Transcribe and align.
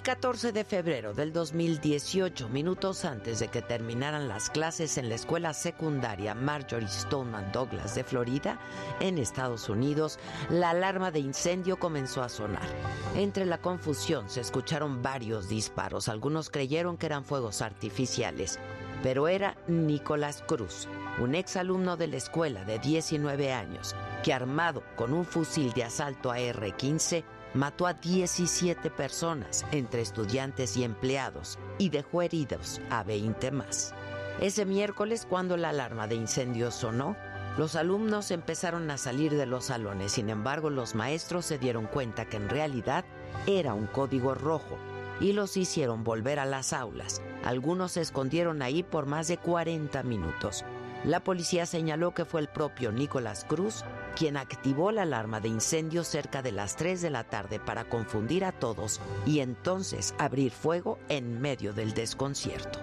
El 0.00 0.04
14 0.04 0.52
de 0.52 0.64
febrero 0.64 1.12
del 1.12 1.30
2018, 1.30 2.48
minutos 2.48 3.04
antes 3.04 3.38
de 3.38 3.48
que 3.48 3.60
terminaran 3.60 4.28
las 4.28 4.48
clases 4.48 4.96
en 4.96 5.10
la 5.10 5.14
escuela 5.14 5.52
secundaria 5.52 6.34
Marjorie 6.34 6.88
Stoneman 6.88 7.52
Douglas 7.52 7.94
de 7.94 8.02
Florida, 8.02 8.58
en 9.00 9.18
Estados 9.18 9.68
Unidos, 9.68 10.18
la 10.48 10.70
alarma 10.70 11.10
de 11.10 11.18
incendio 11.18 11.78
comenzó 11.78 12.22
a 12.22 12.30
sonar. 12.30 12.66
Entre 13.14 13.44
la 13.44 13.58
confusión 13.58 14.30
se 14.30 14.40
escucharon 14.40 15.02
varios 15.02 15.50
disparos. 15.50 16.08
Algunos 16.08 16.48
creyeron 16.48 16.96
que 16.96 17.04
eran 17.04 17.26
fuegos 17.26 17.60
artificiales, 17.60 18.58
pero 19.02 19.28
era 19.28 19.58
Nicolás 19.68 20.42
Cruz, 20.46 20.88
un 21.20 21.34
exalumno 21.34 21.98
de 21.98 22.06
la 22.06 22.16
escuela 22.16 22.64
de 22.64 22.78
19 22.78 23.52
años, 23.52 23.94
que 24.24 24.32
armado 24.32 24.82
con 24.96 25.12
un 25.12 25.26
fusil 25.26 25.74
de 25.74 25.84
asalto 25.84 26.30
AR-15 26.30 27.22
mató 27.54 27.86
a 27.86 27.94
17 27.94 28.90
personas, 28.90 29.64
entre 29.72 30.02
estudiantes 30.02 30.76
y 30.76 30.84
empleados, 30.84 31.58
y 31.78 31.90
dejó 31.90 32.22
heridos 32.22 32.80
a 32.90 33.02
20 33.02 33.50
más. 33.50 33.94
Ese 34.40 34.64
miércoles, 34.64 35.26
cuando 35.28 35.56
la 35.56 35.70
alarma 35.70 36.06
de 36.06 36.14
incendio 36.14 36.70
sonó, 36.70 37.16
los 37.58 37.74
alumnos 37.74 38.30
empezaron 38.30 38.90
a 38.90 38.96
salir 38.96 39.34
de 39.34 39.46
los 39.46 39.66
salones, 39.66 40.12
sin 40.12 40.30
embargo 40.30 40.70
los 40.70 40.94
maestros 40.94 41.44
se 41.44 41.58
dieron 41.58 41.86
cuenta 41.86 42.24
que 42.24 42.36
en 42.36 42.48
realidad 42.48 43.04
era 43.46 43.74
un 43.74 43.86
código 43.86 44.34
rojo 44.34 44.78
y 45.20 45.32
los 45.32 45.56
hicieron 45.56 46.04
volver 46.04 46.38
a 46.38 46.46
las 46.46 46.72
aulas. 46.72 47.20
Algunos 47.44 47.92
se 47.92 48.00
escondieron 48.00 48.62
ahí 48.62 48.82
por 48.82 49.06
más 49.06 49.28
de 49.28 49.36
40 49.36 50.02
minutos. 50.04 50.64
La 51.04 51.20
policía 51.20 51.66
señaló 51.66 52.14
que 52.14 52.24
fue 52.24 52.40
el 52.40 52.48
propio 52.48 52.92
Nicolás 52.92 53.44
Cruz 53.44 53.84
quien 54.20 54.36
activó 54.36 54.92
la 54.92 55.04
alarma 55.04 55.40
de 55.40 55.48
incendio 55.48 56.04
cerca 56.04 56.42
de 56.42 56.52
las 56.52 56.76
3 56.76 57.00
de 57.00 57.08
la 57.08 57.24
tarde 57.24 57.58
para 57.58 57.84
confundir 57.84 58.44
a 58.44 58.52
todos 58.52 59.00
y 59.24 59.40
entonces 59.40 60.14
abrir 60.18 60.52
fuego 60.52 60.98
en 61.08 61.40
medio 61.40 61.72
del 61.72 61.94
desconcierto. 61.94 62.80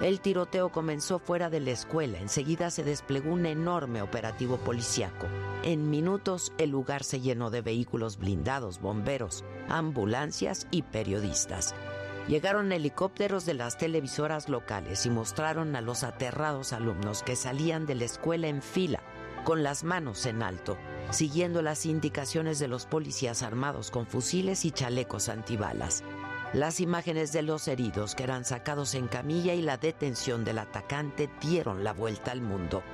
El 0.00 0.20
tiroteo 0.22 0.70
comenzó 0.70 1.18
fuera 1.18 1.50
de 1.50 1.60
la 1.60 1.72
escuela. 1.72 2.18
Enseguida 2.18 2.70
se 2.70 2.82
desplegó 2.82 3.34
un 3.34 3.44
enorme 3.44 4.00
operativo 4.00 4.56
policiaco. 4.56 5.26
En 5.64 5.90
minutos 5.90 6.54
el 6.56 6.70
lugar 6.70 7.04
se 7.04 7.20
llenó 7.20 7.50
de 7.50 7.60
vehículos 7.60 8.16
blindados, 8.16 8.80
bomberos, 8.80 9.44
ambulancias 9.68 10.66
y 10.70 10.80
periodistas. 10.80 11.74
Llegaron 12.30 12.70
helicópteros 12.70 13.44
de 13.44 13.54
las 13.54 13.76
televisoras 13.76 14.48
locales 14.48 15.04
y 15.04 15.10
mostraron 15.10 15.74
a 15.74 15.80
los 15.80 16.04
aterrados 16.04 16.72
alumnos 16.72 17.24
que 17.24 17.34
salían 17.34 17.86
de 17.86 17.96
la 17.96 18.04
escuela 18.04 18.46
en 18.46 18.62
fila, 18.62 19.02
con 19.42 19.64
las 19.64 19.82
manos 19.82 20.26
en 20.26 20.44
alto, 20.44 20.78
siguiendo 21.10 21.60
las 21.60 21.86
indicaciones 21.86 22.60
de 22.60 22.68
los 22.68 22.86
policías 22.86 23.42
armados 23.42 23.90
con 23.90 24.06
fusiles 24.06 24.64
y 24.64 24.70
chalecos 24.70 25.28
antibalas. 25.28 26.04
Las 26.52 26.78
imágenes 26.78 27.32
de 27.32 27.42
los 27.42 27.66
heridos 27.66 28.14
que 28.14 28.22
eran 28.22 28.44
sacados 28.44 28.94
en 28.94 29.08
camilla 29.08 29.54
y 29.54 29.62
la 29.62 29.76
detención 29.76 30.44
del 30.44 30.60
atacante 30.60 31.28
dieron 31.40 31.82
la 31.82 31.92
vuelta 31.92 32.30
al 32.30 32.42
mundo. 32.42 32.84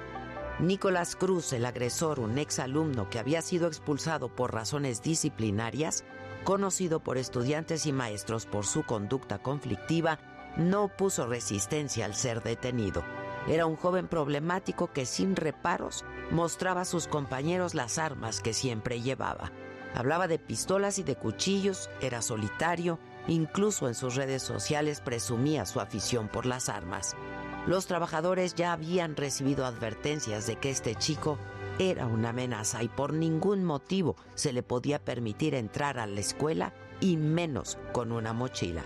Nicolás 0.60 1.14
Cruz, 1.14 1.52
el 1.52 1.66
agresor, 1.66 2.20
un 2.20 2.38
ex 2.38 2.58
alumno 2.58 3.10
que 3.10 3.18
había 3.18 3.42
sido 3.42 3.68
expulsado 3.68 4.30
por 4.30 4.54
razones 4.54 5.02
disciplinarias, 5.02 6.04
conocido 6.46 7.00
por 7.00 7.18
estudiantes 7.18 7.86
y 7.86 7.92
maestros 7.92 8.46
por 8.46 8.64
su 8.64 8.84
conducta 8.84 9.38
conflictiva, 9.38 10.20
no 10.56 10.86
puso 10.86 11.26
resistencia 11.26 12.04
al 12.04 12.14
ser 12.14 12.40
detenido. 12.40 13.02
Era 13.48 13.66
un 13.66 13.74
joven 13.74 14.06
problemático 14.06 14.92
que 14.92 15.06
sin 15.06 15.34
reparos 15.34 16.04
mostraba 16.30 16.82
a 16.82 16.84
sus 16.84 17.08
compañeros 17.08 17.74
las 17.74 17.98
armas 17.98 18.40
que 18.40 18.52
siempre 18.52 19.02
llevaba. 19.02 19.50
Hablaba 19.96 20.28
de 20.28 20.38
pistolas 20.38 21.00
y 21.00 21.02
de 21.02 21.16
cuchillos, 21.16 21.90
era 22.00 22.22
solitario, 22.22 23.00
incluso 23.26 23.88
en 23.88 23.96
sus 23.96 24.14
redes 24.14 24.42
sociales 24.42 25.00
presumía 25.00 25.66
su 25.66 25.80
afición 25.80 26.28
por 26.28 26.46
las 26.46 26.68
armas. 26.68 27.16
Los 27.66 27.86
trabajadores 27.86 28.54
ya 28.54 28.72
habían 28.72 29.16
recibido 29.16 29.66
advertencias 29.66 30.46
de 30.46 30.54
que 30.54 30.70
este 30.70 30.94
chico 30.94 31.38
era 31.78 32.06
una 32.06 32.30
amenaza 32.30 32.82
y 32.82 32.88
por 32.88 33.12
ningún 33.12 33.64
motivo 33.64 34.16
se 34.34 34.52
le 34.52 34.62
podía 34.62 34.98
permitir 34.98 35.54
entrar 35.54 35.98
a 35.98 36.06
la 36.06 36.20
escuela 36.20 36.72
y 37.00 37.16
menos 37.16 37.78
con 37.92 38.12
una 38.12 38.32
mochila. 38.32 38.82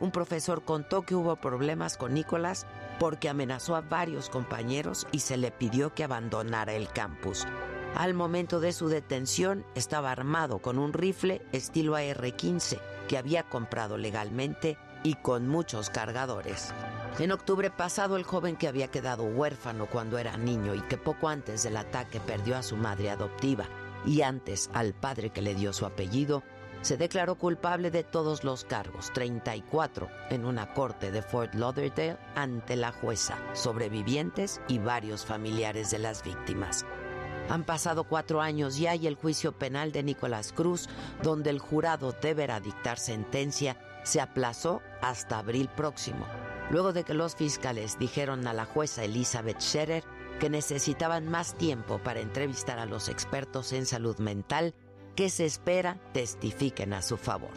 Un 0.00 0.10
profesor 0.10 0.62
contó 0.62 1.02
que 1.02 1.14
hubo 1.14 1.36
problemas 1.36 1.96
con 1.96 2.14
Nicolás 2.14 2.66
porque 3.00 3.28
amenazó 3.28 3.76
a 3.76 3.80
varios 3.80 4.28
compañeros 4.28 5.06
y 5.12 5.20
se 5.20 5.36
le 5.36 5.50
pidió 5.50 5.94
que 5.94 6.04
abandonara 6.04 6.74
el 6.74 6.88
campus. 6.88 7.46
Al 7.94 8.14
momento 8.14 8.60
de 8.60 8.72
su 8.72 8.88
detención 8.88 9.64
estaba 9.74 10.12
armado 10.12 10.58
con 10.58 10.78
un 10.78 10.92
rifle 10.92 11.42
estilo 11.52 11.96
AR-15 11.96 12.78
que 13.08 13.18
había 13.18 13.44
comprado 13.44 13.96
legalmente 13.96 14.76
y 15.02 15.14
con 15.14 15.48
muchos 15.48 15.90
cargadores. 15.90 16.74
En 17.18 17.32
octubre 17.32 17.68
pasado, 17.70 18.16
el 18.16 18.22
joven 18.22 18.56
que 18.56 18.68
había 18.68 18.92
quedado 18.92 19.24
huérfano 19.24 19.86
cuando 19.86 20.18
era 20.18 20.36
niño 20.36 20.74
y 20.76 20.82
que 20.82 20.96
poco 20.96 21.28
antes 21.28 21.64
del 21.64 21.76
ataque 21.76 22.20
perdió 22.20 22.56
a 22.56 22.62
su 22.62 22.76
madre 22.76 23.10
adoptiva 23.10 23.66
y 24.06 24.22
antes 24.22 24.70
al 24.72 24.94
padre 24.94 25.30
que 25.30 25.42
le 25.42 25.56
dio 25.56 25.72
su 25.72 25.84
apellido, 25.84 26.44
se 26.80 26.96
declaró 26.96 27.34
culpable 27.34 27.90
de 27.90 28.04
todos 28.04 28.44
los 28.44 28.64
cargos, 28.64 29.12
34, 29.12 30.08
en 30.30 30.44
una 30.44 30.72
corte 30.74 31.10
de 31.10 31.22
Fort 31.22 31.54
Lauderdale 31.54 32.18
ante 32.36 32.76
la 32.76 32.92
jueza, 32.92 33.36
sobrevivientes 33.52 34.60
y 34.68 34.78
varios 34.78 35.26
familiares 35.26 35.90
de 35.90 35.98
las 35.98 36.22
víctimas. 36.22 36.86
Han 37.48 37.64
pasado 37.64 38.04
cuatro 38.04 38.40
años 38.40 38.78
ya 38.78 38.94
y 38.94 39.08
el 39.08 39.16
juicio 39.16 39.58
penal 39.58 39.90
de 39.90 40.04
Nicolás 40.04 40.52
Cruz, 40.52 40.88
donde 41.22 41.50
el 41.50 41.58
jurado 41.58 42.14
deberá 42.22 42.60
dictar 42.60 42.98
sentencia, 42.98 43.76
se 44.04 44.20
aplazó 44.20 44.82
hasta 45.02 45.38
abril 45.38 45.68
próximo 45.74 46.26
luego 46.70 46.92
de 46.92 47.04
que 47.04 47.14
los 47.14 47.34
fiscales 47.36 47.98
dijeron 47.98 48.46
a 48.46 48.52
la 48.52 48.64
jueza 48.64 49.04
Elizabeth 49.04 49.60
Scherer 49.60 50.04
que 50.38 50.50
necesitaban 50.50 51.28
más 51.28 51.54
tiempo 51.54 51.98
para 51.98 52.20
entrevistar 52.20 52.78
a 52.78 52.86
los 52.86 53.08
expertos 53.08 53.72
en 53.72 53.86
salud 53.86 54.18
mental 54.18 54.74
que 55.16 55.30
se 55.30 55.44
espera 55.44 55.98
testifiquen 56.12 56.92
a 56.92 57.02
su 57.02 57.16
favor. 57.16 57.50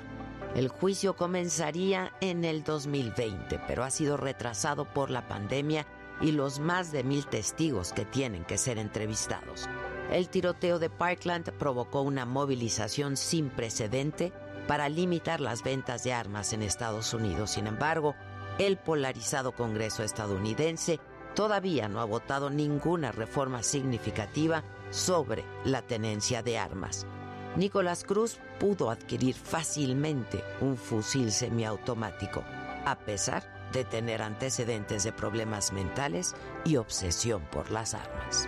El 0.56 0.68
juicio 0.68 1.16
comenzaría 1.16 2.12
en 2.20 2.44
el 2.44 2.64
2020, 2.64 3.60
pero 3.68 3.84
ha 3.84 3.92
sido 3.92 4.18
retrasado 4.18 4.86
por 4.86 5.10
la 5.10 5.28
pandemia 5.28 5.86
y 6.20 6.32
los 6.32 6.60
más 6.60 6.92
de 6.92 7.04
mil 7.04 7.26
testigos 7.26 7.94
que 7.94 8.06
tienen 8.06 8.44
que 8.44 8.58
ser 8.58 8.78
entrevistados. 8.78 9.70
El 10.12 10.28
tiroteo 10.28 10.78
de 10.78 10.90
Parkland 10.90 11.52
provocó 11.54 12.02
una 12.02 12.26
movilización 12.26 13.16
sin 13.16 13.50
precedente 13.50 14.34
para 14.68 14.90
limitar 14.90 15.40
las 15.40 15.64
ventas 15.64 16.04
de 16.04 16.14
armas 16.14 16.52
en 16.52 16.62
Estados 16.64 17.14
Unidos. 17.14 17.52
Sin 17.52 17.66
embargo, 17.66 18.16
el 18.58 18.78
polarizado 18.78 19.54
Congreso 19.54 20.04
estadounidense 20.04 21.00
todavía 21.36 21.88
no 21.88 22.02
ha 22.02 22.06
votado 22.06 22.50
ninguna 22.50 23.12
reforma 23.12 23.64
significativa 23.64 24.64
sobre 24.90 25.44
la 25.64 25.82
tenencia 25.82 26.44
de 26.44 26.58
armas. 26.58 27.06
Nicolás 27.56 28.04
Cruz 28.04 28.40
pudo 28.60 28.90
adquirir 28.90 29.36
fácilmente 29.36 30.44
un 30.62 30.78
fusil 30.78 31.32
semiautomático, 31.32 32.44
a 32.86 32.98
pesar 33.00 33.44
de 33.74 33.84
tener 33.86 34.22
antecedentes 34.22 35.04
de 35.04 35.12
problemas 35.12 35.72
mentales 35.72 36.34
y 36.66 36.78
obsesión 36.78 37.42
por 37.52 37.72
las 37.72 37.94
armas. 37.94 38.48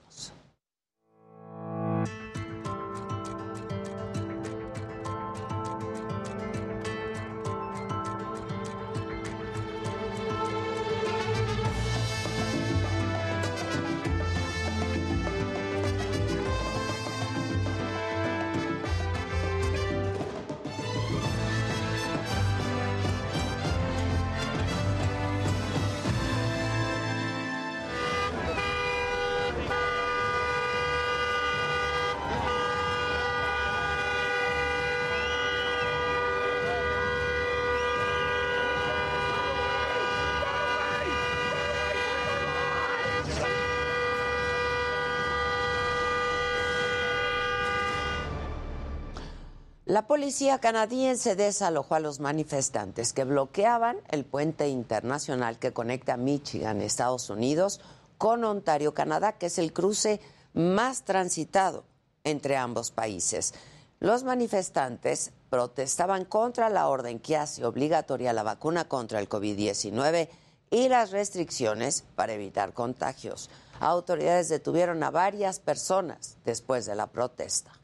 La 49.91 50.07
policía 50.07 50.59
canadiense 50.59 51.35
desalojó 51.35 51.95
a 51.95 51.99
los 51.99 52.21
manifestantes 52.21 53.11
que 53.11 53.25
bloqueaban 53.25 53.97
el 54.07 54.23
puente 54.23 54.69
internacional 54.69 55.59
que 55.59 55.73
conecta 55.73 56.15
Michigan, 56.15 56.79
Estados 56.79 57.29
Unidos, 57.29 57.81
con 58.17 58.45
Ontario, 58.45 58.93
Canadá, 58.93 59.33
que 59.33 59.47
es 59.47 59.57
el 59.57 59.73
cruce 59.73 60.21
más 60.53 61.03
transitado 61.03 61.83
entre 62.23 62.55
ambos 62.55 62.89
países. 62.91 63.53
Los 63.99 64.23
manifestantes 64.23 65.33
protestaban 65.49 66.23
contra 66.23 66.69
la 66.69 66.87
orden 66.87 67.19
que 67.19 67.35
hace 67.35 67.65
obligatoria 67.65 68.31
la 68.31 68.43
vacuna 68.43 68.87
contra 68.87 69.19
el 69.19 69.27
COVID-19 69.27 70.29
y 70.69 70.87
las 70.87 71.11
restricciones 71.11 72.05
para 72.15 72.31
evitar 72.31 72.71
contagios. 72.71 73.49
Autoridades 73.81 74.47
detuvieron 74.47 75.03
a 75.03 75.11
varias 75.11 75.59
personas 75.59 76.37
después 76.45 76.85
de 76.85 76.95
la 76.95 77.07
protesta. 77.07 77.80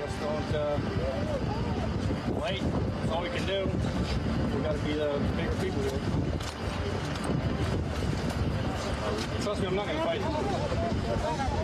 Just 0.00 0.20
don't 0.20 0.54
uh, 0.54 0.78
wait. 2.42 2.62
That's 3.00 3.12
all 3.12 3.22
we 3.22 3.28
can 3.28 3.46
do. 3.46 3.68
We 4.56 4.62
got 4.62 4.72
to 4.72 4.78
be 4.78 4.94
the 4.94 5.20
bigger 5.36 5.52
people 5.60 5.82
here. 5.82 6.00
Trust 9.42 9.60
me, 9.60 9.66
I'm 9.66 9.74
not 9.74 9.86
going 9.86 9.98
to 9.98 10.04
fight. 10.04 11.59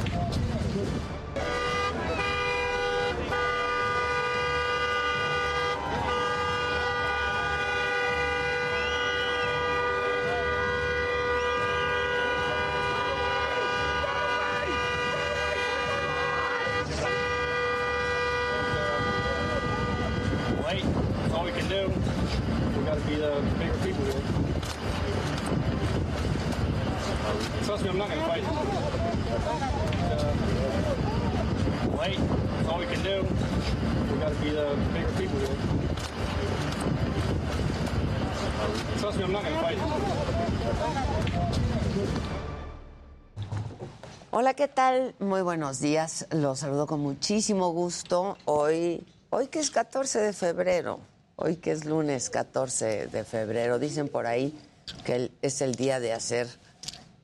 ¿Qué 44.56 44.68
tal? 44.68 45.14
Muy 45.18 45.42
buenos 45.42 45.80
días. 45.80 46.26
Los 46.30 46.60
saludo 46.60 46.86
con 46.86 47.00
muchísimo 47.00 47.72
gusto. 47.72 48.38
Hoy, 48.46 49.06
hoy 49.28 49.48
que 49.48 49.58
es 49.58 49.70
14 49.70 50.18
de 50.18 50.32
febrero, 50.32 51.00
hoy 51.36 51.56
que 51.56 51.72
es 51.72 51.84
lunes 51.84 52.30
14 52.30 53.08
de 53.08 53.24
febrero, 53.24 53.78
dicen 53.78 54.08
por 54.08 54.26
ahí 54.26 54.58
que 55.04 55.30
es 55.42 55.60
el 55.60 55.74
día 55.74 56.00
de 56.00 56.14
hacer 56.14 56.48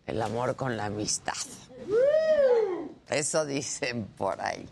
el 0.05 0.20
amor 0.20 0.56
con 0.56 0.76
la 0.76 0.87
amistad. 0.87 1.32
Eso 3.08 3.46
dicen 3.46 4.05
por 4.05 4.38
ahí. 4.43 4.69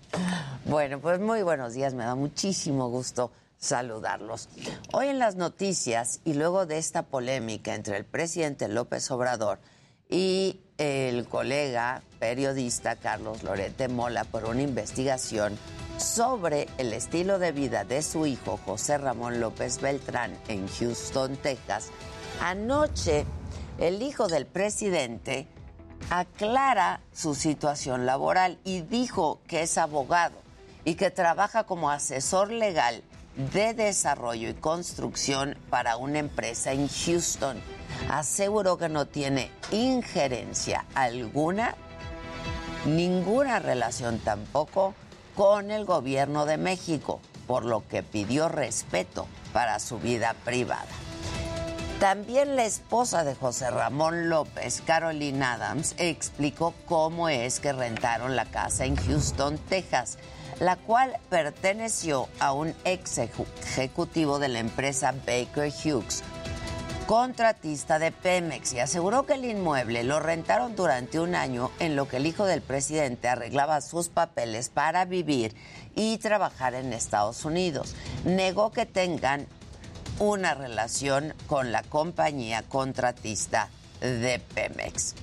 Bueno, 0.67 1.01
pues 1.01 1.19
muy 1.19 1.43
buenos 1.43 1.73
días, 1.73 1.95
me 1.95 2.05
da 2.05 2.15
muchísimo 2.15 2.91
gusto 2.91 3.33
saludarlos. 3.57 4.51
Hoy 4.93 5.07
en 5.07 5.19
las 5.19 5.37
noticias 5.37 6.21
y 6.27 6.35
luego 6.35 6.67
de 6.67 6.77
esta 6.77 7.05
polémica 7.05 7.75
entre 7.75 7.97
el 7.97 8.05
presidente 8.05 8.69
López 8.69 9.11
Obrador 9.11 9.61
y 10.11 10.61
el 10.81 11.27
colega 11.27 12.01
periodista 12.19 12.97
Carlos 12.97 13.43
Lorete 13.43 13.89
Mola 13.89 14.25
por 14.25 14.47
una 14.47 14.63
investigación 14.63 15.59
sobre 15.99 16.69
el 16.79 16.95
estilo 16.95 17.39
de 17.39 17.53
vida 17.53 17.85
de 17.85 18.03
su 18.03 18.25
hijo 18.25 18.59
José 18.65 18.97
Ramón 18.97 19.41
López 19.41 19.83
Beltrán 19.83 20.35
en 20.49 20.67
Houston, 20.69 21.37
Texas. 21.37 21.91
Anoche, 22.41 23.27
el 23.79 24.01
hijo 24.01 24.27
del 24.27 24.47
presidente 24.47 25.47
aclara 26.09 27.03
su 27.13 27.35
situación 27.35 28.07
laboral 28.07 28.59
y 28.65 28.81
dijo 28.81 29.43
que 29.47 29.61
es 29.61 29.77
abogado 29.77 30.37
y 30.87 30.95
que 30.95 31.11
trabaja 31.11 31.65
como 31.65 31.91
asesor 31.91 32.51
legal 32.51 33.03
de 33.37 33.75
desarrollo 33.75 34.49
y 34.49 34.55
construcción 34.55 35.57
para 35.71 35.97
una 35.97 36.19
empresa 36.19 36.73
en 36.73 36.89
Houston. 36.89 37.61
Aseguró 38.09 38.79
que 38.79 38.89
no 38.89 39.07
tiene 39.07 39.51
injerencia 39.71 40.85
alguna, 40.95 41.75
ninguna 42.87 43.59
relación 43.59 44.19
tampoco 44.19 44.95
con 45.35 45.71
el 45.71 45.85
gobierno 45.85 46.47
de 46.47 46.59
México, 46.59 47.21
por 47.47 47.65
lo 47.65 47.87
que 47.89 48.03
pidió 48.03 48.49
respeto 48.49 49.27
para 49.53 49.79
su 49.81 49.99
vida 49.99 50.35
privada. 50.45 50.87
También 52.01 52.57
la 52.57 52.65
esposa 52.65 53.25
de 53.25 53.35
José 53.35 53.71
Ramón 53.71 54.31
López, 54.31 54.83
Caroline 54.87 55.45
Adams, 55.45 55.95
explicó 55.99 56.73
cómo 56.87 57.29
es 57.29 57.61
que 57.61 57.75
rentaron 57.75 58.37
la 58.37 58.47
casa 58.47 58.87
en 58.87 58.97
Houston, 58.97 59.59
Texas, 59.59 60.17
la 60.61 60.77
cual 60.77 61.17
perteneció 61.29 62.29
a 62.39 62.53
un 62.53 62.75
ex 62.85 63.19
ejecutivo 63.19 64.39
de 64.39 64.49
la 64.49 64.61
empresa 64.61 65.13
Baker 65.27 65.73
Hughes, 65.73 66.23
contratista 67.07 67.99
de 67.99 68.13
Pemex, 68.13 68.75
y 68.75 68.79
aseguró 68.79 69.27
que 69.27 69.33
el 69.33 69.47
inmueble 69.47 70.05
lo 70.05 70.21
rentaron 70.21 70.77
durante 70.77 71.19
un 71.19 71.35
año 71.35 71.71
en 71.81 71.97
lo 71.97 72.07
que 72.07 72.19
el 72.19 72.27
hijo 72.27 72.45
del 72.45 72.61
presidente 72.61 73.27
arreglaba 73.27 73.81
sus 73.81 74.09
papeles 74.09 74.69
para 74.69 75.07
vivir 75.07 75.57
y 75.97 76.19
trabajar 76.19 76.75
en 76.75 76.93
Estados 76.93 77.45
Unidos. 77.45 77.97
Negó 78.25 78.71
que 78.71 78.87
tengan 78.87 79.47
una 80.19 80.55
relación 80.55 81.35
con 81.47 81.73
la 81.73 81.83
compañía 81.83 82.63
contratista 82.63 83.71
de 84.01 84.41
Pemex. 84.55 85.15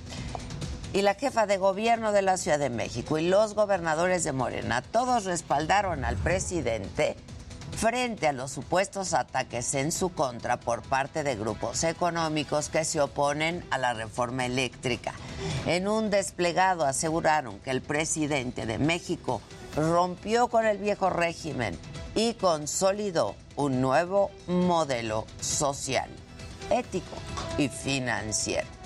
Y 0.92 1.02
la 1.02 1.14
jefa 1.14 1.46
de 1.46 1.58
gobierno 1.58 2.12
de 2.12 2.22
la 2.22 2.38
Ciudad 2.38 2.58
de 2.58 2.70
México 2.70 3.18
y 3.18 3.28
los 3.28 3.54
gobernadores 3.54 4.24
de 4.24 4.32
Morena, 4.32 4.80
todos 4.80 5.24
respaldaron 5.24 6.04
al 6.04 6.16
presidente 6.16 7.16
frente 7.76 8.26
a 8.26 8.32
los 8.32 8.50
supuestos 8.50 9.12
ataques 9.12 9.74
en 9.74 9.92
su 9.92 10.08
contra 10.08 10.58
por 10.58 10.82
parte 10.82 11.22
de 11.22 11.36
grupos 11.36 11.84
económicos 11.84 12.70
que 12.70 12.84
se 12.84 13.00
oponen 13.00 13.64
a 13.70 13.78
la 13.78 13.94
reforma 13.94 14.46
eléctrica. 14.46 15.12
En 15.66 15.86
un 15.86 16.10
desplegado 16.10 16.84
aseguraron 16.84 17.60
que 17.60 17.70
el 17.70 17.82
presidente 17.82 18.64
de 18.66 18.78
México 18.78 19.42
rompió 19.76 20.48
con 20.48 20.66
el 20.66 20.78
viejo 20.78 21.10
régimen 21.10 21.78
y 22.14 22.34
consolidó 22.34 23.36
un 23.54 23.80
nuevo 23.80 24.30
modelo 24.48 25.26
social, 25.40 26.08
ético 26.70 27.14
y 27.58 27.68
financiero. 27.68 28.77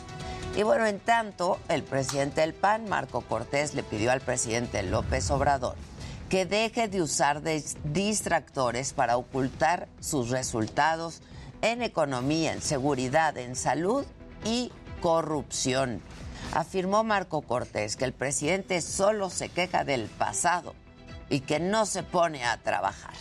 Y 0.55 0.65
bueno, 0.65 0.87
en 0.87 1.01
tanto, 1.01 1.59
el 1.69 1.83
presidente 1.83 2.43
del 2.43 2.53
PAN, 2.53 2.87
Marco 2.87 3.23
Cortés, 3.23 3.73
le 3.75 3.83
pidió 3.83 4.13
al 4.13 4.21
presidente 4.21 4.83
López 4.83 5.31
Obrador 5.31 5.77
que 6.29 6.45
deje 6.47 6.89
de 6.89 7.03
usar 7.03 7.43
distractores 7.85 8.93
para 8.93 9.17
ocultar 9.17 9.89
sus 10.01 10.31
resultados 10.31 11.21
en 11.61 11.83
economía, 11.83 12.53
en 12.53 12.63
seguridad, 12.63 13.37
en 13.37 13.57
salud 13.57 14.05
y 14.45 14.73
corrupción. 15.01 16.03
Afirmó 16.55 17.03
Marco 17.05 17.43
Cortés 17.43 17.97
que 17.97 18.05
el 18.05 18.13
presidente 18.13 18.81
solo 18.81 19.31
se 19.31 19.49
queja 19.49 19.85
del 19.85 20.07
pasado 20.07 20.75
y 21.31 21.41
que 21.41 21.61
no 21.61 21.87
se 21.87 22.03
pone 22.03 22.45
a 22.45 22.59
trabajar. 22.59 23.15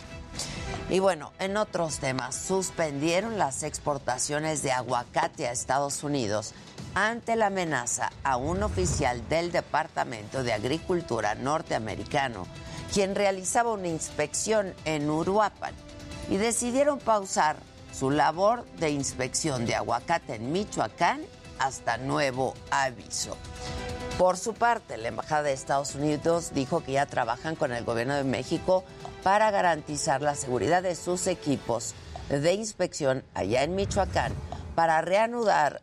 Y 0.88 0.98
bueno, 0.98 1.32
en 1.38 1.56
otros 1.56 1.98
temas, 1.98 2.34
suspendieron 2.34 3.38
las 3.38 3.62
exportaciones 3.62 4.62
de 4.62 4.72
aguacate 4.72 5.48
a 5.48 5.52
Estados 5.52 6.02
Unidos 6.02 6.54
ante 6.94 7.36
la 7.36 7.46
amenaza 7.46 8.10
a 8.22 8.36
un 8.36 8.62
oficial 8.62 9.28
del 9.28 9.52
Departamento 9.52 10.42
de 10.42 10.52
Agricultura 10.52 11.34
norteamericano 11.34 12.46
quien 12.92 13.14
realizaba 13.14 13.72
una 13.72 13.88
inspección 13.88 14.74
en 14.84 15.08
Uruapan 15.08 15.74
y 16.28 16.36
decidieron 16.36 16.98
pausar 16.98 17.56
su 17.92 18.10
labor 18.10 18.66
de 18.78 18.90
inspección 18.90 19.64
de 19.64 19.74
aguacate 19.74 20.34
en 20.34 20.52
Michoacán 20.52 21.22
hasta 21.58 21.96
nuevo 21.96 22.54
aviso. 22.70 23.36
Por 24.18 24.36
su 24.36 24.52
parte, 24.52 24.98
la 24.98 25.08
Embajada 25.08 25.44
de 25.44 25.52
Estados 25.52 25.94
Unidos 25.94 26.52
dijo 26.54 26.84
que 26.84 26.92
ya 26.92 27.06
trabajan 27.06 27.56
con 27.56 27.72
el 27.72 27.84
gobierno 27.84 28.14
de 28.14 28.24
México 28.24 28.84
para 29.22 29.50
garantizar 29.50 30.20
la 30.20 30.34
seguridad 30.34 30.82
de 30.82 30.94
sus 30.94 31.26
equipos 31.26 31.94
de 32.28 32.52
inspección 32.52 33.24
allá 33.34 33.62
en 33.62 33.74
Michoacán 33.74 34.32
para 34.74 35.00
reanudar 35.00 35.82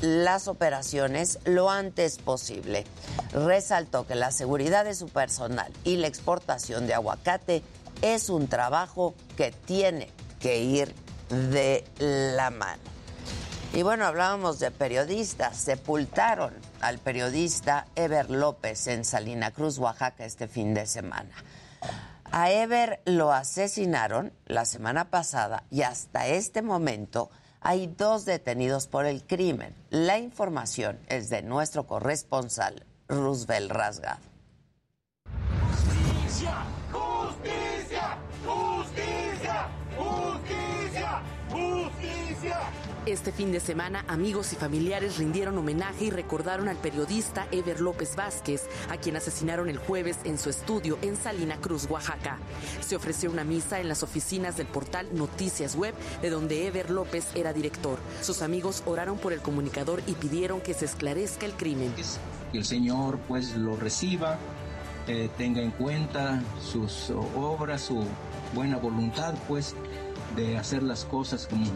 las 0.00 0.48
operaciones 0.48 1.38
lo 1.44 1.70
antes 1.70 2.18
posible. 2.18 2.84
Resaltó 3.32 4.06
que 4.06 4.14
la 4.14 4.30
seguridad 4.30 4.84
de 4.84 4.94
su 4.94 5.08
personal 5.08 5.72
y 5.84 5.96
la 5.96 6.06
exportación 6.06 6.86
de 6.86 6.94
aguacate 6.94 7.62
es 8.02 8.30
un 8.30 8.48
trabajo 8.48 9.14
que 9.36 9.52
tiene 9.52 10.10
que 10.40 10.60
ir 10.62 10.94
de 11.28 11.84
la 11.98 12.50
mano. 12.50 12.82
Y 13.72 13.82
bueno, 13.82 14.04
hablábamos 14.04 14.58
de 14.58 14.72
periodistas. 14.72 15.56
Sepultaron 15.56 16.52
al 16.80 16.98
periodista 16.98 17.86
Ever 17.94 18.28
López 18.28 18.88
en 18.88 19.04
Salina 19.04 19.52
Cruz, 19.52 19.78
Oaxaca, 19.78 20.24
este 20.24 20.48
fin 20.48 20.74
de 20.74 20.86
semana. 20.86 21.30
A 22.32 22.50
Ever 22.50 23.00
lo 23.04 23.32
asesinaron 23.32 24.32
la 24.46 24.64
semana 24.64 25.10
pasada 25.10 25.64
y 25.70 25.82
hasta 25.82 26.26
este 26.26 26.62
momento 26.62 27.30
hay 27.60 27.86
dos 27.86 28.24
detenidos 28.24 28.86
por 28.86 29.06
el 29.06 29.22
crimen. 29.22 29.74
La 29.90 30.18
información 30.18 30.98
es 31.08 31.28
de 31.30 31.42
nuestro 31.42 31.86
corresponsal, 31.86 32.84
Roosevelt 33.08 33.70
Rasgado. 33.70 34.29
Este 43.10 43.32
fin 43.32 43.50
de 43.50 43.58
semana, 43.58 44.04
amigos 44.06 44.52
y 44.52 44.56
familiares 44.56 45.18
rindieron 45.18 45.58
homenaje 45.58 46.04
y 46.04 46.10
recordaron 46.10 46.68
al 46.68 46.76
periodista 46.76 47.48
Ever 47.50 47.80
López 47.80 48.14
Vázquez, 48.14 48.68
a 48.88 48.98
quien 48.98 49.16
asesinaron 49.16 49.68
el 49.68 49.78
jueves 49.78 50.18
en 50.22 50.38
su 50.38 50.48
estudio 50.48 50.96
en 51.02 51.16
Salina 51.16 51.56
Cruz, 51.56 51.90
Oaxaca. 51.90 52.38
Se 52.80 52.94
ofreció 52.94 53.32
una 53.32 53.42
misa 53.42 53.80
en 53.80 53.88
las 53.88 54.04
oficinas 54.04 54.56
del 54.56 54.68
portal 54.68 55.08
Noticias 55.12 55.74
Web, 55.74 55.92
de 56.22 56.30
donde 56.30 56.68
Ever 56.68 56.88
López 56.88 57.26
era 57.34 57.52
director. 57.52 57.98
Sus 58.22 58.42
amigos 58.42 58.84
oraron 58.86 59.18
por 59.18 59.32
el 59.32 59.40
comunicador 59.40 60.00
y 60.06 60.12
pidieron 60.12 60.60
que 60.60 60.72
se 60.72 60.84
esclarezca 60.84 61.46
el 61.46 61.54
crimen. 61.54 61.92
Que 62.52 62.58
el 62.58 62.64
Señor 62.64 63.18
pues 63.26 63.56
lo 63.56 63.74
reciba, 63.74 64.38
eh, 65.08 65.28
tenga 65.36 65.60
en 65.60 65.72
cuenta 65.72 66.44
sus 66.62 67.10
obras, 67.10 67.82
su 67.82 68.04
buena 68.54 68.76
voluntad 68.76 69.34
pues 69.48 69.74
de 70.36 70.56
hacer 70.56 70.84
las 70.84 71.04
cosas 71.04 71.48
como 71.48 71.66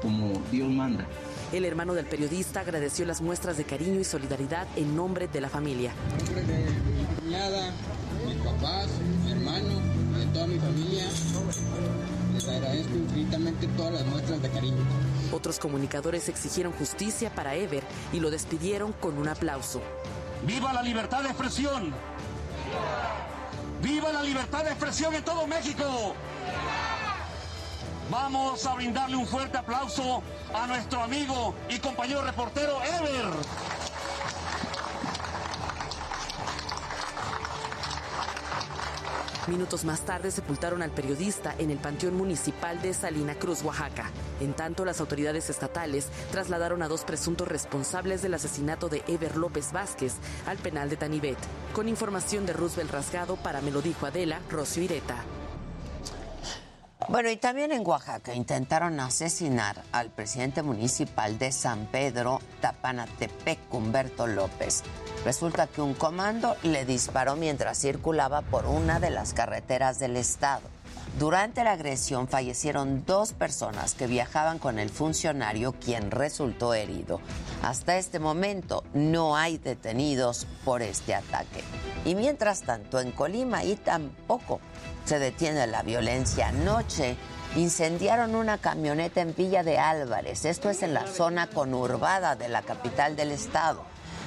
como 0.00 0.42
Dios 0.50 0.68
manda. 0.68 1.06
El 1.52 1.64
hermano 1.64 1.94
del 1.94 2.06
periodista 2.06 2.60
agradeció 2.60 3.04
las 3.04 3.20
muestras 3.20 3.58
de 3.58 3.64
cariño 3.64 4.00
y 4.00 4.04
solidaridad 4.04 4.66
en 4.76 4.96
nombre 4.96 5.28
de 5.28 5.40
la 5.40 5.48
familia. 5.48 5.92
En 6.10 6.24
nombre 6.24 6.42
de 6.42 6.70
mi 6.70 7.04
cuñada, 7.20 7.72
mis 8.26 8.36
papás, 8.36 8.88
mi 9.24 9.32
hermano, 9.32 9.80
de 10.18 10.26
toda 10.32 10.46
mi 10.46 10.58
familia, 10.58 11.04
les 12.32 12.48
agradezco 12.48 12.94
infinitamente 12.94 13.66
todas 13.76 13.92
las 13.92 14.06
muestras 14.06 14.40
de 14.40 14.48
cariño. 14.48 14.82
Otros 15.32 15.58
comunicadores 15.58 16.28
exigieron 16.28 16.72
justicia 16.72 17.34
para 17.34 17.54
Ever 17.54 17.82
y 18.12 18.20
lo 18.20 18.30
despidieron 18.30 18.92
con 18.92 19.18
un 19.18 19.28
aplauso. 19.28 19.82
¡Viva 20.46 20.72
la 20.72 20.82
libertad 20.82 21.22
de 21.22 21.28
expresión! 21.28 21.92
¡Viva 23.82 24.12
la 24.12 24.22
libertad 24.22 24.64
de 24.64 24.70
expresión 24.70 25.14
en 25.14 25.24
todo 25.24 25.46
México! 25.46 26.14
Vamos 28.10 28.66
a 28.66 28.74
brindarle 28.74 29.16
un 29.16 29.26
fuerte 29.26 29.58
aplauso 29.58 30.22
a 30.54 30.66
nuestro 30.66 31.02
amigo 31.02 31.54
y 31.68 31.78
compañero 31.78 32.22
reportero 32.22 32.78
Ever. 32.82 33.32
Minutos 39.48 39.84
más 39.84 40.02
tarde 40.02 40.30
sepultaron 40.30 40.82
al 40.82 40.92
periodista 40.92 41.54
en 41.58 41.72
el 41.72 41.78
Panteón 41.78 42.14
Municipal 42.14 42.80
de 42.80 42.94
Salina 42.94 43.34
Cruz, 43.34 43.62
Oaxaca. 43.62 44.10
En 44.40 44.54
tanto, 44.54 44.84
las 44.84 45.00
autoridades 45.00 45.50
estatales 45.50 46.08
trasladaron 46.30 46.80
a 46.82 46.88
dos 46.88 47.02
presuntos 47.02 47.48
responsables 47.48 48.22
del 48.22 48.34
asesinato 48.34 48.88
de 48.88 49.02
Ever 49.08 49.36
López 49.36 49.72
Vázquez 49.72 50.14
al 50.46 50.58
penal 50.58 50.88
de 50.90 50.96
Tanibet. 50.96 51.38
Con 51.72 51.88
información 51.88 52.46
de 52.46 52.52
Roosevelt 52.52 52.92
Rasgado 52.92 53.34
para 53.36 53.60
Me 53.62 53.72
lo 53.72 53.82
dijo 53.82 54.06
Adela, 54.06 54.40
Rocio 54.48 54.84
Ireta. 54.84 55.24
Bueno, 57.08 57.30
y 57.30 57.36
también 57.36 57.72
en 57.72 57.86
Oaxaca 57.86 58.34
intentaron 58.34 58.98
asesinar 59.00 59.82
al 59.92 60.10
presidente 60.10 60.62
municipal 60.62 61.38
de 61.38 61.52
San 61.52 61.86
Pedro, 61.86 62.40
Tapanatepec, 62.60 63.58
Humberto 63.72 64.26
López. 64.26 64.82
Resulta 65.24 65.66
que 65.66 65.82
un 65.82 65.94
comando 65.94 66.56
le 66.62 66.84
disparó 66.84 67.36
mientras 67.36 67.78
circulaba 67.78 68.42
por 68.42 68.66
una 68.66 69.00
de 69.00 69.10
las 69.10 69.34
carreteras 69.34 69.98
del 69.98 70.16
estado. 70.16 70.62
Durante 71.18 71.62
la 71.62 71.72
agresión 71.72 72.26
fallecieron 72.26 73.04
dos 73.04 73.34
personas 73.34 73.94
que 73.94 74.06
viajaban 74.06 74.58
con 74.58 74.78
el 74.78 74.88
funcionario 74.88 75.72
quien 75.72 76.10
resultó 76.10 76.72
herido. 76.72 77.20
Hasta 77.62 77.98
este 77.98 78.18
momento 78.18 78.82
no 78.94 79.36
hay 79.36 79.58
detenidos 79.58 80.46
por 80.64 80.80
este 80.80 81.14
ataque. 81.14 81.62
Y 82.06 82.14
mientras 82.14 82.62
tanto 82.62 82.98
en 82.98 83.12
Colima 83.12 83.62
y 83.62 83.76
tampoco 83.76 84.60
se 85.04 85.18
detiene 85.18 85.66
la 85.66 85.82
violencia. 85.82 86.48
Anoche 86.48 87.16
incendiaron 87.56 88.34
una 88.34 88.58
camioneta 88.58 89.20
en 89.20 89.34
Villa 89.34 89.62
de 89.62 89.78
Álvarez, 89.78 90.44
esto 90.44 90.70
es 90.70 90.82
en 90.82 90.94
la 90.94 91.06
zona 91.06 91.48
conurbada 91.48 92.36
de 92.36 92.48
la 92.48 92.62
capital 92.62 93.16
del 93.16 93.30
estado. 93.30 93.84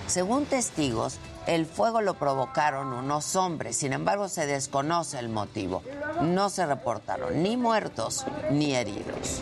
Según 0.07 0.45
testigos, 0.45 1.17
el 1.47 1.65
fuego 1.65 2.01
lo 2.01 2.13
provocaron 2.13 2.93
unos 2.93 3.35
hombres, 3.35 3.77
sin 3.77 3.93
embargo 3.93 4.29
se 4.29 4.45
desconoce 4.45 5.17
el 5.17 5.29
motivo. 5.29 5.81
No 6.21 6.49
se 6.49 6.65
reportaron 6.65 7.41
ni 7.41 7.57
muertos 7.57 8.25
ni 8.51 8.75
heridos. 8.75 9.41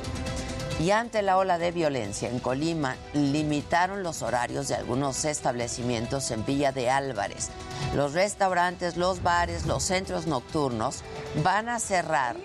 Y 0.79 0.91
ante 0.91 1.21
la 1.21 1.37
ola 1.37 1.57
de 1.57 1.71
violencia 1.71 2.29
en 2.29 2.39
Colima, 2.39 2.95
limitaron 3.13 4.03
los 4.03 4.21
horarios 4.21 4.67
de 4.67 4.75
algunos 4.75 5.23
establecimientos 5.23 6.31
en 6.31 6.45
Villa 6.45 6.71
de 6.71 6.89
Álvarez. 6.89 7.49
Los 7.95 8.13
restaurantes, 8.13 8.97
los 8.97 9.21
bares, 9.21 9.65
los 9.65 9.83
centros 9.83 10.25
nocturnos 10.25 11.03
van 11.43 11.69
a 11.69 11.79
cerrar 11.79 12.35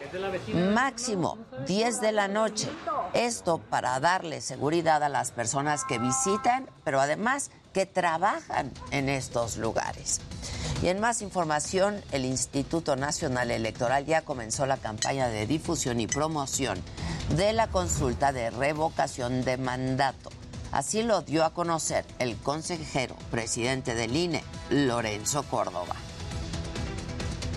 máximo 0.75 1.38
10 1.66 2.00
de 2.00 2.12
la 2.12 2.28
noche. 2.28 2.68
Esto 3.14 3.58
para 3.58 3.99
darle 3.99 4.40
seguridad 4.40 5.02
a 5.02 5.08
las 5.08 5.30
personas 5.30 5.85
que 5.85 5.99
visitan, 5.99 6.68
pero 6.85 7.00
además 7.00 7.50
que 7.73 7.87
trabajan 7.87 8.73
en 8.90 9.08
estos 9.08 9.56
lugares. 9.56 10.20
Y 10.80 10.88
en 10.88 11.00
más 11.00 11.23
información, 11.23 12.00
el 12.12 12.25
Instituto 12.25 12.94
Nacional 12.94 13.50
Electoral 13.50 14.06
ya 14.06 14.23
comenzó 14.23 14.64
la 14.64 14.76
campaña 14.76 15.26
de 15.26 15.44
difusión 15.44 15.99
y 15.99 16.06
promoción 16.06 16.78
de 17.37 17.52
la 17.52 17.66
consulta 17.66 18.32
de 18.32 18.50
revocación 18.50 19.44
de 19.44 19.56
mandato. 19.56 20.30
Así 20.70 21.02
lo 21.02 21.23
dio 21.23 21.44
a 21.44 21.52
conocer 21.52 22.04
el 22.20 22.37
consejero 22.37 23.16
presidente 23.30 23.97
del 23.97 24.14
INE, 24.14 24.44
Lorenzo 24.70 25.42
Córdoba. 25.42 25.97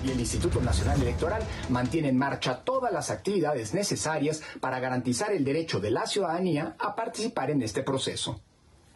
Y 0.03 0.09
el 0.09 0.19
Instituto 0.19 0.59
Nacional 0.59 0.99
Electoral 0.99 1.43
mantiene 1.69 2.09
en 2.09 2.17
marcha 2.17 2.61
todas 2.63 2.91
las 2.91 3.11
actividades 3.11 3.75
necesarias 3.75 4.41
para 4.59 4.79
garantizar 4.79 5.31
el 5.31 5.43
derecho 5.43 5.79
de 5.79 5.91
la 5.91 6.07
ciudadanía 6.07 6.75
a 6.79 6.95
participar 6.95 7.51
en 7.51 7.61
este 7.61 7.83
proceso. 7.83 8.41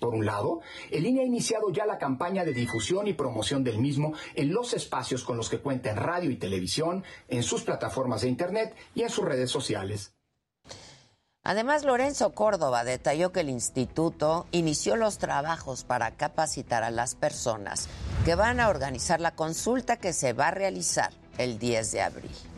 Por 0.06 0.14
un 0.14 0.24
lado, 0.28 0.60
el 0.92 1.04
INE 1.08 1.22
ha 1.22 1.26
iniciado 1.26 1.72
ya 1.72 1.88
la 1.88 1.98
campaña 1.98 2.46
de 2.46 2.54
difusión 2.54 3.08
y 3.08 3.14
promoción 3.14 3.64
del 3.64 3.80
mismo 3.80 4.14
en 4.36 4.54
los 4.54 4.76
espacios 4.76 5.24
con 5.24 5.36
los 5.36 5.50
que 5.50 5.58
cuenta 5.58 5.90
en 5.90 5.98
radio 5.98 6.30
y 6.30 6.36
televisión, 6.36 7.04
en 7.28 7.42
sus 7.42 7.64
plataformas 7.64 8.22
de 8.22 8.28
Internet 8.28 8.76
y 8.94 9.02
en 9.02 9.10
sus 9.10 9.26
redes 9.26 9.50
sociales. 9.50 10.14
Además, 11.44 11.86
Lorenzo 11.86 12.36
Córdoba 12.36 12.84
detalló 12.84 13.32
que 13.32 13.40
el 13.40 13.50
instituto 13.50 14.46
inició 14.52 14.96
los 14.96 15.18
trabajos 15.18 15.84
para 15.84 16.12
capacitar 16.12 16.84
a 16.84 16.92
las 16.92 17.16
personas 17.16 17.90
que 18.26 18.36
van 18.36 18.60
a 18.60 18.70
organizar 18.70 19.20
la 19.20 19.34
consulta 19.34 19.98
que 19.98 20.14
se 20.14 20.34
va 20.34 20.50
a 20.50 20.52
realizar 20.52 21.14
el 21.40 21.58
10 21.58 21.92
de 21.94 22.02
abril 22.04 22.55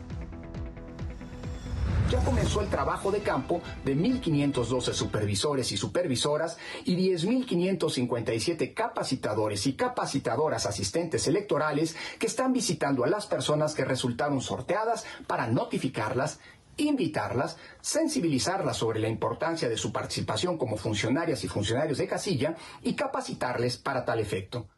ya 2.10 2.24
comenzó 2.24 2.62
el 2.62 2.68
trabajo 2.68 3.10
de 3.10 3.20
campo 3.20 3.60
de 3.84 3.94
1.512 3.94 4.92
supervisores 4.92 5.72
y 5.72 5.76
supervisoras 5.76 6.56
y 6.84 6.96
10.557 6.96 8.72
capacitadores 8.72 9.66
y 9.66 9.74
capacitadoras 9.74 10.64
asistentes 10.64 11.26
electorales 11.26 11.96
que 12.18 12.26
están 12.26 12.52
visitando 12.52 13.04
a 13.04 13.08
las 13.08 13.26
personas 13.26 13.74
que 13.74 13.84
resultaron 13.84 14.40
sorteadas 14.40 15.04
para 15.26 15.46
notificarlas 15.46 16.40
invitarlas, 16.80 17.56
sensibilizarlas 17.80 18.76
sobre 18.76 19.00
la 19.00 19.08
importancia 19.08 19.68
de 19.68 19.76
su 19.76 19.92
participación 19.92 20.56
como 20.56 20.76
funcionarias 20.76 21.42
y 21.42 21.48
funcionarios 21.48 21.98
de 21.98 22.06
casilla 22.06 22.54
y 22.82 22.94
capacitarles 22.94 23.78
para 23.78 24.04
tal 24.04 24.20
efecto. 24.20 24.68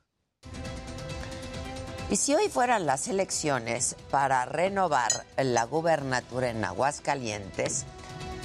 Y 2.11 2.17
si 2.17 2.35
hoy 2.35 2.49
fueran 2.49 2.87
las 2.87 3.07
elecciones 3.07 3.95
para 4.11 4.45
renovar 4.45 5.25
la 5.37 5.63
gubernatura 5.63 6.51
en 6.51 6.65
Aguascalientes, 6.65 7.85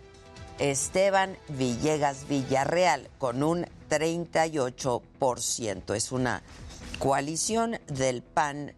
Esteban 0.59 1.37
Villegas 1.49 2.27
Villarreal 2.27 3.09
con 3.17 3.41
un 3.43 3.65
38%. 3.89 5.95
Es 5.95 6.11
una 6.11 6.43
coalición 6.99 7.79
del 7.87 8.21
PAN, 8.23 8.73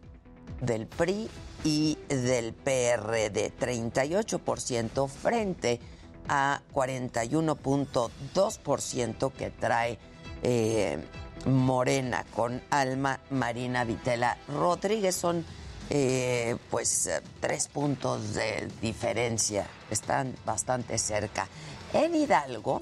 del 0.62 0.88
PRI 0.88 1.30
y 1.64 1.98
del 2.10 2.54
PRD. 2.54 3.52
38% 3.58 5.08
frente 5.08 5.80
a 6.28 6.62
41.2% 6.74 9.32
que 9.32 9.52
trae 9.52 9.98
eh, 10.44 11.02
Morena 11.46 12.26
con 12.36 12.62
Alma 12.70 13.22
Marina 13.30 13.86
Vitela 13.86 14.38
Rodríguez. 14.48 15.16
Son 15.16 15.46
eh, 15.90 16.58
pues 16.70 17.10
tres 17.40 17.68
puntos 17.68 18.34
de 18.34 18.68
diferencia, 18.82 19.68
están 19.90 20.36
bastante 20.46 20.98
cerca. 20.98 21.48
En 21.94 22.16
Hidalgo, 22.16 22.82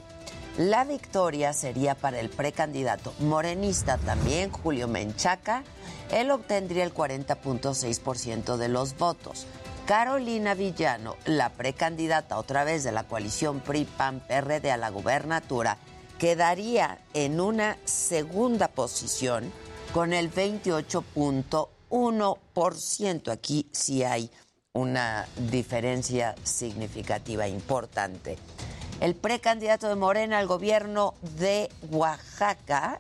la 0.58 0.86
victoria 0.86 1.52
sería 1.52 1.96
para 1.96 2.20
el 2.20 2.30
precandidato 2.30 3.14
morenista 3.20 3.98
también, 3.98 4.52
Julio 4.52 4.88
Menchaca. 4.88 5.64
Él 6.12 6.32
obtendría 6.32 6.86
el 6.86 6.94
40.6% 6.94 8.56
de 8.56 8.70
los 8.70 8.98
votos. 8.98 9.48
Carolina 9.86 10.56
Villano, 10.56 11.18
la 11.26 11.50
precandidata 11.50 12.38
otra 12.38 12.64
vez 12.64 12.84
de 12.84 12.92
la 12.92 13.04
coalición 13.04 13.60
PRI-PAN-PRD 13.60 14.72
a 14.72 14.78
la 14.78 14.90
gubernatura, 14.90 15.78
quedaría 16.18 17.00
en 17.14 17.42
una 17.42 17.78
segunda 17.84 18.70
posición 18.70 19.52
con 19.94 20.14
el 20.14 20.32
28.1%. 20.32 21.75
1%. 21.96 23.32
Aquí 23.32 23.68
sí 23.72 24.04
hay 24.04 24.30
una 24.74 25.26
diferencia 25.50 26.36
significativa, 26.44 27.48
importante. 27.48 28.38
El 29.00 29.16
precandidato 29.16 29.88
de 29.88 29.96
Morena 29.96 30.40
al 30.40 30.48
gobierno 30.48 31.14
de 31.38 31.70
Oaxaca, 31.92 33.00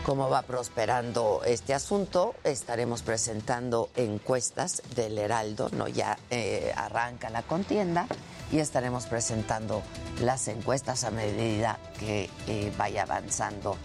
cómo 0.05 0.29
va 0.29 0.43
prosperando 0.43 1.43
este 1.45 1.75
asunto. 1.75 2.35
Estaremos 2.45 3.03
presentando 3.03 3.91
encuestas 3.97 4.83
del 4.95 5.19
Heraldo, 5.19 5.71
no 5.73 5.89
ya 5.89 6.19
eh, 6.31 6.73
arranca 6.77 7.31
la 7.31 7.43
contienda 7.43 8.07
y 8.51 8.59
estaremos 8.59 9.07
presentando 9.07 9.83
las 10.21 10.49
encuestas 10.49 11.05
a 11.05 11.11
medida 11.11 11.79
que 11.99 12.31
eh, 12.47 12.73
vaya 12.77 13.03
avanzando 13.03 13.77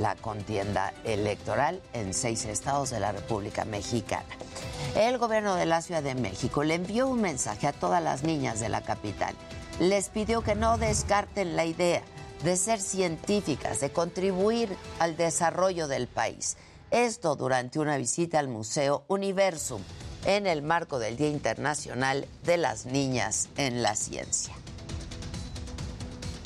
la 0.00 0.14
contienda 0.16 0.94
electoral 1.04 1.82
en 1.92 2.14
seis 2.14 2.44
estados 2.44 2.90
de 2.90 3.00
la 3.00 3.12
República 3.12 3.64
Mexicana. 3.64 4.24
El 4.96 5.18
gobierno 5.18 5.56
de 5.56 5.66
la 5.66 5.82
Ciudad 5.82 6.02
de 6.02 6.14
México 6.14 6.62
le 6.62 6.74
envió 6.74 7.06
un 7.08 7.20
mensaje 7.20 7.66
a 7.66 7.72
todas 7.72 8.02
las 8.02 8.22
niñas 8.22 8.60
de 8.60 8.68
la 8.68 8.82
capital. 8.82 9.34
Les 9.80 10.08
pidió 10.08 10.42
que 10.42 10.54
no 10.54 10.78
descarten 10.78 11.56
la 11.56 11.64
idea 11.64 12.02
de 12.44 12.56
ser 12.56 12.78
científicas, 12.78 13.80
de 13.80 13.90
contribuir 13.90 14.68
al 14.98 15.16
desarrollo 15.16 15.88
del 15.88 16.06
país. 16.06 16.58
Esto 16.90 17.36
durante 17.36 17.78
una 17.78 17.96
visita 17.96 18.38
al 18.38 18.48
Museo 18.48 19.04
Universum 19.08 19.80
en 20.26 20.46
el 20.46 20.62
marco 20.62 20.98
del 20.98 21.16
Día 21.16 21.30
Internacional 21.30 22.26
de 22.44 22.56
las 22.58 22.86
Niñas 22.86 23.48
en 23.56 23.82
la 23.82 23.94
Ciencia. 23.96 24.54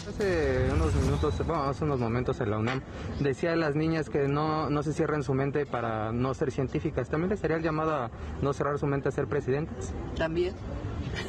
Hace 0.08 0.70
unos 0.72 0.94
minutos, 0.94 1.34
bueno, 1.46 1.64
hace 1.64 1.84
unos 1.84 2.00
momentos 2.00 2.40
en 2.40 2.50
la 2.50 2.58
UNAM 2.58 2.80
decía 3.20 3.52
a 3.52 3.56
las 3.56 3.74
niñas 3.74 4.08
que 4.08 4.26
no, 4.26 4.70
no 4.70 4.82
se 4.82 4.94
cierren 4.94 5.22
su 5.22 5.34
mente 5.34 5.66
para 5.66 6.12
no 6.12 6.32
ser 6.32 6.50
científicas. 6.50 7.11
¿También 7.11 7.28
les 7.28 7.40
sería 7.40 7.58
el 7.58 7.62
llamado 7.62 7.94
a 7.94 8.11
no 8.40 8.52
cerrar 8.54 8.78
su 8.78 8.87
mente 8.87 9.11
a 9.11 9.12
ser 9.12 9.26
presidentes? 9.26 9.92
También. 10.16 10.54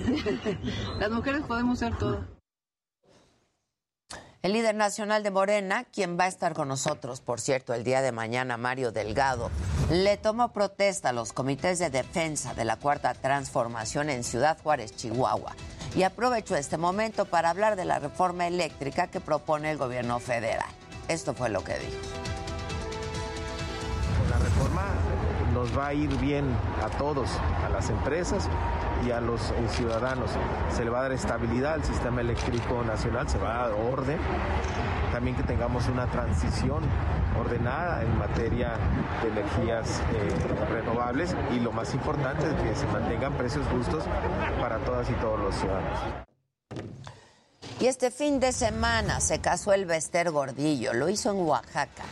las 1.00 1.12
mujeres 1.12 1.42
podemos 1.42 1.80
ser 1.80 1.98
todo. 1.98 2.39
El 4.42 4.54
líder 4.54 4.74
nacional 4.74 5.22
de 5.22 5.32
Morena, 5.32 5.84
quien 5.84 6.18
va 6.18 6.24
a 6.24 6.30
estar 6.30 6.54
con 6.54 6.70
nosotros, 6.70 7.20
por 7.20 7.42
cierto, 7.42 7.74
el 7.74 7.84
día 7.84 8.02
de 8.02 8.14
mañana, 8.14 8.56
Mario 8.56 8.94
Delgado, 8.94 9.52
le 9.92 10.16
tomó 10.16 10.54
protesta 10.54 11.10
a 11.10 11.14
los 11.14 11.34
comités 11.34 11.78
de 11.78 11.90
defensa 11.90 12.54
de 12.54 12.64
la 12.64 12.78
Cuarta 12.78 13.14
Transformación 13.14 14.10
en 14.10 14.24
Ciudad 14.24 14.58
Juárez, 14.64 14.96
Chihuahua, 14.96 15.58
y 15.94 16.04
aprovechó 16.04 16.56
este 16.56 16.78
momento 16.78 17.26
para 17.26 17.50
hablar 17.50 17.76
de 17.76 17.84
la 17.84 18.00
reforma 18.00 18.48
eléctrica 18.48 19.08
que 19.08 19.20
propone 19.20 19.72
el 19.72 19.78
gobierno 19.78 20.22
federal. 20.22 20.70
Esto 21.10 21.34
fue 21.34 21.50
lo 21.50 21.62
que 21.62 21.78
dijo. 21.78 21.98
La 24.30 24.38
reforma 24.38 24.86
nos 25.54 25.78
va 25.78 25.88
a 25.88 25.94
ir 25.94 26.10
bien 26.18 26.46
a 26.84 26.90
todos, 26.98 27.30
a 27.66 27.70
las 27.70 27.90
empresas 27.90 28.50
y 29.06 29.12
a 29.12 29.22
los 29.22 29.52
eh, 29.52 29.56
ciudadanos. 29.70 30.32
Se 30.72 30.84
le 30.84 30.90
va 30.90 31.00
a 31.00 31.02
dar 31.04 31.12
estabilidad 31.12 31.74
al 31.74 31.84
sistema 31.84 32.22
eléctrico 32.22 32.84
nacional, 32.84 33.28
se 33.30 33.38
va 33.38 33.64
a 33.64 33.70
dar 33.70 33.78
orden. 33.80 34.20
También 35.12 35.36
que 35.36 35.44
tengamos 35.44 35.88
una 35.88 36.06
transición 36.08 36.84
ordenada 37.40 38.04
en 38.04 38.18
materia 38.18 38.74
de 39.24 39.30
energías 39.30 40.02
eh, 40.14 40.66
renovables 40.70 41.36
y 41.56 41.60
lo 41.60 41.72
más 41.72 41.94
importante 41.94 42.48
es 42.48 42.56
que 42.56 42.76
se 42.76 42.88
mantengan 42.88 43.34
precios 43.34 43.66
justos 43.68 44.04
para 44.60 44.78
todas 44.80 45.10
y 45.10 45.14
todos 45.14 45.40
los 45.40 45.56
ciudadanos. 45.56 46.00
Y 47.80 47.88
este 47.88 48.12
fin 48.12 48.42
de 48.42 48.52
semana 48.52 49.22
se 49.22 49.40
casó 49.40 49.72
el 49.72 49.86
Bester 49.86 50.32
Gordillo, 50.32 50.94
lo 50.94 51.08
hizo 51.08 51.32
en 51.32 51.38
Oaxaca. 51.38 52.04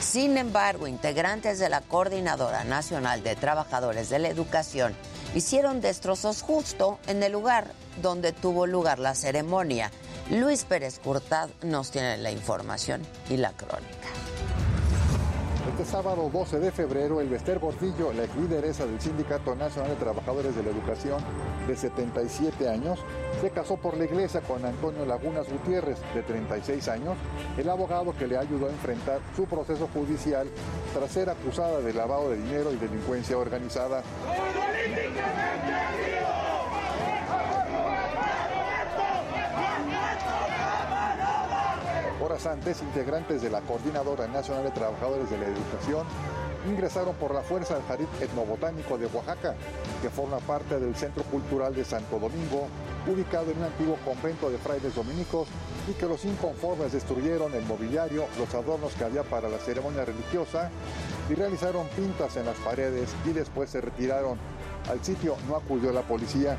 Sin 0.00 0.36
embargo, 0.36 0.86
integrantes 0.86 1.58
de 1.58 1.70
la 1.70 1.80
Coordinadora 1.80 2.64
Nacional 2.64 3.22
de 3.22 3.34
Trabajadores 3.34 4.10
de 4.10 4.18
la 4.18 4.28
Educación 4.28 4.94
hicieron 5.34 5.80
destrozos 5.80 6.42
justo 6.42 6.98
en 7.06 7.22
el 7.22 7.32
lugar 7.32 7.72
donde 8.02 8.32
tuvo 8.32 8.66
lugar 8.66 8.98
la 8.98 9.14
ceremonia. 9.14 9.90
Luis 10.30 10.64
Pérez 10.64 10.98
Curtad 10.98 11.48
nos 11.62 11.90
tiene 11.90 12.18
la 12.18 12.30
información 12.30 13.00
y 13.30 13.38
la 13.38 13.52
crónica. 13.52 14.23
Este 15.74 15.86
sábado 15.86 16.30
12 16.32 16.60
de 16.60 16.70
febrero, 16.70 17.20
el 17.20 17.28
Bester 17.28 17.58
Gordillo, 17.58 18.12
la 18.12 18.26
lideresa 18.40 18.86
del 18.86 19.00
Sindicato 19.00 19.56
Nacional 19.56 19.90
de 19.90 19.96
Trabajadores 19.96 20.54
de 20.54 20.62
la 20.62 20.70
Educación 20.70 21.20
de 21.66 21.74
77 21.74 22.68
años, 22.68 23.00
se 23.40 23.50
casó 23.50 23.76
por 23.76 23.96
la 23.96 24.04
iglesia 24.04 24.40
con 24.40 24.64
Antonio 24.64 25.04
Lagunas 25.04 25.50
Gutiérrez, 25.50 25.98
de 26.14 26.22
36 26.22 26.86
años, 26.86 27.16
el 27.58 27.68
abogado 27.68 28.14
que 28.16 28.28
le 28.28 28.38
ayudó 28.38 28.68
a 28.68 28.70
enfrentar 28.70 29.18
su 29.34 29.46
proceso 29.46 29.88
judicial 29.92 30.46
tras 30.94 31.10
ser 31.10 31.28
acusada 31.28 31.80
de 31.80 31.92
lavado 31.92 32.30
de 32.30 32.36
dinero 32.36 32.72
y 32.72 32.76
delincuencia 32.76 33.36
organizada. 33.36 34.04
Horas 42.24 42.46
antes, 42.46 42.80
integrantes 42.80 43.42
de 43.42 43.50
la 43.50 43.60
Coordinadora 43.60 44.26
Nacional 44.26 44.64
de 44.64 44.70
Trabajadores 44.70 45.28
de 45.28 45.36
la 45.36 45.44
Educación 45.44 46.06
ingresaron 46.66 47.14
por 47.16 47.34
la 47.34 47.42
fuerza 47.42 47.76
al 47.76 47.82
Jardín 47.82 48.08
Etnobotánico 48.18 48.96
de 48.96 49.04
Oaxaca, 49.04 49.54
que 50.00 50.08
forma 50.08 50.38
parte 50.38 50.80
del 50.80 50.96
Centro 50.96 51.22
Cultural 51.24 51.74
de 51.74 51.84
Santo 51.84 52.18
Domingo, 52.18 52.68
ubicado 53.06 53.50
en 53.50 53.58
un 53.58 53.64
antiguo 53.64 53.98
convento 54.06 54.48
de 54.48 54.56
frailes 54.56 54.94
dominicos, 54.94 55.48
y 55.86 55.92
que 55.92 56.06
los 56.06 56.24
inconformes 56.24 56.92
destruyeron 56.92 57.52
el 57.52 57.66
mobiliario, 57.66 58.24
los 58.38 58.54
adornos 58.54 58.94
que 58.94 59.04
había 59.04 59.22
para 59.22 59.50
la 59.50 59.58
ceremonia 59.58 60.06
religiosa, 60.06 60.70
y 61.28 61.34
realizaron 61.34 61.86
pintas 61.88 62.38
en 62.38 62.46
las 62.46 62.56
paredes 62.56 63.10
y 63.26 63.32
después 63.32 63.68
se 63.68 63.82
retiraron. 63.82 64.38
Al 64.90 65.02
sitio 65.02 65.36
no 65.48 65.56
acudió 65.56 65.92
la 65.92 66.02
policía. 66.02 66.56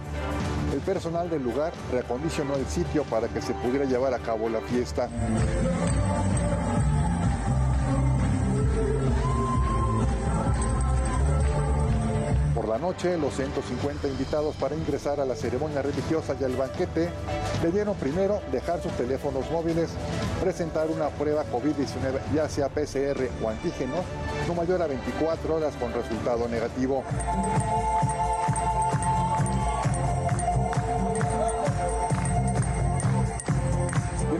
El 0.73 0.79
personal 0.79 1.29
del 1.29 1.43
lugar 1.43 1.73
reacondicionó 1.91 2.55
el 2.55 2.65
sitio 2.65 3.03
para 3.03 3.27
que 3.27 3.41
se 3.41 3.53
pudiera 3.53 3.85
llevar 3.85 4.13
a 4.13 4.19
cabo 4.19 4.49
la 4.49 4.61
fiesta. 4.61 5.09
Por 12.55 12.69
la 12.69 12.79
noche, 12.79 13.17
los 13.17 13.35
150 13.35 14.07
invitados 14.07 14.55
para 14.55 14.75
ingresar 14.75 15.19
a 15.19 15.25
la 15.25 15.35
ceremonia 15.35 15.81
religiosa 15.81 16.35
y 16.39 16.43
al 16.45 16.55
banquete 16.55 17.09
debieron 17.61 17.95
primero 17.95 18.41
dejar 18.51 18.81
sus 18.81 18.91
teléfonos 18.93 19.51
móviles, 19.51 19.89
presentar 20.41 20.87
una 20.89 21.09
prueba 21.09 21.43
COVID-19, 21.51 22.33
ya 22.33 22.49
sea 22.49 22.69
PCR 22.69 23.29
o 23.43 23.49
antígeno, 23.49 23.95
no 24.47 24.53
mayor 24.55 24.81
a 24.81 24.87
24 24.87 25.55
horas 25.55 25.75
con 25.75 25.93
resultado 25.93 26.47
negativo. 26.47 27.03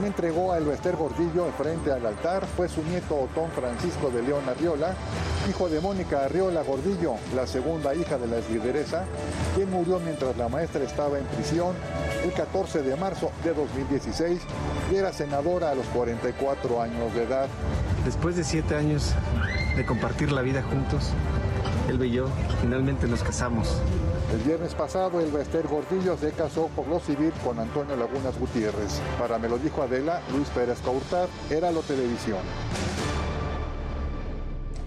Entregó 0.06 0.52
a 0.52 0.58
Elvester 0.58 0.96
Gordillo 0.96 1.46
frente 1.58 1.92
al 1.92 2.06
altar 2.06 2.46
fue 2.46 2.68
su 2.68 2.82
nieto 2.84 3.16
Otón 3.16 3.50
Francisco 3.50 4.10
de 4.10 4.22
León 4.22 4.48
Arriola, 4.48 4.94
hijo 5.48 5.68
de 5.68 5.80
Mónica 5.80 6.24
Arriola 6.24 6.62
Gordillo, 6.62 7.14
la 7.34 7.46
segunda 7.46 7.94
hija 7.94 8.16
de 8.16 8.26
la 8.26 8.38
lideresa, 8.48 9.04
quien 9.54 9.70
murió 9.70 9.98
mientras 9.98 10.36
la 10.36 10.48
maestra 10.48 10.82
estaba 10.84 11.18
en 11.18 11.24
prisión 11.26 11.74
el 12.24 12.32
14 12.32 12.82
de 12.82 12.96
marzo 12.96 13.30
de 13.44 13.54
2016 13.54 14.40
y 14.92 14.94
era 14.94 15.12
senadora 15.12 15.70
a 15.70 15.74
los 15.74 15.86
44 15.86 16.82
años 16.82 17.14
de 17.14 17.24
edad. 17.24 17.48
Después 18.04 18.36
de 18.36 18.44
siete 18.44 18.76
años 18.76 19.14
de 19.76 19.84
compartir 19.84 20.32
la 20.32 20.42
vida 20.42 20.62
juntos, 20.62 21.10
él 21.88 22.04
y 22.04 22.12
yo 22.12 22.28
finalmente 22.60 23.06
nos 23.06 23.22
casamos. 23.22 23.80
El 24.32 24.38
viernes 24.38 24.74
pasado, 24.74 25.20
el 25.20 25.30
Bester 25.30 25.68
Gordillo 25.68 26.16
se 26.18 26.32
casó 26.32 26.66
por 26.74 26.88
lo 26.88 26.98
civil 26.98 27.32
con 27.44 27.60
Antonio 27.60 27.96
Lagunas 27.96 28.36
Gutiérrez. 28.36 29.00
Para 29.20 29.38
Me 29.38 29.48
lo 29.48 29.56
dijo 29.56 29.82
Adela, 29.82 30.20
Luis 30.32 30.48
Pérez 30.48 30.80
Caurtar, 30.80 31.28
era 31.48 31.70
lo 31.70 31.80
televisión. 31.82 32.40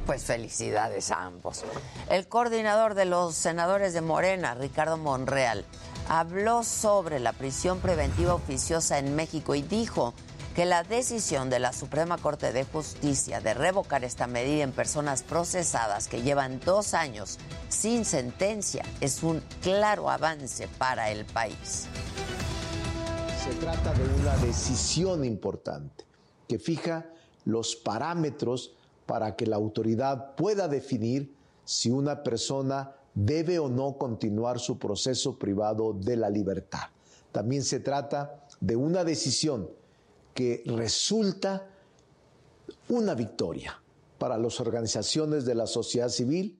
Pues 0.05 0.25
felicidades 0.25 1.09
a 1.11 1.23
ambos. 1.23 1.63
El 2.09 2.27
coordinador 2.27 2.95
de 2.95 3.05
los 3.05 3.35
senadores 3.35 3.93
de 3.93 4.01
Morena, 4.01 4.55
Ricardo 4.55 4.97
Monreal, 4.97 5.63
habló 6.09 6.63
sobre 6.63 7.19
la 7.19 7.31
prisión 7.31 7.79
preventiva 7.79 8.33
oficiosa 8.33 8.97
en 8.99 9.15
México 9.15 9.55
y 9.55 9.61
dijo 9.61 10.13
que 10.55 10.65
la 10.65 10.83
decisión 10.83 11.49
de 11.49 11.59
la 11.59 11.73
Suprema 11.73 12.17
Corte 12.17 12.51
de 12.51 12.63
Justicia 12.63 13.39
de 13.41 13.53
revocar 13.53 14.03
esta 14.03 14.27
medida 14.27 14.63
en 14.63 14.71
personas 14.71 15.23
procesadas 15.23 16.07
que 16.07 16.21
llevan 16.21 16.59
dos 16.65 16.93
años 16.93 17.37
sin 17.69 18.05
sentencia 18.05 18.83
es 19.01 19.23
un 19.23 19.41
claro 19.61 20.09
avance 20.09 20.67
para 20.77 21.11
el 21.11 21.25
país. 21.25 21.87
Se 23.43 23.51
trata 23.55 23.93
de 23.93 24.21
una 24.21 24.35
decisión 24.37 25.23
importante 25.23 26.05
que 26.47 26.59
fija 26.59 27.05
los 27.45 27.75
parámetros 27.75 28.73
para 29.05 29.35
que 29.35 29.45
la 29.45 29.55
autoridad 29.55 30.35
pueda 30.35 30.67
definir 30.67 31.33
si 31.63 31.89
una 31.89 32.23
persona 32.23 32.91
debe 33.13 33.59
o 33.59 33.69
no 33.69 33.97
continuar 33.97 34.59
su 34.59 34.77
proceso 34.77 35.37
privado 35.37 35.93
de 35.93 36.15
la 36.15 36.29
libertad. 36.29 36.89
También 37.31 37.63
se 37.63 37.79
trata 37.79 38.45
de 38.59 38.75
una 38.75 39.03
decisión 39.03 39.69
que 40.33 40.63
resulta 40.65 41.67
una 42.87 43.13
victoria 43.13 43.81
para 44.17 44.37
las 44.37 44.59
organizaciones 44.59 45.45
de 45.45 45.55
la 45.55 45.67
sociedad 45.67 46.09
civil 46.09 46.59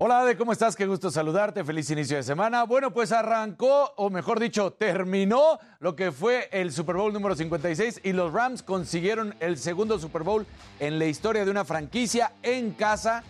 Hola 0.00 0.20
Ade, 0.20 0.36
¿cómo 0.36 0.52
estás? 0.52 0.76
Qué 0.76 0.86
gusto 0.86 1.10
saludarte, 1.10 1.64
feliz 1.64 1.90
inicio 1.90 2.18
de 2.18 2.22
semana. 2.22 2.62
Bueno, 2.62 2.92
pues 2.92 3.10
arrancó, 3.10 3.94
o 3.96 4.10
mejor 4.10 4.38
dicho, 4.38 4.72
terminó 4.72 5.58
lo 5.80 5.96
que 5.96 6.12
fue 6.12 6.48
el 6.52 6.72
Super 6.72 6.94
Bowl 6.94 7.12
número 7.12 7.34
56 7.34 8.02
y 8.04 8.12
los 8.12 8.32
Rams 8.32 8.62
consiguieron 8.62 9.34
el 9.40 9.58
segundo 9.58 9.98
Super 9.98 10.22
Bowl 10.22 10.46
en 10.78 11.00
la 11.00 11.06
historia 11.06 11.44
de 11.44 11.50
una 11.50 11.64
franquicia 11.64 12.30
en 12.44 12.74
casa, 12.74 13.24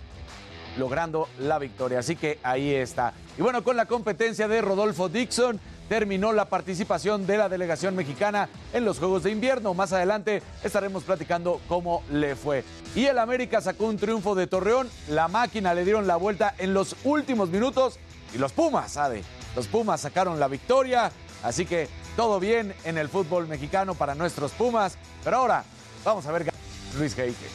logrando 0.77 1.29
la 1.39 1.59
victoria. 1.59 2.01
Así 2.01 2.17
que 2.17 2.39
ahí 2.43 2.75
está. 2.75 3.13
Y 3.39 3.43
bueno, 3.43 3.63
con 3.65 3.77
la 3.77 3.87
competencia 3.87 4.49
de 4.49 4.61
Rodolfo 4.61 5.09
Dixon, 5.09 5.61
terminó 5.89 6.33
la 6.33 6.45
participación 6.45 7.27
de 7.27 7.39
la 7.39 7.49
delegación 7.49 7.97
mexicana 7.97 8.49
en 8.73 8.85
los 8.85 8.99
Juegos 8.99 9.23
de 9.23 9.31
Invierno. 9.31 9.75
Más 9.75 9.93
adelante 9.93 10.43
estaremos 10.63 11.05
platicando 11.05 11.61
cómo 11.69 12.03
le 12.11 12.37
fue. 12.37 12.65
Y 12.95 13.07
el 13.07 13.19
América 13.19 13.61
sacó 13.61 13.87
un 13.87 13.97
triunfo 13.97 14.35
de 14.35 14.47
Torreón. 14.47 14.89
La 15.09 15.29
máquina 15.29 15.75
le 15.75 15.85
dieron 15.85 16.07
la 16.07 16.17
vuelta 16.17 16.55
en 16.59 16.75
los 16.75 16.97
últimos 17.05 17.49
minutos. 17.49 17.99
Y 18.35 18.39
los 18.39 18.53
Pumas, 18.53 18.93
¿sabe? 18.93 19.25
Los 19.57 19.67
Pumas 19.67 20.01
sacaron 20.01 20.39
la 20.39 20.49
victoria. 20.49 21.11
Así 21.43 21.65
que 21.65 21.89
todo 22.17 22.41
bien 22.41 22.75
en 22.85 22.99
el 22.99 23.09
fútbol 23.09 23.47
mexicano 23.49 23.95
para 23.95 24.15
nuestros 24.15 24.53
Pumas. 24.53 24.99
Pero 25.25 25.39
ahora 25.39 25.65
vamos 26.05 26.27
a 26.27 26.33
ver 26.33 26.53
Luis 26.99 27.17
Heike. 27.17 27.47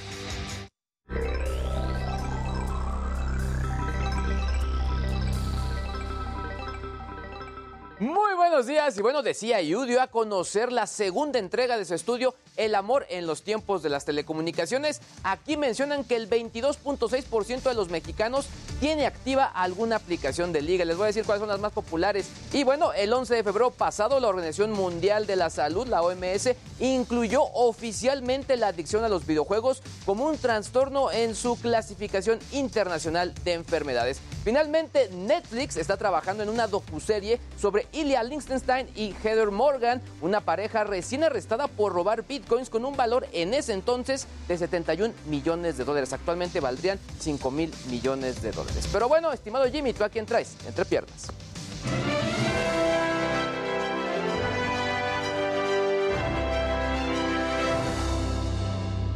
Muy 8.03 8.35
buenos 8.35 8.67
días 8.67 8.97
y 8.97 9.01
bueno, 9.01 9.23
decía 9.23 9.61
Yu 9.61 9.85
dio 9.85 10.01
a 10.01 10.07
conocer 10.07 10.73
la 10.73 10.87
segunda 10.87 11.39
entrega 11.39 11.77
de 11.77 11.85
su 11.85 11.93
estudio 11.93 12.35
El 12.57 12.75
amor 12.75 13.05
en 13.09 13.25
los 13.25 13.43
tiempos 13.43 13.81
de 13.81 13.87
las 13.87 14.03
telecomunicaciones. 14.03 14.99
Aquí 15.23 15.55
mencionan 15.55 16.03
que 16.03 16.17
el 16.17 16.29
22.6% 16.29 17.61
de 17.61 17.73
los 17.73 17.89
mexicanos 17.89 18.47
tiene 18.81 19.05
activa 19.05 19.45
alguna 19.45 19.95
aplicación 19.95 20.51
de 20.51 20.61
liga. 20.61 20.83
Les 20.83 20.97
voy 20.97 21.05
a 21.05 21.07
decir 21.07 21.23
cuáles 21.23 21.39
son 21.39 21.47
las 21.47 21.61
más 21.61 21.71
populares. 21.71 22.27
Y 22.51 22.65
bueno, 22.65 22.91
el 22.91 23.13
11 23.13 23.35
de 23.35 23.43
febrero 23.43 23.71
pasado 23.71 24.19
la 24.19 24.27
Organización 24.27 24.73
Mundial 24.73 25.25
de 25.25 25.37
la 25.37 25.49
Salud, 25.49 25.87
la 25.87 26.01
OMS, 26.01 26.49
incluyó 26.81 27.41
oficialmente 27.53 28.57
la 28.57 28.67
adicción 28.67 29.05
a 29.05 29.09
los 29.09 29.25
videojuegos 29.25 29.81
como 30.05 30.25
un 30.25 30.37
trastorno 30.37 31.09
en 31.09 31.35
su 31.35 31.55
clasificación 31.55 32.39
internacional 32.51 33.33
de 33.45 33.53
enfermedades. 33.53 34.19
Finalmente, 34.43 35.09
Netflix 35.13 35.77
está 35.77 35.95
trabajando 35.95 36.43
en 36.43 36.49
una 36.49 36.67
docuserie 36.67 37.39
sobre 37.57 37.87
Ilya 37.93 38.23
Liechtenstein 38.23 38.88
y 38.95 39.13
Heather 39.23 39.51
Morgan, 39.51 40.01
una 40.21 40.41
pareja 40.41 40.84
recién 40.84 41.23
arrestada 41.23 41.67
por 41.67 41.93
robar 41.93 42.25
bitcoins 42.27 42.69
con 42.69 42.86
un 42.86 42.97
valor 42.97 43.27
en 43.32 43.53
ese 43.53 43.73
entonces 43.73 44.27
de 44.47 44.58
71 44.58 45.13
millones 45.27 45.77
de 45.77 45.86
dólares. 45.86 46.13
Actualmente 46.13 46.60
valdrían 46.60 46.99
5 47.19 47.51
mil 47.51 47.73
millones 47.89 48.41
de 48.41 48.51
dólares. 48.51 48.88
Pero 48.91 49.08
bueno, 49.08 49.32
estimado 49.32 49.69
Jimmy, 49.71 49.93
¿tú 49.93 50.03
a 50.03 50.10
quién 50.10 50.25
traes? 50.25 50.56
Entre 50.67 50.86
piernas. 50.86 51.27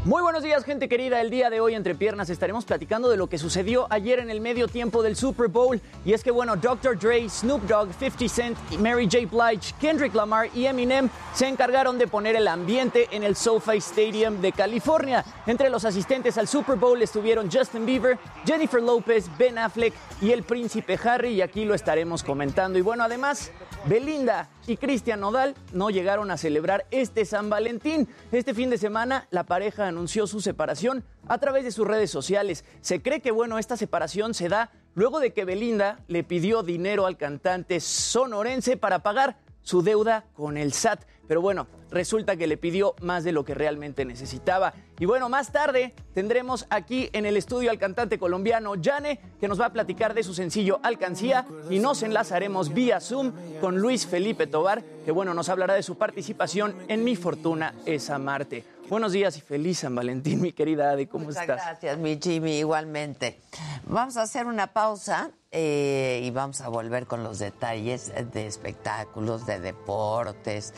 Muy 0.07 0.21
buenos 0.21 0.41
días, 0.41 0.63
gente 0.63 0.87
querida. 0.87 1.19
El 1.19 1.29
día 1.29 1.49
de 1.49 1.59
hoy, 1.59 1.75
entre 1.75 1.93
piernas, 1.93 2.29
estaremos 2.29 2.63
platicando 2.63 3.09
de 3.09 3.17
lo 3.17 3.27
que 3.27 3.37
sucedió 3.37 3.87
ayer 3.89 4.19
en 4.19 4.29
el 4.29 4.39
medio 4.39 4.69
tiempo 4.69 5.03
del 5.03 5.17
Super 5.17 5.49
Bowl. 5.49 5.81
Y 6.05 6.13
es 6.13 6.23
que, 6.23 6.31
bueno, 6.31 6.55
Dr. 6.55 6.97
Dre, 6.97 7.27
Snoop 7.27 7.63
Dogg, 7.63 7.89
50 7.91 8.33
Cent, 8.33 8.57
Mary 8.79 9.09
J. 9.11 9.27
Blige, 9.29 9.73
Kendrick 9.81 10.15
Lamar 10.15 10.47
y 10.55 10.65
Eminem 10.65 11.09
se 11.33 11.49
encargaron 11.49 11.97
de 11.97 12.07
poner 12.07 12.37
el 12.37 12.47
ambiente 12.47 13.09
en 13.11 13.23
el 13.23 13.35
SoFi 13.35 13.79
Stadium 13.79 14.39
de 14.39 14.53
California. 14.53 15.25
Entre 15.45 15.69
los 15.69 15.83
asistentes 15.83 16.37
al 16.37 16.47
Super 16.47 16.77
Bowl 16.77 17.01
estuvieron 17.01 17.51
Justin 17.51 17.85
Bieber, 17.85 18.17
Jennifer 18.45 18.81
Lopez, 18.81 19.25
Ben 19.37 19.57
Affleck 19.57 19.93
y 20.21 20.31
el 20.31 20.43
príncipe 20.43 20.97
Harry. 21.03 21.31
Y 21.31 21.41
aquí 21.41 21.65
lo 21.65 21.75
estaremos 21.75 22.23
comentando. 22.23 22.79
Y 22.79 22.81
bueno, 22.81 23.03
además, 23.03 23.51
Belinda 23.85 24.49
y 24.65 24.77
Cristian 24.77 25.21
Nodal 25.21 25.55
no 25.71 25.89
llegaron 25.89 26.31
a 26.31 26.37
celebrar 26.37 26.85
este 26.91 27.25
San 27.25 27.49
Valentín. 27.49 28.07
Este 28.31 28.53
fin 28.53 28.69
de 28.69 28.77
semana 28.77 29.27
la 29.31 29.45
pareja 29.45 29.87
anunció 29.87 30.27
su 30.27 30.41
separación 30.41 31.03
a 31.27 31.37
través 31.37 31.63
de 31.63 31.71
sus 31.71 31.87
redes 31.87 32.11
sociales. 32.11 32.65
Se 32.81 33.01
cree 33.01 33.21
que 33.21 33.31
bueno, 33.31 33.59
esta 33.59 33.77
separación 33.77 34.33
se 34.33 34.49
da 34.49 34.71
luego 34.93 35.19
de 35.19 35.31
que 35.31 35.45
Belinda 35.45 35.99
le 36.07 36.23
pidió 36.23 36.63
dinero 36.63 37.05
al 37.05 37.17
cantante 37.17 37.79
sonorense 37.79 38.77
para 38.77 38.99
pagar 38.99 39.37
su 39.61 39.83
deuda 39.83 40.25
con 40.33 40.57
el 40.57 40.73
SAT. 40.73 41.03
Pero 41.27 41.41
bueno, 41.41 41.67
resulta 41.91 42.35
que 42.35 42.47
le 42.47 42.57
pidió 42.57 42.95
más 43.01 43.23
de 43.23 43.31
lo 43.31 43.43
que 43.43 43.53
realmente 43.53 44.05
necesitaba. 44.05 44.73
Y 44.99 45.05
bueno, 45.05 45.29
más 45.29 45.51
tarde 45.51 45.93
tendremos 46.13 46.65
aquí 46.69 47.09
en 47.13 47.25
el 47.25 47.37
estudio 47.37 47.69
al 47.69 47.77
cantante 47.77 48.17
colombiano 48.17 48.75
Yane, 48.75 49.19
que 49.39 49.47
nos 49.47 49.59
va 49.59 49.67
a 49.67 49.73
platicar 49.73 50.13
de 50.13 50.23
su 50.23 50.33
sencillo 50.33 50.79
Alcancía 50.83 51.45
y 51.69 51.79
nos 51.79 52.03
enlazaremos 52.03 52.73
vía 52.73 52.99
Zoom 52.99 53.33
con 53.61 53.77
Luis 53.79 54.07
Felipe 54.07 54.47
Tobar, 54.47 54.83
que 55.05 55.11
bueno, 55.11 55.33
nos 55.33 55.49
hablará 55.49 55.73
de 55.73 55.83
su 55.83 55.97
participación 55.97 56.75
en 56.87 57.03
Mi 57.03 57.15
Fortuna 57.15 57.73
es 57.85 58.09
Marte. 58.19 58.63
Buenos 58.89 59.11
días 59.11 59.37
y 59.37 59.41
feliz 59.41 59.79
San 59.79 59.93
Valentín, 59.95 60.41
mi 60.41 60.53
querida 60.53 60.91
Adi, 60.91 61.07
¿cómo 61.07 61.25
Muchas 61.25 61.41
estás? 61.41 61.57
Gracias, 61.57 61.97
mi 61.97 62.17
Jimmy, 62.21 62.59
igualmente. 62.59 63.37
Vamos 63.85 64.15
a 64.15 64.21
hacer 64.21 64.45
una 64.45 64.67
pausa 64.67 65.31
eh, 65.51 66.21
y 66.23 66.31
vamos 66.31 66.61
a 66.61 66.69
volver 66.69 67.05
con 67.05 67.21
los 67.21 67.39
detalles 67.39 68.13
de 68.31 68.47
espectáculos, 68.47 69.45
de 69.45 69.59
deportes, 69.59 70.73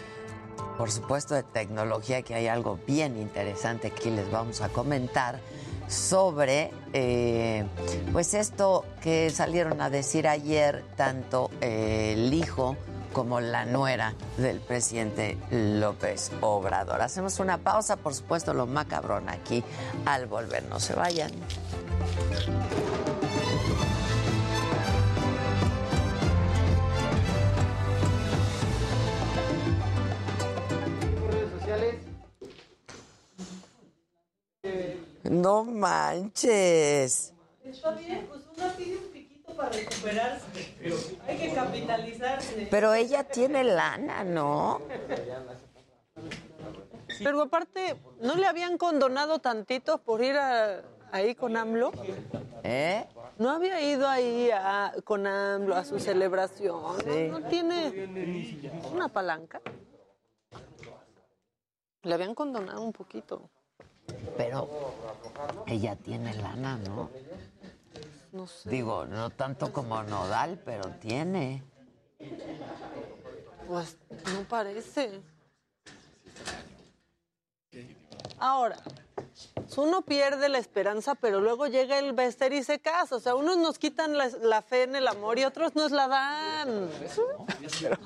por 0.78 0.92
supuesto 0.92 1.36
de 1.36 1.44
tecnología, 1.44 2.22
que 2.22 2.36
hay 2.36 2.48
algo 2.48 2.80
bien 2.88 3.18
interesante 3.18 3.92
que 3.92 4.12
les 4.12 4.30
vamos 4.32 4.62
a 4.62 4.70
comentar 4.70 5.40
sobre 5.88 6.72
eh, 6.94 7.66
pues 8.12 8.34
esto 8.36 8.86
que 9.02 9.30
salieron 9.32 9.82
a 9.82 9.90
decir 9.90 10.28
ayer 10.28 10.86
tanto 10.96 11.50
eh, 11.62 12.14
el 12.16 12.34
hijo 12.34 12.78
como 13.14 13.42
la 13.42 13.66
nuera 13.66 14.14
del 14.38 14.60
presidente 14.60 15.38
López 15.52 16.32
Obrador. 16.42 17.02
Hacemos 17.02 17.40
una 17.40 17.58
pausa, 17.58 17.98
por 17.98 18.14
supuesto, 18.14 18.54
lo 18.54 18.68
macabrón 18.68 19.30
aquí 19.30 19.64
al 20.06 20.28
volver. 20.28 20.64
No 20.66 20.80
se 20.80 20.94
vayan. 20.94 21.32
No 35.30 35.64
manches. 35.64 37.34
Está 37.64 37.92
bien, 37.92 38.26
pues 38.28 38.42
una 38.58 38.74
pide 38.74 38.98
un 38.98 39.12
piquito 39.12 39.56
para 39.56 39.70
recuperarse. 39.70 40.46
Hay 41.28 41.38
que 41.38 41.54
capitalizarse. 41.54 42.68
Pero 42.72 42.96
ella 42.96 43.24
tiene 43.26 43.64
lana, 43.64 44.24
¿no? 44.24 44.82
Pero 47.24 47.44
aparte, 47.44 47.96
¿no 48.22 48.34
le 48.36 48.48
habían 48.48 48.80
condonado 48.80 49.38
tantito 49.38 50.00
por 50.00 50.24
ir 50.24 50.36
a- 50.36 50.82
ahí 51.12 51.36
con 51.36 51.56
AMLO? 51.58 51.92
¿Eh? 52.64 53.06
¿No 53.38 53.52
había 53.52 53.80
ido 53.82 54.08
ahí 54.08 54.50
a- 54.52 54.94
con 55.04 55.28
AMLO 55.28 55.76
a 55.76 55.86
su 55.86 56.00
celebración? 56.00 56.82
Sí. 57.02 57.28
¿No, 57.30 57.40
no 57.40 57.48
tiene 57.48 58.42
una 58.92 59.10
palanca? 59.10 59.62
Le 62.02 62.14
habían 62.16 62.34
condonado 62.34 62.82
un 62.82 62.94
poquito. 62.94 63.50
Pero 64.38 64.70
ella 65.68 65.96
tiene 65.96 66.34
lana, 66.36 66.78
¿no? 66.78 67.10
No 68.32 68.48
sé. 68.48 68.70
Digo, 68.70 69.06
no 69.06 69.30
tanto 69.30 69.74
como 69.74 70.02
Nodal, 70.04 70.60
pero 70.64 70.90
tiene. 71.02 71.64
Pues 73.68 73.98
no 74.34 74.44
parece. 74.44 75.22
Ahora, 78.40 78.78
uno 79.78 80.02
pierde 80.02 80.50
la 80.50 80.58
esperanza, 80.58 81.16
pero 81.16 81.40
luego 81.40 81.68
llega 81.68 81.98
el 82.00 82.14
Bester 82.14 82.52
y 82.54 82.64
se 82.64 82.80
casa. 82.80 83.16
O 83.16 83.20
sea, 83.20 83.36
unos 83.36 83.58
nos 83.58 83.80
quitan 83.80 84.18
la, 84.18 84.30
la 84.42 84.62
fe 84.62 84.84
en 84.84 84.96
el 84.96 85.08
amor 85.08 85.40
y 85.40 85.46
otros 85.46 85.76
nos 85.76 85.92
la 85.92 86.08
dan. 86.08 86.90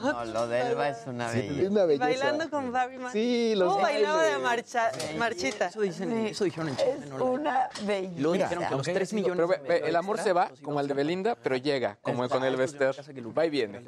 No, 0.02 0.26
lo 0.26 0.48
de 0.48 0.62
Elba 0.62 0.90
es 0.90 1.08
una 1.08 1.32
Sí, 1.32 1.40
belleza. 1.40 1.62
es 1.62 1.70
una 1.70 1.86
belleza. 1.86 2.06
Bailando 2.06 2.50
con 2.50 2.72
Barry 2.72 2.98
Manilow. 2.98 3.12
Sí, 3.12 3.56
los 3.56 3.70
¿Cómo 3.74 3.82
bailaba 3.84 4.24
de 4.24 4.38
marcha, 4.38 4.92
marchita? 5.18 5.68
Eso, 5.68 5.82
dicen, 5.82 6.12
eso 6.28 6.44
dijeron 6.44 6.70
en 6.70 6.78
Chile. 6.78 6.98
¿no? 7.10 7.26
Una 7.26 7.70
belleza. 7.84 8.22
Luego 8.22 8.34
dijeron 8.34 8.66
que 8.68 8.76
los 8.76 8.84
3 8.86 9.14
millones. 9.14 9.48
Pero 9.68 9.86
el 9.86 9.96
amor 9.96 10.20
se 10.20 10.34
va 10.34 10.52
como 10.62 10.80
el 10.80 10.88
de 10.88 10.94
Belinda, 10.94 11.36
pero 11.36 11.56
llega, 11.58 11.98
como 12.02 12.28
con 12.30 12.44
el 12.44 12.56
Bester. 12.56 12.96
Va 13.38 13.46
y 13.46 13.50
viene. 13.50 13.84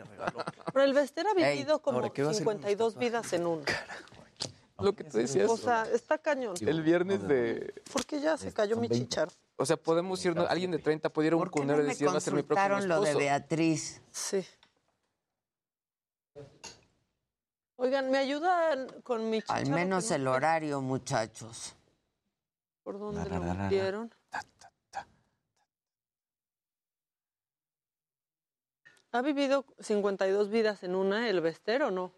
Pero 0.74 0.86
el 0.86 0.94
Bester 0.94 1.26
ha 1.28 1.34
vivido 1.34 1.80
como 1.80 2.00
ahora, 2.00 2.10
¿qué 2.10 2.24
va 2.24 2.30
a 2.30 2.32
hacer 2.32 2.44
con 2.44 2.56
52 2.56 2.98
vidas 2.98 3.34
en 3.34 3.46
uno. 3.46 3.64
Lo 4.80 4.94
que 4.94 5.06
tú 5.06 5.18
decías. 5.18 5.50
O 5.50 5.58
sea, 5.58 5.88
está 5.94 6.18
cañón. 6.18 6.56
El 6.60 6.82
viernes 6.82 7.26
de. 7.28 7.74
¿Por 7.92 8.06
qué 8.06 8.20
ya 8.20 8.38
se 8.38 8.52
cayó 8.54 8.76
mi 8.78 8.90
chicharo? 8.90 9.32
O 9.58 9.66
sea, 9.66 9.78
podemos 9.78 10.24
ir, 10.26 10.36
¿no? 10.36 10.46
alguien 10.48 10.72
de 10.72 10.80
30 10.80 11.10
puede 11.10 11.28
ir 11.28 11.34
a 11.34 11.38
un 11.38 11.46
cunero 11.48 11.82
y 11.82 11.86
decir, 11.86 12.08
va 12.08 12.18
a 12.18 12.20
ser 12.20 12.34
mi 12.34 12.44
próximo 12.44 12.70
Consultaron 12.70 12.90
lo 12.90 13.02
de 13.02 13.10
esposo. 13.10 13.20
Beatriz. 13.20 14.02
Sí. 14.12 14.46
Oigan, 17.78 18.12
¿me 18.12 18.18
ayudan 18.18 18.88
con 19.04 19.30
mi 19.30 19.42
chicharo? 19.42 19.60
Al 19.60 19.70
menos 19.70 20.12
el 20.12 20.28
horario, 20.28 20.82
muchachos. 20.82 21.76
¿Por 22.84 23.00
dónde 23.00 23.30
lo 23.30 23.40
metieron? 23.40 24.14
¿Ha 29.12 29.22
vivido 29.22 29.66
52 29.80 30.50
vidas 30.50 30.84
en 30.84 30.94
una, 30.94 31.30
el 31.30 31.40
Bester, 31.40 31.84
o 31.84 31.92
no? 31.92 32.12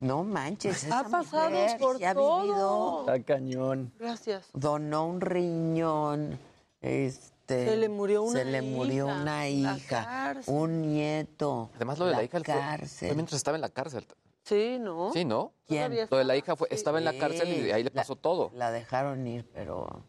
No 0.00 0.24
manches, 0.24 0.84
esa 0.84 1.00
Ha 1.00 1.04
pasado 1.08 1.50
mujer 1.50 1.78
por 1.78 2.02
ha 2.04 2.14
todo. 2.14 2.40
vivido. 2.42 3.00
Está 3.00 3.22
cañón. 3.22 3.92
Gracias. 3.98 4.48
Donó 4.54 5.06
un 5.06 5.20
riñón. 5.20 6.38
Este, 6.80 7.66
Se 7.66 7.76
le 7.76 7.88
murió 7.90 8.22
una 8.22 8.38
se 8.38 8.44
le 8.46 8.62
murió 8.62 9.06
hija, 9.08 9.20
una 9.20 9.48
hija, 9.48 10.36
un 10.46 10.80
nieto. 10.82 11.68
Además, 11.76 11.98
lo 11.98 12.06
de 12.06 12.12
la, 12.12 12.22
hija 12.24 12.38
fue- 12.38 12.44
cárcel. 12.46 13.08
fue 13.08 13.14
mientras 13.14 13.36
estaba 13.36 13.56
en 13.58 13.60
la 13.60 13.68
cárcel. 13.68 14.06
Sí, 14.44 14.78
¿no? 14.80 15.12
Sí, 15.12 15.26
¿no? 15.26 15.52
¿Quién? 15.66 15.94
Lo 16.10 16.16
de 16.16 16.24
la 16.24 16.34
hija 16.34 16.56
fue, 16.56 16.68
estaba 16.70 16.96
en 16.98 17.04
la 17.04 17.18
cárcel 17.18 17.48
y 17.66 17.70
ahí 17.70 17.82
le 17.84 17.90
la- 17.92 18.00
pasó 18.00 18.16
todo. 18.16 18.50
La 18.54 18.70
dejaron 18.70 19.26
ir, 19.26 19.46
pero. 19.52 20.02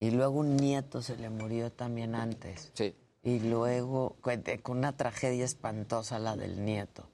Y 0.00 0.10
luego 0.10 0.40
un 0.40 0.56
nieto 0.58 1.00
se 1.00 1.16
le 1.16 1.30
murió 1.30 1.72
también 1.72 2.14
antes. 2.14 2.70
Sí. 2.74 2.94
Y 3.22 3.38
luego, 3.40 4.16
con 4.20 4.42
con 4.62 4.76
una 4.78 4.94
tragedia 4.98 5.46
espantosa 5.46 6.18
la 6.18 6.36
del 6.36 6.62
nieto. 6.62 7.08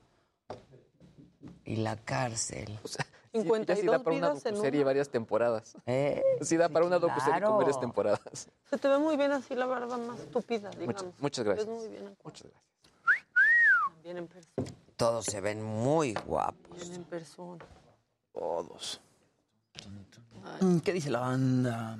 Y 1.65 1.77
la 1.77 1.97
cárcel. 1.97 2.79
Sí, 2.85 2.97
ya 3.33 3.43
52 3.43 3.79
sí 3.81 3.87
da 3.87 3.99
para 4.03 4.17
una 4.17 4.29
vidas 4.31 4.47
en 4.47 4.57
serie 4.61 4.81
una. 4.81 4.87
varias 4.87 5.09
temporadas. 5.09 5.77
¿Eh? 5.87 6.23
Sí 6.43 6.57
da 6.57 6.69
para 6.69 6.85
una 6.85 6.99
docuserie 6.99 7.39
claro. 7.39 7.49
con 7.49 7.59
varias 7.59 7.79
temporadas. 7.81 8.49
Se 8.69 8.77
te 8.79 8.89
ve 8.89 8.99
muy 8.99 9.17
bien 9.17 9.33
así 9.33 9.55
la 9.55 9.67
barba 9.67 9.97
más 9.99 10.19
estúpida, 10.21 10.71
digamos. 10.71 11.03
Muchas, 11.21 11.21
muchas 11.21 11.45
Te 11.45 11.51
ves 11.51 11.65
gracias. 11.67 11.79
muy 11.79 11.89
bien 11.89 12.07
en, 12.09 12.17
Muchas 12.25 12.43
gracias. 12.51 14.03
bien 14.03 14.17
en 14.19 14.27
persona. 14.27 14.67
Todos 14.97 15.25
se 15.27 15.41
ven 15.41 15.63
muy 15.63 16.13
guapos. 16.15 16.77
Bien 16.77 16.93
en 16.95 17.05
persona. 17.05 17.65
Todos. 18.33 19.01
Mm, 20.61 20.79
¿Qué 20.81 20.93
dice 20.93 21.11
la 21.11 21.21
banda? 21.21 21.99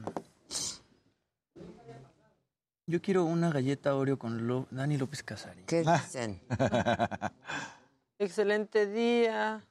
Yo 2.87 3.01
quiero 3.01 3.25
una 3.25 3.51
galleta 3.53 3.95
Oreo 3.95 4.19
con 4.19 4.49
Lo- 4.49 4.67
Dani 4.71 4.99
López 4.99 5.23
Casari. 5.23 5.63
¿Qué 5.63 5.83
dicen? 5.85 6.43
Excelente 8.21 8.87
día. 8.87 9.65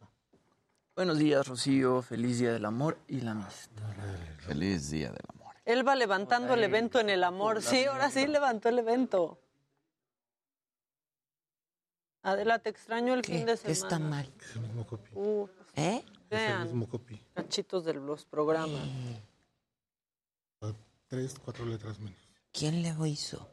Buenos 0.95 1.19
días, 1.19 1.47
Rocío. 1.47 2.01
Feliz 2.01 2.39
día 2.39 2.51
del 2.51 2.65
amor 2.65 2.97
y 3.07 3.21
la 3.21 3.31
amistad. 3.31 3.83
Feliz 4.39 4.89
día 4.89 5.11
del 5.11 5.21
amor. 5.35 5.53
Él 5.65 5.87
va 5.87 5.95
levantando 5.95 6.55
el 6.55 6.63
evento 6.63 6.99
en 6.99 7.11
el 7.11 7.23
amor. 7.23 7.61
Sí, 7.61 7.85
ahora 7.85 8.09
sí 8.09 8.25
levantó 8.25 8.69
el 8.69 8.79
evento. 8.79 9.39
Adela, 12.23 12.57
te 12.57 12.71
extraño 12.71 13.13
el 13.13 13.23
fin 13.23 13.45
de 13.45 13.55
semana. 13.55 13.65
¿Qué 13.65 13.71
está 13.71 13.99
mal? 13.99 14.33
Uh, 15.13 15.47
¿Eh? 15.75 16.03
vean, 16.31 16.87
cachitos 17.35 17.85
de 17.85 17.93
los 17.93 18.25
programas. 18.25 18.81
Tres, 21.07 21.35
cuatro 21.45 21.65
letras 21.65 21.99
menos. 21.99 22.19
¿Quién 22.51 22.81
le 22.81 22.95
hizo? 23.07 23.47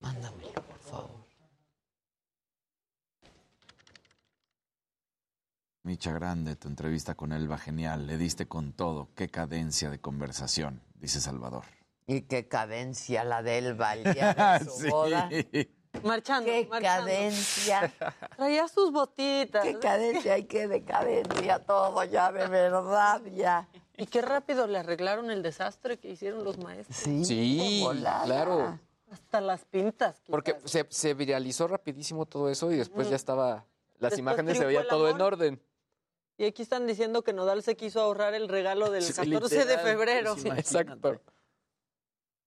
Mándamelo, 0.00 0.54
por 0.54 0.78
favor. 0.80 1.21
Micha 5.84 6.12
Grande, 6.12 6.54
tu 6.56 6.68
entrevista 6.68 7.14
con 7.16 7.32
Elba 7.32 7.58
genial. 7.58 8.06
Le 8.06 8.16
diste 8.16 8.46
con 8.46 8.72
todo. 8.72 9.08
Qué 9.16 9.28
cadencia 9.28 9.90
de 9.90 10.00
conversación, 10.00 10.80
dice 11.00 11.20
Salvador. 11.20 11.64
Y 12.06 12.22
qué 12.22 12.46
cadencia 12.46 13.24
la 13.24 13.42
de 13.42 13.58
Elba 13.58 13.94
el 13.94 14.04
día 14.14 14.58
de 14.60 14.64
su 14.64 14.70
Sí. 14.70 14.88
boda. 14.90 15.28
Marchando, 16.04 16.46
Qué 16.50 16.66
marchando. 16.70 17.06
cadencia. 17.06 17.92
Traía 18.36 18.68
sus 18.68 18.92
botitas. 18.92 19.62
Qué 19.64 19.78
cadencia 19.78 20.38
y 20.38 20.44
qué 20.44 20.68
decadencia 20.68 21.58
todo 21.58 22.02
ya, 22.04 22.30
de 22.32 22.46
verdad, 22.46 23.20
ya. 23.34 23.68
Y 23.96 24.06
qué 24.06 24.22
rápido 24.22 24.66
le 24.68 24.78
arreglaron 24.78 25.30
el 25.30 25.42
desastre 25.42 25.98
que 25.98 26.10
hicieron 26.10 26.44
los 26.44 26.58
maestros. 26.58 26.96
Sí, 26.96 27.24
Sí, 27.24 27.84
claro. 28.24 28.78
Hasta 29.10 29.40
las 29.42 29.64
pintas. 29.66 30.16
Porque 30.28 30.56
se, 30.64 30.86
se 30.88 31.12
viralizó 31.12 31.68
rapidísimo 31.68 32.24
todo 32.24 32.48
eso 32.48 32.72
y 32.72 32.76
después 32.76 33.10
ya 33.10 33.16
estaba. 33.16 33.66
Las 33.98 34.12
Después 34.12 34.18
imágenes 34.20 34.58
se 34.58 34.64
veía 34.64 34.88
todo 34.88 35.08
en 35.10 35.20
orden. 35.20 35.60
Y 36.42 36.46
aquí 36.46 36.62
están 36.62 36.88
diciendo 36.88 37.22
que 37.22 37.32
Nodal 37.32 37.62
se 37.62 37.76
quiso 37.76 38.00
ahorrar 38.00 38.34
el 38.34 38.48
regalo 38.48 38.90
del 38.90 39.02
Sí, 39.04 39.12
14 39.12 39.64
de 39.64 39.78
febrero. 39.78 40.34
pues, 40.34 40.58
Exacto. 40.58 41.20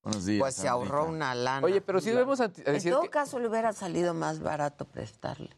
Buenos 0.04 0.26
días. 0.26 0.40
Pues 0.42 0.56
se 0.56 0.68
ahorró 0.68 1.06
una 1.06 1.34
lana. 1.34 1.66
Oye, 1.66 1.80
pero 1.80 2.02
sí 2.02 2.10
debemos 2.10 2.40
En 2.42 2.52
decir 2.66 2.92
todo 2.92 3.04
que, 3.04 3.10
caso 3.10 3.40
le 3.40 3.48
hubiera 3.48 3.72
salido 3.72 4.14
más 4.14 4.42
barato 4.42 4.84
prestarle. 4.84 5.50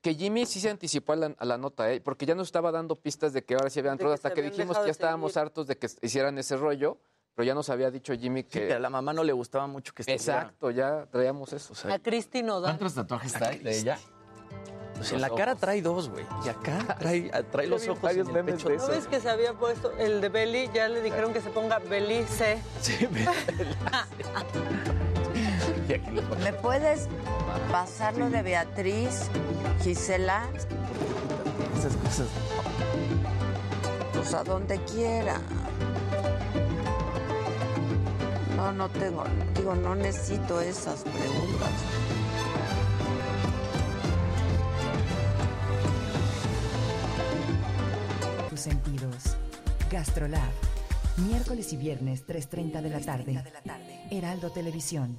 que 0.00 0.14
Jimmy 0.14 0.46
sí 0.46 0.60
se 0.60 0.70
anticipó 0.70 1.14
a 1.14 1.16
la, 1.16 1.34
a 1.36 1.44
la 1.44 1.58
nota, 1.58 1.90
¿eh? 1.92 2.00
porque 2.00 2.26
ya 2.26 2.36
nos 2.36 2.46
estaba 2.46 2.70
dando 2.70 2.94
pistas 2.94 3.32
de 3.32 3.42
que 3.44 3.54
ahora 3.54 3.68
sí 3.70 3.80
habían 3.80 3.94
entrado 3.94 4.12
que 4.12 4.18
hasta 4.18 4.32
que 4.32 4.42
dijimos 4.42 4.78
que 4.78 4.84
ya 4.84 4.90
estábamos 4.92 5.32
seguir. 5.32 5.46
hartos 5.46 5.66
de 5.66 5.76
que 5.76 5.88
hicieran 6.02 6.38
ese 6.38 6.56
rollo, 6.56 6.98
pero 7.34 7.44
ya 7.44 7.54
nos 7.54 7.68
había 7.70 7.90
dicho 7.90 8.14
Jimmy 8.14 8.42
Sí, 8.42 8.48
que... 8.50 8.68
que 8.68 8.74
a 8.74 8.78
la 8.78 8.88
mamá 8.88 9.12
no 9.12 9.24
le 9.24 9.32
gustaba 9.32 9.66
mucho 9.66 9.92
que 9.92 10.02
estuviera. 10.02 10.42
Exacto, 10.42 10.70
ya 10.70 11.06
traíamos 11.10 11.52
eso. 11.52 11.72
o 11.72 11.76
sea, 11.76 11.94
A 11.94 11.98
Cristi 11.98 12.42
Nodal. 12.44 12.70
¿Cuántos 12.78 12.94
tatuajes 12.94 13.32
trae 13.32 13.58
de 13.58 13.76
ella? 13.78 13.98
Pues 14.96 15.12
en 15.12 15.20
la 15.20 15.28
cara 15.30 15.54
trae 15.56 15.82
dos, 15.82 16.08
güey. 16.08 16.24
Y 16.44 16.48
acá 16.48 16.96
trae, 16.98 17.30
trae 17.50 17.66
los 17.66 17.86
ojos 17.88 18.00
varios 18.02 18.28
en 18.28 18.36
el 18.36 18.44
memes 18.44 18.62
pecho. 18.62 18.68
de 18.68 18.76
¿No 18.78 18.86
ves 18.88 19.06
que 19.06 19.20
se 19.20 19.28
había 19.28 19.52
puesto 19.54 19.92
el 19.98 20.20
de 20.20 20.28
Beli? 20.28 20.70
Ya 20.74 20.88
le 20.88 21.00
dijeron 21.02 21.32
que 21.32 21.40
se 21.40 21.50
ponga 21.50 21.78
Beli 21.80 22.24
C. 22.24 22.58
Sí, 22.80 23.06
pone- 26.28 26.44
¿Me 26.44 26.52
puedes 26.52 27.08
pasar 27.70 28.16
lo 28.16 28.30
de 28.30 28.42
Beatriz, 28.42 29.22
Gisela? 29.82 30.44
esas 31.78 31.96
cosas. 31.96 32.28
Pues 34.14 34.32
a 34.32 34.42
donde 34.44 34.78
quiera. 34.84 35.38
No, 38.56 38.72
no 38.72 38.88
tengo, 38.88 39.24
digo, 39.54 39.74
no 39.74 39.94
necesito 39.94 40.60
esas 40.60 41.02
preguntas. 41.02 41.70
Sentidos. 48.64 49.36
Gastrolab. 49.90 50.50
Miércoles 51.18 51.72
y 51.74 51.76
viernes 51.76 52.26
3.30 52.26 52.80
de 52.80 52.88
la 52.88 53.00
tarde. 53.00 53.44
Heraldo 54.10 54.50
Televisión. 54.50 55.18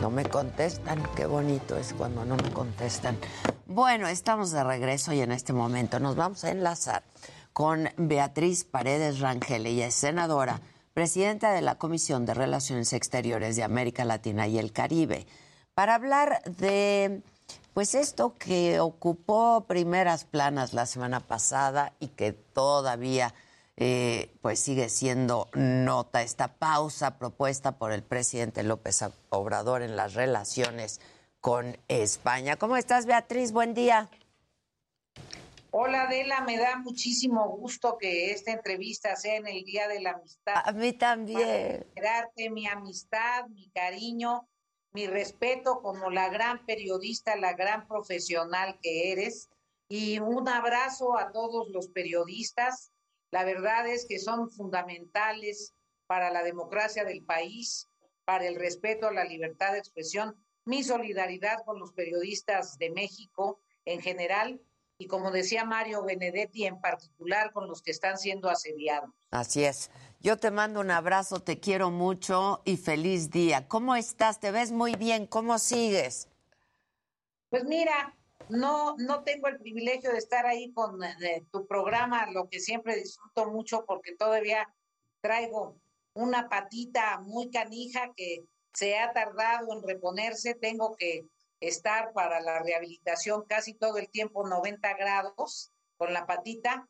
No 0.00 0.10
me 0.10 0.24
contestan, 0.24 1.02
qué 1.14 1.26
bonito 1.26 1.76
es 1.76 1.92
cuando 1.92 2.24
no 2.24 2.36
me 2.36 2.50
contestan. 2.50 3.18
Bueno, 3.66 4.08
estamos 4.08 4.52
de 4.52 4.64
regreso 4.64 5.12
y 5.12 5.20
en 5.20 5.32
este 5.32 5.52
momento 5.52 6.00
nos 6.00 6.16
vamos 6.16 6.44
a 6.44 6.50
enlazar 6.50 7.02
con 7.52 7.88
Beatriz 7.96 8.64
Paredes 8.64 9.20
Rangel, 9.20 9.66
ella 9.66 9.86
es 9.86 9.94
senadora, 9.94 10.60
presidenta 10.94 11.52
de 11.52 11.60
la 11.60 11.74
Comisión 11.74 12.24
de 12.24 12.34
Relaciones 12.34 12.92
Exteriores 12.92 13.56
de 13.56 13.64
América 13.64 14.04
Latina 14.04 14.46
y 14.46 14.58
el 14.58 14.72
Caribe, 14.72 15.26
para 15.74 15.96
hablar 15.96 16.40
de 16.44 17.20
pues 17.74 17.96
esto 17.96 18.34
que 18.38 18.78
ocupó 18.78 19.64
primeras 19.66 20.24
planas 20.24 20.72
la 20.72 20.86
semana 20.86 21.18
pasada 21.18 21.92
y 21.98 22.08
que 22.08 22.32
todavía 22.32 23.34
eh, 23.76 24.30
pues 24.40 24.60
sigue 24.60 24.88
siendo 24.88 25.48
nota 25.54 26.22
esta 26.22 26.54
pausa 26.54 27.18
propuesta 27.18 27.72
por 27.72 27.90
el 27.90 28.04
presidente 28.04 28.62
López 28.62 29.04
Obrador 29.30 29.82
en 29.82 29.96
las 29.96 30.14
relaciones 30.14 31.00
con 31.40 31.76
España. 31.88 32.54
¿Cómo 32.56 32.76
estás, 32.76 33.06
Beatriz? 33.06 33.50
Buen 33.50 33.74
día. 33.74 34.08
Hola 35.76 36.02
Adela, 36.02 36.40
me 36.42 36.56
da 36.56 36.78
muchísimo 36.78 37.48
gusto 37.48 37.98
que 37.98 38.30
esta 38.30 38.52
entrevista 38.52 39.16
sea 39.16 39.34
en 39.34 39.48
el 39.48 39.64
Día 39.64 39.88
de 39.88 40.00
la 40.00 40.12
Amistad. 40.12 40.62
A 40.64 40.70
mí 40.70 40.92
también. 40.92 41.84
Darte 42.00 42.48
mi 42.48 42.68
amistad, 42.68 43.48
mi 43.48 43.68
cariño, 43.70 44.48
mi 44.92 45.08
respeto 45.08 45.82
como 45.82 46.10
la 46.10 46.28
gran 46.28 46.64
periodista, 46.64 47.34
la 47.34 47.54
gran 47.54 47.88
profesional 47.88 48.78
que 48.80 49.10
eres. 49.10 49.50
Y 49.88 50.20
un 50.20 50.48
abrazo 50.48 51.18
a 51.18 51.32
todos 51.32 51.68
los 51.70 51.88
periodistas. 51.88 52.92
La 53.32 53.42
verdad 53.42 53.88
es 53.88 54.06
que 54.06 54.20
son 54.20 54.52
fundamentales 54.52 55.74
para 56.06 56.30
la 56.30 56.44
democracia 56.44 57.04
del 57.04 57.24
país, 57.24 57.90
para 58.24 58.46
el 58.46 58.54
respeto 58.54 59.08
a 59.08 59.12
la 59.12 59.24
libertad 59.24 59.72
de 59.72 59.78
expresión. 59.78 60.36
Mi 60.66 60.84
solidaridad 60.84 61.64
con 61.64 61.80
los 61.80 61.92
periodistas 61.94 62.78
de 62.78 62.90
México 62.90 63.58
en 63.84 64.00
general 64.00 64.60
y 64.98 65.06
como 65.06 65.30
decía 65.30 65.64
Mario 65.64 66.04
Benedetti, 66.04 66.66
en 66.66 66.80
particular 66.80 67.52
con 67.52 67.68
los 67.68 67.82
que 67.82 67.90
están 67.90 68.18
siendo 68.18 68.48
asediados. 68.48 69.10
Así 69.30 69.64
es. 69.64 69.90
Yo 70.20 70.38
te 70.38 70.50
mando 70.50 70.80
un 70.80 70.90
abrazo, 70.90 71.40
te 71.40 71.58
quiero 71.60 71.90
mucho 71.90 72.62
y 72.64 72.76
feliz 72.76 73.30
día. 73.30 73.66
¿Cómo 73.68 73.96
estás? 73.96 74.40
Te 74.40 74.50
ves 74.50 74.72
muy 74.72 74.94
bien. 74.94 75.26
¿Cómo 75.26 75.58
sigues? 75.58 76.28
Pues 77.50 77.64
mira, 77.64 78.16
no, 78.48 78.96
no 78.98 79.22
tengo 79.22 79.48
el 79.48 79.58
privilegio 79.58 80.12
de 80.12 80.18
estar 80.18 80.46
ahí 80.46 80.72
con 80.72 81.02
eh, 81.02 81.44
tu 81.50 81.66
programa, 81.66 82.30
lo 82.30 82.48
que 82.48 82.60
siempre 82.60 82.96
disfruto 82.96 83.50
mucho 83.50 83.84
porque 83.86 84.14
todavía 84.14 84.72
traigo 85.20 85.76
una 86.14 86.48
patita 86.48 87.18
muy 87.20 87.50
canija 87.50 88.12
que 88.16 88.44
se 88.72 88.98
ha 88.98 89.12
tardado 89.12 89.72
en 89.72 89.82
reponerse. 89.82 90.54
Tengo 90.54 90.94
que 90.96 91.26
estar 91.60 92.12
para 92.12 92.40
la 92.40 92.60
rehabilitación 92.60 93.44
casi 93.46 93.74
todo 93.74 93.98
el 93.98 94.08
tiempo 94.10 94.46
90 94.46 94.94
grados 94.94 95.72
con 95.96 96.12
la 96.12 96.26
patita, 96.26 96.88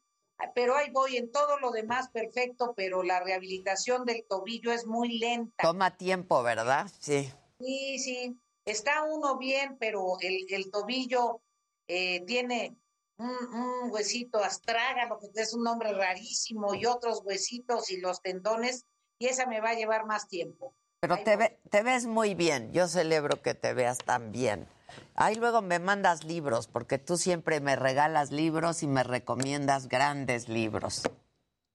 pero 0.54 0.76
ahí 0.76 0.90
voy 0.90 1.16
en 1.16 1.30
todo 1.30 1.58
lo 1.58 1.70
demás 1.70 2.10
perfecto, 2.10 2.74
pero 2.76 3.02
la 3.02 3.20
rehabilitación 3.20 4.04
del 4.04 4.24
tobillo 4.28 4.72
es 4.72 4.86
muy 4.86 5.18
lenta. 5.18 5.62
Toma 5.62 5.96
tiempo, 5.96 6.42
¿verdad? 6.42 6.90
Sí. 7.00 7.30
Sí, 7.60 7.98
sí, 7.98 8.36
está 8.64 9.04
uno 9.04 9.38
bien, 9.38 9.76
pero 9.78 10.18
el, 10.20 10.46
el 10.48 10.70
tobillo 10.70 11.40
eh, 11.86 12.24
tiene 12.26 12.76
un, 13.16 13.28
un, 13.28 13.92
huesito 13.92 14.38
astrágalo, 14.38 15.18
que 15.18 15.40
es 15.40 15.54
un 15.54 15.62
nombre 15.62 15.92
rarísimo, 15.92 16.74
y 16.74 16.86
otros 16.86 17.22
huesitos 17.24 17.90
y 17.90 17.98
los 17.98 18.20
tendones, 18.20 18.86
y 19.18 19.26
esa 19.26 19.46
me 19.46 19.60
va 19.60 19.70
a 19.70 19.74
llevar 19.74 20.04
más 20.04 20.28
tiempo. 20.28 20.74
Pero 21.06 21.22
te, 21.22 21.36
ve, 21.36 21.58
te, 21.70 21.82
ves 21.82 22.06
muy 22.06 22.34
bien. 22.34 22.72
Yo 22.72 22.88
celebro 22.88 23.42
que 23.42 23.52
te 23.52 23.74
veas 23.74 23.98
tan 23.98 24.32
bien. 24.32 24.66
Ahí 25.14 25.34
luego 25.34 25.60
me 25.60 25.78
mandas 25.78 26.24
libros, 26.24 26.66
porque 26.66 26.96
tú 26.96 27.18
siempre 27.18 27.60
me 27.60 27.76
regalas 27.76 28.30
libros 28.30 28.82
y 28.82 28.86
me 28.86 29.02
recomiendas 29.02 29.88
grandes 29.88 30.48
libros. 30.48 31.02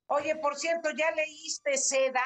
Oye, 0.08 0.36
por 0.38 0.56
cierto, 0.56 0.90
¿ya 0.98 1.12
leíste 1.12 1.78
Seda? 1.78 2.24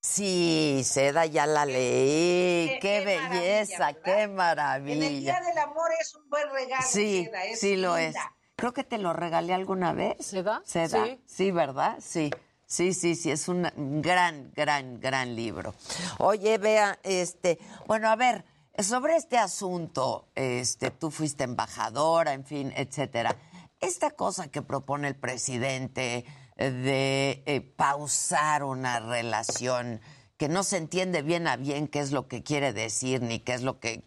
Sí, 0.00 0.82
Seda 0.84 1.24
ya 1.26 1.46
la 1.46 1.64
leí. 1.64 2.66
Qué, 2.66 2.78
qué, 2.80 2.98
qué 2.98 3.04
belleza, 3.04 3.78
maravilla, 3.78 4.02
qué 4.02 4.26
maravilla. 4.26 5.06
En 5.06 5.14
el 5.14 5.20
Día 5.20 5.40
del 5.40 5.58
Amor 5.58 5.90
es 6.00 6.14
un 6.16 6.28
buen 6.28 6.50
regalo, 6.50 6.82
sí, 6.84 7.26
Seda. 7.26 7.44
Es 7.44 7.60
sí, 7.60 7.76
linda. 7.76 7.88
lo 7.88 7.96
es. 7.96 8.16
Creo 8.56 8.72
que 8.72 8.82
te 8.82 8.98
lo 8.98 9.12
regalé 9.12 9.54
alguna 9.54 9.92
vez. 9.92 10.16
¿Seda? 10.18 10.62
Seda. 10.64 11.04
Sí. 11.04 11.22
sí, 11.26 11.50
¿verdad? 11.52 11.98
Sí. 12.00 12.30
Sí, 12.68 12.92
sí, 12.92 13.16
sí, 13.16 13.30
es 13.30 13.48
un 13.48 13.62
gran, 14.02 14.52
gran, 14.54 15.00
gran 15.00 15.34
libro. 15.34 15.74
Oye, 16.18 16.58
vea, 16.58 16.98
este, 17.02 17.58
bueno, 17.86 18.10
a 18.10 18.14
ver, 18.16 18.44
sobre 18.78 19.16
este 19.16 19.38
asunto, 19.38 20.28
este, 20.34 20.90
tú 20.90 21.10
fuiste 21.10 21.44
embajadora, 21.44 22.34
en 22.34 22.44
fin, 22.44 22.70
etcétera. 22.76 23.34
Esta 23.80 24.10
cosa 24.10 24.48
que 24.48 24.60
propone 24.60 25.08
el 25.08 25.16
presidente 25.16 26.26
de 26.56 27.42
eh, 27.46 27.60
pausar 27.62 28.64
una 28.64 29.00
relación 29.00 30.02
que 30.36 30.50
no 30.50 30.62
se 30.62 30.76
entiende 30.76 31.22
bien 31.22 31.46
a 31.46 31.56
bien 31.56 31.88
qué 31.88 32.00
es 32.00 32.12
lo 32.12 32.28
que 32.28 32.42
quiere 32.42 32.74
decir 32.74 33.22
ni 33.22 33.38
qué 33.38 33.54
es 33.54 33.62
lo 33.62 33.80
que 33.80 34.04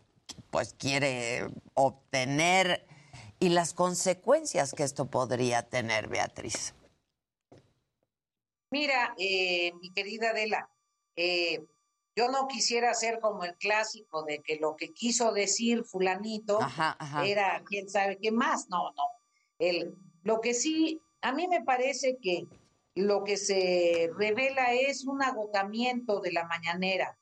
pues 0.51 0.76
quiere 0.78 1.47
obtener 1.74 2.86
y 3.39 3.49
las 3.49 3.74
consecuencias 3.74 4.74
que 4.74 4.84
esto 4.84 5.07
podría 5.07 5.64
tener, 5.64 6.09
Beatriz. 6.09 6.76
Mira, 8.72 9.14
eh, 9.18 9.74
mi 9.82 9.92
querida 9.92 10.30
Adela, 10.30 10.70
eh, 11.18 11.62
yo 12.16 12.30
no 12.30 12.48
quisiera 12.48 12.94
ser 12.94 13.20
como 13.20 13.44
el 13.44 13.58
clásico 13.58 14.24
de 14.24 14.42
que 14.42 14.56
lo 14.56 14.78
que 14.78 14.94
quiso 14.94 15.34
decir 15.34 15.84
fulanito 15.84 16.62
ajá, 16.62 16.96
ajá. 16.98 17.26
era 17.26 17.62
quién 17.66 17.90
sabe 17.90 18.18
qué 18.18 18.32
más. 18.32 18.70
No, 18.70 18.92
no. 18.92 19.04
El, 19.60 19.94
lo 20.24 20.40
que 20.40 20.54
sí, 20.54 21.02
a 21.20 21.34
mí 21.34 21.50
me 21.50 21.64
parece 21.64 22.18
que 22.22 22.48
lo 22.96 23.26
que 23.26 23.36
se 23.36 24.10
revela 24.18 24.74
es 24.74 25.06
un 25.06 25.22
agotamiento 25.22 26.22
de 26.22 26.32
la 26.32 26.46
mañanera. 26.46 27.18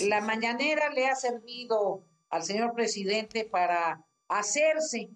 La 0.00 0.20
mañanera 0.20 0.90
le 0.90 1.06
ha 1.06 1.14
servido 1.14 2.04
al 2.28 2.44
señor 2.44 2.74
presidente 2.74 3.46
para 3.46 4.04
hacerse 4.28 5.08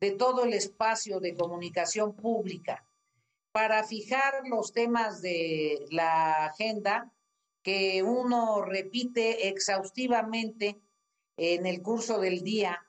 de 0.00 0.10
todo 0.10 0.44
el 0.44 0.52
espacio 0.52 1.20
de 1.20 1.36
comunicación 1.36 2.14
pública 2.16 2.85
para 3.56 3.84
fijar 3.84 4.42
los 4.44 4.74
temas 4.74 5.22
de 5.22 5.86
la 5.88 6.44
agenda 6.44 7.10
que 7.62 8.02
uno 8.02 8.60
repite 8.60 9.48
exhaustivamente 9.48 10.78
en 11.38 11.64
el 11.64 11.80
curso 11.80 12.20
del 12.20 12.42
día 12.42 12.86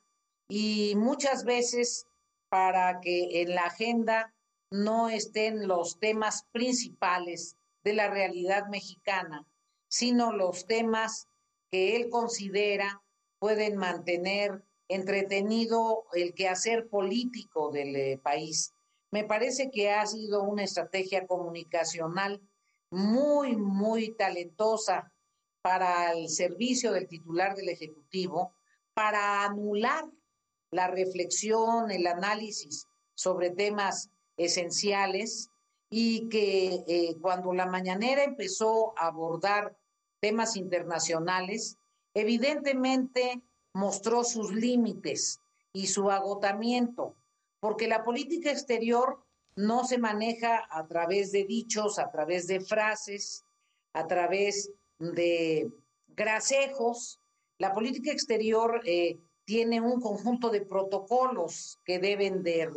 y 0.50 0.94
muchas 0.98 1.46
veces 1.46 2.06
para 2.50 3.00
que 3.00 3.44
en 3.44 3.56
la 3.56 3.62
agenda 3.62 4.36
no 4.70 5.08
estén 5.08 5.70
los 5.70 6.00
temas 6.00 6.44
principales 6.52 7.56
de 7.86 7.94
la 7.94 8.10
realidad 8.10 8.68
mexicana, 8.68 9.48
sino 9.90 10.34
los 10.34 10.66
temas 10.66 11.30
que 11.72 11.96
él 11.96 12.10
considera 12.10 13.02
pueden 13.40 13.78
mantener 13.78 14.66
entretenido 14.90 16.08
el 16.12 16.34
quehacer 16.34 16.90
político 16.90 17.72
del 17.72 17.96
eh, 17.96 18.20
país 18.22 18.74
me 19.12 19.24
parece 19.24 19.72
que 19.72 19.92
ha 19.92 20.06
sido 20.06 20.44
una 20.44 20.64
estrategia 20.64 21.26
comunicacional 21.26 22.42
muy, 22.90 23.56
muy 23.56 24.16
talentosa 24.16 25.12
para 25.62 26.14
el 26.14 26.30
servicio 26.30 26.92
del 26.92 27.08
titular 27.08 27.56
del 27.56 27.70
Ejecutivo, 27.70 28.54
para 28.94 29.46
anular 29.46 30.06
la 30.72 30.88
reflexión, 30.88 31.92
el 31.92 32.08
análisis 32.08 32.88
sobre 33.16 33.52
temas 33.52 34.10
esenciales 34.38 35.50
y 35.90 36.28
que 36.30 36.84
eh, 36.88 37.16
cuando 37.22 37.54
la 37.54 37.66
mañanera 37.66 38.24
empezó 38.24 38.94
a 38.98 39.08
abordar 39.08 39.78
temas 40.20 40.56
internacionales, 40.58 41.78
evidentemente 42.14 43.42
mostró 43.74 44.24
sus 44.24 44.54
límites 44.54 45.40
y 45.72 45.88
su 45.88 46.10
agotamiento 46.12 47.16
porque 47.60 47.88
la 47.88 48.04
política 48.04 48.52
exterior 48.52 49.24
no 49.56 49.84
se 49.86 49.98
maneja 49.98 50.68
a 50.70 50.88
través 50.88 51.32
de 51.32 51.46
dichos, 51.46 51.98
a 52.00 52.12
través 52.12 52.48
de 52.48 52.62
frases, 52.62 53.44
a 53.94 54.06
través 54.06 54.72
de 55.00 55.68
grasejos. 56.08 57.20
La 57.58 57.74
política 57.74 58.12
exterior 58.12 58.82
eh, 58.86 59.20
tiene 59.46 59.82
un 59.82 60.00
conjunto 60.00 60.50
de 60.50 60.62
protocolos 60.62 61.80
que 61.84 62.00
deben 62.00 62.44
de 62.44 62.70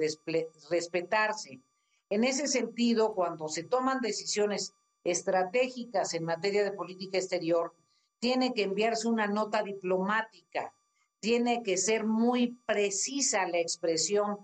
respetarse. 0.70 1.60
En 2.08 2.24
ese 2.24 2.46
sentido, 2.48 3.14
cuando 3.14 3.48
se 3.48 3.64
toman 3.64 4.00
decisiones 4.00 4.72
estratégicas 5.04 6.14
en 6.14 6.24
materia 6.24 6.64
de 6.64 6.72
política 6.72 7.18
exterior, 7.18 7.74
tiene 8.20 8.52
que 8.54 8.62
enviarse 8.62 9.08
una 9.08 9.26
nota 9.26 9.62
diplomática, 9.62 10.72
tiene 11.20 11.62
que 11.62 11.76
ser 11.76 12.04
muy 12.04 12.58
precisa 12.66 13.46
la 13.48 13.58
expresión 13.58 14.38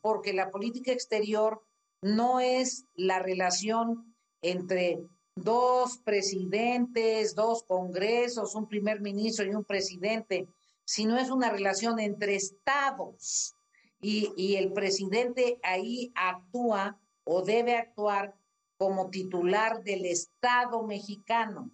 porque 0.00 0.32
la 0.32 0.50
política 0.50 0.92
exterior 0.92 1.62
no 2.02 2.40
es 2.40 2.86
la 2.94 3.18
relación 3.18 4.14
entre 4.42 4.98
dos 5.34 5.98
presidentes, 5.98 7.34
dos 7.34 7.62
congresos, 7.64 8.54
un 8.54 8.68
primer 8.68 9.00
ministro 9.00 9.46
y 9.46 9.54
un 9.54 9.64
presidente, 9.64 10.48
sino 10.84 11.18
es 11.18 11.30
una 11.30 11.50
relación 11.50 11.98
entre 12.00 12.34
estados. 12.34 13.54
Y, 14.00 14.54
el 14.56 14.72
presidente 14.72 15.58
ahí 15.64 16.12
actúa 16.14 17.00
o 17.24 17.42
debe 17.42 17.76
actuar 17.76 18.36
como 18.76 19.10
titular 19.10 19.82
del 19.82 20.06
Estado 20.06 20.84
mexicano. 20.84 21.72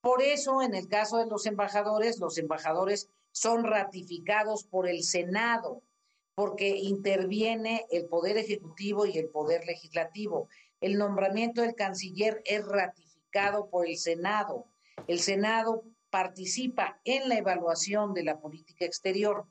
Por 0.00 0.22
eso, 0.22 0.62
en 0.62 0.74
el 0.74 0.86
caso 0.86 1.16
de 1.16 1.26
los 1.26 1.46
embajadores, 1.46 2.20
los 2.20 2.38
embajadores 2.38 3.10
son 3.32 3.64
ratificados 3.64 4.64
por 4.64 4.88
el 4.88 5.02
Senado 5.02 5.82
porque 6.34 6.76
interviene 6.76 7.86
el 7.90 8.06
Poder 8.06 8.38
Ejecutivo 8.38 9.06
y 9.06 9.18
el 9.18 9.28
Poder 9.28 9.64
Legislativo. 9.66 10.48
El 10.80 10.98
nombramiento 10.98 11.62
del 11.62 11.74
canciller 11.74 12.42
es 12.44 12.66
ratificado 12.66 13.68
por 13.70 13.86
el 13.86 13.96
Senado. 13.96 14.66
El 15.06 15.20
Senado 15.20 15.84
participa 16.10 17.00
en 17.04 17.28
la 17.28 17.38
evaluación 17.38 18.14
de 18.14 18.24
la 18.24 18.40
política 18.40 18.84
exterior. 18.84 19.46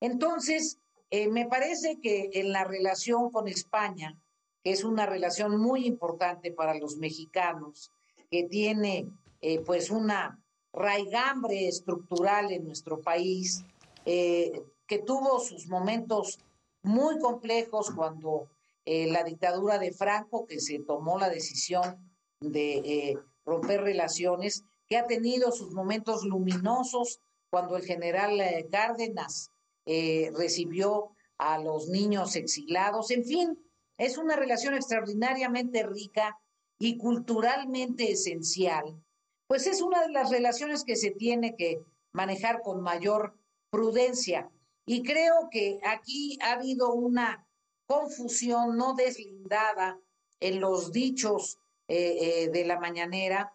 Entonces, 0.00 0.78
eh, 1.10 1.28
me 1.28 1.46
parece 1.46 2.00
que 2.00 2.30
en 2.34 2.52
la 2.52 2.64
relación 2.64 3.30
con 3.30 3.48
España, 3.48 4.18
que 4.64 4.72
es 4.72 4.84
una 4.84 5.06
relación 5.06 5.60
muy 5.60 5.86
importante 5.86 6.52
para 6.52 6.74
los 6.74 6.96
mexicanos, 6.96 7.92
que 8.30 8.44
tiene 8.44 9.08
eh, 9.40 9.60
pues 9.60 9.90
una 9.90 10.42
raigambre 10.72 11.68
estructural 11.68 12.50
en 12.50 12.64
nuestro 12.64 13.00
país, 13.00 13.64
eh, 14.06 14.62
que 14.92 14.98
tuvo 14.98 15.40
sus 15.40 15.68
momentos 15.68 16.38
muy 16.82 17.18
complejos 17.18 17.92
cuando 17.96 18.50
eh, 18.84 19.10
la 19.10 19.24
dictadura 19.24 19.78
de 19.78 19.90
Franco, 19.90 20.46
que 20.46 20.60
se 20.60 20.80
tomó 20.80 21.18
la 21.18 21.30
decisión 21.30 22.12
de 22.40 22.74
eh, 22.74 23.18
romper 23.46 23.80
relaciones, 23.80 24.64
que 24.86 24.98
ha 24.98 25.06
tenido 25.06 25.50
sus 25.50 25.72
momentos 25.72 26.24
luminosos 26.24 27.22
cuando 27.48 27.78
el 27.78 27.84
general 27.84 28.38
eh, 28.38 28.68
Cárdenas 28.70 29.50
recibió 29.86 31.12
a 31.38 31.58
los 31.58 31.88
niños 31.88 32.36
exilados, 32.36 33.10
en 33.12 33.24
fin, 33.24 33.58
es 33.96 34.18
una 34.18 34.36
relación 34.36 34.74
extraordinariamente 34.74 35.84
rica 35.84 36.38
y 36.78 36.98
culturalmente 36.98 38.12
esencial, 38.12 39.02
pues 39.46 39.66
es 39.66 39.80
una 39.80 40.02
de 40.02 40.12
las 40.12 40.28
relaciones 40.28 40.84
que 40.84 40.96
se 40.96 41.12
tiene 41.12 41.56
que 41.56 41.80
manejar 42.12 42.60
con 42.60 42.82
mayor 42.82 43.38
prudencia. 43.70 44.50
Y 44.84 45.02
creo 45.02 45.48
que 45.50 45.80
aquí 45.84 46.38
ha 46.42 46.52
habido 46.52 46.92
una 46.92 47.46
confusión 47.86 48.76
no 48.76 48.94
deslindada 48.94 49.98
en 50.40 50.60
los 50.60 50.92
dichos 50.92 51.58
eh, 51.88 52.18
eh, 52.20 52.48
de 52.48 52.64
la 52.64 52.80
mañanera 52.80 53.54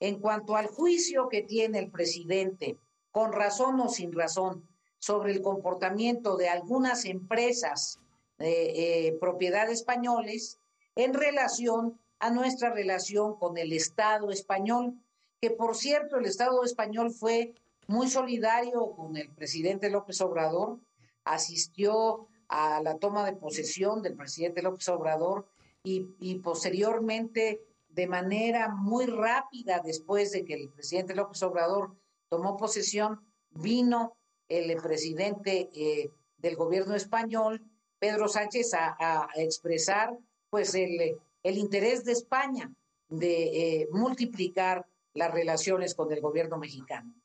en 0.00 0.20
cuanto 0.20 0.56
al 0.56 0.66
juicio 0.66 1.28
que 1.28 1.42
tiene 1.42 1.78
el 1.78 1.90
presidente, 1.90 2.78
con 3.10 3.32
razón 3.32 3.80
o 3.80 3.88
sin 3.88 4.12
razón, 4.12 4.68
sobre 4.98 5.32
el 5.32 5.42
comportamiento 5.42 6.36
de 6.36 6.48
algunas 6.48 7.04
empresas 7.04 7.98
de 8.38 9.08
eh, 9.08 9.18
propiedad 9.20 9.68
españoles 9.70 10.58
en 10.94 11.14
relación 11.14 11.98
a 12.20 12.30
nuestra 12.30 12.70
relación 12.70 13.36
con 13.36 13.58
el 13.58 13.72
Estado 13.72 14.30
español, 14.30 14.94
que 15.40 15.50
por 15.50 15.76
cierto 15.76 16.16
el 16.16 16.26
Estado 16.26 16.64
español 16.64 17.12
fue 17.12 17.54
muy 17.88 18.08
solidario 18.08 18.92
con 18.92 19.16
el 19.16 19.30
presidente 19.30 19.90
López 19.90 20.20
Obrador, 20.20 20.78
asistió 21.24 22.28
a 22.48 22.80
la 22.82 22.98
toma 22.98 23.24
de 23.24 23.36
posesión 23.36 24.02
del 24.02 24.14
presidente 24.14 24.62
López 24.62 24.88
Obrador 24.90 25.48
y, 25.82 26.34
posteriormente 26.40 27.62
de 27.88 28.06
manera 28.06 28.68
muy 28.68 29.06
rápida 29.06 29.80
después 29.82 30.32
de 30.32 30.44
que 30.44 30.54
el 30.54 30.68
presidente 30.68 31.14
López 31.14 31.42
Obrador 31.42 31.96
tomó 32.28 32.58
posesión, 32.58 33.26
vino 33.50 34.16
el 34.48 34.76
presidente 34.82 35.70
eh, 35.72 36.10
del 36.36 36.56
gobierno 36.56 36.94
español, 36.94 37.64
Pedro 37.98 38.28
Sánchez, 38.28 38.74
a, 38.74 39.28
expresar 39.36 40.16
pues 40.50 40.74
el, 40.74 41.16
el, 41.42 41.58
interés 41.58 42.04
de 42.04 42.12
España 42.12 42.70
de 43.08 43.80
eh, 43.80 43.88
multiplicar 43.90 44.86
las 45.14 45.32
relaciones 45.32 45.94
con 45.94 46.12
el 46.12 46.20
gobierno 46.20 46.58
mexicano. 46.58 47.17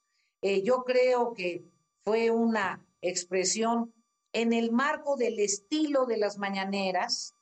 Eh, 0.43 0.61
yo 0.61 0.83
creo 0.83 1.33
que 1.33 1.63
fue 2.03 2.29
una 2.29 2.85
expresión 3.01 3.93
en 4.33 4.53
el 4.53 4.71
marco 4.71 5.15
del 5.15 5.39
estilo 5.39 6.05
de 6.05 6.17
las 6.17 6.37
mañaneras. 6.37 7.33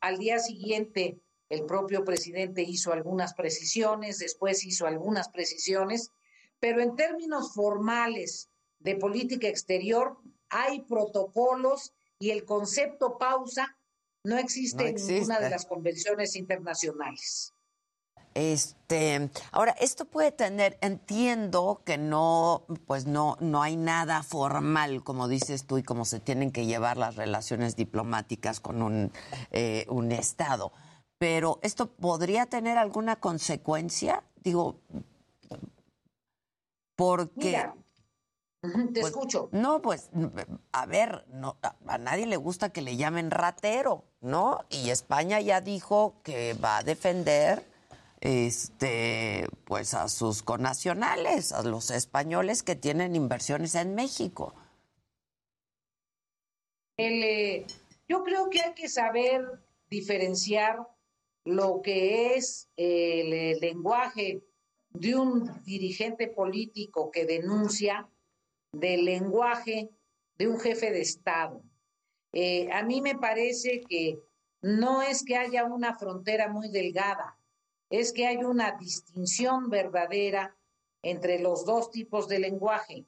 al 0.00 0.18
día 0.18 0.38
siguiente, 0.38 1.20
el 1.50 1.66
propio 1.66 2.04
presidente 2.04 2.62
hizo 2.62 2.92
algunas 2.92 3.34
precisiones, 3.34 4.18
después 4.18 4.64
hizo 4.64 4.86
algunas 4.86 5.28
precisiones, 5.28 6.10
pero 6.58 6.80
en 6.80 6.96
términos 6.96 7.52
formales 7.54 8.48
de 8.78 8.96
política 8.96 9.48
exterior 9.48 10.16
hay 10.48 10.82
protocolos 10.82 11.92
y 12.18 12.30
el 12.30 12.44
concepto 12.44 13.18
pausa 13.18 13.76
no 14.22 14.38
existe, 14.38 14.88
en 14.88 14.94
ninguna 14.94 15.40
de 15.40 15.50
las 15.50 15.66
convenciones 15.66 16.36
internacionales. 16.36 17.52
Este, 18.34 19.30
ahora 19.52 19.76
esto 19.80 20.06
puede 20.06 20.32
tener, 20.32 20.76
entiendo 20.80 21.82
que 21.84 21.98
no, 21.98 22.64
pues 22.86 23.06
no, 23.06 23.36
no 23.40 23.62
hay 23.62 23.76
nada 23.76 24.24
formal, 24.24 25.04
como 25.04 25.28
dices 25.28 25.66
tú, 25.66 25.78
y 25.78 25.84
como 25.84 26.04
se 26.04 26.18
tienen 26.18 26.50
que 26.50 26.66
llevar 26.66 26.96
las 26.96 27.14
relaciones 27.14 27.76
diplomáticas 27.76 28.58
con 28.58 28.82
un, 28.82 29.12
eh, 29.52 29.86
un 29.88 30.10
estado. 30.10 30.72
Pero 31.18 31.60
esto 31.62 31.92
podría 31.92 32.46
tener 32.46 32.76
alguna 32.76 33.16
consecuencia, 33.16 34.24
digo, 34.42 34.80
porque 36.96 37.70
te 38.62 39.00
pues, 39.00 39.12
escucho. 39.12 39.48
No, 39.52 39.80
pues, 39.80 40.10
a 40.72 40.86
ver, 40.86 41.24
no, 41.28 41.56
a, 41.62 41.98
nadie 41.98 42.26
le 42.26 42.36
gusta 42.36 42.70
que 42.70 42.82
le 42.82 42.96
llamen 42.96 43.30
ratero, 43.30 44.04
¿no? 44.20 44.60
Y 44.70 44.90
España 44.90 45.40
ya 45.40 45.60
dijo 45.60 46.20
que 46.22 46.54
va 46.54 46.78
a 46.78 46.82
defender 46.82 47.73
este 48.20 49.46
pues 49.64 49.94
a 49.94 50.08
sus 50.08 50.42
conacionales, 50.42 51.52
a 51.52 51.62
los 51.62 51.90
españoles 51.90 52.62
que 52.62 52.76
tienen 52.76 53.16
inversiones 53.16 53.74
en 53.74 53.94
México. 53.94 54.54
Eh, 56.96 57.66
yo 58.08 58.22
creo 58.22 58.50
que 58.50 58.60
hay 58.60 58.74
que 58.74 58.88
saber 58.88 59.42
diferenciar 59.90 60.78
lo 61.44 61.82
que 61.82 62.36
es 62.36 62.68
el 62.76 63.58
lenguaje 63.60 64.42
de 64.90 65.16
un 65.16 65.62
dirigente 65.64 66.28
político 66.28 67.10
que 67.10 67.26
denuncia 67.26 68.08
del 68.72 69.04
lenguaje 69.04 69.90
de 70.38 70.48
un 70.48 70.58
jefe 70.58 70.90
de 70.90 71.00
Estado. 71.00 71.62
Eh, 72.32 72.70
a 72.72 72.82
mí 72.82 73.00
me 73.00 73.16
parece 73.16 73.82
que 73.88 74.18
no 74.62 75.02
es 75.02 75.24
que 75.24 75.36
haya 75.36 75.64
una 75.64 75.96
frontera 75.96 76.48
muy 76.48 76.68
delgada, 76.68 77.38
es 77.90 78.12
que 78.12 78.26
hay 78.26 78.38
una 78.38 78.72
distinción 78.72 79.70
verdadera 79.70 80.56
entre 81.02 81.38
los 81.38 81.64
dos 81.64 81.90
tipos 81.90 82.28
de 82.28 82.38
lenguaje. 82.38 83.06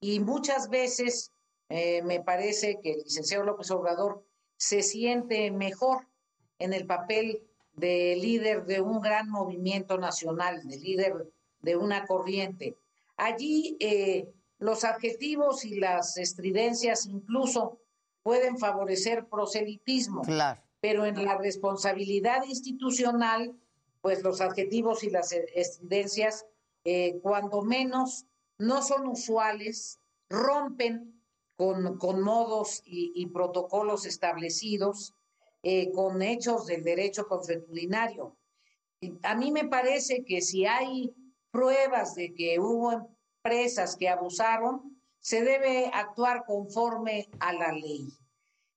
Y 0.00 0.20
muchas 0.20 0.68
veces 0.68 1.32
eh, 1.68 2.02
me 2.02 2.20
parece 2.20 2.78
que 2.80 2.92
el 2.92 3.02
licenciado 3.02 3.44
López 3.44 3.70
Obrador 3.70 4.24
se 4.56 4.82
siente 4.82 5.50
mejor 5.50 6.06
en 6.58 6.72
el 6.72 6.86
papel 6.86 7.42
de 7.74 8.16
líder 8.20 8.66
de 8.66 8.80
un 8.80 9.00
gran 9.00 9.28
movimiento 9.28 9.98
nacional, 9.98 10.66
de 10.66 10.78
líder 10.78 11.32
de 11.60 11.76
una 11.76 12.06
corriente. 12.06 12.76
Allí 13.16 13.76
eh, 13.80 14.28
los 14.58 14.84
adjetivos 14.84 15.64
y 15.64 15.76
las 15.78 16.16
estridencias 16.16 17.06
incluso 17.06 17.80
pueden 18.22 18.58
favorecer 18.58 19.26
proselitismo, 19.26 20.22
pero 20.80 21.06
en 21.06 21.24
la 21.24 21.38
responsabilidad 21.38 22.44
institucional, 22.44 23.54
pues 24.00 24.22
los 24.22 24.40
adjetivos 24.40 25.02
y 25.02 25.10
las 25.10 25.32
estridencias, 25.32 26.46
eh, 26.84 27.18
cuando 27.20 27.62
menos, 27.62 28.26
no 28.58 28.82
son 28.82 29.06
usuales, 29.06 30.00
rompen 30.28 31.22
con, 31.56 31.98
con 31.98 32.22
modos 32.22 32.82
y, 32.84 33.26
protocolos 33.26 34.06
establecidos, 34.06 35.14
eh, 35.62 35.90
con 35.92 36.22
hechos 36.22 36.66
del 36.66 36.84
derecho 36.84 37.26
consuetudinario. 37.26 38.36
A 39.22 39.34
mí 39.34 39.50
me 39.50 39.68
parece 39.68 40.24
que 40.24 40.40
si 40.40 40.66
hay 40.66 41.14
pruebas 41.50 42.14
de 42.14 42.34
que 42.34 42.58
hubo 42.58 42.92
empresas 42.92 43.96
que 43.96 44.08
abusaron, 44.08 45.00
se 45.20 45.42
debe 45.42 45.90
actuar 45.92 46.44
conforme 46.46 47.28
a 47.40 47.52
la 47.52 47.72
ley. 47.72 48.08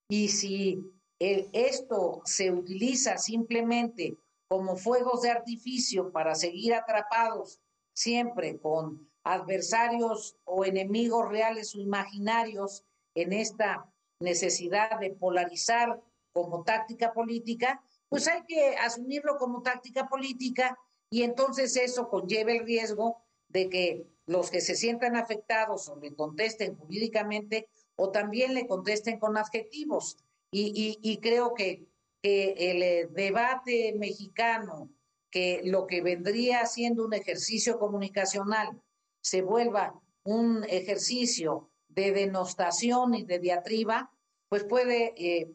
Y 0.09 0.27
si 0.29 0.79
esto 1.19 2.21
se 2.25 2.51
utiliza 2.51 3.17
simplemente 3.17 4.17
como 4.51 4.75
fuegos 4.75 5.21
de 5.21 5.29
artificio 5.29 6.11
para 6.11 6.35
seguir 6.35 6.73
atrapados 6.73 7.61
siempre 7.93 8.59
con 8.59 9.09
adversarios 9.23 10.35
o 10.43 10.65
enemigos 10.65 11.29
reales 11.29 11.73
o 11.73 11.79
imaginarios 11.79 12.83
en 13.15 13.31
esta 13.31 13.89
necesidad 14.19 14.99
de 14.99 15.11
polarizar 15.11 16.01
como 16.33 16.65
táctica 16.65 17.13
política, 17.13 17.81
pues 18.09 18.27
hay 18.27 18.43
que 18.45 18.75
asumirlo 18.75 19.37
como 19.37 19.61
táctica 19.61 20.09
política 20.09 20.77
y 21.09 21.23
entonces 21.23 21.77
eso 21.77 22.09
conlleva 22.09 22.51
el 22.51 22.65
riesgo 22.65 23.23
de 23.47 23.69
que 23.69 24.05
los 24.25 24.51
que 24.51 24.59
se 24.59 24.75
sientan 24.75 25.15
afectados 25.15 25.87
o 25.87 25.95
le 25.95 26.13
contesten 26.13 26.75
jurídicamente 26.75 27.69
o 27.95 28.11
también 28.11 28.53
le 28.53 28.67
contesten 28.67 29.17
con 29.17 29.37
adjetivos. 29.37 30.17
Y, 30.53 31.19
creo 31.21 31.53
que, 31.53 31.87
el 32.23 32.83
eh, 32.83 33.07
debate 33.11 33.93
mexicano, 33.97 34.89
que 35.29 35.61
lo 35.63 35.87
que 35.87 36.01
vendría 36.01 36.65
siendo 36.65 37.05
un 37.05 37.13
ejercicio 37.13 37.79
comunicacional, 37.79 38.81
se 39.21 39.41
vuelva 39.41 39.99
un 40.23 40.63
ejercicio 40.65 41.71
de 41.87 42.11
denostación 42.11 43.13
y 43.15 43.23
de 43.23 43.39
diatriba, 43.39 44.11
pues 44.49 44.63
puede 44.65 45.13
eh, 45.15 45.51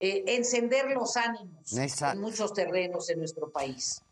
eh, 0.00 0.24
encender 0.26 0.90
los 0.90 1.16
ánimos 1.16 1.72
en 1.72 2.20
muchos 2.20 2.52
terrenos 2.52 3.08
en 3.10 3.18
nuestro 3.18 3.50
país. 3.50 4.03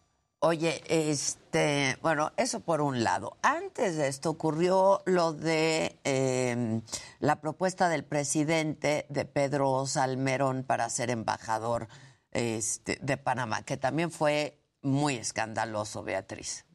Oye, 0.44 0.82
este, 0.88 1.96
bueno, 2.02 2.32
eso 2.36 2.58
por 2.58 2.80
un 2.80 3.04
lado. 3.04 3.36
Antes 3.42 3.96
de 3.96 4.08
esto 4.08 4.28
ocurrió 4.30 5.00
lo 5.04 5.32
de 5.32 5.96
em, 6.02 6.82
la 7.20 7.40
propuesta 7.40 7.88
del 7.88 8.04
presidente 8.04 9.06
de 9.08 9.24
Pedro 9.24 9.86
Salmerón 9.86 10.64
para 10.64 10.90
ser 10.90 11.10
embajador 11.10 11.86
este, 12.32 12.98
de 13.00 13.16
Panamá, 13.18 13.62
que 13.62 13.76
también 13.76 14.10
fue 14.10 14.58
muy 14.82 15.14
escandaloso, 15.14 16.02
Beatriz. 16.02 16.66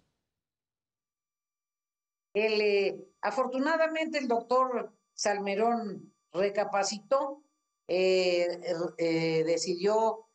Eh, 2.35 2.95
afortunadamente 3.19 4.17
el 4.17 4.29
doctor 4.29 4.93
Salmerón 5.13 6.13
recapacitó, 6.31 7.43
eh, 7.89 8.61
eh, 8.97 9.43
decidió 9.43 10.29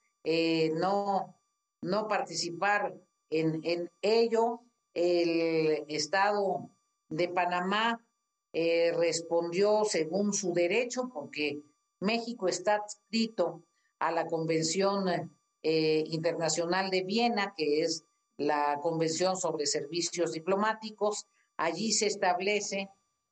no, 0.74 1.40
no 1.80 2.08
participar 2.08 2.94
en, 3.40 3.90
ello, 4.00 4.60
el 4.94 5.84
Estado 5.88 6.70
de 7.08 7.28
Panamá 7.28 8.04
eh, 8.52 8.92
respondió 8.92 9.84
según 9.84 10.32
su 10.32 10.52
derecho, 10.52 11.10
porque 11.12 11.62
México 12.00 12.48
está 12.48 12.76
adscrito 12.76 13.64
a 13.98 14.10
la 14.10 14.26
Convención 14.26 15.30
eh, 15.62 16.04
Internacional 16.06 16.90
de 16.90 17.02
Viena, 17.02 17.54
que 17.56 17.82
es 17.82 18.04
la 18.36 18.78
Convención 18.82 19.36
sobre 19.36 19.66
Servicios 19.66 20.32
Diplomáticos. 20.32 21.26
Allí 21.56 21.92
se 21.92 22.06
establece 22.06 22.88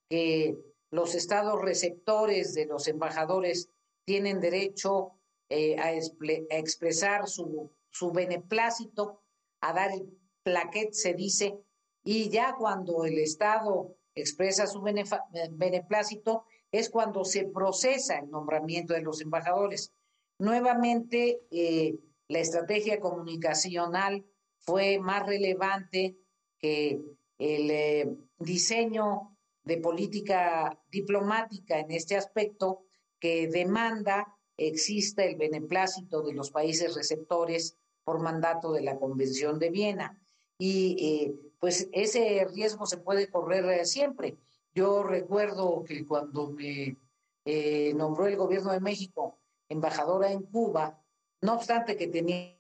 que 0.08 0.56
los 0.90 1.14
estados 1.14 1.60
receptores 1.60 2.54
de 2.54 2.66
los 2.66 2.88
embajadores 2.88 3.68
tienen 4.04 4.40
derecho 4.40 5.12
eh, 5.48 5.76
a, 5.78 5.92
expresar 5.92 7.28
su, 7.28 7.70
su 7.90 8.12
beneplácito, 8.12 9.20
a 9.60 9.72
dar 9.72 9.92
el 9.92 10.08
plaquet, 10.42 10.92
se 10.92 11.14
dice, 11.14 11.58
y 12.02 12.30
ya 12.30 12.54
cuando 12.56 13.04
el 13.04 13.18
Estado 13.18 13.94
expresa 14.14 14.66
su 14.66 14.82
beneplácito 14.82 16.44
es 16.72 16.88
cuando 16.88 17.24
se 17.24 17.44
procesa 17.44 18.18
el 18.18 18.30
nombramiento 18.30 18.94
de 18.94 19.02
los 19.02 19.20
embajadores. 19.20 19.92
Nuevamente, 20.38 21.42
eh, 21.50 21.96
la 22.28 22.38
estrategia 22.38 23.00
comunicacional 23.00 24.24
fue 24.58 24.98
más 24.98 25.26
relevante 25.26 26.16
que 26.58 27.00
el 27.38 27.70
eh, 27.70 28.08
diseño 28.38 29.36
de 29.64 29.78
política 29.78 30.78
diplomática 30.90 31.78
en 31.78 31.90
este 31.90 32.16
aspecto 32.16 32.84
que 33.18 33.48
demanda 33.48 34.36
exista 34.56 35.24
el 35.24 35.36
beneplácito 35.36 36.22
de 36.22 36.34
los 36.34 36.50
países 36.50 36.94
receptores 36.94 37.76
por 38.04 38.20
mandato 38.20 38.72
de 38.72 38.82
la 38.82 38.98
Convención 38.98 39.58
de 39.58 39.70
Viena. 39.70 40.18
Y 40.58 40.96
eh, 41.04 41.34
pues 41.58 41.88
ese 41.92 42.46
riesgo 42.52 42.86
se 42.86 42.98
puede 42.98 43.30
correr 43.30 43.64
eh, 43.66 43.84
siempre. 43.84 44.38
Yo 44.74 45.02
recuerdo 45.02 45.84
que 45.84 46.06
cuando 46.06 46.50
me 46.50 46.96
eh, 47.44 47.92
nombró 47.94 48.26
el 48.26 48.36
gobierno 48.36 48.72
de 48.72 48.80
México 48.80 49.38
embajadora 49.68 50.30
en 50.30 50.42
Cuba, 50.42 51.00
no 51.40 51.54
obstante 51.54 51.96
que 51.96 52.08
tenía... 52.08 52.56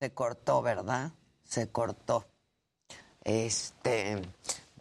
Se 0.00 0.12
cortó, 0.12 0.62
¿verdad? 0.62 1.12
Se 1.44 1.70
cortó. 1.70 2.26
Este, 3.24 4.20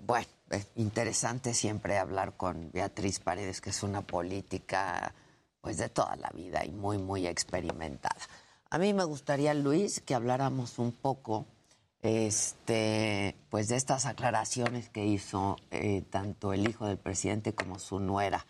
bueno, 0.06 0.28
es 0.50 0.68
interesante 0.76 1.54
siempre 1.54 1.98
hablar 1.98 2.36
con 2.36 2.72
Beatriz 2.72 3.20
Paredes, 3.20 3.62
que 3.62 3.70
es 3.70 3.82
una 3.82 4.02
política 4.02 5.16
pues 5.66 5.78
de 5.78 5.90
toda 5.90 6.16
la 6.18 6.30
vida 6.30 6.64
y 6.64 6.70
muy, 6.70 7.00
muy 7.00 7.26
experimentada. 7.26 8.22
A 8.70 8.78
mí 8.78 8.94
me 8.94 9.04
gustaría, 9.04 9.56
Luis, 9.56 10.00
que 10.00 10.14
habláramos 10.14 10.78
un 10.78 10.92
poco 10.92 11.48
este, 12.04 13.36
pues 13.50 13.70
de 13.70 13.76
estas 13.76 14.06
aclaraciones 14.06 14.90
que 14.90 15.04
hizo 15.08 15.58
eh, 15.72 16.04
tanto 16.12 16.54
el 16.54 16.70
hijo 16.70 16.86
del 16.86 17.00
presidente 17.00 17.56
como 17.56 17.80
su 17.80 18.00
nuera, 18.00 18.46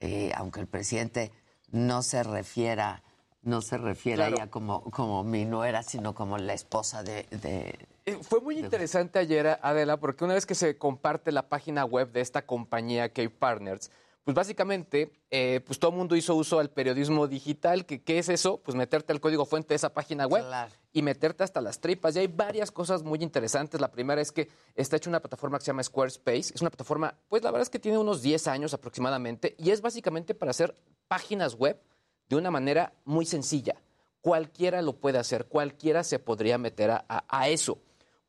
eh, 0.00 0.30
aunque 0.36 0.60
el 0.60 0.66
presidente 0.66 1.32
no 1.70 2.02
se 2.02 2.22
refiera, 2.22 3.02
no 3.40 3.62
se 3.62 3.78
refiere 3.78 4.24
a 4.24 4.28
ella 4.28 4.50
como, 4.50 4.82
como 4.90 5.24
mi 5.24 5.46
nuera, 5.46 5.82
sino 5.82 6.14
como 6.14 6.36
la 6.36 6.52
esposa 6.52 7.02
de... 7.02 7.26
Eh, 7.30 8.18
fue 8.20 8.42
muy 8.42 8.58
interesante 8.58 9.18
ayer, 9.18 9.58
Adela, 9.62 9.96
porque 9.96 10.22
una 10.26 10.34
vez 10.34 10.44
que 10.44 10.54
se 10.54 10.76
comparte 10.76 11.32
la 11.32 11.48
página 11.48 11.86
web 11.86 12.12
de 12.12 12.20
esta 12.20 12.44
compañía, 12.44 13.08
Cape 13.08 13.30
Partners, 13.30 13.90
pues 14.28 14.34
básicamente, 14.34 15.10
eh, 15.30 15.62
pues 15.64 15.78
todo 15.78 15.90
el 15.90 15.96
mundo 15.96 16.14
hizo 16.14 16.34
uso 16.34 16.58
al 16.58 16.68
periodismo 16.68 17.26
digital. 17.26 17.86
Que, 17.86 18.02
¿Qué 18.02 18.18
es 18.18 18.28
eso? 18.28 18.58
Pues 18.58 18.74
meterte 18.76 19.10
al 19.14 19.22
código 19.22 19.46
fuente 19.46 19.68
de 19.68 19.76
esa 19.76 19.94
página 19.94 20.26
web 20.26 20.44
y 20.92 21.00
meterte 21.00 21.44
hasta 21.44 21.62
las 21.62 21.80
tripas. 21.80 22.14
Y 22.14 22.18
hay 22.18 22.26
varias 22.26 22.70
cosas 22.70 23.02
muy 23.02 23.22
interesantes. 23.22 23.80
La 23.80 23.90
primera 23.90 24.20
es 24.20 24.30
que 24.30 24.50
está 24.74 24.96
hecha 24.96 25.08
una 25.08 25.20
plataforma 25.20 25.56
que 25.56 25.64
se 25.64 25.70
llama 25.70 25.82
Squarespace. 25.82 26.52
Es 26.54 26.60
una 26.60 26.68
plataforma, 26.68 27.14
pues 27.30 27.42
la 27.42 27.50
verdad 27.50 27.62
es 27.62 27.70
que 27.70 27.78
tiene 27.78 27.96
unos 27.96 28.20
10 28.20 28.48
años 28.48 28.74
aproximadamente 28.74 29.54
y 29.56 29.70
es 29.70 29.80
básicamente 29.80 30.34
para 30.34 30.50
hacer 30.50 30.74
páginas 31.08 31.54
web 31.54 31.80
de 32.28 32.36
una 32.36 32.50
manera 32.50 32.92
muy 33.06 33.24
sencilla. 33.24 33.76
Cualquiera 34.20 34.82
lo 34.82 34.92
puede 34.92 35.16
hacer, 35.16 35.46
cualquiera 35.46 36.04
se 36.04 36.18
podría 36.18 36.58
meter 36.58 36.90
a 36.90 37.48
eso. 37.48 37.78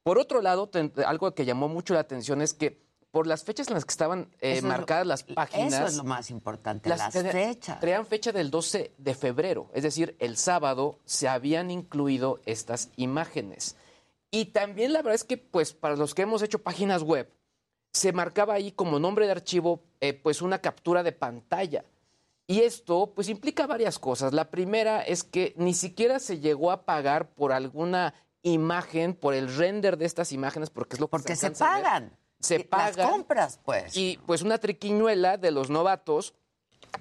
Por 0.03 0.17
otro 0.17 0.41
lado, 0.41 0.71
algo 1.05 1.35
que 1.35 1.43
llamó 1.43 1.67
mucho 1.67 1.93
la 1.93 1.99
atención 1.99 2.41
es 2.41 2.53
que 2.53 2.87
por 3.11 3.25
las 3.25 3.43
fechas 3.43 3.67
en 3.67 3.73
las 3.73 3.85
que 3.85 3.91
estaban 3.91 4.29
eh, 4.39 4.61
marcadas 4.61 5.07
las 5.07 5.23
páginas. 5.23 5.73
Eso 5.73 5.85
es 5.85 5.97
lo 5.97 6.03
más 6.03 6.29
importante, 6.29 6.89
las, 6.89 7.13
fechas. 7.13 7.79
Traían 7.79 8.05
fecha 8.05 8.31
del 8.31 8.51
12 8.51 8.93
de 8.97 9.15
febrero, 9.15 9.69
es 9.73 9.83
decir, 9.83 10.15
el 10.19 10.37
sábado 10.37 10.99
se 11.05 11.27
habían 11.27 11.71
incluido 11.71 12.39
estas 12.45 12.89
imágenes. 12.97 13.75
Y 14.31 14.45
también 14.45 14.93
la 14.93 14.99
verdad 14.99 15.15
es 15.15 15.23
que, 15.23 15.37
pues, 15.37 15.73
para 15.73 15.95
los 15.95 16.13
que 16.13 16.21
hemos 16.21 16.43
hecho 16.43 16.59
páginas 16.59 17.01
web, 17.01 17.31
se 17.91 18.13
marcaba 18.13 18.53
ahí 18.53 18.71
como 18.71 18.99
nombre 18.99 19.25
de 19.25 19.31
archivo, 19.31 19.81
eh, 20.01 20.13
pues, 20.13 20.43
una 20.43 20.59
captura 20.59 21.01
de 21.01 21.11
pantalla. 21.11 21.83
Y 22.45 22.61
esto, 22.61 23.11
pues, 23.15 23.27
implica 23.27 23.65
varias 23.65 23.97
cosas. 23.97 24.33
La 24.33 24.51
primera 24.51 25.01
es 25.01 25.23
que 25.23 25.55
ni 25.57 25.73
siquiera 25.73 26.19
se 26.19 26.39
llegó 26.39 26.71
a 26.71 26.85
pagar 26.85 27.29
por 27.31 27.51
alguna 27.51 28.13
imagen, 28.43 29.15
por 29.15 29.33
el 29.33 29.53
render 29.55 29.97
de 29.97 30.05
estas 30.05 30.31
imágenes, 30.31 30.69
porque 30.69 30.95
es 30.95 30.99
lo 30.99 31.07
que 31.07 31.11
Porque 31.11 31.35
se, 31.35 31.49
pagan 31.51 32.11
se 32.39 32.61
pagan. 32.61 32.97
Las 32.97 33.09
compras, 33.09 33.59
pues. 33.63 33.95
Y 33.95 34.19
pues 34.25 34.41
una 34.41 34.57
triquiñuela 34.57 35.37
de 35.37 35.51
los 35.51 35.69
novatos, 35.69 36.33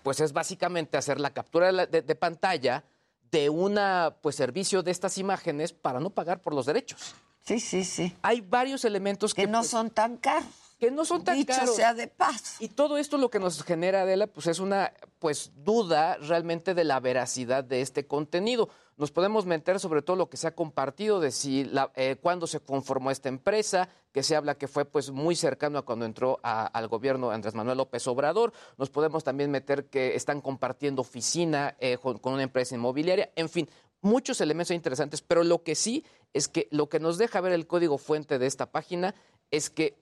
pues 0.03 0.20
es 0.20 0.32
básicamente 0.32 0.97
hacer 0.97 1.20
la 1.20 1.30
captura 1.30 1.72
de, 1.86 2.14
pantalla 2.14 2.84
de 3.30 3.51
una 3.51 4.16
pues 4.22 4.36
servicio 4.36 4.82
de 4.82 4.91
estas 4.91 5.18
imágenes 5.18 5.72
para 5.72 6.01
no 6.01 6.11
pagar 6.11 6.43
por 6.43 6.55
los 6.55 6.66
derechos. 6.66 7.14
Sí, 7.45 7.61
sí, 7.61 7.84
sí. 7.84 8.14
Hay 8.22 8.41
varios 8.41 8.84
elementos 8.84 9.32
que, 9.32 9.47
no 9.47 9.61
pues, 9.61 9.70
son 9.70 9.91
tan 9.91 10.16
caros. 10.16 10.68
Que 10.79 10.91
no 10.91 11.05
son 11.05 11.24
tan 11.24 11.37
Dicho 11.37 11.53
caros. 11.55 11.74
sea 11.74 11.93
de 11.93 12.07
paz. 12.07 12.57
Y 12.61 12.68
todo 12.68 12.99
esto 12.99 13.18
lo 13.18 13.31
que 13.31 13.41
nos 13.41 13.62
genera, 13.64 14.03
Adela, 14.03 14.29
pues 14.29 14.47
es 14.47 14.61
una 14.61 14.93
pues 15.18 15.51
duda 15.57 16.16
realmente 16.18 16.74
de 16.74 16.85
la 16.85 17.01
veracidad 17.01 17.64
de 17.64 17.81
este 17.81 18.07
contenido 18.07 18.68
nos 18.99 19.12
podemos 19.12 19.47
meter 19.47 19.79
sobre 19.79 20.03
todo 20.03 20.16
lo 20.16 20.29
que 20.29 20.37
se 20.37 20.49
ha 20.49 20.57
compartido 20.57 21.20
de 21.20 21.31
si 21.31 21.64
la, 21.64 21.93
eh, 21.95 22.16
cuándo 22.20 22.49
se 22.49 22.59
conformó 22.59 23.12
esta 23.12 23.29
empresa, 23.29 23.89
que 24.12 24.24
se 24.24 24.35
habla 24.35 24.57
que 24.57 24.66
fue 24.66 24.85
pues 24.85 25.12
muy 25.12 25.37
cercano 25.37 25.79
a 25.79 25.85
cuando 25.85 26.05
entró 26.05 26.41
al 26.43 26.89
gobierno 26.89 27.31
Andrés 27.31 27.55
Manuel 27.55 27.79
López 27.79 28.07
Obrador. 28.09 28.53
Nos 28.76 28.91
podemos 28.91 29.22
también 29.22 29.53
meter 29.53 29.87
que 29.87 30.16
están 30.16 30.41
compartiendo 30.41 31.03
oficina 31.03 31.76
eh, 31.79 31.97
con, 31.99 32.18
una 32.24 32.43
empresa 32.43 32.74
inmobiliaria. 32.74 33.31
En 33.37 33.49
fin, 33.49 33.70
muchos 34.01 34.41
elementos 34.41 34.74
interesantes, 34.74 35.22
pero 35.22 35.45
lo 35.45 35.62
que 35.62 35.76
sí 35.76 36.05
es 36.33 36.49
que 36.49 36.66
lo 36.72 36.89
que 36.89 36.99
nos 36.99 37.18
deja 37.18 37.41
ver 37.41 37.53
el 37.53 37.68
código 37.68 37.99
fuente 37.99 38.41
de 38.41 38.49
esta 38.49 38.72
página 38.72 39.14
es 39.53 39.70
que 39.70 39.97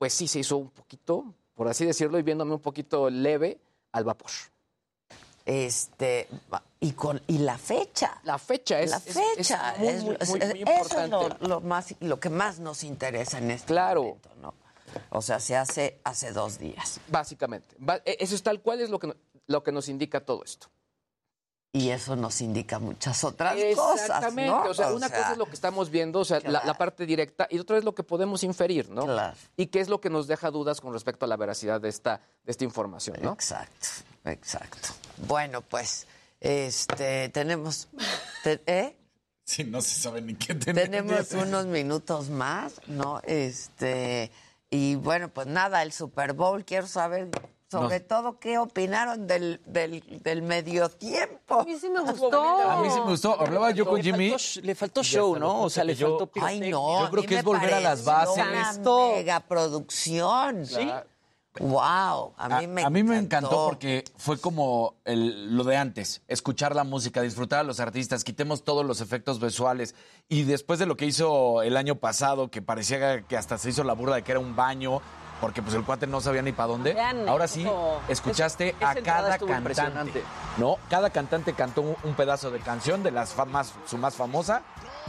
pues 0.00 0.14
sí 0.14 0.26
se 0.26 0.38
hizo 0.38 0.56
un 0.56 0.70
poquito, 0.70 1.34
por 1.54 1.68
así 1.68 1.84
decirlo, 1.84 2.18
y 2.18 2.22
viéndome 2.22 2.54
un 2.54 2.60
poquito 2.60 3.10
leve 3.10 3.60
al 3.92 4.04
vapor. 4.04 4.30
Este, 5.44 6.26
y 6.80 6.92
con 6.92 7.20
y 7.26 7.36
la 7.36 7.58
fecha. 7.58 8.18
La 8.24 8.38
fecha 8.38 8.80
es 8.80 8.92
la 8.92 9.00
fecha 9.00 9.74
muy, 9.76 9.92
muy, 9.92 10.02
muy, 10.02 10.60
importante. 10.60 11.16
Eso 11.16 11.28
es 11.28 11.48
lo, 11.48 11.60
más 11.60 11.94
lo 12.00 12.18
que 12.18 12.30
más 12.30 12.60
nos 12.60 12.82
interesa 12.82 13.36
en 13.36 13.50
este 13.50 13.66
claro. 13.66 14.04
momento, 14.04 14.30
¿no? 14.40 14.54
O 15.10 15.20
sea, 15.20 15.38
se 15.38 15.54
hace 15.54 16.00
hace 16.02 16.32
dos 16.32 16.58
días. 16.58 16.98
Básicamente, 17.08 17.76
e, 18.06 18.16
eso 18.20 18.34
es 18.34 18.42
tal 18.42 18.62
cual 18.62 18.80
es 18.80 18.88
lo 18.88 18.98
que 18.98 19.14
lo 19.48 19.62
que 19.62 19.70
nos 19.70 19.90
indica 19.90 20.24
todo 20.24 20.42
esto. 20.42 20.68
Y 21.72 21.90
eso 21.90 22.16
nos 22.16 22.40
indica 22.40 22.80
muchas 22.80 23.22
otras 23.22 23.54
cosas. 23.76 24.00
Exactamente. 24.00 24.68
O 24.68 24.74
sea, 24.74 24.92
una 24.92 25.08
cosa 25.08 25.32
es 25.32 25.38
lo 25.38 25.46
que 25.46 25.54
estamos 25.54 25.90
viendo, 25.90 26.18
o 26.20 26.24
sea, 26.24 26.40
la, 26.40 26.74
parte 26.74 27.06
directa, 27.06 27.46
y 27.48 27.60
otra 27.60 27.78
es 27.78 27.84
lo 27.84 27.94
que 27.94 28.02
podemos 28.02 28.42
inferir, 28.42 28.90
¿no? 28.90 29.04
Claro. 29.04 29.36
Y 29.56 29.66
qué 29.66 29.78
es 29.80 29.88
lo 29.88 30.00
que 30.00 30.10
nos 30.10 30.26
deja 30.26 30.50
dudas 30.50 30.80
con 30.80 30.92
respecto 30.92 31.26
a 31.26 31.28
la 31.28 31.36
veracidad 31.36 31.80
de 31.80 31.88
esta, 31.88 32.20
de 32.44 32.50
esta 32.50 32.64
información, 32.64 33.18
¿no? 33.22 33.34
Exacto, 33.34 33.86
exacto. 34.24 34.88
Bueno, 35.28 35.62
pues, 35.62 36.08
este, 36.40 37.28
tenemos. 37.28 37.88
¿Eh? 38.44 38.96
Sí, 39.44 39.62
no 39.62 39.80
se 39.80 40.00
sabe 40.00 40.22
ni 40.22 40.34
qué 40.34 40.56
tenemos. 40.56 40.90
Tenemos 40.90 41.32
unos 41.46 41.66
minutos 41.66 42.30
más, 42.30 42.80
¿no? 42.88 43.20
Este. 43.24 44.32
Y 44.70 44.96
bueno, 44.96 45.28
pues 45.28 45.46
nada, 45.46 45.82
el 45.82 45.92
Super 45.92 46.32
Bowl, 46.32 46.64
quiero 46.64 46.86
saber 46.88 47.28
sobre 47.70 48.00
todo, 48.00 48.38
¿qué 48.40 48.58
opinaron 48.58 49.28
del, 49.28 49.60
del, 49.64 50.02
del, 50.22 50.42
medio 50.42 50.88
tiempo? 50.88 51.60
A 51.60 51.64
mí 51.64 51.76
sí 51.78 51.88
me 51.88 52.00
gustó. 52.00 52.42
A 52.42 52.82
mí 52.82 52.90
sí 52.90 52.98
me 52.98 53.10
gustó. 53.10 53.40
Hablaba 53.40 53.70
yo 53.70 53.86
con 53.86 54.02
Jimmy. 54.02 54.34
le 54.62 54.74
faltó 54.74 55.04
show, 55.04 55.38
¿no? 55.38 55.62
O 55.62 55.70
sea, 55.70 55.84
le 55.84 55.94
faltó 55.94 56.28
Ay, 56.42 56.58
no. 56.68 57.04
Yo 57.04 57.10
creo 57.10 57.22
que 57.22 57.38
es 57.38 57.44
volver 57.44 57.72
a 57.74 57.80
las 57.80 58.04
bases. 58.04 58.44
Una 58.44 58.72
mega 59.14 59.40
producción. 59.40 60.66
Sí. 60.66 60.90
Wow, 61.58 62.32
a 62.36 62.60
mí 62.60 62.66
me 62.68 62.82
a, 62.82 62.86
a 62.86 62.90
mí 62.90 63.02
me 63.02 63.18
encantó 63.18 63.66
porque 63.66 64.04
fue 64.16 64.38
como 64.38 64.94
el, 65.04 65.56
lo 65.56 65.64
de 65.64 65.76
antes, 65.76 66.22
escuchar 66.28 66.76
la 66.76 66.84
música, 66.84 67.22
disfrutar 67.22 67.58
a 67.58 67.62
los 67.64 67.80
artistas, 67.80 68.22
quitemos 68.22 68.62
todos 68.62 68.86
los 68.86 69.00
efectos 69.00 69.40
visuales 69.40 69.96
y 70.28 70.44
después 70.44 70.78
de 70.78 70.86
lo 70.86 70.96
que 70.96 71.06
hizo 71.06 71.62
el 71.62 71.76
año 71.76 71.96
pasado, 71.96 72.52
que 72.52 72.62
parecía 72.62 73.22
que 73.22 73.36
hasta 73.36 73.58
se 73.58 73.70
hizo 73.70 73.82
la 73.82 73.94
burla 73.94 74.14
de 74.14 74.22
que 74.22 74.30
era 74.30 74.38
un 74.38 74.54
baño, 74.54 75.02
porque 75.40 75.62
pues 75.62 75.74
el 75.74 75.84
cuate 75.84 76.06
no 76.06 76.20
sabía 76.20 76.42
ni 76.42 76.52
para 76.52 76.68
dónde. 76.68 76.96
Ahora 77.26 77.48
sí, 77.48 77.66
escuchaste 78.08 78.76
a 78.80 78.94
cada 78.96 79.38
cantante. 79.38 80.22
No, 80.56 80.78
cada 80.88 81.10
cantante 81.10 81.54
cantó 81.54 81.82
un, 81.82 82.14
pedazo 82.14 82.50
de 82.50 82.60
canción 82.60 83.02
de 83.02 83.10
las 83.10 83.34
más, 83.46 83.72
su 83.86 83.96
más 83.96 84.14
famosa 84.14 84.62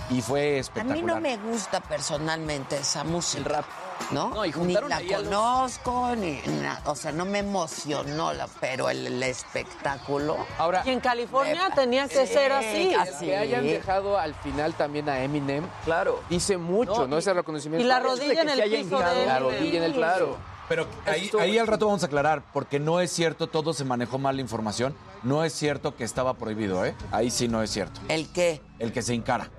y 0.09 0.21
fue 0.21 0.57
A 0.57 0.59
espectacular. 0.59 0.97
mí 0.97 1.03
no 1.03 1.19
me 1.19 1.37
gusta 1.37 1.81
personalmente 1.81 2.77
esa 2.77 3.03
música. 3.03 3.39
El 3.39 3.45
rap. 3.45 3.65
¿No? 4.11 4.29
No, 4.29 4.45
y 4.45 4.51
ni 4.51 4.73
la 4.73 4.81
los- 4.81 5.23
conozco, 5.23 6.15
ni 6.15 6.41
na- 6.61 6.81
o 6.85 6.95
sea, 6.95 7.11
no 7.11 7.25
me 7.25 7.39
emocionó, 7.39 8.33
la, 8.33 8.47
pero 8.59 8.89
el, 8.89 9.05
el 9.07 9.23
espectáculo. 9.23 10.37
Ahora, 10.57 10.81
Y 10.85 10.89
en 10.91 10.99
California 10.99 11.69
Me- 11.69 11.75
tenía 11.75 12.07
que 12.07 12.25
Sí, 12.25 12.33
ser 12.33 12.51
así. 12.51 12.93
así. 12.93 13.25
que 13.27 13.37
hayan 13.37 13.63
dejado 13.63 14.17
al 14.17 14.33
final 14.35 14.73
también 14.73 15.07
a 15.09 15.23
Eminem, 15.23 15.63
claro, 15.85 16.21
dice 16.29 16.57
mucho, 16.57 17.01
No, 17.01 17.07
¿no? 17.07 17.15
y- 17.15 17.19
Ese 17.19 17.33
reconocimiento. 17.33 17.83
Y 17.85 17.87
la 17.87 17.99
rodilla 17.99 18.33
que 18.33 18.41
en 18.41 18.49
se 18.57 18.63
el 18.63 18.83
piso 18.83 18.99
de. 18.99 19.25
La 19.25 19.39
rodilla 19.39 19.77
en 19.77 19.83
el 19.83 19.93
claro. 19.93 20.37
Pero 20.67 20.87
ahí, 21.05 21.29
ahí 21.39 21.57
al 21.57 21.67
rato 21.67 21.85
vamos 21.87 22.01
a 22.03 22.05
aclarar, 22.05 22.43
porque 22.53 22.79
no 22.79 23.01
es 23.01 23.11
cierto, 23.11 23.47
todo 23.47 23.73
se 23.73 23.83
manejó 23.83 24.17
mal 24.17 24.37
la 24.37 24.41
información. 24.41 24.95
No 25.21 25.43
es 25.43 25.51
cierto 25.53 25.95
que 25.97 26.05
estaba 26.05 26.33
prohibido, 26.35 26.85
¿eh? 26.85 26.95
Ahí 27.11 27.29
sí 27.29 27.49
no 27.49 27.61
es 27.61 27.69
cierto. 27.71 27.99
¿El 28.07 28.31
qué? 28.31 28.61
El 28.79 28.93
que 28.93 29.01
se 29.01 29.13
encara. 29.13 29.49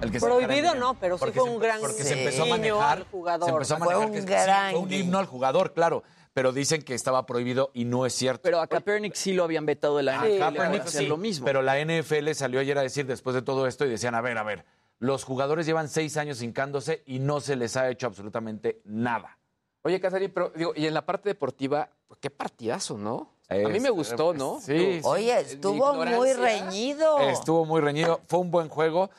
El 0.00 0.10
que 0.10 0.20
se 0.20 0.26
Prohibido 0.26 0.74
no, 0.74 0.94
pero 0.94 1.16
sí 1.16 1.20
porque 1.20 1.40
fue 1.40 1.48
un 1.48 1.58
gran 1.58 1.80
Porque 1.80 2.04
se 2.04 2.18
empezó 2.18 2.42
a 2.42 2.46
manejar. 2.46 2.98
al 2.98 3.04
jugador. 3.04 3.48
Se 3.48 3.52
empezó 3.52 3.74
a 3.74 3.78
Fue 3.78 3.86
manejar 3.86 4.06
un 4.08 4.14
que 4.14 4.20
sí, 4.20 4.26
gran 4.26 4.70
fue 4.72 4.80
un 4.80 4.92
himno 4.92 5.18
al 5.18 5.26
jugador, 5.26 5.72
claro. 5.72 6.02
Pero 6.34 6.52
dicen 6.52 6.82
que 6.82 6.94
estaba 6.94 7.24
prohibido 7.24 7.70
y 7.72 7.86
no 7.86 8.04
es 8.04 8.12
cierto. 8.12 8.42
Pero 8.42 8.60
a 8.60 8.66
Kaepernick 8.66 9.14
sí 9.14 9.32
lo 9.32 9.44
habían 9.44 9.64
vetado 9.64 9.96
de 9.96 10.02
la 10.02 10.20
A 10.20 10.26
NFL. 10.26 10.38
Kaepernick 10.38 10.78
para 10.78 10.84
hacer 10.84 11.02
sí, 11.02 11.06
lo 11.06 11.16
mismo. 11.16 11.46
Pero 11.46 11.62
la 11.62 11.82
NFL 11.82 12.32
salió 12.34 12.60
ayer 12.60 12.76
a 12.76 12.82
decir 12.82 13.06
después 13.06 13.32
de 13.34 13.40
todo 13.40 13.66
esto 13.66 13.86
y 13.86 13.88
decían, 13.88 14.14
a 14.14 14.20
ver, 14.20 14.36
a 14.36 14.42
ver, 14.42 14.66
los 14.98 15.24
jugadores 15.24 15.64
llevan 15.64 15.88
seis 15.88 16.18
años 16.18 16.42
hincándose 16.42 17.02
y 17.06 17.20
no 17.20 17.40
se 17.40 17.56
les 17.56 17.76
ha 17.78 17.88
hecho 17.88 18.06
absolutamente 18.06 18.82
nada. 18.84 19.38
Oye, 19.82 20.00
Casarín, 20.00 20.30
pero 20.34 20.52
digo, 20.54 20.72
y 20.76 20.86
en 20.86 20.92
la 20.94 21.06
parte 21.06 21.28
deportiva, 21.30 21.88
pues, 22.06 22.18
qué 22.20 22.28
partidazo, 22.28 22.98
¿no? 22.98 23.32
a 23.48 23.54
mí 23.54 23.78
me 23.78 23.90
gustó, 23.90 24.34
¿no? 24.34 24.58
sí. 24.60 25.00
Oye, 25.04 25.38
estuvo 25.38 25.94
muy 25.94 26.32
reñido. 26.32 27.20
Estuvo 27.20 27.64
muy 27.64 27.80
reñido, 27.80 28.20
fue 28.26 28.40
un 28.40 28.50
buen 28.50 28.68
juego. 28.68 29.10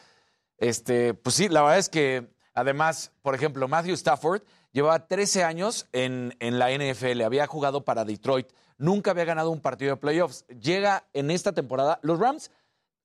Este, 0.57 1.13
pues 1.13 1.35
sí, 1.35 1.49
la 1.49 1.61
verdad 1.61 1.77
es 1.77 1.89
que 1.89 2.29
además, 2.53 3.11
por 3.21 3.35
ejemplo, 3.35 3.67
Matthew 3.67 3.93
Stafford 3.93 4.41
llevaba 4.71 5.07
13 5.07 5.43
años 5.43 5.87
en, 5.91 6.35
en 6.39 6.59
la 6.59 6.71
NFL, 6.71 7.21
había 7.21 7.47
jugado 7.47 7.85
para 7.85 8.05
Detroit, 8.05 8.47
nunca 8.77 9.11
había 9.11 9.25
ganado 9.25 9.51
un 9.51 9.61
partido 9.61 9.91
de 9.95 10.01
playoffs. 10.01 10.45
Llega 10.47 11.05
en 11.13 11.31
esta 11.31 11.51
temporada, 11.51 11.99
los 12.01 12.19
Rams, 12.19 12.51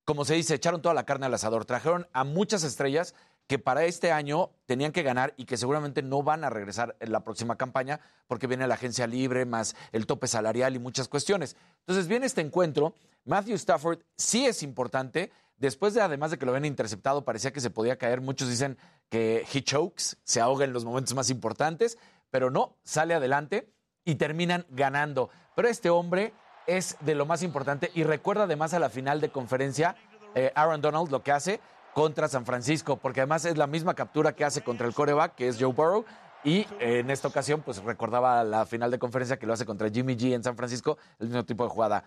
como 0.04 0.24
se 0.24 0.34
dice, 0.34 0.54
echaron 0.54 0.82
toda 0.82 0.94
la 0.94 1.04
carne 1.04 1.26
al 1.26 1.34
asador, 1.34 1.64
trajeron 1.64 2.08
a 2.12 2.24
muchas 2.24 2.64
estrellas 2.64 3.14
que 3.46 3.58
para 3.58 3.84
este 3.84 4.12
año 4.12 4.50
tenían 4.66 4.92
que 4.92 5.02
ganar 5.02 5.34
y 5.36 5.44
que 5.44 5.56
seguramente 5.56 6.02
no 6.02 6.22
van 6.22 6.44
a 6.44 6.50
regresar 6.50 6.96
en 7.00 7.12
la 7.12 7.20
próxima 7.20 7.56
campaña 7.56 8.00
porque 8.26 8.46
viene 8.46 8.66
la 8.66 8.74
agencia 8.74 9.06
libre, 9.06 9.44
más 9.44 9.76
el 9.92 10.06
tope 10.06 10.26
salarial 10.26 10.74
y 10.74 10.78
muchas 10.78 11.08
cuestiones. 11.08 11.56
Entonces 11.80 12.08
viene 12.08 12.26
este 12.26 12.40
encuentro, 12.40 12.94
Matthew 13.24 13.56
Stafford 13.56 13.98
sí 14.16 14.46
es 14.46 14.62
importante, 14.62 15.30
después 15.56 15.94
de 15.94 16.00
además 16.00 16.30
de 16.30 16.38
que 16.38 16.46
lo 16.46 16.52
habían 16.52 16.64
interceptado, 16.64 17.24
parecía 17.24 17.52
que 17.52 17.60
se 17.60 17.70
podía 17.70 17.96
caer, 17.96 18.20
muchos 18.20 18.48
dicen 18.48 18.78
que 19.08 19.46
he 19.52 19.62
chokes, 19.62 20.16
se 20.24 20.40
ahoga 20.40 20.64
en 20.64 20.72
los 20.72 20.84
momentos 20.84 21.14
más 21.14 21.30
importantes, 21.30 21.98
pero 22.30 22.50
no, 22.50 22.76
sale 22.82 23.14
adelante 23.14 23.72
y 24.04 24.16
terminan 24.16 24.66
ganando. 24.70 25.30
Pero 25.54 25.68
este 25.68 25.90
hombre 25.90 26.32
es 26.66 26.96
de 27.00 27.14
lo 27.14 27.26
más 27.26 27.42
importante 27.42 27.90
y 27.94 28.04
recuerda 28.04 28.44
además 28.44 28.74
a 28.74 28.78
la 28.78 28.88
final 28.88 29.20
de 29.20 29.30
conferencia 29.30 29.96
eh, 30.34 30.52
Aaron 30.54 30.80
Donald 30.80 31.10
lo 31.10 31.22
que 31.22 31.32
hace 31.32 31.60
contra 31.94 32.28
San 32.28 32.46
Francisco, 32.46 32.96
porque 32.96 33.20
además 33.20 33.44
es 33.44 33.58
la 33.58 33.66
misma 33.66 33.94
captura 33.94 34.34
que 34.34 34.44
hace 34.44 34.62
contra 34.62 34.86
el 34.86 34.94
coreback, 34.94 35.34
que 35.34 35.48
es 35.48 35.58
Joe 35.60 35.72
Burrow, 35.72 36.04
y 36.44 36.60
eh, 36.80 37.00
en 37.00 37.10
esta 37.10 37.28
ocasión 37.28 37.62
pues 37.62 37.82
recordaba 37.82 38.42
la 38.44 38.66
final 38.66 38.90
de 38.90 38.98
conferencia 38.98 39.38
que 39.38 39.46
lo 39.46 39.52
hace 39.52 39.66
contra 39.66 39.90
Jimmy 39.90 40.16
G 40.16 40.34
en 40.34 40.42
San 40.42 40.56
Francisco, 40.56 40.98
el 41.18 41.28
mismo 41.28 41.44
tipo 41.44 41.64
de 41.64 41.70
jugada. 41.70 42.04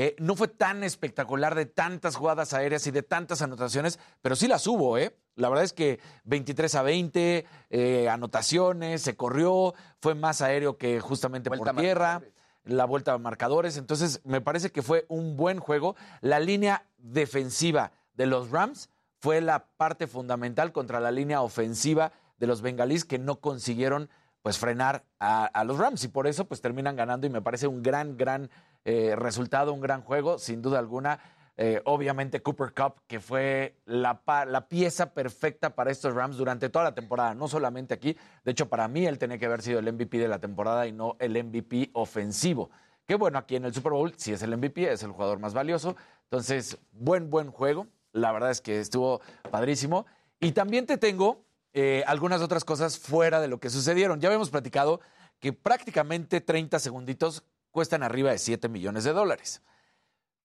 Eh, 0.00 0.14
no 0.20 0.36
fue 0.36 0.46
tan 0.46 0.84
espectacular 0.84 1.56
de 1.56 1.66
tantas 1.66 2.14
jugadas 2.14 2.54
aéreas 2.54 2.86
y 2.86 2.92
de 2.92 3.02
tantas 3.02 3.42
anotaciones, 3.42 3.98
pero 4.22 4.36
sí 4.36 4.46
las 4.46 4.64
hubo, 4.68 4.96
¿eh? 4.96 5.16
La 5.34 5.48
verdad 5.48 5.64
es 5.64 5.72
que 5.72 5.98
23 6.22 6.72
a 6.76 6.82
20, 6.82 7.44
eh, 7.70 8.08
anotaciones, 8.08 9.02
se 9.02 9.16
corrió, 9.16 9.74
fue 10.00 10.14
más 10.14 10.40
aéreo 10.40 10.78
que 10.78 11.00
justamente 11.00 11.48
Vuelta 11.48 11.72
por 11.72 11.82
tierra, 11.82 12.22
la 12.62 12.84
vuelta 12.84 13.12
a 13.12 13.18
marcadores. 13.18 13.76
Entonces, 13.76 14.20
me 14.22 14.40
parece 14.40 14.70
que 14.70 14.82
fue 14.82 15.04
un 15.08 15.36
buen 15.36 15.58
juego. 15.58 15.96
La 16.20 16.38
línea 16.38 16.86
defensiva 16.98 17.90
de 18.14 18.26
los 18.26 18.52
Rams 18.52 18.90
fue 19.18 19.40
la 19.40 19.66
parte 19.66 20.06
fundamental 20.06 20.70
contra 20.70 21.00
la 21.00 21.10
línea 21.10 21.42
ofensiva 21.42 22.12
de 22.38 22.46
los 22.46 22.62
bengalíes 22.62 23.04
que 23.04 23.18
no 23.18 23.40
consiguieron 23.40 24.10
pues 24.42 24.58
frenar 24.58 25.04
a, 25.18 25.46
a 25.46 25.64
los 25.64 25.78
Rams 25.78 26.04
y 26.04 26.08
por 26.08 26.28
eso 26.28 26.44
pues 26.44 26.60
terminan 26.60 26.94
ganando 26.94 27.26
y 27.26 27.30
me 27.30 27.42
parece 27.42 27.66
un 27.66 27.82
gran, 27.82 28.16
gran 28.16 28.48
eh, 28.90 29.14
resultado, 29.16 29.74
un 29.74 29.82
gran 29.82 30.00
juego, 30.00 30.38
sin 30.38 30.62
duda 30.62 30.78
alguna. 30.78 31.20
Eh, 31.58 31.82
obviamente 31.84 32.40
Cooper 32.40 32.72
Cup, 32.72 33.02
que 33.06 33.20
fue 33.20 33.76
la, 33.84 34.22
pieza 34.66 35.12
perfecta 35.12 35.74
para 35.74 35.90
estos 35.90 36.14
Rams 36.14 36.38
durante 36.38 36.70
toda 36.70 36.86
la 36.86 36.94
temporada, 36.94 37.34
no 37.34 37.48
solamente 37.48 37.92
aquí. 37.92 38.16
De 38.46 38.52
hecho, 38.52 38.70
para 38.70 38.88
mí 38.88 39.04
él 39.04 39.18
tenía 39.18 39.36
que 39.36 39.44
haber 39.44 39.60
sido 39.60 39.78
el 39.78 39.92
MVP 39.92 40.16
de 40.16 40.28
la 40.28 40.38
temporada 40.38 40.86
y 40.86 40.92
no 40.92 41.16
el 41.18 41.32
MVP 41.32 41.90
ofensivo. 41.92 42.70
Que 43.04 43.14
bueno, 43.14 43.36
aquí 43.36 43.56
en 43.56 43.66
el 43.66 43.74
Super 43.74 43.92
Bowl 43.92 44.14
sí 44.16 44.32
es 44.32 44.42
el 44.42 44.56
MVP, 44.56 44.90
es 44.90 45.02
el 45.02 45.12
jugador 45.12 45.38
más 45.38 45.52
valioso. 45.52 45.94
Entonces, 46.22 46.78
buen, 46.92 47.28
buen 47.28 47.50
juego. 47.50 47.88
La 48.12 48.32
verdad 48.32 48.50
es 48.50 48.62
que 48.62 48.80
estuvo 48.80 49.20
padrísimo. 49.50 50.06
Y 50.40 50.52
también 50.52 50.86
te 50.86 50.96
tengo 50.96 51.44
eh, 51.74 52.04
algunas 52.06 52.40
otras 52.40 52.64
cosas 52.64 52.98
fuera 52.98 53.38
de 53.38 53.48
lo 53.48 53.60
que 53.60 53.68
sucedieron. 53.68 54.18
Ya 54.18 54.28
habíamos 54.28 54.48
platicado 54.48 55.02
que 55.40 55.52
prácticamente 55.52 56.40
30 56.40 56.78
segunditos 56.78 57.44
cuestan 57.78 58.02
arriba 58.02 58.32
de 58.32 58.38
7 58.38 58.68
millones 58.68 59.04
de 59.04 59.12
dólares. 59.12 59.62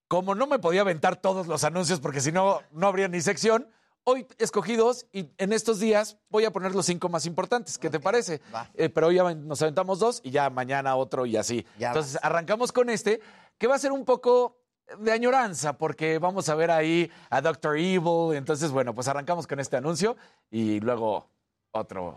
Como 0.08 0.36
no 0.36 0.46
me 0.46 0.60
podía 0.60 0.82
aventar 0.82 1.16
todos 1.16 1.48
los 1.48 1.64
anuncios 1.64 2.00
porque 2.00 2.22
si 2.22 2.32
no, 2.32 2.62
no 2.70 2.86
habría 2.86 3.08
ni 3.08 3.22
sección, 3.22 3.68
hoy 4.04 4.28
escogí 4.38 4.76
dos 4.76 5.08
y 5.12 5.32
en 5.40 5.52
estos 5.52 5.80
días 5.80 6.20
voy 6.30 6.46
a 6.46 6.52
poner 6.52 6.76
los 6.76 6.86
cinco 6.86 7.10
más 7.10 7.26
importantes. 7.26 7.80
¿Qué 7.80 7.90
te 7.90 8.00
parece? 8.00 8.40
Eh, 8.76 8.90
pero 8.90 9.08
hoy 9.08 9.16
ya 9.16 9.34
nos 9.34 9.64
aventamos 9.64 9.98
dos 9.98 10.22
y 10.24 10.30
ya 10.30 10.48
mañana 10.52 10.96
otro 10.96 11.26
y 11.26 11.36
así. 11.38 11.66
Ya 11.80 11.88
Entonces 11.88 12.20
arrancamos 12.22 12.72
con 12.72 12.92
este, 12.92 13.20
que 13.58 13.66
va 13.66 13.74
a 13.74 13.80
ser 13.80 13.94
un 13.94 14.06
poco 14.06 14.60
de 15.00 15.12
añoranza 15.12 15.76
porque 15.76 16.20
vamos 16.20 16.50
a 16.50 16.54
ver 16.54 16.70
ahí 16.70 17.10
a 17.32 17.42
Doctor 17.42 17.80
Evil. 17.80 18.36
Entonces, 18.36 18.70
bueno, 18.70 18.94
pues 18.94 19.08
arrancamos 19.08 19.48
con 19.48 19.60
este 19.60 19.78
anuncio 19.78 20.18
y 20.52 20.80
luego 20.82 21.33
otro. 21.74 22.16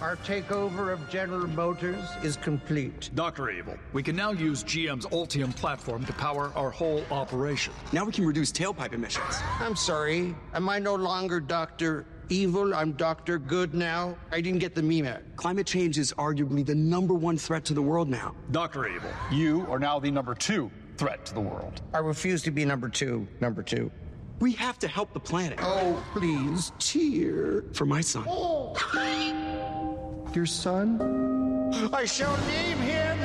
Our 0.00 0.16
takeover 0.16 0.92
of 0.92 1.08
General 1.08 1.46
Motors 1.46 2.08
is 2.24 2.36
complete. 2.36 3.10
Dr. 3.14 3.50
Evil, 3.50 3.76
we 3.92 4.02
can 4.02 4.16
now 4.16 4.32
use 4.32 4.64
GM's 4.64 5.06
Ultium 5.06 5.54
platform 5.54 6.04
to 6.06 6.12
power 6.14 6.52
our 6.56 6.70
whole 6.70 7.04
operation. 7.12 7.72
Now 7.92 8.04
we 8.04 8.10
can 8.10 8.26
reduce 8.26 8.50
tailpipe 8.50 8.92
emissions. 8.92 9.38
I'm 9.60 9.76
sorry. 9.76 10.34
Am 10.54 10.68
I 10.68 10.80
no 10.80 10.96
longer 10.96 11.38
Dr. 11.38 12.06
Evil? 12.28 12.74
I'm 12.74 12.92
Dr. 12.92 13.38
Good 13.38 13.74
now? 13.74 14.16
I 14.32 14.40
didn't 14.40 14.58
get 14.58 14.74
the 14.74 14.82
meme. 14.82 15.22
Climate 15.36 15.66
change 15.66 15.96
is 15.96 16.12
arguably 16.14 16.66
the 16.66 16.74
number 16.74 17.14
one 17.14 17.38
threat 17.38 17.64
to 17.66 17.74
the 17.74 17.82
world 17.82 18.08
now. 18.08 18.34
Dr. 18.50 18.88
Evil, 18.88 19.10
you 19.30 19.66
are 19.70 19.78
now 19.78 20.00
the 20.00 20.10
number 20.10 20.34
two 20.34 20.70
threat 20.96 21.24
to 21.26 21.34
the 21.34 21.40
world. 21.40 21.80
I 21.92 21.98
refuse 21.98 22.42
to 22.42 22.50
be 22.50 22.64
number 22.64 22.88
two. 22.88 23.28
Number 23.40 23.62
two. 23.62 23.90
We 24.40 24.52
have 24.52 24.78
to 24.80 24.88
help 24.88 25.12
the 25.12 25.20
planet. 25.20 25.58
Oh, 25.62 26.04
please, 26.12 26.72
cheer. 26.78 27.64
For 27.72 27.86
my 27.86 28.00
son. 28.00 28.24
Your 30.34 30.46
son? 30.46 31.70
I 31.92 32.04
shall 32.04 32.36
name 32.46 32.78
him 32.78 33.18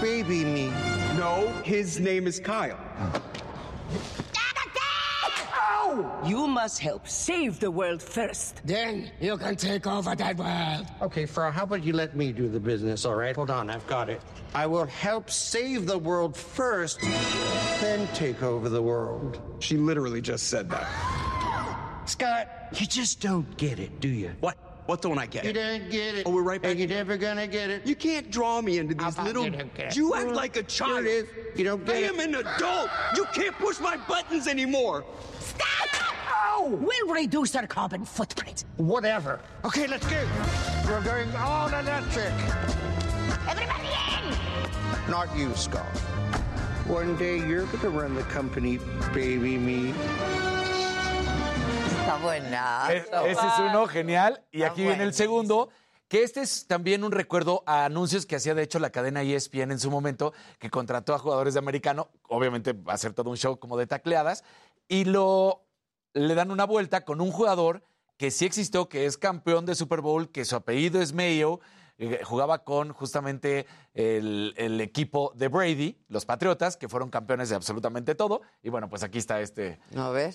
Baby 0.00 0.44
Me. 0.44 0.66
No, 1.16 1.48
his 1.64 1.98
name 1.98 2.26
is 2.26 2.38
Kyle. 2.38 2.78
You 6.24 6.46
must 6.46 6.78
help 6.78 7.06
save 7.08 7.60
the 7.60 7.70
world 7.70 8.02
first. 8.02 8.60
Then 8.64 9.10
you 9.20 9.36
can 9.36 9.56
take 9.56 9.86
over 9.86 10.14
that 10.14 10.36
world. 10.36 10.86
Okay, 11.02 11.26
Frau, 11.26 11.50
how 11.50 11.64
about 11.64 11.84
you 11.84 11.92
let 11.92 12.16
me 12.16 12.32
do 12.32 12.48
the 12.48 12.60
business, 12.60 13.04
all 13.04 13.14
right? 13.14 13.34
Hold 13.36 13.50
on, 13.50 13.70
I've 13.70 13.86
got 13.86 14.08
it. 14.08 14.20
I 14.54 14.66
will 14.66 14.86
help 14.86 15.30
save 15.30 15.86
the 15.86 15.98
world 15.98 16.36
first, 16.36 17.00
then 17.00 18.08
take 18.14 18.42
over 18.42 18.68
the 18.68 18.82
world. 18.82 19.40
She 19.60 19.76
literally 19.76 20.20
just 20.20 20.48
said 20.48 20.70
that. 20.70 20.88
Scott, 22.06 22.48
you 22.74 22.86
just 22.86 23.20
don't 23.20 23.56
get 23.56 23.78
it, 23.78 24.00
do 24.00 24.08
you? 24.08 24.32
What? 24.40 24.56
What 24.86 25.00
don't 25.00 25.18
I 25.18 25.24
get? 25.24 25.46
You 25.46 25.54
don't 25.54 25.90
get 25.90 26.14
it. 26.14 26.26
Oh, 26.26 26.30
we're 26.30 26.42
right 26.42 26.60
back. 26.60 26.72
And 26.72 26.78
you're 26.80 26.88
never 26.88 27.16
gonna 27.16 27.46
get 27.46 27.70
it. 27.70 27.86
You 27.86 27.94
can't 27.96 28.30
draw 28.30 28.60
me 28.60 28.78
into 28.78 28.94
these 28.94 29.18
little. 29.18 29.44
you 29.44 29.50
don't 29.50 29.74
get 29.74 29.86
it? 29.86 29.96
You 29.96 30.14
act 30.14 30.28
like 30.28 30.56
a 30.56 30.62
child. 30.62 31.06
Here 31.06 31.20
it 31.20 31.28
is. 31.54 31.58
You 31.58 31.64
don't 31.64 31.86
get 31.86 31.96
I 31.96 31.98
it. 32.00 32.10
am 32.10 32.20
an 32.20 32.34
adult. 32.34 32.90
You 33.16 33.24
can't 33.32 33.56
push 33.58 33.80
my 33.80 33.96
buttons 33.96 34.46
anymore. 34.46 35.02
We'll 36.66 37.08
reduce 37.14 37.54
our 37.56 37.66
carbon 37.66 38.04
footprint. 38.04 38.64
Whatever. 38.78 39.38
Okay, 39.64 39.86
let's 39.86 40.06
go. 40.06 40.16
We're 40.86 41.02
going 41.02 41.28
all 41.36 41.68
electric. 41.68 42.32
Everybody 43.48 43.88
in! 43.88 45.10
Not 45.10 45.28
you, 45.36 45.54
Scott. 45.54 45.84
One 46.86 47.16
day 47.16 47.36
you're 47.38 47.66
gonna 47.66 47.90
run 47.90 48.14
the 48.14 48.22
company, 48.32 48.78
baby 49.12 49.58
me. 49.58 49.92
Está 52.00 52.16
buena. 52.22 52.86
E- 52.90 53.04
Ese 53.30 53.46
es 53.46 53.58
uno 53.58 53.86
genial. 53.86 54.42
Y 54.50 54.62
Está 54.62 54.72
aquí 54.72 54.82
viene 54.84 55.04
el 55.04 55.12
segundo, 55.14 55.68
que 56.08 56.22
este 56.22 56.40
es 56.42 56.66
también 56.66 57.02
un 57.04 57.12
recuerdo 57.12 57.62
a 57.66 57.84
anuncios 57.86 58.26
que 58.26 58.36
hacía 58.36 58.54
de 58.54 58.62
hecho 58.62 58.78
la 58.78 58.90
cadena 58.90 59.22
ESPN 59.22 59.72
en 59.72 59.78
su 59.78 59.90
momento, 59.90 60.32
que 60.58 60.70
contrató 60.70 61.14
a 61.14 61.18
jugadores 61.18 61.54
de 61.54 61.60
americano, 61.60 62.08
obviamente 62.28 62.72
va 62.74 62.92
a 62.94 62.98
ser 62.98 63.12
todo 63.14 63.30
un 63.30 63.36
show 63.36 63.58
como 63.58 63.76
de 63.78 63.86
tacleadas, 63.86 64.44
y 64.88 65.04
lo 65.04 65.66
le 66.12 66.34
dan 66.34 66.50
una 66.50 66.64
vuelta 66.64 67.04
con 67.04 67.20
un 67.20 67.32
jugador 67.32 67.82
que 68.16 68.30
sí 68.30 68.44
existió, 68.44 68.88
que 68.88 69.06
es 69.06 69.18
campeón 69.18 69.66
de 69.66 69.74
Super 69.74 70.00
Bowl, 70.00 70.30
que 70.30 70.44
su 70.44 70.54
apellido 70.54 71.00
es 71.00 71.12
Mayo, 71.12 71.60
eh, 71.98 72.20
jugaba 72.24 72.64
con 72.64 72.92
justamente 72.92 73.66
el, 73.92 74.54
el 74.56 74.80
equipo 74.80 75.32
de 75.34 75.48
Brady, 75.48 75.98
los 76.08 76.24
Patriotas, 76.24 76.76
que 76.76 76.88
fueron 76.88 77.10
campeones 77.10 77.48
de 77.48 77.56
absolutamente 77.56 78.14
todo. 78.14 78.42
Y 78.62 78.70
bueno, 78.70 78.88
pues 78.88 79.02
aquí 79.02 79.18
está 79.18 79.40
este. 79.40 79.80
A 79.96 80.10
ver. 80.10 80.34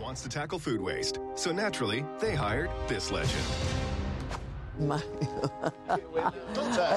wants 0.00 0.22
to 0.22 0.28
tackle 0.28 0.58
food 0.58 0.80
waste. 0.80 1.18
So 1.36 1.52
naturally, 1.52 2.04
they 2.18 2.34
hired 2.34 2.70
this 2.88 3.10
legend. 3.12 3.44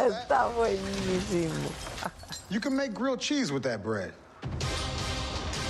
Está 0.08 0.52
buenísimo. 0.56 1.72
You 2.50 2.60
can 2.60 2.76
make 2.76 2.94
grilled 2.94 3.20
cheese 3.20 3.52
with 3.52 3.62
that 3.64 3.84
bread. 3.84 4.14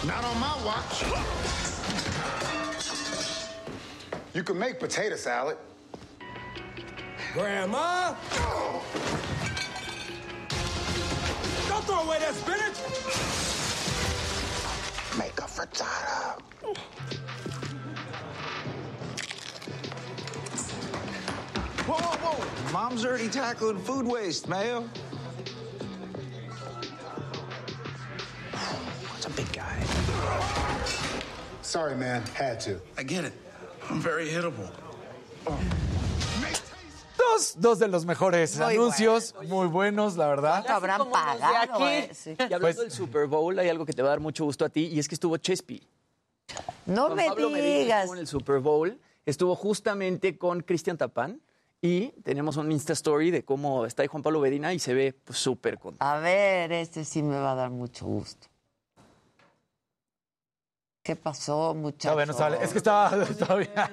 Not 0.07 0.23
on 0.23 0.39
my 0.39 0.57
watch. 0.63 1.03
You 4.33 4.41
can 4.41 4.57
make 4.57 4.79
potato 4.79 5.17
salad. 5.17 5.57
Grandma? 7.33 8.15
Don't 11.67 11.83
throw 11.83 12.03
away 12.03 12.19
that 12.19 12.33
spinach! 12.35 12.77
Make 15.19 15.37
a 15.39 15.41
frittata. 15.41 16.39
Whoa, 21.85 21.95
whoa, 21.95 22.31
whoa! 22.31 22.71
Mom's 22.71 23.03
already 23.05 23.27
tackling 23.27 23.79
food 23.79 24.05
waste, 24.05 24.47
Mayo. 24.47 24.87
What's 28.53 29.25
a 29.25 29.29
big 29.31 29.51
guy? 29.51 29.76
Sorry, 31.67 31.95
man. 31.97 32.23
Had 32.33 32.61
to. 32.61 32.79
I 32.97 33.03
get 33.03 33.25
it. 33.25 33.33
I'm 33.89 33.99
very 34.01 34.29
hittable. 34.29 34.69
Dos, 37.17 37.55
dos 37.57 37.79
de 37.79 37.87
los 37.89 38.05
mejores 38.05 38.57
Muy 38.57 38.75
anuncios, 38.75 39.35
muy 39.49 39.67
buenos, 39.67 40.15
la 40.15 40.27
verdad. 40.27 40.65
habrán 40.69 40.99
los 40.99 41.07
de 41.07 41.13
pagado, 41.13 41.73
aquí. 41.75 41.83
eh, 41.83 42.09
sí. 42.13 42.29
Y 42.39 42.43
hablando 42.43 42.59
Pues- 42.61 42.77
del 42.77 42.91
Super 42.91 43.27
Bowl, 43.27 43.59
hay 43.59 43.67
algo 43.67 43.85
que 43.85 43.91
te 43.91 44.01
va 44.01 44.07
a 44.07 44.11
dar 44.11 44.19
mucho 44.21 44.45
gusto 44.45 44.63
a 44.63 44.69
ti, 44.69 44.85
y 44.87 44.97
es 44.99 45.09
que 45.09 45.15
estuvo 45.15 45.35
Chespi. 45.37 45.85
No 46.85 47.07
Juan 47.07 47.15
me 47.17 47.25
Pablo 47.27 47.49
Medina 47.49 47.79
digas. 47.79 47.99
estuvo 48.03 48.13
en 48.15 48.19
el 48.21 48.27
Super 48.27 48.59
Bowl, 48.59 48.97
estuvo 49.25 49.55
justamente 49.55 50.37
con 50.37 50.61
Cristian 50.61 50.97
Tapán, 50.97 51.41
y 51.81 52.07
tenemos 52.23 52.55
un 52.55 52.71
Insta 52.71 52.93
Story 52.93 53.29
de 53.29 53.43
cómo 53.43 53.85
está 53.85 54.03
ahí 54.03 54.07
Juan 54.07 54.23
Pablo 54.23 54.39
Medina 54.39 54.73
y 54.73 54.79
se 54.79 54.93
ve 54.93 55.13
pues, 55.25 55.37
súper 55.37 55.77
contento. 55.77 56.05
A 56.05 56.19
ver, 56.19 56.71
este 56.71 57.03
sí 57.03 57.21
me 57.21 57.37
va 57.37 57.51
a 57.51 57.55
dar 57.55 57.69
mucho 57.71 58.05
gusto. 58.05 58.47
¿Qué 61.07 61.15
pasó, 61.15 61.73
muchachos? 61.73 62.11
Todavía 62.11 62.25
no 62.25 62.33
sale. 62.33 62.57
Es 62.61 62.73
que 62.73 62.79
estaba 62.79 63.11
todavía. 63.39 63.89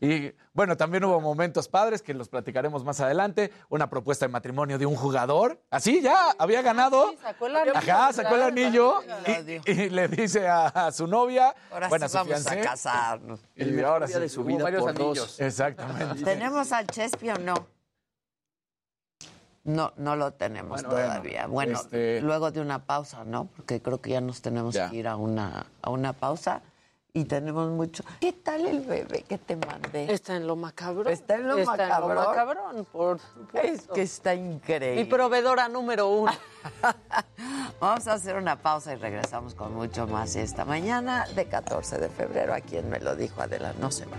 Y 0.00 0.32
bueno, 0.52 0.76
también 0.76 1.02
hubo 1.04 1.20
momentos 1.20 1.66
padres 1.66 2.00
que 2.00 2.14
los 2.14 2.28
platicaremos 2.28 2.84
más 2.84 3.00
adelante. 3.00 3.50
Una 3.70 3.90
propuesta 3.90 4.24
de 4.24 4.30
matrimonio 4.30 4.78
de 4.78 4.86
un 4.86 4.94
jugador. 4.94 5.60
Así 5.70 6.00
ya, 6.00 6.30
había 6.38 6.62
ganado. 6.62 7.10
Sí, 7.10 7.18
sacó 7.20 7.46
el 7.48 7.56
anillo, 7.56 7.76
Ajá, 7.76 8.12
sacó 8.12 8.36
el 8.36 8.42
anillo 8.42 9.02
y, 9.66 9.70
y 9.72 9.90
le 9.90 10.06
dice 10.06 10.46
a, 10.46 10.66
a 10.68 10.92
su 10.92 11.08
novia. 11.08 11.52
Ahora 11.72 11.88
bueno, 11.88 12.08
sí 12.08 12.16
a 12.16 12.20
su 12.22 12.28
vamos 12.28 12.44
fiancé. 12.44 12.60
a 12.60 12.70
casarnos. 12.70 13.40
Y 13.56 13.80
ahora 13.80 14.06
sí. 14.06 14.20
de 14.20 14.28
su 14.28 14.44
vida 14.44 14.62
varios 14.62 14.82
por 14.82 14.90
anillos. 14.90 15.18
dos. 15.18 15.40
Exactamente. 15.40 16.22
¿Tenemos 16.22 16.70
al 16.70 16.86
Chespi 16.86 17.30
o 17.30 17.38
no? 17.38 17.73
No, 19.64 19.92
no 19.96 20.14
lo 20.14 20.32
tenemos 20.32 20.82
Bueno, 20.82 20.88
todavía. 20.90 21.46
Bueno, 21.46 21.78
este- 21.80 22.20
luego 22.20 22.50
de 22.50 22.60
una 22.60 22.84
pausa, 22.84 23.24
¿no? 23.24 23.46
Porque 23.56 23.80
creo 23.80 24.00
que 24.00 24.10
ya 24.10 24.20
nos 24.20 24.42
tenemos 24.42 24.74
Ya. 24.74 24.90
que 24.90 24.96
ir 24.96 25.08
a 25.08 25.16
una, 25.16 25.66
a 25.80 25.90
una 25.90 26.12
pausa 26.12 26.60
y 27.14 27.24
tenemos 27.24 27.70
mucho. 27.70 28.04
¿Qué 28.20 28.32
tal 28.34 28.66
el 28.66 28.80
bebé 28.82 29.22
que 29.22 29.38
te 29.38 29.56
mandé? 29.56 30.12
Está 30.12 30.36
en 30.36 30.46
lo 30.46 30.54
macabro. 30.56 31.08
Está 31.08 31.36
en 31.36 31.48
lo 31.48 31.56
Está 31.56 31.72
en 31.84 31.88
lo 31.88 32.08
macabrón. 32.08 32.24
macabrón, 32.26 32.84
por 32.92 33.18
supuesto. 33.20 33.58
Es 33.62 33.86
que 33.88 34.02
está 34.02 34.34
increíble. 34.34 35.02
Mi 35.02 35.08
proveedora 35.08 35.66
número 35.68 36.08
uno. 36.08 36.32
Vamos 37.80 38.06
a 38.06 38.12
hacer 38.14 38.36
una 38.36 38.60
pausa 38.60 38.92
y 38.92 38.96
regresamos 38.96 39.54
con 39.54 39.74
mucho 39.74 40.06
más 40.06 40.36
esta 40.36 40.64
mañana 40.66 41.24
de 41.34 41.46
14 41.46 41.98
de 41.98 42.08
febrero. 42.10 42.52
A 42.52 42.60
quien 42.60 42.90
me 42.90 43.00
lo 43.00 43.16
dijo 43.16 43.40
Adela, 43.40 43.72
no 43.80 43.90
se 43.90 44.04
va. 44.06 44.16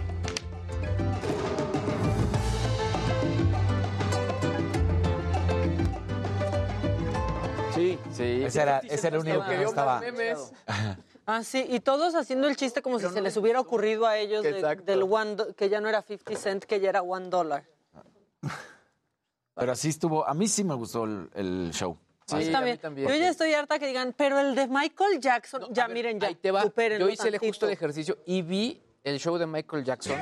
Sí, 7.75 7.99
Sí. 8.11 8.43
Ese 8.43 8.61
era, 8.61 8.79
ese 8.79 9.07
era 9.07 9.17
el 9.17 9.21
único 9.23 9.45
que 9.45 9.57
no 9.57 9.69
estaba. 9.69 10.01
Ah, 11.27 11.43
sí, 11.43 11.65
y 11.67 11.79
todos 11.79 12.13
haciendo 12.15 12.47
el 12.47 12.55
chiste 12.55 12.81
como 12.83 12.99
si 12.99 13.07
se 13.09 13.19
les 13.21 13.35
hubiera 13.37 13.59
ocurrido 13.59 14.05
a 14.05 14.17
ellos 14.17 14.43
de- 14.43 14.75
del 14.85 15.03
one, 15.03 15.35
do- 15.35 15.55
que 15.55 15.69
ya 15.69 15.81
no 15.81 15.89
era 15.89 16.01
50 16.03 16.39
cent, 16.39 16.63
que 16.65 16.79
ya 16.79 16.89
era 16.89 17.01
one 17.01 17.29
dollar. 17.29 17.63
Pero 19.55 19.71
así 19.71 19.89
estuvo. 19.89 20.27
A 20.27 20.33
mí 20.33 20.47
sí 20.47 20.63
me 20.63 20.75
gustó 20.75 21.05
el, 21.05 21.29
el 21.33 21.71
show. 21.73 21.97
Sí, 22.27 22.35
mí 22.35 22.51
también. 22.51 22.77
también. 22.77 23.07
Yo 23.07 23.15
ya 23.15 23.29
estoy 23.29 23.53
harta 23.53 23.79
que 23.79 23.87
digan, 23.87 24.13
pero 24.17 24.39
el 24.39 24.53
de 24.55 24.67
Michael 24.67 25.19
Jackson, 25.19 25.67
ya 25.71 25.87
ver, 25.87 25.95
miren, 25.95 26.19
ya, 26.19 26.27
Ahí 26.27 26.35
te 26.35 26.51
va. 26.51 26.63
Yo 26.63 27.09
hice 27.09 27.27
el 27.27 27.33
tantito. 27.33 27.39
justo 27.47 27.65
el 27.67 27.71
ejercicio 27.73 28.17
y 28.25 28.41
vi 28.41 28.81
el 29.03 29.19
show 29.19 29.37
de 29.37 29.45
Michael 29.47 29.83
Jackson. 29.83 30.19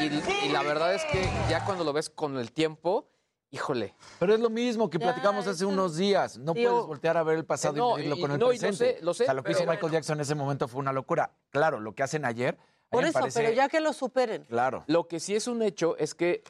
Y, 0.00 0.46
y 0.46 0.48
la 0.50 0.62
verdad 0.62 0.94
es 0.94 1.04
que 1.04 1.22
ya 1.48 1.64
cuando 1.64 1.84
lo 1.84 1.92
ves 1.92 2.08
con 2.10 2.36
el 2.38 2.50
tiempo, 2.52 3.06
híjole. 3.54 3.94
Pero 4.18 4.34
es 4.34 4.40
lo 4.40 4.50
mismo 4.50 4.90
que 4.90 4.98
Ya, 4.98 5.06
platicamos 5.06 5.46
hace 5.46 5.64
unos 5.64 5.96
días. 5.96 6.36
No 6.38 6.52
Tío, 6.54 6.70
puedes 6.72 6.86
voltear 6.86 7.16
a 7.16 7.22
ver 7.22 7.36
el 7.38 7.44
pasado 7.44 7.74
eh, 7.74 7.78
no, 7.78 7.92
y 7.92 7.96
medirlo 7.98 8.16
y- 8.16 8.20
con 8.20 8.30
el 8.32 8.38
no, 8.38 8.44
lo 8.46 8.48
presente. 8.50 8.76
sé, 8.76 8.98
lo 9.02 9.14
sé, 9.14 9.22
o 9.22 9.26
sea, 9.26 9.34
lo 9.34 9.42
que 9.42 9.52
hizo 9.52 9.64
Michael 9.66 9.92
Jackson 9.92 10.16
en 10.18 10.22
ese 10.22 10.34
momento 10.34 10.68
fue 10.68 10.80
una 10.80 10.92
locura. 10.92 11.30
Claro, 11.50 11.80
lo 11.80 11.94
que 11.94 12.02
hacen 12.02 12.24
ayer. 12.24 12.58
Por 12.90 13.04
eso, 13.04 13.12
parece- 13.18 13.40
pero 13.40 13.52
ya 13.54 13.68
que 13.68 13.80
lo 13.80 13.92
superen. 13.92 14.44
Claro. 14.44 14.84
Lo 14.86 15.08
que 15.08 15.18
sí 15.20 15.34
es 15.34 15.46
un 15.48 15.62
hecho 15.62 15.96
es 15.96 16.14
que 16.14 16.42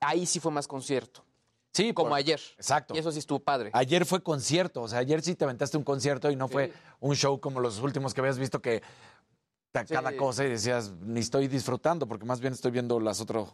ahí 0.00 0.26
sí 0.26 0.40
fue 0.40 0.50
más 0.52 0.66
concierto. 0.68 1.24
Sí, 1.72 1.92
Como 1.92 2.10
por- 2.10 2.18
ayer. 2.18 2.40
Exacto. 2.56 2.94
Y 2.94 2.98
eso 2.98 3.12
sí 3.12 3.18
estuvo 3.18 3.38
padre. 3.40 3.70
Ayer 3.72 4.04
fue 4.04 4.22
concierto, 4.22 4.82
o 4.82 4.88
sea, 4.88 4.98
ayer 4.98 5.22
sí 5.22 5.34
te 5.36 5.44
aventaste 5.44 5.76
un 5.76 5.84
concierto 5.84 6.30
y 6.30 6.36
no 6.36 6.48
fue 6.48 6.72
un 7.00 7.14
show 7.14 7.38
como 7.40 7.60
los 7.60 7.78
últimos 7.80 8.14
que 8.14 8.20
habías 8.20 8.38
visto 8.38 8.60
que 8.60 8.82
Sí. 9.86 9.94
cada 9.94 10.16
cosa 10.16 10.44
y 10.44 10.48
decías, 10.48 10.92
ni 11.02 11.20
estoy 11.20 11.46
disfrutando, 11.46 12.08
porque 12.08 12.24
más 12.24 12.40
bien 12.40 12.52
estoy 12.52 12.70
viendo 12.72 12.98
las 12.98 13.20
otras. 13.20 13.48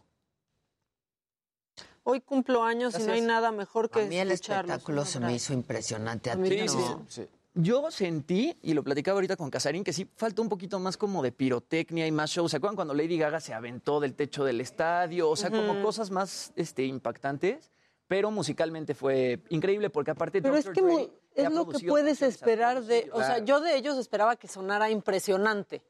Hoy 2.05 2.21
cumplo 2.21 2.63
años 2.63 2.99
y 2.99 3.03
no 3.03 3.15
hay 3.15 3.23
nada 3.23 3.51
mejor 3.51 3.91
que 3.91 4.03
A 4.03 4.07
mí 4.07 4.19
el 4.19 4.31
espectáculo 4.31 5.05
se 5.05 5.21
me 5.21 5.35
hizo 5.35 5.53
impresionante. 5.53 6.31
A 6.31 6.35
ti 6.35 6.41
también. 6.41 6.67
no. 6.67 7.07
Sí. 7.09 7.27
Yo 7.57 7.89
sentí, 7.93 8.59
y 8.63 8.75
lo 8.75 8.83
platicaba 8.83 9.17
ahorita 9.17 9.37
con 9.37 9.49
Casarín, 9.49 9.85
que 9.85 9.93
sí 9.93 10.09
falta 10.17 10.43
un 10.43 10.49
poquito 10.49 10.81
más 10.81 10.97
como 10.97 11.23
de 11.23 11.31
pirotecnia 11.31 12.05
y 12.05 12.11
más 12.11 12.31
shows. 12.31 12.51
¿Se 12.51 12.57
acuerdan 12.57 12.75
cuando 12.75 12.95
Lady 12.95 13.17
Gaga 13.17 13.41
se 13.41 13.55
aventó 13.55 14.01
del 14.01 14.15
techo 14.15 14.45
del 14.45 14.61
estadio? 14.61 15.31
O 15.31 15.37
sea, 15.37 15.51
como 15.51 15.81
cosas 15.81 16.11
más 16.11 16.53
este, 16.57 16.85
impactantes. 16.85 17.71
Pero 18.09 18.31
musicalmente 18.31 18.95
fue 18.95 19.41
increíble 19.49 19.89
porque 19.89 20.11
aparte 20.11 20.43
Pero 20.43 20.57
es 20.57 20.69
que 20.69 20.83
Dre 20.83 21.11
es 21.35 21.51
lo 21.51 21.67
que 21.67 21.87
puedes 21.87 22.21
esperar 22.23 22.83
de, 22.83 23.09
o 23.13 23.21
sea, 23.21 23.39
yo 23.39 23.61
de 23.61 23.77
ellos 23.77 23.97
esperaba 23.97 24.37
que 24.37 24.47
sonara 24.47 24.91
impresionante, 24.91 25.83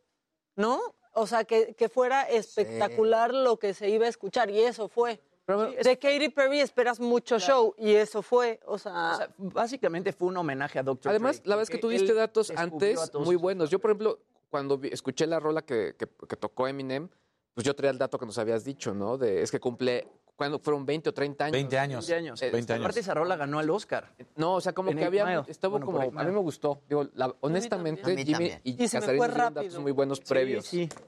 ¿no? 0.54 0.80
O 1.12 1.26
sea, 1.26 1.44
que, 1.44 1.74
que 1.74 1.88
fuera 1.88 2.22
espectacular 2.22 3.34
lo 3.34 3.58
que 3.58 3.74
se 3.74 3.88
iba 3.88 4.06
a 4.06 4.08
escuchar 4.08 4.50
y 4.50 4.60
eso 4.60 4.88
fue. 4.88 5.20
De 5.46 5.98
Katy 5.98 6.28
Perry 6.30 6.60
esperas 6.60 6.98
mucho 7.00 7.38
show 7.38 7.74
y 7.76 7.92
eso 7.94 8.22
fue, 8.22 8.60
o 8.66 8.78
sea, 8.78 9.12
O 9.12 9.16
sea, 9.16 9.30
básicamente 9.38 10.12
fue 10.12 10.28
un 10.28 10.36
homenaje 10.38 10.78
a 10.78 10.82
Dr. 10.82 11.10
Además, 11.10 11.42
la 11.44 11.56
verdad 11.56 11.62
es 11.64 11.70
que 11.70 11.78
tuviste 11.78 12.10
él 12.10 12.16
datos 12.16 12.50
antes 12.56 13.12
muy 13.14 13.36
buenos. 13.36 13.68
Yo, 13.70 13.78
por 13.78 13.90
ejemplo, 13.90 14.18
cuando 14.50 14.78
vi- 14.78 14.88
escuché 14.90 15.26
la 15.26 15.40
rola 15.40 15.62
que, 15.62 15.94
que- 15.98 16.08
que 16.28 16.36
tocó 16.36 16.66
Eminem, 16.68 17.08
pues 17.54 17.64
yo 17.64 17.74
traía 17.74 17.90
el 17.90 17.98
dato 17.98 18.18
que 18.18 18.26
nos 18.26 18.38
habías 18.38 18.64
dicho, 18.64 18.94
¿no? 18.94 19.18
De, 19.18 19.42
es 19.42 19.50
que 19.50 19.60
cumple, 19.60 20.08
cuando 20.34 20.58
fueron 20.58 20.84
20 20.86 21.10
o 21.10 21.14
30 21.14 21.44
años. 21.44 21.52
20 21.52 21.78
años. 21.78 22.06
20 22.08 22.14
años. 22.26 22.42
Eh, 22.42 22.50
20 22.50 22.72
años. 22.72 22.84
Aparte, 22.84 23.00
esa 23.00 23.14
rola 23.14 23.36
ganó 23.36 23.58
al 23.58 23.68
Oscar. 23.70 24.12
No, 24.36 24.54
o 24.54 24.60
sea, 24.60 24.72
como 24.72 24.90
En 24.90 24.98
que 24.98 25.04
había, 25.04 25.44
estaba 25.46 25.72
Bueno, 25.78 25.86
como, 25.86 26.00
a 26.00 26.24
mí 26.24 26.32
me 26.32 26.38
gustó. 26.40 26.80
Digo, 26.88 27.06
la- 27.14 27.34
honestamente, 27.40 28.02
A 28.10 28.14
mí 28.14 28.24
Jimmy 28.24 28.52
y, 28.64 28.82
Y 28.84 28.88
se 28.88 28.96
me 28.96 29.00
Casarín 29.02 29.20
dieron 29.20 29.36
rápido. 29.36 29.62
datos 29.64 29.78
muy 29.80 29.92
buenos 29.92 30.20
previos. 30.20 30.64
Sí, 30.66 30.88
sí. 30.90 30.98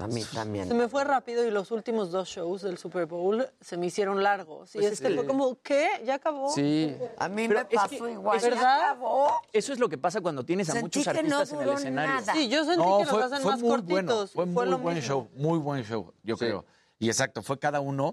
A 0.00 0.06
mí 0.06 0.24
también. 0.34 0.66
se 0.68 0.74
me 0.74 0.88
fue 0.88 1.04
rápido 1.04 1.44
y 1.46 1.50
los 1.50 1.70
últimos 1.70 2.10
dos 2.10 2.28
shows 2.28 2.62
del 2.62 2.78
Super 2.78 3.06
Bowl 3.06 3.46
se 3.60 3.76
me 3.76 3.86
hicieron 3.86 4.22
largos. 4.22 4.74
Y 4.74 4.78
Pues 4.78 4.92
este 4.92 5.06
es 5.06 5.10
que- 5.10 5.16
fue 5.18 5.26
como, 5.26 5.60
¿qué? 5.62 6.02
¿Ya 6.04 6.14
acabó? 6.14 6.50
Sí. 6.52 6.96
A 7.18 7.28
mí 7.28 7.46
Pero 7.48 7.60
me 7.60 7.66
es 7.68 7.74
pasó 7.74 8.04
que- 8.04 8.12
igual. 8.12 8.36
¿es 8.36 8.42
¿Ya 8.42 8.48
verdad? 8.50 8.80
acabó? 8.90 9.30
Eso 9.52 9.72
es 9.72 9.78
lo 9.78 9.88
que 9.88 9.98
pasa 9.98 10.20
cuando 10.20 10.44
tienes 10.44 10.68
a 10.70 10.72
Sentí 10.72 10.98
muchos 11.00 11.06
no 11.06 11.10
artistas 11.20 11.52
en 11.52 11.60
el 11.60 11.68
escenario. 11.74 12.14
nada. 12.20 12.32
Sí, 12.34 12.48
yo 12.48 12.64
sentí 12.64 12.82
No, 12.82 12.98
que 12.98 13.04
fue, 13.06 13.20
los 13.20 13.32
hacen 13.32 13.42
fue 13.42 13.52
más 13.52 13.60
muy 13.60 13.70
cortitos. 13.70 13.94
bueno. 13.94 14.26
Fue 14.34 14.44
y 14.44 14.48
muy 14.48 14.66
lo 14.66 14.78
buen 14.78 14.94
mismo. 14.96 15.08
show. 15.08 15.28
Muy 15.34 15.58
buen 15.58 15.84
show, 15.84 16.12
yo 16.22 16.36
Sí. 16.36 16.46
creo. 16.46 16.64
Y 16.98 17.08
exacto, 17.08 17.42
fue 17.42 17.58
cada 17.58 17.80
uno. 17.80 18.12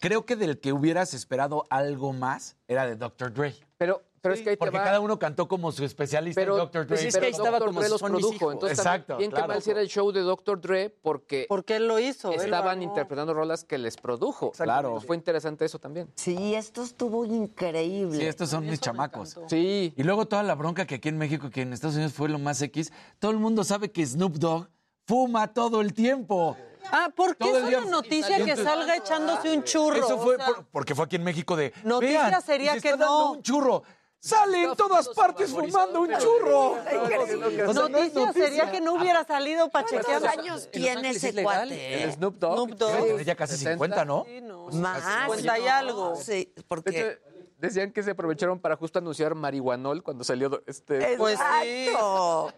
Creo 0.00 0.24
que 0.24 0.36
del 0.36 0.60
que 0.60 0.72
hubieras 0.72 1.12
esperado 1.14 1.64
algo 1.70 2.12
más 2.12 2.56
era 2.68 2.86
de 2.86 2.94
Dr. 2.94 3.32
Dre. 3.32 3.54
Pero 3.78 4.02
Pero 4.20 4.34
es 4.34 4.40
que 4.42 4.50
ahí 4.50 4.56
te 4.56 4.58
Porque 4.58 4.78
va- 4.78 4.84
cada 4.84 5.00
uno 5.00 5.18
cantó 5.18 5.46
como 5.48 5.70
su 5.72 5.84
especialista 5.84 6.40
pero, 6.40 6.54
en 6.54 6.58
Dr. 6.64 6.86
Dre. 6.86 6.96
pues 6.96 7.04
es 7.04 7.16
que 7.16 7.26
ahí 7.26 7.30
estaba 7.32 7.58
como 7.60 7.80
los 7.82 8.00
produjo. 8.02 8.52
Entonces, 8.52 8.78
Exacto, 8.78 9.16
bien 9.16 9.30
que 9.30 9.42
mal 9.46 9.62
si 9.62 9.70
era 9.70 9.80
el 9.80 9.88
show 9.88 10.10
de 10.12 10.20
Dr. 10.20 10.60
Dre 10.60 10.90
porque, 11.02 11.46
porque 11.48 11.76
él 11.76 11.86
lo 11.88 11.98
hizo. 11.98 12.32
estaban 12.32 12.82
interpretando 12.82 13.34
rolas 13.34 13.64
que 13.64 13.78
les 13.78 13.96
produjo. 13.96 14.52
Claro. 14.52 15.00
Fue 15.00 15.16
interesante 15.16 15.64
eso 15.64 15.78
también. 15.78 16.10
Sí, 16.14 16.54
esto 16.54 16.82
estuvo 16.82 17.24
increíble. 17.24 18.18
Sí, 18.18 18.26
estos 18.26 18.50
son 18.50 18.66
mis 18.66 18.80
chamacos. 18.80 19.38
Sí. 19.48 19.92
Y 19.96 20.02
luego 20.02 20.26
toda 20.26 20.42
la 20.42 20.54
bronca 20.54 20.86
que 20.86 20.96
aquí 20.96 21.08
en 21.08 21.18
México, 21.18 21.50
que 21.50 21.62
en 21.62 21.72
Estados 21.72 21.94
Unidos 21.96 22.12
fue 22.12 22.28
lo 22.28 22.38
más 22.38 22.60
X, 22.62 22.92
todo 23.18 23.30
el 23.30 23.38
mundo 23.38 23.64
sabe 23.64 23.90
que 23.90 24.04
Snoop 24.06 24.34
Dogg 24.36 24.68
fuma 25.06 25.52
todo 25.52 25.80
el 25.80 25.94
tiempo. 25.94 26.56
Ah, 26.90 27.10
¿por 27.14 27.36
qué 27.36 27.50
es 27.50 27.64
una 27.64 27.80
noticia 27.90 28.42
que 28.44 28.56
salga 28.56 28.96
echándose 28.96 29.54
un 29.54 29.62
churro? 29.64 29.96
Eso 29.96 30.18
fue 30.18 30.36
O 30.36 30.38
sea, 30.38 30.46
por- 30.46 30.64
porque 30.66 30.94
fue 30.94 31.04
aquí 31.04 31.16
en 31.16 31.24
México 31.24 31.54
de. 31.56 31.72
Noticia 31.84 32.28
"Vean, 32.28 32.42
sería 32.42 32.74
se 32.74 32.80
que 32.80 32.88
está 32.90 33.04
dando 33.04 33.18
no". 33.18 33.32
un 33.32 33.42
churro. 33.42 33.82
Sale 34.20 34.64
en 34.64 34.74
todas 34.74 35.08
partes 35.10 35.50
fumando 35.50 36.00
un 36.00 36.10
churro. 36.18 36.72
O 36.72 37.72
sea, 37.72 37.72
no 37.72 37.88
Noticia 37.88 38.32
sería 38.32 38.70
que 38.70 38.80
no 38.80 38.94
hubiera 38.94 39.24
salido 39.24 39.68
para 39.70 39.86
¿Cuántos 39.86 40.12
chequear. 40.12 40.38
años 40.38 40.68
tiene 40.70 41.10
ese 41.10 41.42
cuate? 41.42 42.02
El 42.02 42.12
Snoop 42.12 42.38
Dogg. 42.38 42.54
Snoop 42.54 42.78
Dogg. 42.78 43.06
Tener 43.06 43.24
ya 43.24 43.34
casi 43.36 43.56
50, 43.56 44.04
¿no? 44.04 44.26
Más. 44.72 45.02
50 45.26 45.58
y 45.58 45.68
algo. 45.68 46.16
Sí, 46.16 46.52
porque... 46.66 47.20
decían 47.58 47.92
que 47.92 48.02
se 48.02 48.12
aprovecharon 48.12 48.60
para 48.60 48.76
justo 48.76 48.98
anunciar 48.98 49.34
marihuanol 49.34 50.02
cuando 50.02 50.24
salió 50.24 50.62
este. 50.66 51.16
Pues 51.16 51.38
sí. 51.38 51.92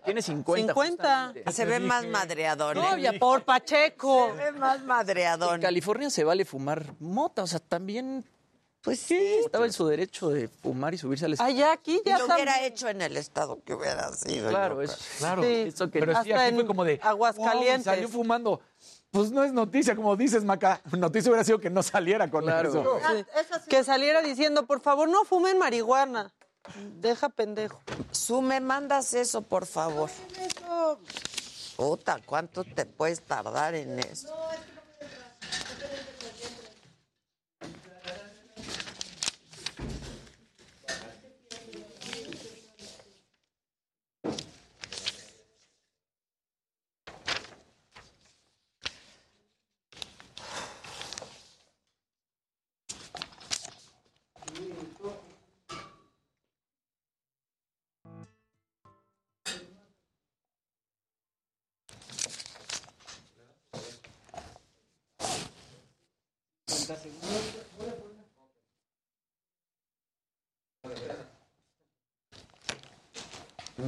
Tiene 0.05 0.23
50. 0.23 0.73
50. 0.73 1.35
Se 1.53 1.65
ve 1.67 1.81
más 1.81 2.07
madreador. 2.07 2.77
No, 2.77 2.97
¿eh? 2.97 3.03
ya 3.03 3.13
por 3.15 3.45
Pacheco. 3.45 4.29
Se 4.37 4.45
ve 4.45 4.53
más 4.53 4.83
madreador. 4.83 5.55
En 5.55 5.61
California 5.61 6.09
se 6.11 6.25
vale 6.25 6.45
fumar 6.45 6.95
mota, 7.01 7.43
o 7.43 7.47
sea, 7.47 7.61
también 7.61 8.25
Pues 8.83 8.99
sí. 9.01 9.37
estaba 9.45 9.67
en 9.67 9.73
su 9.75 9.87
derecho 9.87 10.31
de 10.31 10.49
fumar 10.49 10.95
y 10.95 10.99
subirse 10.99 11.27
al 11.27 11.37
Ah, 11.39 11.51
ya 11.51 11.73
aquí 11.73 12.01
Y 12.05 12.09
ya 12.09 12.17
lo 12.17 12.25
está. 12.25 12.35
hubiera 12.37 12.65
hecho 12.65 12.89
en 12.89 13.03
el 13.03 13.17
estado 13.19 13.63
que 13.65 13.75
hubiera 13.75 14.11
sido. 14.15 14.49
Claro, 14.49 14.81
es 14.81 14.93
creo. 14.93 15.19
Claro. 15.19 15.43
Sí. 15.43 15.49
eso 15.67 15.91
que 15.91 16.01
Pero 16.01 16.13
sí, 16.23 16.33
aquí 16.33 16.55
fue 16.55 16.67
como 16.67 16.85
de. 16.85 16.99
Aguascalientes. 17.03 17.85
"Wow, 17.85 17.95
salió 17.95 18.09
fumando. 18.09 18.61
Pues 19.11 19.33
no 19.33 19.43
es 19.45 19.53
noticia, 19.53 19.95
como 19.97 20.17
dices, 20.17 20.45
Maca. 20.45 20.81
Noticia 20.97 21.31
hubiera 21.31 21.45
sido 21.45 21.59
que 21.61 21.69
no 21.69 21.83
saliera 21.83 22.31
con 22.31 22.45
Claro. 22.45 22.69
eso. 22.71 22.99
Sí. 23.17 23.25
Que 23.69 23.85
saliera 23.85 24.23
diciendo, 24.23 24.67
por 24.67 24.81
favor, 24.81 25.09
no 25.09 25.25
fumen 25.25 25.59
marihuana. 25.59 26.33
Deja 27.01 27.29
pendejo. 27.29 27.83
Su, 28.13 28.41
me 28.41 28.61
mandas 28.61 29.13
eso, 29.15 29.43
por 29.43 29.67
favor. 29.67 30.09
Puta, 31.77 32.19
¿cuánto 32.25 32.63
te 32.65 32.85
puedes 32.87 33.21
tardar 33.23 33.75
en 33.75 33.99
eso? 33.99 34.29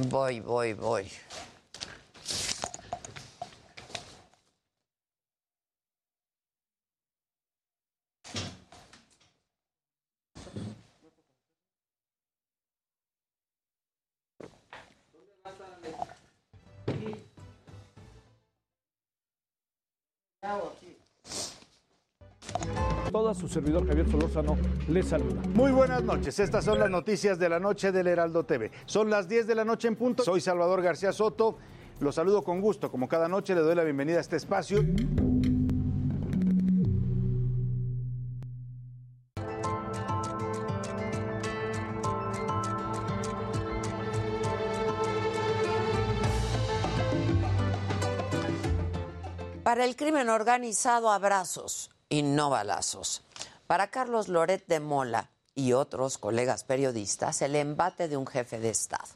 Voy, 0.09 0.39
voy, 0.39 0.73
voy. 0.73 1.11
Su 23.33 23.47
servidor 23.47 23.87
Javier 23.87 24.09
Solórzano 24.09 24.57
les 24.87 25.07
saluda. 25.07 25.41
Muy 25.53 25.71
buenas 25.71 26.03
noches. 26.03 26.37
Estas 26.39 26.65
son 26.65 26.79
las 26.79 26.89
noticias 26.89 27.39
de 27.39 27.49
la 27.49 27.59
noche 27.59 27.91
del 27.91 28.07
Heraldo 28.07 28.43
TV. 28.43 28.71
Son 28.85 29.09
las 29.09 29.27
10 29.27 29.47
de 29.47 29.55
la 29.55 29.65
noche 29.65 29.87
en 29.87 29.95
punto. 29.95 30.23
Soy 30.23 30.39
Salvador 30.41 30.81
García 30.81 31.11
Soto. 31.11 31.57
Los 31.99 32.15
saludo 32.15 32.43
con 32.43 32.61
gusto. 32.61 32.91
Como 32.91 33.07
cada 33.07 33.27
noche 33.27 33.55
le 33.55 33.61
doy 33.61 33.75
la 33.75 33.83
bienvenida 33.83 34.17
a 34.17 34.21
este 34.21 34.35
espacio. 34.35 34.83
Para 49.63 49.85
el 49.85 49.95
crimen 49.95 50.29
organizado, 50.29 51.09
abrazos 51.09 51.92
y 52.13 52.21
no 52.21 52.51
balazos. 52.51 53.23
Para 53.65 53.89
Carlos 53.89 54.27
Loret 54.27 54.67
de 54.67 54.79
Mola 54.79 55.31
y 55.55 55.73
otros 55.73 56.19
colegas 56.19 56.63
periodistas, 56.63 57.41
el 57.41 57.55
embate 57.55 58.07
de 58.07 58.17
un 58.17 58.27
jefe 58.27 58.59
de 58.59 58.69
Estado. 58.69 59.07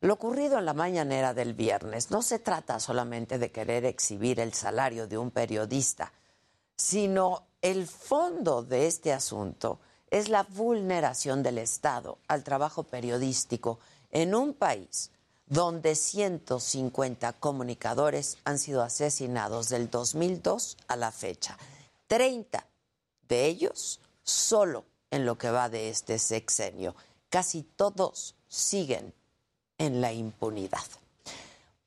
Lo 0.00 0.14
ocurrido 0.14 0.56
en 0.56 0.64
la 0.64 0.72
mañanera 0.72 1.34
del 1.34 1.54
viernes 1.54 2.12
no 2.12 2.22
se 2.22 2.38
trata 2.38 2.78
solamente 2.78 3.40
de 3.40 3.50
querer 3.50 3.84
exhibir 3.84 4.38
el 4.38 4.54
salario 4.54 5.08
de 5.08 5.18
un 5.18 5.32
periodista, 5.32 6.12
sino 6.76 7.42
el 7.62 7.88
fondo 7.88 8.62
de 8.62 8.86
este 8.86 9.12
asunto 9.12 9.80
es 10.08 10.28
la 10.28 10.44
vulneración 10.44 11.42
del 11.42 11.58
Estado 11.58 12.18
al 12.28 12.44
trabajo 12.44 12.84
periodístico 12.84 13.80
en 14.12 14.36
un 14.36 14.54
país 14.54 15.10
donde 15.46 15.96
150 15.96 17.32
comunicadores 17.32 18.38
han 18.44 18.60
sido 18.60 18.84
asesinados 18.84 19.68
del 19.68 19.90
2002 19.90 20.76
a 20.86 20.94
la 20.94 21.10
fecha. 21.10 21.58
30 22.06 22.66
de 23.28 23.46
ellos 23.46 24.00
solo 24.22 24.84
en 25.10 25.24
lo 25.24 25.38
que 25.38 25.50
va 25.50 25.68
de 25.68 25.88
este 25.88 26.18
sexenio. 26.18 26.94
Casi 27.28 27.62
todos 27.62 28.34
siguen 28.48 29.12
en 29.78 30.00
la 30.00 30.12
impunidad. 30.12 30.84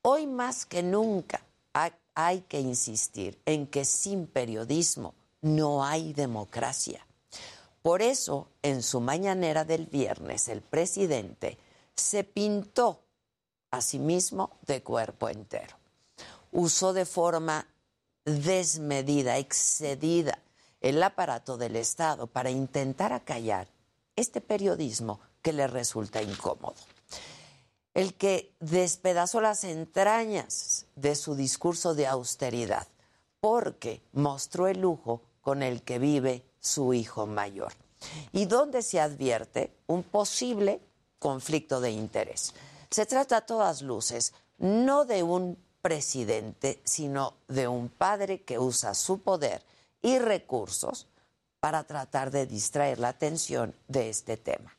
Hoy 0.02 0.26
más 0.26 0.66
que 0.66 0.82
nunca 0.82 1.42
hay, 2.14 2.40
que 2.42 2.60
insistir 2.60 3.38
en 3.46 3.66
que 3.66 3.84
sin 3.84 4.26
periodismo 4.26 5.14
no 5.40 5.84
hay 5.84 6.12
democracia. 6.12 7.06
Por 7.82 8.02
eso, 8.02 8.48
en 8.62 8.82
su 8.82 9.00
mañanera 9.00 9.64
del 9.64 9.86
viernes, 9.86 10.48
el 10.48 10.60
presidente 10.60 11.56
se 11.94 12.24
pintó 12.24 13.00
a 13.70 13.80
sí 13.80 13.98
mismo 13.98 14.50
de 14.66 14.82
cuerpo 14.82 15.30
entero. 15.30 15.76
Usó 16.52 16.92
de 16.92 17.06
forma 17.06 17.66
desmedida, 18.24 19.38
excedida, 19.38 20.38
el 20.80 21.02
aparato 21.02 21.56
del 21.56 21.76
Estado 21.76 22.26
para 22.26 22.50
intentar 22.50 23.12
acallar 23.12 23.68
este 24.16 24.40
periodismo 24.40 25.20
que 25.42 25.52
le 25.52 25.66
resulta 25.66 26.22
incómodo. 26.22 26.76
El 27.94 28.14
que 28.14 28.54
despedazó 28.60 29.40
las 29.40 29.64
entrañas 29.64 30.86
de 30.96 31.14
su 31.14 31.34
discurso 31.34 31.94
de 31.94 32.06
austeridad, 32.06 32.86
porque 33.40 34.02
mostró 34.12 34.68
el 34.68 34.80
lujo 34.80 35.22
con 35.40 35.62
el 35.62 35.82
que 35.82 35.98
vive 35.98 36.44
su 36.60 36.94
hijo 36.94 37.26
mayor. 37.26 37.72
Y 38.32 38.46
donde 38.46 38.82
se 38.82 39.00
advierte 39.00 39.74
un 39.86 40.02
posible 40.02 40.80
conflicto 41.18 41.80
de 41.80 41.90
interés. 41.90 42.54
Se 42.90 43.06
trata 43.06 43.38
a 43.38 43.46
todas 43.46 43.82
luces 43.82 44.32
no 44.58 45.04
de 45.04 45.22
un 45.22 45.58
presidente, 45.82 46.80
sino 46.84 47.34
de 47.48 47.68
un 47.68 47.88
padre 47.88 48.42
que 48.42 48.58
usa 48.58 48.94
su 48.94 49.20
poder 49.20 49.62
y 50.02 50.18
recursos 50.18 51.06
para 51.60 51.84
tratar 51.84 52.30
de 52.30 52.46
distraer 52.46 52.98
la 52.98 53.08
atención 53.08 53.74
de 53.88 54.08
este 54.08 54.36
tema. 54.36 54.76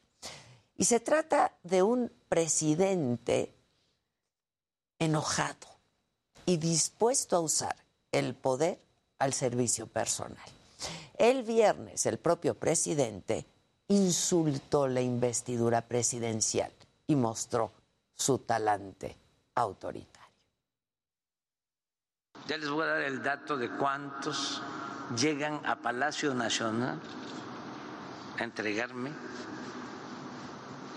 Y 0.78 0.86
se 0.86 1.00
trata 1.00 1.54
de 1.64 1.84
un 1.84 2.12
presidente 2.28 3.54
enojado 5.00 5.68
y 6.46 6.58
dispuesto 6.58 7.36
a 7.36 7.40
usar 7.40 7.76
el 8.12 8.34
poder 8.34 8.80
al 9.20 9.34
servicio 9.34 9.88
personal. 9.88 10.50
El 11.18 11.44
viernes 11.44 12.06
el 12.08 12.18
propio 12.18 12.56
presidente 12.56 13.46
insultó 13.88 14.88
la 14.88 15.02
investidura 15.02 15.82
presidencial 15.82 16.72
y 17.06 17.16
mostró 17.16 17.72
su 18.16 18.40
talante 18.40 19.16
autoritario. 19.54 20.11
Ya 22.48 22.58
les 22.58 22.70
voy 22.70 22.84
a 22.84 22.88
dar 22.88 23.02
el 23.02 23.24
dato 23.24 23.58
de 23.58 23.70
cuántos 23.70 24.62
llegan 25.16 25.62
a 25.66 25.76
Palacio 25.76 26.34
Nacional 26.34 27.00
a 28.40 28.44
entregarme 28.44 29.12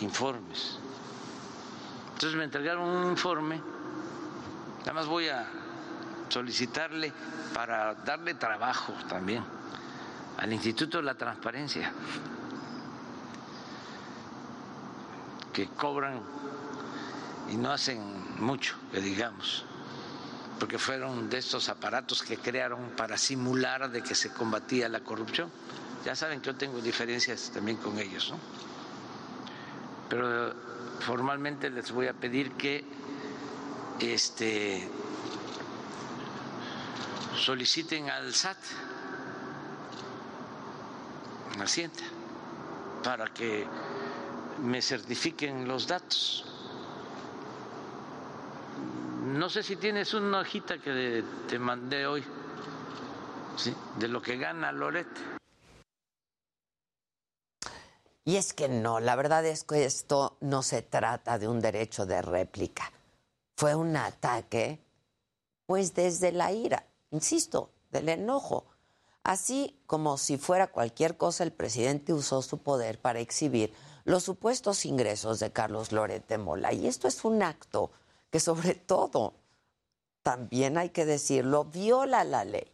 informes. 0.00 0.78
Entonces 2.14 2.36
me 2.36 2.44
entregaron 2.44 2.88
un 2.88 3.10
informe, 3.10 3.60
nada 4.80 4.92
más 4.92 5.06
voy 5.06 5.28
a 5.28 5.46
solicitarle 6.28 7.12
para 7.52 7.94
darle 7.94 8.34
trabajo 8.34 8.92
también 9.08 9.44
al 10.38 10.52
Instituto 10.52 10.98
de 10.98 11.04
la 11.04 11.14
Transparencia, 11.14 11.92
que 15.52 15.68
cobran 15.68 16.20
y 17.50 17.56
no 17.56 17.70
hacen 17.70 18.00
mucho, 18.40 18.76
que 18.90 19.00
digamos, 19.00 19.64
porque 20.58 20.78
fueron 20.78 21.28
de 21.28 21.38
estos 21.38 21.68
aparatos 21.68 22.22
que 22.22 22.36
crearon 22.36 22.90
para 22.96 23.16
simular 23.18 23.90
de 23.90 24.02
que 24.02 24.14
se 24.14 24.32
combatía 24.32 24.88
la 24.88 25.00
corrupción. 25.00 25.50
Ya 26.04 26.14
saben 26.14 26.40
que 26.40 26.46
yo 26.46 26.56
tengo 26.56 26.80
diferencias 26.80 27.50
también 27.52 27.78
con 27.78 27.98
ellos, 27.98 28.30
¿no? 28.30 28.38
Pero 30.08 30.54
formalmente 31.00 31.70
les 31.70 31.90
voy 31.90 32.06
a 32.06 32.12
pedir 32.12 32.52
que 32.52 32.84
este 34.00 34.88
soliciten 37.36 38.10
al 38.10 38.34
SAT, 38.34 38.58
Hacienda, 41.60 42.02
para 43.02 43.26
que 43.32 43.66
me 44.62 44.82
certifiquen 44.82 45.68
los 45.68 45.86
datos. 45.86 46.44
No 49.34 49.50
sé 49.50 49.64
si 49.64 49.74
tienes 49.74 50.14
una 50.14 50.42
hojita 50.42 50.78
que 50.78 51.24
te 51.48 51.58
mandé 51.58 52.06
hoy, 52.06 52.22
¿sí? 53.56 53.74
de 53.98 54.06
lo 54.06 54.22
que 54.22 54.36
gana 54.36 54.70
Loret. 54.70 55.08
Y 58.24 58.36
es 58.36 58.52
que 58.52 58.68
no, 58.68 59.00
la 59.00 59.16
verdad 59.16 59.44
es 59.44 59.64
que 59.64 59.84
esto 59.84 60.36
no 60.40 60.62
se 60.62 60.82
trata 60.82 61.36
de 61.40 61.48
un 61.48 61.58
derecho 61.58 62.06
de 62.06 62.22
réplica. 62.22 62.92
Fue 63.56 63.74
un 63.74 63.96
ataque, 63.96 64.78
pues 65.66 65.94
desde 65.94 66.30
la 66.30 66.52
ira, 66.52 66.86
insisto, 67.10 67.72
del 67.90 68.10
enojo. 68.10 68.66
Así 69.24 69.80
como 69.86 70.16
si 70.16 70.38
fuera 70.38 70.68
cualquier 70.68 71.16
cosa, 71.16 71.42
el 71.42 71.52
presidente 71.52 72.12
usó 72.12 72.40
su 72.40 72.58
poder 72.58 73.00
para 73.00 73.18
exhibir 73.18 73.74
los 74.04 74.22
supuestos 74.22 74.86
ingresos 74.86 75.40
de 75.40 75.50
Carlos 75.50 75.90
Loret 75.90 76.24
de 76.28 76.38
Mola. 76.38 76.72
Y 76.72 76.86
esto 76.86 77.08
es 77.08 77.24
un 77.24 77.42
acto 77.42 77.90
que 78.34 78.40
sobre 78.40 78.74
todo, 78.74 79.34
también 80.24 80.76
hay 80.76 80.88
que 80.88 81.04
decirlo, 81.04 81.66
viola 81.66 82.24
la 82.24 82.44
ley, 82.44 82.66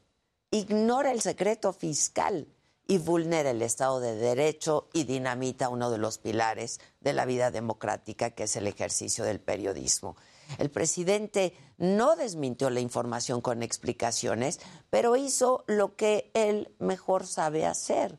ignora 0.51 1.13
el 1.13 1.21
secreto 1.21 1.75
fiscal 1.75 2.49
y 2.89 2.97
vulnera 2.97 3.51
el 3.51 3.61
Estado 3.61 4.01
de 4.01 4.15
Derecho 4.15 4.89
y 4.95 5.05
dinamita 5.05 5.69
uno 5.69 5.91
de 5.91 5.99
los 5.99 6.17
pilares 6.17 6.81
de 7.01 7.13
la 7.13 7.27
vida 7.27 7.51
democrática, 7.51 8.31
que 8.31 8.45
es 8.45 8.57
el 8.57 8.69
ejercicio 8.69 9.23
del 9.23 9.39
periodismo. 9.39 10.17
El 10.57 10.71
presidente 10.71 11.53
no 11.77 12.17
desmintió 12.17 12.71
la 12.71 12.81
información 12.81 13.43
con 13.43 13.63
explicaciones, 13.63 14.61
pero 14.89 15.15
hizo 15.15 15.65
lo 15.67 15.95
que 15.95 16.31
él 16.33 16.75
mejor 16.79 17.27
sabe 17.27 17.67
hacer, 17.67 18.19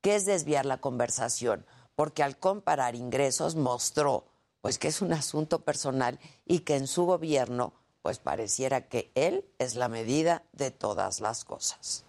que 0.00 0.14
es 0.16 0.24
desviar 0.24 0.64
la 0.64 0.80
conversación, 0.80 1.66
porque 1.96 2.22
al 2.22 2.38
comparar 2.38 2.94
ingresos 2.94 3.56
mostró 3.56 4.27
pues 4.60 4.78
que 4.78 4.88
es 4.88 5.02
un 5.02 5.12
asunto 5.12 5.60
personal 5.60 6.18
y 6.44 6.60
que 6.60 6.76
en 6.76 6.86
su 6.86 7.04
gobierno 7.04 7.72
pues 8.02 8.18
pareciera 8.18 8.88
que 8.88 9.10
él 9.14 9.44
es 9.58 9.74
la 9.74 9.88
medida 9.88 10.42
de 10.52 10.70
todas 10.70 11.20
las 11.20 11.44
cosas. 11.44 12.04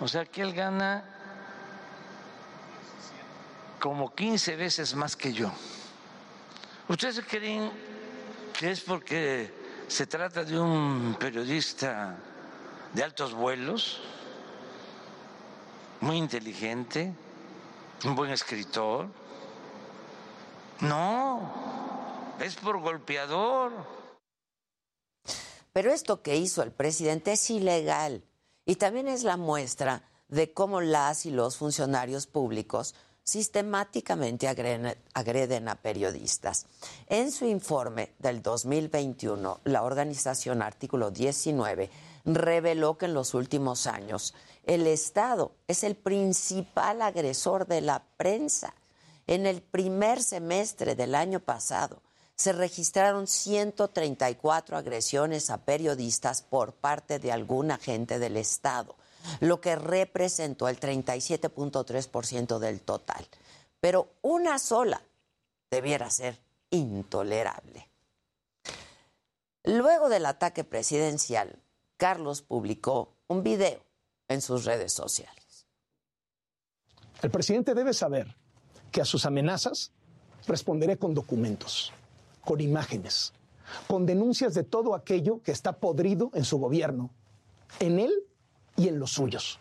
O 0.00 0.08
sea 0.08 0.24
que 0.24 0.42
él 0.42 0.52
gana 0.54 1.04
como 3.78 4.14
15 4.14 4.56
veces 4.56 4.94
más 4.94 5.16
que 5.16 5.32
yo. 5.32 5.52
¿Ustedes 6.88 7.20
creen 7.28 7.70
que 8.58 8.70
es 8.70 8.80
porque 8.80 9.52
se 9.88 10.06
trata 10.06 10.44
de 10.44 10.58
un 10.58 11.16
periodista 11.18 12.16
de 12.92 13.02
altos 13.02 13.34
vuelos, 13.34 14.00
muy 16.00 16.16
inteligente, 16.16 17.12
un 18.04 18.14
buen 18.14 18.30
escritor? 18.30 19.08
No, 20.80 21.40
es 22.40 22.56
por 22.56 22.80
golpeador. 22.80 23.72
Pero 25.72 25.92
esto 25.92 26.22
que 26.22 26.36
hizo 26.36 26.62
el 26.62 26.72
presidente 26.72 27.32
es 27.32 27.50
ilegal 27.50 28.24
y 28.64 28.76
también 28.76 29.08
es 29.08 29.24
la 29.24 29.36
muestra 29.36 30.02
de 30.28 30.52
cómo 30.52 30.80
las 30.80 31.26
y 31.26 31.30
los 31.30 31.56
funcionarios 31.56 32.26
públicos 32.26 32.94
sistemáticamente 33.24 34.46
agreden, 34.46 35.68
a 35.68 35.74
periodistas. 35.76 36.66
En 37.08 37.32
su 37.32 37.46
informe 37.46 38.14
del 38.18 38.42
2021, 38.42 39.60
la 39.64 39.82
organización 39.82 40.60
Artículo 40.62 41.10
19 41.10 41.90
reveló 42.26 42.98
que 42.98 43.06
en 43.06 43.14
los 43.14 43.34
últimos 43.34 43.86
años 43.86 44.34
el 44.64 44.86
Estado 44.86 45.52
es 45.66 45.84
el 45.84 45.96
principal 45.96 47.02
agresor 47.02 47.66
de 47.66 47.80
la 47.80 48.04
prensa. 48.16 48.74
En 49.26 49.46
el 49.46 49.62
primer 49.62 50.22
semestre 50.22 50.94
del 50.94 51.14
año 51.14 51.40
pasado 51.40 52.02
se 52.36 52.52
registraron 52.52 53.26
134 53.26 54.76
agresiones 54.76 55.50
a 55.50 55.64
periodistas 55.64 56.42
por 56.42 56.74
parte 56.74 57.18
de 57.18 57.32
algún 57.32 57.70
agente 57.70 58.18
del 58.18 58.36
Estado 58.36 58.96
lo 59.40 59.60
que 59.60 59.76
representó 59.76 60.68
el 60.68 60.78
37.3% 60.78 62.58
del 62.58 62.80
total. 62.80 63.26
Pero 63.80 64.14
una 64.22 64.58
sola 64.58 65.02
debiera 65.70 66.10
ser 66.10 66.38
intolerable. 66.70 67.88
Luego 69.64 70.08
del 70.08 70.26
ataque 70.26 70.64
presidencial, 70.64 71.58
Carlos 71.96 72.42
publicó 72.42 73.14
un 73.28 73.42
video 73.42 73.80
en 74.28 74.42
sus 74.42 74.64
redes 74.64 74.92
sociales. 74.92 75.66
El 77.22 77.30
presidente 77.30 77.74
debe 77.74 77.94
saber 77.94 78.36
que 78.94 79.00
a 79.00 79.04
sus 79.04 79.26
amenazas 79.26 79.90
responderé 80.46 80.96
con 80.96 81.14
documentos, 81.14 81.92
con 82.44 82.60
imágenes, 82.60 83.32
con 83.88 84.06
denuncias 84.06 84.54
de 84.54 84.62
todo 84.62 84.94
aquello 84.94 85.42
que 85.42 85.50
está 85.50 85.72
podrido 85.72 86.30
en 86.32 86.44
su 86.44 86.58
gobierno, 86.58 87.10
en 87.80 87.98
él 87.98 88.12
y 88.76 88.86
en 88.86 89.00
los 89.00 89.10
suyos. 89.10 89.58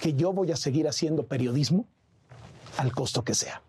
Que 0.00 0.14
yo 0.14 0.32
voy 0.32 0.50
a 0.50 0.56
seguir 0.56 0.88
haciendo 0.88 1.26
periodismo 1.26 1.84
al 2.78 2.90
costo 2.92 3.22
que 3.22 3.34
sea. 3.34 3.60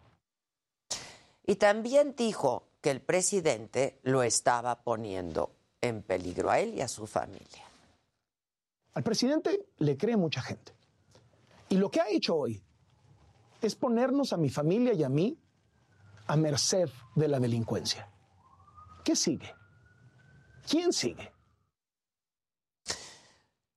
Y 1.45 1.55
también 1.55 2.15
dijo 2.15 2.63
que 2.79 2.91
el 2.91 3.01
presidente 3.01 3.99
lo 4.03 4.23
estaba 4.23 4.81
poniendo 4.81 5.51
en 5.81 6.01
peligro 6.01 6.49
a 6.49 6.61
él 6.61 6.75
y 6.75 6.79
a 6.79 6.87
su 6.87 7.05
familia. 7.05 7.65
Al 8.93 9.03
presidente 9.03 9.65
le 9.79 9.97
cree 9.97 10.15
mucha 10.15 10.41
gente. 10.41 10.71
Y 11.67 11.75
lo 11.75 11.91
que 11.91 11.99
ha 11.99 12.07
hecho 12.07 12.37
hoy 12.37 12.62
es 13.67 13.75
ponernos 13.75 14.33
a 14.33 14.37
mi 14.37 14.49
familia 14.49 14.93
y 14.93 15.03
a 15.03 15.09
mí 15.09 15.37
a 16.27 16.35
merced 16.35 16.89
de 17.15 17.27
la 17.27 17.39
delincuencia. 17.39 18.09
¿Qué 19.03 19.15
sigue? 19.15 19.53
¿Quién 20.67 20.93
sigue? 20.93 21.31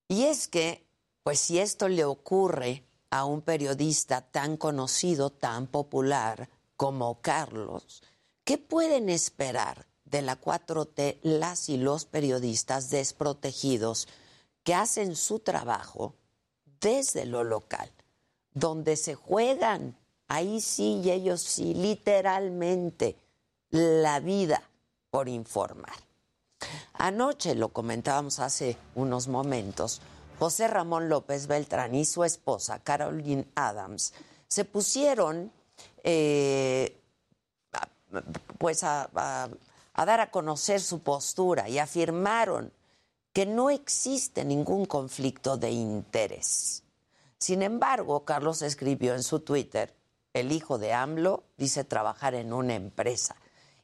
Y 0.09 0.25
es 0.25 0.47
que, 0.47 0.87
pues 1.23 1.41
si 1.41 1.59
esto 1.59 1.89
le 1.89 2.05
ocurre 2.05 2.85
a 3.11 3.25
un 3.25 3.43
periodista 3.43 4.21
tan 4.21 4.57
conocido, 4.57 5.31
tan 5.31 5.67
popular 5.67 6.49
como 6.77 7.21
Carlos, 7.21 8.03
¿qué 8.45 8.59
pueden 8.59 9.09
esperar 9.09 9.87
de 10.05 10.23
la 10.23 10.41
4T 10.41 11.19
las 11.23 11.69
y 11.69 11.77
los 11.77 12.07
periodistas 12.07 12.91
desprotegidos 12.91 14.07
que 14.63 14.75
hacen 14.75 15.17
su 15.17 15.41
trabajo 15.41 16.15
desde 16.81 17.27
lo 17.27 17.45
local, 17.45 17.91
donde 18.57 18.97
se 18.97 19.15
juegan, 19.15 19.95
ahí 20.29 20.63
sí 20.63 21.03
y 21.05 21.11
ellos 21.11 21.43
sí, 21.43 21.75
literalmente, 21.75 23.17
la 23.71 24.19
vida 24.19 24.63
por 25.11 25.29
informar? 25.29 25.93
Anoche, 26.95 27.55
lo 27.55 27.69
comentábamos 27.69 28.39
hace 28.39 28.79
unos 28.95 29.29
momentos, 29.29 30.01
José 30.39 30.69
Ramón 30.69 31.11
López 31.11 31.47
Beltrán 31.47 31.95
y 31.95 32.07
su 32.07 32.25
esposa, 32.25 32.79
Caroline 32.79 33.47
Adams, 33.55 34.15
se 34.49 34.65
pusieron 34.65 35.53
eh, 36.03 36.99
pues 38.57 38.85
a, 38.85 39.11
a 39.13 40.05
dar 40.07 40.21
a 40.21 40.31
conocer 40.31 40.81
su 40.81 41.01
postura 41.01 41.69
y 41.69 41.79
afirmaron 41.79 42.73
que 43.35 43.45
no 43.45 43.69
existe 43.69 44.47
ningún 44.47 44.87
conflicto 44.87 45.59
de 45.59 45.71
interés. 45.71 46.86
Sin 47.39 47.63
embargo, 47.63 48.25
Carlos 48.25 48.63
escribió 48.63 49.15
en 49.15 49.23
su 49.23 49.41
Twitter, 49.41 49.95
el 50.33 50.53
hijo 50.53 50.79
de 50.79 50.93
AMLO 50.93 51.45
dice 51.57 51.85
trabajar 51.85 52.35
en 52.35 52.53
una 52.53 52.75
empresa 52.75 53.37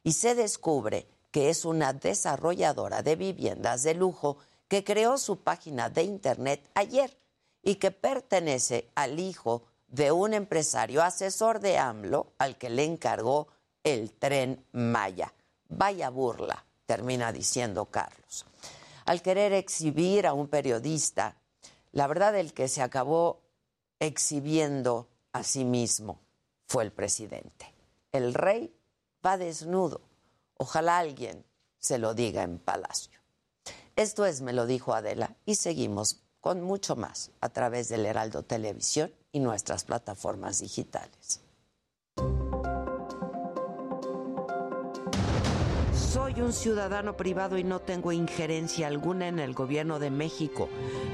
y 0.03 0.13
se 0.13 0.35
descubre 0.35 1.07
que 1.31 1.49
es 1.49 1.65
una 1.65 1.93
desarrolladora 1.93 3.01
de 3.01 3.15
viviendas 3.15 3.83
de 3.83 3.95
lujo 3.95 4.37
que 4.67 4.83
creó 4.83 5.17
su 5.17 5.37
página 5.37 5.89
de 5.89 6.03
internet 6.03 6.69
ayer 6.75 7.17
y 7.63 7.75
que 7.75 7.91
pertenece 7.91 8.89
al 8.95 9.19
hijo 9.19 9.63
de 9.87 10.11
un 10.11 10.33
empresario 10.33 11.03
asesor 11.03 11.59
de 11.59 11.77
AMLO 11.77 12.33
al 12.37 12.57
que 12.57 12.69
le 12.69 12.83
encargó 12.83 13.47
el 13.83 14.11
tren 14.11 14.65
Maya. 14.71 15.33
Vaya 15.69 16.09
burla, 16.09 16.65
termina 16.85 17.31
diciendo 17.31 17.85
Carlos. 17.85 18.45
Al 19.05 19.21
querer 19.21 19.53
exhibir 19.53 20.27
a 20.27 20.33
un 20.33 20.47
periodista, 20.47 21.35
la 21.91 22.07
verdad 22.07 22.35
el 22.35 22.53
que 22.53 22.67
se 22.67 22.81
acabó 22.81 23.42
exhibiendo 24.05 25.07
a 25.31 25.43
sí 25.43 25.63
mismo 25.63 26.19
fue 26.67 26.83
el 26.83 26.91
presidente. 26.91 27.73
El 28.11 28.33
rey 28.33 28.75
va 29.25 29.37
desnudo. 29.37 30.01
Ojalá 30.57 30.97
alguien 30.97 31.45
se 31.79 31.97
lo 31.97 32.13
diga 32.13 32.43
en 32.43 32.59
palacio. 32.59 33.19
Esto 33.95 34.25
es, 34.25 34.41
me 34.41 34.53
lo 34.53 34.65
dijo 34.65 34.93
Adela, 34.93 35.35
y 35.45 35.55
seguimos 35.55 36.21
con 36.41 36.61
mucho 36.61 36.95
más 36.97 37.31
a 37.39 37.49
través 37.49 37.87
del 37.87 38.05
Heraldo 38.05 38.43
Televisión 38.43 39.13
y 39.31 39.39
nuestras 39.39 39.85
plataformas 39.85 40.59
digitales. 40.59 41.42
Un 46.43 46.51
ciudadano 46.51 47.15
privado 47.15 47.57
y 47.57 47.63
no 47.63 47.79
tengo 47.79 48.11
injerencia 48.11 48.87
alguna 48.87 49.27
en 49.27 49.39
el 49.39 49.53
gobierno 49.53 49.99
de 49.99 50.11
México. 50.11 50.67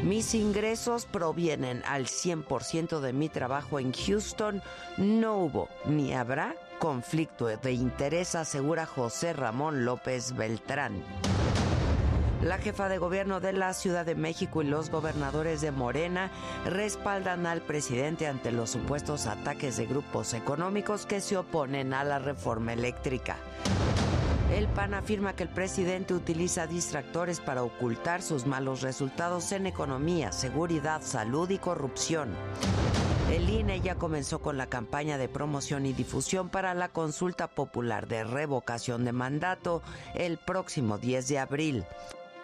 Mis 0.03 0.33
ingresos 0.33 1.05
provienen 1.05 1.83
al 1.85 2.05
100% 2.05 2.99
de 2.99 3.13
mi 3.13 3.29
trabajo 3.29 3.79
en 3.79 3.93
Houston. 3.93 4.61
No 4.97 5.37
hubo 5.37 5.69
ni 5.85 6.13
habrá 6.13 6.55
conflicto 6.79 7.45
de 7.45 7.71
interés, 7.71 8.33
asegura 8.33 8.87
José 8.87 9.33
Ramón 9.33 9.85
López 9.85 10.35
Beltrán. 10.35 11.03
La 12.41 12.57
jefa 12.57 12.89
de 12.89 12.97
gobierno 12.97 13.39
de 13.39 13.53
la 13.53 13.73
Ciudad 13.73 14.05
de 14.05 14.15
México 14.15 14.61
y 14.61 14.65
los 14.65 14.89
gobernadores 14.89 15.61
de 15.61 15.71
Morena 15.71 16.31
respaldan 16.65 17.45
al 17.45 17.61
presidente 17.61 18.27
ante 18.27 18.51
los 18.51 18.71
supuestos 18.71 19.27
ataques 19.27 19.77
de 19.77 19.85
grupos 19.85 20.33
económicos 20.33 21.05
que 21.05 21.21
se 21.21 21.37
oponen 21.37 21.93
a 21.93 22.03
la 22.03 22.17
reforma 22.17 22.73
eléctrica. 22.73 23.35
El 24.53 24.67
PAN 24.67 24.95
afirma 24.95 25.35
que 25.35 25.43
el 25.43 25.49
presidente 25.49 26.15
utiliza 26.15 26.65
distractores 26.65 27.39
para 27.39 27.61
ocultar 27.61 28.23
sus 28.23 28.47
malos 28.47 28.81
resultados 28.81 29.51
en 29.51 29.67
economía, 29.67 30.31
seguridad, 30.31 31.03
salud 31.03 31.49
y 31.51 31.59
corrupción. 31.59 32.29
El 33.31 33.47
INE 33.47 33.79
ya 33.79 33.93
comenzó 33.93 34.39
con 34.39 34.57
la 34.57 34.65
campaña 34.65 35.19
de 35.19 35.29
promoción 35.29 35.85
y 35.85 35.93
difusión 35.93 36.49
para 36.49 36.73
la 36.73 36.89
consulta 36.89 37.47
popular 37.47 38.07
de 38.07 38.23
revocación 38.23 39.05
de 39.05 39.11
mandato 39.11 39.83
el 40.15 40.39
próximo 40.39 40.97
10 40.97 41.27
de 41.27 41.39
abril 41.39 41.85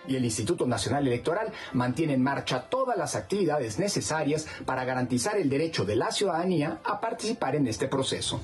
y 0.08 0.16
el 0.16 0.26
Instituto 0.26 0.68
Nacional 0.68 1.08
Electoral 1.08 1.52
mantiene 1.74 2.14
en 2.14 2.22
marcha 2.22 2.70
todas 2.70 2.96
las 2.96 3.16
actividades 3.16 3.80
necesarias 3.80 4.46
para 4.64 4.86
garantizar 4.86 5.38
el 5.38 5.50
derecho 5.50 5.84
de 5.84 5.96
la 5.96 6.12
ciudadanía 6.12 6.80
a 6.84 7.02
participar 7.02 7.56
en 7.56 7.66
este 7.66 7.88
proceso. 7.88 8.40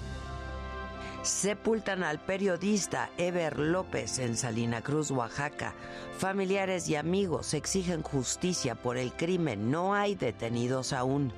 Sepultan 1.24 2.04
al 2.04 2.20
periodista 2.20 3.12
Ever 3.18 3.60
López 3.60 4.18
en 4.18 4.36
Salina 4.36 4.82
Cruz, 4.82 5.12
Oaxaca. 5.12 5.76
Familiares 6.18 6.90
y 6.90 6.96
amigos 6.96 7.54
exigen 7.54 8.02
justicia 8.02 8.74
por 8.74 8.98
el 8.98 9.14
crimen. 9.14 9.70
No 9.70 9.94
hay 9.94 10.16
detenidos 10.16 10.94
aún. 10.94 11.32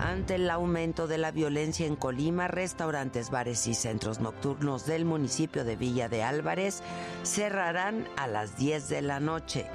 Ante 0.00 0.36
el 0.36 0.48
aumento 0.48 1.06
de 1.06 1.18
la 1.18 1.30
violencia 1.30 1.86
en 1.86 1.94
Colima, 1.94 2.48
restaurantes, 2.48 3.30
bares 3.30 3.66
y 3.66 3.74
centros 3.74 4.18
nocturnos 4.20 4.86
del 4.86 5.04
municipio 5.04 5.64
de 5.64 5.76
Villa 5.76 6.08
de 6.08 6.22
Álvarez 6.22 6.82
cerrarán 7.24 8.08
a 8.16 8.26
las 8.28 8.56
10 8.56 8.88
de 8.88 9.02
la 9.02 9.20
noche. 9.20 9.66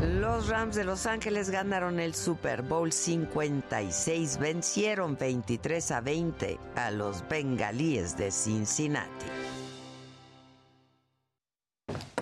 Los 0.00 0.46
Rams 0.46 0.76
de 0.76 0.84
Los 0.84 1.06
Ángeles 1.06 1.50
ganaron 1.50 1.98
el 1.98 2.14
Super 2.14 2.62
Bowl 2.62 2.92
56, 2.92 4.38
vencieron 4.38 5.16
23 5.18 5.90
a 5.90 6.00
20 6.00 6.58
a 6.76 6.92
los 6.92 7.28
Bengalíes 7.28 8.16
de 8.16 8.30
Cincinnati. 8.30 9.26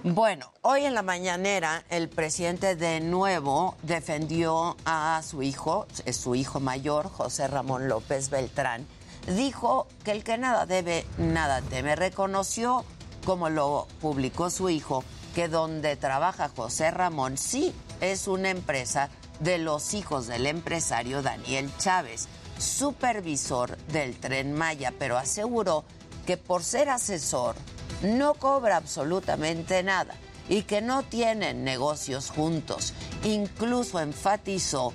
Bueno, 0.03 0.53
hoy 0.62 0.86
en 0.86 0.94
la 0.94 1.03
mañanera 1.03 1.85
el 1.90 2.09
presidente 2.09 2.77
de 2.77 3.01
nuevo 3.01 3.77
defendió 3.82 4.78
a 4.86 5.20
su 5.23 5.43
hijo, 5.43 5.86
su 6.12 6.35
hijo 6.35 6.61
mayor, 6.61 7.11
José 7.11 7.47
Ramón 7.47 7.89
López 7.89 8.31
Beltrán. 8.31 8.86
Dijo 9.27 9.86
que 10.03 10.12
el 10.12 10.24
que 10.24 10.39
nada 10.39 10.65
debe, 10.65 11.05
nada 11.19 11.61
teme. 11.61 11.94
Reconoció, 11.94 12.86
como 13.27 13.51
lo 13.51 13.86
publicó 14.01 14.48
su 14.48 14.70
hijo, 14.70 15.05
que 15.37 15.49
donde 15.49 15.97
trabaja 15.97 16.49
José 16.49 16.91
Ramón 16.91 17.37
sí 17.37 17.75
es 18.01 18.27
una 18.27 18.49
empresa 18.49 19.11
de 19.39 19.59
los 19.59 19.93
hijos 19.93 20.29
del 20.29 20.47
empresario 20.47 21.21
Daniel 21.21 21.71
Chávez, 21.77 22.27
supervisor 22.59 23.77
del 23.89 24.19
tren 24.19 24.55
Maya, 24.55 24.95
pero 24.99 25.19
aseguró 25.19 25.85
que 26.25 26.39
por 26.39 26.65
ser 26.65 26.89
asesor 26.89 27.55
no 28.01 28.33
cobra 28.33 28.79
absolutamente 28.79 29.83
nada 29.83 30.15
y 30.49 30.63
que 30.63 30.81
no 30.81 31.03
tienen 31.03 31.65
negocios 31.65 32.31
juntos. 32.31 32.95
Incluso 33.23 34.01
enfatizó 34.01 34.95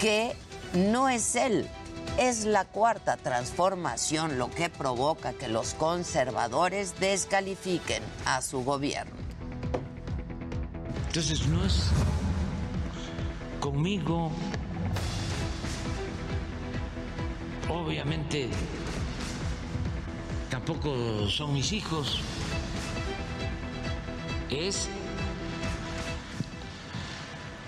que 0.00 0.34
no 0.72 1.10
es 1.10 1.36
él, 1.36 1.68
es 2.16 2.46
la 2.46 2.64
cuarta 2.64 3.18
transformación 3.18 4.38
lo 4.38 4.50
que 4.50 4.70
provoca 4.70 5.34
que 5.34 5.48
los 5.48 5.74
conservadores 5.74 6.98
descalifiquen 6.98 8.02
a 8.24 8.40
su 8.40 8.64
gobierno. 8.64 9.25
Entonces 11.08 11.46
no 11.48 11.64
es 11.64 11.90
conmigo, 13.60 14.30
obviamente 17.68 18.50
tampoco 20.50 21.28
son 21.28 21.54
mis 21.54 21.72
hijos, 21.72 22.20
es 24.50 24.88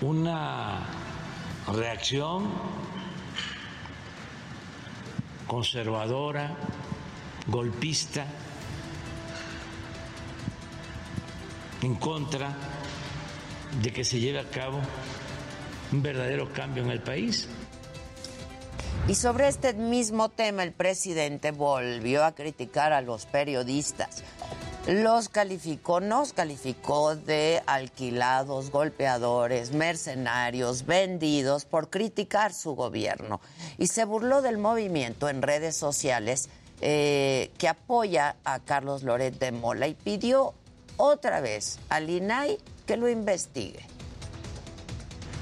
una 0.01 0.85
reacción 1.73 2.49
conservadora, 5.47 6.55
golpista, 7.47 8.25
en 11.81 11.95
contra 11.95 12.55
de 13.81 13.91
que 13.91 14.03
se 14.03 14.19
lleve 14.19 14.39
a 14.39 14.45
cabo 14.45 14.79
un 15.91 16.01
verdadero 16.01 16.51
cambio 16.53 16.83
en 16.83 16.91
el 16.91 17.01
país. 17.01 17.47
Y 19.07 19.15
sobre 19.15 19.47
este 19.47 19.73
mismo 19.73 20.29
tema, 20.29 20.63
el 20.63 20.71
presidente 20.71 21.51
volvió 21.51 22.23
a 22.23 22.33
criticar 22.33 22.93
a 22.93 23.01
los 23.01 23.25
periodistas. 23.25 24.23
Los 24.87 25.29
calificó, 25.29 25.99
nos 25.99 26.33
calificó 26.33 27.15
de 27.15 27.61
alquilados, 27.65 28.71
golpeadores, 28.71 29.71
mercenarios, 29.71 30.85
vendidos 30.85 31.65
por 31.65 31.89
criticar 31.89 32.53
su 32.53 32.75
gobierno. 32.75 33.41
Y 33.77 33.87
se 33.87 34.05
burló 34.05 34.41
del 34.41 34.57
movimiento 34.57 35.29
en 35.29 35.41
redes 35.41 35.75
sociales 35.75 36.49
eh, 36.81 37.51
que 37.57 37.67
apoya 37.67 38.35
a 38.43 38.59
Carlos 38.59 39.03
Loret 39.03 39.37
de 39.37 39.51
Mola 39.51 39.87
y 39.87 39.95
pidió 39.95 40.53
otra 40.97 41.41
vez 41.41 41.79
al 41.89 42.09
INAI 42.09 42.57
que 42.89 42.97
lo 42.97 43.07
investigue. 43.07 43.85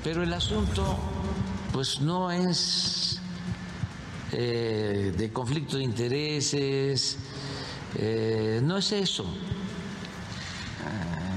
Pero 0.03 0.21
el 0.21 0.33
asunto, 0.33 0.97
pues 1.71 2.01
no 2.01 2.29
es 2.29 3.21
eh, 4.33 5.13
de 5.17 5.31
conflicto 5.31 5.77
de 5.77 5.83
intereses, 5.83 7.17
eh, 7.95 8.59
no 8.61 8.79
es 8.79 8.91
eso. 8.91 9.25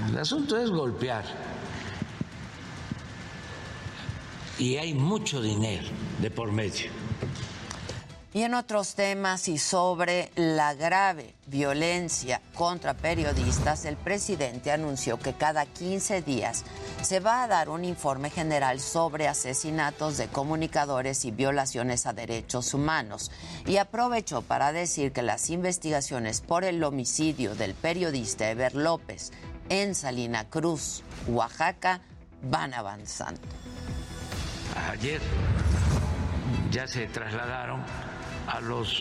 El 0.09 0.19
asunto 0.19 0.59
es 0.59 0.69
golpear. 0.69 1.25
Y 4.59 4.79
hay 4.79 4.95
mucho 4.95 5.41
dinero 5.41 5.87
de 6.21 6.29
por 6.33 6.51
medio. 6.51 7.00
Y 8.33 8.45
en 8.45 8.55
otros 8.55 8.95
temas 8.95 9.49
y 9.49 9.59
sobre 9.59 10.31
la 10.37 10.75
grave 10.75 11.35
violencia 11.49 12.41
contra 12.55 12.95
periodistas, 12.95 13.85
el 13.85 13.97
presidente 13.97 14.71
anunció 14.71 15.19
que 15.19 15.33
cada 15.33 15.67
15 15.67 16.23
días 16.23 16.65
se 17.03 17.19
va 17.19 17.43
a 17.43 17.49
dar 17.49 17.69
un 17.69 17.85
informe 17.85 18.31
general 18.31 18.79
sobre 18.79 19.27
asesinatos 19.27 20.17
de 20.17 20.29
comunicadores 20.29 21.25
y 21.25 21.33
violaciones 21.33 22.07
a 22.07 22.13
derechos 22.13 22.73
humanos. 22.73 23.33
Y 23.67 23.79
aprovechó 23.79 24.43
para 24.43 24.71
decir 24.71 25.11
que 25.11 25.23
las 25.23 25.51
investigaciones 25.51 26.41
por 26.41 26.63
el 26.63 26.85
homicidio 26.85 27.57
del 27.57 27.75
periodista 27.75 28.49
Eber 28.49 28.77
López 28.77 29.33
en 29.71 29.97
Salina 29.97 30.49
Cruz, 30.49 31.03
Oaxaca, 31.27 32.01
van 32.43 32.75
avanzando. 32.75 33.41
Ayer 34.89 35.21
ya 36.71 36.87
se 36.87 37.09
trasladaron 37.09 37.85
a 38.51 38.61
los 38.61 39.01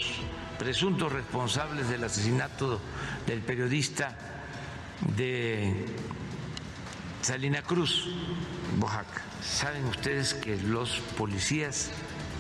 presuntos 0.60 1.12
responsables 1.12 1.90
del 1.90 2.04
asesinato 2.04 2.80
del 3.26 3.42
periodista 3.42 4.16
de 5.16 5.86
Salina 7.22 7.64
Cruz, 7.64 8.10
Oaxaca. 8.80 9.22
Saben 9.42 9.86
ustedes 9.86 10.34
que 10.36 10.58
los 10.58 11.00
policías 11.18 11.90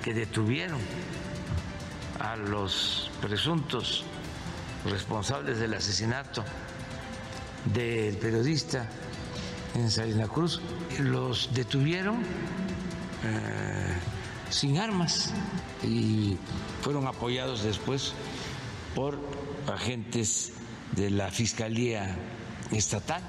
que 0.03 0.13
detuvieron 0.13 0.79
a 2.19 2.35
los 2.35 3.09
presuntos 3.21 4.03
responsables 4.85 5.57
del 5.59 5.73
asesinato 5.73 6.43
del 7.73 8.17
periodista 8.17 8.87
en 9.75 9.89
Salina 9.89 10.27
Cruz, 10.27 10.61
los 10.99 11.53
detuvieron 11.53 12.21
eh, 13.23 13.97
sin 14.49 14.77
armas 14.77 15.33
y 15.83 16.37
fueron 16.81 17.07
apoyados 17.07 17.63
después 17.63 18.13
por 18.95 19.19
agentes 19.67 20.53
de 20.95 21.09
la 21.09 21.29
Fiscalía 21.29 22.17
Estatal. 22.71 23.23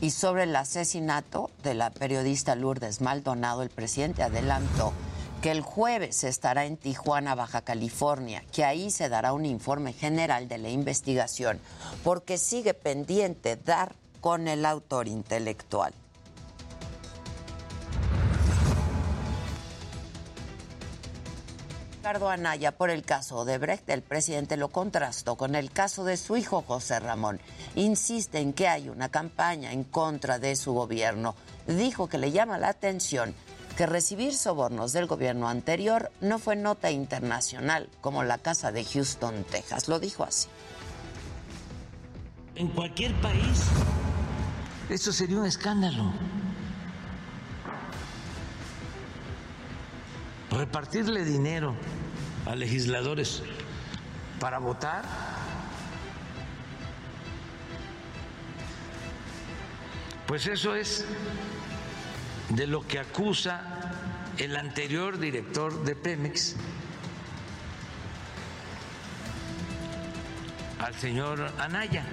Y 0.00 0.10
sobre 0.10 0.44
el 0.44 0.56
asesinato 0.56 1.50
de 1.62 1.74
la 1.74 1.90
periodista 1.90 2.54
Lourdes 2.54 3.00
Maldonado, 3.00 3.62
el 3.62 3.70
presidente 3.70 4.22
adelantó 4.22 4.92
que 5.42 5.50
el 5.50 5.62
jueves 5.62 6.24
estará 6.24 6.66
en 6.66 6.76
Tijuana, 6.76 7.34
Baja 7.34 7.62
California, 7.62 8.42
que 8.52 8.64
ahí 8.64 8.90
se 8.90 9.08
dará 9.08 9.32
un 9.32 9.46
informe 9.46 9.92
general 9.92 10.48
de 10.48 10.58
la 10.58 10.68
investigación, 10.68 11.58
porque 12.04 12.38
sigue 12.38 12.74
pendiente 12.74 13.56
dar 13.56 13.94
con 14.20 14.48
el 14.48 14.66
autor 14.66 15.08
intelectual. 15.08 15.94
Ricardo 22.00 22.30
Anaya 22.30 22.72
por 22.72 22.88
el 22.88 23.02
caso 23.02 23.44
de 23.44 23.58
Brecht, 23.58 23.86
el 23.90 24.00
presidente 24.00 24.56
lo 24.56 24.68
contrastó 24.68 25.36
con 25.36 25.54
el 25.54 25.70
caso 25.70 26.02
de 26.02 26.16
su 26.16 26.38
hijo 26.38 26.64
José 26.66 26.98
Ramón. 26.98 27.42
Insiste 27.74 28.38
en 28.38 28.54
que 28.54 28.68
hay 28.68 28.88
una 28.88 29.10
campaña 29.10 29.74
en 29.74 29.84
contra 29.84 30.38
de 30.38 30.56
su 30.56 30.72
gobierno. 30.72 31.34
Dijo 31.66 32.08
que 32.08 32.16
le 32.16 32.32
llama 32.32 32.56
la 32.56 32.70
atención 32.70 33.34
que 33.76 33.84
recibir 33.84 34.34
sobornos 34.34 34.94
del 34.94 35.04
gobierno 35.04 35.46
anterior 35.50 36.10
no 36.22 36.38
fue 36.38 36.56
nota 36.56 36.90
internacional 36.90 37.90
como 38.00 38.22
la 38.22 38.38
casa 38.38 38.72
de 38.72 38.82
Houston, 38.82 39.44
Texas. 39.44 39.86
Lo 39.86 40.00
dijo 40.00 40.24
así. 40.24 40.48
En 42.54 42.68
cualquier 42.68 43.12
país, 43.20 43.60
esto 44.88 45.12
sería 45.12 45.36
un 45.36 45.44
escándalo. 45.44 46.14
Repartirle 50.50 51.24
dinero 51.24 51.74
a 52.46 52.54
legisladores 52.54 53.42
para 54.40 54.58
votar 54.58 55.04
Pues 60.30 60.46
eso 60.46 60.76
es 60.76 61.04
de 62.50 62.68
lo 62.68 62.86
que 62.86 63.00
acusa 63.00 63.62
el 64.38 64.54
anterior 64.54 65.18
director 65.18 65.82
de 65.82 65.96
Pemex 65.96 66.54
al 70.78 70.94
señor 70.94 71.52
Anaya. 71.58 72.04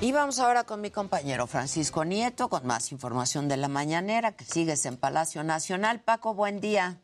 Y 0.00 0.12
vamos 0.12 0.38
ahora 0.38 0.62
con 0.62 0.80
mi 0.80 0.92
compañero 0.92 1.48
Francisco 1.48 2.04
Nieto 2.04 2.48
con 2.48 2.64
más 2.64 2.92
información 2.92 3.48
de 3.48 3.56
la 3.56 3.66
mañanera 3.66 4.30
que 4.30 4.44
sigues 4.44 4.86
en 4.86 4.96
Palacio 4.96 5.42
Nacional. 5.42 6.00
Paco, 6.04 6.34
buen 6.34 6.60
día. 6.60 7.02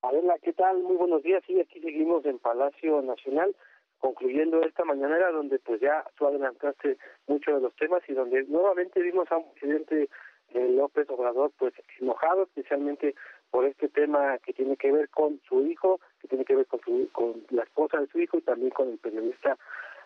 Adela, 0.00 0.36
¿qué 0.42 0.54
tal? 0.54 0.82
Muy 0.82 0.96
buenos 0.96 1.22
días. 1.22 1.42
Sí, 1.46 1.60
aquí 1.60 1.80
seguimos 1.80 2.24
en 2.24 2.38
Palacio 2.38 3.02
Nacional 3.02 3.54
concluyendo 3.98 4.62
esta 4.62 4.86
mañanera 4.86 5.30
donde 5.32 5.58
pues 5.58 5.82
ya 5.82 6.02
tú 6.16 6.26
adelantaste 6.26 6.96
muchos 7.26 7.56
de 7.56 7.60
los 7.60 7.76
temas 7.76 8.00
y 8.08 8.14
donde 8.14 8.42
nuevamente 8.44 9.02
vimos 9.02 9.30
a 9.30 9.36
un 9.36 9.52
presidente 9.52 10.08
eh, 10.54 10.68
López 10.70 11.10
Obrador 11.10 11.52
pues 11.58 11.74
enojado 12.00 12.44
especialmente 12.44 13.16
por 13.50 13.66
este 13.66 13.88
tema 13.88 14.38
que 14.38 14.54
tiene 14.54 14.78
que 14.78 14.92
ver 14.92 15.10
con 15.10 15.42
su 15.46 15.66
hijo, 15.66 16.00
que 16.22 16.28
tiene 16.28 16.46
que 16.46 16.56
ver 16.56 16.66
con, 16.66 16.80
su, 16.80 17.06
con 17.12 17.44
la 17.50 17.64
esposa 17.64 18.00
de 18.00 18.06
su 18.06 18.18
hijo 18.18 18.38
y 18.38 18.42
también 18.42 18.70
con 18.70 18.88
el 18.88 18.96
periodista 18.96 19.58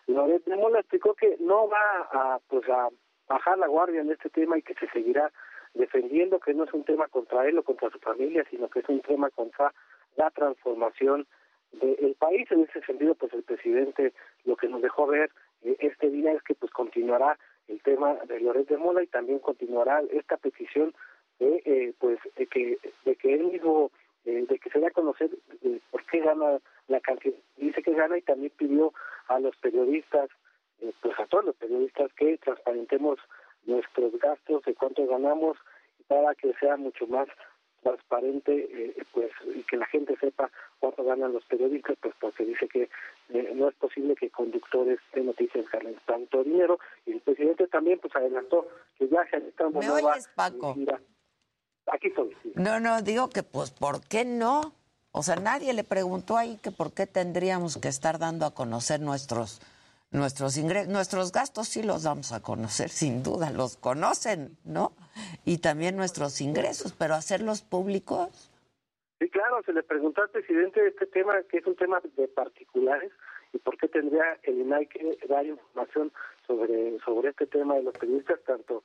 Loret 0.07 0.43
de 0.45 0.55
Mola 0.55 0.79
explicó 0.79 1.13
que 1.13 1.37
no 1.39 1.67
va 1.67 2.07
a 2.11 2.39
pues 2.47 2.67
a 2.69 2.89
bajar 3.27 3.57
la 3.57 3.67
guardia 3.67 4.01
en 4.01 4.11
este 4.11 4.29
tema 4.29 4.57
y 4.57 4.61
que 4.61 4.73
se 4.75 4.87
seguirá 4.89 5.31
defendiendo 5.73 6.39
que 6.39 6.53
no 6.53 6.65
es 6.65 6.73
un 6.73 6.83
tema 6.83 7.07
contra 7.07 7.47
él 7.47 7.57
o 7.57 7.63
contra 7.63 7.89
su 7.89 7.99
familia, 7.99 8.45
sino 8.49 8.69
que 8.69 8.79
es 8.79 8.89
un 8.89 9.01
tema 9.01 9.29
contra 9.31 9.73
la 10.15 10.29
transformación 10.31 11.25
del 11.73 12.15
país. 12.19 12.51
En 12.51 12.61
ese 12.61 12.81
sentido, 12.81 13.15
pues 13.15 13.33
el 13.33 13.43
presidente 13.43 14.13
lo 14.45 14.55
que 14.55 14.67
nos 14.67 14.81
dejó 14.81 15.07
ver 15.07 15.31
eh, 15.63 15.75
este 15.79 16.09
día 16.09 16.33
es 16.33 16.43
que 16.43 16.53
pues 16.55 16.71
continuará 16.71 17.37
el 17.67 17.81
tema 17.81 18.15
de 18.27 18.39
Loret 18.39 18.67
de 18.67 18.77
Mola 18.77 19.01
y 19.01 19.07
también 19.07 19.39
continuará 19.39 20.01
esta 20.11 20.37
petición 20.37 20.93
de 21.39 21.61
eh, 21.65 21.93
pues 21.97 22.19
de 22.35 22.45
que 22.45 22.77
de 23.05 23.15
que 23.15 23.33
él 23.33 23.45
mismo 23.45 23.89
eh, 24.25 24.45
de 24.47 24.59
que 24.59 24.69
se 24.69 24.79
dé 24.79 24.87
a 24.87 24.91
conocer 24.91 25.29
por 25.89 26.05
qué 26.05 26.19
gana 26.19 26.59
la 26.87 26.99
cantidad 26.99 27.35
dice 27.57 27.81
que 27.81 27.93
gana 27.93 28.17
y 28.17 28.21
también 28.21 28.51
pidió 28.57 28.93
a 29.27 29.39
los 29.39 29.55
periodistas 29.57 30.29
pues 31.01 31.17
a 31.19 31.25
todos 31.27 31.45
los 31.45 31.55
periodistas 31.55 32.11
que 32.13 32.37
transparentemos 32.39 33.19
nuestros 33.65 34.17
gastos 34.19 34.63
de 34.65 34.75
cuánto 34.75 35.05
ganamos 35.07 35.57
para 36.07 36.35
que 36.35 36.53
sea 36.59 36.75
mucho 36.75 37.07
más 37.07 37.27
transparente 37.81 38.69
eh, 38.71 39.03
pues 39.11 39.29
y 39.55 39.61
que 39.63 39.77
la 39.77 39.85
gente 39.87 40.15
sepa 40.17 40.49
cuánto 40.79 41.03
ganan 41.03 41.33
los 41.33 41.45
periodistas 41.45 41.97
pues 42.01 42.13
porque 42.19 42.45
dice 42.45 42.67
que 42.67 42.89
eh, 43.29 43.51
no 43.55 43.69
es 43.69 43.75
posible 43.75 44.15
que 44.15 44.29
conductores 44.29 44.99
de 45.13 45.21
noticias 45.21 45.69
ganen 45.69 45.95
tanto 46.05 46.43
dinero. 46.43 46.79
Y 47.05 47.13
el 47.13 47.21
presidente 47.21 47.67
también 47.67 47.99
pues 47.99 48.15
adelantó 48.15 48.67
que 48.97 49.07
ya 49.09 49.25
se 49.29 49.37
está 49.37 49.69
¿Me 49.69 49.89
oyes, 49.89 50.29
Paco? 50.35 50.75
aquí 51.87 52.07
estoy 52.07 52.35
no 52.55 52.79
no 52.79 53.01
digo 53.01 53.29
que 53.29 53.43
pues 53.43 53.71
por 53.71 54.01
qué 54.07 54.23
no 54.23 54.73
o 55.13 55.23
sea 55.23 55.37
nadie 55.37 55.73
le 55.73 55.85
preguntó 55.85 56.35
ahí 56.35 56.57
que 56.61 56.71
por 56.71 56.91
qué 56.93 57.07
tendríamos 57.07 57.77
que 57.77 57.87
estar 57.87 58.19
dando 58.19 58.45
a 58.45 58.53
conocer 58.53 58.99
nuestros 58.99 59.61
nuestros 60.13 60.57
ingresos, 60.57 60.89
nuestros 60.89 61.31
gastos 61.31 61.67
sí 61.67 61.83
los 61.83 62.03
vamos 62.03 62.31
a 62.31 62.41
conocer, 62.41 62.89
sin 63.01 63.23
duda, 63.23 63.49
los 63.49 63.77
conocen, 63.77 64.57
¿no? 64.63 64.93
Y 65.43 65.57
también 65.57 65.97
nuestros 65.97 66.39
ingresos, 66.39 66.93
pero 66.93 67.15
hacerlos 67.15 67.61
públicos. 67.61 68.51
Sí, 69.19 69.29
claro, 69.29 69.61
se 69.65 69.73
le 69.73 69.83
preguntó 69.83 70.21
al 70.21 70.29
presidente 70.29 70.85
este 70.87 71.07
tema, 71.07 71.33
que 71.49 71.57
es 71.57 71.65
un 71.65 71.75
tema 71.75 72.01
de 72.15 72.27
particulares, 72.27 73.11
y 73.53 73.57
por 73.59 73.77
qué 73.77 73.87
tendría 73.87 74.39
el 74.43 74.59
INAI 74.61 74.87
que 74.87 75.17
dar 75.27 75.45
información 75.45 76.11
sobre, 76.47 76.99
sobre 77.05 77.29
este 77.29 77.45
tema 77.47 77.75
de 77.75 77.83
los 77.83 77.93
periodistas, 77.93 78.39
tanto 78.45 78.83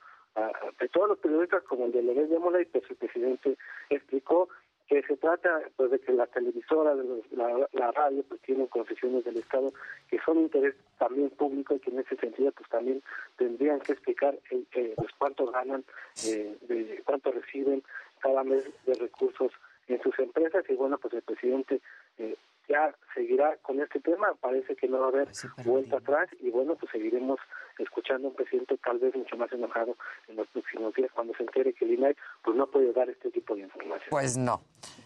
de 0.79 0.87
todos 0.89 1.09
los 1.09 1.19
periodistas 1.19 1.63
como 1.63 1.85
el 1.85 1.91
de 1.91 2.03
Legués 2.03 2.29
de 2.29 2.39
Mola, 2.39 2.61
y 2.61 2.65
pues 2.65 2.83
el 2.89 2.95
presidente 2.95 3.57
explicó 3.89 4.47
que 4.89 5.03
se 5.03 5.17
trata 5.17 5.61
pues 5.77 5.91
de 5.91 5.99
que 5.99 6.11
la 6.13 6.25
televisora, 6.25 6.95
la, 7.31 7.69
la 7.73 7.91
radio, 7.91 8.23
pues 8.27 8.41
tienen 8.41 8.65
concesiones 8.65 9.23
del 9.23 9.37
Estado 9.37 9.71
que 10.09 10.19
son 10.25 10.39
interés 10.39 10.73
también 10.97 11.29
público 11.29 11.75
y 11.75 11.79
que 11.79 11.91
en 11.91 11.99
ese 11.99 12.15
sentido 12.15 12.51
pues 12.51 12.67
también 12.69 13.03
tendrían 13.37 13.79
que 13.81 13.91
explicar 13.93 14.35
eh, 14.49 14.93
pues 14.95 15.09
cuánto 15.19 15.45
ganan, 15.51 15.85
eh, 16.25 16.57
de 16.67 17.03
cuánto 17.05 17.31
reciben 17.31 17.83
cada 18.19 18.43
mes 18.43 18.63
de 18.87 18.95
recursos 18.95 19.51
en 19.87 20.01
sus 20.01 20.17
empresas. 20.17 20.65
Y 20.67 20.73
bueno 20.73 20.97
pues 20.97 21.13
el 21.13 21.21
presidente 21.21 21.81
eh, 22.17 22.35
ya 22.69 22.95
seguirá 23.15 23.57
con 23.57 23.81
este 23.81 23.99
tema, 23.99 24.33
parece 24.39 24.75
que 24.75 24.87
no 24.87 24.99
va 24.99 25.05
a 25.05 25.09
haber 25.09 25.27
vuelta 25.65 25.97
atrás 25.97 26.29
y 26.39 26.51
bueno, 26.51 26.75
pues 26.75 26.91
seguiremos 26.91 27.39
escuchando 27.79 28.27
a 28.27 28.31
un 28.31 28.35
presidente 28.35 28.77
tal 28.77 28.99
vez 28.99 29.15
mucho 29.15 29.35
más 29.35 29.51
enojado 29.51 29.97
en 30.27 30.35
los 30.35 30.47
próximos 30.49 30.93
días 30.93 31.11
cuando 31.13 31.33
se 31.33 31.43
entere 31.43 31.73
que 31.73 31.85
el 31.85 31.93
INAI 31.93 32.15
pues 32.43 32.55
no 32.55 32.67
puede 32.67 32.93
dar 32.93 33.09
este 33.09 33.31
tipo 33.31 33.55
de 33.55 33.61
información. 33.61 34.09
Pues 34.11 34.37
no. 34.37 34.61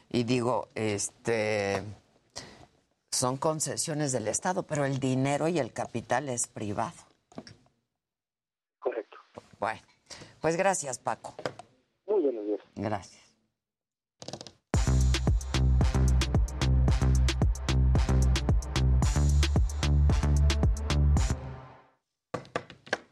Y 0.10 0.26
digo, 0.26 0.68
este 0.76 1.82
son 3.10 3.38
concesiones 3.38 4.12
del 4.12 4.28
Estado, 4.28 4.64
pero 4.64 4.86
el 4.86 5.00
dinero 5.00 5.48
y 5.48 5.60
el 5.60 5.72
capital 5.72 6.30
es 6.30 6.48
privado. 6.48 6.98
Correcto. 8.80 9.18
Bueno, 9.60 9.82
pues 10.42 10.58
gracias, 10.58 11.00
Paco. 11.00 11.36
Muy 12.08 12.22
buenos 12.22 12.46
días. 12.46 12.60
Gracias. 12.76 13.23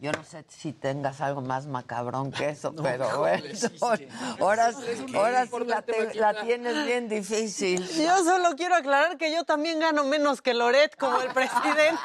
Yo 0.01 0.11
no 0.11 0.23
sé 0.23 0.43
si 0.47 0.73
tengas 0.73 1.21
algo 1.21 1.41
más 1.41 1.67
macabrón 1.67 2.31
que 2.31 2.49
eso, 2.49 2.73
pero 2.83 3.19
bueno, 3.19 3.43
ahora, 4.39 4.71
ahora 5.13 5.45
sí 5.45 5.63
la, 5.67 5.83
la, 6.15 6.41
tienes 6.41 6.85
bien 6.87 7.07
difícil. 7.07 7.87
Yo 8.03 8.23
solo 8.23 8.55
quiero 8.55 8.73
aclarar 8.73 9.19
que 9.19 9.31
yo 9.31 9.43
también 9.43 9.79
gano 9.79 10.03
menos 10.03 10.41
que 10.41 10.55
Loret 10.55 10.97
como 10.97 11.21
el 11.21 11.31
presidente. 11.31 11.99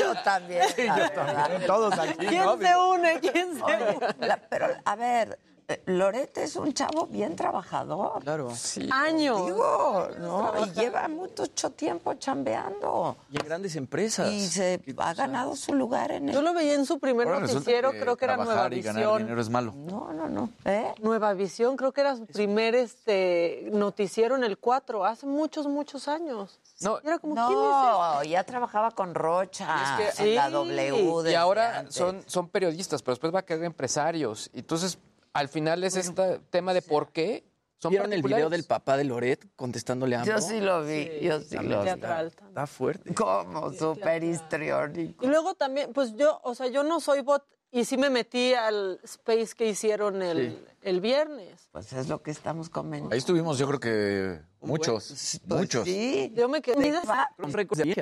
yo 0.00 0.14
también. 0.22 0.62
Sí, 0.74 0.86
yo 0.86 1.10
también. 1.10 1.66
Todos 1.66 1.98
aquí. 1.98 2.26
¿Quién 2.26 2.58
se 2.58 2.76
une? 2.76 3.20
¿Quién 3.20 3.54
se 3.54 3.62
une? 3.62 4.36
pero, 4.48 4.68
a 4.86 4.96
ver, 4.96 5.38
eh, 5.70 5.82
Loret 5.84 6.38
es 6.38 6.56
un 6.56 6.72
chavo 6.72 7.06
bien 7.06 7.36
trabajador. 7.36 8.22
Claro. 8.22 8.50
Años. 8.90 9.44
Digo, 9.46 10.08
¿no? 10.18 10.52
Y 10.66 10.70
lleva 10.80 11.06
mucho 11.08 11.70
tiempo 11.72 12.14
chambeando. 12.14 13.16
Y 13.30 13.38
en 13.38 13.44
grandes 13.46 13.76
empresas. 13.76 14.30
Y 14.32 14.46
se 14.48 14.80
ha 14.96 15.12
ganado 15.14 15.54
su 15.56 15.74
lugar 15.74 16.10
en 16.10 16.30
el... 16.30 16.34
Yo 16.34 16.40
lo 16.40 16.54
veía 16.54 16.72
en 16.72 16.86
su 16.86 16.98
primer 16.98 17.28
Ahora 17.28 17.40
noticiero, 17.40 17.92
que 17.92 18.00
creo 18.00 18.16
que 18.16 18.24
era 18.24 18.36
Nueva 18.36 18.52
trabajar 18.52 18.72
y 18.74 18.80
ganar 18.80 19.02
Visión. 19.02 19.18
dinero 19.18 19.40
es 19.42 19.50
malo. 19.50 19.74
No, 19.76 20.10
no, 20.14 20.26
no. 20.28 20.48
¿Eh? 20.64 20.94
Nueva 21.02 21.34
Visión, 21.34 21.76
creo 21.76 21.92
que 21.92 22.00
era 22.00 22.16
su 22.16 22.24
primer 22.26 22.74
este 22.74 23.68
noticiero 23.70 24.36
en 24.36 24.44
el 24.44 24.56
4, 24.56 25.04
hace 25.04 25.26
muchos, 25.26 25.66
muchos 25.66 26.08
años. 26.08 26.60
No, 26.80 26.98
Era 27.00 27.18
como, 27.18 27.34
¿quién 27.34 27.46
es 27.46 27.54
No, 27.54 28.22
ya 28.24 28.44
trabajaba 28.44 28.90
con 28.92 29.14
Rocha 29.14 29.98
Es 30.08 30.14
que- 30.14 30.22
en 30.30 30.34
la 30.34 30.46
Sí. 30.46 30.52
W. 30.52 31.30
Y 31.30 31.34
ahora 31.34 31.80
antes. 31.80 31.94
son, 31.94 32.22
son 32.26 32.48
periodistas, 32.48 33.02
pero 33.02 33.12
después 33.16 33.34
va 33.34 33.40
a 33.40 33.44
quedar 33.44 33.64
empresarios. 33.64 34.48
Entonces, 34.54 34.96
al 35.32 35.48
final 35.48 35.84
es 35.84 35.96
este 35.96 36.40
tema 36.50 36.74
de 36.74 36.82
por 36.82 37.12
qué 37.12 37.44
son 37.78 37.90
¿Vieron 37.90 38.12
el 38.12 38.22
video 38.22 38.50
del 38.50 38.64
papá 38.64 38.96
de 38.96 39.04
Loret 39.04 39.46
contestándole 39.54 40.16
a 40.16 40.22
AMLO? 40.22 40.34
Yo 40.34 40.40
sí 40.40 40.60
lo 40.60 40.84
vi, 40.84 41.08
yo 41.22 41.40
sí 41.40 41.56
lo 41.56 41.78
vi. 41.78 41.84
Teatral 41.84 42.26
Está 42.26 42.66
fuerte. 42.66 43.14
Como 43.14 43.72
súper 43.72 44.24
histriónico. 44.24 45.24
Y 45.24 45.28
luego 45.28 45.54
también, 45.54 45.92
pues 45.92 46.16
yo, 46.16 46.40
o 46.42 46.56
sea, 46.56 46.66
yo 46.66 46.82
no 46.82 46.98
soy 46.98 47.20
bot 47.20 47.44
y 47.70 47.84
sí 47.84 47.96
me 47.96 48.10
metí 48.10 48.52
al 48.54 48.98
space 49.04 49.50
que 49.56 49.68
hicieron 49.68 50.22
el, 50.22 50.66
el 50.88 51.00
viernes. 51.00 51.68
Pues 51.72 51.92
es 51.92 52.08
lo 52.08 52.22
que 52.22 52.30
estamos 52.30 52.68
comentando. 52.70 53.12
Ahí 53.12 53.18
estuvimos, 53.18 53.58
yo 53.58 53.66
creo 53.68 53.80
que 53.80 54.40
muchos, 54.60 55.40
Pues 55.46 55.60
muchos. 55.60 55.84
sí. 55.84 56.32
Yo 56.34 56.48
me 56.48 56.60
quedé. 56.62 56.92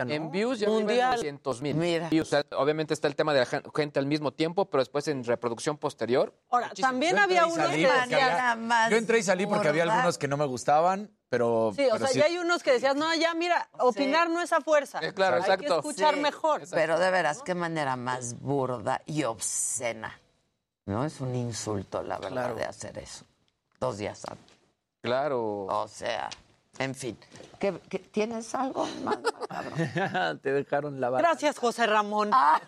En 0.09 0.31
views 0.31 0.59
ya 0.61 0.69
Mundial. 0.69 1.17
200 1.17 1.63
mil. 1.63 1.75
Mira. 1.77 2.09
obviamente 2.57 2.95
está 2.95 3.09
el 3.09 3.17
tema 3.17 3.33
de 3.35 3.41
la 3.41 3.47
gen- 3.47 3.63
gente 3.75 3.99
al 3.99 4.07
mismo 4.07 4.33
tiempo, 4.33 4.69
pero 4.71 4.81
después 4.83 5.07
en 5.09 5.25
reproducción 5.25 5.77
posterior. 5.79 6.35
Ahora, 6.51 6.69
muchísimo. 6.69 6.89
también 6.89 7.17
Yo 7.17 7.23
había 7.23 7.47
unos 7.47 7.57
salí 7.57 7.83
que 7.83 7.91
había- 7.91 8.57
más 8.57 8.91
Yo 8.91 8.97
entré 8.97 9.19
y 9.19 9.23
salí 9.23 9.47
porque 9.47 9.69
había 9.69 9.83
algunos 9.85 10.19
que 10.19 10.29
no 10.29 10.37
me 10.37 10.47
gustaban, 10.47 11.11
pero. 11.29 11.73
Sí, 11.77 11.85
o 11.87 11.93
pero 11.95 12.07
sea, 12.07 12.23
ya 12.23 12.25
hay 12.27 12.39
unos 12.39 12.63
que 12.63 12.73
decías, 12.73 12.95
no, 12.97 13.15
ya 13.15 13.35
mira, 13.35 13.69
opinar 13.79 14.31
no 14.31 14.41
es 14.41 14.53
a 14.53 14.61
fuerza. 14.61 15.01
Eh, 15.03 15.13
claro, 15.13 15.37
Hay 15.37 15.43
que 15.43 15.53
exacto. 15.53 15.77
escuchar 15.81 16.15
Sí, 16.15 16.21
mejor. 16.21 16.63
Pero 16.71 16.99
de 16.99 17.11
veras, 17.11 17.43
qué 17.43 17.55
manera 17.55 17.97
más 17.97 18.39
burda 18.41 19.03
y 19.07 19.25
obscena. 19.25 20.19
No 20.87 21.05
es 21.05 21.21
un 21.21 21.35
insulto, 21.35 22.03
la 22.03 22.17
verdad, 22.19 22.31
Claro. 22.31 22.55
de 22.55 22.65
hacer 22.65 22.97
eso. 22.99 23.25
Dos 23.81 23.99
días 23.99 24.23
antes. 24.29 24.57
Claro. 25.03 25.67
O 25.67 25.89
sea, 25.89 26.31
en 26.79 26.95
fin. 26.95 27.19
¿Qué, 27.59 27.79
qué- 27.89 27.99
tienes 27.99 28.55
algo 28.55 28.87
más? 29.03 29.19
Te 30.43 30.53
dejaron 30.53 31.01
la 31.01 31.11
barra. 31.11 31.29
Gracias, 31.29 31.59
José 31.59 31.87
Ramón. 31.87 32.31
Ah. 32.33 32.61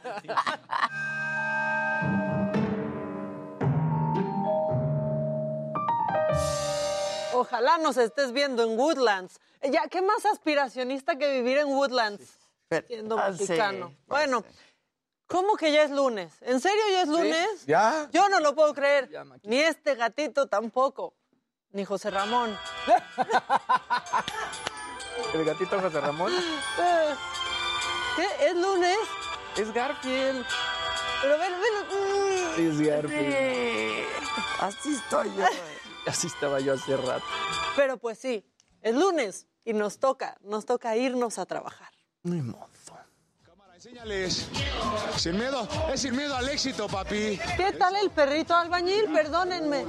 Ojalá 7.34 7.78
nos 7.78 7.96
estés 7.96 8.32
viendo 8.32 8.62
en 8.64 8.78
Woodlands. 8.78 9.40
Ya, 9.70 9.86
¿qué 9.88 10.02
más 10.02 10.24
aspiracionista 10.26 11.16
que 11.16 11.32
vivir 11.32 11.58
en 11.58 11.68
Woodlands 11.68 12.22
siendo 12.86 13.18
Ah, 13.18 13.32
sí, 13.32 13.40
mexicano? 13.42 13.92
pues 14.06 14.28
bueno, 14.28 14.44
¿cómo 15.28 15.56
que 15.56 15.70
ya 15.70 15.84
es 15.84 15.92
lunes? 15.92 16.32
¿En 16.40 16.58
serio 16.60 16.82
ya 16.90 17.02
es 17.02 17.08
lunes? 17.08 17.66
¿Ya? 17.66 18.08
Yo 18.10 18.28
no 18.28 18.40
lo 18.40 18.56
puedo 18.56 18.74
creer. 18.74 19.08
Ni 19.44 19.60
este 19.60 19.94
gatito 19.94 20.48
tampoco. 20.48 21.14
Ni 21.70 21.84
José 21.84 22.10
Ramón. 22.10 22.58
El 25.34 25.44
gatito 25.44 25.80
José 25.80 26.00
Ramón. 26.00 26.32
¿Qué? 28.16 28.26
¿Es 28.46 28.56
lunes? 28.56 28.96
Es 29.56 29.72
Garfield. 29.72 30.44
Pero 31.22 31.38
ven, 31.38 31.52
ven. 31.60 32.66
Es 32.66 32.80
Garfield. 32.80 33.34
Sí, 33.34 34.04
Así 34.60 34.94
estoy 34.94 35.34
yo. 35.36 35.44
Así 36.06 36.26
estaba 36.26 36.58
yo 36.60 36.74
hace 36.74 36.96
rato. 36.96 37.24
Pero 37.76 37.98
pues 37.98 38.18
sí, 38.18 38.44
es 38.80 38.94
lunes 38.94 39.46
y 39.64 39.74
nos 39.74 39.98
toca, 39.98 40.38
nos 40.40 40.64
toca 40.64 40.96
irnos 40.96 41.38
a 41.38 41.44
trabajar. 41.44 41.90
Ni 42.22 42.40
modo. 42.40 42.70
Enséñales. 43.78 44.48
Sin 45.18 45.38
miedo, 45.38 45.68
es 45.94 46.00
sin 46.00 46.16
miedo 46.16 46.34
al 46.34 46.48
éxito, 46.48 46.88
papi. 46.88 47.38
¿Qué 47.56 47.72
tal 47.78 47.94
el 47.94 48.10
perrito 48.10 48.52
albañil? 48.52 49.04
Perdónenme. 49.12 49.84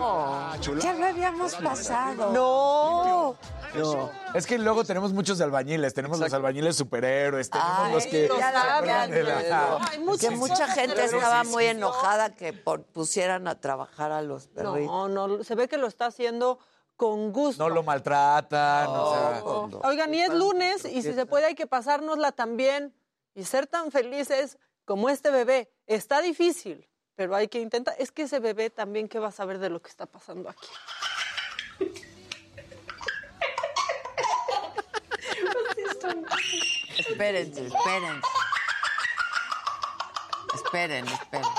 Chula. 0.59 0.83
Ya 0.83 0.93
lo 0.93 1.07
habíamos 1.07 1.55
pasado. 1.55 2.31
No. 2.31 3.35
No. 3.73 4.11
Es 4.35 4.45
que 4.45 4.59
luego 4.59 4.83
tenemos 4.83 5.11
muchos 5.11 5.39
de 5.39 5.43
albañiles. 5.45 5.95
Tenemos 5.95 6.19
los 6.19 6.31
albañiles 6.31 6.75
superhéroes, 6.75 7.49
tenemos 7.49 7.79
Ay, 7.79 7.93
los 7.93 8.05
que. 8.05 8.27
ya 8.27 8.51
¿se 8.51 8.85
la 8.85 9.07
de 9.07 9.23
la- 9.23 9.79
que 10.19 10.29
mucha 10.29 10.67
gente 10.67 11.05
estaba 11.05 11.43
muy 11.45 11.65
enojada 11.65 12.35
que 12.35 12.53
por- 12.53 12.83
pusieran 12.83 13.47
a 13.47 13.59
trabajar 13.59 14.11
a 14.11 14.21
los 14.21 14.45
perritos. 14.49 14.85
No, 14.85 15.07
no, 15.07 15.43
se 15.43 15.55
ve 15.55 15.67
que 15.67 15.77
lo 15.77 15.87
está 15.87 16.05
haciendo 16.05 16.59
con 16.95 17.31
gusto. 17.33 17.63
No 17.63 17.69
lo 17.73 17.81
maltratan. 17.81 18.85
o 18.87 19.13
sea, 19.15 19.39
No. 19.39 19.79
Oigan, 19.83 20.13
y 20.13 20.21
es 20.21 20.31
lunes 20.31 20.85
y 20.85 21.01
si 21.01 21.13
se 21.13 21.25
puede 21.25 21.47
hay 21.47 21.55
que 21.55 21.65
pasárnosla 21.65 22.31
también 22.33 22.93
y 23.35 23.43
ser 23.43 23.67
tan 23.67 23.91
felices 23.91 24.57
como 24.85 25.09
este 25.09 25.31
bebé. 25.31 25.71
Está 25.85 26.21
difícil, 26.21 26.89
pero 27.15 27.35
hay 27.35 27.47
que 27.47 27.59
intentar. 27.59 27.95
Es 27.97 28.11
que 28.11 28.23
ese 28.23 28.39
bebé 28.39 28.69
también, 28.69 29.07
¿qué 29.07 29.19
va 29.19 29.27
a 29.27 29.31
saber 29.31 29.59
de 29.59 29.69
lo 29.69 29.81
que 29.81 29.89
está 29.89 30.05
pasando 30.05 30.49
aquí? 30.49 30.67
Espérense, 36.97 37.67
espérense. 37.67 38.27
Esperen, 40.53 41.07
esperen. 41.07 41.49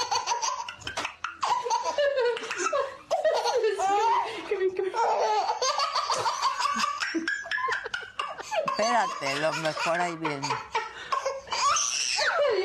Espérate, 8.66 9.34
lo 9.40 9.52
mejor 9.54 10.00
ahí 10.00 10.16
viene. 10.16 10.48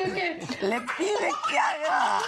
Le 0.05 0.81
pide 0.81 1.29
que 1.49 1.59
haga. 1.59 2.21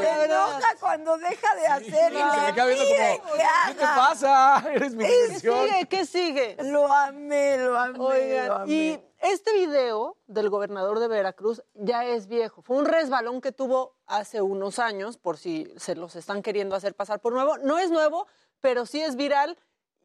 Se 0.00 0.24
enoja 0.24 0.76
cuando 0.80 1.18
deja 1.18 1.54
de 1.54 1.66
hacer 1.66 2.12
y 2.12 2.16
se 2.16 2.46
le 2.46 2.54
queda 2.54 2.66
viendo 2.66 2.84
como, 2.84 3.32
¿qué 3.66 3.74
te 3.74 3.84
pasa? 3.84 4.64
Eres 4.74 4.94
mi 4.94 5.04
¿Qué 5.04 5.38
sigue? 5.38 5.86
¿Qué 5.88 6.06
sigue? 6.06 6.56
Lo 6.64 6.92
amé, 6.92 7.58
lo 7.58 7.78
amé, 7.78 7.98
lo 7.98 8.04
Oigan, 8.06 8.50
amé. 8.62 8.72
y 8.72 9.00
este 9.18 9.52
video 9.52 10.16
del 10.26 10.50
gobernador 10.50 10.98
de 10.98 11.08
Veracruz 11.08 11.62
ya 11.74 12.04
es 12.04 12.26
viejo. 12.26 12.62
Fue 12.62 12.76
un 12.76 12.86
resbalón 12.86 13.40
que 13.40 13.52
tuvo 13.52 13.96
hace 14.06 14.40
unos 14.40 14.78
años, 14.78 15.18
por 15.18 15.36
si 15.36 15.72
se 15.76 15.94
los 15.94 16.16
están 16.16 16.42
queriendo 16.42 16.74
hacer 16.74 16.94
pasar 16.94 17.20
por 17.20 17.32
nuevo. 17.32 17.58
No 17.58 17.78
es 17.78 17.90
nuevo, 17.90 18.26
pero 18.60 18.86
sí 18.86 19.02
es 19.02 19.16
viral 19.16 19.58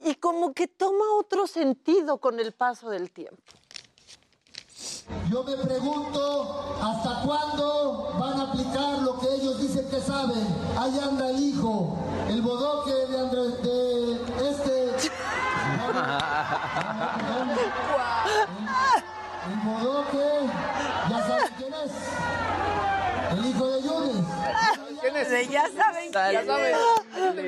y 0.03 0.15
como 0.15 0.53
que 0.53 0.67
toma 0.67 1.05
otro 1.19 1.47
sentido 1.47 2.17
con 2.17 2.39
el 2.39 2.51
paso 2.53 2.89
del 2.89 3.11
tiempo. 3.11 3.41
Yo 5.29 5.43
me 5.43 5.55
pregunto 5.57 6.77
hasta 6.81 7.21
cuándo 7.23 8.13
van 8.19 8.39
a 8.39 8.43
aplicar 8.43 8.99
lo 8.99 9.19
que 9.19 9.27
ellos 9.35 9.59
dicen 9.61 9.89
que 9.89 9.99
saben. 9.99 10.45
Ahí 10.77 10.99
anda 10.99 11.29
el 11.29 11.39
hijo, 11.39 11.97
el 12.29 12.41
bodoque 12.41 12.91
de 12.91 13.19
Andrés, 13.19 13.61
de 13.63 14.49
este. 14.49 15.09
El 19.47 19.59
bodoque, 19.63 20.49
ya 21.09 21.27
saben 21.27 21.53
quién 21.57 21.73
es. 21.73 21.91
El 23.37 23.45
hijo 23.45 23.67
de 23.67 23.81
Yunes. 23.81 24.25
¿Quién 25.01 25.15
es? 25.15 25.49
Ya 25.49 25.69
saben 25.69 26.11
Ya 26.11 26.29
quién 26.29 26.45
saben. 26.45 27.47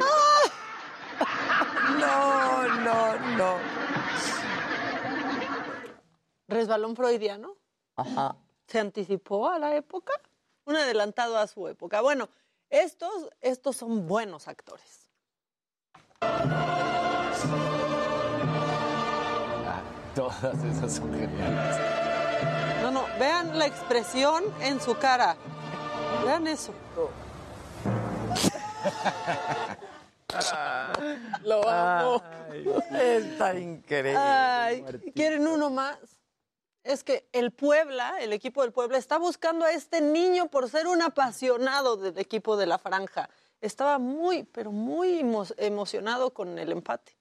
No, 2.00 2.68
no, 2.82 3.20
no. 3.38 3.58
Resbalón 6.48 6.96
freudiano. 6.96 7.56
Ajá. 7.96 8.36
¿Se 8.68 8.80
anticipó 8.80 9.50
a 9.50 9.60
la 9.60 9.76
época? 9.76 10.14
Un 10.66 10.76
adelantado 10.76 11.38
a 11.38 11.48
su 11.48 11.68
época. 11.68 12.02
Bueno, 12.02 12.30
estos, 12.70 13.30
estos 13.42 13.76
son 13.76 14.08
buenos 14.08 14.48
actores. 14.48 15.10
Todas 20.16 20.64
esas 20.64 20.94
son 20.94 21.14
geniales. 21.14 21.78
No, 22.82 22.92
no, 22.92 23.06
vean 23.20 23.58
la 23.58 23.66
expresión 23.66 24.44
en 24.62 24.80
su 24.80 24.98
cara. 24.98 25.36
Vean 26.24 26.48
eso. 26.48 26.74
Lo 31.44 31.68
amo. 31.68 32.24
Está 33.00 33.58
increíble. 33.58 34.16
Ay, 34.18 34.84
¿quieren 35.16 35.48
uno 35.48 35.70
más? 35.70 35.98
Es 36.84 37.04
que 37.04 37.30
el 37.32 37.52
Puebla, 37.52 38.18
el 38.20 38.34
equipo 38.34 38.62
del 38.62 38.74
Puebla, 38.74 38.98
está 38.98 39.18
buscando 39.18 39.64
a 39.66 39.72
este 39.72 40.02
niño 40.02 40.48
por 40.48 40.70
ser 40.70 40.88
un 40.88 41.02
apasionado 41.02 41.96
del 41.96 42.18
equipo 42.20 42.58
de 42.58 42.66
la 42.66 42.78
franja. 42.78 43.30
Estaba 43.62 44.00
muy, 44.00 44.44
pero 44.44 44.72
muy 44.72 45.22
emo- 45.22 45.54
emocionado 45.58 46.34
con 46.34 46.60
el 46.60 46.72
empate. 46.74 47.16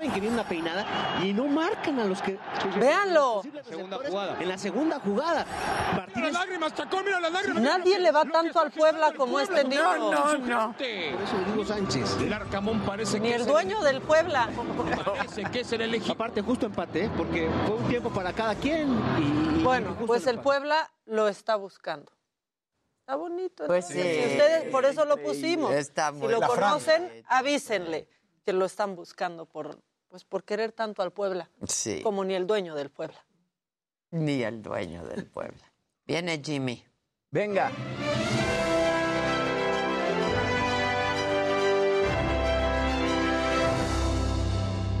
Saben 0.00 0.14
que 0.14 0.20
viene 0.20 0.34
una 0.34 0.48
peinada 0.48 0.86
y 1.22 1.34
no 1.34 1.46
marcan 1.46 2.00
a 2.00 2.06
los 2.06 2.22
que. 2.22 2.38
Véanlo. 2.78 3.42
Segunda 3.68 3.98
jugada. 3.98 4.40
En 4.40 4.48
la 4.48 4.56
segunda 4.56 4.98
jugada. 4.98 5.46
Mira 6.14 6.28
las 6.28 6.32
lágrimas, 6.32 6.74
Chacón, 6.74 7.04
mira 7.04 7.20
las 7.20 7.30
lágrimas. 7.30 7.62
Nadie 7.62 7.98
le 7.98 8.10
va 8.10 8.24
tanto 8.24 8.60
al 8.60 8.70
Puebla 8.70 9.12
como 9.14 9.38
este 9.40 9.62
niño. 9.62 9.82
Por 10.10 10.82
eso 10.82 11.44
digo 11.48 11.64
Sánchez. 11.66 12.16
El 12.18 12.32
Arcamón 12.32 12.80
parece 12.80 13.20
Ni 13.20 13.28
que 13.28 13.34
el 13.34 13.46
dueño 13.46 13.82
del 13.82 14.00
Puebla. 14.00 14.48
Parece 15.04 15.42
que 15.44 15.60
es 15.60 15.72
el 15.72 15.82
elegido. 15.82 16.14
Aparte, 16.14 16.40
justo 16.40 16.64
empate, 16.64 17.04
¿eh? 17.04 17.10
porque 17.14 17.50
fue 17.66 17.76
un 17.76 17.88
tiempo 17.88 18.08
para 18.08 18.32
cada 18.32 18.54
quien. 18.54 18.88
Y, 19.18 19.62
Bueno, 19.62 19.94
pues 20.06 20.22
el 20.22 20.36
empate. 20.36 20.44
Puebla 20.44 20.90
lo 21.04 21.28
está 21.28 21.56
buscando. 21.56 22.10
Está 23.00 23.16
bonito. 23.16 23.66
Pues 23.66 23.86
sí. 23.86 24.00
si 24.00 24.00
ustedes, 24.00 24.70
por 24.72 24.86
eso 24.86 25.04
lo 25.04 25.18
pusimos. 25.18 25.72
Está 25.72 26.10
si 26.10 26.16
muy- 26.16 26.32
lo 26.32 26.40
La 26.40 26.48
Fran. 26.48 26.70
conocen, 26.70 27.24
avísenle 27.28 28.08
que 28.46 28.54
lo 28.54 28.64
están 28.64 28.96
buscando 28.96 29.44
por, 29.44 29.78
pues, 30.10 30.24
por 30.24 30.42
querer 30.44 30.72
tanto 30.72 31.02
al 31.02 31.12
Puebla. 31.12 31.48
Sí. 31.66 32.02
Como 32.02 32.24
ni 32.24 32.34
el 32.34 32.46
dueño 32.46 32.74
del 32.74 32.90
Puebla. 32.90 33.24
Ni 34.10 34.42
el 34.42 34.60
dueño 34.60 35.06
del 35.06 35.24
Puebla. 35.24 35.72
Viene 36.04 36.42
Jimmy. 36.44 36.84
Venga. 37.30 37.70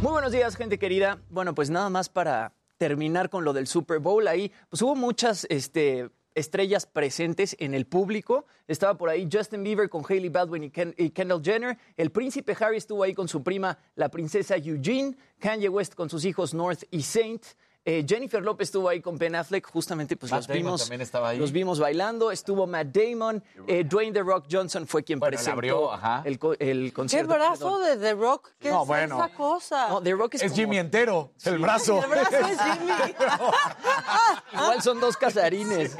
Muy 0.00 0.12
buenos 0.12 0.30
días, 0.30 0.56
gente 0.56 0.78
querida. 0.78 1.20
Bueno, 1.28 1.54
pues 1.56 1.70
nada 1.70 1.90
más 1.90 2.08
para 2.08 2.54
terminar 2.78 3.28
con 3.28 3.44
lo 3.44 3.52
del 3.52 3.66
Super 3.66 3.98
Bowl. 3.98 4.28
Ahí, 4.28 4.52
pues 4.68 4.80
hubo 4.80 4.94
muchas 4.94 5.44
este, 5.50 6.08
estrellas 6.34 6.86
presentes 6.86 7.56
en 7.58 7.74
el 7.74 7.86
público. 7.86 8.46
Estaba 8.68 8.96
por 8.96 9.08
ahí 9.08 9.28
Justin 9.30 9.62
Bieber 9.62 9.88
con 9.88 10.04
Hailey 10.08 10.28
Baldwin 10.28 10.64
y, 10.64 10.72
y 10.96 11.10
Kendall 11.10 11.42
Jenner. 11.42 11.78
El 11.96 12.10
príncipe 12.10 12.56
Harry 12.60 12.76
estuvo 12.76 13.02
ahí 13.02 13.14
con 13.14 13.28
su 13.28 13.42
prima, 13.42 13.78
la 13.96 14.08
princesa 14.08 14.56
Eugene. 14.56 15.16
Kanye 15.38 15.68
West 15.68 15.94
con 15.94 16.10
sus 16.10 16.24
hijos 16.24 16.54
North 16.54 16.84
y 16.90 17.02
Saint. 17.02 17.44
Eh, 17.82 18.04
Jennifer 18.06 18.42
López 18.42 18.68
estuvo 18.68 18.90
ahí 18.90 19.00
con 19.00 19.16
Ben 19.16 19.34
Affleck, 19.34 19.66
justamente 19.66 20.14
pues 20.14 20.30
Matt 20.30 20.40
los 20.40 20.46
Damon 20.48 20.62
vimos, 20.62 20.80
también 20.82 21.00
estaba 21.00 21.30
ahí. 21.30 21.38
los 21.38 21.50
vimos 21.50 21.78
bailando. 21.80 22.30
Estuvo 22.30 22.66
Matt 22.66 22.88
Damon, 22.88 23.42
eh, 23.66 23.84
Dwayne 23.84 24.12
The 24.12 24.22
Rock 24.22 24.44
Johnson 24.50 24.86
fue 24.86 25.02
quien 25.02 25.18
Bueno, 25.18 25.30
presentó 25.30 25.52
abrió, 25.54 25.92
ajá. 25.92 26.22
el, 26.26 26.38
co- 26.38 26.52
el 26.58 26.84
¿Qué 26.88 26.92
concierto. 26.92 27.32
brazo 27.34 27.78
perdón. 27.78 27.82
de 27.84 27.96
The 27.96 28.14
Rock? 28.14 28.50
¿Qué 28.58 28.70
No, 28.70 28.82
es 28.82 28.86
bueno. 28.88 29.16
esa 29.24 29.34
cosa? 29.34 29.88
No, 29.88 30.02
The 30.02 30.12
Rock 30.12 30.34
es, 30.34 30.42
Es 30.42 30.52
como- 30.52 30.60
Jimmy 30.62 30.78
entero, 30.78 31.32
el 31.44 31.58
brazo. 31.58 32.02
El 32.04 32.10
brazo 32.10 32.36
es 32.36 32.58
Jimmy. 32.60 33.14
Igual 34.52 34.82
son 34.82 35.00
dos 35.00 35.16
casarines. 35.16 35.96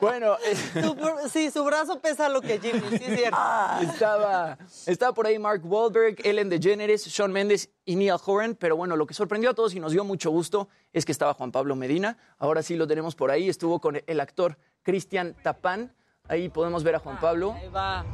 Bueno, 0.00 0.36
eh, 0.44 0.56
Su 0.82 1.28
sí, 1.30 1.50
su 1.50 1.64
brazo 1.64 2.00
pesa 2.00 2.28
lo 2.28 2.40
que 2.40 2.58
Jimmy, 2.58 2.82
sí 2.98 3.04
es 3.06 3.16
cierto. 3.18 3.38
estaba, 3.82 4.58
estaba 4.86 5.12
por 5.14 5.26
ahí 5.26 5.38
Mark 5.38 5.62
Wahlberg, 5.64 6.16
Ellen 6.24 6.48
DeGeneres, 6.48 7.02
Sean 7.02 7.32
Mendes 7.32 7.70
y 7.90 7.96
Neil 7.96 8.14
Horan. 8.24 8.54
Pero 8.54 8.76
bueno, 8.76 8.94
lo 8.94 9.04
que 9.04 9.14
sorprendió 9.14 9.50
a 9.50 9.54
todos 9.54 9.74
y 9.74 9.80
nos 9.80 9.90
dio 9.90 10.04
mucho 10.04 10.30
gusto 10.30 10.68
es 10.92 11.04
que 11.04 11.10
estaba 11.10 11.34
Juan 11.34 11.50
Pablo 11.50 11.74
Medina. 11.74 12.16
Ahora 12.38 12.62
sí 12.62 12.76
lo 12.76 12.86
tenemos 12.86 13.16
por 13.16 13.32
ahí. 13.32 13.48
Estuvo 13.48 13.80
con 13.80 14.00
el 14.06 14.20
actor 14.20 14.56
Cristian 14.82 15.34
Tapán. 15.42 15.92
Ahí 16.28 16.48
podemos 16.48 16.84
ver 16.84 16.94
a 16.94 16.98
Juan 17.00 17.18
Pablo. 17.18 17.52
Ahí 17.52 17.68
va. 17.68 18.04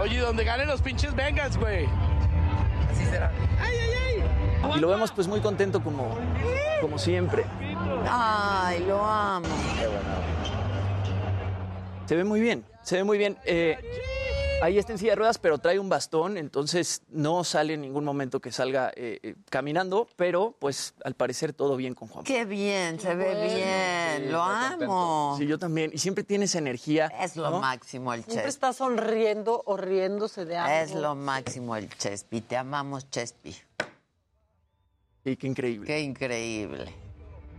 Oye, 0.00 0.18
donde 0.18 0.42
ganen 0.42 0.66
los 0.66 0.82
pinches 0.82 1.14
Vengas, 1.14 1.56
güey. 1.56 1.86
Así 2.90 3.04
será. 3.04 3.30
¡Ay, 3.60 3.76
ay, 3.80 4.22
ay! 4.64 4.72
Y 4.76 4.80
lo 4.80 4.88
vemos 4.88 5.12
pues 5.12 5.28
muy 5.28 5.40
contento 5.40 5.80
como, 5.82 6.18
como 6.80 6.98
siempre. 6.98 7.44
Ay, 8.08 8.84
lo 8.86 9.04
amo. 9.04 9.46
Se 12.06 12.16
ve 12.16 12.24
muy 12.24 12.40
bien, 12.40 12.64
se 12.82 12.96
ve 12.96 13.04
muy 13.04 13.18
bien. 13.18 13.36
Eh, 13.44 13.78
ahí 14.60 14.78
está 14.78 14.92
en 14.92 14.98
silla 14.98 15.12
de 15.12 15.16
ruedas, 15.16 15.38
pero 15.38 15.58
trae 15.58 15.78
un 15.78 15.88
bastón, 15.88 16.36
entonces 16.36 17.02
no 17.08 17.44
sale 17.44 17.74
en 17.74 17.80
ningún 17.80 18.04
momento 18.04 18.40
que 18.40 18.52
salga 18.52 18.90
eh, 18.96 19.18
eh, 19.22 19.34
caminando, 19.50 20.08
pero 20.16 20.54
pues 20.58 20.94
al 21.04 21.14
parecer 21.14 21.52
todo 21.52 21.76
bien 21.76 21.94
con 21.94 22.08
Juan. 22.08 22.24
Qué 22.24 22.44
bien, 22.44 22.98
se 23.00 23.14
ve 23.14 23.34
bien. 23.34 24.24
Sí, 24.24 24.30
lo 24.32 24.42
amo. 24.42 25.36
Sí, 25.38 25.46
yo 25.46 25.58
también. 25.58 25.90
Y 25.92 25.98
siempre 25.98 26.24
tiene 26.24 26.46
esa 26.46 26.58
energía. 26.58 27.06
Es 27.20 27.36
lo 27.36 27.50
¿no? 27.50 27.60
máximo 27.60 28.12
el 28.12 28.20
Siempre 28.20 28.44
Chespi. 28.44 28.48
está 28.48 28.72
sonriendo 28.72 29.62
o 29.66 29.76
riéndose 29.76 30.44
de 30.44 30.56
algo. 30.56 30.74
Es 30.74 30.94
lo 30.94 31.14
máximo 31.14 31.76
el 31.76 31.88
Chespi. 31.88 32.40
Te 32.40 32.56
amamos, 32.56 33.08
Chespi. 33.10 33.56
Sí, 35.24 35.36
qué 35.36 35.46
increíble. 35.46 35.86
Qué 35.86 36.00
increíble. 36.00 37.07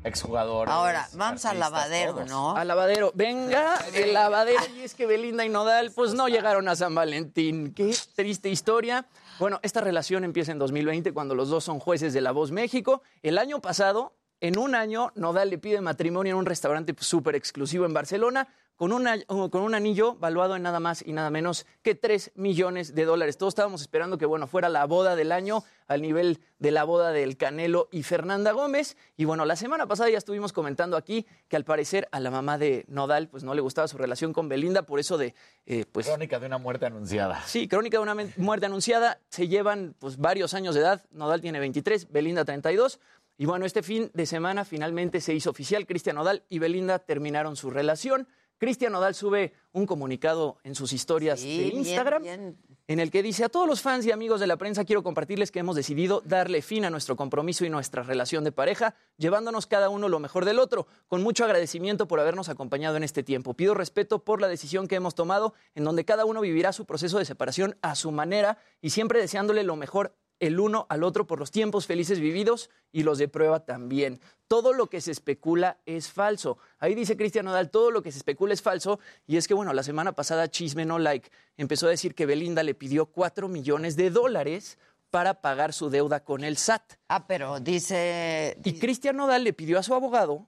Exjugador. 0.03 0.69
Ahora, 0.69 1.07
vamos 1.13 1.43
al 1.45 1.59
lavadero, 1.59 2.25
¿no? 2.25 2.55
Al 2.55 2.67
lavadero. 2.67 3.11
Venga, 3.15 3.75
el 3.93 4.13
lavadero. 4.13 4.61
Y 4.77 4.81
es 4.81 4.95
que 4.95 5.05
Belinda 5.05 5.45
y 5.45 5.49
Nodal, 5.49 5.91
pues 5.93 6.13
no 6.13 6.27
llegaron 6.27 6.67
a 6.69 6.75
San 6.75 6.95
Valentín. 6.95 7.73
Qué 7.73 7.95
triste 8.15 8.49
historia. 8.49 9.05
Bueno, 9.39 9.59
esta 9.61 9.81
relación 9.81 10.23
empieza 10.23 10.51
en 10.51 10.59
2020 10.59 11.13
cuando 11.13 11.35
los 11.35 11.49
dos 11.49 11.63
son 11.63 11.79
jueces 11.79 12.13
de 12.13 12.21
La 12.21 12.31
Voz 12.31 12.51
México. 12.51 13.01
El 13.23 13.37
año 13.37 13.61
pasado, 13.61 14.13
en 14.41 14.57
un 14.57 14.75
año, 14.75 15.11
Nodal 15.15 15.49
le 15.49 15.57
pide 15.57 15.81
matrimonio 15.81 16.33
en 16.33 16.39
un 16.39 16.45
restaurante 16.45 16.95
súper 16.99 17.35
exclusivo 17.35 17.85
en 17.85 17.93
Barcelona 17.93 18.47
con, 18.79 18.93
una- 18.93 19.21
con 19.25 19.61
un 19.61 19.75
anillo 19.75 20.15
valuado 20.15 20.55
en 20.55 20.61
nada 20.63 20.79
más 20.79 21.03
y 21.05 21.11
nada 21.11 21.29
menos 21.29 21.65
que 21.81 21.95
3 21.95 22.31
millones 22.35 22.95
de 22.95 23.03
dólares. 23.03 23.37
Todos 23.37 23.51
estábamos 23.51 23.81
esperando 23.81 24.17
que, 24.17 24.25
bueno, 24.25 24.47
fuera 24.47 24.69
la 24.69 24.85
boda 24.85 25.17
del 25.17 25.33
año 25.33 25.65
al 25.87 26.01
nivel 26.01 26.39
de 26.59 26.71
la 26.71 26.85
boda 26.85 27.11
del 27.11 27.35
Canelo 27.35 27.89
y 27.91 28.03
Fernanda 28.03 28.53
Gómez. 28.53 28.95
Y 29.17 29.25
bueno, 29.25 29.43
la 29.43 29.57
semana 29.57 29.85
pasada 29.85 30.09
ya 30.09 30.17
estuvimos 30.17 30.53
comentando 30.53 30.95
aquí 30.95 31.25
que 31.49 31.57
al 31.57 31.65
parecer 31.65 32.07
a 32.13 32.21
la 32.21 32.31
mamá 32.31 32.57
de 32.57 32.85
Nodal 32.87 33.27
pues 33.27 33.43
no 33.43 33.53
le 33.53 33.59
gustaba 33.59 33.89
su 33.89 33.97
relación 33.97 34.31
con 34.31 34.47
Belinda, 34.47 34.83
por 34.83 35.01
eso 35.01 35.17
de, 35.17 35.35
eh, 35.65 35.83
pues... 35.91 36.07
Crónica 36.07 36.39
de 36.39 36.45
una 36.45 36.57
muerte 36.57 36.85
anunciada. 36.85 37.43
Sí, 37.47 37.67
crónica 37.67 37.97
de 37.97 38.03
una 38.03 38.15
muerte 38.37 38.65
anunciada. 38.67 39.19
Se 39.27 39.49
llevan 39.49 39.93
pues, 39.99 40.15
varios 40.15 40.53
años 40.53 40.73
de 40.73 40.79
edad. 40.81 41.03
Nodal 41.11 41.41
tiene 41.41 41.59
23, 41.59 42.13
Belinda 42.13 42.45
32. 42.45 43.01
Y 43.37 43.45
bueno, 43.45 43.65
este 43.65 43.83
fin 43.83 44.09
de 44.13 44.25
semana 44.25 44.63
finalmente 44.63 45.19
se 45.19 45.33
hizo 45.33 45.49
oficial. 45.49 45.85
Cristian 45.85 46.15
Nodal 46.15 46.43
y 46.47 46.59
Belinda 46.59 46.99
terminaron 46.99 47.57
su 47.57 47.69
relación. 47.69 48.27
Cristian 48.59 48.91
Nodal 48.91 49.15
sube 49.15 49.53
un 49.71 49.85
comunicado 49.85 50.57
en 50.63 50.75
sus 50.75 50.93
historias 50.93 51.39
Sí, 51.39 51.57
de 51.57 51.63
bien, 51.65 51.77
Instagram 51.77 52.21
bien. 52.21 52.57
en 52.87 52.99
el 52.99 53.09
que 53.09 53.23
dice 53.23 53.45
a 53.45 53.49
todos 53.49 53.65
los 53.67 53.81
fans 53.81 54.05
y 54.05 54.11
amigos 54.11 54.39
de 54.41 54.47
la 54.47 54.57
prensa 54.57 54.83
quiero 54.83 55.01
compartirles 55.01 55.49
que 55.49 55.59
hemos 55.59 55.75
decidido 55.77 56.21
darle 56.25 56.61
fin 56.61 56.83
a 56.83 56.89
nuestro 56.89 57.15
compromiso 57.15 57.63
y 57.65 57.69
nuestra 57.69 58.03
relación 58.03 58.43
de 58.43 58.51
pareja, 58.51 58.95
llevándonos 59.17 59.65
cada 59.65 59.89
uno 59.89 60.09
lo 60.09 60.19
mejor 60.19 60.43
del 60.43 60.59
otro, 60.59 60.87
con 61.07 61.23
mucho 61.23 61.45
agradecimiento 61.45 62.07
por 62.07 62.19
habernos 62.19 62.49
acompañado 62.49 62.97
en 62.97 63.03
este 63.03 63.23
tiempo. 63.23 63.53
Pido 63.53 63.73
respeto 63.75 64.23
por 64.25 64.41
la 64.41 64.47
decisión 64.49 64.87
que 64.87 64.95
hemos 64.95 65.15
tomado, 65.15 65.53
en 65.73 65.85
donde 65.85 66.03
cada 66.03 66.25
uno 66.25 66.41
vivirá 66.41 66.73
su 66.73 66.85
proceso 66.85 67.17
de 67.17 67.25
separación 67.25 67.77
a 67.81 67.95
su 67.95 68.11
manera 68.11 68.57
y 68.81 68.89
siempre 68.89 69.19
deseándole 69.21 69.63
lo 69.63 69.77
mejor 69.77 70.13
el 70.39 70.59
uno 70.59 70.85
al 70.89 71.03
otro 71.03 71.27
por 71.27 71.39
los 71.39 71.51
tiempos 71.51 71.85
felices 71.85 72.19
vividos 72.19 72.69
y 72.91 73.03
los 73.03 73.17
de 73.17 73.27
prueba 73.27 73.65
también. 73.65 74.19
Todo 74.47 74.73
lo 74.73 74.87
que 74.87 75.01
se 75.01 75.11
especula 75.11 75.77
es 75.85 76.09
falso. 76.09 76.57
Ahí 76.79 76.95
dice 76.95 77.17
Cristian 77.17 77.45
Nodal, 77.45 77.69
todo 77.69 77.91
lo 77.91 78.01
que 78.01 78.11
se 78.11 78.17
especula 78.17 78.53
es 78.53 78.61
falso. 78.61 78.99
Y 79.27 79.37
es 79.37 79.47
que, 79.47 79.53
bueno, 79.53 79.73
la 79.73 79.83
semana 79.83 80.13
pasada 80.13 80.49
Chisme 80.49 80.85
No 80.85 80.97
Like 80.99 81.29
empezó 81.57 81.87
a 81.87 81.91
decir 81.91 82.15
que 82.15 82.25
Belinda 82.25 82.63
le 82.63 82.73
pidió 82.73 83.05
4 83.07 83.47
millones 83.47 83.95
de 83.95 84.09
dólares 84.09 84.77
para 85.11 85.41
pagar 85.41 85.73
su 85.73 85.89
deuda 85.89 86.23
con 86.23 86.43
el 86.43 86.55
SAT. 86.57 86.93
Ah, 87.07 87.27
pero 87.27 87.59
dice... 87.59 88.57
Y 88.63 88.73
Cristian 88.79 89.17
Nodal 89.17 89.43
le 89.43 89.53
pidió 89.53 89.77
a 89.79 89.83
su 89.83 89.93
abogado 89.93 90.47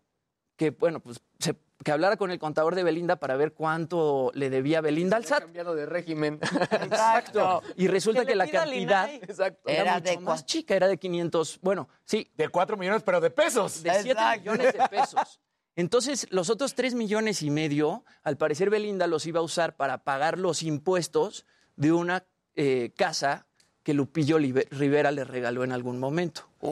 que, 0.56 0.70
bueno, 0.70 1.00
pues 1.00 1.20
se- 1.40 1.56
que 1.84 1.92
hablara 1.92 2.18
con 2.18 2.32
el 2.32 2.40
contador 2.40 2.76
de 2.76 2.84
Belinda 2.84 3.16
para 3.16 3.36
ver 3.38 3.54
cuánto 3.54 4.32
le 4.36 4.50
debía 4.50 4.82
Belinda 4.82 5.18
al 5.18 5.26
SAT. 5.26 5.44
cambiado 5.44 5.74
de 5.76 5.86
régimen. 5.86 6.40
Exacto. 6.42 7.62
Y 7.76 7.88
resulta 7.88 8.26
Que 8.26 8.36
la 8.36 8.48
cantidad 8.48 9.14
exacto, 9.14 9.70
Era 9.70 9.82
era, 9.82 10.00
de 10.00 10.12
mucho 10.14 10.22
más 10.26 10.46
chica, 10.46 10.76
era 10.76 10.88
de 10.88 10.98
500, 10.98 11.60
bueno, 11.62 11.90
sí, 12.06 12.30
De 12.38 12.50
4 12.50 12.78
millones, 12.78 13.04
pero 13.04 13.20
de 13.22 13.30
pesos. 13.32 13.82
de 13.84 13.92
7 14.02 14.20
millones 14.40 14.74
de 14.74 14.80
pesos. 14.90 15.40
Entonces, 15.76 16.28
los 16.32 16.50
otros 16.50 16.76
3 16.76 16.96
millones 16.96 17.42
y 17.42 17.50
medio, 17.50 18.04
al 18.24 18.38
parecer 18.38 18.70
Belinda 18.70 19.08
los 19.08 19.26
iba 19.26 19.40
a 19.40 19.44
usar 19.44 19.76
para 19.78 20.04
pagar 20.04 20.38
los 20.38 20.64
impuestos 20.64 21.46
de 21.78 21.94
una 21.94 22.26
eh, 22.56 22.92
casa 22.98 23.48
que 23.84 23.94
Lupillo 23.94 24.38
Libe- 24.38 24.68
Rivera 24.70 25.12
le 25.12 25.24
regaló 25.24 25.64
en 25.64 25.72
algún 25.72 25.98
momento. 25.98 26.42
Entonces, 26.62 26.72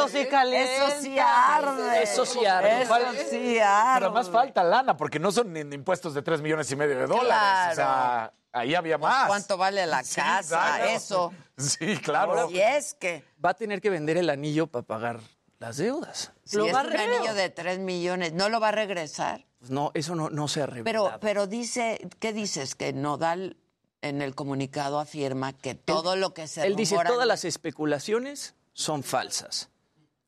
eso 0.05 0.17
sí 0.17 0.25
calienta. 0.27 0.87
Eso 0.87 1.01
sí 1.01 1.19
arde. 1.19 2.03
Eso 2.03 2.25
sí 2.25 2.45
arde. 2.45 2.81
Eso 2.83 2.95
sí 3.29 3.59
arde. 3.59 3.93
Pero 3.99 4.05
además 4.07 4.29
falta 4.29 4.63
lana, 4.63 4.97
porque 4.97 5.19
no 5.19 5.31
son 5.31 5.55
impuestos 5.73 6.13
de 6.13 6.21
3 6.21 6.41
millones 6.41 6.71
y 6.71 6.75
medio 6.75 6.97
de 6.97 7.07
dólares. 7.07 7.73
O 7.73 7.75
sea, 7.75 8.33
ahí 8.51 8.75
había 8.75 8.97
más. 8.97 9.27
¿Cuánto 9.27 9.57
vale 9.57 9.85
la 9.85 10.03
Sí, 10.03 10.15
casa? 10.15 10.47
claro. 10.47 10.85
Eso. 10.85 11.33
Sí, 11.57 11.97
claro. 11.97 12.49
Y 12.49 12.59
es 12.59 12.93
que... 12.95 13.23
va 13.43 13.51
a 13.51 13.53
tener 13.53 13.81
que 13.81 13.89
vender 13.89 14.17
el 14.17 14.29
anillo 14.29 14.67
para 14.67 14.83
pagar 14.83 15.19
las 15.59 15.77
deudas. 15.77 16.31
Si 16.43 16.57
Lo 16.57 16.65
es 16.65 16.73
va 16.73 16.81
un 16.81 16.95
anillo 16.95 17.33
de 17.33 17.49
3 17.49 17.79
millones, 17.79 18.33
¿no 18.33 18.49
lo 18.49 18.59
va 18.59 18.69
a 18.69 18.71
regresar? 18.71 19.45
Pues 19.59 19.69
no, 19.69 19.91
eso 19.93 20.15
no, 20.15 20.31
no 20.31 20.47
se 20.47 20.63
ha 20.63 20.65
Pero, 20.65 20.83
revelado. 20.83 21.19
pero 21.19 21.45
dice, 21.45 21.99
¿qué 22.19 22.33
dices? 22.33 22.73
Que 22.73 22.93
Nodal 22.93 23.57
en 24.01 24.23
el 24.23 24.33
comunicado 24.33 24.99
afirma 24.99 25.53
que 25.53 25.75
todo 25.75 26.15
lo 26.15 26.33
que 26.33 26.47
se 26.47 26.65
Él 26.65 26.75
dice, 26.75 26.97
todas 27.05 27.27
las 27.27 27.45
especulaciones 27.45 28.55
son 28.73 29.03
falsas. 29.03 29.69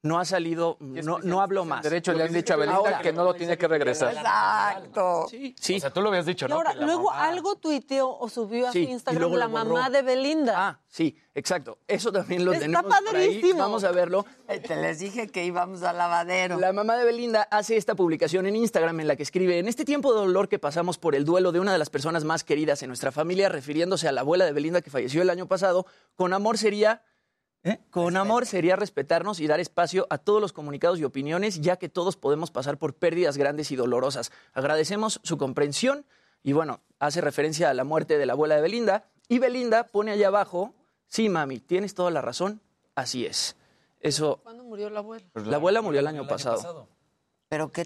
No 0.04 0.20
ha 0.20 0.26
salido, 0.26 0.76
no, 0.82 1.20
no 1.20 1.42
habló 1.42 1.64
más. 1.64 1.82
derecho 1.82 2.12
le 2.12 2.24
han 2.26 2.34
dicho 2.34 2.54
a 2.54 2.58
Belinda 2.58 2.78
Ahora- 2.78 3.00
que 3.02 3.14
no 3.14 3.24
lo 3.24 3.34
tiene 3.34 3.58
que 3.58 3.70
regresar. 3.70 4.14
Exacto. 4.14 5.28
Sí, 5.30 5.56
sí. 5.58 5.78
O 5.78 5.80
sea, 5.80 5.92
tú 5.92 6.02
lo 6.02 6.10
habías 6.10 6.26
dicho, 6.26 6.46
Y 6.46 6.50
¿no? 6.50 6.56
ahora, 6.56 6.74
luego 6.74 7.10
mamá- 7.10 7.24
algo 7.30 7.56
tuiteó 7.56 8.10
o 8.20 8.28
subió 8.28 8.68
a 8.68 8.72
Sí, 8.74 8.84
su 8.84 8.92
Instagram 8.92 9.32
la 9.34 9.48
mamá 9.48 9.90
de 9.90 10.02
Belinda. 10.02 10.54
Ah, 10.58 10.80
sí, 10.90 11.18
exacto. 11.34 11.78
Eso 11.88 12.12
también 12.12 12.44
lo 12.44 12.52
Está 12.52 12.66
tenemos 12.66 12.84
por 12.84 13.16
ahí. 13.16 13.28
padrísimo. 13.28 13.60
Vamos 13.60 13.84
a 13.86 13.92
verlo. 13.92 14.26
Eh, 14.50 14.60
Te 14.60 14.76
les 14.76 15.00
dije 15.00 15.28
que 15.30 15.46
íbamos 15.46 15.82
al 15.84 15.98
lavadero. 15.98 16.60
La 16.60 16.74
mamá 16.74 16.98
de 16.98 17.06
Belinda 17.06 17.48
hace 17.50 17.78
esta 17.78 17.96
publicación 17.96 18.46
en 18.46 18.58
Instagram 18.58 19.00
en 19.00 19.08
la 19.08 19.16
que 19.16 19.24
escribe, 19.24 19.58
en 19.60 19.70
este 19.70 19.86
tiempo 19.86 20.14
de 20.14 20.20
dolor 20.20 20.50
que 20.50 20.60
pasamos 20.60 20.98
por 20.98 21.16
el 21.16 21.24
duelo 21.24 21.54
de 21.54 21.62
una 21.62 21.72
de 21.72 21.78
las 21.80 21.90
personas 21.90 22.26
más 22.26 22.44
queridas 22.44 22.84
en 22.84 22.90
nuestra 22.90 23.14
familia, 23.14 23.48
refiriéndose 23.48 24.10
a 24.10 24.12
la 24.12 24.20
abuela 24.20 24.44
de 24.46 24.52
Belinda 24.52 24.82
que 24.82 24.90
falleció 24.92 25.22
el 25.22 25.30
año 25.30 25.48
pasado, 25.48 25.86
con 26.18 26.34
amor 26.34 26.58
sería... 26.58 27.04
¿eh? 27.64 27.80
Con 27.90 28.18
amor 28.18 28.46
sería 28.46 28.76
respetarnos 28.76 29.40
y 29.40 29.48
dar 29.48 29.60
espacio 29.60 30.08
a 30.10 30.18
todos 30.18 30.42
los 30.42 30.54
comunicados 30.54 31.00
y 31.00 31.04
opiniones, 31.04 31.62
ya 31.62 31.78
que 31.78 31.90
todos 31.90 32.18
podemos 32.18 32.52
pasar 32.52 32.78
por 32.78 32.94
pérdidas 32.96 33.38
grandes 33.38 33.72
y 33.72 33.76
dolorosas. 33.76 34.32
Agradecemos 34.54 35.20
su 35.24 35.38
comprensión 35.38 36.06
y 36.44 36.54
bueno, 36.54 36.82
hace 37.00 37.22
referencia 37.22 37.70
a 37.70 37.74
la 37.74 37.84
muerte 37.84 38.18
de 38.18 38.26
la 38.26 38.34
abuela 38.34 38.56
de 38.56 38.62
Belinda. 38.62 39.06
Y 39.30 39.40
Belinda 39.40 39.88
pone 39.88 40.12
allá 40.12 40.28
abajo, 40.28 40.74
sí, 41.08 41.30
mami, 41.30 41.60
tienes 41.60 41.96
toda 41.96 42.12
la 42.12 42.22
razón, 42.22 42.62
así 42.96 43.26
es. 43.26 43.56
Eso, 44.02 44.42
¿Cuándo 44.44 44.66
murió 44.66 44.90
la 44.90 45.00
abuela? 45.00 45.26
la 45.34 45.56
abuela 45.56 45.82
murió 45.82 46.02
el 46.02 46.08
año 46.08 46.28
pasado. 46.28 46.88
Pero 47.48 47.72
qué 47.72 47.86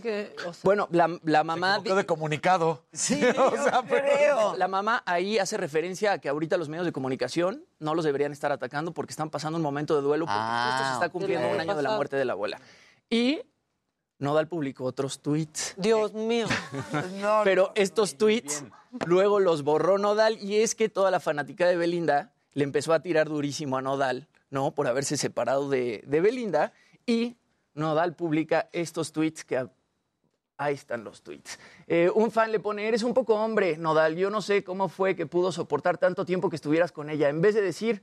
que, 0.00 0.34
o 0.46 0.52
sea, 0.52 0.60
Bueno, 0.64 0.88
la, 0.90 1.18
la 1.24 1.44
mamá... 1.44 1.76
equivocó 1.76 1.96
de 1.96 2.06
comunicado. 2.06 2.84
Sí, 2.92 3.20
O 3.38 3.50
sea, 3.50 3.82
creo. 3.86 4.56
La 4.56 4.68
mamá 4.68 5.02
ahí 5.06 5.38
hace 5.38 5.56
referencia 5.56 6.12
a 6.12 6.18
que 6.18 6.28
ahorita 6.28 6.56
los 6.56 6.68
medios 6.68 6.86
de 6.86 6.92
comunicación 6.92 7.64
no 7.78 7.94
los 7.94 8.04
deberían 8.04 8.32
estar 8.32 8.52
atacando 8.52 8.92
porque 8.92 9.12
están 9.12 9.30
pasando 9.30 9.56
un 9.56 9.62
momento 9.62 9.94
de 9.94 10.02
duelo 10.02 10.24
porque 10.26 10.38
Ah, 10.40 10.70
justo 10.72 10.88
se 10.88 10.94
está 10.94 11.08
cumpliendo 11.10 11.48
un 11.48 11.60
año 11.60 11.74
de 11.74 11.82
la 11.82 11.96
muerte 11.96 12.16
de 12.16 12.24
la 12.24 12.32
abuela. 12.32 12.60
Y 13.10 13.42
Nodal 14.18 14.48
publicó 14.48 14.84
otros 14.84 15.20
tweets. 15.20 15.74
Dios 15.76 16.12
mío. 16.14 16.46
No, 17.20 17.40
Pero 17.44 17.72
estos 17.74 18.16
tweets 18.16 18.64
luego 19.06 19.40
los 19.40 19.62
borró 19.62 19.98
Nodal 19.98 20.38
y 20.40 20.56
es 20.62 20.74
que 20.74 20.88
toda 20.88 21.10
la 21.10 21.20
fanática 21.20 21.66
de 21.66 21.76
Belinda 21.76 22.32
le 22.52 22.64
empezó 22.64 22.92
a 22.94 23.00
tirar 23.00 23.28
durísimo 23.28 23.76
a 23.76 23.82
Nodal, 23.82 24.28
¿no? 24.50 24.74
Por 24.74 24.86
haberse 24.86 25.16
separado 25.16 25.68
de, 25.68 26.02
de 26.06 26.20
Belinda 26.20 26.72
y 27.06 27.36
Nodal 27.74 28.14
publica 28.14 28.68
estos 28.72 29.12
tweets 29.12 29.44
que... 29.44 29.66
Ahí 30.62 30.74
están 30.74 31.02
los 31.02 31.22
tweets. 31.22 31.58
Eh, 31.88 32.08
un 32.14 32.30
fan 32.30 32.52
le 32.52 32.60
pone, 32.60 32.86
eres 32.86 33.02
un 33.02 33.12
poco 33.12 33.34
hombre, 33.34 33.76
Nodal, 33.76 34.14
yo 34.14 34.30
no 34.30 34.40
sé 34.40 34.62
cómo 34.62 34.88
fue 34.88 35.16
que 35.16 35.26
pudo 35.26 35.50
soportar 35.50 35.98
tanto 35.98 36.24
tiempo 36.24 36.48
que 36.50 36.56
estuvieras 36.56 36.92
con 36.92 37.10
ella. 37.10 37.28
En 37.28 37.40
vez 37.40 37.56
de 37.56 37.62
decir 37.62 38.02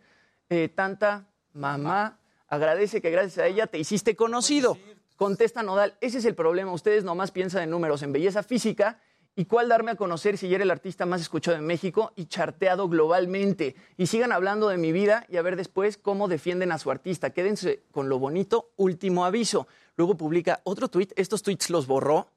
eh, 0.49 0.67
tanta 0.67 1.29
mamá, 1.53 2.19
agradece 2.49 3.01
que 3.01 3.11
gracias 3.11 3.37
a 3.37 3.47
ella 3.47 3.67
te 3.67 3.79
hiciste 3.79 4.17
conocido. 4.17 4.77
Contesta 5.15 5.63
Nodal, 5.63 5.95
ese 6.01 6.17
es 6.17 6.25
el 6.25 6.35
problema, 6.35 6.73
ustedes 6.73 7.05
nomás 7.05 7.31
piensan 7.31 7.63
en 7.63 7.69
números, 7.69 8.03
en 8.03 8.11
belleza 8.11 8.43
física 8.43 8.99
y 9.37 9.45
cuál 9.45 9.69
darme 9.69 9.91
a 9.91 9.95
conocer 9.95 10.37
si 10.37 10.49
ya 10.49 10.55
era 10.55 10.65
el 10.65 10.71
artista 10.71 11.05
más 11.05 11.21
escuchado 11.21 11.55
en 11.55 11.65
México 11.65 12.11
y 12.17 12.25
charteado 12.25 12.89
globalmente. 12.89 13.77
Y 13.95 14.07
sigan 14.07 14.33
hablando 14.33 14.67
de 14.67 14.77
mi 14.77 14.91
vida 14.91 15.25
y 15.29 15.37
a 15.37 15.41
ver 15.41 15.55
después 15.55 15.97
cómo 15.97 16.27
defienden 16.27 16.73
a 16.73 16.77
su 16.77 16.91
artista. 16.91 17.29
Quédense 17.29 17.83
con 17.91 18.09
lo 18.09 18.19
bonito, 18.19 18.71
último 18.75 19.23
aviso. 19.23 19.67
Luego 19.95 20.17
publica 20.17 20.59
otro 20.65 20.89
tweet, 20.89 21.09
estos 21.15 21.41
tweets 21.41 21.69
los 21.69 21.87
borró 21.87 22.27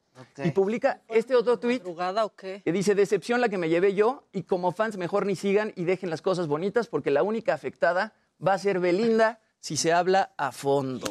y 0.44 0.50
publica 0.50 1.00
este 1.08 1.34
otro 1.34 1.58
tweet 1.58 1.80
¿Drogada 1.80 2.24
o 2.24 2.34
qué? 2.34 2.62
que 2.64 2.72
dice, 2.72 2.94
decepción 2.94 3.40
la 3.40 3.48
que 3.48 3.58
me 3.58 3.68
llevé 3.68 3.94
yo 3.94 4.24
y 4.32 4.42
como 4.42 4.72
fans 4.72 4.96
mejor 4.96 5.26
ni 5.26 5.36
sigan 5.36 5.72
y 5.76 5.84
dejen 5.84 6.10
las 6.10 6.22
cosas 6.22 6.46
bonitas 6.46 6.86
porque 6.88 7.10
la 7.10 7.22
única 7.22 7.54
afectada 7.54 8.12
va 8.44 8.54
a 8.54 8.58
ser 8.58 8.80
Belinda 8.80 9.40
si 9.60 9.76
se 9.76 9.92
habla 9.92 10.32
a 10.36 10.50
fondo. 10.52 11.06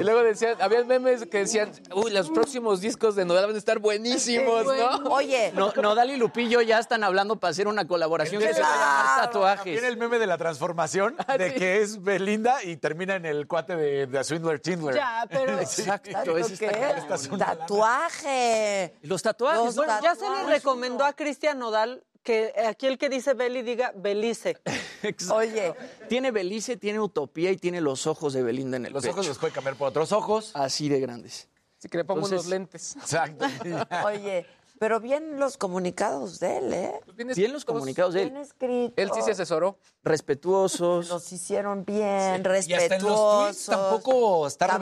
Y 0.00 0.02
luego 0.02 0.22
decían, 0.22 0.56
había 0.60 0.84
memes 0.84 1.26
que 1.26 1.38
decían, 1.38 1.72
uy, 1.94 2.10
los 2.10 2.30
próximos 2.30 2.80
discos 2.80 3.14
de 3.14 3.24
Nodal 3.24 3.46
van 3.46 3.54
a 3.54 3.58
estar 3.58 3.78
buenísimos, 3.78 4.64
¿no? 4.66 5.10
Oye, 5.12 5.52
No, 5.54 5.72
Nodal 5.72 6.10
y 6.10 6.16
Lupillo 6.16 6.60
ya 6.62 6.78
están 6.78 7.04
hablando 7.04 7.36
para 7.36 7.50
hacer 7.50 7.68
una 7.68 7.86
colaboración 7.86 8.42
que 8.42 8.54
se 8.54 8.60
va 8.62 8.68
a 8.68 8.76
llamar 8.76 9.26
tatuajes. 9.26 9.72
Viene 9.72 9.88
el 9.88 9.96
meme 9.96 10.18
de 10.18 10.26
la 10.26 10.38
transformación, 10.38 11.16
de 11.38 11.54
que 11.54 11.80
es 11.82 12.02
Belinda 12.02 12.62
y 12.62 12.76
termina 12.76 13.16
en 13.16 13.26
el 13.26 13.46
cuate 13.46 13.76
de, 13.76 14.06
de 14.06 14.24
Swindler 14.24 14.60
Tindler. 14.60 14.94
Ya, 14.94 15.26
pero 15.28 15.58
Exacto, 15.60 16.36
ese 16.36 16.56
¿qué? 16.58 16.66
está- 16.96 17.18
Tatuaje. 17.38 18.94
Los 19.02 19.22
tatuajes. 19.22 19.64
Los 19.64 19.76
bueno, 19.76 19.92
ya 20.02 20.14
se 20.14 20.28
le 20.28 20.44
recomendó 20.44 21.04
a 21.04 21.12
Cristian 21.12 21.58
Nodal 21.58 22.02
que 22.22 22.52
aquí 22.66 22.86
el 22.86 22.98
que 22.98 23.08
dice 23.08 23.34
Beli 23.34 23.62
diga 23.62 23.92
Belice. 23.96 24.58
exacto. 25.02 25.34
Oye, 25.36 25.74
Tiene 26.08 26.30
Belice, 26.30 26.76
tiene 26.76 27.00
Utopía 27.00 27.50
y 27.50 27.56
tiene 27.56 27.80
los 27.80 28.06
ojos 28.06 28.32
de 28.32 28.42
Belinda 28.42 28.76
en 28.76 28.86
el 28.86 28.92
Los 28.92 29.02
pecho. 29.02 29.12
ojos 29.14 29.26
los 29.28 29.38
puede 29.38 29.52
cambiar 29.52 29.76
por 29.76 29.88
otros 29.88 30.12
ojos. 30.12 30.52
Así 30.54 30.88
de 30.88 31.00
grandes. 31.00 31.48
Así 31.78 31.88
que 31.88 31.98
le 31.98 32.04
pongo 32.04 32.20
Entonces- 32.20 32.38
unos 32.40 32.50
lentes. 32.50 32.96
Exacto. 32.96 33.44
oye, 34.06 34.46
pero 34.82 34.98
bien 34.98 35.38
los 35.38 35.58
comunicados 35.58 36.40
de 36.40 36.56
él, 36.58 36.72
¿eh? 36.72 37.00
Bien 37.36 37.52
los 37.52 37.64
comunicados 37.64 38.14
de 38.14 38.24
Bien 38.24 38.36
él. 38.36 38.42
escritos. 38.42 38.94
Él 38.96 39.12
sí 39.14 39.22
se 39.22 39.30
asesoró. 39.30 39.78
Respetuosos. 40.02 41.08
Los 41.08 41.32
hicieron 41.32 41.84
bien, 41.84 42.00
Y 42.02 42.02
hasta 42.02 42.36
en 42.36 42.42
los 42.42 42.66
respetuosos. 42.68 43.46
tweets 43.54 43.66
tampoco 43.66 44.46
está 44.48 44.66
sea, 44.66 44.76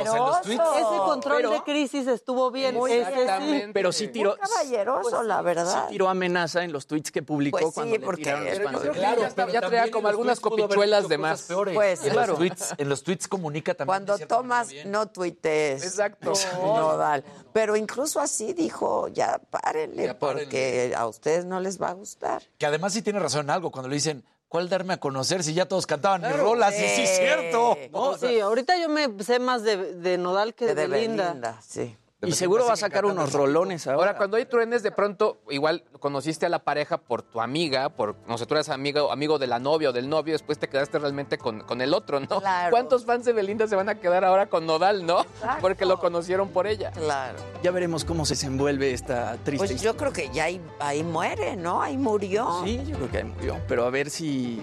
en 0.00 0.04
los 0.04 0.42
tweets. 0.42 0.62
Ese 0.76 0.96
control 1.06 1.36
Pero- 1.36 1.50
de 1.50 1.62
crisis 1.62 2.06
estuvo 2.08 2.50
bien. 2.50 2.76
Sí. 2.84 2.92
Exactamente. 2.94 3.72
Pero 3.72 3.92
sí 3.92 4.08
tiró, 4.08 4.30
Muy 4.30 4.38
caballeroso, 4.40 5.22
la 5.22 5.38
sí 5.38 5.44
verdad. 5.44 5.88
tiró 5.88 6.08
amenaza 6.08 6.64
en 6.64 6.72
los 6.72 6.88
tweets 6.88 7.12
que 7.12 7.22
publicó 7.22 7.58
Pues 7.58 7.66
sí, 7.68 7.74
cuando 7.74 7.96
le 7.96 8.04
porque- 8.04 8.22
tiraron 8.24 8.44
los 8.46 8.56
Pero 8.58 8.70
yo 8.72 8.78
de 8.78 8.82
que 8.82 8.88
Belinda. 8.98 9.16
ya 9.20 9.26
está- 9.28 9.50
ya 9.52 9.60
traía 9.60 9.90
como 9.92 10.08
algunas 10.08 10.40
copichuelas 10.40 11.08
de 11.08 11.18
más. 11.18 11.46
Pues, 11.72 12.02
en, 12.04 12.10
claro. 12.12 12.32
los 12.32 12.38
tweets, 12.38 12.74
en 12.76 12.88
los 12.88 13.04
tweets 13.04 13.28
comunica 13.28 13.74
también. 13.74 14.04
Cuando 14.04 14.18
tomas, 14.26 14.70
bien. 14.70 14.90
no 14.90 15.06
tuitees. 15.08 15.84
Exacto. 15.84 16.32
Nodal. 16.60 17.22
Pero 17.52 17.76
incluso 17.76 18.18
así 18.18 18.52
dijo, 18.52 19.06
ya 19.06 19.40
párenle, 19.44 20.06
Ya 20.06 20.18
párenle. 20.18 20.44
porque 20.44 20.94
a 20.96 21.06
ustedes 21.06 21.44
no 21.44 21.60
les 21.60 21.80
va 21.80 21.88
a 21.90 21.92
gustar. 21.94 22.42
Que 22.58 22.66
además 22.66 22.92
sí 22.92 23.02
tiene 23.02 23.18
razón 23.18 23.42
en 23.46 23.50
algo 23.50 23.70
cuando 23.70 23.88
le 23.88 23.94
dicen, 23.96 24.24
¿cuál 24.48 24.68
darme 24.68 24.94
a 24.94 24.96
conocer 24.98 25.42
si 25.42 25.54
ya 25.54 25.66
todos 25.66 25.86
cantaban 25.86 26.22
mis 26.22 26.36
rolas? 26.36 26.74
Sí 26.74 26.84
es 26.84 27.16
cierto. 27.18 27.76
No, 27.92 28.16
sí, 28.18 28.40
ahorita 28.40 28.76
yo 28.78 28.88
me 28.88 29.08
sé 29.22 29.38
más 29.38 29.62
de, 29.62 29.94
de 29.94 30.18
Nodal 30.18 30.54
que 30.54 30.66
de, 30.66 30.74
De 30.74 30.86
Belinda. 30.86 31.28
Belinda, 31.28 31.60
sí. 31.66 31.96
Y 32.28 32.32
seguro 32.32 32.66
va 32.66 32.72
a 32.74 32.76
sacar 32.76 33.04
unos 33.04 33.32
rolones 33.32 33.86
ahora. 33.86 33.98
Ahora, 33.98 34.16
cuando 34.16 34.36
hay 34.36 34.46
truenes, 34.46 34.82
de 34.82 34.90
pronto, 34.92 35.38
igual 35.50 35.84
conociste 36.00 36.46
a 36.46 36.48
la 36.48 36.58
pareja 36.60 36.98
por 36.98 37.22
tu 37.22 37.40
amiga, 37.40 37.88
por, 37.90 38.16
no 38.26 38.38
sé, 38.38 38.46
tú 38.46 38.54
eres 38.54 38.68
amigo, 38.68 39.10
amigo 39.12 39.38
de 39.38 39.46
la 39.46 39.58
novia 39.58 39.90
o 39.90 39.92
del 39.92 40.08
novio, 40.08 40.32
después 40.34 40.58
te 40.58 40.68
quedaste 40.68 40.98
realmente 40.98 41.38
con, 41.38 41.60
con 41.60 41.80
el 41.80 41.94
otro, 41.94 42.20
¿no? 42.20 42.40
Claro. 42.40 42.70
¿Cuántos 42.70 43.04
fans 43.04 43.24
de 43.24 43.32
Belinda 43.32 43.66
se 43.66 43.76
van 43.76 43.88
a 43.88 43.94
quedar 44.00 44.24
ahora 44.24 44.46
con 44.46 44.66
Nodal, 44.66 45.06
no? 45.06 45.20
Exacto. 45.22 45.60
Porque 45.60 45.84
lo 45.86 45.98
conocieron 45.98 46.48
por 46.48 46.66
ella. 46.66 46.90
Claro. 46.92 47.38
Ya 47.62 47.70
veremos 47.70 48.04
cómo 48.04 48.24
se 48.26 48.34
desenvuelve 48.34 48.92
esta 48.92 49.36
triste 49.44 49.58
Pues 49.58 49.70
historia. 49.70 49.92
yo 49.92 49.96
creo 49.96 50.12
que 50.12 50.30
ya 50.32 50.44
ahí, 50.44 50.60
ahí 50.80 51.02
muere, 51.02 51.56
¿no? 51.56 51.82
Ahí 51.82 51.96
murió. 51.96 52.60
Sí, 52.64 52.80
yo 52.86 52.96
creo 52.96 53.10
que 53.10 53.18
ahí 53.18 53.24
murió. 53.24 53.56
Pero 53.68 53.84
a 53.86 53.90
ver 53.90 54.10
si 54.10 54.60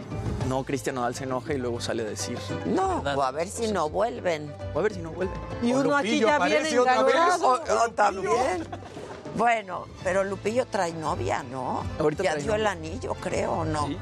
no 0.47 0.63
Cristian 0.63 0.95
Nodal 0.95 1.15
se 1.15 1.23
enoja 1.23 1.53
y 1.53 1.57
luego 1.57 1.79
sale 1.81 2.03
a 2.03 2.05
decir. 2.05 2.38
No, 2.65 2.97
Verdad. 3.01 3.17
o 3.17 3.23
a 3.23 3.31
ver 3.31 3.47
si 3.47 3.71
no 3.71 3.89
vuelven. 3.89 4.53
O 4.73 4.79
a 4.79 4.81
ver 4.81 4.93
si 4.93 4.99
no 4.99 5.11
vuelve. 5.11 5.33
Y 5.63 5.73
O 5.73 5.79
uno 5.79 5.95
aquí 5.95 6.19
ya 6.19 6.38
viene 6.39 6.59
aparece 6.59 6.79
otra 7.53 7.73
vez. 7.76 7.84
enganchado. 7.84 7.84
O, 7.84 7.86
o 7.86 7.91
también. 7.91 8.68
Bueno, 9.36 9.88
pero 10.03 10.23
Lupillo 10.23 10.65
trae 10.65 10.91
novia, 10.94 11.44
¿no? 11.44 11.84
Ahorita 11.99 12.23
ya 12.23 12.32
trae 12.32 12.44
dio 12.44 12.56
el 12.56 12.68
anillo, 12.68 13.14
creo, 13.15 13.52
¿o 13.53 13.65
no? 13.65 13.88
¿Sí? 13.88 13.98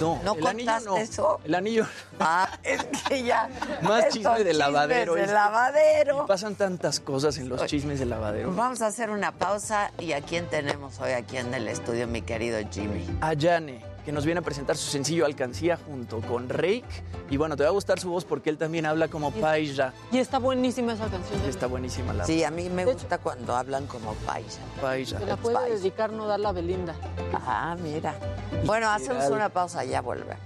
No, 0.00 0.20
¿No 0.24 0.34
el 0.34 0.46
anillo 0.46 0.72
contaste 0.72 0.88
no. 0.88 0.96
eso? 0.96 1.40
El 1.44 1.54
anillo. 1.54 1.86
Ah, 2.18 2.48
es 2.62 2.84
que 3.08 3.22
ya. 3.22 3.48
Más 3.82 4.08
chisme 4.08 4.42
de 4.42 4.52
lavadero, 4.54 5.14
De 5.14 5.26
lavadero. 5.26 6.26
Pasan 6.26 6.56
tantas 6.56 7.00
cosas 7.00 7.38
en 7.38 7.48
los 7.48 7.64
chismes 7.66 8.00
de 8.00 8.06
lavadero. 8.06 8.52
Vamos 8.54 8.82
a 8.82 8.88
hacer 8.88 9.10
una 9.10 9.32
pausa. 9.32 9.92
¿Y 9.98 10.12
a 10.12 10.20
quién 10.20 10.48
tenemos 10.48 10.98
hoy 11.00 11.12
aquí 11.12 11.36
en 11.36 11.54
el 11.54 11.68
estudio, 11.68 12.06
mi 12.08 12.22
querido 12.22 12.58
Jimmy? 12.72 13.06
A 13.20 13.34
Yane, 13.34 13.84
que 14.04 14.12
nos 14.12 14.24
viene 14.24 14.40
a 14.40 14.42
presentar 14.42 14.76
su 14.76 14.90
sencillo 14.90 15.24
Alcancía 15.26 15.76
junto 15.76 16.20
con 16.20 16.48
Rake. 16.48 16.84
Y 17.30 17.36
bueno, 17.36 17.56
te 17.56 17.62
va 17.62 17.70
a 17.70 17.72
gustar 17.72 17.98
su 17.98 18.10
voz 18.10 18.24
porque 18.24 18.50
él 18.50 18.58
también 18.58 18.86
habla 18.86 19.08
como 19.08 19.30
paisa. 19.30 19.92
Y 20.12 20.18
está 20.18 20.38
buenísima 20.38 20.92
esa 20.92 21.06
canción. 21.08 21.40
de- 21.42 21.48
Está 21.48 21.66
buenísima 21.66 22.12
la 22.12 22.24
Sí, 22.24 22.44
a 22.44 22.50
mí 22.50 22.68
me 22.68 22.84
gusta 22.84 23.18
cuando 23.18 23.56
hablan 23.56 23.86
como 23.86 24.12
paisa. 24.26 24.60
paisa. 24.80 25.18
Se 25.18 25.26
la 25.26 25.36
puede 25.36 25.56
Spice. 25.56 25.74
dedicar 25.78 26.12
Nodal 26.12 26.44
a 26.44 26.52
Belinda. 26.52 26.94
Ah, 27.32 27.76
mira. 27.82 28.14
Bueno, 28.64 28.88
hacemos 28.90 29.24
una 29.30 29.48
pausa, 29.48 29.84
ya 29.84 30.00
volvemos. 30.00 30.36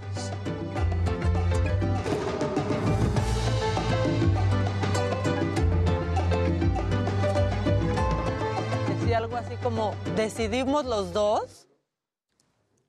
Decía 8.89 9.19
algo 9.19 9.37
así 9.37 9.55
como, 9.63 9.95
decidimos 10.17 10.85
los 10.85 11.13
dos. 11.13 11.68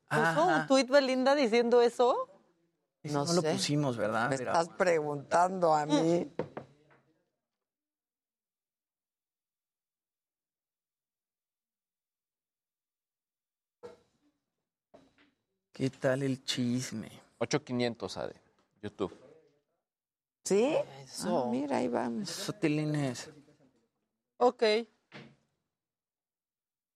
¿Puso 0.10 0.22
Ajá. 0.22 0.62
un 0.62 0.68
tuit 0.68 0.90
Belinda 0.90 1.36
diciendo 1.36 1.82
eso? 1.82 2.28
No 3.04 3.26
no, 3.26 3.34
lo 3.34 3.42
pusimos, 3.44 3.96
¿verdad? 3.96 4.30
Me 4.30 4.38
Pero- 4.38 4.52
estás 4.52 4.70
preguntando 4.70 5.74
a 5.74 5.86
mí. 5.86 6.28
¿Qué 15.74 15.90
tal 15.90 16.24
el 16.24 16.44
chisme? 16.44 17.10
8500 17.38 18.18
AD, 18.18 18.32
YouTube. 18.82 19.16
¿Sí? 20.44 20.76
Eso. 21.04 21.46
Ah, 21.46 21.50
mira, 21.50 21.78
ahí 21.78 21.88
vamos. 21.88 22.30
Sutilines. 22.30 23.30
Ok. 24.38 24.64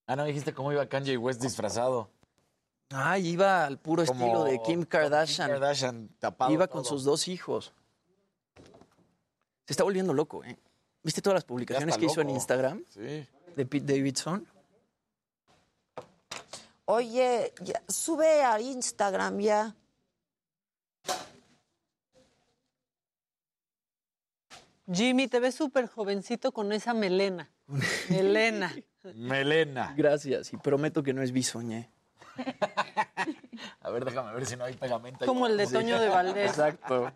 Ah, 0.06 0.16
no 0.16 0.24
dijiste 0.24 0.52
cómo 0.52 0.72
iba 0.72 0.86
Kanye 0.86 1.16
West 1.16 1.40
disfrazado. 1.40 2.10
Ay, 2.90 3.28
iba 3.28 3.64
al 3.64 3.78
puro 3.78 4.04
Como- 4.04 4.20
estilo 4.24 4.44
de 4.44 4.60
Kim 4.62 4.84
Kardashian. 4.84 5.48
Kim 5.48 5.54
Kardashian, 5.54 6.08
tapado 6.18 6.52
Iba 6.52 6.66
con 6.68 6.82
todo. 6.82 6.90
sus 6.90 7.04
dos 7.04 7.28
hijos. 7.28 7.72
Se 9.66 9.72
está 9.72 9.82
volviendo 9.84 10.12
loco, 10.12 10.44
¿eh? 10.44 10.58
¿Viste 11.02 11.20
todas 11.22 11.34
las 11.34 11.44
publicaciones 11.44 11.96
que 11.98 12.06
hizo 12.06 12.20
en. 12.20 12.30
Instagram 12.30 12.84
Sí. 12.90 13.00
de 13.56 13.66
Pete 13.66 13.94
Davidson? 13.94 14.46
Oye, 16.86 17.52
ya, 17.62 17.82
sube 17.88 18.42
a 18.42 18.60
Instagram 18.60 19.38
ya. 19.40 19.74
Jimmy, 24.92 25.28
te 25.28 25.40
ves 25.40 25.54
súper 25.54 25.86
jovencito 25.88 26.52
con 26.52 26.72
esa 26.72 26.92
melena. 26.92 27.50
Melena. 28.10 28.74
Melena. 29.14 29.94
Gracias, 29.96 30.52
y 30.52 30.56
prometo 30.58 31.02
que 31.02 31.12
no 31.14 31.22
es 31.22 31.32
bisoñé. 31.32 31.90
A 33.82 33.90
ver, 33.90 34.04
déjame 34.04 34.32
ver 34.32 34.46
si 34.46 34.56
no 34.56 34.64
hay 34.64 34.74
pegamento. 34.74 35.24
ahí. 35.24 35.28
Como 35.28 35.46
el 35.46 35.56
de. 35.56 35.66
Toño 35.66 36.00
de 36.00 36.08
Valdés. 36.08 36.50
Exacto. 36.50 37.12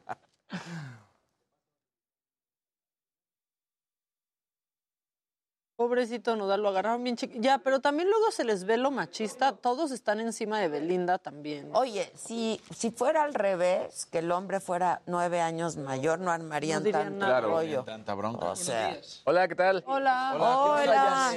Pobrecito 5.78 6.34
Nodal, 6.34 6.60
lo 6.60 6.70
agarraron 6.70 7.04
bien 7.04 7.16
chiquito. 7.16 7.40
Ya, 7.40 7.58
pero 7.58 7.78
también 7.78 8.10
luego 8.10 8.32
se 8.32 8.42
les 8.42 8.64
ve 8.64 8.76
lo 8.78 8.90
machista. 8.90 9.52
Todos 9.52 9.92
están 9.92 10.18
encima 10.18 10.58
de 10.58 10.66
Belinda 10.66 11.18
también. 11.18 11.70
Oye, 11.72 12.10
si, 12.16 12.60
si 12.74 12.90
fuera 12.90 13.22
al 13.22 13.32
revés, 13.32 14.04
que 14.06 14.18
el 14.18 14.32
hombre 14.32 14.58
fuera 14.58 15.02
nueve 15.06 15.40
años 15.40 15.76
mayor, 15.76 16.18
no 16.18 16.32
armarían 16.32 16.82
No 16.82 16.90
tanto. 16.90 17.24
Claro, 17.26 17.50
rollo. 17.50 17.84
tanta 17.84 18.12
bronca. 18.14 18.46
O 18.46 18.56
sea, 18.56 18.98
Hola, 19.22 19.46
¿qué 19.46 19.54
tal? 19.54 19.84
Hola. 19.86 20.32
hola. 20.34 21.32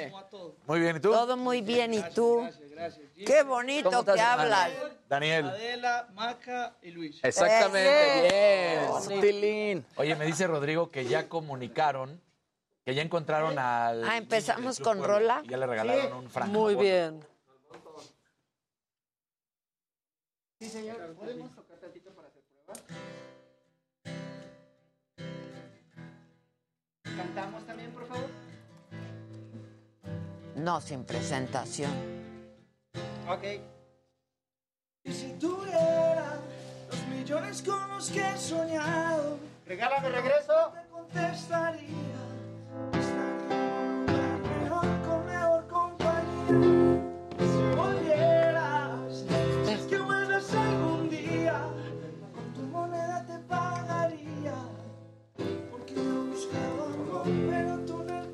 Muy 0.65 0.80
bien, 0.80 0.97
¿y 0.97 0.99
tú? 1.01 1.11
Todo 1.11 1.38
muy 1.38 1.61
bien, 1.61 1.93
¿y 1.93 2.01
tú? 2.15 2.43
Qué 3.23 3.43
bonito 3.43 3.89
¿Cómo 3.91 3.99
estás, 3.99 4.15
que 4.15 4.22
hablas. 4.22 4.72
Daniel. 5.07 5.45
Adela, 5.49 6.07
Maca 6.15 6.77
y 6.81 6.89
Luis. 6.89 7.19
Exactamente, 7.22 8.27
Eh, 8.27 8.80
bien. 8.80 9.01
Sutilín. 9.03 9.85
Oye, 9.97 10.15
me 10.15 10.26
dice 10.26 10.47
Rodrigo 10.47 10.89
que 10.89 11.05
ya 11.05 11.30
comunicaron, 11.30 12.19
que 12.83 12.95
ya 12.95 13.01
encontraron 13.01 13.57
al... 13.59 14.03
Ah, 14.03 14.17
¿empezamos 14.17 14.79
con 14.79 15.03
rola? 15.03 15.41
y 15.43 15.49
Ya 15.49 15.57
le 15.57 15.67
regalaron 15.67 16.13
un 16.13 16.29
franco. 16.29 16.51
Muy 16.51 16.75
bien. 16.75 17.25
Sí, 20.59 20.69
señor. 20.69 21.15
¿Podemos 21.15 21.53
tocar 21.55 21.77
tantito 21.77 22.11
para 22.11 22.27
hacer 22.27 22.43
prueba? 22.43 22.81
¿Cantamos 27.03 27.65
también, 27.65 27.91
por 27.91 28.07
favor? 28.07 28.29
No, 30.55 30.81
sin 30.81 31.03
presentación. 31.03 31.91
Ok. 33.27 33.43
Y 35.03 35.11
si 35.13 35.33
tuviera 35.33 36.39
los 36.89 37.07
millones 37.07 37.61
con 37.63 37.89
los 37.89 38.09
que 38.09 38.19
he 38.19 38.37
soñado, 38.37 39.39
regálame 39.65 40.09
regreso. 40.09 40.73
Te 40.73 40.87
contestaría. 40.89 42.20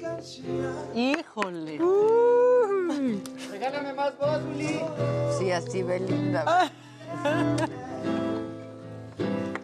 Alcancías. 0.07 0.76
Híjole. 0.95 1.80
Regálame 3.52 3.94
más 3.94 4.18
voz, 4.18 4.41
Willy. 4.45 4.80
Sí, 5.38 5.52
así 5.52 5.84
Belinda. 5.84 6.72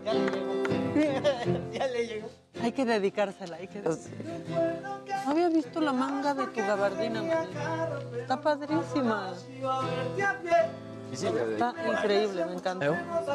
Ya 0.05 0.13
le 0.13 0.29
llegó. 0.29 0.53
ya 1.71 1.87
le 1.87 2.07
llegó. 2.07 2.42
Hay 2.63 2.71
que 2.71 2.85
dedicársela. 2.85 3.57
Hay 3.57 3.67
que 3.67 3.81
No 3.81 5.31
había 5.31 5.49
visto 5.49 5.81
la 5.81 5.91
manga 5.93 6.33
de 6.33 6.47
tu 6.47 6.59
gabardina. 6.61 7.21
Está 8.19 8.39
padrísima. 8.39 9.33
Está 11.13 11.73
por 11.73 11.93
increíble, 11.95 12.45
me 12.45 12.53
encanta. 12.53 12.85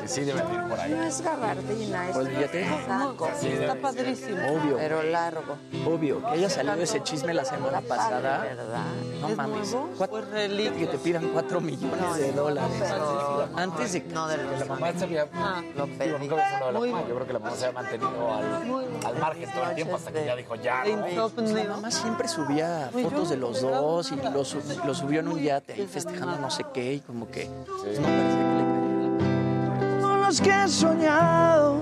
Y 0.05 0.09
sí, 0.09 0.21
debe 0.23 0.43
de 0.43 0.55
ir 0.55 0.63
por 0.69 0.81
ahí. 0.81 0.91
No 0.93 1.03
es 1.03 1.21
gabardina, 1.21 2.09
es 2.09 2.15
Pues 2.17 2.29
fíjate. 2.29 2.67
saco. 2.87 3.29
Sí, 3.41 3.49
Está 3.49 3.75
padrísimo. 3.77 4.39
Obvio, 4.49 4.77
Pero 4.77 5.03
largo. 5.03 5.57
obvio. 5.87 6.21
Que 6.23 6.27
haya 6.29 6.51
salido 6.51 6.77
ese 6.77 7.03
chisme 7.03 7.35
la 7.35 7.45
semana 7.45 7.81
pasada. 7.81 8.39
¿verdad? 8.41 8.83
No 9.21 9.29
¿Es 9.29 9.37
mames. 9.37 9.77
Cuatro- 9.97 10.25
Pues 10.31 10.49
que 10.73 10.87
te 10.91 10.99
pidan 10.99 11.29
cuatro 11.29 11.61
millones 11.61 12.17
de 12.17 12.33
dólares. 12.33 12.71
Pero 12.81 13.49
Antes 13.57 13.93
de 13.93 14.01
no 14.03 14.29
de 14.29 14.37
La 14.37 14.43
los 14.45 14.69
mamá 14.69 14.93
se 14.97 15.05
había... 15.05 15.27
Ah, 15.35 15.63
lo 15.77 15.87
pedí. 15.87 16.11
nunca 16.19 16.37
la 16.37 16.73
mamá. 16.73 17.03
Yo 17.09 17.15
creo 17.15 17.27
que 17.27 17.33
la 17.33 17.39
mamá 17.39 17.57
se 17.57 17.67
ha 17.67 17.73
mantenido 17.73 18.35
al, 18.35 19.05
al 19.07 19.19
margen 19.19 19.53
todo 19.53 19.65
el 19.71 19.75
tiempo 19.75 19.97
hasta 19.97 20.13
que 20.13 20.25
ya 20.25 20.37
dijo 20.37 20.55
ya. 20.57 20.83
de 20.85 20.97
¿no? 20.97 21.07
Mi 21.07 21.13
insomnio. 21.13 21.65
mamá 21.69 21.91
siempre 21.91 22.29
subía 22.29 22.89
Pues 22.93 23.05
fotos 23.05 23.31
de 23.31 23.37
los 23.37 23.61
dos 23.61 24.13
y 24.13 24.17
lo, 24.17 24.45
sub- 24.45 24.85
lo 24.85 24.95
subió 24.95 25.21
en 25.21 25.29
un 25.29 25.41
yate 25.41 25.73
ahí 25.75 25.87
festejando 25.87 26.39
no 26.39 26.51
sé 26.51 26.65
qué 26.73 26.95
y 26.95 27.01
como 27.01 27.29
que 27.29 27.49
no 27.69 27.83
que 27.83 27.91
le. 27.91 27.99
Con 30.01 30.21
los 30.21 30.41
que 30.41 30.51
he 30.51 30.69
soñado. 30.69 31.81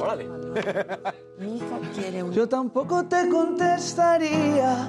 Órale. 0.00 0.28
Mi 1.38 1.56
hijo 1.56 1.80
quiere 1.94 2.22
un... 2.22 2.32
Yo 2.32 2.48
tampoco 2.48 3.04
te 3.04 3.28
contestaría. 3.28 4.88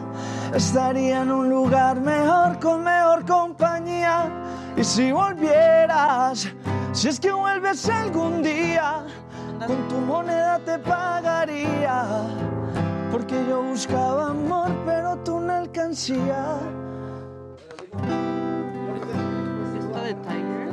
Estaría 0.53 1.21
en 1.21 1.31
un 1.31 1.49
lugar 1.49 2.01
mejor 2.01 2.59
con 2.59 2.83
mejor 2.83 3.25
compañía. 3.25 4.29
Y 4.75 4.83
si 4.83 5.11
volvieras, 5.11 6.47
si 6.91 7.09
es 7.09 7.19
que 7.19 7.31
vuelves 7.31 7.87
algún 7.89 8.41
día, 8.41 9.05
con 9.65 9.87
tu 9.87 9.97
moneda 9.97 10.59
te 10.59 10.79
pagaría. 10.79 12.05
Porque 13.11 13.35
yo 13.47 13.63
buscaba 13.63 14.29
amor, 14.29 14.71
pero 14.85 15.17
tú 15.23 15.39
no 15.39 15.53
alcancías. 15.53 16.59
Tiger. 20.23 20.69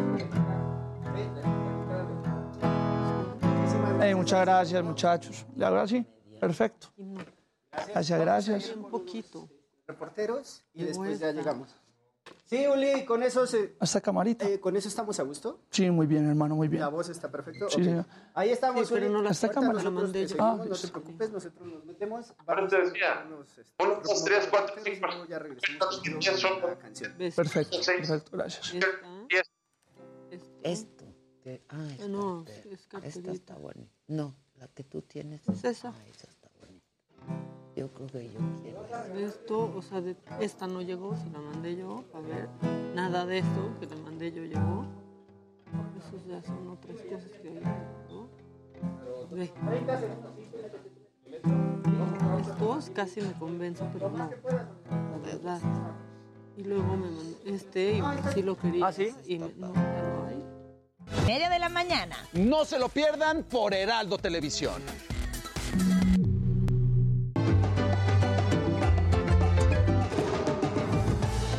Hey, 4.01 4.15
muchas 4.15 4.41
gracias, 4.43 4.85
muchachos. 4.85 5.47
¿Le 5.57 5.65
hago 5.65 5.77
así? 5.77 6.05
Perfecto. 6.41 6.89
Gracias, 7.89 8.21
gracias. 8.21 8.73
Un 8.77 8.91
poquito. 8.91 9.49
reporteros 9.89 10.65
y 10.75 10.83
después 10.85 11.21
ya 11.21 11.31
llegamos. 11.31 11.69
Sí, 12.47 12.67
Uli, 12.67 13.05
con 13.05 13.23
eso, 13.23 13.47
se- 13.47 13.77
Hasta 13.79 14.01
camarita. 14.01 14.45
eh, 14.49 14.59
con 14.59 14.75
eso 14.77 14.89
estamos 14.89 15.19
a 15.21 15.23
gusto. 15.23 15.61
Sí, 15.71 15.89
muy 15.93 16.09
bien, 16.09 16.29
hermano, 16.29 16.57
muy 16.57 16.67
bien. 16.67 16.81
La 16.81 16.89
voz 16.89 17.09
está 17.09 17.31
perfecto. 17.31 17.69
Sí, 17.71 17.77
Ok. 17.77 17.85
señor. 17.85 18.05
Ahí 18.35 18.51
estamos, 18.51 18.89
Sí, 18.89 18.95
pero 18.95 19.09
no 19.11 19.23
la 19.23 19.31
Hasta 19.31 19.47
Ahorita 19.47 19.61
cámara. 19.61 19.79
nosotros 19.79 20.03
mandé 20.03 20.23
yo. 20.23 20.29
seguimos, 20.31 20.51
Ah, 20.51 20.57
no 20.57 20.65
pues. 20.69 20.83
te 20.83 20.89
preocupes, 20.89 21.31
nosotros 21.31 21.69
nos 21.69 21.85
metemos. 21.85 22.35
Ahora 22.47 22.67
te 22.67 22.81
decía, 22.83 23.25
este, 23.47 23.63
uno, 23.81 24.01
dos, 24.05 24.25
tres, 24.25 24.49
cuatro, 24.51 24.75
cinco. 24.85 25.07
ya 25.29 25.39
regresamos 25.39 26.03
la. 26.03 27.15
Perfecto, 27.37 27.79
perfecto, 27.87 28.31
gracias. 28.37 28.75
Esta. 28.75 28.87
Esto. 30.73 31.05
Que- 31.43 31.63
ah, 31.69 31.77
Ah, 32.01 32.09
no, 32.09 32.45
espérate. 32.47 32.75
es 33.07 33.17
Esta 33.17 33.33
está 33.33 33.57
bonita. 33.57 33.93
No, 34.09 34.35
la 34.59 34.69
que 34.69 34.83
tú 34.85 35.03
tienes. 35.03 35.49
Es 35.49 35.65
esa. 35.65 35.91
Ah, 35.91 36.05
esa 36.09 36.29
está 36.29 36.51
bonita. 36.61 36.85
Yo 37.77 37.93
creo 37.93 38.07
que 38.09 38.31
yo 38.33 38.41
quiero. 38.63 38.87
Esto, 39.19 39.73
o 39.77 39.83
sea, 39.83 40.01
de- 40.01 40.17
esta 40.41 40.67
no 40.67 40.83
llegó, 40.83 41.15
se 41.17 41.29
la 41.31 41.39
mandé 41.41 41.77
yo, 41.77 42.05
a 42.15 42.21
ver. 42.21 42.49
Nada 42.95 43.27
de 43.27 43.39
esto 43.39 43.77
que 43.79 43.87
le 43.87 43.97
mandé 43.97 44.33
yo 44.33 44.43
llegó. 44.45 44.87
Esos 45.99 46.27
ya 46.27 46.43
son 46.43 46.69
otras 46.69 46.97
cosas 47.03 47.31
que 47.41 47.49
hoy 47.49 47.61
¿no? 48.09 48.29
Ve. 49.31 49.53
Estos 52.41 52.91
casi 52.91 53.21
me 53.21 53.33
convencen, 53.35 53.91
pero 53.93 54.11
no. 54.11 54.31
La 54.91 55.19
verdad. 55.23 55.61
Y 56.57 56.65
luego 56.65 56.85
me 56.97 57.11
mandó 57.11 57.37
este 57.45 57.99
y 57.99 58.03
sí 58.33 58.43
lo 58.43 58.57
quería. 58.57 58.87
¿Ah, 58.87 58.93
sí? 58.93 59.13
Y 59.27 59.39
me- 59.39 59.53
no, 59.55 59.69
no 59.69 60.27
hay. 60.27 60.43
Media 61.27 61.49
de 61.49 61.59
la 61.59 61.69
mañana. 61.69 62.17
No 62.33 62.65
se 62.65 62.79
lo 62.79 62.89
pierdan 62.89 63.45
por 63.45 63.75
Heraldo 63.75 64.19
Televisión. 64.19 64.83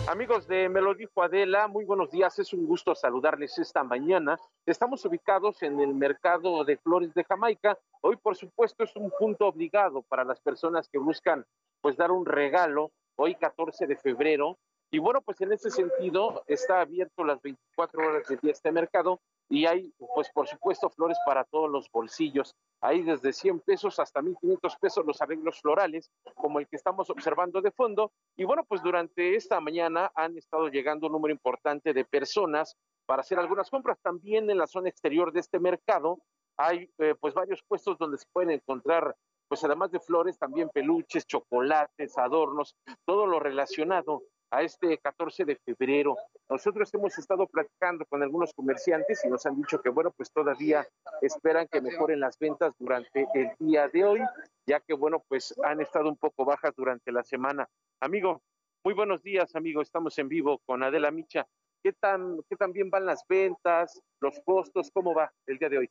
Amigos 0.07 0.47
de 0.47 0.67
Me 0.67 0.81
lo 0.81 0.95
dijo 0.95 1.21
Adela, 1.21 1.67
muy 1.67 1.85
buenos 1.85 2.09
días, 2.11 2.39
es 2.39 2.51
un 2.53 2.65
gusto 2.65 2.95
saludarles 2.95 3.57
esta 3.59 3.83
mañana. 3.83 4.39
Estamos 4.65 5.05
ubicados 5.05 5.61
en 5.63 5.79
el 5.79 5.93
mercado 5.93 6.63
de 6.63 6.77
flores 6.77 7.13
de 7.13 7.23
Jamaica. 7.23 7.77
Hoy, 8.01 8.15
por 8.15 8.35
supuesto, 8.35 8.83
es 8.83 8.95
un 8.95 9.11
punto 9.19 9.47
obligado 9.47 10.01
para 10.01 10.23
las 10.23 10.39
personas 10.39 10.89
que 10.89 10.97
buscan 10.97 11.45
pues 11.81 11.97
dar 11.97 12.11
un 12.11 12.25
regalo, 12.25 12.91
hoy 13.15 13.35
14 13.35 13.85
de 13.85 13.95
febrero. 13.95 14.57
Y 14.91 14.99
bueno, 14.99 15.21
pues 15.21 15.39
en 15.41 15.51
ese 15.51 15.69
sentido 15.69 16.43
está 16.47 16.81
abierto 16.81 17.23
las 17.23 17.41
24 17.41 18.07
horas 18.07 18.27
del 18.27 18.39
día 18.39 18.53
este 18.53 18.71
mercado 18.71 19.19
y 19.49 19.65
hay, 19.65 19.93
pues 20.13 20.29
por 20.31 20.47
supuesto, 20.47 20.89
flores 20.89 21.17
para 21.25 21.43
todos 21.45 21.69
los 21.69 21.89
bolsillos. 21.89 22.55
Hay 22.81 23.01
desde 23.01 23.33
100 23.33 23.61
pesos 23.61 23.99
hasta 23.99 24.21
1.500 24.21 24.79
pesos 24.79 25.05
los 25.05 25.21
arreglos 25.21 25.61
florales, 25.61 26.11
como 26.35 26.59
el 26.59 26.67
que 26.67 26.75
estamos 26.75 27.09
observando 27.09 27.61
de 27.61 27.71
fondo. 27.71 28.11
Y 28.35 28.43
bueno, 28.43 28.63
pues 28.65 28.83
durante 28.83 29.35
esta 29.35 29.59
mañana 29.61 30.11
han 30.15 30.37
estado 30.37 30.67
llegando 30.67 31.07
un 31.07 31.13
número 31.13 31.33
importante 31.33 31.93
de 31.93 32.05
personas 32.05 32.75
para 33.05 33.21
hacer 33.21 33.39
algunas 33.39 33.69
compras. 33.69 33.97
También 34.01 34.49
en 34.49 34.57
la 34.57 34.67
zona 34.67 34.89
exterior 34.89 35.31
de 35.31 35.39
este 35.39 35.59
mercado 35.59 36.19
hay 36.57 36.89
eh, 36.97 37.15
pues 37.19 37.33
varios 37.33 37.63
puestos 37.67 37.97
donde 37.97 38.17
se 38.17 38.25
pueden 38.31 38.51
encontrar 38.51 39.15
pues 39.47 39.63
además 39.63 39.91
de 39.91 40.01
flores, 40.01 40.37
también 40.37 40.69
peluches, 40.73 41.25
chocolates, 41.25 42.17
adornos, 42.17 42.75
todo 43.05 43.25
lo 43.25 43.39
relacionado 43.39 44.23
a 44.49 44.61
este 44.61 44.97
14 44.97 45.45
de 45.45 45.55
febrero. 45.57 46.15
Nosotros 46.49 46.93
hemos 46.93 47.17
estado 47.17 47.47
platicando 47.47 48.05
con 48.05 48.23
algunos 48.23 48.53
comerciantes 48.53 49.23
y 49.25 49.29
nos 49.29 49.45
han 49.45 49.55
dicho 49.55 49.81
que, 49.81 49.89
bueno, 49.89 50.11
pues 50.11 50.31
todavía 50.31 50.87
esperan 51.21 51.67
que 51.67 51.81
mejoren 51.81 52.19
las 52.19 52.37
ventas 52.39 52.73
durante 52.79 53.27
el 53.33 53.51
día 53.59 53.87
de 53.89 54.05
hoy, 54.05 54.21
ya 54.65 54.79
que, 54.79 54.93
bueno, 54.93 55.23
pues 55.27 55.53
han 55.63 55.81
estado 55.81 56.09
un 56.09 56.17
poco 56.17 56.45
bajas 56.45 56.73
durante 56.75 57.11
la 57.11 57.23
semana. 57.23 57.67
Amigo, 57.99 58.41
muy 58.83 58.93
buenos 58.93 59.21
días, 59.21 59.55
amigo. 59.55 59.81
Estamos 59.81 60.17
en 60.17 60.29
vivo 60.29 60.59
con 60.65 60.83
Adela 60.83 61.11
Micha. 61.11 61.45
¿Qué 61.83 61.93
tan, 61.93 62.41
qué 62.49 62.55
tan 62.55 62.71
bien 62.71 62.89
van 62.89 63.05
las 63.05 63.25
ventas, 63.27 64.01
los 64.19 64.39
costos? 64.41 64.89
¿Cómo 64.91 65.13
va 65.13 65.31
el 65.45 65.57
día 65.57 65.69
de 65.69 65.77
hoy? 65.79 65.89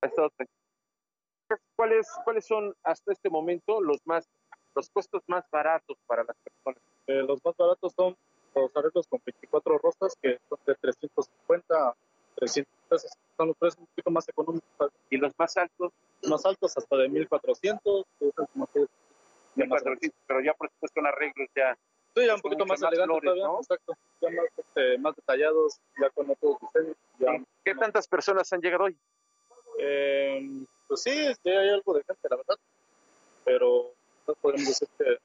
Ha 0.00 0.06
estado 0.06 0.30
tranquilo. 0.30 0.57
¿Cuáles, 1.76 2.08
¿Cuáles 2.24 2.46
son 2.46 2.74
hasta 2.82 3.12
este 3.12 3.30
momento 3.30 3.80
los 3.80 3.98
más 4.06 4.28
los 4.74 4.90
costos 4.90 5.22
más 5.26 5.44
baratos 5.50 5.96
para 6.06 6.22
las 6.24 6.36
personas? 6.36 6.82
Eh, 7.06 7.22
los 7.22 7.44
más 7.44 7.56
baratos 7.56 7.92
son 7.96 8.16
los 8.54 8.76
arreglos 8.76 9.06
con 9.08 9.20
24 9.24 9.78
rosas, 9.78 10.14
que 10.20 10.38
son 10.48 10.58
de 10.66 10.74
350 10.74 11.88
a 11.88 11.94
300 12.36 12.72
pesos. 12.88 13.10
Son 13.36 13.48
los 13.48 13.56
precios 13.56 13.80
un 13.80 13.86
poquito 13.86 14.10
más 14.10 14.28
económicos. 14.28 14.92
¿Y 15.10 15.16
los 15.16 15.32
más 15.38 15.56
altos? 15.56 15.92
Más 16.28 16.44
altos 16.44 16.76
hasta 16.76 16.96
de 16.96 17.08
1400. 17.08 18.04
que 18.18 18.30
son 18.36 18.46
como 18.46 18.66
que- 18.68 18.86
1400, 19.56 20.20
pero 20.26 20.40
ya 20.40 20.54
por 20.54 20.70
supuesto 20.70 21.00
en 21.00 21.06
arreglos 21.06 21.48
ya. 21.56 21.76
Sí, 22.14 22.26
ya 22.26 22.34
un 22.34 22.40
poquito 22.40 22.66
más 22.66 22.78
flores, 22.78 22.98
todavía, 22.98 23.44
¿no? 23.44 23.58
exacto. 23.58 23.94
Ya 24.20 24.30
más, 24.30 24.46
este, 24.56 24.98
más 24.98 25.16
detallados, 25.16 25.80
ya 26.00 26.10
con 26.10 26.30
otros 26.30 26.56
diseños. 26.60 26.96
Ya. 27.18 27.44
¿Qué 27.64 27.74
tantas 27.74 28.06
personas 28.06 28.52
han 28.52 28.60
llegado 28.60 28.84
hoy? 28.84 28.96
Eh, 29.80 30.64
pues 30.88 31.02
sí, 31.02 31.10
sí 31.42 31.50
hay 31.50 31.68
algo 31.70 31.94
de 31.94 32.02
gente, 32.04 32.28
la 32.30 32.36
verdad. 32.36 32.56
Pero 33.44 33.92
no 34.26 34.34
podemos 34.34 34.66
decir 34.66 34.88
que 34.98 35.18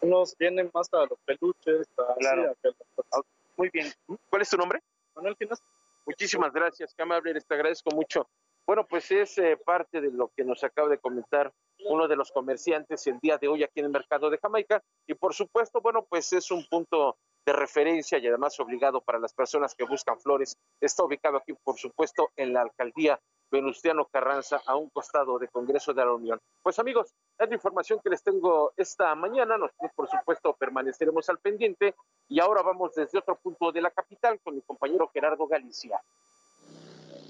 unos 0.00 0.36
vienen 0.36 0.70
más 0.74 0.92
a 0.92 0.98
los 1.06 1.18
peluches, 1.24 1.88
a, 1.98 2.14
Claro. 2.16 2.54
sí, 2.62 2.68
a 2.68 2.72
que- 2.72 3.20
Muy 3.56 3.70
bien. 3.70 3.90
¿Cuál 4.28 4.42
es 4.42 4.50
tu 4.50 4.56
nombre? 4.56 4.82
Manuel 5.14 5.36
Quinas. 5.36 5.62
Muchísimas 6.04 6.52
gracias, 6.52 6.94
qué 6.94 7.02
amable 7.02 7.30
eres, 7.30 7.46
te 7.46 7.54
agradezco 7.54 7.90
mucho. 7.90 8.28
Bueno, 8.66 8.86
pues 8.86 9.10
es 9.10 9.38
eh, 9.38 9.56
parte 9.56 10.00
de 10.00 10.10
lo 10.12 10.28
que 10.36 10.44
nos 10.44 10.62
acaba 10.62 10.88
de 10.88 10.98
comentar 10.98 11.52
uno 11.86 12.06
de 12.08 12.16
los 12.16 12.30
comerciantes 12.32 13.06
el 13.06 13.18
día 13.20 13.38
de 13.38 13.48
hoy 13.48 13.62
aquí 13.64 13.80
en 13.80 13.86
el 13.86 13.92
mercado 13.92 14.28
de 14.30 14.38
Jamaica. 14.38 14.82
Y 15.06 15.14
por 15.14 15.34
supuesto, 15.34 15.80
bueno, 15.80 16.04
pues 16.04 16.32
es 16.32 16.50
un 16.50 16.64
punto 16.66 17.16
de 17.46 17.52
referencia 17.52 18.18
y 18.18 18.26
además 18.26 18.58
obligado 18.58 19.00
para 19.00 19.20
las 19.20 19.32
personas 19.32 19.74
que 19.74 19.84
buscan 19.84 20.18
flores. 20.18 20.58
Está 20.80 21.04
ubicado 21.04 21.36
aquí, 21.36 21.54
por 21.54 21.78
supuesto, 21.78 22.30
en 22.36 22.52
la 22.52 22.62
alcaldía 22.62 23.20
Venustiano 23.48 24.06
Carranza, 24.06 24.60
a 24.66 24.74
un 24.74 24.90
costado 24.90 25.38
de 25.38 25.46
Congreso 25.46 25.94
de 25.94 26.04
la 26.04 26.12
Unión. 26.12 26.40
Pues 26.60 26.80
amigos, 26.80 27.14
es 27.38 27.48
la 27.48 27.54
información 27.54 28.00
que 28.02 28.10
les 28.10 28.20
tengo 28.20 28.72
esta 28.76 29.14
mañana. 29.14 29.56
Nosotros, 29.56 29.92
por 29.94 30.08
supuesto, 30.10 30.56
permaneceremos 30.58 31.28
al 31.28 31.38
pendiente. 31.38 31.94
Y 32.28 32.40
ahora 32.40 32.62
vamos 32.62 32.94
desde 32.96 33.18
otro 33.18 33.36
punto 33.36 33.70
de 33.70 33.80
la 33.80 33.92
capital 33.92 34.40
con 34.42 34.56
mi 34.56 34.62
compañero 34.62 35.08
Gerardo 35.14 35.46
Galicia. 35.46 36.00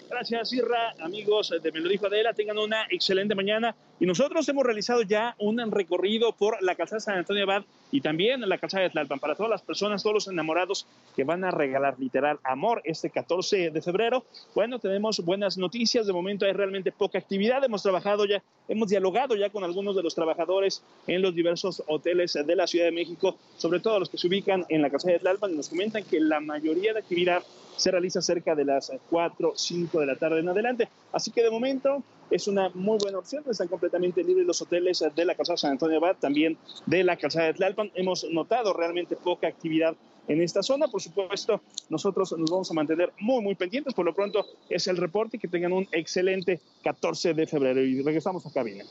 Gracias, 0.08 0.52
Irra. 0.54 0.94
Amigos 1.00 1.52
de 1.62 1.72
Me 1.72 1.80
lo 1.80 1.88
dijo 1.90 2.06
Adela, 2.06 2.32
tengan 2.32 2.58
una 2.58 2.86
excelente 2.88 3.34
mañana. 3.34 3.76
Y 3.98 4.04
nosotros 4.04 4.46
hemos 4.50 4.64
realizado 4.64 5.00
ya 5.02 5.34
un 5.38 5.58
recorrido 5.70 6.32
por 6.32 6.62
la 6.62 6.74
calzada 6.74 7.00
San 7.00 7.16
Antonio 7.16 7.44
Abad 7.44 7.64
y 7.90 8.02
también 8.02 8.46
la 8.46 8.58
calzada 8.58 8.82
de 8.82 8.90
Tlalpan 8.90 9.18
para 9.18 9.34
todas 9.34 9.48
las 9.48 9.62
personas, 9.62 10.02
todos 10.02 10.12
los 10.12 10.28
enamorados 10.28 10.86
que 11.14 11.24
van 11.24 11.44
a 11.44 11.50
regalar 11.50 11.98
literal 11.98 12.38
amor 12.44 12.82
este 12.84 13.08
14 13.08 13.70
de 13.70 13.82
febrero. 13.82 14.26
Bueno, 14.54 14.78
tenemos 14.78 15.24
buenas 15.24 15.56
noticias. 15.56 16.06
De 16.06 16.12
momento 16.12 16.44
hay 16.44 16.52
realmente 16.52 16.92
poca 16.92 17.18
actividad. 17.18 17.64
Hemos 17.64 17.82
trabajado 17.82 18.26
ya, 18.26 18.42
hemos 18.68 18.88
dialogado 18.88 19.34
ya 19.34 19.48
con 19.48 19.64
algunos 19.64 19.96
de 19.96 20.02
los 20.02 20.14
trabajadores 20.14 20.82
en 21.06 21.22
los 21.22 21.34
diversos 21.34 21.82
hoteles 21.86 22.34
de 22.34 22.56
la 22.56 22.66
Ciudad 22.66 22.84
de 22.84 22.92
México, 22.92 23.36
sobre 23.56 23.80
todo 23.80 23.98
los 23.98 24.10
que 24.10 24.18
se 24.18 24.26
ubican 24.26 24.66
en 24.68 24.82
la 24.82 24.90
calzada 24.90 25.14
de 25.14 25.20
Tlalpan, 25.20 25.52
y 25.52 25.56
nos 25.56 25.70
comentan 25.70 26.04
que 26.04 26.20
la 26.20 26.40
mayoría 26.40 26.92
de 26.92 26.98
actividad 26.98 27.42
se 27.76 27.90
realiza 27.90 28.20
cerca 28.20 28.54
de 28.54 28.64
las 28.64 28.92
4, 29.10 29.52
5 29.56 30.00
de 30.00 30.06
la 30.06 30.16
tarde 30.16 30.40
en 30.40 30.48
adelante. 30.48 30.88
Así 31.12 31.30
que 31.30 31.42
de 31.42 31.50
momento 31.50 32.02
es 32.30 32.48
una 32.48 32.70
muy 32.70 32.98
buena 32.98 33.18
opción. 33.18 33.44
Están 33.48 33.68
completamente 33.68 34.22
libres 34.22 34.46
los 34.46 34.60
hoteles 34.62 35.04
de 35.14 35.24
la 35.24 35.34
calzada 35.34 35.56
San 35.56 35.72
Antonio 35.72 35.98
Abad, 35.98 36.16
también 36.16 36.56
de 36.86 37.04
la 37.04 37.16
calzada 37.16 37.46
de 37.46 37.54
Tlalpan. 37.54 37.90
Hemos 37.94 38.24
notado 38.30 38.72
realmente 38.72 39.16
poca 39.16 39.48
actividad 39.48 39.96
en 40.28 40.40
esta 40.40 40.62
zona. 40.62 40.88
Por 40.88 41.00
supuesto, 41.00 41.60
nosotros 41.88 42.34
nos 42.36 42.50
vamos 42.50 42.70
a 42.70 42.74
mantener 42.74 43.12
muy, 43.20 43.42
muy 43.42 43.54
pendientes. 43.54 43.94
Por 43.94 44.04
lo 44.04 44.14
pronto 44.14 44.44
es 44.68 44.86
el 44.86 44.96
reporte 44.96 45.38
que 45.38 45.48
tengan 45.48 45.72
un 45.72 45.88
excelente 45.92 46.60
14 46.82 47.34
de 47.34 47.46
febrero. 47.46 47.80
Y 47.80 48.02
regresamos 48.02 48.44
a 48.46 48.52
cabina. 48.52 48.84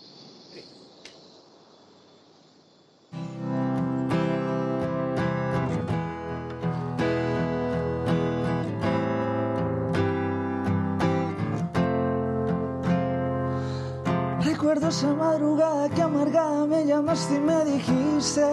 Esa 14.76 15.14
madrugada 15.14 15.90
que 15.90 16.02
amargada 16.02 16.66
me 16.66 16.86
llamaste 16.86 17.36
y 17.36 17.40
me 17.40 17.66
dijiste 17.66 18.46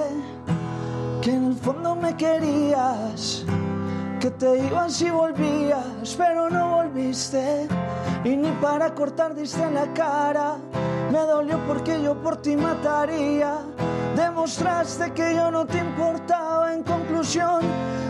que 1.20 1.30
en 1.30 1.44
el 1.44 1.54
fondo 1.54 1.94
me 1.94 2.16
querías, 2.16 3.44
que 4.18 4.30
te 4.30 4.58
ibas 4.66 5.02
y 5.02 5.10
volvías, 5.10 6.14
pero 6.16 6.48
no 6.48 6.76
volviste 6.76 7.68
y 8.24 8.36
ni 8.36 8.50
para 8.62 8.94
cortar 8.94 9.34
diste 9.34 9.70
la 9.70 9.92
cara. 9.92 10.56
Me 11.12 11.18
dolió 11.18 11.58
porque 11.66 12.02
yo 12.02 12.14
por 12.22 12.40
ti 12.40 12.56
mataría. 12.56 13.58
Demostraste 14.16 15.12
que 15.12 15.34
yo 15.34 15.50
no 15.50 15.64
te 15.66 15.78
importaba. 15.78 16.74
En 16.74 16.82
conclusión, 16.82 17.60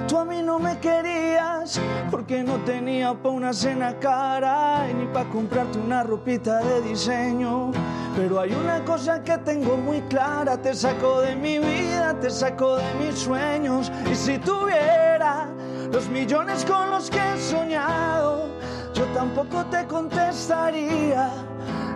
tú 0.09 0.19
a 0.19 0.25
mí 0.25 0.43
no 0.43 0.59
me 0.59 0.79
querías 0.79 1.81
porque 2.11 2.43
no 2.43 2.57
tenía 2.65 3.15
pa' 3.15 3.31
una 3.31 3.53
cena 3.53 3.99
cara 3.99 4.87
ni 4.93 5.07
pa' 5.07 5.25
comprarte 5.25 5.79
una 5.79 6.03
ropita 6.03 6.59
de 6.59 6.83
diseño. 6.83 7.71
Pero 8.17 8.41
hay 8.41 8.53
una 8.53 8.85
cosa 8.85 9.23
que 9.23 9.39
tengo 9.39 9.77
muy 9.77 10.01
clara, 10.03 10.61
te 10.61 10.75
saco 10.75 11.21
de 11.23 11.35
mi 11.35 11.59
vida, 11.59 12.15
te 12.21 12.31
saco 12.31 12.77
de 12.77 12.95
mis 12.95 13.19
sueños. 13.19 13.91
Y 14.11 14.15
si 14.15 14.39
tuviera 14.39 15.49
los 15.93 16.09
millones 16.09 16.65
con 16.65 16.91
los 16.91 17.09
que 17.09 17.19
he 17.19 17.39
soñado, 17.39 18.49
yo 18.93 19.05
tampoco 19.15 19.65
te 19.67 19.87
contestaría. 19.87 21.31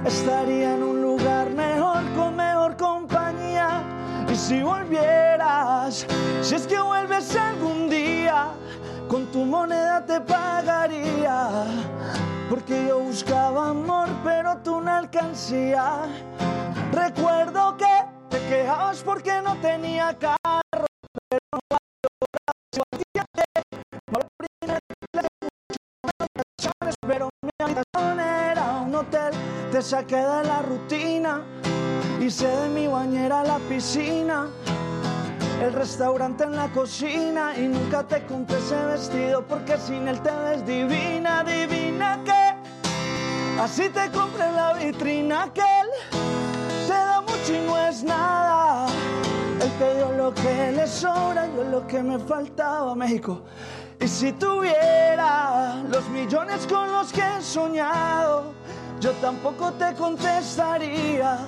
Estaría 0.05 0.75
en 0.75 0.83
un 0.83 1.03
lugar 1.03 1.51
mejor, 1.51 2.03
con 2.15 2.37
mejor 2.37 2.77
compañía. 2.77 3.16
Si 4.37 4.63
volvieras, 4.63 6.07
si 6.43 6.55
es 6.55 6.67
que 6.67 6.79
vuelves 6.79 7.35
algún 7.37 7.89
día, 7.89 8.49
con 9.09 9.27
tu 9.33 9.45
moneda 9.45 10.05
te 10.05 10.21
pagaría. 10.21 11.65
Porque 12.49 12.87
yo 12.87 13.01
buscaba 13.01 13.71
amor, 13.71 14.09
pero 14.23 14.59
tú 14.59 14.81
no 14.81 14.93
alcancía. 14.93 16.03
Recuerdo 16.93 17.77
que 17.77 18.05
te 18.31 18.39
quejabas 18.49 19.03
porque 19.03 19.43
no 19.43 19.57
tenía 19.57 20.17
carro, 20.19 20.87
pero 21.29 21.41
no 21.53 21.77
pero 27.07 27.29
mi 27.43 27.51
habitación 27.59 28.21
era 28.21 28.81
un 28.81 28.95
hotel. 28.95 29.33
Te 29.71 29.83
saqué 29.83 30.17
de 30.17 30.45
la 30.45 30.63
rutina, 30.63 31.43
hice 32.21 32.47
de 32.47 32.69
mi 32.69 32.87
bañera 32.87 33.43
la 33.45 33.59
piscina, 33.69 34.49
el 35.63 35.73
restaurante 35.73 36.45
en 36.45 36.57
la 36.57 36.69
cocina 36.69 37.55
y 37.57 37.69
nunca 37.69 38.03
te 38.03 38.25
compré 38.27 38.59
ese 38.59 38.77
vestido 38.87 39.47
porque 39.47 39.77
sin 39.79 40.09
él 40.09 40.21
te 40.21 40.31
ves 40.31 40.67
divina, 40.67 41.45
divina 41.45 42.21
que 42.25 43.61
así 43.61 43.89
te 43.89 44.11
compré 44.11 44.51
la 44.53 44.75
vitrina 44.75 45.51
que 45.53 45.61
él 45.61 45.89
te 46.87 46.93
da 46.93 47.21
mucho 47.21 47.55
y 47.55 47.67
no 47.67 47.79
es 47.79 48.03
nada. 48.03 48.87
Él 49.61 49.71
te 49.79 49.95
dio 49.97 50.13
lo 50.13 50.35
que 50.35 50.73
le 50.73 50.87
sobra, 50.87 51.47
yo 51.55 51.65
lo 51.65 51.87
que 51.87 52.03
me 52.03 52.19
faltaba, 52.19 52.95
México. 52.95 53.43
Y 54.01 54.09
si 54.09 54.33
tuviera 54.33 55.83
los 55.91 56.09
millones 56.11 56.67
con 56.67 56.93
los 56.93 57.13
que 57.13 57.23
he 57.23 57.43
soñado, 57.43 58.53
yo 59.01 59.13
tampoco 59.15 59.73
te 59.73 59.95
contestaría. 59.95 61.39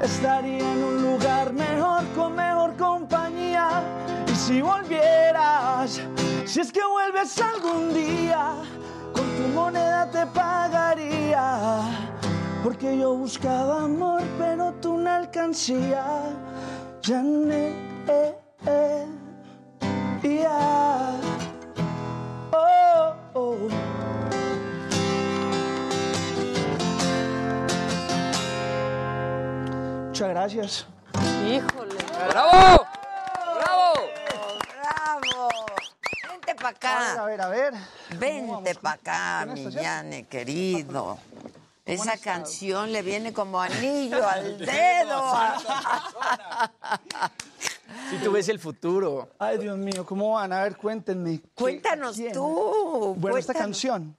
Estaría 0.00 0.72
en 0.72 0.84
un 0.84 1.02
lugar 1.02 1.52
mejor, 1.52 2.04
con 2.14 2.34
mejor 2.34 2.76
compañía. 2.76 3.82
Y 4.26 4.34
si 4.34 4.60
volvieras, 4.60 6.00
Si 6.46 6.60
es 6.60 6.70
que 6.70 6.84
vuelves 6.84 7.40
algún 7.40 7.94
día, 7.94 8.54
con 9.12 9.24
tu 9.36 9.48
moneda 9.54 10.10
te 10.10 10.26
pagaría. 10.26 11.80
Porque 12.62 12.98
yo 12.98 13.14
buscaba 13.14 13.84
amor, 13.84 14.22
pero 14.38 14.72
tú 14.80 14.98
no 14.98 15.10
alcancía. 15.10 16.04
Janet, 17.02 17.74
eh, 18.08 18.34
eh, 18.66 19.06
yeah. 20.22 21.33
Oh, 22.56 23.14
oh. 23.34 23.68
Muchas 30.06 30.28
gracias. 30.28 30.86
Híjole. 31.44 31.96
¡Bravo! 32.28 32.86
¡Bravo! 33.56 33.92
¡Bravo! 34.70 35.48
Vente 36.30 36.54
para 36.54 36.68
acá. 36.68 37.22
A 37.22 37.26
ver, 37.26 37.40
a 37.40 37.48
ver. 37.48 37.72
Vente 38.18 38.74
para 38.76 38.94
acá, 38.94 39.46
Millane, 39.52 40.26
querido. 40.26 41.18
Esa 41.84 42.16
canción 42.16 42.92
le 42.92 43.02
viene 43.02 43.32
como 43.32 43.60
anillo 43.60 44.24
al 44.34 44.56
dedo. 44.58 45.34
Si 48.10 48.16
tú 48.18 48.32
ves 48.32 48.48
el 48.48 48.58
futuro. 48.58 49.30
Ay, 49.38 49.58
Dios 49.58 49.76
mío, 49.78 50.04
¿cómo 50.04 50.32
van? 50.34 50.52
A 50.52 50.62
ver, 50.62 50.76
cuéntenme. 50.76 51.40
¿Qué- 51.40 51.48
Cuéntanos 51.54 52.16
quién? 52.16 52.32
tú. 52.32 53.14
Bueno, 53.18 53.36
esta 53.38 53.54
canción. 53.54 54.16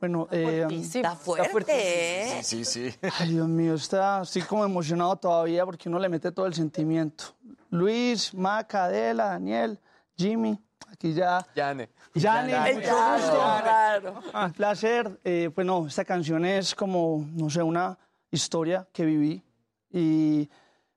Bueno, 0.00 0.28
eh, 0.30 0.66
Está 0.70 1.16
fuerte, 1.16 2.38
¿eh? 2.38 2.42
Sí, 2.42 2.64
sí. 2.64 2.94
Ay, 3.18 3.30
Dios 3.30 3.48
mío, 3.48 3.74
está, 3.74 4.20
estoy 4.22 4.42
como 4.42 4.64
emocionado 4.64 5.16
todavía 5.16 5.64
porque 5.64 5.88
uno 5.88 5.98
le 5.98 6.08
mete 6.08 6.30
todo 6.30 6.46
el 6.46 6.54
sentimiento. 6.54 7.24
Luis, 7.70 8.34
Maca, 8.34 8.84
Adela, 8.84 9.26
Daniel, 9.26 9.78
Jimmy, 10.16 10.58
aquí 10.92 11.14
ya. 11.14 11.44
Yane. 11.56 11.88
Yane, 12.14 12.54
Ay, 12.54 12.74
mucho 12.74 12.88
claro, 12.88 13.22
gusto. 13.22 13.32
claro. 13.62 14.20
Un 14.46 14.52
placer. 14.52 15.20
Eh, 15.24 15.50
pues 15.54 15.66
esta 15.88 16.04
canción 16.04 16.44
es 16.44 16.74
como, 16.74 17.26
no 17.32 17.48
sé, 17.48 17.62
una 17.62 17.98
historia 18.30 18.86
que 18.92 19.04
viví 19.04 19.42
y 19.90 20.48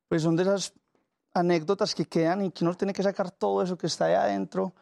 pues 0.07 0.21
son 0.21 0.35
de 0.35 0.43
esas 0.43 0.73
anécdotas 1.37 1.95
que 1.95 2.05
quedan 2.05 2.43
y 2.45 2.51
que 2.51 2.63
uno 2.65 2.73
tiene 2.75 2.93
que 2.93 3.03
sacar 3.03 3.31
todo 3.31 3.63
eso 3.63 3.77
que 3.77 3.87
está 3.87 4.05
ahí 4.05 4.13
adentro 4.15 4.73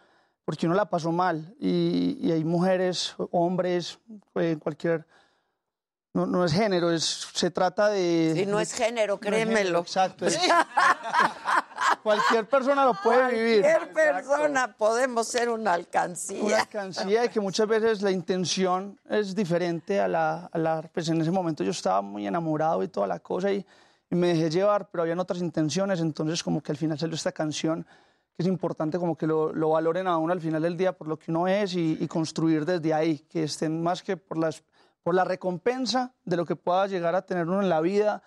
porque 0.43 0.65
uno 0.67 0.75
la 0.75 0.85
pasó 0.89 1.11
mal 1.11 1.55
y, 1.59 2.17
y 2.21 2.31
hay 2.31 2.43
mujeres, 2.43 3.15
hombres, 3.31 3.99
eh, 4.35 4.57
cualquier... 4.59 5.05
No, 6.13 6.25
no 6.25 6.45
es 6.45 6.53
género, 6.53 6.91
es, 6.91 7.27
se 7.33 7.51
trata 7.51 7.89
de... 7.89 8.31
Sí, 8.35 8.45
no 8.45 8.57
de- 8.57 8.63
es 8.63 8.71
género, 8.73 9.15
no 9.21 9.27
es 9.27 9.33
género, 9.33 9.45
créemelo. 9.51 9.79
exacto. 9.79 10.25
es- 10.27 10.39
cualquier 12.03 12.47
persona 12.47 12.85
lo 12.85 12.93
puede 12.93 13.33
vivir. 13.33 13.61
Cualquier 13.61 13.93
persona 13.93 14.75
podemos 14.77 15.27
ser 15.27 15.49
una 15.49 15.55
una 15.61 15.73
alcancía. 15.73 16.59
alcancía 16.61 17.25
y 17.25 17.29
que 17.29 17.39
muchas 17.39 17.67
veces 17.67 18.01
la 18.01 18.11
intención 18.11 18.97
es 19.09 19.35
diferente 19.35 19.99
a 19.99 20.07
la, 20.07 20.45
a 20.51 20.57
la- 20.57 20.81
pues 20.83 21.09
en 21.09 21.19
ese 21.21 21.31
momento 21.31 21.63
yo 21.63 21.71
estaba 21.71 22.01
muy 22.01 22.27
enamorado 22.27 22.83
y 22.83 22.87
toda 22.87 23.07
la 23.07 23.19
cosa 23.19 23.51
y 23.51 23.65
me 24.15 24.27
dejé 24.29 24.49
llevar, 24.49 24.89
pero 24.89 25.01
habían 25.03 25.19
otras 25.19 25.41
intenciones, 25.41 25.99
entonces 25.99 26.43
como 26.43 26.61
que 26.61 26.71
al 26.71 26.77
final 26.77 26.97
salió 26.97 27.15
esta 27.15 27.31
canción 27.31 27.85
que 28.35 28.43
es 28.43 28.47
importante 28.47 28.97
como 28.99 29.17
que 29.17 29.27
lo, 29.27 29.53
lo 29.53 29.69
valoren 29.69 30.07
a 30.07 30.17
uno 30.17 30.33
al 30.33 30.41
final 30.41 30.61
del 30.61 30.75
día 30.75 30.91
por 30.91 31.07
lo 31.07 31.17
que 31.17 31.31
uno 31.31 31.47
es 31.47 31.73
y, 31.75 31.97
y 31.99 32.07
construir 32.07 32.65
desde 32.65 32.93
ahí, 32.93 33.19
que 33.19 33.43
estén 33.43 33.81
más 33.81 34.03
que 34.03 34.17
por, 34.17 34.37
las, 34.37 34.63
por 35.03 35.15
la 35.15 35.23
recompensa 35.23 36.13
de 36.25 36.35
lo 36.35 36.45
que 36.45 36.55
pueda 36.55 36.85
llegar 36.87 37.15
a 37.15 37.21
tener 37.25 37.47
uno 37.47 37.61
en 37.61 37.69
la 37.69 37.79
vida, 37.79 38.21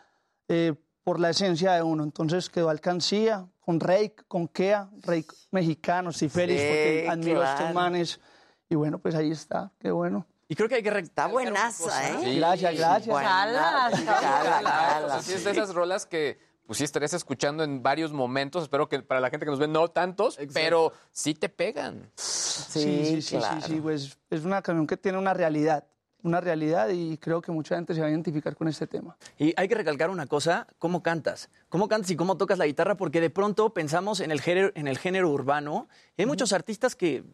eh, 0.48 0.74
por 1.04 1.20
la 1.20 1.30
esencia 1.30 1.72
de 1.72 1.82
uno. 1.82 2.04
Entonces 2.04 2.50
quedó 2.50 2.68
alcancía 2.68 3.46
con 3.60 3.80
Reik, 3.80 4.26
con 4.28 4.46
Kea, 4.48 4.90
Reik 5.02 5.32
mexicano, 5.50 6.10
estoy 6.10 6.28
feliz 6.28 6.60
Sí, 6.60 6.66
porque 6.66 7.06
admiro 7.08 7.40
a 7.40 7.44
estos 7.44 7.60
claro. 7.60 7.74
manes. 7.74 8.20
Y 8.68 8.74
bueno, 8.74 8.98
pues 8.98 9.14
ahí 9.14 9.30
está, 9.30 9.72
qué 9.78 9.90
bueno. 9.90 10.26
Y 10.48 10.54
creo 10.54 10.68
que 10.68 10.76
hay 10.76 10.82
que 10.82 10.88
Está 10.98 11.26
buenaza, 11.26 12.10
¿eh? 12.10 12.36
Gracias, 12.36 12.74
gracias. 12.74 13.06
Buena- 13.06 13.28
Jala, 13.28 13.90
jala, 13.92 14.70
jala. 14.70 15.06
O 15.06 15.08
sea, 15.10 15.22
sí 15.22 15.34
es 15.34 15.44
de 15.44 15.50
esas 15.50 15.74
rolas 15.74 16.06
que 16.06 16.38
pues 16.66 16.78
sí 16.78 16.84
estarías 16.84 17.12
escuchando 17.14 17.64
en 17.64 17.82
varios 17.82 18.12
momentos. 18.12 18.62
Espero 18.64 18.88
que 18.88 19.00
para 19.02 19.20
la 19.20 19.30
gente 19.30 19.44
que 19.46 19.50
nos 19.50 19.58
ve 19.58 19.68
no 19.68 19.88
tantos, 19.88 20.38
pero 20.52 20.92
sí 21.12 21.34
te 21.34 21.48
pegan. 21.48 22.10
Sí, 22.16 22.80
sí, 22.80 23.22
sí, 23.22 23.38
sí, 23.40 23.60
sí, 23.66 23.80
pues 23.80 24.18
es 24.30 24.44
una 24.44 24.60
canción 24.62 24.86
que 24.86 24.96
tiene 24.96 25.16
una 25.18 25.32
realidad, 25.32 25.84
una 26.22 26.40
realidad 26.40 26.88
y 26.90 27.16
creo 27.18 27.40
que 27.40 27.52
mucha 27.52 27.76
gente 27.76 27.94
se 27.94 28.00
va 28.00 28.06
a 28.06 28.10
identificar 28.10 28.54
con 28.56 28.68
este 28.68 28.86
tema. 28.86 29.16
Y 29.38 29.54
hay 29.56 29.68
que 29.68 29.74
recalcar 29.74 30.10
una 30.10 30.26
cosa, 30.26 30.66
¿cómo 30.78 31.02
cantas? 31.02 31.48
¿Cómo 31.68 31.88
cantas 31.88 32.10
y 32.10 32.16
cómo 32.16 32.36
tocas 32.36 32.58
la 32.58 32.66
guitarra? 32.66 32.96
Porque 32.96 33.20
de 33.20 33.30
pronto 33.30 33.72
pensamos 33.72 34.20
en 34.20 34.30
el 34.30 34.40
género, 34.40 34.70
en 34.74 34.88
el 34.88 34.98
género 34.98 35.30
urbano. 35.30 35.88
hay 36.18 36.26
muchos 36.26 36.52
artistas 36.52 36.94
que 36.96 37.24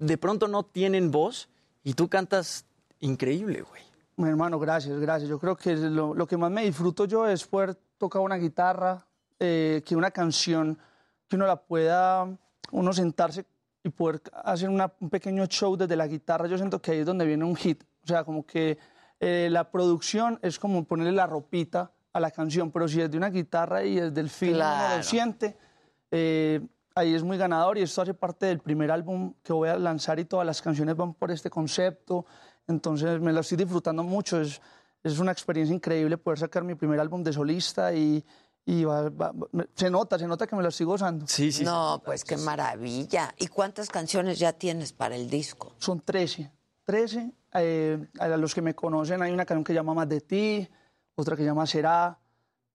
de 0.00 0.18
pronto 0.18 0.48
no 0.48 0.64
tienen 0.64 1.10
voz 1.12 1.48
y 1.84 1.94
tú 1.94 2.08
cantas 2.08 2.64
increíble, 3.00 3.62
güey. 3.62 3.82
Mi 4.16 4.28
hermano, 4.28 4.58
gracias, 4.58 4.98
gracias. 5.00 5.28
Yo 5.28 5.38
creo 5.38 5.56
que 5.56 5.74
lo, 5.76 6.14
lo 6.14 6.26
que 6.26 6.36
más 6.36 6.50
me 6.50 6.64
disfruto 6.64 7.06
yo 7.06 7.26
es 7.26 7.44
poder 7.46 7.74
tocar 7.98 8.20
una 8.22 8.36
guitarra, 8.36 9.04
eh, 9.40 9.82
que 9.84 9.96
una 9.96 10.10
canción, 10.10 10.78
que 11.28 11.36
uno 11.36 11.46
la 11.46 11.56
pueda, 11.56 12.28
uno 12.70 12.92
sentarse 12.92 13.44
y 13.82 13.88
poder 13.88 14.20
hacer 14.44 14.68
una- 14.68 14.92
un 15.00 15.10
pequeño 15.10 15.46
show 15.46 15.76
desde 15.76 15.96
la 15.96 16.06
guitarra. 16.06 16.46
Yo 16.46 16.56
siento 16.56 16.80
que 16.80 16.92
ahí 16.92 16.98
es 16.98 17.06
donde 17.06 17.24
viene 17.24 17.44
un 17.44 17.56
hit. 17.56 17.82
O 18.04 18.06
sea, 18.06 18.22
como 18.24 18.44
que 18.46 18.78
eh, 19.18 19.48
la 19.50 19.70
producción 19.70 20.38
es 20.42 20.58
como 20.58 20.84
ponerle 20.84 21.12
la 21.12 21.26
ropita 21.26 21.90
a 22.12 22.20
la 22.20 22.30
canción, 22.30 22.70
pero 22.70 22.86
si 22.88 23.00
es 23.00 23.10
de 23.10 23.16
una 23.16 23.30
guitarra 23.30 23.82
y 23.82 23.94
desde 23.96 24.20
el 24.20 24.28
film 24.28 24.54
uno 24.54 24.58
Claro. 24.64 24.96
lo 24.98 25.02
siente, 25.02 25.56
eh, 26.10 26.60
ahí 26.94 27.14
es 27.14 27.22
muy 27.22 27.36
ganador 27.38 27.78
y 27.78 27.82
esto 27.82 28.02
hace 28.02 28.14
parte 28.14 28.46
del 28.46 28.58
primer 28.60 28.90
álbum 28.90 29.34
que 29.42 29.52
voy 29.52 29.68
a 29.68 29.76
lanzar 29.76 30.18
y 30.18 30.24
todas 30.24 30.46
las 30.46 30.60
canciones 30.62 30.96
van 30.96 31.14
por 31.14 31.30
este 31.30 31.50
concepto. 31.50 32.26
Entonces 32.68 33.20
me 33.20 33.32
lo 33.32 33.40
estoy 33.40 33.56
disfrutando 33.58 34.02
mucho. 34.02 34.40
Es, 34.40 34.60
es 35.02 35.18
una 35.18 35.32
experiencia 35.32 35.74
increíble 35.74 36.16
poder 36.18 36.38
sacar 36.38 36.62
mi 36.64 36.74
primer 36.74 37.00
álbum 37.00 37.22
de 37.22 37.32
solista 37.32 37.92
y, 37.92 38.24
y 38.64 38.84
va- 38.84 39.08
va- 39.10 39.32
se 39.74 39.90
nota, 39.90 40.18
se 40.18 40.26
nota 40.26 40.46
que 40.46 40.54
me 40.56 40.62
lo 40.62 40.68
estoy 40.68 40.86
gozando. 40.86 41.26
Sí, 41.26 41.50
sí. 41.50 41.64
No, 41.64 42.00
pues 42.04 42.24
qué 42.24 42.36
maravilla. 42.36 43.34
¿Y 43.38 43.48
cuántas 43.48 43.88
canciones 43.90 44.38
ya 44.38 44.52
tienes 44.52 44.92
para 44.92 45.16
el 45.16 45.28
disco? 45.28 45.72
Son 45.78 46.00
13. 46.00 46.50
13. 46.84 47.32
eh, 47.54 48.08
a 48.18 48.28
los 48.28 48.54
que 48.54 48.62
me 48.62 48.74
conocen 48.74 49.20
hay 49.22 49.32
una 49.32 49.44
canción 49.44 49.64
que 49.64 49.74
llama 49.74 49.92
Más 49.94 50.08
de 50.08 50.20
ti, 50.20 50.68
otra 51.16 51.36
que 51.36 51.44
llama 51.44 51.66
Será. 51.66 52.18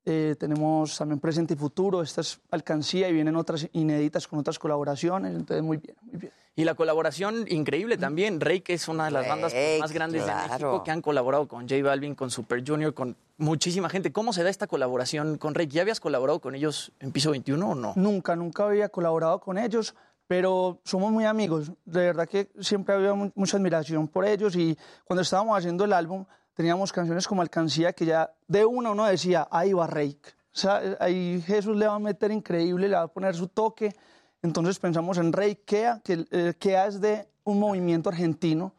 Eh, 0.09 0.35
tenemos 0.39 0.97
también 0.97 1.19
Presente 1.19 1.53
y 1.55 1.57
Futuro. 1.57 2.01
Esta 2.01 2.21
es 2.21 2.39
Alcancía 2.49 3.09
y 3.09 3.13
vienen 3.13 3.35
otras 3.35 3.67
inéditas 3.73 4.25
con 4.25 4.39
otras 4.39 4.57
colaboraciones. 4.57 5.35
Entonces, 5.35 5.61
muy 5.63 5.77
bien, 5.77 5.97
muy 6.01 6.17
bien. 6.17 6.31
Y 6.55 6.63
la 6.63 6.73
colaboración 6.75 7.45
increíble 7.49 7.97
también. 7.97 8.39
Rey, 8.39 8.61
que 8.61 8.73
es 8.73 8.87
una 8.87 9.05
de 9.05 9.11
las 9.11 9.27
bandas 9.27 9.51
Rake, 9.51 9.77
más 9.81 9.91
grandes 9.91 10.21
de 10.25 10.31
claro. 10.31 10.47
México, 10.49 10.83
que 10.83 10.91
han 10.91 11.01
colaborado 11.01 11.47
con 11.47 11.67
J 11.69 11.83
Balvin, 11.83 12.15
con 12.15 12.31
Super 12.31 12.63
Junior, 12.65 12.93
con 12.93 13.15
muchísima 13.37 13.89
gente. 13.89 14.11
¿Cómo 14.13 14.31
se 14.33 14.43
da 14.43 14.49
esta 14.49 14.65
colaboración 14.65 15.37
con 15.37 15.53
Rey? 15.53 15.67
¿Ya 15.67 15.81
habías 15.81 15.99
colaborado 15.99 16.39
con 16.39 16.55
ellos 16.55 16.93
en 17.01 17.11
Piso 17.11 17.29
21 17.31 17.69
o 17.69 17.75
no? 17.75 17.93
Nunca, 17.97 18.35
nunca 18.37 18.63
había 18.65 18.89
colaborado 18.89 19.39
con 19.39 19.57
ellos, 19.59 19.93
pero 20.25 20.79
somos 20.83 21.11
muy 21.11 21.25
amigos. 21.25 21.71
De 21.85 21.99
verdad 22.05 22.27
que 22.27 22.49
siempre 22.59 22.95
había 22.95 23.13
mu- 23.13 23.31
mucha 23.35 23.57
admiración 23.57 24.07
por 24.07 24.25
ellos 24.25 24.55
y 24.55 24.75
cuando 25.03 25.21
estábamos 25.21 25.57
haciendo 25.59 25.83
el 25.85 25.93
álbum 25.93 26.25
teníamos 26.57 26.91
canciones 26.91 27.27
como 27.27 27.43
Alcancía 27.43 27.93
que 27.93 28.03
ya 28.05 28.33
de 28.47 28.65
una 28.65 28.89
uno 28.91 29.05
decía, 29.05 29.47
ahí 29.51 29.73
va 29.73 29.85
Reik. 29.85 30.35
O 30.53 30.59
sea, 30.59 30.81
ahí 30.99 31.39
Jesús 31.45 31.77
le 31.77 31.85
va 31.87 31.93
a 31.95 31.99
meter 31.99 32.31
increíble, 32.31 32.87
le 32.87 32.95
va 32.95 33.03
a 33.03 33.07
poner 33.07 33.35
su 33.35 33.47
toque. 33.47 33.95
Entonces 34.41 34.79
pensamos 34.79 35.19
en 35.19 35.31
Reik 35.31 35.65
Kea, 35.65 36.01
que 36.03 36.25
eh, 36.31 36.55
Kea 36.57 36.87
es 36.87 36.99
de 36.99 37.29
un 37.43 37.59
movimiento 37.59 38.09
argentino 38.09 38.73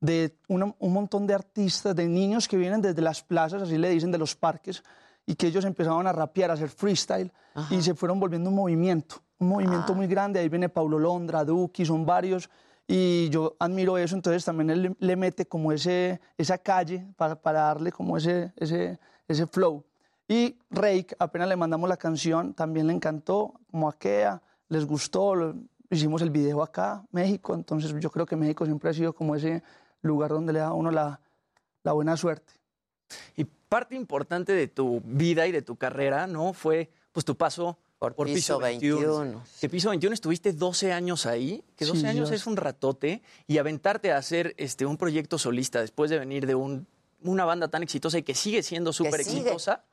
de 0.00 0.36
una- 0.48 0.72
un 0.78 0.92
montón 0.92 1.26
de 1.26 1.34
artistas, 1.34 1.96
de 1.96 2.06
niños 2.06 2.46
que 2.46 2.56
vienen 2.56 2.80
desde 2.80 3.02
las 3.02 3.22
plazas, 3.22 3.62
así 3.62 3.78
le 3.78 3.88
dicen, 3.90 4.12
de 4.12 4.18
los 4.18 4.36
parques, 4.36 4.84
y 5.26 5.34
que 5.34 5.48
ellos 5.48 5.64
empezaban 5.64 6.06
a 6.06 6.12
rapear, 6.12 6.50
a 6.50 6.54
hacer 6.54 6.68
freestyle, 6.68 7.32
y 7.70 7.82
se 7.82 7.94
fueron 7.94 8.20
volviendo 8.20 8.50
un 8.50 8.56
movimiento, 8.56 9.16
un 9.38 9.48
movimiento 9.48 9.92
muy 9.94 10.06
grande. 10.06 10.38
Ahí 10.40 10.48
viene 10.48 10.68
Paulo 10.68 10.98
Londra, 11.00 11.44
Duki, 11.44 11.84
son 11.84 12.04
varios, 12.06 12.48
y 12.86 13.28
yo 13.30 13.56
admiro 13.58 13.96
eso, 13.98 14.14
entonces 14.14 14.44
también 14.44 14.70
él 14.70 14.96
le, 14.98 15.16
mete 15.16 15.46
como 15.46 15.72
ese, 15.72 16.20
esa 16.36 16.58
calle 16.58 17.06
para, 17.16 17.34
para 17.34 17.60
darle 17.60 17.90
como 17.92 18.16
ese, 18.16 18.52
ese, 18.56 18.98
ese 19.26 19.46
flow. 19.46 19.84
Y 20.28 20.58
Rake, 20.70 21.16
apenas 21.18 21.48
le 21.48 21.56
mandamos 21.56 21.88
la 21.88 21.96
canción, 21.96 22.54
también 22.54 22.86
le 22.86 22.92
encantó, 22.92 23.54
como 23.70 23.88
a 23.88 23.96
les 24.68 24.86
gustó, 24.86 25.34
lo- 25.34 25.54
hicimos 25.90 26.22
el 26.22 26.30
video 26.30 26.62
acá, 26.62 27.04
México, 27.10 27.54
entonces 27.54 27.94
yo 28.00 28.10
creo 28.10 28.26
que 28.26 28.36
México 28.36 28.64
siempre 28.64 28.90
ha 28.90 28.94
sido 28.94 29.14
como 29.14 29.34
ese 29.34 29.62
lugar 30.02 30.30
donde 30.30 30.52
le 30.52 30.58
da 30.58 30.68
a 30.68 30.74
uno 30.74 30.90
la, 30.90 31.20
la 31.82 31.92
buena 31.92 32.16
suerte. 32.16 32.52
Y 33.36 33.44
parte 33.44 33.94
importante 33.94 34.52
de 34.52 34.68
tu 34.68 35.00
vida 35.04 35.46
y 35.46 35.52
de 35.52 35.62
tu 35.62 35.76
carrera, 35.76 36.26
¿no? 36.26 36.52
Fue 36.52 36.90
pues 37.12 37.24
tu 37.24 37.36
paso 37.36 37.78
por, 37.98 38.14
Piso 38.26 38.58
21. 38.58 39.42
Que 39.60 39.68
Piso 39.68 39.88
21 39.90 40.12
estuviste 40.14 40.52
12 40.52 40.92
años 40.92 41.26
ahí, 41.26 41.64
que 41.76 41.84
12 41.86 42.00
Sí, 42.00 42.06
años 42.06 42.28
Dios. 42.30 42.40
es 42.42 42.46
un 42.46 42.56
ratote, 42.56 43.22
y 43.46 43.58
aventarte 43.58 44.12
a 44.12 44.18
hacer 44.18 44.54
este, 44.58 44.84
un 44.84 44.96
proyecto 44.96 45.38
solista 45.38 45.80
después 45.80 46.10
de 46.10 46.18
venir 46.18 46.46
de 46.46 46.54
un- 46.54 46.86
una 47.22 47.44
banda 47.46 47.68
tan 47.68 47.82
exitosa 47.82 48.18
y 48.18 48.22
que 48.22 48.34
sigue 48.34 48.62
siendo 48.62 48.92
súper 48.92 49.20
exitosa. 49.20 49.84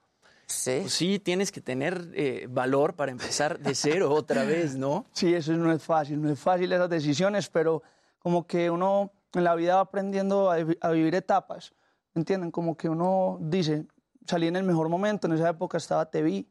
Sí. 0.48 0.80
Pues 0.82 0.94
sí, 0.94 1.20
tienes 1.20 1.50
que 1.54 1.62
tener 1.62 2.10
eh, 2.14 2.48
valor 2.50 2.96
para 2.96 3.12
empezar 3.14 3.58
de 3.60 3.74
cero 3.74 4.12
otra 4.14 4.44
vez, 4.44 4.76
¿no? 4.76 5.06
Sí, 5.14 5.34
eso 5.34 5.54
no 5.54 5.72
es 5.72 5.82
fácil, 5.82 6.22
no 6.22 6.30
es 6.30 6.38
fácil 6.40 6.74
esas 6.74 6.90
decisiones, 6.90 7.48
pero 7.48 7.82
como 8.20 8.46
que 8.46 8.70
uno 8.70 9.14
en 9.34 9.46
la 9.46 9.56
vida 9.56 9.76
va 9.76 9.82
aprendiendo 9.82 10.52
a, 10.52 10.58
vi- 10.58 10.78
a 10.82 10.90
vivir 10.90 11.16
etapas, 11.16 11.72
¿entienden? 12.16 12.52
Como 12.52 12.76
que 12.76 12.90
uno 12.90 13.38
dice, 13.40 13.86
salí 14.28 14.48
en 14.48 14.58
el 14.58 14.64
mejor 14.64 14.90
momento, 14.90 15.28
en 15.28 15.34
esa 15.34 15.48
época 15.50 15.78
estaba 15.78 16.10
TV 16.12 16.46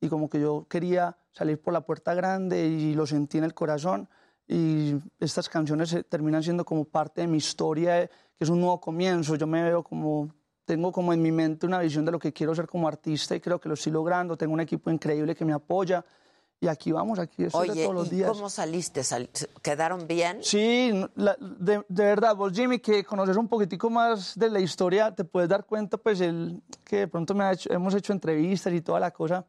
y 0.00 0.08
como 0.08 0.28
que 0.28 0.40
yo 0.40 0.66
quería 0.68 1.16
salir 1.32 1.60
por 1.60 1.72
la 1.72 1.82
puerta 1.82 2.14
grande 2.14 2.66
y 2.66 2.94
lo 2.94 3.06
sentí 3.06 3.38
en 3.38 3.44
el 3.44 3.54
corazón 3.54 4.08
y 4.48 4.94
estas 5.20 5.48
canciones 5.48 5.92
eh, 5.92 6.02
terminan 6.02 6.42
siendo 6.42 6.64
como 6.64 6.84
parte 6.84 7.20
de 7.20 7.26
mi 7.28 7.36
historia, 7.38 8.02
eh, 8.02 8.10
que 8.36 8.44
es 8.44 8.50
un 8.50 8.60
nuevo 8.60 8.80
comienzo, 8.80 9.36
yo 9.36 9.46
me 9.46 9.62
veo 9.62 9.82
como, 9.84 10.28
tengo 10.64 10.90
como 10.90 11.12
en 11.12 11.22
mi 11.22 11.30
mente 11.30 11.66
una 11.66 11.78
visión 11.78 12.04
de 12.04 12.12
lo 12.12 12.18
que 12.18 12.32
quiero 12.32 12.54
ser 12.54 12.66
como 12.66 12.88
artista 12.88 13.36
y 13.36 13.40
creo 13.40 13.60
que 13.60 13.68
lo 13.68 13.74
estoy 13.74 13.92
logrando, 13.92 14.36
tengo 14.36 14.54
un 14.54 14.60
equipo 14.60 14.90
increíble 14.90 15.34
que 15.36 15.44
me 15.44 15.52
apoya 15.52 16.04
y 16.62 16.66
aquí 16.66 16.92
vamos, 16.92 17.18
aquí 17.18 17.44
estoy 17.44 17.68
de 17.70 17.84
todos 17.84 17.94
los 17.94 18.06
¿y 18.08 18.16
días. 18.16 18.30
cómo 18.32 18.50
saliste? 18.50 19.02
Sal- 19.02 19.30
¿Quedaron 19.62 20.06
bien? 20.06 20.38
Sí, 20.42 20.92
la- 21.14 21.36
de, 21.40 21.84
de 21.88 22.04
verdad, 22.04 22.34
vos 22.36 22.52
Jimmy, 22.52 22.80
que 22.80 23.02
conoces 23.04 23.36
un 23.36 23.48
poquitico 23.48 23.88
más 23.88 24.38
de 24.38 24.50
la 24.50 24.60
historia, 24.60 25.14
te 25.14 25.24
puedes 25.24 25.48
dar 25.48 25.64
cuenta, 25.64 25.96
pues, 25.96 26.20
el, 26.20 26.60
que 26.84 26.96
de 26.96 27.08
pronto 27.08 27.34
me 27.34 27.44
ha 27.44 27.52
hecho- 27.52 27.72
hemos 27.72 27.94
hecho 27.94 28.12
entrevistas 28.12 28.72
y 28.74 28.80
toda 28.82 29.00
la 29.00 29.10
cosa. 29.10 29.46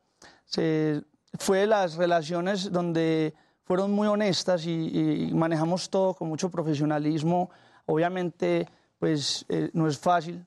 Se, 0.51 1.01
fue 1.39 1.59
de 1.59 1.67
las 1.67 1.95
relaciones 1.95 2.71
donde 2.71 3.33
fueron 3.63 3.91
muy 3.91 4.07
honestas 4.07 4.65
y, 4.65 5.29
y 5.29 5.33
manejamos 5.33 5.89
todo 5.89 6.13
con 6.13 6.27
mucho 6.27 6.49
profesionalismo. 6.49 7.49
Obviamente, 7.85 8.67
pues, 8.99 9.45
eh, 9.49 9.69
no 9.73 9.87
es 9.87 9.97
fácil 9.97 10.45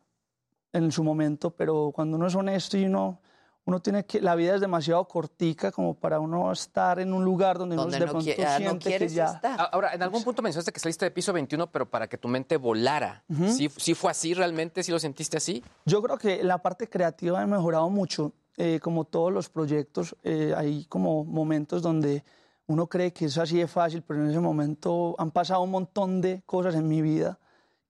en 0.73 0.93
su 0.93 1.03
momento, 1.05 1.51
pero 1.51 1.91
cuando 1.95 2.17
uno 2.17 2.27
es 2.27 2.35
honesto 2.35 2.77
y 2.79 2.85
uno... 2.85 3.21
Uno 3.67 3.81
tiene 3.81 4.05
que, 4.05 4.21
la 4.21 4.35
vida 4.35 4.57
es 4.57 4.61
demasiado 4.61 5.09
cortica 5.09 5.73
como 5.73 5.95
para 5.95 6.21
uno 6.21 6.53
estar 6.53 7.01
en 7.01 7.15
un 7.15 7.25
lugar 7.25 7.57
donde, 7.57 7.77
Donde 7.77 7.97
uno 7.97 7.99
de 7.99 8.05
no 8.05 8.13
pronto 8.13 8.31
qui- 8.31 8.45
ah, 8.47 8.59
no 8.59 8.59
siente 8.59 8.79
que 8.79 8.89
quieres 8.91 9.15
ya... 9.15 9.25
estar. 9.25 9.69
Ahora, 9.73 9.95
en 9.95 10.03
algún 10.03 10.23
punto 10.23 10.43
mencionaste 10.43 10.71
que 10.71 10.81
saliste 10.81 11.07
de 11.07 11.11
piso 11.11 11.33
21, 11.33 11.73
pero 11.73 11.89
para 11.89 12.07
que 12.07 12.19
tu 12.19 12.29
mente 12.29 12.59
volara. 12.59 13.25
¿Sí, 13.49 13.71
sí 13.79 13.95
fue 13.95 14.11
así 14.11 14.35
realmente? 14.35 14.83
¿Sí 14.83 14.93
lo 14.93 14.99
sentiste 14.99 15.39
así? 15.39 15.65
Yo 15.87 16.03
creo 16.03 16.19
que 16.19 16.45
la 16.45 16.59
parte 16.59 16.91
creativa 16.91 17.41
ha 17.41 17.47
mejorado 17.47 17.89
mucho. 17.89 18.33
Eh, 18.57 18.79
como 18.81 19.05
todos 19.05 19.33
los 19.33 19.49
proyectos, 19.49 20.17
eh, 20.23 20.55
hay 20.57 20.85
como 20.87 21.25
momentos 21.25 21.83
donde 21.83 22.25
uno 22.67 22.87
cree 22.87 23.13
que 23.13 23.27
es 23.27 23.37
así 23.39 23.59
de 23.59 23.67
fácil, 23.69 24.03
pero 24.03 24.23
en 24.23 24.31
ese 24.31 24.41
momento 24.41 25.15
han 25.19 25.31
pasado 25.31 25.63
un 25.63 25.71
montón 25.71 26.21
de 26.21 26.43
cosas 26.47 26.75
en 26.75 26.89
mi 26.89 27.03
vida 27.03 27.39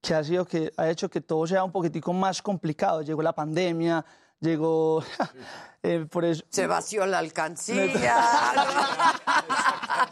que 0.00 0.14
ha, 0.14 0.22
sido 0.24 0.44
que, 0.44 0.72
ha 0.76 0.88
hecho 0.90 1.08
que 1.08 1.20
todo 1.20 1.46
sea 1.46 1.64
un 1.64 1.72
poquitico 1.72 2.12
más 2.12 2.42
complicado. 2.42 3.02
Llegó 3.02 3.22
la 3.22 3.32
pandemia, 3.34 4.04
llegó... 4.40 5.02
eh, 5.82 6.06
por 6.10 6.24
eso... 6.24 6.44
Se 6.50 6.66
vació 6.66 7.06
la 7.06 7.18
alcancía. 7.18 7.86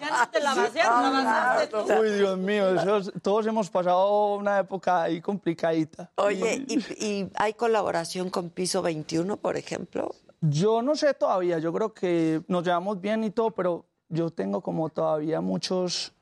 Ya 0.01 0.11
no 0.11 0.31
te 0.31 0.41
la 0.41 0.55
vaciaron, 0.55 1.03
la 1.03 1.11
vaciaste 1.23 1.67
tú. 1.69 2.01
Uy, 2.01 2.11
Dios 2.13 2.39
mío, 2.39 2.81
eso- 2.81 3.11
todos 3.21 3.47
hemos 3.47 3.69
pasado 3.71 4.37
una 4.37 4.61
época 4.61 5.03
ahí 5.03 5.21
complicadita. 5.21 6.11
Oye, 6.17 6.65
¿y, 6.67 6.79
y 7.05 7.31
hay 7.35 7.55
colaboración 7.55 8.31
con 8.31 8.51
Piso 8.51 8.83
21, 8.83 9.37
por 9.37 9.57
ejemplo? 9.57 10.15
Yo 10.45 10.83
no 10.83 10.97
sé 10.97 11.15
todavía, 11.15 11.59
yo 11.61 11.73
creo 11.73 11.95
que 11.95 12.43
nos 12.49 12.65
llevamos 12.65 13.01
bien 13.01 13.23
y 13.23 13.31
todo, 13.31 13.53
pero 13.53 13.87
yo 14.09 14.31
tengo 14.31 14.61
como 14.61 14.89
todavía 14.89 15.41
muchos, 15.41 16.13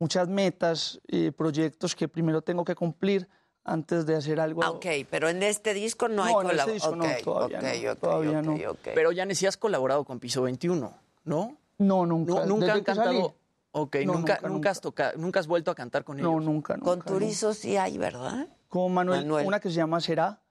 muchas 0.00 0.26
metas 0.28 1.00
y 1.06 1.30
proyectos 1.30 1.94
que 1.94 2.08
primero 2.08 2.42
tengo 2.42 2.64
que 2.64 2.74
cumplir 2.74 3.28
antes 3.64 4.04
de 4.04 4.16
hacer 4.16 4.40
algo. 4.40 4.64
Ah, 4.64 4.70
ok, 4.70 4.86
pero 5.08 5.28
en 5.28 5.44
este 5.44 5.74
disco 5.74 6.08
no, 6.08 6.24
hay 6.24 6.32
No, 6.34 6.40
en 6.42 6.46
este 6.58 6.62
colaboración. 6.64 6.74
disco 6.74 6.96
no, 6.96 7.24
todavía 7.48 7.60
no, 7.62 7.96
todavía 7.96 8.42
no. 8.42 8.74
Pero 8.82 9.12
ya 9.12 9.32
sí 9.32 9.46
has 9.46 9.56
colaborado 9.56 10.04
con 10.04 10.18
Piso 10.18 10.42
21, 10.42 10.92
¿no? 11.24 11.56
No, 11.78 12.04
nunca. 12.04 12.32
No, 12.34 12.46
nunca 12.46 12.72
han 12.72 12.82
que 12.84 12.94
salí. 12.96 13.18
cantado. 13.18 13.34
Ok, 13.74 13.96
No, 14.04 14.14
nunca, 14.14 14.34
nunca, 14.34 14.48
nunca, 14.48 14.70
has 14.70 14.80
toca- 14.80 15.12
nunca 15.16 15.38
has 15.40 15.46
vuelto 15.46 15.70
a 15.70 15.74
cantar 15.76 16.02
con 16.04 16.18
ellos. 16.18 16.30
No, 16.30 16.40
nunca, 16.40 16.74
nunca. 16.76 16.84
Con 16.90 17.00
Turizo 17.02 17.54
sí 17.54 17.76
hay, 17.76 17.96
¿verdad? 17.96 18.48
Con 18.68 18.92
Manuel, 18.92 19.20
Manuel. 19.22 19.46
una 19.46 19.60
que 19.60 19.68
se 19.70 19.76
llama 19.76 20.00
Será, 20.00 20.42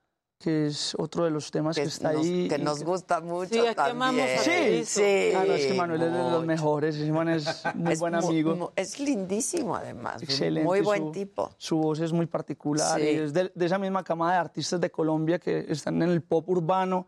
que 0.42 0.68
es 0.68 0.94
otro 0.98 1.24
de 1.26 1.32
los 1.32 1.50
temas 1.52 1.76
que, 1.76 1.84
está 1.84 2.12
nos- 2.14 2.26
ahí. 2.26 2.48
que 2.50 2.58
nos 2.58 2.84
gusta 2.84 3.22
mucho 3.22 3.54
Sí, 3.54 3.60
aquí 3.60 3.80
amamos 3.80 4.18
también. 4.18 4.40
a 4.40 4.42
Sí, 4.44 4.86
sí. 4.86 5.30
No, 5.34 5.44
es 5.54 5.66
que 5.68 5.74
Manuel 5.76 6.02
es 6.02 6.12
de 6.12 6.18
los 6.18 6.32
mucho. 6.32 6.46
mejores, 6.46 6.96
ese 6.96 7.12
man 7.12 7.30
es 7.30 7.46
muy 7.76 7.94
Es 7.94 8.00
buen 8.00 8.16
amigo. 8.16 8.56
mu- 8.56 8.70
es 8.76 9.00
lindísimo, 9.00 9.76
además. 9.76 10.22
Excelente. 10.24 10.66
Muy 10.68 10.82
buen 10.82 11.04
su- 11.06 11.12
tipo. 11.12 11.50
Su 11.58 11.78
voz 11.78 12.00
es 12.02 12.12
muy 12.12 12.26
particular 12.26 13.00
Sí. 13.00 13.06
y 13.06 13.10
es 13.16 13.34
de, 13.34 13.52
de 13.56 13.66
esa 13.66 13.78
misma 13.78 14.04
camada 14.04 14.34
de 14.34 14.40
artistas 14.40 14.82
de 14.82 14.90
Colombia 14.92 15.40
que 15.40 15.66
están 15.70 16.02
en 16.02 16.10
el 16.10 16.22
pop 16.22 16.50
urbano. 16.50 17.08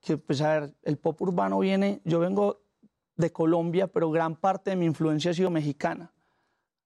Que, 0.00 0.18
pues, 0.18 0.42
a 0.42 0.60
ver, 0.60 0.74
el 0.82 0.98
pop 0.98 1.22
urbano 1.22 1.58
viene. 1.60 2.02
Yo 2.04 2.18
vengo 2.18 2.60
de 3.16 3.32
Colombia, 3.32 3.86
pero 3.86 4.10
gran 4.10 4.36
parte 4.36 4.70
de 4.70 4.76
mi 4.76 4.84
influencia 4.84 5.30
ha 5.30 5.34
sido 5.34 5.48
mexicana. 5.48 6.12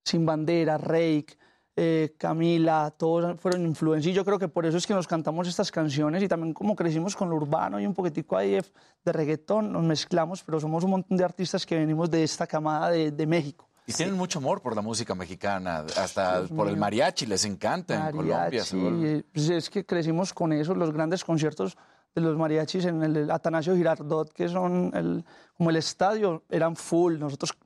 Sin 0.04 0.24
Bandera, 0.24 0.78
Rake, 0.78 1.36
eh, 1.80 2.16
Camila, 2.18 2.92
todos 2.96 3.40
fueron 3.40 3.64
influencias. 3.64 4.10
Y 4.10 4.16
yo 4.16 4.24
creo 4.24 4.36
que 4.36 4.48
por 4.48 4.66
eso 4.66 4.78
es 4.78 4.84
que 4.84 4.94
nos 4.94 5.06
cantamos 5.06 5.46
estas 5.46 5.70
canciones 5.70 6.20
y 6.24 6.26
también 6.26 6.52
como 6.52 6.74
crecimos 6.74 7.14
con 7.14 7.30
lo 7.30 7.36
urbano 7.36 7.78
y 7.78 7.86
un 7.86 7.94
poquitico 7.94 8.36
ahí 8.36 8.50
de, 8.50 8.64
de 9.04 9.12
reggaetón, 9.12 9.72
nos 9.72 9.84
mezclamos, 9.84 10.42
pero 10.42 10.58
somos 10.58 10.82
un 10.82 10.90
montón 10.90 11.16
de 11.16 11.24
artistas 11.24 11.64
que 11.64 11.76
venimos 11.76 12.10
de 12.10 12.24
esta 12.24 12.48
camada 12.48 12.90
de, 12.90 13.12
de 13.12 13.26
México. 13.28 13.68
Y 13.86 13.92
tienen 13.92 14.16
mucho 14.16 14.40
amor 14.40 14.60
por 14.60 14.74
la 14.74 14.82
música 14.82 15.14
mexicana, 15.14 15.84
hasta 15.96 16.42
por 16.48 16.68
el 16.68 16.76
mariachi, 16.76 17.26
les 17.26 17.44
encanta 17.44 17.94
en 17.94 18.10
Colombia. 18.10 18.38
Mariachi, 18.38 19.22
pues 19.32 19.48
es 19.48 19.70
que 19.70 19.86
crecimos 19.86 20.34
con 20.34 20.52
eso, 20.52 20.74
los 20.74 20.92
grandes 20.92 21.22
conciertos 21.22 21.76
de 22.12 22.20
los 22.20 22.36
mariachis 22.36 22.86
en 22.86 23.04
el 23.04 23.30
Atanasio 23.30 23.76
Girardot, 23.76 24.32
que 24.32 24.48
son 24.48 24.90
el, 24.94 25.24
como 25.56 25.70
el 25.70 25.76
estadio, 25.76 26.42
eran 26.50 26.74
full, 26.74 27.18
nosotros 27.18 27.56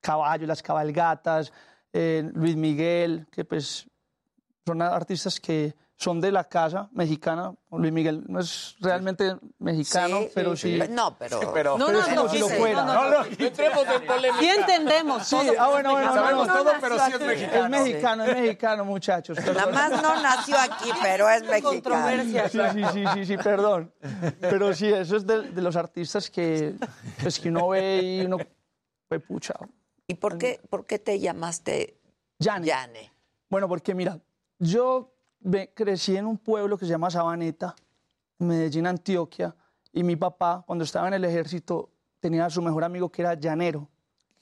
caballos, 0.00 0.48
las 0.48 0.60
cabalgatas, 0.60 1.52
eh, 1.92 2.28
Luis 2.34 2.56
Miguel, 2.56 3.26
que 3.30 3.44
pues 3.44 3.86
son 4.66 4.82
artistas 4.82 5.40
que 5.40 5.74
son 5.96 6.18
de 6.18 6.32
la 6.32 6.44
casa 6.44 6.88
mexicana. 6.92 7.52
Luis 7.72 7.92
Miguel 7.92 8.24
no 8.26 8.40
es 8.40 8.74
realmente 8.80 9.36
mexicano, 9.58 10.20
Sí, 10.20 10.28
pero 10.34 10.56
sí, 10.56 10.80
sí. 10.80 10.88
No, 10.90 11.14
pero- 11.18 11.40
pero, 11.52 11.76
No, 11.76 11.86
pero 11.86 12.00
no, 12.00 12.08
no, 12.08 12.16
como 12.16 12.28
si 12.30 12.38
lo 12.38 12.48
fuera. 12.48 12.84
no, 12.86 12.94
no, 12.94 13.10
no. 13.10 13.24
entremos 13.26 13.84
en 13.86 14.06
polémica. 14.06 14.38
Sí 14.40 14.48
entendemos 14.48 15.26
Sí, 15.26 15.36
todo. 15.36 15.52
ah, 15.58 15.68
bueno, 15.68 15.90
bueno, 15.90 16.14
Sabemos 16.14 16.46
no, 16.46 16.54
no, 16.54 16.62
todo, 16.64 16.72
pero 16.80 16.98
sí 17.04 17.12
es 17.12 17.20
mexicano. 17.20 17.64
Es 17.64 17.70
mexicano, 17.82 18.24
es 18.24 18.34
mexicano, 18.36 18.84
muchachos. 18.86 19.38
Nada 19.44 19.66
más 19.66 19.90
no 20.02 20.22
nació 20.22 20.56
aquí, 20.58 20.90
pero 21.02 21.28
es 21.28 21.42
mexicano. 21.42 21.68
Controversia. 21.70 22.48
Sí, 22.48 22.58
sí, 22.72 22.82
sí, 22.94 23.04
sí, 23.14 23.26
sí, 23.26 23.36
perdón. 23.36 23.92
Pero 24.40 24.72
sí, 24.72 24.86
eso 24.90 25.16
es 25.18 25.26
de, 25.26 25.50
de 25.50 25.60
los 25.60 25.76
artistas 25.76 26.30
que, 26.30 26.76
pues, 27.20 27.38
que 27.40 27.50
uno 27.50 27.68
ve 27.68 28.00
y 28.02 28.24
uno, 28.24 28.38
pues, 29.06 29.20
pucha. 29.22 29.52
¿Y 30.10 30.14
por 30.14 30.38
qué, 30.38 30.60
por 30.68 30.86
qué 30.86 30.98
te 30.98 31.20
llamaste 31.20 31.96
Yane. 32.40 32.66
Yane? 32.66 33.12
Bueno, 33.48 33.68
porque 33.68 33.94
mira, 33.94 34.18
yo 34.58 35.12
crecí 35.72 36.16
en 36.16 36.26
un 36.26 36.36
pueblo 36.36 36.76
que 36.76 36.84
se 36.84 36.90
llama 36.90 37.12
Sabaneta, 37.12 37.76
Medellín, 38.38 38.88
Antioquia, 38.88 39.54
y 39.92 40.02
mi 40.02 40.16
papá, 40.16 40.64
cuando 40.66 40.84
estaba 40.84 41.06
en 41.06 41.14
el 41.14 41.24
ejército, 41.24 41.90
tenía 42.18 42.46
a 42.46 42.50
su 42.50 42.60
mejor 42.60 42.82
amigo 42.82 43.08
que 43.08 43.22
era 43.22 43.34
llanero, 43.34 43.88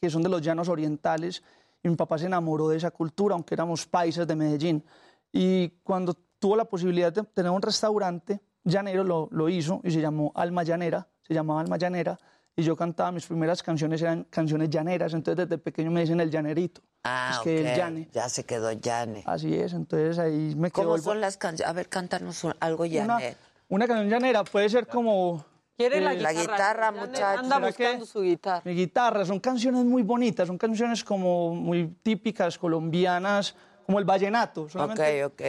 que 0.01 0.09
son 0.09 0.23
de 0.23 0.31
los 0.31 0.41
llanos 0.41 0.71
orientales, 0.71 1.43
y 1.83 1.91
mi 1.91 1.97
papá 1.97 2.17
se 2.17 2.25
enamoró 2.25 2.71
de 2.71 2.79
esa 2.79 2.91
cultura, 2.91 3.35
aunque 3.35 3.55
éramos 3.55 3.87
paisas 3.87 4.27
de 4.27 4.37
Medellín. 4.37 4.83
Y 5.31 5.69
cuando 5.83 6.15
tuvo 6.39 6.57
la 6.57 6.65
posibilidad 6.65 7.13
de 7.13 7.25
tener 7.25 7.51
un 7.51 7.61
restaurante 7.61 8.41
llanero, 8.65 9.05
lo, 9.05 9.29
lo 9.33 9.51
hizo 9.51 9.83
y 9.85 9.91
se 9.91 10.01
llamó 10.01 10.33
Alma 10.35 10.63
Llanera, 10.63 11.09
se 11.21 11.35
llamaba 11.35 11.61
Alma 11.61 11.77
Llanera, 11.77 12.19
y 12.59 12.65
yo 12.65 12.75
cantaba, 12.77 13.13
mis 13.13 13.25
primeras 13.25 13.63
canciones 13.63 14.03
eran 14.03 14.25
canciones 14.25 14.69
llaneras, 14.69 15.15
entonces 15.15 15.47
desde 15.49 15.59
pequeño 15.63 15.93
me 15.93 16.01
dicen 16.01 16.19
el 16.21 16.29
llanerito. 16.29 16.81
Ah, 17.05 17.31
es 17.35 17.39
que 17.39 17.61
ok. 17.61 17.67
el 17.69 17.77
llane. 17.77 18.09
Ya 18.13 18.29
se 18.29 18.45
quedó 18.45 18.73
Yane. 18.73 19.23
Así 19.27 19.55
es, 19.55 19.73
entonces 19.75 20.19
ahí 20.19 20.55
me 20.57 20.73
quedó 20.73 20.83
¿Cómo 20.83 20.97
el- 20.97 21.03
son 21.03 21.21
las 21.21 21.37
canciones? 21.37 21.71
A 21.71 21.73
ver, 21.73 21.89
cántanos 21.89 22.45
algo 22.59 22.83
una, 22.83 22.91
Yane. 22.91 23.37
una 23.69 23.87
canción 23.87 24.09
llanera 24.11 24.43
puede 24.43 24.69
ser 24.69 24.89
como 24.89 25.45
Quiere 25.77 26.01
la 26.01 26.13
Eh, 26.13 26.17
guitarra. 26.17 26.33
la 26.35 26.41
guitarra, 26.41 26.87
Yane 26.93 27.01
muchacho. 27.07 27.39
Anda 27.39 27.55
¿Será 27.55 27.67
buscando 27.69 28.07
su 28.07 28.21
guitarra. 28.23 28.63
mi 28.65 28.75
guitarra, 28.75 29.25
son 29.25 29.39
canciones 29.39 29.85
muy 29.85 30.03
bonitas, 30.03 30.49
son 30.49 30.59
canciones 30.59 31.05
como 31.05 31.55
muy 31.55 31.87
típicas 32.03 32.59
colombianas, 32.59 33.55
como 33.87 34.01
el 34.01 34.05
vallenato. 34.05 34.69
solamente- 34.69 35.25
Ok, 35.25 35.33
ok. 35.35 35.43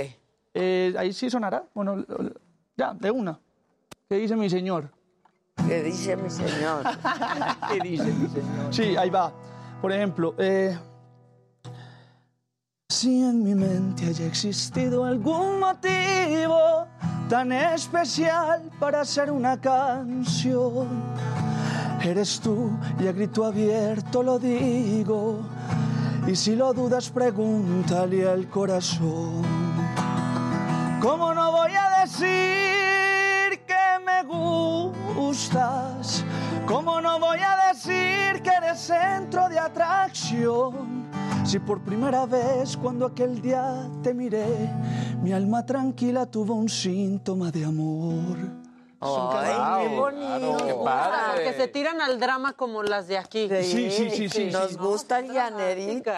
Eh, 0.54 0.94
ahí 1.00 1.14
sí 1.14 1.32
sonará, 1.32 1.64
bueno, 1.74 2.06
ya, 2.78 2.94
de 2.94 3.10
una. 3.10 3.40
¿Qué 4.08 4.18
dice 4.18 4.36
mi 4.36 4.48
señor? 4.52 4.92
¿Qué 5.68 5.84
dice 5.84 6.16
mi 6.16 6.30
señor? 6.30 6.84
¿Qué 7.72 7.80
dice 7.82 8.06
mi 8.06 8.28
señor? 8.30 8.74
Sí, 8.74 8.96
ahí 8.98 9.10
va. 9.10 9.32
Por 9.82 9.92
ejemplo, 9.92 10.36
eh, 10.38 10.78
si 12.90 13.24
en 13.24 13.44
mi 13.44 13.56
mente 13.56 14.08
haya 14.08 14.26
existido 14.26 15.06
algún 15.06 15.60
motivo 15.60 16.86
tan 17.30 17.52
especial 17.52 18.70
para 18.80 19.02
hacer 19.02 19.32
una 19.32 19.60
canción, 19.62 20.88
eres 22.04 22.40
tú 22.40 22.72
y 23.00 23.08
a 23.08 23.12
grito 23.12 23.46
abierto 23.46 24.24
lo 24.24 24.40
digo. 24.40 25.40
Y 26.28 26.36
si 26.36 26.56
lo 26.56 26.74
dudas, 26.74 27.10
pregúntale 27.10 28.28
al 28.28 28.50
corazón. 28.50 29.44
¿Cómo 31.02 31.34
no 31.34 31.52
voy 31.52 31.72
a 31.72 32.02
decir 32.02 32.69
que 35.30 35.56
me 35.56 35.60
gusta 35.60 35.96
¿Cómo 36.66 37.02
no 37.02 37.20
voy 37.20 37.40
a 37.40 37.74
decir 37.74 38.42
que 38.42 38.50
eres 38.50 38.80
centro 38.80 39.50
de 39.50 39.60
atracción? 39.60 41.10
Si 41.46 41.60
por 41.60 41.82
primera 41.82 42.26
vez 42.26 42.78
cuando 42.78 43.08
aquel 43.08 43.42
día 43.42 43.90
te 44.04 44.14
miré, 44.14 44.70
mi 45.22 45.32
alma 45.32 45.66
tranquila 45.66 46.26
tuvo 46.26 46.54
un 46.54 46.70
síntoma 46.70 47.52
de 47.52 47.66
amor. 47.66 48.38
Ay, 49.02 49.88
qué 49.88 49.96
bonito. 49.96 50.58
Qué 50.66 50.74
padre. 50.84 51.44
Que 51.44 51.54
se 51.54 51.68
tiran 51.70 52.02
al 52.02 52.20
drama 52.20 52.54
como 52.54 52.84
las 52.84 53.08
de 53.08 53.18
aquí. 53.18 53.50
Sí, 53.64 53.90
sí, 53.90 54.10
sí, 54.10 54.30
sí. 54.30 54.50
Nos 54.52 54.78
gusta 54.78 55.20
el 55.20 55.32
llanerito. 55.32 56.12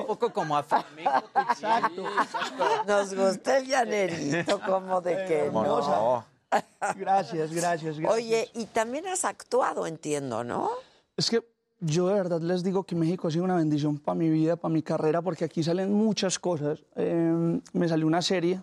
Un 0.00 0.06
poco 0.06 0.32
como 0.32 0.56
a 0.56 0.62
flamenco. 0.64 1.28
Exacto. 1.50 2.02
Nos 2.86 3.14
gusta 3.14 3.58
el 3.58 3.66
llanerito, 3.66 4.60
como 4.60 5.00
de 5.00 5.24
que 5.26 5.46
¿Cómo 5.46 5.62
no. 5.62 5.78
no? 5.78 6.31
Gracias, 6.96 7.52
gracias, 7.52 7.98
gracias. 7.98 8.12
Oye, 8.12 8.50
y 8.54 8.66
también 8.66 9.06
has 9.06 9.24
actuado, 9.24 9.86
entiendo, 9.86 10.44
¿no? 10.44 10.70
Es 11.16 11.30
que 11.30 11.42
yo 11.80 12.08
de 12.08 12.14
verdad 12.14 12.40
les 12.40 12.62
digo 12.62 12.84
que 12.84 12.94
México 12.94 13.28
ha 13.28 13.30
sido 13.30 13.44
una 13.44 13.56
bendición 13.56 13.98
para 13.98 14.14
mi 14.14 14.28
vida, 14.28 14.56
para 14.56 14.72
mi 14.72 14.82
carrera, 14.82 15.22
porque 15.22 15.44
aquí 15.44 15.62
salen 15.62 15.92
muchas 15.92 16.38
cosas. 16.38 16.84
Eh, 16.96 17.60
me 17.72 17.88
salió 17.88 18.06
una 18.06 18.22
serie 18.22 18.60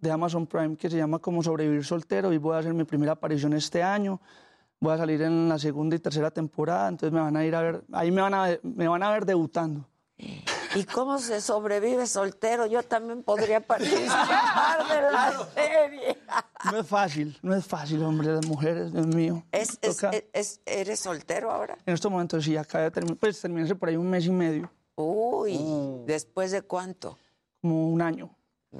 de 0.00 0.10
Amazon 0.10 0.46
Prime 0.46 0.76
que 0.76 0.88
se 0.88 0.96
llama 0.96 1.18
Cómo 1.18 1.42
sobrevivir 1.42 1.84
soltero 1.84 2.32
y 2.32 2.38
voy 2.38 2.54
a 2.54 2.58
hacer 2.58 2.74
mi 2.74 2.84
primera 2.84 3.12
aparición 3.12 3.54
este 3.54 3.82
año. 3.82 4.20
Voy 4.78 4.92
a 4.92 4.98
salir 4.98 5.22
en 5.22 5.48
la 5.48 5.58
segunda 5.58 5.96
y 5.96 5.98
tercera 5.98 6.30
temporada, 6.30 6.88
entonces 6.88 7.12
me 7.12 7.20
van 7.20 7.36
a 7.36 7.44
ir 7.44 7.54
a 7.54 7.62
ver, 7.62 7.84
ahí 7.92 8.10
me 8.10 8.20
van 8.20 8.34
a, 8.34 8.58
me 8.62 8.86
van 8.86 9.02
a 9.02 9.10
ver 9.10 9.24
debutando. 9.24 9.88
¿Y 10.74 10.84
cómo 10.84 11.18
se 11.18 11.40
sobrevive 11.40 12.06
soltero? 12.06 12.66
Yo 12.66 12.82
también 12.82 13.22
podría 13.22 13.60
participar 13.60 14.88
de 14.88 15.02
la 15.12 15.46
serie. 15.54 16.18
No 16.70 16.78
es 16.78 16.86
fácil, 16.86 17.38
no 17.42 17.54
es 17.54 17.66
fácil, 17.66 18.02
hombre, 18.02 18.28
las 18.28 18.46
mujeres, 18.46 18.92
Dios 18.92 19.06
mío. 19.06 19.42
¿Es, 19.52 19.78
es- 19.82 19.96
Toca- 19.96 20.12
es- 20.32 20.60
¿Eres 20.66 21.00
soltero 21.00 21.50
ahora? 21.50 21.76
En 21.86 21.94
estos 21.94 22.10
momentos 22.10 22.44
sí, 22.44 22.56
acaba 22.56 22.84
de 22.84 22.90
terminar, 22.90 23.18
pues 23.18 23.40
terminarse 23.40 23.74
por 23.74 23.88
ahí 23.88 23.96
un 23.96 24.08
mes 24.10 24.24
y 24.26 24.30
medio, 24.30 24.70
Uy, 24.96 25.58
¿después 26.06 26.50
de 26.52 26.62
cuánto? 26.62 27.18
como 27.60 27.88
un 27.88 28.02
año. 28.02 28.30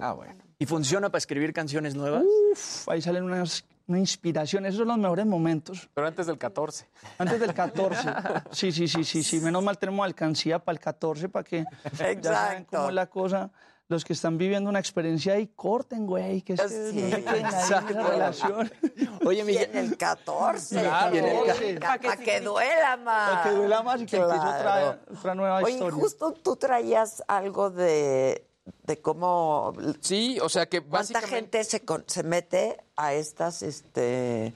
Ah, 0.01 0.13
bueno. 0.13 0.44
¿Y 0.59 0.67
funciona 0.67 1.09
para 1.11 1.19
escribir 1.19 1.53
canciones 1.53 1.95
nuevas? 1.95 2.25
Uf, 2.53 2.89
ahí 2.89 3.03
salen 3.03 3.25
unas, 3.25 3.65
una 3.87 3.99
inspiración, 3.99 4.65
esos 4.67 4.79
son 4.79 4.89
los 4.89 4.99
mejores 4.99 5.27
momentos. 5.27 5.89
Pero 5.95 6.07
antes 6.07 6.27
del 6.27 6.39
14. 6.39 6.87
Antes 7.19 7.41
del 7.41 7.53
14. 7.55 7.99
Sí, 8.53 8.71
sí, 8.73 8.87
sí, 8.89 9.05
sí, 9.05 9.23
sí. 9.23 9.41
Menos 9.41 9.63
mal 9.65 9.79
tenemos 9.79 10.05
alcancía 10.05 10.59
para 10.59 10.75
el 10.75 10.81
14 10.81 11.29
para 11.29 11.45
que 11.45 11.65
ya 11.85 11.91
saben 11.97 12.19
Exacto. 12.19 12.77
cómo 12.77 12.89
es 12.91 12.95
la 12.95 13.07
cosa. 13.07 13.51
Los 13.87 14.03
que 14.03 14.15
están 14.15 14.39
viviendo 14.39 14.71
una 14.71 14.79
experiencia 14.79 15.35
ahí, 15.35 15.49
corten, 15.55 16.07
güey, 16.07 16.41
que 16.41 16.55
es 16.55 16.63
que 16.63 16.69
Sí, 16.69 17.03
no 17.03 17.11
se 17.11 17.23
queden 17.23 17.29
ahí 17.29 17.41
en 17.41 17.47
esa 17.47 17.61
exacto. 17.61 18.09
relación. 18.09 18.73
Oye, 19.27 19.45
mi 19.45 19.53
Y 19.53 19.57
en 19.59 19.77
el 19.77 19.97
14. 19.99 20.81
Claro. 20.81 21.15
Y 21.15 21.19
en 21.19 21.25
el. 21.27 21.79
Para 21.81 21.99
que, 22.17 22.41
duela 22.41 22.97
más. 22.97 23.31
Para 23.31 23.43
que 23.43 23.51
duela 23.51 23.83
más 23.83 24.01
y 24.01 24.07
que 24.07 24.17
empiece 24.17 24.39
otra, 24.39 24.63
Claro. 24.63 24.99
otra 25.19 25.35
nueva 25.35 25.57
Oye, 25.59 25.73
historia. 25.75 26.01
justo 26.01 26.33
tú 26.33 26.57
traías 26.57 27.23
algo 27.29 27.69
de, 27.71 28.47
de 28.85 29.01
cómo... 29.01 29.73
Sí, 30.01 30.39
o 30.41 30.49
sea 30.49 30.67
que 30.67 30.81
¿Cuánta 30.81 31.15
básicamente... 31.21 31.59
gente 31.59 31.65
se, 31.65 31.81
con- 31.85 32.05
se 32.07 32.23
mete 32.23 32.79
a 32.97 33.13
estas, 33.15 33.63
este, 33.63 34.55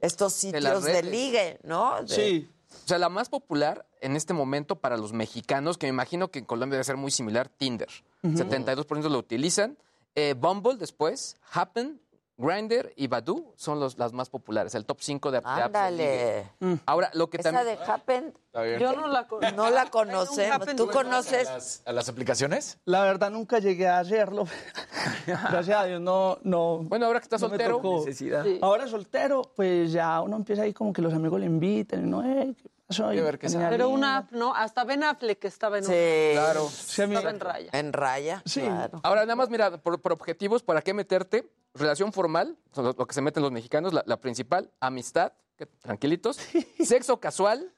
estos 0.00 0.32
De 0.34 0.38
sitios 0.40 0.82
de, 0.84 0.92
redes. 0.92 1.04
ligue, 1.10 1.58
no? 1.62 2.02
De- 2.04 2.48
O 2.84 2.88
sea, 2.88 2.98
la 2.98 3.08
más 3.08 3.28
popular 3.28 3.86
en 4.00 4.16
este 4.16 4.32
momento 4.32 4.76
para 4.76 4.96
los 4.96 5.12
mexicanos, 5.12 5.76
que 5.76 5.86
me 5.86 5.90
imagino 5.90 6.30
que 6.30 6.38
en 6.38 6.44
Colombia 6.46 6.76
debe 6.76 6.84
ser 6.84 6.96
muy 6.96 7.10
similar, 7.10 7.48
Tinder. 7.48 7.88
Ujú. 8.22 8.34
72% 8.36 9.08
lo 9.08 9.18
utilizan. 9.18 9.76
Eh, 10.14 10.34
Bumble 10.36 10.76
después, 10.76 11.36
Happen, 11.52 12.00
Grindr 12.38 12.92
y 12.96 13.06
Badoo 13.06 13.52
son 13.56 13.78
los, 13.80 13.98
las 13.98 14.12
más 14.14 14.30
populares, 14.30 14.74
el 14.74 14.86
top 14.86 14.98
5 15.02 15.30
de, 15.30 15.40
de 15.40 15.46
apps 15.46 15.56
de 15.56 15.62
Ándale. 15.62 16.46
ligue. 16.60 16.80
Ahora, 16.86 17.10
lo 17.12 17.28
que 17.28 17.36
Esa 17.36 17.52
también... 17.52 17.76
de 17.78 17.84
Happen. 17.84 18.34
Yo 18.52 18.92
no 18.94 19.06
la, 19.08 19.26
no 19.54 19.70
la 19.70 19.86
conocemos. 19.90 20.66
¿Tú 20.76 20.90
¿A 20.90 20.92
conoces? 20.92 21.44
las, 21.48 21.82
a 21.84 21.92
las 21.92 22.08
aplicaciones? 22.08 22.78
La 22.84 23.02
verdad 23.02 23.30
nunca 23.30 23.58
llegué 23.58 23.86
a 23.88 23.98
hacerlo. 24.00 24.44
Gracias 25.26 25.76
a 25.78 25.84
Dios 25.84 26.00
no, 26.00 26.38
no. 26.42 26.78
Bueno, 26.78 27.06
ahora 27.06 27.20
que 27.20 27.24
estás 27.24 27.40
no 27.42 27.48
soltero, 27.48 27.76
tocó. 27.76 27.98
Necesidad. 28.04 28.44
Sí. 28.44 28.58
Ahora 28.62 28.86
soltero, 28.88 29.42
pues 29.54 29.92
ya 29.92 30.20
uno 30.20 30.36
empieza 30.36 30.62
ahí 30.62 30.72
como 30.72 30.92
que 30.92 31.02
los 31.02 31.12
amigos 31.14 31.40
le 31.40 31.46
invitan, 31.46 32.06
y 32.06 32.10
no, 32.10 32.24
eh, 32.24 32.54
¿qué 32.60 32.68
pasó? 32.86 33.10
Que 33.10 33.20
ver. 33.22 33.38
Pero 33.38 33.88
una 33.88 34.18
app, 34.18 34.32
¿no? 34.32 34.54
Hasta 34.54 34.84
Ben 34.84 35.04
Affleck 35.04 35.44
estaba 35.44 35.78
en 35.78 35.84
Sí. 35.84 35.92
una. 35.92 36.32
Claro. 36.42 36.68
Sí, 36.68 37.02
Estaba 37.02 37.30
en 37.30 37.40
raya. 37.40 37.70
En 37.72 37.92
raya. 37.92 38.42
Sí. 38.44 38.60
Claro. 38.62 39.00
Ahora, 39.04 39.22
nada 39.22 39.36
más, 39.36 39.48
mira, 39.50 39.76
por, 39.78 40.00
por 40.00 40.12
objetivos, 40.12 40.62
¿para 40.62 40.82
qué 40.82 40.92
meterte? 40.94 41.50
Relación 41.74 42.12
formal, 42.12 42.56
son 42.72 42.84
lo, 42.86 42.92
lo 42.98 43.06
que 43.06 43.14
se 43.14 43.22
meten 43.22 43.42
los 43.44 43.52
mexicanos, 43.52 43.92
la, 43.92 44.02
la 44.06 44.16
principal, 44.20 44.72
amistad, 44.80 45.32
que- 45.56 45.66
tranquilitos, 45.66 46.36
sexo 46.84 47.20
casual, 47.20 47.72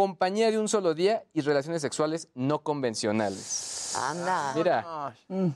compañía 0.00 0.50
de 0.50 0.58
un 0.58 0.68
solo 0.68 0.92
día 0.92 1.24
y 1.32 1.40
relaciones 1.40 1.80
sexuales 1.80 2.28
no 2.34 2.58
convencionales. 2.62 3.96
Anda. 3.96 4.52
Mira, 4.54 5.14
Mm. 5.28 5.48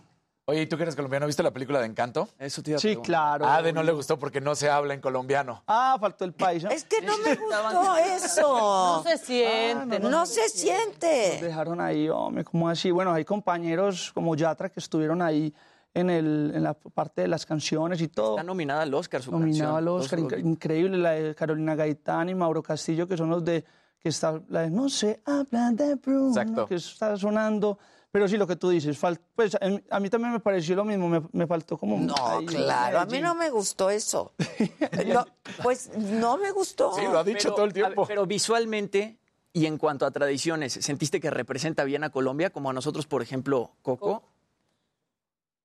Oye, 0.47 0.63
¿y 0.63 0.67
tú 0.67 0.77
que 0.79 0.83
eres 0.85 0.97
colombiano? 0.97 1.27
¿Viste 1.27 1.43
la 1.45 1.51
película 1.53 1.79
de 1.79 1.87
Encanto? 1.87 2.29
Eso 2.39 2.61
te 2.63 2.71
iba 2.71 2.79
a 2.79 2.81
Sí, 2.81 2.89
preguntar. 2.89 3.07
claro. 3.07 3.45
A 3.47 3.57
Ade 3.57 3.73
no 3.73 3.83
le 3.85 3.93
gustó 3.93 4.19
porque 4.19 4.41
no 4.41 4.55
se 4.57 4.69
habla 4.71 4.95
en 4.95 5.01
colombiano. 5.03 5.63
Ah, 5.69 5.97
faltó 6.01 6.25
el 6.25 6.33
país. 6.33 6.65
¿no? 6.65 6.71
Es 6.71 6.85
que 6.85 7.03
no 7.03 7.13
me 7.19 7.35
gustó 7.37 7.97
eso. 7.99 8.43
No 8.43 9.03
se 9.05 9.19
siente. 9.19 10.01
No 10.01 10.25
se 10.27 10.41
Nos 10.41 10.51
siente. 10.53 11.39
dejaron 11.43 11.81
ahí, 11.81 12.09
hombre, 12.09 12.43
¿cómo 12.43 12.69
así? 12.69 12.91
Bueno, 12.91 13.13
hay 13.13 13.25
compañeros 13.27 14.11
como 14.13 14.35
Yatra 14.35 14.71
que 14.71 14.81
estuvieron 14.81 15.21
ahí 15.23 15.55
en, 15.95 16.09
el, 16.11 16.51
en 16.55 16.65
la 16.65 16.75
parte 16.75 17.21
de 17.23 17.29
las 17.29 17.47
canciones 17.47 18.01
y 18.01 18.09
todo. 18.09 18.31
Está 18.37 18.43
nominada 18.43 18.83
al 18.83 18.95
Oscar 18.95 19.23
su 19.23 19.31
Nominado 19.31 19.75
canción. 19.75 19.77
al 19.77 19.89
Oscar, 19.89 20.19
increíble, 20.41 20.97
la 20.99 21.11
de 21.11 21.35
Carolina 21.37 21.77
Gaitán 21.77 22.29
y 22.31 22.35
Mauro 22.35 22.61
Castillo, 22.63 23.07
que 23.07 23.17
son 23.17 23.29
los 23.31 23.45
de, 23.45 23.65
que 24.01 24.09
está, 24.09 24.41
la 24.49 24.63
de 24.63 24.71
No 24.71 24.89
se 24.89 25.21
habla 25.25 25.71
de 25.73 25.95
Bruno, 25.97 26.29
Exacto. 26.31 26.67
que 26.67 26.77
está 26.77 27.17
sonando. 27.17 27.79
Pero 28.13 28.27
sí, 28.27 28.37
lo 28.37 28.47
que 28.47 28.57
tú 28.57 28.71
dices, 28.71 29.01
fal- 29.01 29.21
pues 29.37 29.57
a, 29.91 30.01
mí 30.01 30.11
también 30.11 30.33
me 30.33 30.41
pareció 30.41 30.75
lo 30.75 30.85
mismo, 30.85 31.09
me, 31.09 31.23
me 31.31 31.47
faltó 31.47 31.79
como... 31.79 31.97
No, 31.97 32.15
ahí, 32.19 32.45
claro, 32.45 32.99
a 32.99 33.07
mí 33.07 33.21
no 33.21 33.37
me 33.37 33.51
gustó 33.51 33.89
eso. 33.89 34.33
No, 35.07 35.25
pues 35.63 35.91
no 35.97 36.37
me 36.37 36.51
gustó. 36.51 36.93
Sí, 36.95 37.03
lo 37.03 37.21
ha 37.21 37.25
dicho 37.25 37.39
Pero, 37.45 37.55
todo 37.55 37.65
el 37.67 37.73
ver, 37.73 37.85
tiempo. 37.85 38.07
pero 38.09 38.27
visualmente 38.27 39.19
y 39.53 39.67
en 39.67 39.79
cuanto 39.79 40.07
a 40.07 40.11
tradiciones, 40.11 40.73
¿sentiste 40.73 41.21
que 41.21 41.31
representa 41.31 41.85
bien 41.85 42.03
a 42.03 42.11
Colombia 42.11 42.51
como 42.51 42.71
a 42.71 42.73
nosotros, 42.73 43.07
por 43.07 43.23
ejemplo, 43.23 43.73
Coco? 43.83 44.25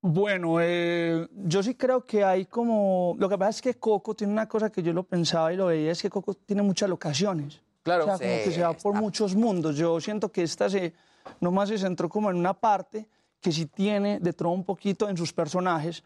Bueno, 0.02 0.58
eh, 0.62 1.28
yo 1.32 1.64
sí 1.64 1.74
creo 1.74 2.06
que 2.06 2.24
hay 2.24 2.46
como... 2.46 3.16
Lo 3.18 3.28
que 3.28 3.38
pasa 3.40 3.50
es 3.50 3.62
que 3.64 3.74
Coco 3.74 4.14
tiene 4.16 4.34
una 4.34 4.48
cosa 4.48 4.70
que 4.72 4.84
yo 4.84 4.94
lo 4.94 5.02
pensaba 5.04 5.52
y 5.52 5.58
lo 5.58 5.66
veía, 5.68 5.92
es 5.92 6.02
que 6.02 6.12
Coco 6.12 6.36
tiene 6.36 6.62
muchas 6.62 6.90
locaciones. 6.90 7.60
Claro. 7.86 8.06
O 8.06 8.08
sea, 8.08 8.18
como 8.18 8.40
Sí, 8.40 8.44
que 8.44 8.52
se 8.52 8.62
va 8.64 8.74
por 8.74 8.96
muchos 8.96 9.36
mundos. 9.36 9.76
Yo 9.76 10.02
siento 10.02 10.32
que 10.32 10.42
esta 10.42 10.68
se, 10.70 10.94
nomás 11.40 11.70
se 11.70 11.78
centró 11.78 12.10
como 12.10 12.32
en 12.32 12.36
una 12.36 12.56
parte 12.56 13.08
que 13.40 13.52
sí 13.52 13.68
tiene 13.68 14.20
de 14.20 14.34
todo 14.34 14.50
un 14.50 14.64
poquito 14.64 15.08
en 15.08 15.16
sus 15.16 15.32
personajes, 15.32 16.04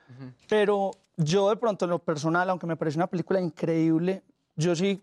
pero 0.50 0.92
yo 1.16 1.50
de 1.50 1.56
pronto 1.56 1.86
en 1.86 1.92
lo 1.92 2.00
personal, 2.00 2.50
aunque 2.50 2.68
me 2.68 2.76
parece 2.76 2.98
una 2.98 3.08
película 3.08 3.40
increíble, 3.40 4.24
yo 4.58 4.76
sí 4.76 5.02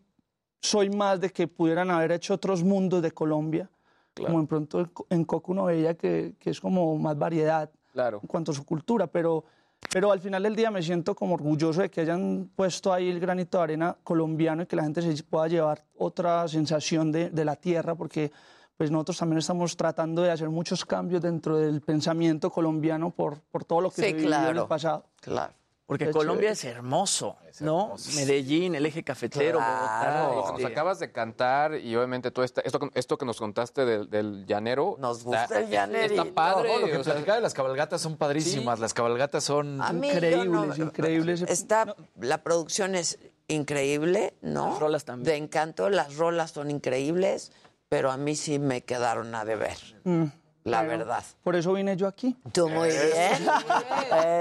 soy 0.60 0.90
más 0.90 1.18
de 1.18 1.30
que 1.30 1.48
pudieran 1.48 1.90
haber 1.90 2.12
hecho 2.12 2.34
otros 2.34 2.62
mundos 2.62 3.00
de 3.00 3.10
Colombia, 3.10 3.70
como 4.14 4.38
en 4.38 4.46
pronto 4.46 4.86
en 5.08 5.24
Coco 5.24 5.52
uno 5.52 5.64
veía 5.64 5.94
que, 5.94 6.34
que 6.38 6.50
es 6.50 6.60
como 6.60 6.94
más 6.98 7.16
variedad 7.16 7.70
claro. 7.90 8.20
en 8.22 8.28
cuanto 8.28 8.52
a 8.52 8.54
su 8.54 8.66
cultura, 8.66 9.06
pero, 9.06 9.44
pero 9.90 10.12
al 10.12 10.20
final 10.20 10.42
del 10.42 10.56
día 10.56 10.70
me 10.70 10.82
siento 10.82 11.14
como 11.14 11.34
orgulloso 11.34 11.80
de 11.80 11.90
que 11.90 12.00
hayan 12.00 12.50
puesto 12.54 12.92
ahí 12.92 13.08
el 13.08 13.20
granito 13.20 13.58
de 13.58 13.64
arena 13.64 13.96
colombiano 14.02 14.62
y 14.62 14.66
que 14.66 14.76
la 14.76 14.82
gente 14.82 15.00
se 15.00 15.22
pueda 15.22 15.48
llevar 15.48 15.84
otra 15.96 16.46
sensación 16.48 17.12
de, 17.12 17.30
de 17.30 17.44
la 17.44 17.56
tierra, 17.56 17.94
porque 17.94 18.32
pues 18.76 18.90
nosotros 18.90 19.16
también 19.18 19.38
estamos 19.38 19.76
tratando 19.76 20.22
de 20.22 20.30
hacer 20.30 20.50
muchos 20.50 20.84
cambios 20.84 21.22
dentro 21.22 21.56
del 21.56 21.80
pensamiento 21.80 22.50
colombiano 22.50 23.10
por, 23.10 23.40
por 23.40 23.64
todo 23.64 23.80
lo 23.80 23.90
que 23.90 24.02
Sí, 24.02 24.08
se 24.08 24.12
vivió 24.14 24.50
en 24.50 24.56
el 24.58 24.66
pasado. 24.66 25.06
Claro. 25.20 25.54
Porque 25.86 26.06
Qué 26.06 26.10
Colombia 26.10 26.52
chévere. 26.52 26.70
es 26.70 26.76
hermoso, 26.76 27.36
¿no? 27.60 27.94
Medellín, 28.16 28.74
el 28.74 28.84
eje 28.86 29.04
cafetero, 29.04 29.58
Claro. 29.58 30.28
Bogotá. 30.30 30.50
Nos 30.52 30.60
este, 30.60 30.72
acabas 30.72 30.98
de 30.98 31.12
cantar 31.12 31.76
y 31.76 31.94
obviamente 31.94 32.32
todo 32.32 32.44
esta- 32.44 32.60
esto, 32.62 32.80
esto 32.94 33.16
que 33.16 33.24
nos 33.24 33.38
contaste 33.38 33.84
del, 33.84 34.10
del 34.10 34.44
llanero. 34.46 34.96
Nos 34.98 35.18
está- 35.18 35.42
gusta 35.42 35.60
el 35.60 35.68
llanerito. 35.70 36.22
Está 36.22 36.34
padre. 36.34 36.72
No, 36.72 36.80
lo 36.80 36.86
que 36.88 36.96
o 36.96 37.04
sea, 37.04 37.40
las 37.40 37.54
cabalgatas 37.54 38.00
son 38.00 38.16
padrísimas. 38.16 38.80
Las 38.80 38.94
cabalgatas 38.94 39.44
son... 39.44 39.78
Mí 40.00 40.08
Increíbles, 40.10 40.48
no- 40.78 40.84
increíbles. 40.86 41.42
Está, 41.42 41.94
la 42.20 42.42
producción 42.42 42.96
es 42.96 43.20
increíble, 43.46 44.34
¿no? 44.42 44.70
Las 44.70 44.80
rolas 44.80 45.04
también. 45.04 45.24
De 45.24 45.36
encanto, 45.36 45.88
las 45.88 46.16
rolas 46.16 46.50
son 46.50 46.68
increíbles, 46.70 47.52
pero 47.88 48.10
a 48.10 48.16
mí 48.16 48.34
sí 48.34 48.58
me 48.58 48.82
quedaron 48.82 49.32
a 49.36 49.44
deber, 49.44 49.76
Mm, 50.02 50.24
la 50.66 50.80
pero 50.80 50.98
verdad. 50.98 51.24
Por 51.42 51.56
eso 51.56 51.72
vine 51.72 51.96
yo 51.96 52.06
aquí, 52.06 52.36
Tú 52.52 52.68
muy 52.68 52.88
bien. 52.88 53.48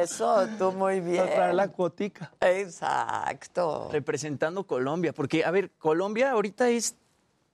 Eso, 0.01 0.47
tú 0.57 0.71
muy 0.71 0.99
bien. 0.99 1.23
para 1.23 1.35
traer 1.35 1.55
la 1.55 1.67
cuotica. 1.69 2.31
Exacto. 2.41 3.89
representando 3.91 4.65
Colombia, 4.65 5.13
porque, 5.13 5.45
a 5.45 5.51
ver, 5.51 5.71
Colombia 5.77 6.31
ahorita 6.31 6.69
es 6.69 6.95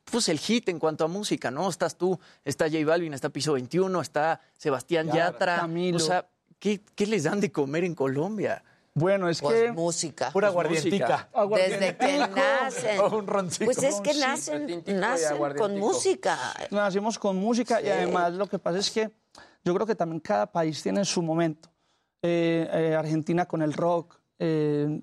pues 0.06 0.30
el 0.30 0.40
hit 0.40 0.68
en 0.70 0.80
cuanto 0.80 1.06
a 1.06 1.08
música, 1.08 1.52
¿no? 1.52 1.70
Estás 1.70 1.96
tú, 1.96 2.20
está 2.44 2.66
J 2.70 2.86
Balvin, 2.86 3.14
está 3.14 3.30
Piso 3.30 3.54
21, 3.54 4.02
está 4.02 4.42
Sebastián 4.58 5.08
Yatra, 5.08 5.26
Yatra. 5.26 5.56
Camilo. 5.58 5.98
O 5.98 6.00
sea, 6.00 6.28
¿qué, 6.60 6.82
qué 6.96 7.06
les 7.06 7.24
dan 7.24 7.40
de 7.40 7.52
comer 7.52 7.84
en 7.84 7.96
Colombia? 7.96 8.64
Bueno, 8.94 9.30
es 9.30 9.42
Pues 9.42 9.56
que... 9.56 9.72
música. 9.72 10.32
Pura 10.32 10.52
Pues 10.52 10.70
música. 10.84 11.30
Desde 11.56 11.96
que 11.98 12.18
nacen. 12.18 13.00
O 13.00 13.18
un 13.18 13.28
roncito. 13.28 13.66
Pues 13.66 13.82
es 13.84 14.02
que 14.02 14.14
nacen, 14.16 14.84
nacen 14.86 15.38
con 15.58 15.78
música. 15.80 16.38
Nacimos 16.72 17.18
con 17.18 17.38
música 17.38 17.80
Sí. 17.80 17.86
y 17.88 17.90
además 17.90 18.34
lo 18.34 18.48
que 18.48 18.60
pasa 18.60 18.80
es 18.80 18.92
que 18.92 19.10
yo 19.64 19.74
creo 19.74 19.88
que 19.88 19.96
también 19.96 20.20
cada 20.20 20.52
país 20.52 20.82
tiene 20.84 21.06
su 21.06 21.22
momento. 21.22 21.70
Eh, 22.22 22.70
eh, 22.72 22.96
Argentina 22.96 23.46
con 23.48 23.62
el 23.62 23.74
rock, 23.74 24.20
eh, 24.40 25.02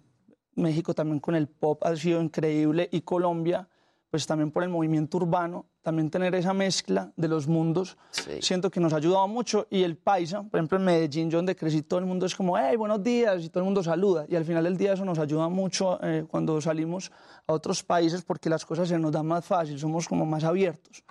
México 0.55 0.95
también 0.95 1.19
con 1.21 1.35
el 1.35 1.49
pop 1.49 1.83
ha 1.85 1.97
sido 1.97 2.21
increíble 2.21 2.89
y 2.93 3.01
Colombia 3.01 3.69
pues 4.11 4.27
también 4.27 4.51
por 4.51 4.63
el 4.63 4.69
movimiento 4.69 5.17
urbano, 5.19 5.67
también 5.83 6.11
tener 6.11 6.35
esa 6.35 6.53
mezcla 6.53 7.13
de 7.17 7.29
los 7.29 7.47
mundos, 7.47 7.97
siento 8.43 8.71
que 8.71 8.81
nos 8.81 8.93
ha 8.93 8.97
ayudado 8.97 9.27
mucho 9.29 9.67
y 9.71 9.83
el 9.85 9.97
paisa, 9.97 10.43
por 10.43 10.59
ejemplo 10.59 10.77
en 10.79 10.85
Medellín, 10.85 11.31
yo 11.31 11.39
donde 11.39 11.57
crecí, 11.57 11.83
todo 11.83 12.01
el 12.01 12.07
mundo 12.07 12.27
es 12.27 12.35
como, 12.35 12.59
hey, 12.59 12.77
buenos 12.77 13.03
días, 13.03 13.45
y 13.45 13.49
todo 13.49 13.61
el 13.61 13.65
mundo 13.65 13.83
saluda 13.83 14.27
y 14.29 14.37
al 14.37 14.45
final 14.45 14.65
del 14.65 14.77
día 14.77 14.93
eso 14.93 15.05
nos 15.05 15.19
ayuda 15.19 15.49
mucho 15.49 15.99
eh, 16.03 16.25
cuando 16.29 16.61
salimos 16.61 17.11
a 17.47 17.53
otros 17.53 17.83
países 17.83 18.23
porque 18.23 18.51
las 18.51 18.67
cosas 18.67 18.89
se 18.89 18.99
nos 18.99 19.13
dan 19.13 19.27
más 19.27 19.45
fácil, 19.45 19.79
somos 19.79 20.07
como 20.09 20.27
más 20.27 20.45
abiertos. 20.45 21.05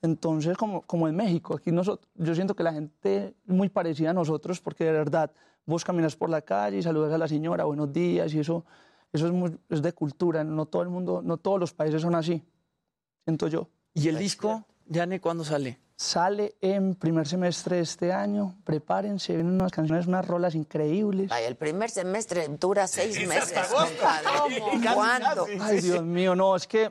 Entonces, 0.00 0.56
como, 0.56 0.82
como 0.82 1.08
en 1.08 1.16
México, 1.16 1.54
aquí 1.56 1.72
nosotros, 1.72 2.06
yo 2.14 2.34
siento 2.34 2.54
que 2.54 2.62
la 2.62 2.72
gente 2.74 3.34
es 3.46 3.54
muy 3.54 3.68
parecida 3.70 4.10
a 4.10 4.12
nosotros 4.12 4.60
porque 4.60 4.84
de 4.84 4.92
verdad 4.92 5.30
vos 5.66 5.82
caminas 5.82 6.14
por 6.14 6.28
la 6.28 6.42
calle 6.42 6.78
y 6.78 6.82
saludas 6.82 7.12
a 7.12 7.16
la 7.18 7.26
señora, 7.26 7.64
buenos 7.64 7.90
días, 7.90 8.32
y 8.34 8.38
eso, 8.38 8.66
eso 9.12 9.26
es, 9.26 9.32
muy- 9.32 9.56
es 9.70 9.80
de 9.80 9.92
cultura. 9.94 10.44
No 10.44 10.66
todo 10.66 10.82
el 10.82 10.90
mundo, 10.90 11.22
no 11.24 11.38
todos 11.38 11.58
los 11.58 11.72
países 11.72 12.02
son 12.02 12.14
así, 12.14 12.42
siento 13.24 13.48
yo. 13.48 13.68
¿Y 13.94 14.08
el 14.08 14.18
disco, 14.18 14.66
Yane, 14.86 15.20
cuándo 15.20 15.44
sale? 15.44 15.78
Sale 15.96 16.56
en 16.60 16.96
primer 16.96 17.28
semestre 17.28 17.76
de 17.76 17.82
este 17.82 18.12
año, 18.12 18.56
prepárense, 18.64 19.34
vienen 19.34 19.54
unas 19.54 19.70
canciones, 19.70 20.08
unas 20.08 20.26
rolas 20.26 20.56
increíbles. 20.56 21.30
Ay, 21.30 21.44
el 21.44 21.54
primer 21.54 21.88
semestre 21.88 22.48
dura 22.58 22.88
seis 22.88 23.26
meses. 23.28 23.54
¿Cuándo? 24.94 25.46
Ay, 25.60 25.80
Dios 25.80 26.02
mío, 26.02 26.34
no, 26.34 26.56
es 26.56 26.66
que 26.66 26.90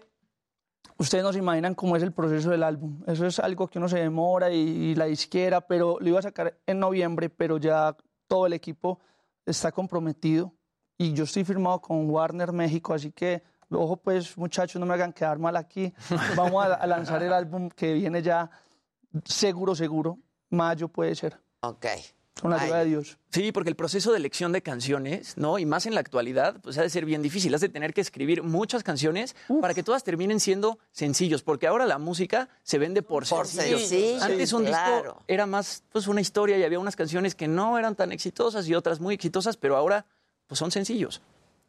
ustedes 0.97 1.25
no 1.25 1.33
se 1.33 1.39
imaginan 1.39 1.75
cómo 1.75 1.97
es 1.97 2.03
el 2.03 2.13
proceso 2.13 2.49
del 2.49 2.63
álbum. 2.63 3.03
Eso 3.05 3.25
es 3.25 3.37
algo 3.39 3.67
que 3.67 3.79
uno 3.79 3.89
se 3.89 3.99
demora 3.99 4.49
y, 4.49 4.59
y 4.59 4.95
la 4.95 5.05
disquera, 5.05 5.59
pero 5.59 5.97
lo 5.99 6.07
iba 6.07 6.19
a 6.19 6.23
sacar 6.23 6.57
en 6.65 6.79
noviembre, 6.79 7.29
pero 7.29 7.57
ya 7.57 7.97
todo 8.27 8.47
el 8.47 8.53
equipo 8.53 9.01
está 9.45 9.73
comprometido 9.73 10.53
y 10.97 11.11
yo 11.11 11.25
estoy 11.25 11.43
firmado 11.43 11.81
con 11.81 12.09
Warner 12.09 12.53
México, 12.53 12.93
así 12.93 13.11
que 13.11 13.43
ojo 13.75 13.97
pues 13.97 14.37
muchachos, 14.37 14.79
no 14.79 14.85
me 14.85 14.93
hagan 14.93 15.13
quedar 15.13 15.39
mal 15.39 15.55
aquí. 15.57 15.93
Vamos 16.35 16.65
a, 16.65 16.73
a 16.75 16.87
lanzar 16.87 17.21
el 17.23 17.33
álbum 17.33 17.69
que 17.69 17.93
viene 17.93 18.21
ya 18.21 18.49
seguro, 19.25 19.75
seguro. 19.75 20.17
Mayo 20.49 20.87
puede 20.87 21.15
ser. 21.15 21.39
Ok. 21.61 21.85
Con 22.41 22.49
la 22.49 22.59
ayuda 22.59 22.79
de 22.79 22.85
Dios. 22.85 23.17
Sí, 23.29 23.51
porque 23.51 23.69
el 23.69 23.75
proceso 23.75 24.11
de 24.11 24.17
elección 24.17 24.51
de 24.51 24.63
canciones, 24.63 25.37
¿no? 25.37 25.59
Y 25.59 25.67
más 25.67 25.85
en 25.85 25.93
la 25.93 25.99
actualidad, 25.99 26.59
pues 26.61 26.77
ha 26.79 26.81
de 26.81 26.89
ser 26.89 27.05
bien 27.05 27.21
difícil. 27.21 27.53
Has 27.53 27.61
de 27.61 27.69
tener 27.69 27.93
que 27.93 28.01
escribir 28.01 28.41
muchas 28.41 28.81
canciones 28.83 29.35
para 29.61 29.75
que 29.75 29.83
todas 29.83 30.03
terminen 30.03 30.39
siendo 30.39 30.79
sencillos, 30.91 31.43
porque 31.43 31.67
ahora 31.67 31.85
la 31.85 31.99
música 31.99 32.49
se 32.63 32.79
vende 32.79 33.03
por, 33.03 33.27
Por 33.29 33.45
sencillos. 33.47 33.81
sencillo, 33.81 34.23
Antes 34.23 34.51
un 34.51 34.65
claro. 34.65 35.03
disco 35.03 35.23
era 35.27 35.45
más 35.45 35.83
pues 35.91 36.07
una 36.07 36.21
historia 36.21 36.57
y 36.57 36.63
había 36.63 36.79
unas 36.79 36.95
canciones 36.95 37.35
que 37.35 37.47
no 37.47 37.77
eran 37.77 37.95
tan 37.95 38.11
exitosas 38.11 38.67
y 38.67 38.73
otras 38.73 38.99
muy 38.99 39.13
exitosas, 39.13 39.55
pero 39.55 39.77
ahora 39.77 40.07
pues 40.47 40.57
son 40.57 40.71
sencillos. 40.71 41.21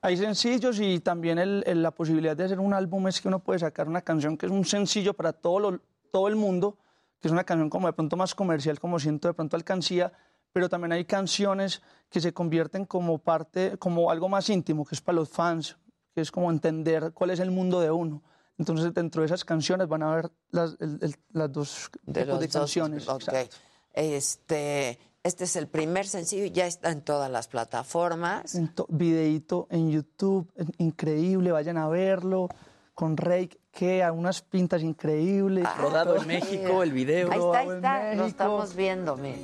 Hay 0.04 0.18
sencillos 0.18 0.78
y 0.80 1.00
también 1.00 1.38
el- 1.38 1.64
el- 1.66 1.82
la 1.82 1.90
posibilidad 1.90 2.36
de 2.36 2.44
hacer 2.44 2.60
un 2.60 2.74
álbum 2.74 3.08
es 3.08 3.22
que 3.22 3.28
uno 3.28 3.38
puede 3.38 3.58
sacar 3.60 3.88
una 3.88 4.02
canción 4.02 4.36
que 4.36 4.44
es 4.44 4.52
un 4.52 4.66
sencillo 4.66 5.14
para 5.14 5.32
todo, 5.32 5.58
lo- 5.60 5.80
todo 6.12 6.28
el 6.28 6.36
mundo, 6.36 6.76
que 7.20 7.28
es 7.28 7.32
una 7.32 7.44
canción 7.44 7.70
como 7.70 7.86
de 7.86 7.94
pronto 7.94 8.14
más 8.14 8.34
comercial, 8.34 8.78
como 8.78 8.98
siento 8.98 9.28
de 9.28 9.34
pronto 9.34 9.56
alcancía, 9.56 10.12
pero 10.52 10.68
también 10.68 10.92
hay 10.92 11.06
canciones 11.06 11.80
que 12.10 12.20
se 12.20 12.34
convierten 12.34 12.84
como 12.84 13.16
parte, 13.16 13.78
como 13.78 14.10
algo 14.10 14.28
más 14.28 14.50
íntimo, 14.50 14.84
que 14.84 14.94
es 14.94 15.00
para 15.00 15.16
los 15.16 15.30
fans, 15.30 15.78
que 16.14 16.20
es 16.20 16.30
como 16.30 16.50
entender 16.50 17.12
cuál 17.14 17.30
es 17.30 17.40
el 17.40 17.50
mundo 17.50 17.80
de 17.80 17.90
uno. 17.90 18.22
Entonces 18.58 18.92
dentro 18.92 19.22
de 19.22 19.26
esas 19.26 19.42
canciones 19.42 19.88
van 19.88 20.02
a 20.02 20.14
ver 20.16 20.30
las, 20.50 20.76
el- 20.80 21.16
las 21.32 21.50
dos 21.50 21.90
De 22.02 22.24
tipos 22.24 22.40
de 22.40 22.46
dos, 22.48 22.52
canciones. 22.60 23.08
ok. 23.08 23.22
exacto. 23.22 23.56
Este, 23.94 24.98
este 25.24 25.44
es 25.44 25.56
el 25.56 25.66
primer 25.68 26.06
sencillo, 26.06 26.44
ya 26.52 26.66
está 26.66 26.90
en 26.90 27.00
todas 27.00 27.30
las 27.30 27.48
plataformas. 27.48 28.54
Un 28.54 28.68
to- 28.74 28.86
videíto 28.90 29.66
en 29.70 29.90
YouTube, 29.90 30.46
increíble, 30.78 31.50
vayan 31.50 31.78
a 31.78 31.88
verlo, 31.88 32.48
con 32.94 33.16
Rake, 33.16 33.58
que 33.72 34.04
a 34.04 34.12
unas 34.12 34.42
pintas 34.42 34.82
increíbles. 34.82 35.66
Rodado 35.78 36.16
en 36.16 36.26
México, 36.28 36.82
el 36.82 36.92
video. 36.92 37.30
Ahí 37.32 37.38
está, 37.40 37.58
ahí 37.58 37.68
está, 37.70 38.14
lo 38.14 38.26
estamos 38.26 38.76
viendo, 38.76 39.16
mira. 39.16 39.38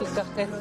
El 0.00 0.14
cajero. 0.14 0.56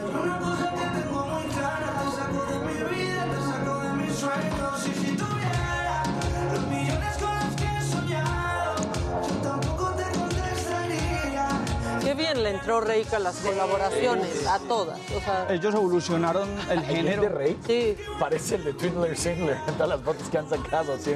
Qué 12.06 12.14
bien 12.14 12.44
le 12.44 12.52
entró 12.52 12.82
Reika 12.82 13.16
a 13.18 13.20
las 13.20 13.36
colaboraciones, 13.38 14.46
a 14.46 14.60
todas. 14.60 15.00
O 15.16 15.20
sea, 15.22 15.48
Ellos 15.50 15.74
evolucionaron 15.74 16.48
el 16.70 16.82
género. 16.86 17.24
de 17.24 17.30
Rey? 17.30 17.60
Sí. 17.66 17.98
Parece 18.20 18.56
el 18.56 18.64
de 18.66 18.74
Twindler 18.74 19.18
Singler 19.18 19.58
todas 19.78 19.90
las 19.90 20.02
fotos 20.02 20.30
que 20.30 20.38
han 20.38 20.48
sacado, 20.48 20.96
sí. 21.00 21.16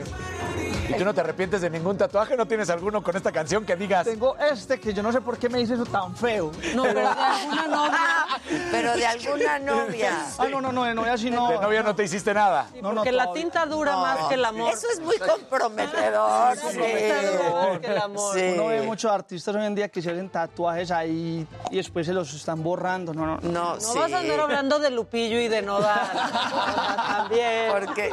¿Y 0.90 0.94
tú 0.94 1.06
no 1.06 1.14
te 1.14 1.22
arrepientes 1.22 1.62
de 1.62 1.70
ningún 1.70 1.96
tatuaje? 1.96 2.36
¿No 2.36 2.48
tienes 2.48 2.72
alguno 2.72 3.04
con 3.04 3.16
esta 3.16 3.32
canción 3.32 3.64
que 3.64 3.76
digas? 3.76 4.06
Tengo 4.06 4.36
este 4.38 4.80
que 4.80 4.92
yo 4.92 5.04
no 5.04 5.12
sé 5.12 5.22
por 5.22 5.38
qué 5.38 5.48
me 5.48 5.60
dice 5.60 5.76
eso 5.76 5.86
tan 5.86 6.16
feo. 6.16 6.52
no, 6.76 6.84
pero 6.84 7.00
de 7.02 7.06
alguna 7.08 7.68
novia. 7.68 8.00
Pero 8.72 8.96
de 8.96 9.06
alguna 9.06 9.60
novia. 9.60 10.26
Ah, 10.38 10.48
no, 10.50 10.62
no, 10.62 10.72
no, 10.72 10.84
de 10.84 10.94
novia 10.96 11.18
sí 11.18 11.30
no. 11.30 11.50
De 11.50 11.60
novia 11.60 11.84
no 11.84 11.96
te 11.96 12.04
hiciste 12.04 12.34
nada. 12.34 12.68
No, 12.82 12.90
no, 12.90 12.96
Porque 12.96 13.12
la 13.12 13.32
tinta 13.32 13.66
dura 13.68 13.96
más 13.98 14.28
que 14.28 14.36
el 14.36 14.46
amor. 14.46 14.74
Eso 14.74 14.88
es 14.92 15.00
muy 15.00 15.18
comprometedor. 15.20 16.56
sí. 16.56 16.62
Comprometedor 16.64 17.82
que 17.82 17.88
el 17.88 17.98
amor. 17.98 18.34
Sí. 18.36 18.52
Uno 18.56 18.68
ve 18.68 18.82
muchos 18.82 19.12
artistas 19.12 19.56
hoy 19.56 19.66
en 19.66 19.76
día 19.76 19.90
que 19.90 20.02
se 20.02 20.10
hacen 20.12 20.30
tatuajes 20.30 20.79
ahí 20.92 21.46
y 21.72 21.76
después 21.76 22.06
se 22.08 22.14
los 22.14 22.34
están 22.34 22.64
borrando. 22.64 23.14
No, 23.14 23.26
no. 23.26 23.38
No, 23.42 23.76
No 23.76 23.80
sí. 23.80 23.98
vas 23.98 24.12
a 24.14 24.20
andar 24.20 24.40
hablando 24.40 24.80
de 24.80 24.90
Lupillo 24.90 25.40
y 25.40 25.48
de 25.48 25.62
Nodal. 25.62 26.10
También. 27.08 27.72
Porque 27.72 28.10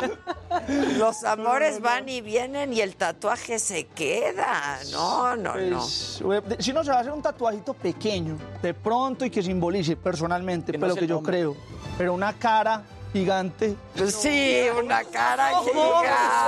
los 0.99 1.25
amores 1.25 1.81
van 1.81 2.09
y 2.09 2.21
vienen 2.21 2.73
y 2.73 2.81
el 2.81 2.97
tatuaje 2.97 3.59
se 3.59 3.87
queda. 3.87 4.79
No, 4.93 5.37
no, 5.37 5.57
no. 5.57 5.79
Pues, 6.23 6.49
de- 6.49 6.57
si 6.63 6.73
no 6.73 6.83
se 6.85 6.91
va 6.91 6.97
a 6.99 7.01
hacer 7.01 7.13
un 7.13 7.23
tatuajito 7.23 7.75
pequeño, 7.75 8.37
de 8.63 8.75
pronto 8.75 9.25
y 9.25 9.31
que 9.31 9.43
simbolice 9.43 9.97
personalmente, 9.97 10.73
Que 10.73 10.79
no 10.79 10.87
pero 10.87 10.97
que 10.97 11.07
yo 11.07 11.23
creo. 11.23 11.57
Pero 11.99 12.13
una 12.15 12.33
cara 12.35 12.83
gigante. 13.13 13.75
Pues 13.97 14.15
sí, 14.15 14.67
una 14.79 15.03
cara 15.05 15.53
Ojos 15.61 15.71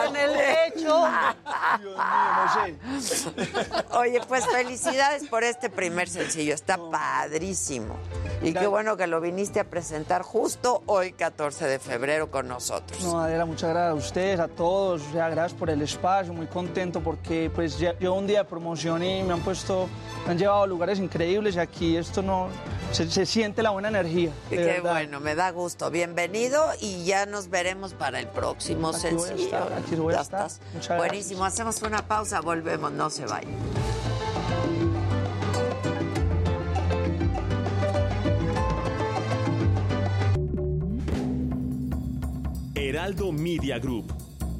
en 0.08 0.16
el 0.16 0.30
gigante. 0.30 0.78
Dios 0.78 0.98
mío, 1.80 3.00
sé. 3.00 3.84
Oye, 3.96 4.20
pues 4.28 4.46
felicidades 4.46 5.26
por 5.28 5.44
este 5.44 5.70
primer 5.70 6.08
sencillo. 6.08 6.54
Está 6.54 6.78
padrísimo. 6.90 7.96
Y 8.42 8.52
qué 8.52 8.66
bueno 8.66 8.96
que 8.96 9.06
lo 9.06 9.20
viniste 9.20 9.60
a 9.60 9.64
presentar 9.64 10.22
justo 10.22 10.82
hoy, 10.86 11.12
14 11.12 11.66
de 11.66 11.78
febrero, 11.78 12.30
con 12.30 12.46
nosotros. 12.48 13.02
No, 13.02 13.20
Adela, 13.20 13.44
muchas 13.44 13.70
gracias 13.70 13.90
a 13.90 13.94
ustedes, 13.94 14.40
a 14.40 14.48
todos. 14.48 15.02
O 15.08 15.12
sea, 15.12 15.28
gracias 15.28 15.58
por 15.58 15.70
el 15.70 15.82
espacio, 15.82 16.32
muy 16.32 16.46
contento 16.46 17.00
porque 17.00 17.50
pues 17.54 17.78
ya- 17.78 17.98
llevo 17.98 18.14
un 18.16 18.26
día 18.26 18.40
de 18.40 18.44
promoción 18.44 19.02
y 19.02 19.22
me 19.22 19.32
han 19.32 19.40
puesto, 19.40 19.88
me 20.26 20.32
han 20.32 20.38
llevado 20.38 20.62
a 20.62 20.66
lugares 20.66 20.98
increíbles 20.98 21.56
y 21.56 21.58
aquí 21.58 21.96
esto 21.96 22.22
no, 22.22 22.48
se, 22.92 23.10
se 23.10 23.26
siente 23.26 23.62
la 23.62 23.70
buena 23.70 23.88
energía. 23.88 24.30
de 24.50 24.56
Qué 24.56 24.64
verdad. 24.64 24.92
bueno, 24.92 25.20
me 25.20 25.34
da 25.34 25.50
gusto. 25.50 25.90
Bienvenido 25.90 26.64
y 26.80 27.04
ya 27.04 27.26
nos 27.26 27.48
veremos 27.48 27.94
para 27.94 28.18
el 28.20 28.28
próximo 28.28 28.88
Aquí 28.88 28.96
voy 28.96 29.06
a 29.06 29.26
sencillo. 29.28 29.44
estar, 29.44 29.72
aquí 29.72 29.94
voy 29.96 30.14
a 30.14 30.16
Ya 30.16 30.22
estar. 30.22 30.46
estás. 30.46 30.60
Muchas 30.74 30.96
Buenísimo. 30.98 31.44
Hacemos 31.44 31.82
una 31.82 32.06
pausa, 32.06 32.40
volvemos, 32.40 32.92
no 32.92 33.10
se 33.10 33.26
vayan. 33.26 33.54
Heraldo 42.74 43.32
Media 43.32 43.78
Group. 43.78 44.12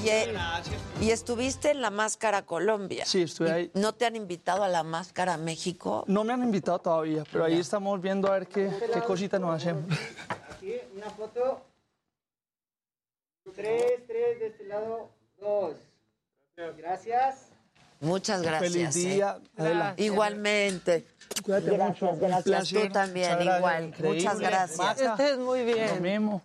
Y, 0.05 1.05
y 1.05 1.11
estuviste 1.11 1.71
en 1.71 1.81
la 1.83 1.91
Máscara 1.91 2.43
Colombia. 2.47 3.05
Sí, 3.05 3.23
estuve 3.23 3.49
¿Y 3.49 3.53
ahí. 3.53 3.71
¿No 3.75 3.95
te 3.95 4.07
han 4.07 4.15
invitado 4.17 4.63
a 4.63 4.69
la 4.69 4.83
Máscara 4.83 5.37
México? 5.37 6.05
No 6.07 6.23
me 6.25 6.33
han 6.33 6.43
invitado 6.43 6.79
todavía, 6.79 7.25
pero 7.33 7.45
ahí 7.45 7.59
estamos 7.59 8.01
viendo 8.01 8.29
a 8.29 8.33
ver 8.33 8.47
qué, 8.47 8.71
qué 8.93 9.01
cositas 9.03 9.41
nos 9.41 9.57
hacemos. 9.57 9.85
Aquí, 10.51 10.75
una 10.97 11.11
foto. 11.11 11.63
Tres, 13.55 14.07
tres, 14.07 14.39
de 14.41 14.47
este 14.49 14.65
lado, 14.65 15.11
dos. 15.41 15.75
Gracias. 16.77 17.47
Muchas 18.01 18.43
gracias. 18.43 18.73
Feliz 18.73 18.97
¿eh? 18.97 18.99
día, 19.15 19.39
Adela. 19.57 19.95
Igualmente. 19.97 21.07
Cuídate 21.43 21.71
Gracias, 21.71 22.03
mucho. 22.13 22.27
gracias. 22.27 22.69
Tú 22.69 22.89
también, 22.93 23.31
Muchas 23.31 23.45
gracias, 23.45 23.59
igual. 23.59 23.85
increíble. 23.85 24.19
Muchas 24.23 24.39
gracias. 24.41 25.01
Estés 25.01 25.39
muy 25.39 25.61
Lo 25.61 25.75
bien. 25.75 26.03
mismo. 26.03 26.43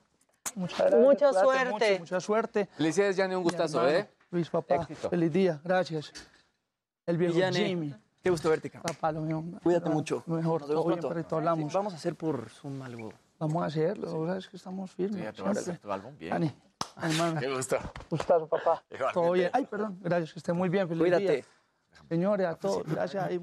Muchas 0.56 0.80
gracias. 0.80 1.02
Mucha 1.02 1.30
cuídate 1.30 1.44
suerte. 1.44 1.92
mucho, 1.92 2.00
mucha 2.02 2.20
suerte. 2.20 2.70
Felicidades, 2.78 3.16
Gianni, 3.16 3.36
un 3.36 3.44
gustazo, 3.44 3.80
Hermano, 3.80 3.98
¿eh? 3.98 4.10
Luis, 4.32 4.50
papá. 4.50 4.76
Éxito. 4.76 5.10
Feliz 5.10 5.32
día. 5.34 5.62
Gracias. 5.64 6.12
El 7.06 7.18
viejo 7.18 7.34
Villane. 7.34 7.66
Jimmy. 7.66 7.96
Qué 8.22 8.30
gusto 8.30 8.50
verte, 8.50 8.70
cabrón. 8.70 8.96
Papá, 8.96 9.12
lo 9.12 9.22
mismo. 9.22 9.60
Cuídate 9.62 9.90
mucho. 9.90 10.24
Lo 10.28 10.36
mejor. 10.36 10.62
Nos 10.62 10.70
vemos 10.70 10.82
Todo 10.84 10.90
bien, 10.90 11.00
pronto. 11.00 11.16
perrito, 11.16 11.36
hablamos. 11.36 11.74
Vamos 11.74 11.94
a 11.94 11.96
hacer 11.98 12.16
por 12.16 12.50
Zoom 12.50 12.82
algo. 12.82 13.14
Vamos 13.40 13.64
a 13.64 13.66
hacerlo, 13.66 14.26
¿sabes 14.28 14.48
que 14.48 14.56
estamos 14.58 14.92
firmes? 14.92 15.18
Sí, 15.18 15.44
ya 15.44 15.54
te 15.54 15.78
tu 15.78 15.92
álbum 15.92 16.18
bien. 16.18 16.32
Dani, 16.32 16.56
hermano. 17.02 17.40
Qué 17.42 17.54
gusto. 17.54 17.78
Gustazo, 18.10 18.48
papá. 18.48 18.82
Igualmente. 18.90 19.14
Todo 19.14 19.32
bien. 19.34 19.50
Ay, 19.52 19.66
perdón. 19.66 20.00
Gracias, 20.02 20.32
que 20.32 20.40
esté 20.40 20.54
muy 20.54 20.70
bien. 20.70 20.88
Feliz 20.88 21.02
Cuídate. 21.02 21.34
día. 21.34 21.46
Señores, 22.08 22.48
a 22.48 22.56
todos. 22.56 22.84
Gracias. 22.86 23.26
Ay, 23.26 23.40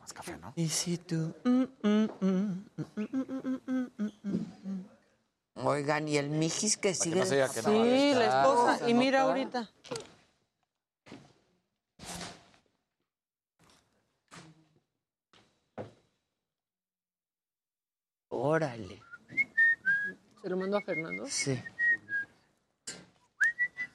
más 0.00 0.12
café, 0.12 0.36
¿no? 0.36 0.52
Y 0.54 0.68
si 0.68 0.98
tú... 0.98 1.34
Oigan, 5.64 6.06
y 6.08 6.16
el 6.16 6.30
Mijis 6.30 6.76
que 6.76 6.94
sigue. 6.94 7.20
no 7.20 7.26
se 7.26 7.34
diga 7.34 7.48
que 7.52 7.62
no, 7.62 7.68
Sí, 7.70 8.12
la 8.14 8.24
esposa. 8.26 8.88
Y 8.88 8.94
mira 8.94 9.22
ahorita. 9.22 9.68
Órale. 18.28 19.02
¿Se 20.42 20.48
lo 20.48 20.56
mandó 20.56 20.76
a 20.76 20.82
Fernando? 20.82 21.26
Sí. 21.28 21.60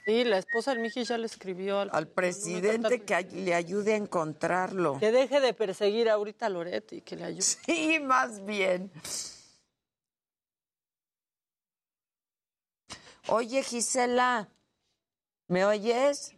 Sí, 0.05 0.25
la 0.25 0.37
esposa 0.39 0.71
del 0.71 0.81
Miji 0.81 1.05
ya 1.05 1.17
le 1.17 1.27
escribió 1.27 1.79
al, 1.79 1.89
Al 1.93 2.07
presidente 2.09 3.03
que 3.03 3.15
ay- 3.15 3.29
le 3.31 3.53
ayude 3.55 3.93
a 3.93 3.95
encontrarlo. 3.95 4.99
que 4.99 5.13
deje 5.13 5.39
de 5.39 5.53
perseguir 5.53 6.09
ahorita 6.09 6.47
a 6.47 6.49
Loreto 6.49 6.93
y 6.95 7.01
que 7.01 7.15
le 7.15 7.23
ayude. 7.23 7.41
Sí, 7.41 7.99
más 8.01 8.43
bien. 8.45 8.91
Oye, 13.29 13.63
Gisela, 13.63 14.49
¿me 15.47 15.65
oyes? 15.65 16.35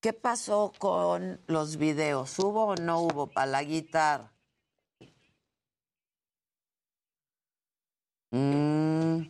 ¿Qué 0.00 0.12
pasó 0.14 0.72
con 0.78 1.40
los 1.46 1.76
videos? 1.76 2.38
¿Hubo 2.38 2.68
o 2.68 2.74
no 2.76 3.00
hubo 3.02 3.26
para 3.26 3.46
la 3.46 3.62
guitarra? 3.62 4.32
Mm. 8.30 9.20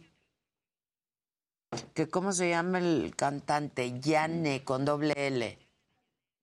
¿Que 1.94 2.08
¿Cómo 2.08 2.32
se 2.32 2.50
llama 2.50 2.78
el 2.78 3.14
cantante? 3.16 3.98
Yane, 4.00 4.62
con 4.64 4.84
doble 4.84 5.12
L. 5.16 5.58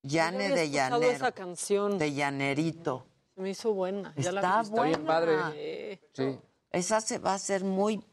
Yane 0.04 0.50
de 0.50 0.70
Llanero. 0.70 1.02
esa 1.10 1.32
canción. 1.32 1.98
De 1.98 2.14
Llanerito. 2.14 3.06
Se 3.36 3.42
me 3.42 3.52
hizo 3.52 3.74
buena. 3.74 4.14
ya 4.18 4.32
la 4.32 4.42
Está 4.42 4.64
vi. 4.64 4.70
buena. 4.70 4.86
bien 4.98 5.06
padre. 5.06 6.02
Sí. 6.14 6.40
Esa 6.72 7.00
se 7.02 7.20
va 7.20 7.32
a 7.32 7.36
hacer 7.36 7.64
muy 7.64 8.04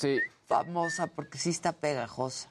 Sí. 0.00 0.18
Famosa 0.56 1.06
porque 1.06 1.38
sí 1.38 1.50
está 1.50 1.72
pegajosa. 1.72 2.50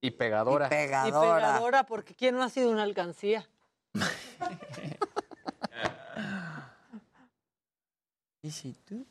Y 0.00 0.12
pegadora. 0.12 0.68
Y 0.70 0.74
Y 0.74 1.12
pegadora. 1.12 1.84
porque 1.86 2.14
¿quién 2.14 2.36
no 2.36 2.42
ha 2.42 2.48
sido 2.50 2.70
una 2.70 2.82
alcancía? 2.82 3.48
Y 8.42 8.50
si 8.50 8.72
tú... 8.72 9.06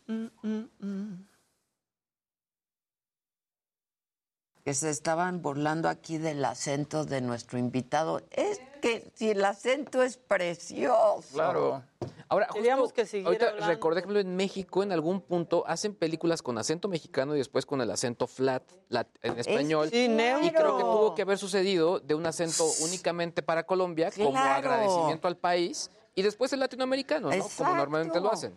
Que 4.64 4.74
se 4.74 4.90
estaban 4.90 5.42
burlando 5.42 5.88
aquí 5.88 6.18
del 6.18 6.44
acento 6.44 7.06
de 7.06 7.22
nuestro 7.22 7.58
invitado. 7.58 8.22
Es 8.32 8.60
que 8.80 9.12
si 9.16 9.30
el 9.32 9.44
acento 9.44 10.02
es 10.04 10.18
precioso. 10.18 11.24
Claro. 11.34 11.84
Ahora, 12.32 12.48
justo, 12.52 12.94
que 12.94 13.24
ahorita 13.26 13.50
hablando. 13.50 13.68
recordé, 13.68 14.22
en 14.22 14.36
México 14.36 14.84
en 14.84 14.92
algún 14.92 15.20
punto 15.22 15.64
hacen 15.66 15.96
películas 15.96 16.44
con 16.44 16.60
acento 16.60 16.88
mexicano 16.88 17.34
y 17.34 17.40
después 17.40 17.66
con 17.66 17.82
el 17.82 17.90
acento 17.90 18.28
flat 18.28 18.62
lat- 18.90 19.08
en 19.24 19.40
español. 19.40 19.90
Sí, 19.90 20.08
neutro. 20.08 20.46
y 20.48 20.52
creo 20.52 20.78
que 20.78 20.84
tuvo 20.84 21.16
que 21.16 21.24
haber 21.24 21.40
sucedido 21.40 22.00
de 22.00 22.14
un 22.14 22.26
acento 22.28 22.66
únicamente 22.82 23.42
para 23.42 23.66
Colombia 23.66 24.12
como 24.16 24.38
agradecimiento 24.38 25.28
al 25.28 25.38
país 25.38 25.90
y 26.14 26.22
después 26.22 26.54
el 26.54 26.60
latinoamericano, 26.60 27.32
¿no? 27.32 27.48
Como 27.58 27.74
normalmente 27.76 28.20
lo 28.20 28.32
hacen. 28.32 28.56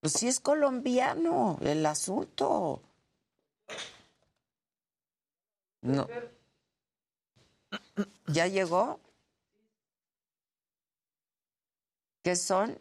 Pues 0.00 0.12
sí 0.12 0.28
es 0.28 0.38
colombiano 0.38 1.56
el 1.62 1.86
asunto. 1.86 2.82
No. 5.80 6.06
¿Ya 8.26 8.46
llegó? 8.46 9.00
¿Qué 12.24 12.36
son? 12.36 12.78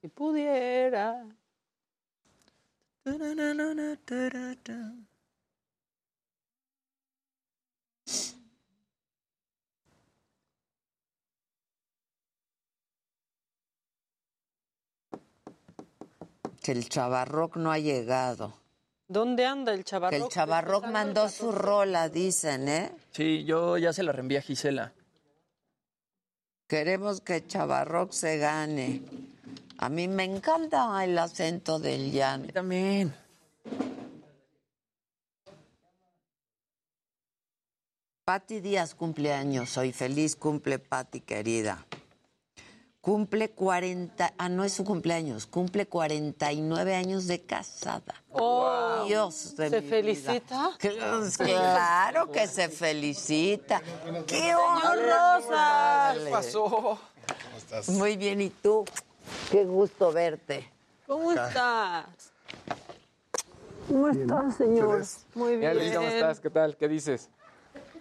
Si 0.00 0.08
pudiera. 0.08 1.24
Que 16.60 16.72
el 16.72 16.88
chavarroc 16.88 17.56
no 17.56 17.70
ha 17.70 17.78
llegado. 17.78 18.63
¿Dónde 19.14 19.46
anda 19.46 19.72
el 19.72 19.78
Que 19.78 19.84
chavarroc? 19.84 20.22
el 20.22 20.28
chavarroc 20.28 20.86
mandó 20.86 21.28
su 21.28 21.52
rola, 21.52 22.08
dicen, 22.08 22.68
¿eh? 22.68 22.90
Sí, 23.12 23.44
yo 23.44 23.78
ya 23.78 23.92
se 23.92 24.02
la 24.02 24.10
reenvié 24.10 24.38
a 24.38 24.42
Gisela. 24.42 24.92
Queremos 26.66 27.20
que 27.20 27.46
Chavarroc 27.46 28.10
se 28.10 28.38
gane. 28.38 29.02
A 29.78 29.88
mí 29.88 30.08
me 30.08 30.24
encanta 30.24 31.04
el 31.04 31.16
acento 31.16 31.78
del 31.78 32.10
llano. 32.10 32.48
También. 32.52 33.14
Patti 38.24 38.58
Díaz 38.58 38.96
cumpleaños 38.96 39.76
hoy. 39.78 39.92
Feliz 39.92 40.34
cumple, 40.34 40.80
Patti, 40.80 41.20
querida. 41.20 41.86
Cumple 43.04 43.50
40, 43.50 44.32
ah, 44.38 44.48
no 44.48 44.64
es 44.64 44.72
su 44.72 44.82
cumpleaños, 44.82 45.44
cumple 45.44 45.86
49 45.86 46.94
años 46.94 47.26
de 47.26 47.42
casada. 47.42 48.14
Oh, 48.32 49.04
Dios 49.06 49.54
de 49.56 49.68
¿Se 49.68 49.82
mi 49.82 49.88
felicita? 49.90 50.70
vida. 50.78 51.36
Claro 51.38 52.32
que 52.32 52.46
se 52.46 52.70
felicita. 52.70 53.82
¡Qué 54.26 54.54
honor! 54.54 54.96
Rosas! 54.96 56.16
¿Qué 56.16 56.30
pasó? 56.30 56.98
Muy 57.88 58.16
bien, 58.16 58.40
¿y 58.40 58.48
tú? 58.48 58.86
Qué 59.50 59.66
gusto 59.66 60.10
verte. 60.10 60.66
¿Cómo 61.06 61.30
estás? 61.32 62.06
¿Cómo 63.86 64.08
estás, 64.08 64.56
señor? 64.56 65.04
Muy 65.34 65.58
bien. 65.58 65.92
¿cómo 65.94 66.08
estás? 66.08 66.40
¿Qué 66.40 66.48
tal? 66.48 66.74
¿Qué 66.74 66.88
dices? 66.88 67.28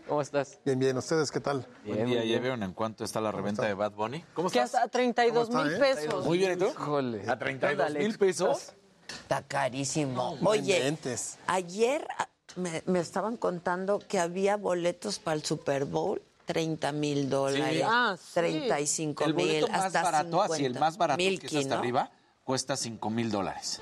¿Cómo 0.07 0.21
estás? 0.21 0.59
Bien, 0.65 0.77
bien. 0.77 0.97
¿Ustedes 0.97 1.31
qué 1.31 1.39
tal? 1.39 1.65
Buen 1.85 2.05
día, 2.05 2.23
¿ya 2.25 2.39
vieron 2.39 2.61
en 2.63 2.73
cuánto 2.73 3.03
está 3.03 3.21
la 3.21 3.31
reventa 3.31 3.63
de 3.65 3.73
Bad 3.73 3.93
Bunny? 3.93 4.23
¿Cómo 4.33 4.49
Que 4.49 4.59
estás? 4.59 4.75
hasta 4.83 4.89
32 4.89 5.47
¿Cómo 5.47 5.63
mil 5.63 5.73
está, 5.73 5.89
eh? 5.89 5.95
pesos. 5.95 6.25
Muy 6.25 6.37
bien, 6.37 6.53
¿y 6.53 6.55
tú? 6.57 6.65
Híjole. 6.67 7.23
¿A 7.29 7.39
32 7.39 7.85
Alex? 7.85 8.05
mil 8.05 8.17
pesos? 8.17 8.73
Está 9.07 9.41
carísimo. 9.43 10.37
No 10.41 10.49
Oye, 10.49 10.77
inventes. 10.77 11.37
ayer 11.47 12.05
ah, 12.17 12.27
me, 12.57 12.83
me 12.85 12.99
estaban 12.99 13.37
contando 13.37 13.99
que 13.99 14.19
había 14.19 14.57
boletos 14.57 15.19
para 15.19 15.35
el 15.35 15.43
Super 15.43 15.85
Bowl, 15.85 16.21
30 16.45 16.91
mil 16.91 17.29
dólares, 17.29 17.77
Sí. 17.77 17.81
Ah, 17.85 18.15
sí. 18.19 18.31
35 18.33 19.23
El 19.23 19.33
mil, 19.35 19.45
boleto 19.47 19.67
más 19.69 19.85
hasta 19.85 20.03
barato, 20.03 20.41
así, 20.41 20.53
50. 20.55 20.67
el 20.67 20.79
más 20.81 20.97
barato 20.97 21.17
que 21.17 21.33
está 21.35 21.59
hasta 21.59 21.75
¿no? 21.75 21.79
arriba, 21.79 22.11
cuesta 22.43 22.75
5 22.75 23.09
mil 23.09 23.31
dólares. 23.31 23.79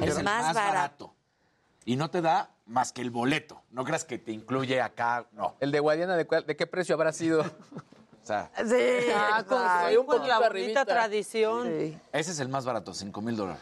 El 0.00 0.08
Es 0.08 0.22
más 0.22 0.54
barato. 0.54 1.14
Y 1.84 1.96
no 1.96 2.10
te 2.10 2.20
da 2.20 2.50
más 2.72 2.90
que 2.92 3.02
el 3.02 3.10
boleto. 3.10 3.60
No 3.70 3.84
creas 3.84 4.04
que 4.04 4.18
te 4.18 4.32
incluye 4.32 4.80
acá, 4.80 5.26
no. 5.32 5.54
El 5.60 5.70
de 5.72 5.78
Guadiana, 5.80 6.16
¿de, 6.16 6.26
cuál- 6.26 6.46
de 6.46 6.56
qué 6.56 6.66
precio 6.66 6.94
habrá 6.94 7.12
sido? 7.12 7.44
O 8.22 8.24
sea, 8.24 8.52
Sí, 8.54 8.62
Ah, 9.12 9.42
con, 9.48 9.58
exacto. 9.58 9.58
Hay 9.58 9.96
un 9.96 10.06
con 10.06 10.18
la 10.18 10.36
bonita 10.36 10.46
arribita. 10.46 10.84
tradición. 10.84 11.66
Sí. 11.66 11.98
ese 12.12 12.30
es 12.30 12.38
el 12.38 12.48
más 12.48 12.64
barato, 12.64 12.94
5 12.94 13.20
mil 13.20 13.34
dólares. 13.36 13.60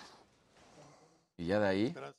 Y 1.38 1.46
ya 1.46 1.58
de 1.60 1.66
ahí. 1.66 1.94
Ah, 1.96 2.12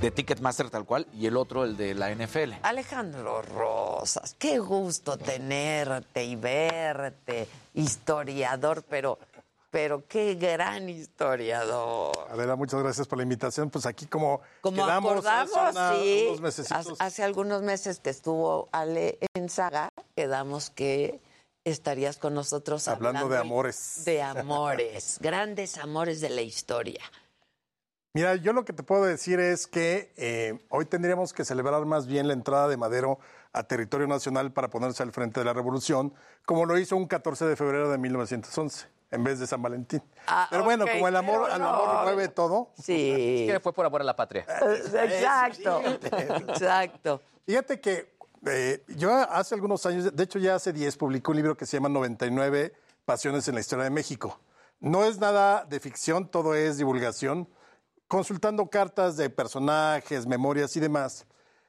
De, 0.00 0.10
Ticketmaster 0.10 0.70
tal 0.70 0.84
cual 0.84 1.06
y 1.12 1.26
el 1.26 1.36
otro 1.36 1.64
el 1.64 1.76
de 1.76 1.94
la 1.94 2.10
NFL. 2.14 2.54
Alejandro 2.62 3.42
Rosas, 3.42 4.34
qué 4.38 4.58
gusto 4.58 5.18
tenerte 5.18 6.24
y 6.24 6.36
verte, 6.36 7.46
historiador, 7.74 8.82
pero, 8.88 9.18
pero 9.70 10.06
qué 10.08 10.34
gran 10.36 10.88
historiador. 10.88 12.12
Adela, 12.30 12.56
muchas 12.56 12.82
gracias 12.82 13.06
por 13.06 13.18
la 13.18 13.24
invitación. 13.24 13.68
Pues 13.70 13.84
aquí 13.86 14.06
como, 14.06 14.40
Como 14.62 14.84
quedamos 14.84 15.12
acordamos, 15.12 15.56
hace 15.56 15.78
una- 15.78 15.94
sí, 15.94 16.26
unos 16.38 17.00
hace 17.00 17.22
algunos 17.22 17.62
meses 17.62 18.00
que 18.00 18.10
estuvo 18.10 18.68
Ale 18.72 19.18
en 19.34 19.48
Saga, 19.50 19.90
quedamos 20.16 20.70
que 20.70 21.20
estarías 21.64 22.16
con 22.16 22.32
nosotros 22.34 22.88
Hablando 22.88 23.20
hablando, 23.20 23.34
de 23.34 23.40
amores. 23.40 24.02
De 24.04 24.22
amores, 24.22 25.18
grandes 25.20 25.76
amores 25.76 26.20
de 26.22 26.30
la 26.30 26.40
historia. 26.40 27.02
Mira, 28.12 28.34
yo 28.34 28.52
lo 28.52 28.64
que 28.64 28.72
te 28.72 28.82
puedo 28.82 29.04
decir 29.04 29.38
es 29.38 29.68
que 29.68 30.12
eh, 30.16 30.58
hoy 30.68 30.84
tendríamos 30.84 31.32
que 31.32 31.44
celebrar 31.44 31.84
más 31.86 32.08
bien 32.08 32.26
la 32.26 32.32
entrada 32.32 32.66
de 32.66 32.76
Madero 32.76 33.20
a 33.52 33.62
territorio 33.62 34.08
nacional 34.08 34.52
para 34.52 34.68
ponerse 34.68 35.04
al 35.04 35.12
frente 35.12 35.38
de 35.38 35.46
la 35.46 35.52
revolución, 35.52 36.12
como 36.44 36.66
lo 36.66 36.76
hizo 36.76 36.96
un 36.96 37.06
14 37.06 37.44
de 37.44 37.54
febrero 37.54 37.88
de 37.88 37.98
1911, 37.98 38.88
en 39.12 39.22
vez 39.22 39.38
de 39.38 39.46
San 39.46 39.62
Valentín. 39.62 40.02
Ah, 40.26 40.48
pero 40.50 40.64
bueno, 40.64 40.86
como 40.92 41.06
el 41.06 41.14
amor, 41.14 41.42
pero 41.44 41.54
al 41.54 41.62
amor 41.62 41.94
no. 41.94 42.02
mueve 42.02 42.26
todo. 42.26 42.72
Sí. 42.82 43.44
Es 43.46 43.52
que 43.52 43.60
fue 43.60 43.72
por 43.72 43.86
amor 43.86 44.00
a 44.00 44.04
la 44.04 44.16
patria. 44.16 44.44
Exacto. 45.04 45.80
Exacto. 46.48 47.22
Fíjate 47.46 47.80
que 47.80 48.12
eh, 48.44 48.82
yo 48.88 49.14
hace 49.14 49.54
algunos 49.54 49.86
años, 49.86 50.16
de 50.16 50.24
hecho 50.24 50.40
ya 50.40 50.56
hace 50.56 50.72
10, 50.72 50.96
publicé 50.96 51.30
un 51.30 51.36
libro 51.36 51.56
que 51.56 51.64
se 51.64 51.76
llama 51.76 51.88
99 51.88 52.72
Pasiones 53.04 53.46
en 53.46 53.54
la 53.54 53.60
Historia 53.60 53.84
de 53.84 53.90
México. 53.90 54.40
No 54.80 55.04
es 55.04 55.20
nada 55.20 55.64
de 55.64 55.78
ficción, 55.78 56.26
todo 56.26 56.56
es 56.56 56.76
divulgación, 56.78 57.48
consultando 58.10 58.68
cartas 58.68 59.16
de 59.16 59.30
personajes, 59.30 60.26
memorias 60.26 60.76
y 60.76 60.80
demás. 60.80 61.26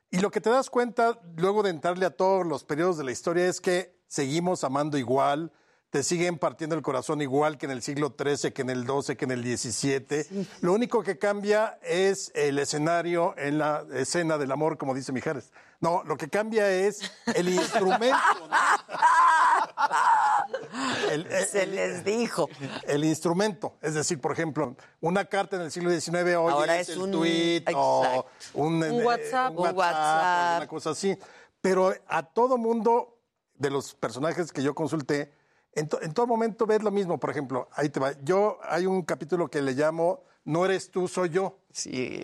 Y 0.10 0.18
lo 0.18 0.32
que 0.32 0.42
te 0.42 0.50
das 0.50 0.72
cuenta 0.72 1.20
luego 1.38 1.62
de 1.62 1.70
entrarle 1.70 2.08
a 2.08 2.10
todos 2.10 2.48
los 2.48 2.64
periodos 2.64 2.98
de 2.98 3.04
la 3.04 3.12
historia 3.12 3.46
es 3.46 3.62
que 3.62 3.96
seguimos 4.08 4.64
amando 4.64 4.98
igual, 4.98 5.52
te 5.92 6.02
siguen 6.02 6.40
partiendo 6.40 6.76
el 6.76 6.82
corazón 6.82 7.22
igual 7.22 7.60
que 7.60 7.68
en 7.68 7.74
el 7.74 7.84
siglo 7.84 8.16
XIII, 8.18 8.54
que 8.54 8.64
en 8.64 8.72
el 8.72 8.88
XII, 8.88 9.16
que 9.16 9.26
en 9.26 9.32
el 9.32 9.58
XVII. 9.58 10.48
Lo 10.62 10.74
único 10.74 11.04
que 11.04 11.20
cambia 11.20 11.78
es 11.84 12.32
el 12.34 12.58
escenario 12.58 13.36
en 13.38 13.60
la 13.60 13.86
escena 13.94 14.40
del 14.40 14.52
amor, 14.52 14.80
como 14.80 14.96
dice 14.96 15.12
Mijares. 15.12 15.52
No, 15.80 16.02
lo 16.06 16.18
que 16.18 16.28
cambia 16.28 16.72
es 16.72 17.02
el 17.36 17.50
instrumento. 17.50 18.18
El- 21.12 21.26
el- 21.28 21.46
Se 21.46 21.66
les 21.66 22.04
dijo. 22.04 22.48
el 22.88 23.04
instrumento. 23.04 23.76
Es 23.82 23.94
decir, 23.94 24.20
por 24.20 24.32
ejemplo, 24.32 24.76
una 25.00 25.26
carta 25.26 25.56
en 25.58 25.64
el 25.64 25.72
siglo 25.72 25.90
XIX 25.92 26.36
hoy 26.38 26.52
Ahora 26.52 26.80
es, 26.80 26.96
un- 26.98 27.12
tweet 27.12 27.64
o 27.74 28.04
exacto. 28.04 28.26
un, 28.54 28.74
Un 28.76 28.84
eh, 28.84 29.04
WhatsApp. 29.04 29.52
un 29.52 29.68
Un 29.68 29.76
WhatsApp. 29.78 30.58
una 30.60 30.68
cosa 30.68 30.90
así. 30.92 31.18
Pero 31.62 31.94
a 32.08 32.24
todo 32.24 32.58
mundo 32.58 33.18
de 33.56 33.70
los 33.70 33.94
personajes 33.94 34.52
que 34.52 34.64
yo 34.64 34.74
consulté, 34.74 35.34
en, 35.74 35.88
to- 35.88 36.02
en 36.02 36.14
todo 36.14 36.28
momento 36.28 36.66
ves 36.66 36.82
lo 36.82 36.92
mismo. 36.92 37.20
Por 37.20 37.30
ejemplo, 37.30 37.70
ahí 37.74 37.90
te 37.90 38.00
va. 38.00 38.14
Yo 38.24 38.58
hay 38.64 38.86
un 38.86 39.04
capítulo 39.04 39.48
que 39.50 39.62
le 39.62 39.74
llamo 39.74 40.24
No 40.44 40.66
eres 40.66 40.90
tú, 40.90 41.08
soy 41.08 41.30
yo. 41.30 41.60
Sí. 41.72 42.24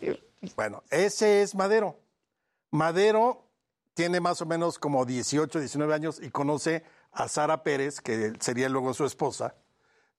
Bueno, 0.56 0.84
ese 0.90 1.44
es 1.44 1.54
Madero. 1.54 2.00
Madero 2.72 3.44
tiene 3.94 4.20
más 4.20 4.42
o 4.42 4.46
menos 4.46 4.80
como 4.80 5.06
18, 5.06 5.60
19 5.60 5.94
años 5.94 6.20
y 6.22 6.30
conoce 6.32 6.84
a 7.12 7.28
Sara 7.28 7.64
Pérez, 7.64 8.02
que 8.02 8.34
sería 8.40 8.70
luego 8.70 8.94
su 8.94 9.06
esposa, 9.06 9.56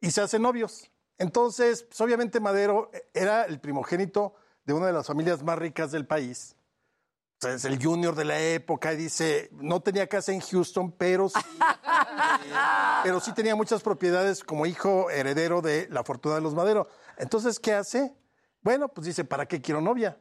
y 0.01 0.11
se 0.11 0.21
hacen 0.21 0.43
novios. 0.43 0.91
Entonces, 1.19 1.83
pues, 1.83 2.01
obviamente 2.01 2.41
Madero 2.41 2.91
era 3.13 3.45
el 3.45 3.61
primogénito 3.61 4.35
de 4.65 4.73
una 4.73 4.87
de 4.87 4.93
las 4.93 5.07
familias 5.07 5.43
más 5.43 5.59
ricas 5.59 5.91
del 5.91 6.07
país. 6.07 6.55
O 7.39 7.41
sea, 7.41 7.55
es 7.55 7.65
el 7.65 7.83
junior 7.83 8.17
de 8.17 8.25
la 8.25 8.41
época 8.41 8.93
y 8.93 8.97
dice, 8.97 9.49
no 9.53 9.81
tenía 9.81 10.09
casa 10.09 10.33
en 10.33 10.41
Houston, 10.41 10.91
pero 10.91 11.29
sí, 11.29 11.39
eh, 11.39 11.65
pero 13.05 13.21
sí 13.21 13.33
tenía 13.33 13.55
muchas 13.55 13.83
propiedades 13.83 14.43
como 14.43 14.67
hijo 14.67 15.09
heredero 15.09 15.63
de 15.63 15.87
la 15.91 16.03
fortuna 16.03 16.35
de 16.35 16.41
los 16.41 16.55
Madero. 16.55 16.89
Entonces, 17.17 17.61
¿qué 17.61 17.75
hace? 17.75 18.13
Bueno, 18.61 18.89
pues 18.89 19.07
dice, 19.07 19.25
¿para 19.25 19.47
qué 19.47 19.61
quiero 19.61 19.81
novia? 19.81 20.19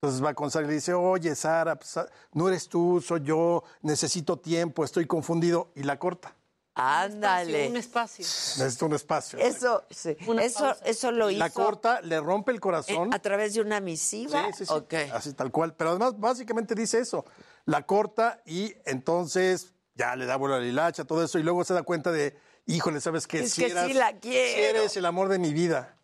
Entonces 0.00 0.24
va 0.24 0.32
con 0.32 0.48
Sara 0.48 0.64
y 0.64 0.68
le 0.68 0.74
dice, 0.74 0.94
oye, 0.94 1.34
Sara, 1.34 1.74
pues, 1.76 1.96
ah, 1.96 2.06
no 2.32 2.46
eres 2.48 2.68
tú, 2.68 3.02
soy 3.04 3.20
yo, 3.22 3.64
necesito 3.82 4.38
tiempo, 4.38 4.84
estoy 4.84 5.06
confundido. 5.06 5.72
Y 5.74 5.82
la 5.82 5.98
corta. 5.98 6.36
Ándale. 6.76 7.68
Un 7.68 7.76
espacio. 7.78 8.24
Necesito 8.24 8.86
un 8.86 8.92
espacio. 8.94 9.40
Eso, 9.40 9.82
sí. 9.90 10.16
Una 10.28 10.44
eso, 10.44 10.72
eso 10.84 11.10
lo 11.10 11.28
hizo 11.30 11.40
La 11.40 11.50
corta, 11.50 12.00
le 12.02 12.20
rompe 12.20 12.52
el 12.52 12.60
corazón. 12.60 13.08
eh, 13.08 13.16
a 13.16 13.18
través 13.18 13.54
de 13.54 13.60
una 13.60 13.80
misiva. 13.80 14.46
Sí, 14.56 14.64
sí, 14.64 14.66
sí. 14.66 14.96
Así 15.12 15.32
tal 15.32 15.50
cual. 15.50 15.74
Pero 15.74 15.90
además, 15.90 16.16
básicamente 16.16 16.76
dice 16.76 17.00
eso. 17.00 17.24
La 17.64 17.84
corta 17.84 18.40
y 18.46 18.72
entonces 18.84 19.72
ya 19.96 20.14
le 20.14 20.26
da 20.26 20.36
vuelo 20.36 20.54
a 20.54 20.58
la 20.60 20.66
hilacha, 20.66 21.04
todo 21.04 21.24
eso. 21.24 21.40
Y 21.40 21.42
luego 21.42 21.64
se 21.64 21.74
da 21.74 21.82
cuenta 21.82 22.12
de, 22.12 22.38
híjole, 22.66 23.00
¿sabes 23.00 23.26
qué? 23.26 23.40
Es 23.40 23.50
Si 23.54 23.62
que 23.64 23.70
sí 23.70 23.94
la 23.94 24.12
quiero. 24.16 24.54
si 24.54 24.60
eres 24.60 24.96
el 24.96 25.06
amor 25.06 25.28
de 25.28 25.40
mi 25.40 25.52
vida. 25.52 25.96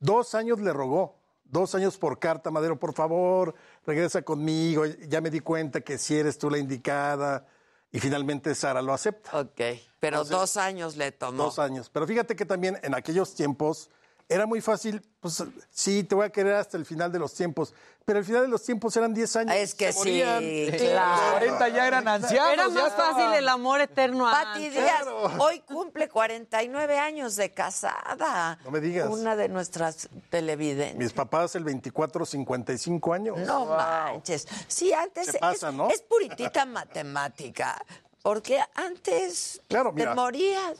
Dos 0.00 0.34
años 0.34 0.60
le 0.60 0.74
rogó. 0.74 1.17
Dos 1.48 1.74
años 1.74 1.96
por 1.96 2.18
carta, 2.18 2.50
Madero, 2.50 2.78
por 2.78 2.92
favor, 2.92 3.54
regresa 3.86 4.22
conmigo. 4.22 4.84
Ya 4.84 5.20
me 5.20 5.30
di 5.30 5.40
cuenta 5.40 5.80
que 5.80 5.96
si 5.98 6.16
eres 6.16 6.38
tú 6.38 6.50
la 6.50 6.58
indicada. 6.58 7.46
Y 7.90 8.00
finalmente 8.00 8.54
Sara 8.54 8.82
lo 8.82 8.92
acepta. 8.92 9.40
Ok. 9.40 9.60
Pero 9.98 10.18
Entonces, 10.18 10.30
dos 10.30 10.56
años 10.58 10.96
le 10.96 11.10
tomó. 11.10 11.44
Dos 11.44 11.58
años. 11.58 11.88
Pero 11.88 12.06
fíjate 12.06 12.36
que 12.36 12.44
también 12.44 12.78
en 12.82 12.94
aquellos 12.94 13.34
tiempos 13.34 13.88
era 14.28 14.46
muy 14.46 14.60
fácil, 14.60 15.02
pues 15.20 15.42
sí, 15.70 16.04
te 16.04 16.14
voy 16.14 16.26
a 16.26 16.30
querer 16.30 16.54
hasta 16.54 16.76
el 16.76 16.84
final 16.84 17.10
de 17.10 17.18
los 17.18 17.32
tiempos. 17.34 17.72
Pero 18.04 18.18
el 18.20 18.24
final 18.24 18.42
de 18.42 18.48
los 18.48 18.62
tiempos 18.62 18.96
eran 18.96 19.12
10 19.12 19.36
años. 19.36 19.54
Es 19.54 19.74
que 19.74 19.92
se 19.92 19.98
morían. 19.98 20.40
sí, 20.40 20.70
Los 20.70 20.80
claro. 20.80 21.32
40 21.32 21.68
ya 21.68 21.86
eran 21.86 22.08
ancianos. 22.08 22.52
Era 22.54 22.68
más 22.70 22.94
fácil 22.94 23.34
el 23.34 23.46
amor 23.48 23.82
eterno 23.82 24.24
Pati 24.30 24.64
antes. 24.66 24.72
Díaz 24.82 25.04
hoy 25.38 25.60
cumple 25.60 26.08
49 26.08 26.98
años 26.98 27.36
de 27.36 27.52
casada. 27.52 28.58
No 28.64 28.70
me 28.70 28.80
digas. 28.80 29.08
Una 29.10 29.36
de 29.36 29.48
nuestras 29.50 30.08
televidentes. 30.30 30.96
Mis 30.96 31.12
papás 31.12 31.54
el 31.56 31.64
24, 31.64 32.24
55 32.24 33.12
años. 33.12 33.38
No 33.40 33.66
manches. 33.66 34.48
Sí, 34.68 34.90
antes 34.92 35.26
Se 35.26 35.38
pasa, 35.38 35.68
es, 35.68 35.74
¿no? 35.74 35.90
es 35.90 36.00
puritita 36.00 36.64
matemática. 36.64 37.78
Porque 38.22 38.58
antes 38.74 39.60
Claro, 39.68 39.90
te 39.90 39.96
mira. 39.96 40.14
morías. 40.14 40.76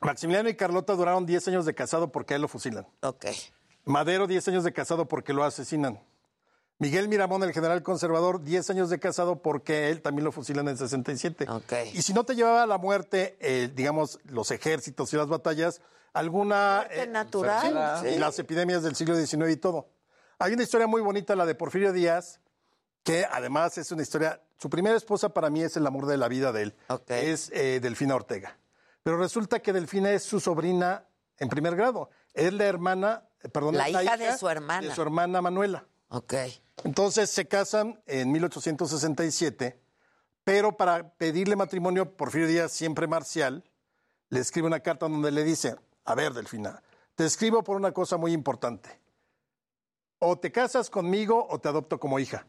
Maximiliano 0.00 0.48
y 0.48 0.54
Carlota 0.54 0.94
duraron 0.94 1.26
10 1.26 1.48
años 1.48 1.66
de 1.66 1.74
casado 1.74 2.12
porque 2.12 2.34
a 2.34 2.36
él 2.36 2.42
lo 2.42 2.48
fusilan. 2.48 2.86
Ok. 3.02 3.26
Madero, 3.84 4.26
10 4.26 4.48
años 4.48 4.64
de 4.64 4.72
casado 4.72 5.06
porque 5.06 5.32
lo 5.32 5.44
asesinan. 5.44 6.00
Miguel 6.78 7.08
Miramón, 7.08 7.42
el 7.42 7.52
general 7.52 7.82
conservador, 7.82 8.42
10 8.42 8.70
años 8.70 8.90
de 8.90 8.98
casado 8.98 9.40
porque 9.40 9.88
él 9.90 10.02
también 10.02 10.24
lo 10.24 10.32
fusilan 10.32 10.68
en 10.68 10.76
67. 10.76 11.46
Ok. 11.48 11.72
Y 11.94 12.02
si 12.02 12.12
no 12.12 12.24
te 12.24 12.34
llevaba 12.34 12.64
a 12.64 12.66
la 12.66 12.76
muerte, 12.76 13.38
eh, 13.40 13.70
digamos, 13.74 14.18
los 14.24 14.50
ejércitos 14.50 15.12
y 15.12 15.16
las 15.16 15.28
batallas, 15.28 15.80
alguna... 16.12 16.86
Eh, 16.90 17.06
natural, 17.06 18.02
sí, 18.02 18.18
las 18.18 18.38
epidemias 18.38 18.82
del 18.82 18.94
siglo 18.94 19.16
XIX 19.16 19.50
y 19.50 19.56
todo. 19.56 19.88
Hay 20.38 20.52
una 20.52 20.64
historia 20.64 20.86
muy 20.86 21.00
bonita, 21.00 21.34
la 21.34 21.46
de 21.46 21.54
Porfirio 21.54 21.94
Díaz, 21.94 22.40
que 23.02 23.24
además 23.30 23.78
es 23.78 23.90
una 23.90 24.02
historia... 24.02 24.42
Su 24.58 24.68
primera 24.68 24.96
esposa 24.96 25.30
para 25.30 25.48
mí 25.48 25.62
es 25.62 25.76
el 25.76 25.86
amor 25.86 26.06
de 26.06 26.18
la 26.18 26.28
vida 26.28 26.52
de 26.52 26.62
él. 26.62 26.74
Ok. 26.88 27.10
Es 27.10 27.50
eh, 27.54 27.80
Delfina 27.80 28.16
Ortega. 28.16 28.58
Pero 29.06 29.18
resulta 29.18 29.60
que 29.60 29.72
Delfina 29.72 30.10
es 30.10 30.24
su 30.24 30.40
sobrina 30.40 31.06
en 31.38 31.48
primer 31.48 31.76
grado. 31.76 32.10
Es 32.34 32.52
la 32.52 32.64
hermana, 32.64 33.28
eh, 33.40 33.48
perdón, 33.48 33.76
La 33.76 33.86
es 33.86 34.02
hija 34.02 34.16
de 34.16 34.36
su 34.36 34.48
hermana. 34.48 34.88
De 34.88 34.92
su 34.92 35.00
hermana 35.00 35.40
Manuela. 35.40 35.86
Ok. 36.08 36.34
Entonces 36.82 37.30
se 37.30 37.46
casan 37.46 38.02
en 38.06 38.32
1867, 38.32 39.80
pero 40.42 40.76
para 40.76 41.08
pedirle 41.10 41.54
matrimonio, 41.54 42.16
Porfirio 42.16 42.48
Díaz, 42.48 42.72
siempre 42.72 43.06
marcial, 43.06 43.62
le 44.28 44.40
escribe 44.40 44.66
una 44.66 44.80
carta 44.80 45.08
donde 45.08 45.30
le 45.30 45.44
dice, 45.44 45.76
a 46.04 46.16
ver, 46.16 46.34
Delfina, 46.34 46.82
te 47.14 47.26
escribo 47.26 47.62
por 47.62 47.76
una 47.76 47.92
cosa 47.92 48.16
muy 48.16 48.32
importante. 48.32 48.90
O 50.18 50.36
te 50.36 50.50
casas 50.50 50.90
conmigo 50.90 51.46
o 51.48 51.60
te 51.60 51.68
adopto 51.68 52.00
como 52.00 52.18
hija. 52.18 52.48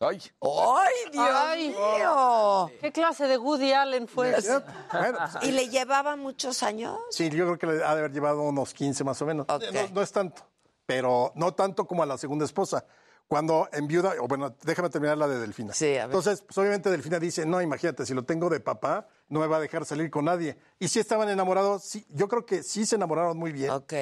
Ay. 0.00 0.20
¡Ay, 0.40 0.94
Dios 1.10 1.28
Ay. 1.28 1.68
mío! 1.70 2.70
¿Qué 2.80 2.92
clase 2.92 3.26
de 3.26 3.36
Woody 3.36 3.72
Allen 3.72 4.06
fue? 4.06 4.36
ese? 4.36 4.60
Bueno, 4.92 5.18
pues, 5.18 5.44
¿Y 5.44 5.52
le 5.52 5.68
llevaba 5.68 6.14
muchos 6.14 6.62
años? 6.62 6.96
sí, 7.10 7.28
yo 7.30 7.44
creo 7.46 7.58
que 7.58 7.66
le 7.66 7.84
ha 7.84 7.94
de 7.94 8.00
haber 8.00 8.12
llevado 8.12 8.42
unos 8.42 8.72
15 8.74 9.02
más 9.02 9.20
o 9.22 9.26
menos. 9.26 9.46
Ok. 9.48 9.64
No, 9.72 9.88
no 9.94 10.02
es 10.02 10.12
tanto, 10.12 10.42
pero 10.86 11.32
no 11.34 11.52
tanto 11.54 11.84
como 11.86 12.04
a 12.04 12.06
la 12.06 12.16
segunda 12.16 12.44
esposa. 12.44 12.84
Cuando 13.26 13.68
en 13.72 13.86
viuda, 13.86 14.14
o 14.20 14.26
bueno, 14.26 14.54
déjame 14.62 14.88
terminar 14.88 15.18
la 15.18 15.28
de 15.28 15.38
Delfina. 15.38 15.74
Sí, 15.74 15.96
a 15.96 16.06
ver. 16.06 16.16
Entonces, 16.16 16.42
pues 16.42 16.56
obviamente 16.56 16.88
Delfina 16.88 17.18
dice, 17.18 17.44
no, 17.44 17.60
imagínate, 17.60 18.06
si 18.06 18.14
lo 18.14 18.24
tengo 18.24 18.48
de 18.48 18.60
papá, 18.60 19.06
no 19.28 19.40
me 19.40 19.46
va 19.46 19.58
a 19.58 19.60
dejar 19.60 19.84
salir 19.84 20.10
con 20.10 20.24
nadie. 20.24 20.56
Y 20.78 20.88
si 20.88 20.98
estaban 20.98 21.28
enamorados, 21.28 21.82
sí, 21.82 22.06
yo 22.08 22.26
creo 22.28 22.46
que 22.46 22.62
sí 22.62 22.86
se 22.86 22.96
enamoraron 22.96 23.36
muy 23.36 23.52
bien. 23.52 23.68
Ok. 23.70 23.92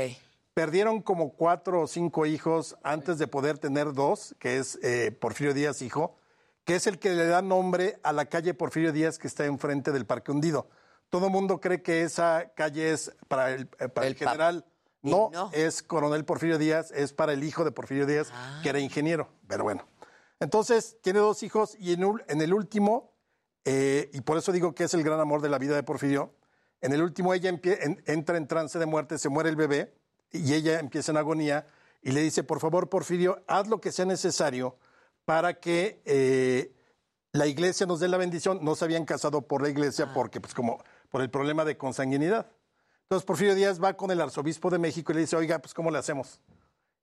Perdieron 0.60 1.02
como 1.02 1.34
cuatro 1.34 1.82
o 1.82 1.86
cinco 1.86 2.24
hijos 2.24 2.78
antes 2.82 3.18
de 3.18 3.26
poder 3.26 3.58
tener 3.58 3.92
dos, 3.92 4.34
que 4.38 4.56
es 4.56 4.78
eh, 4.82 5.12
Porfirio 5.12 5.52
Díaz 5.52 5.82
hijo, 5.82 6.16
que 6.64 6.76
es 6.76 6.86
el 6.86 6.98
que 6.98 7.10
le 7.10 7.26
da 7.26 7.42
nombre 7.42 8.00
a 8.02 8.14
la 8.14 8.24
calle 8.24 8.54
Porfirio 8.54 8.90
Díaz 8.90 9.18
que 9.18 9.26
está 9.28 9.44
enfrente 9.44 9.92
del 9.92 10.06
Parque 10.06 10.32
Hundido. 10.32 10.66
Todo 11.10 11.28
mundo 11.28 11.60
cree 11.60 11.82
que 11.82 12.04
esa 12.04 12.52
calle 12.56 12.90
es 12.94 13.14
para 13.28 13.50
el, 13.50 13.68
eh, 13.78 13.88
para 13.90 14.06
el, 14.06 14.14
El 14.14 14.18
pap- 14.18 14.28
general. 14.30 14.64
No, 15.02 15.28
no. 15.30 15.50
es 15.52 15.82
Coronel 15.82 16.24
Porfirio 16.24 16.56
Díaz, 16.56 16.90
es 16.90 17.12
para 17.12 17.34
el 17.34 17.44
hijo 17.44 17.62
de 17.62 17.70
Porfirio 17.72 18.06
Díaz, 18.06 18.28
Ah. 18.32 18.60
que 18.62 18.70
era 18.70 18.80
ingeniero. 18.80 19.28
Pero 19.46 19.62
bueno. 19.62 19.86
Entonces, 20.40 20.96
tiene 21.02 21.18
dos 21.18 21.42
hijos 21.42 21.76
y 21.78 21.92
en, 21.92 22.40
el 22.40 22.54
último, 22.54 23.12
eh, 23.66 24.08
y 24.14 24.22
por 24.22 24.38
eso 24.38 24.52
digo 24.52 24.74
que 24.74 24.84
es 24.84 24.94
el 24.94 25.02
gran 25.02 25.20
amor 25.20 25.42
de 25.42 25.50
la 25.50 25.58
vida 25.58 25.74
de 25.74 25.82
Porfirio, 25.82 26.34
en 26.80 26.94
el 26.94 27.02
último 27.02 27.34
ella 27.34 27.50
en- 27.50 28.02
entra 28.06 28.38
en 28.38 28.48
trance 28.48 28.78
de 28.78 28.86
muerte, 28.86 29.18
se 29.18 29.28
muere 29.28 29.50
el 29.50 29.56
bebé 29.56 29.94
y 30.32 30.54
ella 30.54 30.80
empieza 30.80 31.12
en 31.12 31.18
agonía 31.18 31.66
y 32.02 32.12
le 32.12 32.22
dice, 32.22 32.44
por 32.44 32.60
favor, 32.60 32.88
Porfirio, 32.88 33.42
haz 33.46 33.68
lo 33.68 33.80
que 33.80 33.92
sea 33.92 34.04
necesario 34.04 34.76
para 35.24 35.54
que 35.60 36.00
eh, 36.04 36.72
la 37.32 37.46
iglesia 37.46 37.86
nos 37.86 38.00
dé 38.00 38.08
la 38.08 38.16
bendición. 38.16 38.60
No 38.62 38.74
se 38.76 38.84
habían 38.84 39.04
casado 39.04 39.42
por 39.42 39.62
la 39.62 39.68
iglesia 39.68 40.12
porque, 40.14 40.40
pues, 40.40 40.54
como 40.54 40.82
por 41.10 41.22
el 41.22 41.30
problema 41.30 41.64
de 41.64 41.76
consanguinidad. 41.76 42.50
Entonces, 43.02 43.26
Porfirio 43.26 43.54
Díaz 43.54 43.82
va 43.82 43.94
con 43.94 44.10
el 44.10 44.20
arzobispo 44.20 44.70
de 44.70 44.78
México 44.78 45.12
y 45.12 45.16
le 45.16 45.20
dice, 45.22 45.36
oiga, 45.36 45.58
pues, 45.58 45.74
¿cómo 45.74 45.90
le 45.90 45.98
hacemos? 45.98 46.40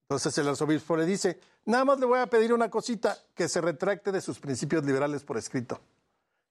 Entonces 0.04 0.38
el 0.38 0.50
arzobispo 0.50 0.98
le 0.98 1.06
dice, 1.06 1.40
nada 1.66 1.86
más 1.86 2.00
le 2.00 2.06
voy 2.06 2.20
a 2.20 2.28
pedir 2.28 2.54
una 2.54 2.70
cosita, 2.70 3.18
que 3.34 3.48
se 3.48 3.62
retracte 3.62 4.12
de 4.12 4.22
sus 4.22 4.38
principios 4.40 4.86
liberales 4.86 5.24
por 5.24 5.38
escrito. 5.38 5.82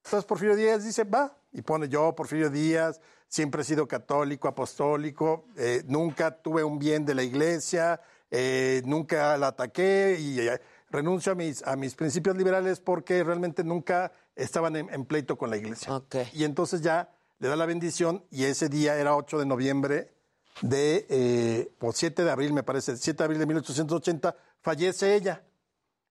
Entonces 0.05 0.25
Porfirio 0.25 0.57
Díaz 0.57 0.85
dice, 0.85 1.05
va, 1.05 1.37
y 1.53 1.63
pone 1.63 1.89
yo, 1.89 2.15
Porfirio 2.15 2.51
Díaz, 2.51 3.01
siempre 3.29 3.63
he 3.63 3.65
sido 3.65 3.87
católico, 3.89 4.49
apostólico, 4.49 5.47
eh, 5.57 5.83
nunca 5.87 6.43
tuve 6.43 6.65
un 6.65 6.79
bien 6.79 7.07
de 7.07 7.15
la 7.15 7.23
iglesia, 7.23 8.01
eh, 8.31 8.83
nunca 8.85 9.37
la 9.39 9.49
ataqué 9.49 10.19
y 10.21 10.41
eh, 10.41 10.61
renuncio 10.91 11.33
a 11.33 11.35
mis, 11.35 11.63
a 11.67 11.77
mis 11.77 11.95
principios 11.95 12.37
liberales 12.37 12.81
porque 12.81 13.23
realmente 13.25 13.65
nunca 13.65 14.13
estaban 14.37 14.77
en, 14.77 14.93
en 14.93 15.05
pleito 15.05 15.39
con 15.39 15.51
la 15.51 15.57
iglesia. 15.57 15.89
Y 16.35 16.45
entonces 16.45 16.83
ya 16.83 17.11
le 17.39 17.49
da 17.49 17.57
la 17.57 17.65
bendición 17.65 18.25
y 18.31 18.45
ese 18.45 18.69
día 18.69 18.97
era 18.97 19.17
8 19.17 19.39
de 19.39 19.47
noviembre 19.47 20.13
de, 20.61 21.71
o 21.81 21.93
7 21.93 22.25
de 22.25 22.31
abril 22.31 22.53
me 22.53 22.63
parece, 22.63 22.97
7 22.97 23.17
de 23.17 23.25
abril 23.25 23.39
de 23.39 23.47
1880, 23.47 24.37
fallece 24.61 25.15
ella. 25.15 25.43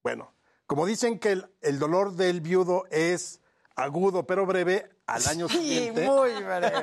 Bueno, 0.01 0.34
como 0.65 0.88
dicen 0.88 1.19
que 1.19 1.34
el, 1.34 1.45
el 1.61 1.77
dolor 1.77 2.13
del 2.15 2.41
viudo 2.41 2.85
es 2.89 3.40
agudo 3.81 4.25
pero 4.25 4.45
breve, 4.45 4.89
al 5.07 5.25
año 5.27 5.47
Sí, 5.49 5.57
siguiente... 5.57 6.05
muy 6.05 6.31
breve. 6.33 6.71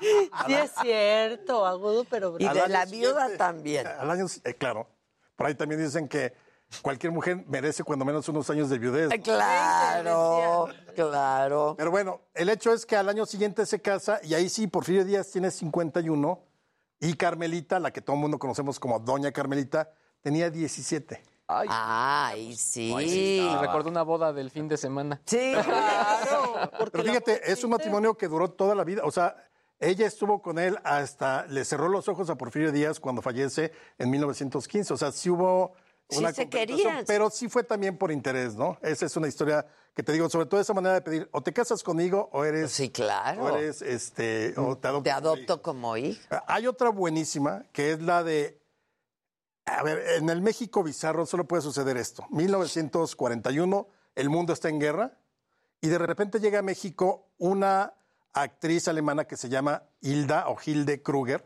Sí, 0.00 0.54
es 0.54 0.70
cierto, 0.80 1.66
agudo, 1.66 2.04
pero 2.04 2.36
Y 2.38 2.44
breve. 2.44 2.62
de 2.62 2.68
la 2.68 2.84
viuda 2.84 3.36
también. 3.36 3.86
Al 3.86 4.10
año, 4.10 4.26
eh, 4.44 4.54
claro. 4.54 4.86
Por 5.34 5.46
ahí 5.46 5.54
también 5.54 5.82
dicen 5.84 6.06
que 6.08 6.32
cualquier 6.82 7.12
mujer 7.12 7.44
merece 7.48 7.82
cuando 7.82 8.04
menos 8.04 8.28
unos 8.28 8.48
años 8.50 8.68
de 8.70 8.78
viudez. 8.78 9.08
¿no? 9.08 9.22
Claro, 9.22 10.68
claro. 10.94 11.74
Pero 11.76 11.90
bueno, 11.90 12.20
el 12.34 12.48
hecho 12.48 12.72
es 12.72 12.86
que 12.86 12.96
al 12.96 13.08
año 13.08 13.26
siguiente 13.26 13.66
se 13.66 13.80
casa 13.80 14.20
y 14.22 14.34
ahí 14.34 14.48
sí, 14.48 14.66
Porfirio 14.66 15.04
Díaz 15.04 15.30
tiene 15.30 15.50
51 15.50 16.40
y 17.00 17.14
Carmelita, 17.14 17.80
la 17.80 17.90
que 17.92 18.00
todo 18.00 18.14
el 18.16 18.22
mundo 18.22 18.38
conocemos 18.38 18.78
como 18.78 18.98
Doña 19.00 19.32
Carmelita, 19.32 19.90
tenía 20.20 20.50
17. 20.50 21.22
Ay, 21.48 22.54
sí. 22.56 22.92
Me 22.94 23.58
recordó 23.58 23.88
una 23.88 24.02
boda 24.02 24.32
del 24.32 24.50
fin 24.50 24.68
de 24.68 24.76
semana. 24.76 25.20
Sí, 25.24 25.52
claro. 25.64 26.70
Pero 26.92 27.04
fíjate, 27.04 27.50
es 27.50 27.64
un 27.64 27.70
matrimonio 27.70 28.16
que 28.16 28.28
duró 28.28 28.50
toda 28.50 28.74
la 28.74 28.84
vida. 28.84 29.02
O 29.04 29.10
sea, 29.10 29.36
ella 29.80 30.06
estuvo 30.06 30.42
con 30.42 30.58
él 30.58 30.78
hasta, 30.84 31.46
le 31.46 31.64
cerró 31.64 31.88
los 31.88 32.08
ojos 32.08 32.28
a 32.30 32.36
Porfirio 32.36 32.70
Díaz 32.70 33.00
cuando 33.00 33.22
fallece 33.22 33.72
en 33.96 34.10
1915. 34.10 34.92
O 34.92 34.96
sea, 34.96 35.10
sí 35.10 35.30
hubo 35.30 35.72
Sí 36.10 36.18
una 36.20 36.32
se 36.32 36.42
compensación, 36.44 36.78
querían. 36.78 37.04
pero 37.06 37.28
sí 37.28 37.48
fue 37.48 37.64
también 37.64 37.98
por 37.98 38.10
interés, 38.10 38.54
¿no? 38.54 38.78
Esa 38.80 39.04
es 39.06 39.16
una 39.16 39.28
historia 39.28 39.66
que 39.94 40.02
te 40.02 40.12
digo, 40.12 40.30
sobre 40.30 40.46
todo 40.46 40.60
esa 40.60 40.72
manera 40.72 40.94
de 40.94 41.00
pedir, 41.02 41.28
o 41.32 41.42
te 41.42 41.52
casas 41.52 41.82
conmigo 41.82 42.30
o 42.32 42.44
eres... 42.44 42.72
Sí, 42.72 42.88
claro. 42.88 43.44
O 43.44 43.48
eres, 43.56 43.82
este, 43.82 44.54
o 44.56 44.78
te 44.78 44.88
adopto. 44.88 45.02
Te 45.02 45.10
adopto 45.10 45.60
como 45.60 45.96
hija. 45.96 46.44
Hay 46.46 46.66
otra 46.66 46.90
buenísima, 46.90 47.64
que 47.72 47.92
es 47.92 48.00
la 48.00 48.22
de... 48.22 48.57
A 49.76 49.82
ver, 49.82 50.02
en 50.16 50.28
el 50.30 50.40
México 50.40 50.82
bizarro 50.82 51.26
solo 51.26 51.46
puede 51.46 51.62
suceder 51.62 51.96
esto. 51.96 52.24
1941, 52.30 53.88
el 54.14 54.30
mundo 54.30 54.52
está 54.52 54.68
en 54.68 54.80
guerra 54.80 55.18
y 55.80 55.88
de 55.88 55.98
repente 55.98 56.40
llega 56.40 56.60
a 56.60 56.62
México 56.62 57.28
una 57.38 57.94
actriz 58.32 58.88
alemana 58.88 59.26
que 59.26 59.36
se 59.36 59.48
llama 59.48 59.82
Hilda 60.00 60.48
o 60.48 60.56
Hilde 60.64 61.02
Kruger, 61.02 61.44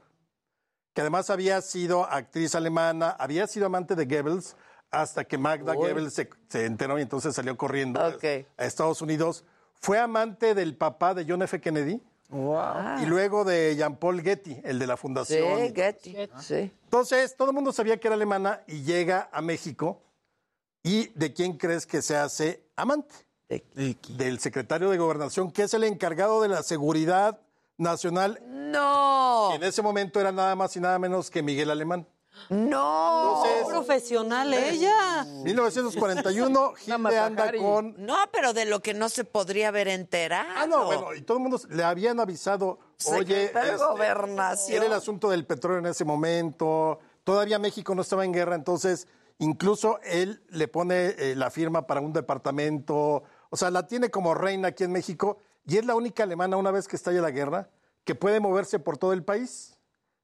que 0.95 1.01
además 1.01 1.31
había 1.31 1.61
sido 1.63 2.05
actriz 2.05 2.55
alemana, 2.55 3.11
había 3.11 3.47
sido 3.47 3.67
amante 3.67 3.95
de 3.95 4.07
Goebbels 4.07 4.57
hasta 4.91 5.25
que 5.25 5.39
Magda 5.39 5.73
Uy. 5.73 5.79
Goebbels 5.79 6.15
se, 6.15 6.31
se 6.49 6.67
enteró 6.67 6.99
y 6.99 7.03
entonces 7.03 7.35
salió 7.35 7.57
corriendo 7.57 8.01
a 8.01 8.65
Estados 8.65 9.03
Unidos. 9.03 9.45
Fue 9.75 9.99
amante 9.99 10.55
del 10.55 10.77
papá 10.77 11.15
de 11.15 11.25
John 11.27 11.43
F. 11.43 11.61
Kennedy 11.61 12.03
y 12.33 13.07
luego 13.07 13.45
de 13.45 13.77
Jean-Paul 13.77 14.23
Getty, 14.23 14.63
el 14.65 14.79
de 14.79 14.87
la 14.87 14.97
fundación. 14.97 15.59
Sí, 15.59 15.73
Getty. 15.75 16.17
Sí. 16.41 16.73
Entonces, 16.85 17.37
todo 17.37 17.51
el 17.51 17.55
mundo 17.55 17.73
sabía 17.73 17.99
que 17.99 18.09
era 18.09 18.15
alemana 18.15 18.63
y 18.67 18.83
llega 18.83 19.29
a 19.33 19.43
México. 19.43 20.03
¿Y 20.83 21.09
de 21.15 21.33
quién 21.33 21.57
crees 21.57 21.87
que 21.87 22.03
se 22.03 22.17
hace 22.17 22.65
amante? 22.75 23.15
Del 23.75 24.41
secretario 24.41 24.91
de 24.91 24.99
Gobernación, 24.99 25.53
que 25.53 25.65
es 25.65 25.75
el 25.75 25.85
encargado 25.85 26.41
de 26.41 26.49
la 26.49 26.63
seguridad 26.63 27.39
nacional. 27.77 28.41
No. 28.49 29.55
En 29.55 29.63
ese 29.63 29.83
momento 29.83 30.19
era 30.21 30.33
nada 30.33 30.57
más 30.57 30.75
y 30.77 30.81
nada 30.81 30.99
menos 30.99 31.31
que 31.31 31.43
Miguel 31.43 31.71
Alemán. 31.71 32.07
No. 32.49 33.43
Entonces, 33.45 33.69
profesional 33.69 34.55
ella. 34.55 35.25
1941, 35.25 36.75
Hilde 36.87 37.19
anda 37.19 37.53
con 37.53 37.95
No, 37.99 38.17
pero 38.33 38.53
de 38.53 38.65
lo 38.65 38.81
que 38.81 38.95
no 38.95 39.09
se 39.09 39.25
podría 39.25 39.69
haber 39.69 39.89
enterado. 39.89 40.49
Ah, 40.57 40.67
no, 40.67 40.87
bueno, 40.87 41.15
y 41.15 41.23
todo 41.23 41.39
el 41.39 41.43
mundo 41.43 41.61
le 41.69 41.85
habían 41.85 42.21
avisado, 42.21 42.79
oye, 43.07 43.45
este, 43.45 43.77
Gobernación. 43.77 44.77
era 44.77 44.87
el 44.87 44.93
asunto 44.93 45.31
del 45.31 45.47
petróleo 45.47 45.79
en 45.79 45.87
ese 45.87 46.05
momento, 46.05 46.99
todavía 47.25 47.59
México 47.59 47.95
no 47.95 48.03
estaba 48.03 48.25
en 48.25 48.33
guerra, 48.33 48.55
entonces 48.55 49.09
incluso 49.39 49.99
él 50.05 50.43
le 50.51 50.69
pone 50.69 51.15
eh, 51.19 51.35
la 51.37 51.51
firma 51.51 51.87
para 51.87 52.01
un 52.01 52.13
departamento, 52.13 53.23
o 53.51 53.57
sea, 53.57 53.71
la 53.71 53.87
tiene 53.87 54.11
como 54.11 54.35
reina 54.35 54.69
aquí 54.69 54.85
en 54.85 54.93
México 54.93 55.39
y 55.67 55.79
es 55.79 55.87
la 55.87 55.95
única 55.95 56.23
alemana 56.23 56.57
una 56.57 56.71
vez 56.71 56.89
que 56.89 56.97
estalla 56.97 57.21
la 57.21 57.31
guerra 57.31 57.71
que 58.05 58.15
puede 58.15 58.41
moverse 58.41 58.79
por 58.79 58.99
todo 58.99 59.13
el 59.13 59.25
país 59.25 59.72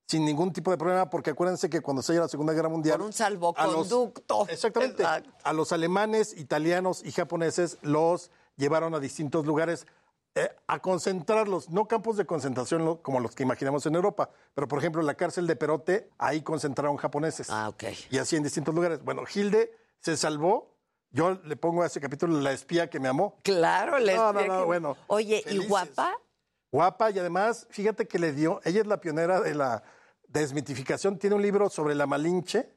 sin 0.08 0.24
ningún 0.24 0.52
tipo 0.52 0.70
de 0.70 0.78
problema, 0.78 1.08
porque 1.10 1.30
acuérdense 1.30 1.68
que 1.68 1.82
cuando 1.82 2.00
estalla 2.00 2.20
la 2.20 2.28
Segunda 2.28 2.54
Guerra 2.54 2.70
Mundial... 2.70 2.96
Por 2.96 3.02
un 3.02 3.06
a 3.08 3.08
los- 3.10 3.16
salvoconducto. 3.16 4.46
Exactamente. 4.48 5.04
A 5.04 5.52
los 5.52 5.70
alemanes, 5.72 6.34
italianos 6.36 7.02
y 7.04 7.12
japoneses 7.12 7.76
los 7.82 8.30
llevaron 8.56 8.94
a 8.94 9.00
distintos 9.00 9.44
lugares 9.44 9.86
eh, 10.34 10.50
a 10.66 10.78
concentrarlos, 10.80 11.68
no 11.68 11.86
campos 11.88 12.16
de 12.16 12.24
concentración 12.24 12.96
como 12.98 13.20
los 13.20 13.34
que 13.34 13.42
imaginamos 13.42 13.84
en 13.86 13.96
Europa, 13.96 14.30
pero 14.54 14.66
por 14.66 14.78
ejemplo 14.78 15.02
la 15.02 15.14
cárcel 15.14 15.46
de 15.46 15.56
Perote, 15.56 16.08
ahí 16.16 16.40
concentraron 16.42 16.96
japoneses. 16.96 17.50
Ah, 17.50 17.68
ok. 17.68 17.84
Y 18.10 18.18
así 18.18 18.36
en 18.36 18.42
distintos 18.44 18.74
lugares. 18.74 19.04
Bueno, 19.04 19.22
Hilde 19.32 19.72
se 20.00 20.16
salvó. 20.16 20.74
Yo 21.10 21.38
le 21.44 21.56
pongo 21.56 21.82
a 21.82 21.86
ese 21.86 22.00
capítulo 22.00 22.40
la 22.40 22.52
espía 22.52 22.88
que 22.88 23.00
me 23.00 23.08
amó. 23.08 23.36
Claro, 23.42 23.98
la 23.98 24.14
No, 24.14 24.32
no, 24.32 24.40
espía 24.40 24.54
no, 24.54 24.60
que- 24.60 24.66
bueno. 24.66 24.96
Oye, 25.08 25.42
¿y 25.50 25.66
guapa? 25.66 26.14
Guapa 26.70 27.10
y 27.10 27.18
además, 27.18 27.66
fíjate 27.70 28.06
que 28.06 28.18
le 28.18 28.32
dio, 28.32 28.60
ella 28.64 28.80
es 28.82 28.86
la 28.86 29.00
pionera 29.00 29.40
de 29.40 29.54
la 29.54 29.82
desmitificación, 30.28 31.18
tiene 31.18 31.36
un 31.36 31.42
libro 31.42 31.68
sobre 31.68 31.94
la 31.94 32.06
Malinche 32.06 32.70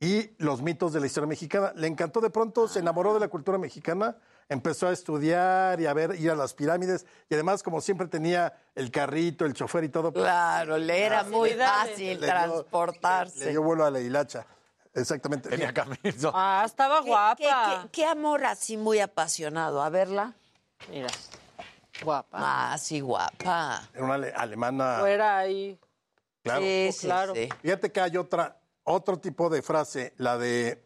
y 0.00 0.30
los 0.38 0.62
mitos 0.62 0.92
de 0.92 1.00
la 1.00 1.06
historia 1.06 1.26
mexicana. 1.28 1.72
Le 1.76 1.86
encantó 1.86 2.20
de 2.20 2.30
pronto, 2.30 2.68
se 2.68 2.78
enamoró 2.80 3.14
de 3.14 3.20
la 3.20 3.28
cultura 3.28 3.58
mexicana, 3.58 4.16
empezó 4.48 4.86
a 4.88 4.92
estudiar 4.92 5.80
y 5.80 5.86
a 5.86 5.92
ver, 5.92 6.14
ir 6.18 6.30
a 6.30 6.34
las 6.34 6.54
pirámides 6.54 7.04
y 7.28 7.34
además 7.34 7.62
como 7.62 7.80
siempre 7.80 8.06
tenía 8.08 8.52
el 8.74 8.90
carrito, 8.90 9.44
el 9.44 9.52
chofer 9.54 9.84
y 9.84 9.88
todo. 9.88 10.12
Claro, 10.12 10.78
le 10.78 11.02
era 11.04 11.24
muy 11.24 11.50
fácil 11.50 12.20
Le 12.20 12.26
dio- 12.26 12.34
transportarse. 12.34 13.44
Le 13.46 13.50
dio 13.50 13.62
vuelo 13.62 13.84
a 13.84 13.90
la 13.90 14.00
hilacha. 14.00 14.46
Exactamente. 14.94 15.48
Tenía 15.50 15.72
camisa. 15.74 16.30
Ah, 16.34 16.62
estaba 16.64 17.02
¿Qué- 17.02 17.08
guapa. 17.08 17.36
qué, 17.36 17.44
qué- 17.46 17.88
qué 17.92 18.06
amor 18.06 18.44
así 18.44 18.76
muy 18.76 18.98
apasionado? 19.00 19.82
A 19.82 19.90
verla. 19.90 20.34
Mira, 20.90 21.08
guapa. 22.02 22.38
Ah, 22.72 22.78
sí, 22.78 23.00
guapa. 23.00 23.82
Era 23.92 24.04
una 24.04 24.14
ale- 24.14 24.32
alemana. 24.32 24.96
Fuera 25.00 25.38
ahí. 25.38 25.78
Claro. 26.48 26.62
Sí, 26.62 26.90
sí, 26.92 27.06
claro. 27.06 27.34
sí. 27.34 27.48
Fíjate 27.62 27.92
que 27.92 28.00
hay 28.00 28.16
otra, 28.16 28.58
otro 28.84 29.18
tipo 29.18 29.48
de 29.50 29.62
frase, 29.62 30.12
la 30.16 30.36
de 30.38 30.82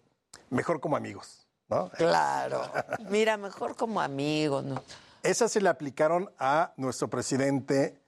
mejor 0.51 0.81
como 0.81 0.97
amigos, 0.97 1.47
¿no? 1.69 1.89
Claro. 1.91 2.63
Mira, 3.11 3.37
mejor 3.37 3.77
como 3.77 4.01
amigos, 4.01 4.65
¿no? 4.65 4.83
Esa 5.23 5.49
se 5.49 5.61
le 5.61 5.69
aplicaron 5.69 6.31
a 6.39 6.73
nuestro 6.77 7.09
presidente 7.09 8.01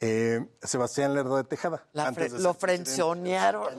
eh, 0.00 0.46
Sebastián 0.62 1.14
Lerdo 1.14 1.36
de 1.36 1.44
Tejada. 1.44 1.86
La 1.92 2.06
antes 2.08 2.32
fre- 2.32 2.36
de 2.38 2.42
lo 2.42 2.54
frenzonearon. 2.54 3.74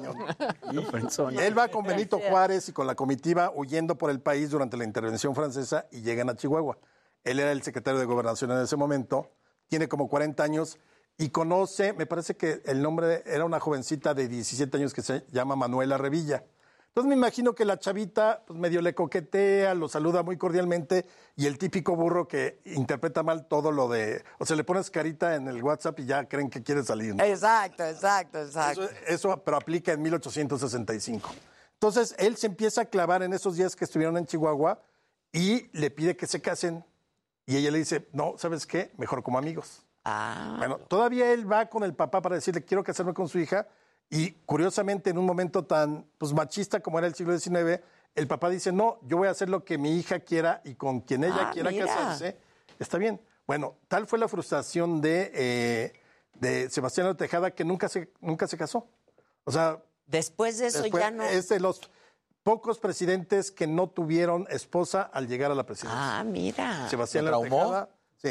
Él 1.40 1.58
va 1.58 1.68
con 1.68 1.84
Benito 1.86 2.20
Juárez 2.30 2.70
y 2.70 2.74
con 2.74 2.88
la 2.88 2.96
comitiva 2.96 3.52
huyendo 3.54 3.98
por 3.98 4.10
el 4.10 4.20
país 4.22 4.50
durante 4.50 4.78
la 4.78 4.84
intervención 4.84 5.36
francesa 5.36 5.88
y 5.92 6.02
llegan 6.02 6.30
a 6.30 6.36
Chihuahua. 6.36 6.78
Él 7.24 7.40
era 7.40 7.52
el 7.52 7.64
secretario 7.64 8.00
de 8.00 8.06
Gobernación 8.06 8.52
en 8.52 8.60
ese 8.60 8.76
momento, 8.76 9.32
tiene 9.68 9.88
como 9.88 10.08
40 10.08 10.44
años 10.44 10.78
y 11.18 11.30
conoce, 11.30 11.94
me 11.94 12.06
parece 12.06 12.36
que 12.36 12.62
el 12.66 12.82
nombre 12.82 13.24
era 13.26 13.46
una 13.46 13.60
jovencita 13.60 14.14
de 14.14 14.28
17 14.28 14.78
años 14.78 14.94
que 14.94 15.02
se 15.02 15.26
llama 15.32 15.56
Manuela 15.56 15.98
Revilla. 15.98 16.44
Entonces 16.96 17.10
me 17.10 17.16
imagino 17.16 17.54
que 17.54 17.66
la 17.66 17.78
chavita 17.78 18.44
pues, 18.48 18.58
medio 18.58 18.82
le 18.82 18.96
coquetea, 18.96 19.74
lo 19.74 19.90
saluda 19.90 20.24
muy 20.24 20.38
cordialmente 20.38 21.06
y 21.36 21.46
el 21.46 21.58
típico 21.58 21.96
burro 21.96 22.26
que 22.26 22.62
interpreta 22.66 23.22
mal 23.22 23.48
todo 23.48 23.72
lo 23.74 23.90
de... 23.90 24.24
O 24.40 24.46
sea, 24.46 24.56
le 24.56 24.64
pones 24.64 24.90
carita 24.90 25.36
en 25.36 25.50
el 25.50 25.62
WhatsApp 25.62 26.00
y 26.00 26.06
ya 26.06 26.26
creen 26.26 26.50
que 26.50 26.64
quiere 26.64 26.84
salir. 26.84 27.14
¿no? 27.14 27.22
Exacto, 27.22 27.84
exacto, 27.84 28.42
exacto. 28.42 28.84
Eso, 28.84 28.94
eso, 29.08 29.44
pero 29.44 29.58
aplica 29.58 29.92
en 29.92 30.02
1865. 30.04 31.30
Entonces, 31.74 32.16
él 32.18 32.38
se 32.38 32.48
empieza 32.48 32.82
a 32.82 32.86
clavar 32.86 33.24
en 33.24 33.34
esos 33.34 33.58
días 33.58 33.76
que 33.76 33.84
estuvieron 33.84 34.18
en 34.18 34.26
Chihuahua 34.26 34.82
y 35.34 35.70
le 35.78 35.92
pide 35.92 36.16
que 36.16 36.28
se 36.28 36.42
casen. 36.42 36.86
Y 37.46 37.58
ella 37.58 37.72
le 37.72 37.80
dice, 37.80 38.08
no, 38.14 38.36
¿sabes 38.38 38.66
qué? 38.66 38.94
Mejor 38.98 39.22
como 39.22 39.38
amigos. 39.38 39.85
Ah. 40.06 40.56
Bueno, 40.58 40.78
todavía 40.88 41.32
él 41.34 41.52
va 41.52 41.66
con 41.66 41.84
el 41.84 41.94
papá 41.94 42.22
para 42.22 42.36
decirle, 42.36 42.64
quiero 42.64 42.84
casarme 42.84 43.14
con 43.14 43.28
su 43.28 43.40
hija. 43.40 43.68
Y 44.10 44.32
curiosamente, 44.46 45.10
en 45.10 45.18
un 45.18 45.26
momento 45.26 45.66
tan 45.66 46.06
pues, 46.18 46.32
machista 46.32 46.80
como 46.80 47.00
era 47.00 47.08
el 47.08 47.16
siglo 47.16 47.38
XIX, 47.38 47.82
el 48.14 48.28
papá 48.28 48.50
dice, 48.50 48.72
no, 48.72 49.00
yo 49.02 49.18
voy 49.18 49.28
a 49.28 49.32
hacer 49.32 49.50
lo 49.50 49.66
que 49.66 49.78
mi 49.80 49.98
hija 49.98 50.20
quiera 50.20 50.62
y 50.64 50.76
con 50.76 51.02
quien 51.02 51.24
ella 51.24 51.48
Ah, 51.50 51.52
quiera 51.52 51.72
mira. 51.72 51.88
casarse. 51.88 52.38
Está 52.80 52.98
bien. 52.98 53.20
Bueno, 53.48 53.76
tal 53.88 54.06
fue 54.08 54.20
la 54.20 54.28
frustración 54.28 55.02
de, 55.02 55.32
eh, 55.34 55.94
de 56.36 56.70
Sebastián 56.70 57.18
Tejada 57.18 57.52
que 57.52 57.66
nunca 57.66 57.90
se, 57.90 58.12
nunca 58.22 58.48
se 58.48 58.58
casó. 58.58 58.88
O 59.44 59.52
sea, 59.52 59.82
Después 60.06 60.60
de 60.60 60.68
eso 60.68 60.84
Después, 60.84 61.02
ya 61.04 61.10
no. 61.10 61.24
Es 61.24 61.50
de 61.50 61.60
los 61.60 61.82
pocos 62.44 62.78
presidentes 62.78 63.50
que 63.50 63.66
no 63.66 63.90
tuvieron 63.90 64.46
esposa 64.52 65.02
al 65.02 65.28
llegar 65.28 65.50
a 65.52 65.56
la 65.56 65.66
presidencia. 65.66 66.20
Ah, 66.20 66.24
mira. 66.24 66.88
Sebastián 66.90 67.26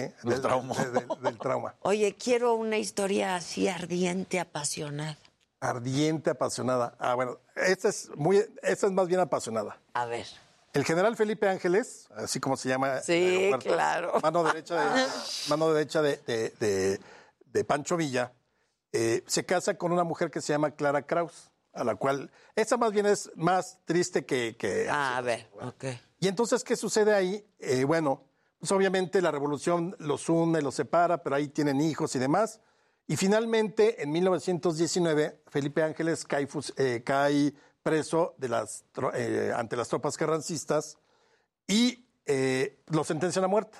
Sí, 0.01 0.29
del, 0.29 0.43
de- 0.43 0.91
de- 1.01 1.07
del 1.23 1.39
trauma. 1.39 1.75
Oye, 1.83 2.15
quiero 2.17 2.55
una 2.55 2.79
historia 2.79 3.37
así 3.37 3.69
ardiente, 3.69 4.41
apasionada. 4.41 5.17
Ardiente, 5.61 6.31
apasionada. 6.31 6.95
Ah, 6.99 7.15
bueno, 7.15 7.39
esta 7.57 7.89
es, 7.89 8.11
muy, 8.17 8.39
esta 8.63 8.87
es 8.87 8.93
más 8.93 9.07
bien 9.09 9.21
apasionada. 9.21 9.79
A 9.95 10.05
ver. 10.07 10.27
El 10.73 10.85
general 10.85 11.17
Felipe 11.17 11.49
Ángeles, 11.49 12.09
así 12.17 12.41
como 12.41 12.57
se 12.57 12.69
llama. 12.69 13.01
Sí, 13.01 13.51
claro. 13.61 14.15
Mano 14.23 14.43
derecha 14.45 14.75
de, 14.75 15.07
mano 15.49 15.73
derecha 15.73 16.03
de, 16.03 16.17
de- 16.27 16.51
de- 16.61 17.01
de 17.47 17.65
Pancho 17.65 17.97
Villa, 17.97 18.33
eh, 18.93 19.23
se 19.27 19.47
casa 19.47 19.75
con 19.79 19.93
una 19.93 20.03
mujer 20.05 20.31
que 20.31 20.41
se 20.41 20.53
llama 20.53 20.73
Clara 20.73 21.03
Kraus, 21.03 21.51
a 21.73 21.85
la 21.85 21.95
cual. 21.95 22.31
Esa 22.57 22.77
más 22.77 22.93
bien 22.93 23.07
es 23.07 23.31
más 23.37 23.79
triste 23.85 24.27
que. 24.27 24.57
que 24.59 24.89
Ah, 24.91 25.17
a 25.17 25.21
ver, 25.21 25.49
ok. 25.63 25.85
y 26.19 26.27
entonces, 26.29 26.65
¿qué 26.65 26.75
sucede 26.77 27.15
ahí? 27.15 27.47
Eh, 27.61 27.85
bueno, 27.85 28.25
pues 28.65 28.73
obviamente 28.73 29.20
la 29.20 29.31
revolución 29.31 29.94
los 29.99 30.31
une, 30.31 30.62
los 30.62 30.76
separa, 30.76 31.23
pero 31.23 31.36
ahí 31.36 31.49
tienen 31.49 31.83
hijos 31.83 32.17
y 32.17 32.18
demás. 32.18 32.62
Y 33.07 33.17
finalmente, 33.17 34.02
en 34.02 34.10
1919, 34.10 35.43
Felipe 35.49 35.83
Ángeles 35.83 36.25
cae, 36.25 36.49
eh, 36.78 37.02
cae 37.05 37.52
preso 37.83 38.34
eh, 39.12 39.52
ante 39.55 39.76
las 39.76 39.89
tropas 39.89 40.17
carrancistas 40.17 40.97
y 41.68 42.07
eh, 42.25 42.81
lo 42.86 43.05
sentencian 43.05 43.44
a 43.44 43.49
muerte. 43.49 43.76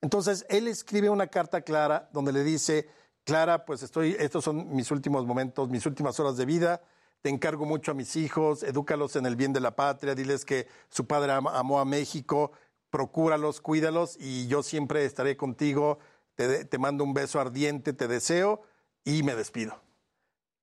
Entonces, 0.00 0.46
él 0.48 0.66
escribe 0.66 1.10
una 1.10 1.26
carta 1.26 1.58
a 1.58 1.60
Clara 1.60 2.08
donde 2.14 2.32
le 2.32 2.42
dice, 2.42 2.88
Clara, 3.24 3.66
pues 3.66 3.82
estoy, 3.82 4.16
estos 4.18 4.44
son 4.44 4.74
mis 4.74 4.90
últimos 4.90 5.26
momentos, 5.26 5.68
mis 5.68 5.84
últimas 5.84 6.18
horas 6.20 6.38
de 6.38 6.46
vida, 6.46 6.80
te 7.20 7.28
encargo 7.28 7.66
mucho 7.66 7.90
a 7.90 7.94
mis 7.94 8.16
hijos, 8.16 8.62
edúcalos 8.62 9.14
en 9.16 9.26
el 9.26 9.36
bien 9.36 9.52
de 9.52 9.60
la 9.60 9.76
patria, 9.76 10.14
diles 10.14 10.46
que 10.46 10.68
su 10.88 11.06
padre 11.06 11.32
amó 11.32 11.80
a 11.80 11.84
México, 11.84 12.52
procúralos, 12.92 13.62
cuídalos 13.62 14.18
y 14.20 14.46
yo 14.48 14.62
siempre 14.62 15.06
estaré 15.06 15.34
contigo, 15.38 15.98
te, 16.36 16.78
mando 16.78 17.04
un 17.04 17.14
beso 17.14 17.40
ardiente, 17.40 17.94
te 17.94 18.06
deseo 18.06 18.62
y 19.02 19.22
me 19.22 19.34
despido. 19.34 19.80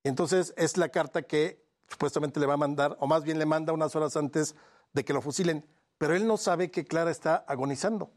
Entonces, 0.04 0.54
es 0.56 0.78
la 0.78 0.90
carta 0.90 1.24
que 1.24 1.66
supuestamente 1.88 2.40
le 2.40 2.46
va 2.46 2.54
a 2.54 2.58
mandar, 2.58 2.96
o 3.00 3.08
más 3.08 3.24
bien 3.24 3.40
le 3.40 3.48
manda 3.48 3.74
unas 3.74 3.96
horas 3.96 4.16
antes 4.16 4.56
de 4.94 5.04
que 5.04 5.12
lo 5.12 5.22
fusilen, 5.24 5.66
pero 5.98 6.16
él 6.16 6.28
no 6.28 6.38
sabe 6.38 6.70
que 6.70 6.86
Clara 6.86 7.10
está 7.10 7.36
agonizando 7.48 8.12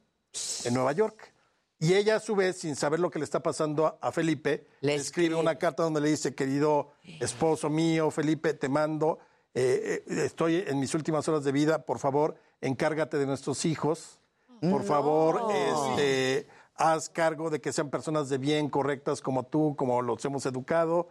en 0.65 0.75
Nueva 0.75 0.93
York. 0.93 1.33
Y 1.79 1.95
ella, 1.95 2.17
a 2.17 2.21
su 2.21 2.37
vez, 2.37 2.59
sin 2.59 2.77
saber 2.77 3.01
lo 3.01 3.11
que 3.11 3.19
le 3.19 3.25
está 3.25 3.43
pasando 3.43 3.87
a, 3.87 3.99
a 4.03 4.13
Felipe, 4.13 4.69
le 4.83 4.95
escribe 4.95 5.37
una 5.37 5.57
carta 5.57 5.85
donde 5.85 6.03
le 6.03 6.11
dice, 6.11 6.35
querido 6.35 6.93
esposo 7.19 7.71
mío, 7.71 8.11
Felipe, 8.11 8.53
te 8.53 8.69
mando, 8.69 9.21
eh, 9.55 10.05
eh, 10.07 10.25
estoy 10.25 10.65
en 10.67 10.79
mis 10.79 10.95
últimas 10.95 11.27
horas 11.29 11.45
de 11.45 11.53
vida, 11.53 11.85
por 11.85 11.99
favor, 11.99 12.37
encárgate 12.63 13.19
de 13.19 13.27
nuestros 13.27 13.65
hijos, 13.67 14.19
por 14.61 14.85
favor, 14.85 15.49
este, 15.53 16.47
haz 16.77 17.09
cargo 17.11 17.51
de 17.51 17.61
que 17.61 17.73
sean 17.73 17.91
personas 17.91 18.29
de 18.29 18.39
bien, 18.39 18.71
correctas 18.71 19.21
como 19.21 19.43
tú, 19.43 19.75
como 19.77 20.01
los 20.03 20.25
hemos 20.25 20.47
educado, 20.47 21.09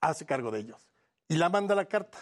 haz 0.00 0.24
cargo 0.26 0.50
de 0.50 0.60
ellos. 0.60 0.88
Y 1.28 1.36
la 1.36 1.48
manda 1.50 1.74
la 1.74 1.84
carta. 1.84 2.18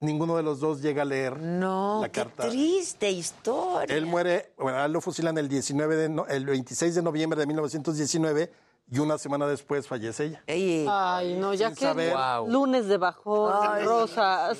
Ninguno 0.00 0.36
de 0.36 0.42
los 0.42 0.60
dos 0.60 0.80
llega 0.80 1.02
a 1.02 1.04
leer 1.04 1.38
No, 1.40 2.00
la 2.02 2.08
qué 2.08 2.20
carta. 2.22 2.48
triste 2.48 3.10
historia. 3.10 3.94
Él 3.96 4.06
muere, 4.06 4.52
bueno, 4.58 4.86
lo 4.88 5.00
fusilan 5.00 5.36
el, 5.38 5.48
19 5.48 5.96
de 5.96 6.08
no- 6.08 6.26
el 6.26 6.46
26 6.46 6.94
de 6.94 7.02
noviembre 7.02 7.38
de 7.40 7.46
1919 7.46 8.52
y 8.90 8.98
una 8.98 9.18
semana 9.18 9.46
después 9.46 9.86
fallece 9.86 10.24
ella. 10.24 10.42
Ay, 10.46 11.36
no, 11.38 11.54
ya 11.54 11.68
Sin 11.68 11.76
que 11.76 11.84
saber. 11.84 12.16
lunes 12.48 12.86
de 12.88 12.96
bajón, 12.98 13.52
Ay, 13.60 13.84
rosas. 13.84 14.58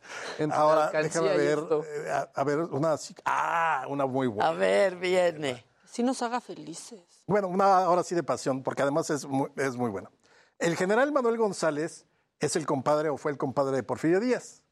Ahora, 0.52 0.90
déjame 1.02 1.34
y 1.34 1.36
ver, 1.36 1.58
eh, 1.58 2.10
a, 2.10 2.30
a 2.34 2.44
ver, 2.44 2.60
una 2.60 2.92
así. 2.92 3.14
Ah, 3.24 3.84
una 3.88 4.06
muy 4.06 4.28
buena. 4.28 4.48
A 4.48 4.52
ver, 4.52 4.96
viene. 4.96 5.64
Sí 5.84 6.02
nos 6.02 6.22
haga 6.22 6.40
felices. 6.40 7.00
Bueno, 7.26 7.48
una 7.48 7.78
ahora 7.84 8.02
sí 8.02 8.14
de 8.14 8.22
pasión, 8.22 8.62
porque 8.62 8.82
además 8.82 9.10
es 9.10 9.26
muy, 9.26 9.50
es 9.56 9.76
muy 9.76 9.90
buena. 9.90 10.10
El 10.58 10.76
general 10.76 11.12
Manuel 11.12 11.36
González 11.36 12.06
es 12.40 12.56
el 12.56 12.64
compadre 12.66 13.08
o 13.10 13.16
fue 13.18 13.30
el 13.32 13.36
compadre 13.38 13.76
de 13.76 13.82
Porfirio 13.82 14.20
Díaz. 14.20 14.62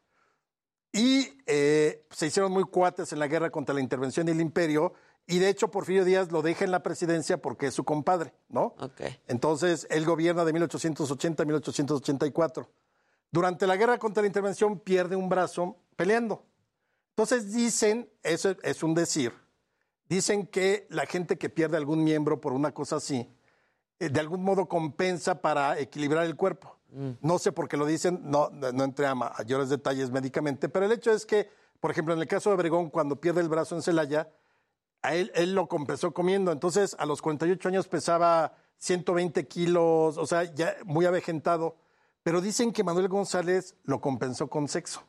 Y 0.92 1.38
eh, 1.46 2.06
se 2.10 2.26
hicieron 2.26 2.52
muy 2.52 2.64
cuates 2.64 3.12
en 3.12 3.18
la 3.18 3.28
guerra 3.28 3.50
contra 3.50 3.74
la 3.74 3.80
intervención 3.80 4.26
del 4.26 4.40
imperio. 4.40 4.94
Y 5.30 5.38
de 5.38 5.48
hecho, 5.48 5.70
Porfirio 5.70 6.04
Díaz 6.04 6.32
lo 6.32 6.42
deja 6.42 6.64
en 6.64 6.72
la 6.72 6.82
presidencia 6.82 7.40
porque 7.40 7.68
es 7.68 7.74
su 7.74 7.84
compadre, 7.84 8.34
¿no? 8.48 8.74
Ok. 8.80 9.02
Entonces, 9.28 9.86
él 9.88 10.04
gobierna 10.04 10.44
de 10.44 10.52
1880 10.52 11.42
a 11.42 11.46
1884. 11.46 12.68
Durante 13.30 13.66
la 13.68 13.76
guerra 13.76 13.98
contra 13.98 14.22
la 14.22 14.26
intervención 14.26 14.80
pierde 14.80 15.14
un 15.14 15.28
brazo 15.28 15.76
peleando. 15.94 16.44
Entonces 17.10 17.52
dicen, 17.52 18.10
eso 18.22 18.56
es 18.62 18.82
un 18.82 18.94
decir, 18.94 19.32
dicen 20.08 20.46
que 20.46 20.86
la 20.90 21.06
gente 21.06 21.38
que 21.38 21.48
pierde 21.48 21.76
algún 21.76 22.02
miembro 22.02 22.40
por 22.40 22.52
una 22.52 22.72
cosa 22.72 22.96
así, 22.96 23.30
eh, 24.00 24.08
de 24.08 24.20
algún 24.20 24.42
modo 24.42 24.66
compensa 24.68 25.40
para 25.40 25.78
equilibrar 25.78 26.26
el 26.26 26.34
cuerpo. 26.34 26.76
No 27.20 27.38
sé 27.38 27.52
por 27.52 27.68
qué 27.68 27.76
lo 27.76 27.86
dicen, 27.86 28.20
no, 28.24 28.50
no 28.50 28.82
entré 28.82 29.06
a 29.06 29.14
mayores 29.14 29.68
detalles 29.68 30.10
médicamente, 30.10 30.68
pero 30.68 30.86
el 30.86 30.90
hecho 30.92 31.12
es 31.12 31.24
que, 31.24 31.48
por 31.78 31.92
ejemplo, 31.92 32.14
en 32.14 32.20
el 32.20 32.26
caso 32.26 32.50
de 32.50 32.56
Obregón, 32.56 32.90
cuando 32.90 33.20
pierde 33.20 33.40
el 33.40 33.48
brazo 33.48 33.76
en 33.76 33.82
Celaya, 33.82 34.28
a 35.02 35.14
él, 35.14 35.30
él 35.34 35.54
lo 35.54 35.68
compensó 35.68 36.12
comiendo. 36.12 36.52
Entonces, 36.52 36.96
a 36.98 37.06
los 37.06 37.22
48 37.22 37.68
años 37.68 37.88
pesaba 37.88 38.54
120 38.78 39.46
kilos, 39.46 40.16
o 40.18 40.26
sea, 40.26 40.44
ya 40.44 40.76
muy 40.84 41.06
avejentado. 41.06 41.76
Pero 42.22 42.40
dicen 42.40 42.72
que 42.72 42.84
Manuel 42.84 43.08
González 43.08 43.74
lo 43.84 44.00
compensó 44.00 44.48
con 44.48 44.68
sexo. 44.68 45.02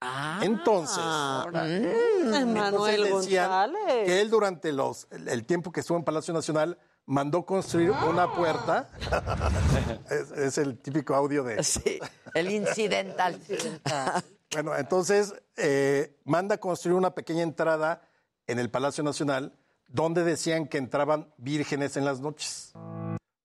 Ah, 0.00 0.40
Entonces, 0.42 1.02
Mm, 1.02 2.52
Manuel 2.52 3.00
entonces 3.02 3.10
González. 3.10 4.04
que 4.04 4.20
él 4.20 4.30
durante 4.30 4.70
los, 4.72 5.08
el, 5.10 5.28
el 5.28 5.44
tiempo 5.44 5.72
que 5.72 5.80
estuvo 5.80 5.98
en 5.98 6.04
Palacio 6.04 6.32
Nacional 6.32 6.78
mandó 7.06 7.44
construir 7.44 7.90
una 7.90 8.32
puerta. 8.32 8.88
es, 10.10 10.30
es 10.30 10.58
el 10.58 10.78
típico 10.78 11.14
audio 11.16 11.42
de... 11.42 11.62
Sí, 11.64 11.98
el 12.34 12.50
incidental. 12.52 13.40
Bueno, 14.50 14.74
entonces 14.74 15.34
eh, 15.58 16.16
manda 16.24 16.56
construir 16.56 16.96
una 16.96 17.10
pequeña 17.14 17.42
entrada 17.42 18.00
en 18.48 18.58
el 18.58 18.70
Palacio 18.70 19.04
Nacional 19.04 19.52
donde 19.88 20.22
decían 20.24 20.66
que 20.66 20.78
entraban 20.78 21.32
vírgenes 21.38 21.96
en 21.96 22.04
las 22.04 22.20
noches 22.20 22.72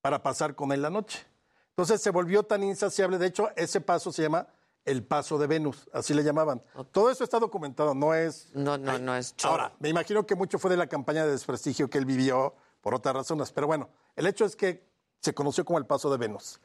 para 0.01 0.21
pasar 0.21 0.55
con 0.55 0.71
él 0.71 0.81
la 0.81 0.89
noche. 0.89 1.25
Entonces 1.69 2.01
se 2.01 2.11
volvió 2.11 2.43
tan 2.43 2.63
insaciable, 2.63 3.17
de 3.17 3.27
hecho 3.27 3.49
ese 3.55 3.81
paso 3.81 4.11
se 4.11 4.23
llama 4.23 4.47
el 4.85 5.03
paso 5.03 5.37
de 5.37 5.47
Venus, 5.47 5.89
así 5.93 6.13
le 6.13 6.23
llamaban. 6.23 6.61
Todo 6.91 7.09
eso 7.09 7.23
está 7.23 7.39
documentado, 7.39 7.95
no 7.95 8.13
es... 8.13 8.53
No, 8.53 8.77
no, 8.77 8.99
no 8.99 9.15
es 9.15 9.35
choro. 9.37 9.53
Ahora, 9.53 9.73
me 9.79 9.87
imagino 9.87 10.25
que 10.25 10.35
mucho 10.35 10.59
fue 10.59 10.69
de 10.69 10.77
la 10.77 10.87
campaña 10.87 11.25
de 11.25 11.31
desprestigio 11.31 11.89
que 11.89 11.97
él 11.97 12.05
vivió 12.05 12.53
por 12.81 12.93
otras 12.93 13.15
razones, 13.15 13.51
pero 13.53 13.65
bueno, 13.65 13.89
el 14.15 14.27
hecho 14.27 14.43
es 14.43 14.57
que 14.57 14.85
se 15.21 15.33
conoció 15.33 15.63
como 15.63 15.79
el 15.79 15.85
paso 15.85 16.11
de 16.11 16.17
Venus. 16.17 16.59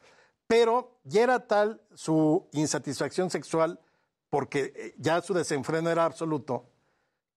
Pero 0.47 0.99
ya 1.05 1.23
era 1.23 1.47
tal 1.47 1.81
su 1.93 2.45
insatisfacción 2.51 3.29
sexual, 3.29 3.79
porque 4.29 4.73
eh, 4.75 4.95
ya 4.97 5.21
su 5.21 5.33
desenfreno 5.33 5.89
era 5.89 6.03
absoluto, 6.03 6.65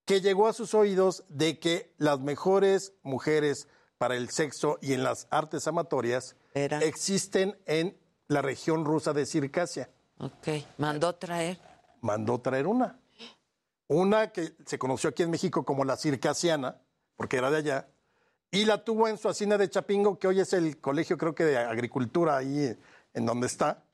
que 0.04 0.20
llegó 0.20 0.48
a 0.48 0.52
sus 0.52 0.74
oídos 0.74 1.24
de 1.28 1.58
que 1.58 1.94
las 1.98 2.20
mejores 2.20 2.94
mujeres 3.02 3.68
para 3.98 4.16
el 4.16 4.30
sexo 4.30 4.78
y 4.80 4.94
en 4.94 5.04
las 5.04 5.28
artes 5.30 5.66
amatorias 5.68 6.36
existen 6.54 7.58
en 7.66 7.96
la 8.28 8.42
región 8.42 8.84
rusa 8.84 9.12
de 9.12 9.26
Circasia. 9.26 9.90
Ok, 10.18 10.48
mandó 10.78 11.14
traer. 11.14 11.60
Mandó 12.00 12.40
traer 12.40 12.66
una. 12.66 13.00
Una 13.86 14.32
que 14.32 14.54
se 14.66 14.78
conoció 14.78 15.10
aquí 15.10 15.22
en 15.22 15.30
México 15.30 15.64
como 15.64 15.84
la 15.84 15.96
circasiana, 15.96 16.80
porque 17.16 17.36
era 17.36 17.50
de 17.50 17.58
allá, 17.58 17.88
y 18.50 18.64
la 18.64 18.84
tuvo 18.84 19.08
en 19.08 19.18
su 19.18 19.28
hacienda 19.28 19.56
de 19.56 19.68
Chapingo, 19.68 20.18
que 20.18 20.28
hoy 20.28 20.40
es 20.40 20.52
el 20.52 20.80
colegio, 20.80 21.16
creo 21.16 21.34
que 21.34 21.44
de 21.44 21.58
agricultura, 21.58 22.36
ahí 22.36 22.76
en 23.14 23.26
donde 23.26 23.46
está. 23.46 23.84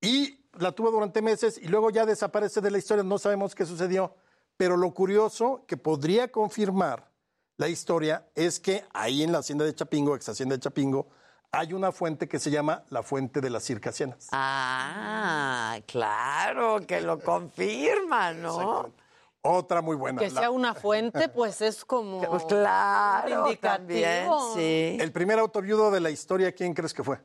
Y 0.00 0.40
la 0.58 0.72
tuvo 0.72 0.90
durante 0.90 1.22
meses 1.22 1.58
y 1.58 1.68
luego 1.68 1.90
ya 1.90 2.06
desaparece 2.06 2.60
de 2.60 2.70
la 2.70 2.78
historia, 2.78 3.04
no 3.04 3.18
sabemos 3.18 3.54
qué 3.54 3.66
sucedió. 3.66 4.14
Pero 4.60 4.76
lo 4.76 4.92
curioso 4.92 5.64
que 5.66 5.78
podría 5.78 6.30
confirmar 6.30 7.10
la 7.56 7.68
historia 7.68 8.26
es 8.34 8.60
que 8.60 8.84
ahí 8.92 9.22
en 9.22 9.32
la 9.32 9.38
hacienda 9.38 9.64
de 9.64 9.74
Chapingo, 9.74 10.14
ex 10.14 10.28
hacienda 10.28 10.54
de 10.54 10.60
Chapingo, 10.60 11.08
hay 11.50 11.72
una 11.72 11.92
fuente 11.92 12.28
que 12.28 12.38
se 12.38 12.50
llama 12.50 12.84
la 12.90 13.02
fuente 13.02 13.40
de 13.40 13.48
las 13.48 13.64
circasianas. 13.64 14.28
Ah, 14.32 15.78
claro, 15.86 16.78
que 16.86 17.00
lo 17.00 17.18
confirma, 17.20 18.34
¿no? 18.34 18.92
Otra 19.40 19.80
muy 19.80 19.96
buena. 19.96 20.20
Que 20.20 20.28
La- 20.30 20.40
sea 20.42 20.50
una 20.50 20.74
fuente, 20.74 21.30
pues 21.30 21.62
es 21.62 21.82
como. 21.82 22.20
Pues 22.20 22.44
claro, 22.44 23.46
indicativo. 23.46 23.78
también, 23.78 24.28
sí. 24.56 24.98
El 25.00 25.10
primer 25.10 25.38
autoviudo 25.38 25.90
de 25.90 26.00
la 26.00 26.10
historia, 26.10 26.52
¿quién 26.52 26.74
crees 26.74 26.92
que 26.92 27.02
fue? 27.02 27.18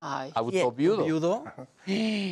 Ay. 0.00 0.32
Autoviudo. 0.34 1.44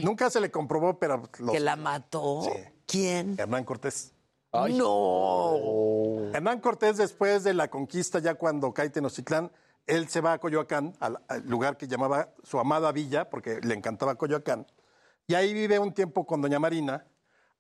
Nunca 0.03 0.31
se 0.31 0.41
le 0.41 0.51
comprobó, 0.51 0.99
pero... 0.99 1.23
los- 1.41 1.53
¿Que 1.53 1.61
la 1.61 1.77
mató? 1.77 2.41
¿Quién? 2.87 3.35
Hernán 3.39 3.65
Cortés. 3.65 4.13
No. 4.53 6.31
Hernán 6.33 6.61
Cortés, 6.61 6.97
después 6.97 7.45
de 7.45 7.53
la 7.53 7.69
conquista, 7.69 8.19
ya 8.21 8.35
cuando 8.35 8.73
cae 8.73 8.91
Tenochtitlán, 8.91 9.51
él 9.87 10.09
se 10.09 10.21
va 10.21 10.33
a 10.33 10.39
Coyoacán, 10.39 10.95
al, 11.01 11.23
al 11.29 11.47
lugar 11.47 11.77
que 11.77 11.87
llamaba 11.87 12.31
su 12.43 12.59
amada 12.59 12.91
villa, 12.93 13.29
porque 13.29 13.61
le 13.63 13.75
encantaba 13.75 14.15
Coyoacán. 14.15 14.67
Y 15.27 15.35
ahí 15.35 15.53
vive 15.53 15.79
un 15.79 15.93
tiempo 15.93 16.27
con 16.27 16.41
doña 16.41 16.59
Marina, 16.59 17.07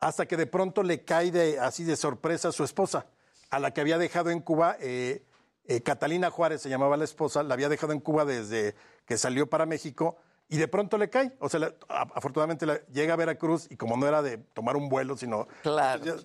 hasta 0.00 0.26
que 0.26 0.36
de 0.36 0.46
pronto 0.46 0.82
le 0.82 1.05
cae 1.05 1.30
de, 1.30 1.58
así 1.58 1.84
de 1.84 1.96
sorpresa 1.96 2.48
a 2.48 2.52
su 2.52 2.64
esposa, 2.64 3.06
a 3.50 3.58
la 3.58 3.72
que 3.72 3.80
había 3.80 3.98
dejado 3.98 4.30
en 4.30 4.40
Cuba. 4.40 4.76
eh, 4.80 5.24
eh, 5.68 5.80
Catalina 5.82 6.30
Juárez 6.30 6.62
se 6.62 6.68
llamaba 6.68 6.96
la 6.96 7.05
esposa, 7.05 7.42
la 7.42 7.55
había 7.55 7.68
dejado 7.68 7.92
en 7.92 8.00
Cuba 8.00 8.24
desde 8.24 8.76
que 9.05 9.18
salió 9.18 9.48
para 9.48 9.66
México 9.66 10.16
y 10.49 10.57
de 10.58 10.68
pronto 10.68 10.97
le 10.99 11.10
cae. 11.10 11.36
O 11.41 11.49
sea, 11.49 11.60
la- 11.60 11.75
afortunadamente 11.89 12.66
la- 12.66 12.81
llega 12.86 13.15
a 13.15 13.16
Veracruz 13.16 13.66
y 13.70 13.76
como 13.76 13.97
no 13.97 14.07
era 14.07 14.23
de 14.23 14.39
tomar 14.39 14.76
un 14.76 14.89
vuelo, 14.89 15.16
sino... 15.16 15.49
Claro, 15.62 16.05
ya- 16.05 16.16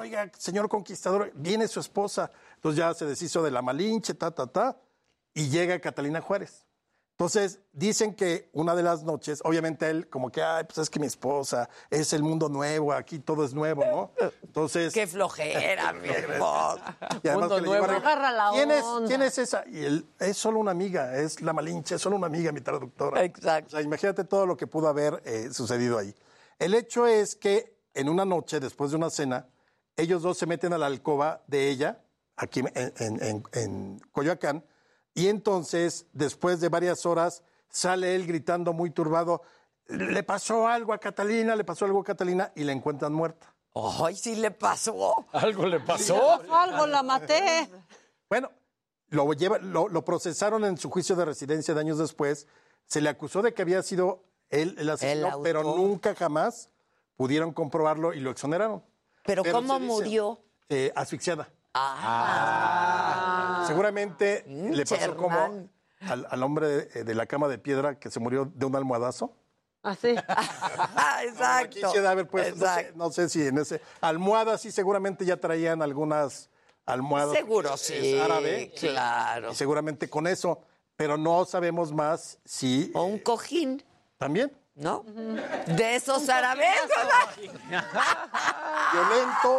Oiga, 0.00 0.30
señor 0.36 0.68
conquistador, 0.68 1.32
viene 1.34 1.68
su 1.68 1.80
esposa. 1.80 2.30
Entonces 2.56 2.78
ya 2.78 2.92
se 2.94 3.06
deshizo 3.06 3.42
de 3.42 3.50
la 3.50 3.62
Malinche, 3.62 4.14
ta, 4.14 4.30
ta, 4.30 4.46
ta, 4.46 4.76
y 5.34 5.48
llega 5.48 5.78
Catalina 5.80 6.20
Juárez. 6.20 6.66
Entonces, 7.12 7.60
dicen 7.72 8.14
que 8.14 8.48
una 8.52 8.74
de 8.74 8.82
las 8.82 9.04
noches, 9.04 9.40
obviamente 9.44 9.88
él 9.88 10.08
como 10.08 10.32
que, 10.32 10.42
ay, 10.42 10.64
pues 10.64 10.78
es 10.78 10.90
que 10.90 10.98
mi 10.98 11.06
esposa, 11.06 11.68
es 11.90 12.12
el 12.14 12.22
mundo 12.22 12.48
nuevo, 12.48 12.92
aquí 12.92 13.18
todo 13.20 13.44
es 13.44 13.54
nuevo, 13.54 13.84
¿no? 13.84 14.10
Entonces... 14.42 14.92
Qué 14.92 15.06
flojera, 15.06 15.92
mi 15.92 16.08
esposa. 16.08 16.96
Y 17.22 17.28
además 17.28 17.50
Mundo 17.50 17.56
que 17.56 17.62
nuevo. 17.62 17.84
Agarra 17.84 18.32
la 18.32 18.50
¿Quién 18.52 18.70
es, 18.72 18.82
onda. 18.82 19.08
¿Quién 19.08 19.22
es 19.22 19.38
esa? 19.38 19.62
Y 19.68 19.84
él, 19.84 20.06
es 20.18 20.36
solo 20.36 20.58
una 20.58 20.70
amiga, 20.72 21.16
es 21.16 21.40
la 21.42 21.52
Malinche, 21.52 21.94
es 21.96 22.00
solo 22.02 22.16
una 22.16 22.26
amiga, 22.26 22.50
mi 22.50 22.60
traductora. 22.60 23.22
Exacto. 23.22 23.68
O 23.68 23.70
sea, 23.70 23.82
imagínate 23.82 24.24
todo 24.24 24.46
lo 24.46 24.56
que 24.56 24.66
pudo 24.66 24.88
haber 24.88 25.22
eh, 25.24 25.50
sucedido 25.52 25.98
ahí. 25.98 26.12
El 26.58 26.74
hecho 26.74 27.06
es 27.06 27.36
que 27.36 27.76
en 27.94 28.08
una 28.08 28.24
noche, 28.24 28.58
después 28.58 28.90
de 28.90 28.96
una 28.96 29.10
cena, 29.10 29.46
ellos 29.96 30.22
dos 30.22 30.38
se 30.38 30.46
meten 30.46 30.72
a 30.72 30.78
la 30.78 30.86
alcoba 30.86 31.42
de 31.46 31.68
ella, 31.68 32.00
aquí 32.36 32.60
en, 32.60 32.72
en- 32.74 33.22
en- 33.22 33.44
en 33.52 34.00
Coyoacán, 34.10 34.64
y 35.14 35.28
entonces, 35.28 36.06
después 36.12 36.60
de 36.60 36.68
varias 36.68 37.06
horas, 37.06 37.42
sale 37.68 38.14
él 38.14 38.26
gritando 38.26 38.72
muy 38.72 38.90
turbado, 38.90 39.42
le 39.88 40.22
pasó 40.22 40.68
algo 40.68 40.92
a 40.92 40.98
Catalina, 40.98 41.56
le 41.56 41.64
pasó 41.64 41.84
algo 41.84 42.00
a 42.00 42.04
Catalina, 42.04 42.52
y 42.54 42.64
la 42.64 42.72
encuentran 42.72 43.12
muerta. 43.12 43.54
Ay, 43.74 44.16
sí 44.16 44.36
le 44.36 44.50
pasó. 44.50 45.26
¿Algo 45.32 45.66
le 45.66 45.80
Algo 46.50 46.86
la 46.86 47.02
maté. 47.02 47.68
Bueno, 48.28 48.50
lo, 49.08 49.32
lleva, 49.32 49.58
lo, 49.58 49.88
lo 49.88 50.04
procesaron 50.04 50.64
en 50.64 50.76
su 50.76 50.90
juicio 50.90 51.16
de 51.16 51.24
residencia 51.24 51.74
de 51.74 51.80
años 51.80 51.98
después. 51.98 52.46
Se 52.86 53.00
le 53.00 53.08
acusó 53.08 53.42
de 53.42 53.54
que 53.54 53.62
había 53.62 53.82
sido 53.82 54.24
él 54.50 54.76
el 54.78 54.90
asesino, 54.90 55.42
pero 55.42 55.62
nunca 55.62 56.14
jamás 56.14 56.70
pudieron 57.16 57.52
comprobarlo 57.52 58.12
y 58.12 58.20
lo 58.20 58.30
exoneraron. 58.30 58.82
¿Pero, 59.24 59.42
cómo 59.44 59.78
dice, 59.78 59.86
murió? 59.86 60.40
eh, 60.68 60.92
asfixiada. 60.94 61.48
Ah. 61.74 63.64
Seguramente 63.66 64.44
le 64.46 64.84
pasó 64.84 65.16
como 65.16 65.68
al, 66.08 66.26
al 66.28 66.42
hombre 66.42 66.66
de, 66.68 67.04
de 67.04 67.14
la 67.14 67.26
cama 67.26 67.48
de 67.48 67.58
piedra 67.58 67.98
que 67.98 68.10
se 68.10 68.20
murió 68.20 68.50
de 68.54 68.66
un 68.66 68.74
almohadazo. 68.76 69.34
Así. 69.82 70.14
Ah, 70.28 71.20
exacto. 71.24 71.88
Haber 72.08 72.28
puesto, 72.28 72.54
no 72.54 72.60
sé, 72.60 72.64
Exacto. 72.80 72.92
no 72.96 73.10
sé 73.10 73.28
si 73.28 73.46
en 73.46 73.58
ese. 73.58 73.80
Almohadas 74.00 74.60
sí, 74.60 74.70
seguramente 74.70 75.24
ya 75.24 75.36
traían 75.38 75.82
algunas 75.82 76.50
almohadas. 76.86 77.34
Seguro 77.36 77.76
sí, 77.76 78.14
Es 78.14 78.20
árabe. 78.20 78.72
claro. 78.78 79.50
Y 79.50 79.54
seguramente 79.56 80.08
con 80.08 80.26
eso, 80.28 80.60
pero 80.96 81.16
no 81.16 81.44
sabemos 81.46 81.92
más 81.92 82.38
si. 82.44 82.92
O 82.94 83.04
un 83.04 83.18
cojín. 83.18 83.82
También. 84.18 84.56
¿No? 84.74 85.04
De 85.66 85.96
esos 85.96 86.28
arabescos. 86.28 86.88
Violento, 88.92 89.56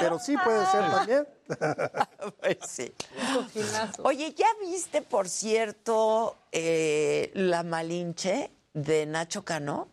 pero 0.00 0.18
sí 0.18 0.36
puede 0.36 0.64
ser 0.66 0.90
también. 0.90 1.28
Pues 2.40 2.58
sí. 2.68 2.92
Oye, 4.04 4.32
¿ya 4.34 4.46
viste, 4.60 5.02
por 5.02 5.28
cierto, 5.28 6.36
eh, 6.52 7.30
La 7.34 7.62
Malinche 7.62 8.50
de 8.72 9.06
Nacho 9.06 9.44
Cano? 9.44 9.88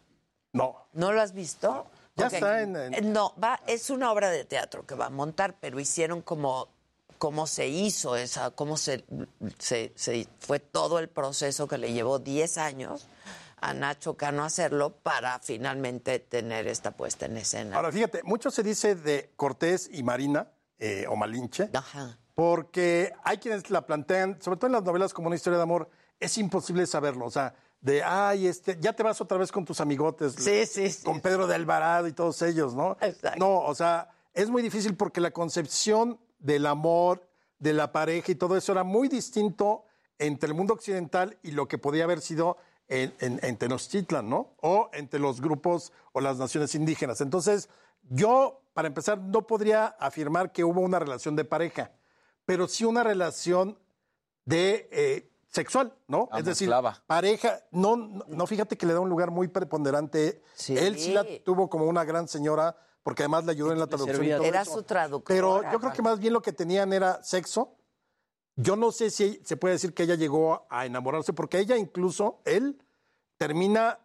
No. 0.53 0.87
¿No 0.93 1.11
lo 1.11 1.21
has 1.21 1.33
visto? 1.33 1.87
Ya 2.15 2.27
está 2.27 2.61
en- 2.61 2.75
en- 2.75 3.13
No, 3.13 3.33
va, 3.43 3.59
es 3.67 3.89
una 3.89 4.11
obra 4.11 4.29
de 4.29 4.45
teatro 4.45 4.85
que 4.85 4.95
va 4.95 5.07
a 5.07 5.09
montar, 5.09 5.55
pero 5.59 5.79
hicieron 5.79 6.21
como 6.21 6.67
cómo 7.17 7.47
se 7.47 7.67
hizo 7.67 8.15
esa, 8.15 8.51
cómo 8.51 8.77
se, 8.77 9.03
se, 9.57 9.91
se- 9.95 10.27
fue 10.39 10.59
todo 10.59 10.99
el 10.99 11.09
proceso 11.09 11.67
que 11.67 11.77
le 11.77 11.91
llevó 11.93 12.19
10 12.19 12.57
años 12.57 13.07
a 13.61 13.73
Nacho 13.73 14.15
Cano 14.15 14.43
hacerlo 14.43 14.97
para 14.97 15.39
finalmente 15.39 16.19
tener 16.19 16.67
esta 16.67 16.91
puesta 16.91 17.25
en 17.25 17.37
escena. 17.37 17.75
Ahora, 17.75 17.91
fíjate, 17.91 18.23
mucho 18.23 18.51
se 18.51 18.63
dice 18.63 18.95
de 18.95 19.31
Cortés 19.35 19.89
y 19.91 20.03
Marina, 20.03 20.49
eh, 20.77 21.05
o 21.09 21.15
Malinche, 21.15 21.69
Ajá. 21.73 22.17
porque 22.35 23.13
hay 23.23 23.37
quienes 23.37 23.69
la 23.69 23.85
plantean, 23.85 24.41
sobre 24.41 24.57
todo 24.57 24.67
en 24.67 24.73
las 24.73 24.83
novelas 24.83 25.13
como 25.13 25.27
una 25.27 25.35
historia 25.35 25.57
de 25.57 25.63
amor, 25.63 25.89
es 26.19 26.37
imposible 26.37 26.85
saberlo. 26.85 27.25
O 27.25 27.31
sea, 27.31 27.53
de, 27.81 28.03
ay, 28.03 28.47
este, 28.47 28.77
ya 28.79 28.93
te 28.93 29.03
vas 29.03 29.21
otra 29.21 29.37
vez 29.37 29.51
con 29.51 29.65
tus 29.65 29.79
amigotes. 29.79 30.33
Sí, 30.37 30.65
sí, 30.65 30.89
sí. 30.89 31.03
Con 31.03 31.21
Pedro 31.21 31.47
de 31.47 31.55
Alvarado 31.55 32.07
y 32.07 32.13
todos 32.13 32.41
ellos, 32.41 32.73
¿no? 32.75 32.97
No, 33.37 33.61
o 33.61 33.75
sea, 33.75 34.09
es 34.33 34.49
muy 34.49 34.61
difícil 34.61 34.95
porque 34.95 35.21
la 35.21 35.31
concepción 35.31 36.19
del 36.39 36.65
amor, 36.65 37.27
de 37.57 37.73
la 37.73 37.91
pareja 37.91 38.31
y 38.31 38.35
todo 38.35 38.55
eso 38.57 38.71
era 38.71 38.83
muy 38.83 39.07
distinto 39.07 39.85
entre 40.17 40.47
el 40.47 40.53
mundo 40.53 40.73
occidental 40.73 41.37
y 41.43 41.51
lo 41.51 41.67
que 41.67 41.77
podía 41.77 42.03
haber 42.03 42.21
sido 42.21 42.57
en, 42.89 43.13
en- 43.19 43.39
en 43.43 43.57
Tenochtitlan, 43.57 44.27
¿no? 44.29 44.55
O 44.61 44.89
entre 44.93 45.19
los 45.19 45.39
grupos 45.41 45.93
o 46.11 46.19
las 46.21 46.37
naciones 46.37 46.75
indígenas. 46.75 47.21
Entonces, 47.21 47.69
yo, 48.09 48.61
para 48.73 48.87
empezar, 48.87 49.19
no 49.19 49.45
podría 49.47 49.85
afirmar 49.99 50.51
que 50.51 50.63
hubo 50.63 50.81
una 50.81 50.99
relación 50.99 51.35
de 51.35 51.45
pareja, 51.45 51.91
pero 52.45 52.67
sí 52.67 52.83
una 52.85 53.03
relación 53.03 53.77
de 54.45 54.89
eh, 54.91 55.31
sexual, 55.47 55.93
¿no? 56.07 56.29
Es 56.35 56.45
decir, 56.45 56.69
pareja, 57.05 57.59
no, 57.71 57.95
no, 57.95 58.25
no, 58.27 58.47
fíjate 58.47 58.77
que 58.77 58.85
le 58.85 58.93
da 58.93 58.99
un 58.99 59.09
lugar 59.09 59.29
muy 59.31 59.47
preponderante. 59.47 60.41
Él 60.69 60.97
sí 60.99 61.13
la 61.13 61.23
tuvo 61.45 61.69
como 61.69 61.85
una 61.85 62.03
gran 62.03 62.27
señora, 62.27 62.75
porque 63.03 63.23
además 63.23 63.45
le 63.45 63.51
ayudó 63.51 63.71
en 63.71 63.79
la 63.79 63.87
traducción. 63.87 64.23
y 64.25 64.29
todo 64.31 64.43
Era 64.43 64.61
eso. 64.61 64.73
su 64.73 64.83
traductora. 64.83 65.35
Pero 65.35 65.61
yo 65.71 65.79
creo 65.79 65.93
que 65.93 66.01
más 66.01 66.19
bien 66.19 66.33
lo 66.33 66.41
que 66.41 66.53
tenían 66.53 66.91
era 66.93 67.21
sexo. 67.23 67.75
Yo 68.61 68.75
no 68.75 68.91
sé 68.91 69.09
si 69.09 69.39
se 69.45 69.55
puede 69.55 69.75
decir 69.75 69.93
que 69.93 70.03
ella 70.03 70.15
llegó 70.15 70.67
a 70.69 70.85
enamorarse, 70.85 71.31
porque 71.31 71.59
ella 71.59 71.77
incluso, 71.77 72.41
él, 72.43 72.83
termina 73.37 73.99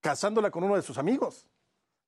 casándola 0.00 0.50
con 0.50 0.64
uno 0.64 0.76
de 0.76 0.82
sus 0.82 0.96
amigos. 0.96 1.46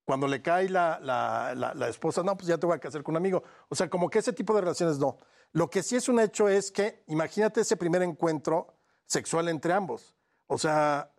Cuando 0.04 0.26
le 0.26 0.40
cae 0.40 0.68
la, 0.70 0.98
la- 1.00 1.54
la- 1.54 1.88
esposa, 1.88 2.22
no, 2.22 2.34
pues 2.36 2.48
ya 2.48 2.56
te 2.58 2.66
voy 2.66 2.76
a 2.76 2.80
casar 2.80 3.02
con 3.02 3.12
un 3.12 3.18
amigo. 3.18 3.42
O 3.68 3.74
sea, 3.74 3.90
como 3.90 4.08
que 4.08 4.20
ese 4.20 4.32
tipo 4.32 4.54
de 4.54 4.62
relaciones 4.62 4.98
no. 4.98 5.18
Lo 5.52 5.68
que 5.68 5.82
sí 5.82 5.94
es 5.96 6.08
un 6.08 6.18
hecho 6.18 6.48
es 6.48 6.72
que, 6.72 7.04
imagínate 7.08 7.60
ese 7.60 7.76
primer 7.76 8.02
encuentro 8.02 8.74
sexual 9.06 9.48
entre 9.50 9.74
ambos. 9.74 10.16
O 10.46 10.56
sea, 10.56 11.11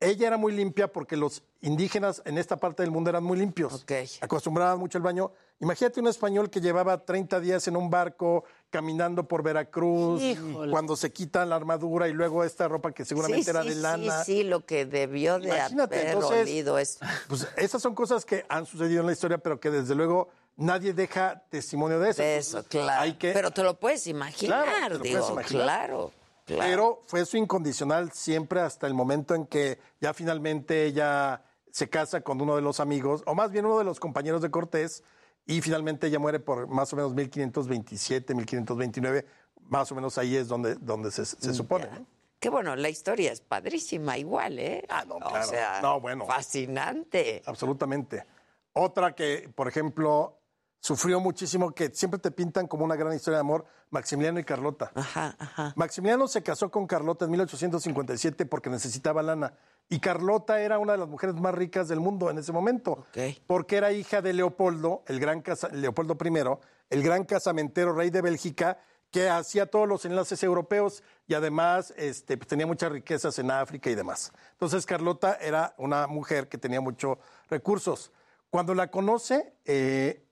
ella 0.00 0.28
era 0.28 0.36
muy 0.38 0.52
limpia 0.52 0.90
porque 0.90 1.16
los 1.16 1.42
indígenas 1.60 2.22
en 2.24 2.38
esta 2.38 2.56
parte 2.56 2.82
del 2.82 2.90
mundo 2.90 3.10
eran 3.10 3.22
muy 3.22 3.38
limpios. 3.38 3.84
Acostumbraban 4.22 4.78
mucho 4.78 4.96
al 4.98 5.02
baño. 5.02 5.30
Imagínate 5.60 6.00
un 6.00 6.06
español 6.08 6.48
que 6.48 6.60
llevaba 6.62 7.04
30 7.04 7.38
días 7.40 7.68
en 7.68 7.76
un 7.76 7.90
barco 7.90 8.44
caminando 8.70 9.28
por 9.28 9.42
Veracruz, 9.42 10.22
Híjole. 10.22 10.70
cuando 10.72 10.96
se 10.96 11.12
quita 11.12 11.44
la 11.44 11.56
armadura 11.56 12.08
y 12.08 12.14
luego 12.14 12.44
esta 12.44 12.66
ropa 12.66 12.92
que 12.92 13.04
seguramente 13.04 13.44
sí, 13.44 13.50
era 13.50 13.62
sí, 13.62 13.68
de 13.68 13.74
lana. 13.74 14.24
Sí, 14.24 14.36
sí, 14.38 14.42
lo 14.44 14.64
que 14.64 14.86
debió 14.86 15.38
de 15.38 15.48
Imagínate, 15.48 15.96
haber 15.96 16.14
entonces, 16.14 16.42
olido 16.42 16.78
es... 16.78 16.98
Pues 17.28 17.46
esas 17.58 17.82
son 17.82 17.94
cosas 17.94 18.24
que 18.24 18.46
han 18.48 18.64
sucedido 18.64 19.00
en 19.00 19.06
la 19.06 19.12
historia, 19.12 19.36
pero 19.36 19.60
que 19.60 19.70
desde 19.70 19.94
luego 19.94 20.30
nadie 20.56 20.94
deja 20.94 21.42
testimonio 21.50 21.98
de 22.00 22.10
eso. 22.10 22.22
De 22.22 22.38
eso, 22.38 22.64
claro. 22.64 23.02
Hay 23.02 23.14
que, 23.14 23.32
Pero 23.32 23.50
te 23.50 23.62
lo 23.62 23.78
puedes 23.78 24.06
imaginar, 24.06 24.64
Claro, 24.64 24.98
digo, 24.98 25.18
puedes 25.18 25.30
imaginar. 25.30 25.62
claro, 25.64 26.12
claro. 26.54 26.70
Pero 26.70 27.02
fue 27.06 27.24
su 27.26 27.36
incondicional 27.36 28.12
siempre 28.12 28.60
hasta 28.60 28.86
el 28.86 28.94
momento 28.94 29.34
en 29.34 29.46
que 29.46 29.78
ya 30.00 30.12
finalmente 30.14 30.84
ella 30.84 31.44
se 31.72 31.88
casa 31.88 32.20
con 32.22 32.40
uno 32.40 32.56
de 32.56 32.62
los 32.62 32.80
amigos, 32.80 33.22
o 33.26 33.34
más 33.34 33.52
bien 33.52 33.64
uno 33.66 33.78
de 33.78 33.84
los 33.84 34.00
compañeros 34.00 34.42
de 34.42 34.50
Cortés, 34.50 35.04
y 35.46 35.60
finalmente 35.62 36.06
ella 36.08 36.18
muere 36.18 36.40
por 36.40 36.68
más 36.68 36.92
o 36.92 36.96
menos 36.96 37.14
1527, 37.14 38.34
1529, 38.34 39.26
más 39.62 39.90
o 39.90 39.94
menos 39.94 40.18
ahí 40.18 40.36
es 40.36 40.48
donde, 40.48 40.74
donde 40.76 41.10
se, 41.10 41.24
se 41.24 41.54
supone. 41.54 41.86
¿no? 41.86 42.06
Que 42.40 42.48
bueno, 42.48 42.74
la 42.74 42.88
historia 42.88 43.32
es 43.32 43.40
padrísima 43.40 44.16
igual, 44.18 44.58
¿eh? 44.58 44.84
Ah, 44.88 45.04
no, 45.06 45.18
claro. 45.18 45.44
O 45.44 45.48
sea, 45.48 45.80
No, 45.82 46.00
bueno. 46.00 46.26
fascinante. 46.26 47.42
Absolutamente. 47.46 48.24
Otra 48.72 49.14
que, 49.14 49.50
por 49.54 49.68
ejemplo, 49.68 50.39
sufrió 50.80 51.20
muchísimo, 51.20 51.72
que 51.72 51.90
siempre 51.94 52.18
te 52.18 52.30
pintan 52.30 52.66
como 52.66 52.84
una 52.84 52.96
gran 52.96 53.12
historia 53.14 53.36
de 53.36 53.40
amor, 53.42 53.66
Maximiliano 53.90 54.40
y 54.40 54.44
Carlota. 54.44 54.90
Ajá, 54.94 55.36
ajá. 55.38 55.72
Maximiliano 55.76 56.26
se 56.26 56.42
casó 56.42 56.70
con 56.70 56.86
Carlota 56.86 57.26
en 57.26 57.30
1857 57.32 58.46
porque 58.46 58.70
necesitaba 58.70 59.22
lana. 59.22 59.52
Y 59.88 59.98
Carlota 60.00 60.60
era 60.60 60.78
una 60.78 60.92
de 60.92 60.98
las 60.98 61.08
mujeres 61.08 61.34
más 61.36 61.54
ricas 61.54 61.88
del 61.88 62.00
mundo 62.00 62.30
en 62.30 62.38
ese 62.38 62.52
momento. 62.52 63.04
Porque 63.46 63.76
era 63.76 63.92
hija 63.92 64.22
de 64.22 64.32
Leopoldo, 64.32 65.02
el 65.06 65.20
gran 65.20 65.42
casa- 65.42 65.68
Leopoldo 65.68 66.16
I, 66.24 66.58
el 66.90 67.02
gran 67.02 67.24
casamentero 67.24 67.92
rey 67.92 68.10
de 68.10 68.22
Bélgica, 68.22 68.78
que 69.10 69.28
hacía 69.28 69.66
todos 69.66 69.88
los 69.88 70.04
enlaces 70.04 70.40
europeos 70.44 71.02
y 71.26 71.34
además 71.34 71.92
este, 71.96 72.36
pues, 72.36 72.46
tenía 72.46 72.66
muchas 72.66 72.92
riquezas 72.92 73.36
en 73.40 73.50
África 73.50 73.90
y 73.90 73.96
demás. 73.96 74.32
Entonces 74.52 74.86
Carlota 74.86 75.36
era 75.40 75.74
una 75.78 76.06
mujer 76.06 76.48
que 76.48 76.58
tenía 76.58 76.80
muchos 76.80 77.18
recursos. 77.50 78.12
Cuando 78.50 78.72
la 78.74 78.88
conoce, 78.92 79.54
eh, 79.64 80.24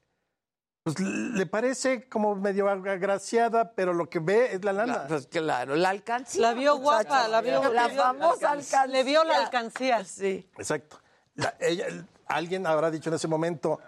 pues 0.94 1.08
le 1.08 1.46
parece 1.46 2.08
como 2.08 2.34
medio 2.36 2.68
agraciada, 2.68 3.72
pero 3.72 3.92
lo 3.92 4.08
que 4.08 4.18
ve 4.18 4.52
es 4.54 4.64
la 4.64 4.72
lana. 4.72 5.06
Pues 5.08 5.26
claro, 5.26 5.74
la 5.76 5.90
alcancía. 5.90 6.42
La 6.42 6.54
vio 6.54 6.76
muchacho. 6.78 6.82
guapa, 7.08 7.28
la 7.28 7.40
vio 7.40 7.72
La 7.72 7.88
famosa 7.88 8.50
alcancía. 8.52 8.86
Le 8.86 9.02
vio 9.04 9.24
la 9.24 9.36
alcancía. 9.38 10.04
Sí. 10.04 10.48
Exacto. 10.58 10.98
la- 11.34 11.54
ella- 11.60 11.86
el- 11.86 12.04
alguien 12.26 12.66
habrá 12.66 12.90
dicho 12.90 13.10
en 13.10 13.14
ese 13.16 13.28
momento, 13.28 13.78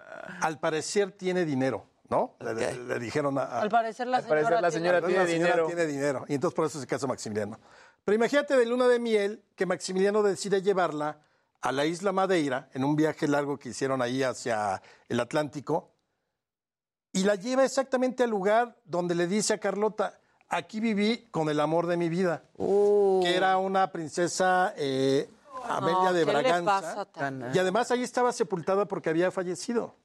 al 0.41 0.57
parecer 0.59 1.11
tiene 1.11 1.43
dinero, 1.45 1.85
¿no? 2.09 2.35
Le, 2.39 2.53
le- 2.53 2.73
le 2.85 2.99
dijeron 2.99 3.37
a, 3.37 3.41
a- 3.43 3.61
Al 3.61 3.69
parecer 3.69 4.07
la 4.07 4.17
Al 4.17 4.23
parecer 4.23 4.45
señora, 4.47 4.61
la 4.61 4.71
señora 4.71 4.99
tiene- 5.01 5.25
señora 5.27 5.51
dinero. 5.51 5.67
tiene 5.67 5.85
dinero. 5.85 6.25
Y 6.29 6.35
entonces 6.35 6.55
por 6.55 6.65
eso 6.65 6.79
se 6.79 6.87
casa 6.87 7.07
Maximiliano. 7.07 7.59
Pero 8.05 8.15
imagínate 8.15 8.55
de 8.57 8.65
luna 8.65 8.87
de 8.87 8.99
miel 8.99 9.43
que 9.55 9.65
Maximiliano 9.65 10.23
decide 10.23 10.61
llevarla 10.61 11.19
a 11.61 11.71
la 11.71 11.85
isla 11.85 12.11
Madeira 12.11 12.69
en 12.73 12.83
un 12.83 12.95
viaje 12.95 13.27
largo 13.27 13.59
que 13.59 13.69
hicieron 13.69 14.01
ahí 14.01 14.23
hacia 14.23 14.81
el 15.09 15.19
Atlántico 15.19 15.90
y 17.13 17.23
la 17.23 17.35
lleva 17.35 17.65
exactamente 17.65 18.23
al 18.23 18.29
lugar 18.29 18.77
donde 18.85 19.15
le 19.15 19.27
dice 19.27 19.53
a 19.53 19.57
Carlota, 19.57 20.19
aquí 20.49 20.79
viví 20.79 21.27
con 21.31 21.49
el 21.49 21.59
amor 21.59 21.87
de 21.87 21.97
mi 21.97 22.09
vida, 22.09 22.43
que 22.57 23.35
era 23.35 23.57
una 23.57 23.91
princesa 23.91 24.73
eh, 24.77 25.29
Amelia 25.67 26.03
No, 26.03 26.13
de 26.13 26.25
¿qué 26.25 26.33
le 26.33 26.41
Braganza. 26.41 27.07
Y 27.53 27.57
además 27.59 27.91
ahí 27.91 28.03
estaba 28.03 28.31
sepultada 28.31 28.85
porque 28.85 29.09
había 29.09 29.31
fallecido. 29.31 29.95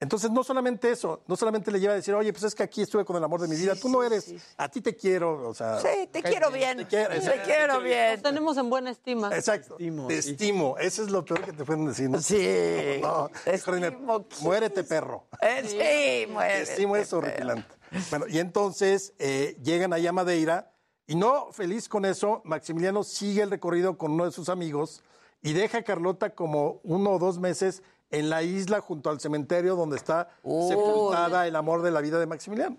Entonces, 0.00 0.30
no 0.30 0.42
solamente 0.42 0.90
eso, 0.90 1.22
no 1.26 1.36
solamente 1.36 1.70
le 1.70 1.78
lleva 1.78 1.92
a 1.92 1.96
decir, 1.96 2.14
oye, 2.14 2.32
pues 2.32 2.44
es 2.44 2.54
que 2.54 2.62
aquí 2.62 2.80
estuve 2.80 3.04
con 3.04 3.16
el 3.16 3.22
amor 3.22 3.42
de 3.42 3.48
mi 3.48 3.54
vida, 3.54 3.74
tú 3.76 3.90
no 3.90 4.02
eres, 4.02 4.34
a 4.56 4.66
ti 4.66 4.80
te 4.80 4.96
quiero, 4.96 5.46
o 5.46 5.52
sea. 5.52 5.78
Sí, 5.78 6.08
te 6.10 6.22
quiero 6.22 6.50
bien. 6.50 6.78
Te 6.78 6.86
quiero, 6.86 7.20
Te 7.20 7.42
quiero 7.42 7.80
bien. 7.82 8.14
Nos 8.14 8.22
tenemos 8.22 8.56
en 8.56 8.70
buena 8.70 8.90
estima. 8.90 9.28
Exacto. 9.36 9.76
te 9.76 10.18
estimo. 10.18 10.78
Eso 10.78 11.02
es 11.02 11.10
lo 11.10 11.22
peor 11.22 11.44
que 11.44 11.52
te 11.52 11.66
pueden 11.66 11.84
decir. 11.84 12.08
¿no? 12.08 12.20
Sí. 12.20 12.38
No, 13.00 13.30
dime, 13.72 13.96
muérete, 14.40 14.84
perro. 14.84 15.26
Eh, 15.40 15.62
sí, 15.66 16.32
muérete, 16.32 16.64
Te 16.64 16.72
estimo 16.72 16.96
es 16.96 17.12
horripilante. 17.12 17.74
Bueno, 18.10 18.26
y 18.28 18.38
entonces 18.38 19.14
eh, 19.18 19.56
llegan 19.62 19.92
ahí 19.92 20.06
a 20.06 20.12
Madeira 20.12 20.72
y 21.06 21.16
no 21.16 21.50
feliz 21.52 21.88
con 21.88 22.04
eso, 22.04 22.40
Maximiliano 22.44 23.02
sigue 23.02 23.42
el 23.42 23.50
recorrido 23.50 23.98
con 23.98 24.12
uno 24.12 24.26
de 24.26 24.32
sus 24.32 24.48
amigos 24.48 25.02
y 25.42 25.52
deja 25.52 25.78
a 25.78 25.82
Carlota 25.82 26.34
como 26.34 26.80
uno 26.84 27.10
o 27.10 27.18
dos 27.18 27.38
meses 27.38 27.82
en 28.10 28.28
la 28.30 28.42
isla 28.42 28.80
junto 28.80 29.10
al 29.10 29.20
cementerio 29.20 29.76
donde 29.76 29.96
está 29.96 30.28
sepultada 30.68 31.46
el 31.46 31.56
amor 31.56 31.82
de 31.82 31.90
la 31.90 32.00
vida 32.00 32.18
de 32.18 32.26
Maximiliano. 32.26 32.78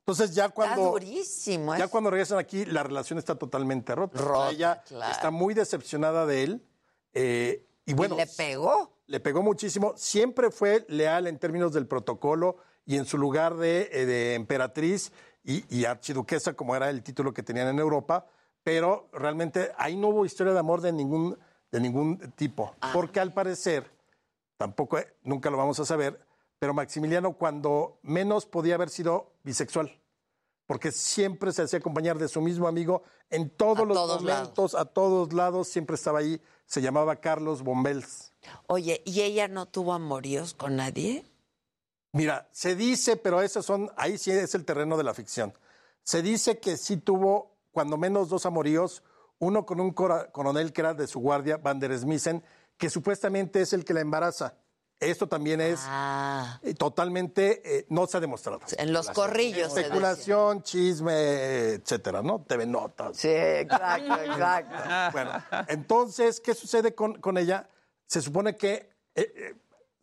Entonces 0.00 0.34
ya 0.34 0.44
Está 0.46 0.54
cuando 0.54 0.90
durísimo. 0.92 1.76
ya 1.76 1.88
cuando 1.88 2.10
regresan 2.10 2.38
aquí, 2.38 2.64
la 2.64 2.82
relación 2.82 3.18
está 3.18 3.34
totalmente 3.34 3.94
rota. 3.94 4.18
Rota, 4.20 4.50
Ella 4.50 4.82
claro. 4.86 5.12
está 5.12 5.30
muy 5.30 5.52
decepcionada 5.54 6.24
de 6.26 6.42
él. 6.44 6.62
eh, 7.14 7.64
y 7.84 7.94
bueno, 7.94 8.16
le 8.16 8.26
pegó. 8.26 8.92
le 9.06 9.18
pegó 9.20 9.42
muchísimo. 9.42 9.94
Siempre 9.96 10.50
fue 10.50 10.84
leal 10.88 11.26
en 11.26 11.38
términos 11.38 11.72
del 11.72 11.86
protocolo 11.86 12.56
y 12.84 12.96
en 12.96 13.04
su 13.06 13.16
lugar 13.18 13.56
de, 13.56 13.88
eh, 13.92 14.04
de 14.06 14.34
emperatriz 14.34 15.10
y, 15.44 15.64
y 15.74 15.84
archiduquesa, 15.86 16.52
como 16.54 16.76
era 16.76 16.90
el 16.90 17.02
título 17.02 17.32
que 17.32 17.42
tenían 17.42 17.68
en 17.68 17.78
Europa. 17.78 18.26
Pero 18.62 19.08
realmente 19.12 19.72
ahí 19.78 19.96
no 19.96 20.08
hubo 20.08 20.26
historia 20.26 20.52
de 20.52 20.58
amor 20.58 20.82
de 20.82 20.92
ningún, 20.92 21.38
de 21.72 21.80
ningún 21.80 22.18
tipo. 22.36 22.74
Porque 22.92 23.20
al 23.20 23.32
parecer, 23.32 23.90
tampoco, 24.58 24.98
eh, 24.98 25.14
nunca 25.22 25.48
lo 25.48 25.56
vamos 25.56 25.80
a 25.80 25.86
saber, 25.86 26.20
pero 26.58 26.74
Maximiliano 26.74 27.32
cuando 27.32 27.98
menos 28.02 28.44
podía 28.44 28.74
haber 28.74 28.90
sido 28.90 29.32
bisexual. 29.44 29.98
Porque 30.66 30.92
siempre 30.92 31.50
se 31.52 31.62
hacía 31.62 31.78
acompañar 31.78 32.18
de 32.18 32.28
su 32.28 32.42
mismo 32.42 32.68
amigo 32.68 33.02
en 33.30 33.48
todos 33.48 33.78
A 33.78 33.84
los 33.86 33.96
todos 33.96 34.22
momentos, 34.22 34.74
a 34.74 34.84
todos 34.84 35.32
lados, 35.32 35.68
siempre 35.68 35.94
estaba 35.94 36.18
ahí. 36.18 36.42
Se 36.66 36.82
llamaba 36.82 37.16
Carlos 37.16 37.62
Bombels. 37.62 38.34
Oye, 38.66 39.02
¿y 39.06 39.22
ella 39.22 39.48
no 39.48 39.64
tuvo 39.64 39.94
amoríos 39.94 40.52
con 40.52 40.76
nadie? 40.76 41.24
Mira, 42.12 42.48
se 42.52 42.74
dice, 42.74 43.16
pero 43.16 43.40
esos 43.40 43.64
son, 43.64 43.90
ahí 43.96 44.18
sí 44.18 44.30
es 44.30 44.54
el 44.54 44.66
terreno 44.66 44.98
de 44.98 45.04
la 45.04 45.14
ficción. 45.14 45.54
Se 46.02 46.20
dice 46.20 46.58
que 46.58 46.76
sí 46.76 46.98
tuvo, 46.98 47.56
cuando 47.70 47.96
menos 47.96 48.28
dos 48.28 48.44
amoríos, 48.44 49.02
uno 49.38 49.64
con 49.64 49.80
un 49.80 49.92
coronel 49.92 50.72
que 50.72 50.80
era 50.82 50.94
de 50.94 51.06
su 51.06 51.20
guardia, 51.20 51.56
Van 51.56 51.78
der 51.78 51.96
Smissen, 51.98 52.42
que 52.78 52.88
supuestamente 52.88 53.60
es 53.60 53.72
el 53.72 53.84
que 53.84 53.92
la 53.92 54.00
embaraza. 54.00 54.54
Esto 55.00 55.28
también 55.28 55.60
es 55.60 55.80
eh, 56.62 56.74
totalmente, 56.74 57.62
eh, 57.64 57.86
no 57.88 58.06
se 58.06 58.16
ha 58.16 58.20
demostrado. 58.20 58.60
Ah. 58.62 58.66
En 58.78 58.92
los 58.92 59.10
corrillos 59.10 59.76
Especulación, 59.76 60.62
chisme, 60.62 61.74
etcétera, 61.74 62.20
¿no? 62.22 62.44
TV 62.48 62.66
Notas. 62.66 63.16
Sí, 63.16 63.28
exacto, 63.28 64.14
exacto. 64.22 64.76
Bueno, 65.12 65.32
entonces, 65.68 66.40
¿qué 66.40 66.54
sucede 66.54 66.94
con, 66.96 67.20
con 67.20 67.38
ella? 67.38 67.68
Se 68.06 68.20
supone 68.20 68.56
que 68.56 68.90
eh, 69.14 69.32
eh, 69.36 69.54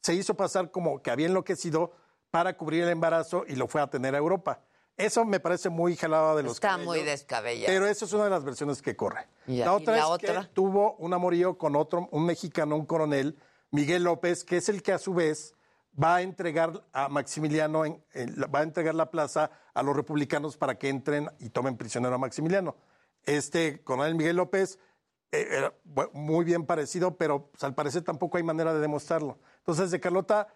se 0.01 0.13
hizo 0.13 0.35
pasar 0.35 0.71
como 0.71 1.01
que 1.01 1.11
había 1.11 1.27
enloquecido 1.27 1.93
para 2.31 2.55
cubrir 2.55 2.83
el 2.83 2.89
embarazo 2.89 3.43
y 3.47 3.55
lo 3.55 3.67
fue 3.67 3.81
a 3.81 3.87
tener 3.87 4.13
a 4.13 4.17
Europa. 4.17 4.61
Eso 4.97 5.25
me 5.25 5.39
parece 5.39 5.69
muy 5.69 5.95
jalado 5.97 6.37
de 6.37 6.43
los 6.43 6.53
Está 6.53 6.69
cabellos, 6.69 6.87
muy 6.87 7.01
descabellado. 7.03 7.67
Pero 7.67 7.87
esa 7.87 8.05
es 8.05 8.13
una 8.13 8.23
de 8.25 8.29
las 8.29 8.43
versiones 8.45 8.81
que 8.81 8.95
corre. 8.95 9.27
La 9.47 9.55
¿y 9.55 9.61
otra 9.67 9.93
la 9.95 9.99
es 9.99 10.05
otra? 10.05 10.41
que 10.41 10.47
tuvo 10.53 10.95
un 10.97 11.13
amorío 11.13 11.57
con 11.57 11.75
otro, 11.75 12.07
un 12.11 12.25
mexicano, 12.25 12.75
un 12.75 12.85
coronel, 12.85 13.37
Miguel 13.71 14.03
López, 14.05 14.43
que 14.45 14.57
es 14.57 14.69
el 14.69 14.81
que 14.81 14.93
a 14.93 14.97
su 14.97 15.13
vez 15.13 15.53
va 16.01 16.15
a 16.17 16.21
entregar 16.21 16.85
a 16.93 17.09
Maximiliano, 17.09 17.85
en- 17.85 18.03
en 18.13 18.39
la- 18.39 18.47
va 18.47 18.59
a 18.59 18.63
entregar 18.63 18.95
la 18.95 19.11
plaza 19.11 19.51
a 19.73 19.83
los 19.83 19.95
republicanos 19.95 20.55
para 20.57 20.77
que 20.77 20.87
entren 20.89 21.29
y 21.39 21.49
tomen 21.49 21.75
prisionero 21.77 22.15
a 22.15 22.17
Maximiliano. 22.17 22.75
Este 23.23 23.83
coronel 23.83 24.15
Miguel 24.15 24.37
López 24.37 24.79
eh, 25.31 25.47
era 25.51 25.73
muy 26.13 26.45
bien 26.45 26.65
parecido, 26.65 27.17
pero 27.17 27.47
pues, 27.47 27.63
al 27.63 27.73
parecer 27.75 28.03
tampoco 28.03 28.37
hay 28.37 28.43
manera 28.43 28.73
de 28.73 28.79
demostrarlo. 28.79 29.39
Entonces, 29.57 29.91
de 29.91 29.99
Carlota 29.99 30.47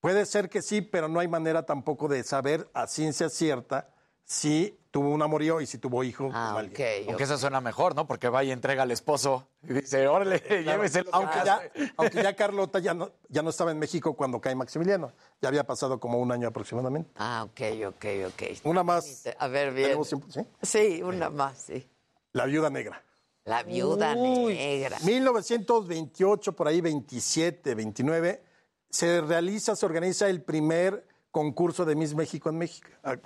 puede 0.00 0.26
ser 0.26 0.48
que 0.48 0.62
sí, 0.62 0.80
pero 0.82 1.08
no 1.08 1.20
hay 1.20 1.28
manera 1.28 1.64
tampoco 1.64 2.08
de 2.08 2.22
saber 2.24 2.68
a 2.74 2.86
ciencia 2.86 3.28
cierta 3.28 3.90
si 4.24 4.78
tuvo 4.90 5.08
un 5.10 5.22
amorío 5.22 5.60
y 5.60 5.66
si 5.66 5.78
tuvo 5.78 6.04
hijo 6.04 6.30
Ah, 6.34 6.50
con 6.52 6.60
alguien. 6.60 7.08
Aunque 7.08 7.24
eso 7.24 7.38
suena 7.38 7.60
mejor, 7.62 7.94
¿no? 7.94 8.06
Porque 8.06 8.28
va 8.28 8.44
y 8.44 8.50
entrega 8.50 8.82
al 8.82 8.90
esposo 8.90 9.48
y 9.62 9.72
dice, 9.72 10.06
órale, 10.06 10.38
lléveselo. 10.64 11.08
Aunque 11.12 11.38
ya, 11.44 11.60
aunque 11.96 12.22
ya 12.22 12.36
Carlota 12.36 12.78
ya 12.78 12.92
no, 12.94 13.10
ya 13.28 13.42
no 13.42 13.50
estaba 13.50 13.70
en 13.70 13.78
México 13.78 14.14
cuando 14.14 14.40
cae 14.40 14.54
Maximiliano. 14.54 15.12
Ya 15.40 15.48
había 15.48 15.64
pasado 15.64 15.98
como 15.98 16.18
un 16.18 16.30
año 16.30 16.46
aproximadamente. 16.48 17.10
Ah, 17.16 17.46
ok, 17.48 17.60
ok, 17.88 18.04
ok. 18.28 18.42
Una 18.64 18.82
más. 18.82 19.24
A 19.38 19.48
ver, 19.48 19.72
bien. 19.72 19.98
¿Sí? 20.04 20.40
Sí, 20.62 21.02
una 21.02 21.30
más, 21.30 21.58
sí. 21.58 21.88
La 22.32 22.44
viuda 22.44 22.68
negra. 22.68 23.02
La 23.44 23.62
viuda 23.62 24.14
negra. 24.14 24.98
1928, 25.02 26.52
por 26.52 26.68
ahí 26.68 26.82
27, 26.82 27.74
29, 27.74 28.42
se 28.90 29.20
realiza, 29.20 29.76
se 29.76 29.84
organiza 29.86 30.28
el 30.28 30.42
primer 30.42 31.06
concurso 31.30 31.84
de 31.84 31.94
Miss 31.94 32.14
México 32.14 32.48
en 32.48 32.58
México. 32.58 32.88
Ah, 33.04 33.16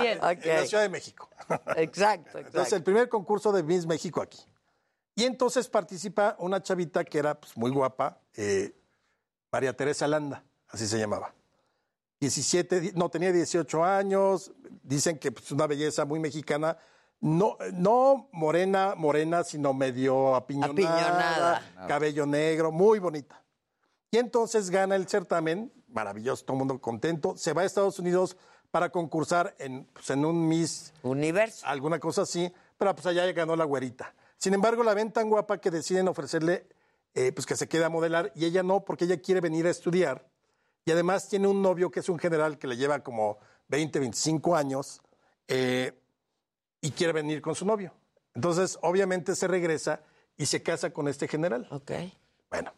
Bien. 0.00 0.18
En 0.22 0.56
la 0.60 0.66
Ciudad 0.66 0.82
de 0.82 0.88
México. 0.88 1.28
Exacto, 1.76 2.38
Entonces, 2.38 2.46
exacto. 2.54 2.76
el 2.76 2.82
primer 2.82 3.08
concurso 3.08 3.52
de 3.52 3.62
Miss 3.62 3.86
México 3.86 4.22
aquí. 4.22 4.40
Y 5.14 5.24
entonces 5.24 5.68
participa 5.68 6.34
una 6.38 6.62
chavita 6.62 7.04
que 7.04 7.18
era 7.18 7.38
pues, 7.38 7.56
muy 7.56 7.70
guapa, 7.70 8.18
eh, 8.34 8.74
María 9.52 9.76
Teresa 9.76 10.08
Landa, 10.08 10.42
así 10.68 10.86
se 10.88 10.98
llamaba. 10.98 11.32
17, 12.20 12.80
di- 12.80 12.92
no, 12.94 13.08
tenía 13.10 13.30
18 13.30 13.84
años, 13.84 14.50
dicen 14.82 15.18
que 15.18 15.28
es 15.28 15.34
pues, 15.34 15.52
una 15.52 15.66
belleza 15.66 16.04
muy 16.04 16.18
mexicana, 16.18 16.76
no, 17.20 17.56
no 17.72 18.28
morena, 18.32 18.94
morena, 18.96 19.44
sino 19.44 19.72
medio 19.72 20.34
apiñonada, 20.34 21.56
Apiñonada. 21.56 21.86
cabello 21.88 22.26
negro, 22.26 22.70
muy 22.70 22.98
bonita. 22.98 23.42
Y 24.10 24.18
entonces 24.18 24.70
gana 24.70 24.94
el 24.96 25.08
certamen, 25.08 25.72
maravilloso, 25.88 26.44
todo 26.44 26.54
el 26.54 26.58
mundo 26.58 26.80
contento, 26.80 27.36
se 27.36 27.52
va 27.52 27.62
a 27.62 27.64
Estados 27.64 27.98
Unidos 27.98 28.36
para 28.70 28.90
concursar 28.90 29.54
en, 29.58 29.84
pues, 29.92 30.10
en 30.10 30.24
un 30.24 30.48
Miss 30.48 30.92
Universo. 31.02 31.66
alguna 31.66 31.98
cosa 31.98 32.22
así, 32.22 32.52
pero 32.76 32.94
pues 32.94 33.06
allá 33.06 33.30
ganó 33.32 33.56
la 33.56 33.64
güerita. 33.64 34.14
Sin 34.36 34.52
embargo, 34.52 34.82
la 34.82 34.94
ven 34.94 35.12
tan 35.12 35.30
guapa 35.30 35.58
que 35.58 35.70
deciden 35.70 36.08
ofrecerle 36.08 36.66
eh, 37.14 37.30
pues 37.32 37.46
que 37.46 37.56
se 37.56 37.68
quede 37.68 37.84
a 37.84 37.88
modelar 37.88 38.32
y 38.34 38.44
ella 38.44 38.62
no, 38.64 38.84
porque 38.84 39.04
ella 39.04 39.16
quiere 39.20 39.40
venir 39.40 39.66
a 39.66 39.70
estudiar 39.70 40.28
y 40.84 40.90
además 40.90 41.28
tiene 41.28 41.46
un 41.46 41.62
novio 41.62 41.90
que 41.90 42.00
es 42.00 42.08
un 42.08 42.18
general 42.18 42.58
que 42.58 42.66
le 42.66 42.76
lleva 42.76 42.98
como 43.04 43.38
20, 43.68 44.00
25 44.00 44.56
años 44.56 45.00
eh, 45.46 45.92
y 46.84 46.90
quiere 46.90 47.14
venir 47.14 47.40
con 47.40 47.54
su 47.54 47.64
novio. 47.64 47.94
Entonces, 48.34 48.78
obviamente 48.82 49.34
se 49.34 49.48
regresa 49.48 50.00
y 50.36 50.44
se 50.44 50.62
casa 50.62 50.90
con 50.90 51.08
este 51.08 51.26
general. 51.28 51.66
Ok. 51.70 51.92
Bueno, 52.50 52.74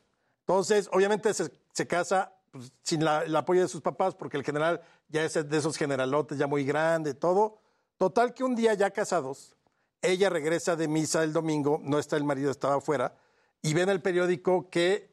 entonces, 0.47 0.89
obviamente 0.93 1.35
se, 1.35 1.51
se 1.73 1.87
casa 1.89 2.33
pues, 2.53 2.73
sin 2.83 3.05
la- 3.05 3.25
el 3.25 3.35
apoyo 3.35 3.63
de 3.63 3.69
sus 3.69 3.81
papás, 3.81 4.15
porque 4.15 4.37
el 4.37 4.45
general 4.45 4.81
ya 5.09 5.25
es 5.25 5.35
de 5.35 5.57
esos 5.59 5.77
generalotes, 5.77 6.39
ya 6.39 6.47
muy 6.47 6.65
grande, 6.65 7.15
todo. 7.15 7.59
Total 7.99 8.33
que 8.33 8.45
un 8.45 8.55
día 8.55 8.75
ya 8.75 8.91
casados, 8.93 9.57
ella 10.03 10.29
regresa 10.31 10.77
de 10.77 10.87
misa 10.87 11.25
el 11.25 11.33
domingo, 11.33 11.81
no 11.83 11.99
está 11.99 12.17
el 12.17 12.23
marido, 12.25 12.51
estaba 12.53 12.77
afuera, 12.77 13.17
y 13.61 13.75
ve 13.75 13.83
en 13.83 13.89
el 13.89 14.03
periódico 14.03 14.71
que 14.71 15.11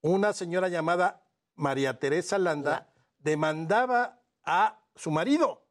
una 0.00 0.32
señora 0.32 0.68
llamada 0.68 1.22
María 1.54 1.98
Teresa 2.00 2.38
Landa 2.38 2.92
demandaba 3.18 4.20
a 4.42 4.80
su 4.96 5.12
marido. 5.12 5.62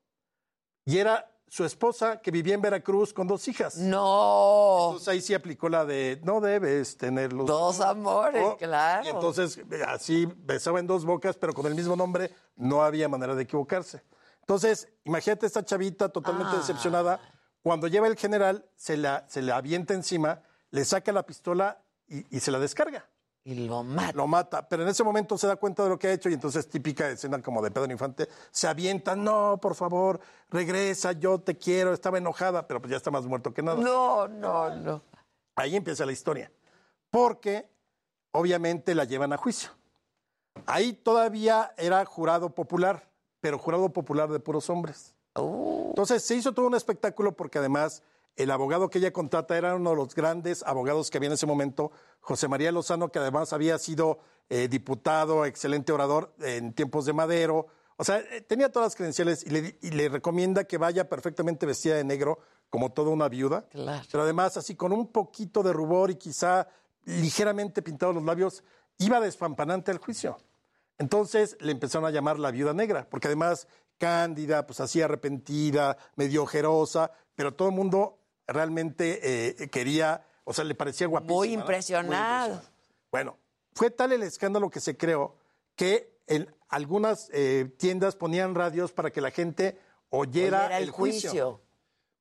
Y 0.85 0.99
era 0.99 1.30
su 1.53 1.65
esposa 1.65 2.21
que 2.21 2.31
vivía 2.31 2.53
en 2.53 2.61
Veracruz 2.61 3.11
con 3.13 3.27
dos 3.27 3.45
hijas. 3.49 3.75
No. 3.75 4.85
Entonces 4.91 5.07
ahí 5.09 5.19
sí 5.19 5.33
aplicó 5.33 5.67
la 5.67 5.83
de 5.83 6.17
no 6.23 6.39
debes 6.39 6.95
tenerlos. 6.95 7.45
Dos 7.45 7.81
amores, 7.81 8.55
claro. 8.57 9.05
Y 9.05 9.09
entonces 9.09 9.59
así 9.85 10.25
besaba 10.37 10.79
en 10.79 10.87
dos 10.87 11.03
bocas, 11.03 11.35
pero 11.35 11.53
con 11.53 11.65
el 11.65 11.75
mismo 11.75 11.97
nombre 11.97 12.31
no 12.55 12.81
había 12.83 13.09
manera 13.09 13.35
de 13.35 13.43
equivocarse. 13.43 14.01
Entonces, 14.39 14.87
imagínate 15.03 15.45
esta 15.45 15.61
chavita 15.65 16.07
totalmente 16.07 16.53
Ah. 16.55 16.59
decepcionada. 16.59 17.19
Cuando 17.61 17.87
lleva 17.87 18.07
el 18.07 18.15
general, 18.15 18.65
se 18.77 18.95
la, 18.95 19.25
se 19.27 19.41
la 19.41 19.57
avienta 19.57 19.93
encima, 19.93 20.43
le 20.69 20.85
saca 20.85 21.11
la 21.11 21.23
pistola 21.25 21.83
y, 22.07 22.33
y 22.37 22.39
se 22.39 22.51
la 22.51 22.59
descarga. 22.59 23.09
Y 23.43 23.67
lo 23.67 23.83
mata. 23.83 24.13
Lo 24.13 24.27
mata, 24.27 24.67
pero 24.69 24.83
en 24.83 24.89
ese 24.89 25.03
momento 25.03 25.37
se 25.37 25.47
da 25.47 25.55
cuenta 25.55 25.83
de 25.83 25.89
lo 25.89 25.97
que 25.97 26.07
ha 26.07 26.13
hecho 26.13 26.29
y 26.29 26.33
entonces 26.33 26.67
típica 26.69 27.09
escena 27.09 27.41
como 27.41 27.61
de 27.61 27.71
Pedro 27.71 27.91
Infante, 27.91 28.29
se 28.51 28.67
avienta, 28.67 29.15
no, 29.15 29.57
por 29.59 29.73
favor, 29.73 30.19
regresa, 30.49 31.13
yo 31.13 31.39
te 31.39 31.57
quiero, 31.57 31.93
estaba 31.93 32.19
enojada, 32.19 32.67
pero 32.67 32.79
pues 32.79 32.91
ya 32.91 32.97
está 32.97 33.09
más 33.09 33.25
muerto 33.25 33.53
que 33.53 33.63
nada. 33.63 33.81
No, 33.81 34.27
no, 34.27 34.75
no. 34.75 35.01
Ahí 35.55 35.75
empieza 35.75 36.05
la 36.05 36.11
historia, 36.11 36.51
porque 37.09 37.67
obviamente 38.31 38.93
la 38.93 39.05
llevan 39.05 39.33
a 39.33 39.37
juicio. 39.37 39.71
Ahí 40.67 40.93
todavía 40.93 41.73
era 41.77 42.05
jurado 42.05 42.53
popular, 42.53 43.09
pero 43.39 43.57
jurado 43.57 43.89
popular 43.89 44.29
de 44.29 44.39
puros 44.39 44.69
hombres. 44.69 45.15
Entonces 45.33 46.23
se 46.23 46.35
hizo 46.35 46.51
todo 46.51 46.67
un 46.67 46.75
espectáculo 46.75 47.31
porque 47.31 47.57
además 47.57 48.03
el 48.35 48.51
abogado 48.51 48.89
que 48.89 48.99
ella 48.99 49.11
contrata 49.11 49.57
era 49.57 49.75
uno 49.75 49.91
de 49.91 49.95
los 49.95 50.15
grandes 50.15 50.63
abogados 50.63 51.09
que 51.09 51.17
había 51.17 51.27
en 51.27 51.33
ese 51.33 51.45
momento, 51.45 51.91
José 52.19 52.47
María 52.47 52.71
Lozano, 52.71 53.11
que 53.11 53.19
además 53.19 53.53
había 53.53 53.77
sido 53.77 54.19
eh, 54.49 54.67
diputado, 54.67 55.45
excelente 55.45 55.91
orador 55.91 56.33
en 56.39 56.73
tiempos 56.73 57.05
de 57.05 57.13
Madero. 57.13 57.67
O 57.97 58.03
sea, 58.03 58.19
eh, 58.19 58.41
tenía 58.41 58.71
todas 58.71 58.87
las 58.87 58.95
credenciales 58.95 59.43
y 59.45 59.49
le, 59.49 59.77
y 59.81 59.91
le 59.91 60.09
recomienda 60.09 60.63
que 60.63 60.77
vaya 60.77 61.07
perfectamente 61.09 61.65
vestida 61.65 61.95
de 61.95 62.03
negro, 62.03 62.39
como 62.69 62.91
toda 62.91 63.11
una 63.11 63.27
viuda. 63.27 63.67
Claro. 63.69 64.05
Pero 64.09 64.23
además, 64.23 64.57
así 64.57 64.75
con 64.75 64.93
un 64.93 65.07
poquito 65.11 65.61
de 65.61 65.73
rubor 65.73 66.09
y 66.09 66.15
quizá 66.15 66.67
ligeramente 67.05 67.81
pintados 67.81 68.15
los 68.15 68.23
labios, 68.23 68.63
iba 68.97 69.19
despampanante 69.19 69.91
al 69.91 69.97
juicio. 69.97 70.37
Entonces 70.97 71.57
le 71.59 71.71
empezaron 71.71 72.07
a 72.07 72.11
llamar 72.11 72.39
la 72.39 72.51
viuda 72.51 72.73
negra, 72.73 73.07
porque 73.09 73.27
además 73.27 73.67
cándida, 73.97 74.65
pues 74.65 74.79
así 74.79 75.01
arrepentida, 75.01 75.97
medio 76.15 76.43
ojerosa, 76.43 77.11
pero 77.35 77.53
todo 77.53 77.69
el 77.69 77.75
mundo 77.75 78.20
realmente 78.51 79.61
eh, 79.61 79.69
quería, 79.69 80.25
o 80.43 80.53
sea, 80.53 80.63
le 80.63 80.75
parecía 80.75 81.07
guapísima. 81.07 81.35
Muy 81.35 81.53
impresionado. 81.53 82.61
Bueno, 83.11 83.37
fue 83.73 83.91
tal 83.91 84.11
el 84.13 84.23
escándalo 84.23 84.69
que 84.69 84.79
se 84.79 84.97
creó 84.97 85.35
que 85.75 86.17
en 86.27 86.53
algunas 86.69 87.29
eh, 87.33 87.73
tiendas 87.77 88.15
ponían 88.15 88.55
radios 88.55 88.91
para 88.91 89.11
que 89.11 89.21
la 89.21 89.31
gente 89.31 89.77
oyera, 90.09 90.65
Oyera 90.65 90.77
el 90.77 90.83
el 90.85 90.91
juicio. 90.91 91.29
juicio. 91.29 91.61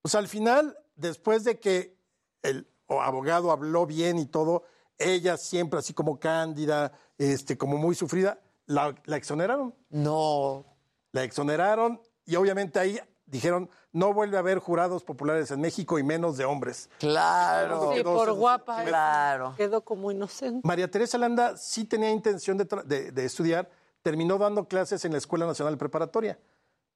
Pues 0.02 0.15
al 0.15 0.28
final, 0.28 0.76
después 0.97 1.44
de 1.44 1.59
que 1.59 1.97
el 2.42 2.67
abogado 2.89 3.52
habló 3.52 3.86
bien 3.86 4.18
y 4.18 4.26
todo, 4.26 4.65
ella 4.99 5.36
siempre 5.36 5.78
así 5.78 5.94
como 5.94 6.18
cándida, 6.18 6.92
este, 7.18 7.57
como 7.57 7.76
muy 7.76 7.94
sufrida, 7.94 8.41
la, 8.67 8.94
la 9.05 9.17
exoneraron. 9.17 9.75
No. 9.91 10.65
La 11.12 11.25
exoneraron 11.25 12.00
y 12.25 12.36
obviamente 12.36 12.78
ahí 12.78 13.00
dijeron, 13.31 13.70
no 13.92 14.12
vuelve 14.12 14.36
a 14.36 14.41
haber 14.41 14.59
jurados 14.59 15.05
populares 15.05 15.50
en 15.50 15.60
México 15.60 15.99
y 15.99 16.02
menos 16.02 16.36
de 16.36 16.44
hombres. 16.44 16.91
Claro. 16.99 17.91
Sí, 17.92 17.99
Quedó 17.99 18.15
por 18.17 18.33
guapa. 18.33 18.84
Claro. 18.84 19.55
Quedó 19.57 19.83
como 19.83 20.10
inocente. 20.10 20.67
María 20.67 20.91
Teresa 20.91 21.18
Landa 21.18 21.57
sí 21.57 21.84
tenía 21.84 22.10
intención 22.10 22.59
de, 22.59 22.67
de- 22.84 23.12
de 23.12 23.25
estudiar, 23.25 23.68
terminó 24.02 24.39
dando 24.39 24.67
clases 24.67 25.05
en 25.05 25.12
la 25.12 25.18
Escuela 25.18 25.47
Nacional 25.47 25.76
Preparatoria. 25.78 26.39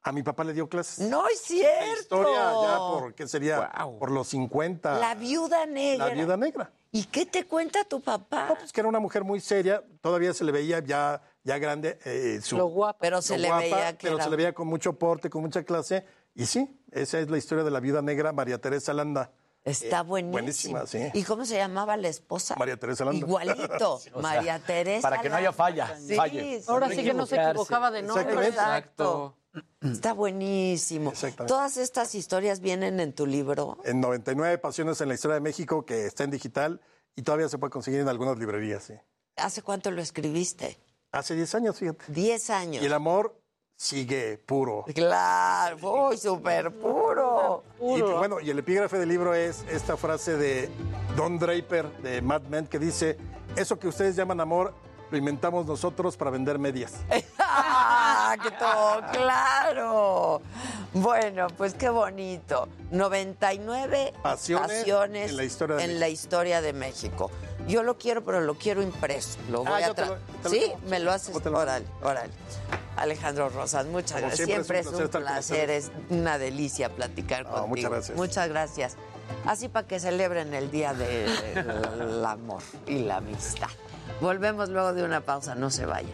A 0.07 0.13
mi 0.13 0.23
papá 0.23 0.45
le 0.45 0.53
dio 0.53 0.69
clases. 0.69 1.09
No 1.09 1.27
es 1.29 1.41
cierto. 1.41 2.01
Historia 2.03 2.53
ya 2.63 2.77
por, 2.77 3.15
¿qué 3.15 3.27
sería? 3.27 3.71
Por 3.99 4.11
los 4.11 4.29
50. 4.29 4.99
La 4.99 5.15
viuda 5.15 5.65
negra. 5.65 6.09
La 6.09 6.15
viuda 6.15 6.37
negra. 6.37 6.71
¿Y 6.93 7.05
qué 7.07 7.25
te 7.25 7.47
cuenta 7.47 7.85
tu 7.85 8.03
papá? 8.03 8.47
No, 8.51 8.55
pues 8.55 8.71
que 8.71 8.81
era 8.81 8.89
una 8.89 9.01
mujer 9.01 9.25
muy 9.25 9.41
seria, 9.41 9.83
todavía 10.03 10.35
se 10.35 10.45
le 10.45 10.53
veía 10.53 10.81
ya, 10.81 11.23
ya 11.43 11.57
grande. 11.59 11.99
eh, 12.05 12.39
su, 12.43 12.59
Lo 12.59 12.67
guapa. 12.67 12.99
Pero 13.01 13.23
se 13.23 13.37
lo 13.39 13.43
le 13.45 13.49
guapa, 13.49 13.63
veía 13.63 13.93
que 13.97 14.07
Pero 14.07 14.17
era... 14.17 14.25
se 14.25 14.31
le 14.31 14.37
veía 14.37 14.53
con 14.53 14.69
mucho 14.69 14.93
porte, 14.93 15.31
con 15.31 15.41
mucha 15.41 15.63
clase. 15.65 16.05
Y 16.35 16.47
sí, 16.47 16.81
esa 16.91 17.19
es 17.21 17.31
la 17.31 17.39
historia 17.39 17.65
de 17.65 17.71
la 17.71 17.81
viuda 17.81 18.03
negra, 18.03 18.33
María 18.33 18.59
Teresa 18.61 18.93
Landa. 18.93 19.33
Está 19.65 20.01
Eh, 20.01 20.03
buenísimo. 20.03 20.33
buenísima, 20.75 20.87
sí. 20.87 20.99
¿Y 21.15 21.23
cómo 21.23 21.45
se 21.47 21.57
llamaba 21.57 21.97
la 21.97 22.09
esposa? 22.09 22.55
María 22.59 22.77
Teresa 22.77 23.05
Landa. 23.05 23.19
Igualito. 23.21 23.95
O 23.95 23.99
sea, 23.99 24.13
María 24.21 24.59
Teresa. 24.59 25.09
para 25.09 25.23
que 25.23 25.31
no 25.31 25.37
haya 25.37 25.53
falla, 25.53 25.97
Sí, 25.99 26.15
falle. 26.17 26.61
sí, 26.61 26.65
Ahora 26.69 26.89
sí. 26.89 26.97
sí 26.97 27.05
que 27.05 27.15
no 27.15 27.25
se 27.27 27.37
equivocarse. 27.37 27.51
equivocaba 27.51 27.91
de 27.91 28.03
nombre. 28.03 28.23
Exactamente. 28.25 28.49
Exacto. 28.61 29.37
Está 29.81 30.13
buenísimo. 30.13 31.11
Exactamente. 31.13 31.47
Todas 31.53 31.77
estas 31.77 32.15
historias 32.15 32.61
vienen 32.61 32.99
en 33.01 33.13
tu 33.15 33.25
libro. 33.27 33.79
En 33.85 34.01
99 34.01 34.59
Pasiones 34.59 35.01
en 35.01 35.09
la 35.09 35.15
Historia 35.15 35.37
de 35.37 35.41
México, 35.41 35.87
que 35.87 36.07
está 36.07 36.25
en 36.25 36.31
digital 36.33 36.81
y 37.17 37.23
todavía 37.23 37.49
se 37.49 37.57
puede 37.57 37.71
conseguir 37.71 38.01
en 38.01 38.09
algunas 38.09 38.37
librerías. 38.39 38.83
Sí. 38.85 38.95
¿Hace 39.37 39.63
cuánto 39.63 39.91
lo 39.93 40.03
escribiste? 40.03 40.77
Hace 41.13 41.37
10 41.37 41.55
años, 41.55 41.79
fíjate. 41.79 42.05
Diez 42.09 42.51
años. 42.51 42.83
Y 42.83 42.87
el 42.87 42.93
amor 42.93 43.41
sigue 43.77 44.39
puro. 44.39 44.85
Claro, 44.95 45.79
uy, 46.09 46.17
súper 46.17 46.71
puro. 46.73 47.65
Y 47.81 48.01
pues, 48.01 48.17
bueno, 48.17 48.41
y 48.41 48.51
el 48.51 48.59
epígrafe 48.59 48.99
del 48.99 49.09
libro 49.09 49.35
es 49.35 49.65
esta 49.69 49.97
frase 49.97 50.37
de 50.37 50.71
Don 51.17 51.39
Draper 51.39 51.91
de 51.99 52.23
Mad 52.23 52.43
Men 52.43 52.67
que 52.67 52.79
dice, 52.79 53.17
eso 53.57 53.79
que 53.79 53.89
ustedes 53.89 54.17
llaman 54.17 54.41
amor, 54.41 54.75
lo 55.11 55.19
inventamos 55.19 55.67
nosotros 55.67 56.17
para 56.17 56.31
vender 56.31 56.59
medias. 56.59 56.95
¡Ah, 57.39 58.37
qué 58.43 58.51
todo! 58.53 59.03
¡Claro! 59.13 60.43
Bueno, 60.93 61.47
pues 61.57 61.75
qué 61.75 61.89
bonito. 61.89 62.69
99 62.91 64.15
Pasiones 64.23 64.79
pasiones 64.79 65.31
en 65.31 65.37
la 65.37 65.45
historia 65.45 65.77
de 65.77 65.83
en 65.83 65.89
México. 65.89 66.01
la 66.01 66.09
historia 66.09 66.61
de 66.61 66.73
México. 66.73 67.31
Yo 67.67 67.83
lo 67.83 67.97
quiero, 67.97 68.25
pero 68.25 68.41
lo 68.43 68.55
quiero 68.55 68.83
impreso. 68.83 69.39
Lo 69.51 69.63
Ah, 69.67 69.71
voy 69.71 69.83
a 69.83 69.87
yo 69.89 69.95
te 69.95 70.03
tra- 70.03 70.07
lo- 70.09 70.17
te 70.17 70.43
lo 70.45 70.51
¿Sí? 70.51 70.73
Me 70.89 70.99
lo 71.01 71.13
haces. 71.13 71.29
¿Cómo 71.29 71.41
te 71.41 71.51
lo- 71.51 71.59
Órale, 71.59 71.87
órale. 72.03 72.31
Alejandro 72.97 73.49
Rosas, 73.49 73.87
muchas 73.87 74.13
Como 74.21 74.27
gracias. 74.29 74.47
siempre, 74.47 74.79
es 74.81 74.87
un 74.87 74.95
un 74.95 75.09
placer 75.09 75.23
placer, 75.23 75.71
es 75.71 75.91
una 76.11 76.39
delicia 76.39 76.91
platicar 76.91 77.45
No, 77.45 77.51
contigo. 77.51 77.69
muchas 77.69 77.91
gracias. 77.91 78.17
Muchas 78.17 78.49
gracias. 78.49 78.97
Así 79.47 79.69
para 79.69 79.87
que 79.87 79.99
celebren 79.99 80.53
el 80.55 80.71
Día 80.71 80.93
del 80.95 81.27
Amor 82.27 82.63
y 82.87 83.01
la 83.01 83.17
Amistad. 83.17 83.69
Volvemos 84.21 84.69
luego 84.69 84.93
de 84.93 85.03
una 85.03 85.23
pausa, 85.23 85.55
no 85.55 85.71
se 85.71 85.87
vayan. 85.87 86.13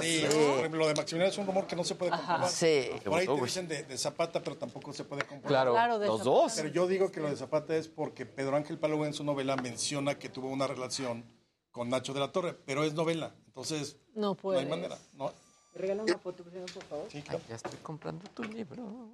Sí, 0.00 0.24
por 0.28 0.58
ejemplo, 0.58 0.80
lo 0.80 0.88
de 0.88 0.94
Maximiliano 0.94 1.32
es 1.32 1.38
un 1.38 1.46
rumor 1.46 1.66
que 1.66 1.76
no 1.76 1.84
se 1.84 1.94
puede 1.94 2.10
comprobar. 2.12 2.48
Sí. 2.48 2.90
Por 3.04 3.18
ahí 3.18 3.26
te 3.26 3.40
dicen 3.40 3.68
de, 3.68 3.82
de 3.84 3.98
Zapata, 3.98 4.42
pero 4.42 4.56
tampoco 4.56 4.92
se 4.92 5.04
puede 5.04 5.22
comprobar. 5.22 5.48
Claro, 5.48 5.72
Claro, 5.72 5.98
de 5.98 6.06
los 6.06 6.18
Zapata. 6.18 6.30
dos. 6.30 6.52
Pero 6.56 6.68
yo 6.68 6.86
digo 6.86 7.10
que 7.10 7.20
lo 7.20 7.28
de 7.30 7.36
Zapata 7.36 7.76
es 7.76 7.88
porque 7.88 8.26
Pedro 8.26 8.56
Ángel 8.56 8.78
Palou 8.78 9.04
en 9.04 9.14
su 9.14 9.24
novela 9.24 9.56
menciona 9.56 10.18
que 10.18 10.28
tuvo 10.28 10.48
una 10.48 10.66
relación 10.66 11.24
con 11.70 11.88
Nacho 11.90 12.12
de 12.12 12.20
la 12.20 12.32
Torre, 12.32 12.54
pero 12.54 12.82
es 12.84 12.94
novela, 12.94 13.34
entonces 13.46 13.96
No 14.14 14.36
hay 14.56 14.66
manera. 14.66 14.98
No. 15.14 15.32
¿Me 15.74 15.80
regala 15.80 16.02
una 16.02 16.18
foto, 16.18 16.42
por 16.42 16.70
favor? 16.84 17.06
Sí, 17.10 17.22
claro. 17.22 17.40
Ya 17.48 17.54
estoy 17.56 17.78
comprando 17.82 18.28
tu 18.34 18.42
libro. 18.44 19.10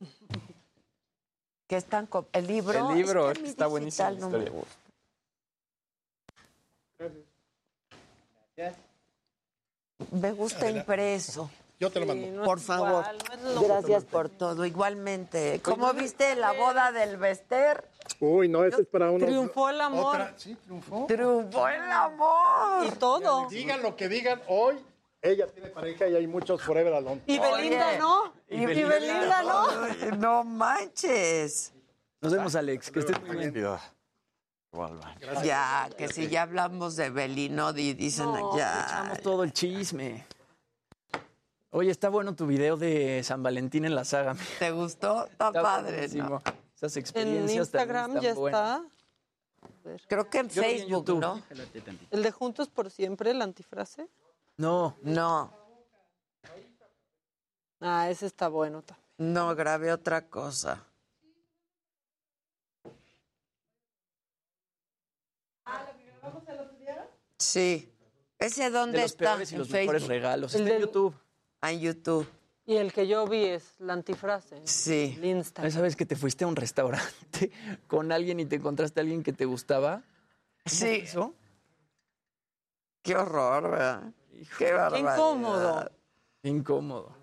Que 1.68 1.76
están 1.76 2.06
con 2.06 2.26
el 2.32 2.46
libro. 2.46 2.88
El 2.92 2.96
libro, 2.96 3.30
es 3.30 3.38
que 3.40 3.46
está 3.46 3.66
buenísimo. 3.66 4.10
no 4.12 4.30
me 4.30 4.48
gusta. 4.48 4.74
Me 10.12 10.32
gusta 10.32 10.70
impreso. 10.70 11.50
Yo 11.80 11.90
te 11.90 12.00
lo 12.00 12.06
mando. 12.06 12.26
Sí, 12.26 12.32
no 12.32 12.42
Por 12.42 12.60
favor. 12.60 13.04
igual, 13.04 13.54
no 13.54 13.62
Gracias 13.62 14.04
por 14.04 14.28
todo. 14.28 14.64
Igualmente. 14.64 15.60
¿Cómo 15.62 15.92
viste 15.92 16.34
la 16.34 16.52
boda 16.52 16.90
del 16.90 17.16
Bester? 17.16 17.88
Uy, 18.20 18.48
no, 18.48 18.64
eso 18.64 18.80
es 18.80 18.86
para 18.88 19.10
uno. 19.10 19.24
Triunfó 19.24 19.70
el 19.70 19.80
amor. 19.80 20.16
Otra, 20.16 20.34
sí, 20.36 20.56
triunfó. 20.56 21.06
Triunfó 21.06 21.68
el 21.68 21.82
amor. 21.82 22.86
Y 22.86 22.90
todo. 22.92 23.48
Digan 23.48 23.82
lo 23.82 23.94
que 23.94 24.08
digan, 24.08 24.40
hoy 24.48 24.76
ella 25.22 25.46
tiene 25.46 25.68
pareja 25.68 26.08
y 26.08 26.16
hay 26.16 26.26
muchos 26.26 26.62
forever 26.62 26.94
alone. 26.94 27.22
Y 27.26 27.38
Belinda 27.38 27.88
Oye. 27.88 27.98
no. 27.98 28.32
Y, 28.48 28.66
Belinda 28.66 29.42
no. 29.42 29.68
Ay, 29.68 30.10
no 30.18 30.44
manches. 30.44 31.72
Nos 32.20 32.32
vemos, 32.32 32.54
Alex. 32.56 32.90
Que 32.90 33.00
estés 33.00 33.20
muy 33.22 33.36
bien. 33.36 33.54
Ya, 35.42 35.88
que 35.96 36.08
si 36.08 36.28
ya 36.28 36.42
hablamos 36.42 36.94
de 36.96 37.10
Belino, 37.10 37.72
di- 37.72 37.94
dicen 37.94 38.26
No, 38.26 38.56
ya. 38.56 38.84
echamos 38.86 39.20
todo 39.22 39.42
el 39.42 39.52
chisme. 39.52 40.26
Oye, 41.70 41.90
está 41.90 42.08
bueno 42.08 42.34
tu 42.34 42.46
video 42.46 42.76
de 42.76 43.22
San 43.24 43.42
Valentín 43.42 43.84
en 43.84 43.94
la 43.94 44.04
saga. 44.04 44.36
¿Te 44.58 44.70
gustó? 44.70 45.26
Está, 45.26 45.52
padre. 45.52 46.08
¿no? 46.08 46.42
Esas 46.76 46.96
En 46.96 47.00
experiencias 47.00 47.70
también 47.70 47.96
Instagram 47.96 48.10
están 48.16 48.22
ya 48.22 48.34
buenas. 48.34 48.80
está. 48.80 50.04
Creo 50.06 50.28
que 50.30 50.38
en 50.38 50.48
Yo 50.50 50.62
en 50.62 50.68
Facebook. 50.78 51.18
¿no? 51.18 51.42
El 52.10 52.22
de 52.22 52.30
Juntos 52.30 52.68
por 52.68 52.90
Siempre, 52.90 53.30
el 53.32 53.42
antifrase. 53.42 54.08
No, 54.56 54.96
No, 55.02 55.52
Ah, 57.80 58.10
ese 58.10 58.26
está 58.26 58.48
bueno 58.48 58.82
también. 58.82 59.06
no, 59.34 59.54
grabé 59.54 59.92
otra 59.92 60.26
cosa. 60.28 60.84
Sí. 67.38 67.92
¿Ese 68.38 68.70
dónde 68.70 68.98
de 68.98 69.02
los 69.04 69.12
está? 69.12 69.24
peores 69.24 69.50
y 69.50 69.54
en 69.54 69.58
los 69.60 69.70
mejores 69.70 70.06
regalos. 70.06 70.54
El 70.54 70.62
Está 70.62 70.74
en 70.76 70.80
YouTube. 70.82 71.14
Ah, 71.60 71.72
en 71.72 71.80
YouTube. 71.80 72.28
Y 72.66 72.76
el 72.76 72.92
que 72.92 73.08
yo 73.08 73.26
vi 73.26 73.44
es 73.44 73.74
la 73.80 73.94
antifrase. 73.94 74.60
Sí. 74.64 75.14
El 75.16 75.24
Insta. 75.24 75.66
¿Esa 75.66 75.80
vez 75.80 75.96
que 75.96 76.04
te 76.06 76.16
fuiste 76.16 76.44
a 76.44 76.46
un 76.46 76.54
restaurante 76.56 77.50
con 77.86 78.12
alguien 78.12 78.40
y 78.40 78.46
te 78.46 78.56
encontraste 78.56 79.00
a 79.00 79.02
alguien 79.02 79.22
que 79.22 79.32
te 79.32 79.44
gustaba? 79.46 80.02
¿Cómo 80.02 80.04
fue 80.66 80.96
Sí. 80.98 81.00
eso? 81.04 81.34
Qué 83.02 83.16
horror, 83.16 83.70
¿verdad? 83.70 84.12
Qué 84.58 84.72
barbaridad. 84.72 85.14
incómodo. 85.14 85.90
Qué 86.42 86.48
incómodo. 86.48 87.16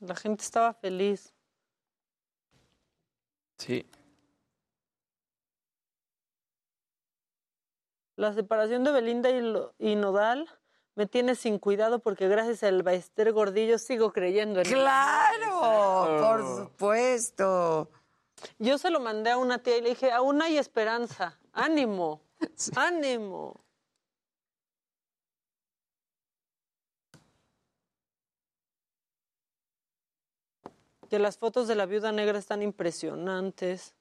La 0.00 0.14
gente 0.16 0.42
estaba 0.42 0.74
feliz. 0.74 1.32
Sí. 3.58 3.86
La 8.16 8.32
separación 8.32 8.84
de 8.84 8.92
Belinda 8.92 9.30
y, 9.30 9.40
Lo- 9.40 9.74
y 9.78 9.94
Nodal 9.94 10.48
me 10.94 11.06
tiene 11.06 11.34
sin 11.34 11.58
cuidado 11.58 11.98
porque 11.98 12.28
gracias 12.28 12.62
al 12.62 12.82
Baester 12.82 13.32
Gordillo 13.32 13.78
sigo 13.78 14.12
creyendo 14.12 14.60
en 14.60 14.66
el 14.66 14.72
¡Claro! 14.72 16.18
Por 16.20 16.56
supuesto. 16.56 17.90
Yo 18.58 18.78
se 18.78 18.90
lo 18.90 19.00
mandé 19.00 19.30
a 19.30 19.36
una 19.38 19.58
tía 19.58 19.76
y 19.78 19.82
le 19.82 19.90
dije, 19.90 20.10
aún 20.12 20.40
hay 20.40 20.56
esperanza. 20.56 21.38
Ánimo, 21.52 22.22
ánimo. 22.76 23.60
Que 31.08 31.18
las 31.18 31.38
fotos 31.38 31.68
de 31.68 31.74
la 31.74 31.86
viuda 31.86 32.12
negra 32.12 32.38
están 32.38 32.62
impresionantes. 32.62 33.94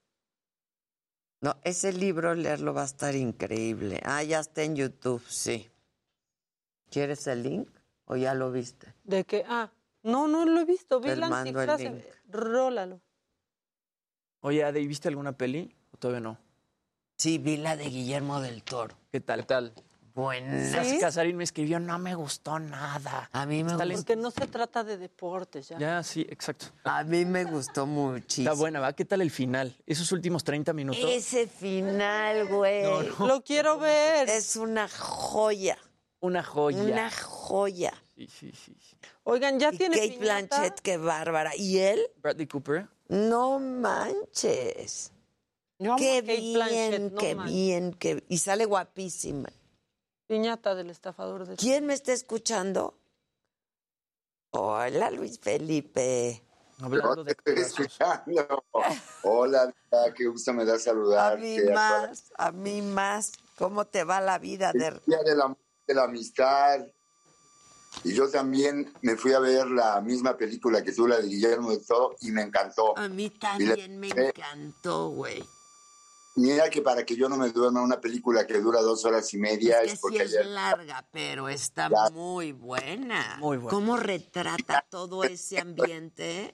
No, 1.41 1.57
ese 1.63 1.93
libro 1.93 2.33
leerlo 2.33 2.73
va 2.73 2.83
a 2.83 2.85
estar 2.85 3.15
increíble. 3.15 4.01
Ah, 4.03 4.23
ya 4.23 4.39
está 4.39 4.63
en 4.63 4.75
YouTube, 4.75 5.23
sí. 5.27 5.69
¿Quieres 6.89 7.27
el 7.27 7.43
link 7.43 7.69
o 8.05 8.15
ya 8.15 8.33
lo 8.33 8.51
viste? 8.51 8.93
De 9.03 9.25
que, 9.25 9.43
ah, 9.47 9.71
no, 10.03 10.27
no 10.27 10.45
lo 10.45 10.61
he 10.61 10.65
visto. 10.65 10.99
Vi 10.99 11.09
Te 11.09 11.15
la 11.17 11.29
mando 11.29 11.61
el 11.61 11.77
link. 11.77 12.03
Rólalo. 12.29 13.01
Oye, 14.41 14.63
Ade, 14.63 14.79
¿y 14.79 14.87
¿viste 14.87 15.07
alguna 15.07 15.37
peli? 15.37 15.75
¿O 15.91 15.97
todavía 15.97 16.21
no? 16.21 16.37
Sí, 17.17 17.37
vi 17.37 17.57
la 17.57 17.75
de 17.75 17.85
Guillermo 17.85 18.41
del 18.41 18.63
Toro. 18.63 18.95
¿Qué 19.11 19.19
tal? 19.19 19.41
¿Qué 19.41 19.45
tal? 19.45 19.73
Buena. 20.15 20.83
¿Sí? 20.85 20.97
Casarín 20.97 21.35
me 21.35 21.43
escribió, 21.43 21.77
no 21.77 21.99
me 21.99 22.15
gustó 22.15 22.57
nada. 22.57 23.29
A 23.33 23.45
mí 23.45 23.65
me 23.65 23.73
Está 23.73 23.83
gustó. 23.83 23.97
Porque 23.99 24.15
no 24.15 24.31
se 24.31 24.47
trata 24.47 24.85
de 24.85 24.97
deportes 24.97 25.67
ya. 25.67 25.77
Ya, 25.77 26.01
sí, 26.03 26.25
exacto. 26.29 26.67
A 26.85 27.03
mí 27.03 27.25
me 27.25 27.43
gustó 27.43 27.85
muchísimo. 27.85 28.49
Está 28.49 28.57
buena, 28.57 28.79
¿va? 28.79 28.93
¿Qué 28.93 29.03
tal 29.03 29.19
el 29.21 29.29
final? 29.29 29.75
Esos 29.85 30.13
últimos 30.13 30.45
30 30.45 30.71
minutos. 30.71 31.03
Ese 31.05 31.47
final, 31.47 32.47
güey. 32.47 32.83
No, 32.83 33.03
no. 33.03 33.27
Lo 33.27 33.43
quiero 33.43 33.77
ver. 33.77 34.29
Es 34.29 34.55
una 34.55 34.87
joya. 34.87 35.77
Una 36.21 36.41
joya. 36.43 36.81
Una 36.81 37.11
joya. 37.11 37.93
Sí, 38.15 38.27
sí, 38.27 38.53
sí. 38.53 38.73
Oigan, 39.25 39.59
ya 39.59 39.73
Y 39.73 39.77
tiene 39.77 39.97
Kate 39.97 40.17
piñata? 40.17 40.55
Blanchett, 40.55 40.79
qué 40.79 40.95
bárbara. 40.95 41.51
¿Y 41.57 41.79
él? 41.79 41.99
Bradley 42.21 42.47
Cooper. 42.47 42.87
No 43.09 43.59
manches. 43.59 45.11
Yo 45.77 45.91
amo 45.91 45.97
Qué 45.99 46.21
Kate 46.21 46.37
bien, 46.39 46.53
Blanchett, 46.53 47.11
no 47.11 47.19
qué 47.19 47.35
manches. 47.35 47.53
bien, 47.53 47.93
qué... 47.93 48.23
Y 48.29 48.37
sale 48.37 48.63
guapísima. 48.63 49.49
Piñata 50.27 50.73
del 50.73 50.89
estafador 50.89 51.45
de... 51.45 51.55
¿Quién 51.55 51.85
me 51.85 51.93
está 51.93 52.13
escuchando? 52.13 52.95
Hola, 54.51 55.11
Luis 55.11 55.39
Felipe. 55.39 56.41
Hablando 56.79 57.23
de 57.23 57.31
Estoy 57.31 57.59
escuchando. 57.59 58.63
Hola, 59.23 59.73
qué 60.15 60.25
gusto 60.25 60.53
me 60.53 60.65
da 60.65 60.75
A 60.75 60.79
saludarte. 60.79 61.41
mí 61.41 61.71
más, 61.71 62.31
a 62.37 62.51
mí 62.51 62.81
más. 62.81 63.33
¿Cómo 63.57 63.85
te 63.85 64.03
va 64.03 64.19
la 64.19 64.39
vida? 64.39 64.71
El 64.73 64.79
De... 64.79 65.01
Día 65.05 65.23
de 65.23 65.35
la, 65.35 65.55
de 65.87 65.93
la 65.93 66.03
amistad. 66.03 66.85
Y 68.03 68.13
yo 68.13 68.29
también 68.29 68.91
me 69.01 69.15
fui 69.15 69.31
a 69.33 69.39
ver 69.39 69.67
la 69.67 70.01
misma 70.01 70.35
película 70.35 70.83
que 70.83 70.91
tú, 70.91 71.07
la 71.07 71.17
de 71.17 71.27
Guillermo 71.27 71.69
del 71.71 71.85
Toro, 71.85 72.15
y 72.21 72.31
me 72.31 72.41
encantó. 72.41 72.97
A 72.97 73.07
mí 73.07 73.29
también 73.29 73.97
me 73.99 74.09
encantó, 74.09 75.09
güey. 75.09 75.41
Mira 76.37 76.69
que 76.69 76.81
para 76.81 77.05
que 77.05 77.15
yo 77.15 77.29
no 77.29 77.37
me 77.37 77.49
duerma 77.51 77.81
una 77.81 78.01
película 78.01 78.45
que 78.45 78.59
dura 78.59 78.81
dos 78.81 79.05
horas 79.05 79.33
y 79.33 79.37
media 79.37 79.81
Es 79.81 79.85
es 79.85 79.89
que 79.91 79.95
sí 79.95 80.01
porque 80.01 80.23
es 80.23 80.33
ayer- 80.33 80.45
larga, 80.47 81.07
pero 81.11 81.47
está 81.47 81.89
Ya. 81.89 82.09
muy 82.13 82.51
buena. 82.51 83.37
Muy 83.39 83.55
buena. 83.57 83.69
¿Cómo 83.69 83.95
retrata 83.97 84.85
todo 84.89 85.23
ese 85.23 85.59
ambiente? 85.59 86.53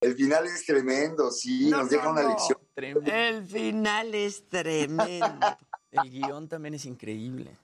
el 0.00 0.16
final 0.16 0.46
es 0.46 0.66
tremendo, 0.66 1.30
sí, 1.30 1.68
No, 1.70 1.78
nos 1.78 1.90
deja 1.90 2.04
no, 2.06 2.10
una 2.10 2.22
lección. 2.24 2.58
Tremendo. 2.74 3.08
El 3.12 3.46
final 3.46 4.12
es 4.16 4.48
tremendo. 4.48 5.06
El 5.92 6.10
guion 6.10 6.48
también 6.48 6.74
es 6.74 6.86
increíble. 6.86 7.56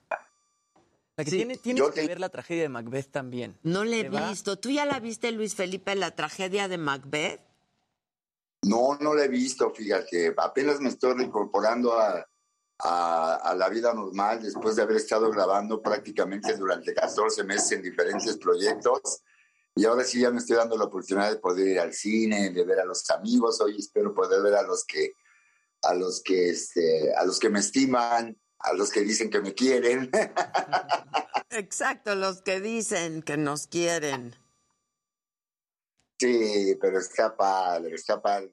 La 1.17 1.25
que 1.25 1.31
Sí. 1.31 1.35
tiene, 1.37 1.57
tienes 1.57 1.83
que 1.89 2.01
te- 2.01 2.07
ver 2.07 2.19
la 2.21 2.29
tragedia 2.29 2.61
de 2.63 2.69
Macbeth 2.69 3.11
también. 3.11 3.57
No 3.63 3.83
le 3.83 4.01
he 4.01 4.09
visto. 4.09 4.57
¿Tú 4.57 4.69
ya 4.69 4.85
la 4.85 5.01
viste, 5.01 5.33
Luis 5.33 5.53
Felipe, 5.55 5.93
la 5.95 6.11
tragedia 6.15 6.69
de 6.69 6.77
Macbeth? 6.77 7.41
No, 8.63 8.97
no 8.99 9.13
la 9.13 9.25
he 9.25 9.27
visto, 9.27 9.71
fíjate. 9.71 10.33
Apenas 10.37 10.79
me 10.79 10.89
estoy 10.89 11.13
reincorporando 11.13 11.97
a, 11.99 12.25
la 12.81 13.69
vida 13.69 13.93
normal 13.93 14.41
después 14.41 14.75
de 14.75 14.83
haber 14.83 14.97
estado 14.97 15.29
grabando 15.29 15.81
prácticamente 15.81 16.55
durante 16.55 16.93
14 16.93 17.43
meses 17.43 17.71
en 17.73 17.81
diferentes 17.81 18.37
proyectos. 18.37 19.21
Y 19.75 19.85
ahora 19.85 20.03
sí 20.03 20.21
ya 20.21 20.31
me 20.31 20.39
estoy 20.39 20.57
dando 20.57 20.77
la 20.77 20.85
oportunidad 20.85 21.29
de 21.29 21.39
poder 21.39 21.67
ir 21.67 21.79
al 21.79 21.93
cine, 21.93 22.49
de 22.49 22.63
ver 22.63 22.79
a 22.79 22.85
los 22.85 23.09
amigos. 23.11 23.61
Hoy 23.61 23.77
espero 23.77 24.13
poder 24.13 24.41
ver 24.41 24.55
a 24.55 24.63
los 24.63 24.85
que, 24.85 25.13
a 25.83 25.93
los 25.93 26.21
que, 26.21 26.49
este, 26.49 27.13
a 27.15 27.25
los 27.25 27.39
que 27.39 27.49
me 27.49 27.59
estiman, 27.59 28.37
a 28.59 28.73
los 28.73 28.89
que 28.91 29.01
dicen 29.01 29.29
que 29.29 29.41
me 29.41 29.53
quieren. 29.53 30.09
Exacto, 31.49 32.15
los 32.15 32.41
que 32.41 32.61
dicen 32.61 33.21
que 33.21 33.37
nos 33.37 33.67
quieren. 33.67 34.35
Sí, 36.19 36.77
pero 36.79 36.99
está 36.99 37.35
padre, 37.35 37.95
está 37.95 38.21
padre. 38.21 38.51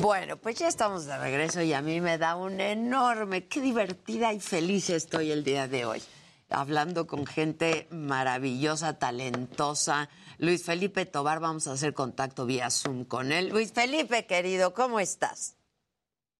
Bueno, 0.00 0.36
pues 0.36 0.56
ya 0.56 0.68
estamos 0.68 1.06
de 1.06 1.16
regreso 1.16 1.62
y 1.62 1.72
a 1.72 1.80
mí 1.80 1.98
me 2.02 2.18
da 2.18 2.36
un 2.36 2.60
enorme, 2.60 3.48
qué 3.48 3.62
divertida 3.62 4.34
y 4.34 4.40
feliz 4.40 4.90
estoy 4.90 5.30
el 5.30 5.44
día 5.44 5.66
de 5.66 5.86
hoy. 5.86 6.02
Hablando 6.50 7.06
con 7.06 7.26
gente 7.26 7.86
maravillosa, 7.90 8.98
talentosa. 8.98 10.08
Luis 10.38 10.64
Felipe 10.64 11.06
Tobar, 11.06 11.40
vamos 11.40 11.66
a 11.66 11.72
hacer 11.72 11.94
contacto 11.94 12.46
vía 12.46 12.70
Zoom 12.70 13.04
con 13.04 13.32
él. 13.32 13.48
Luis 13.48 13.72
Felipe, 13.72 14.26
querido, 14.26 14.74
¿cómo 14.74 15.00
estás? 15.00 15.56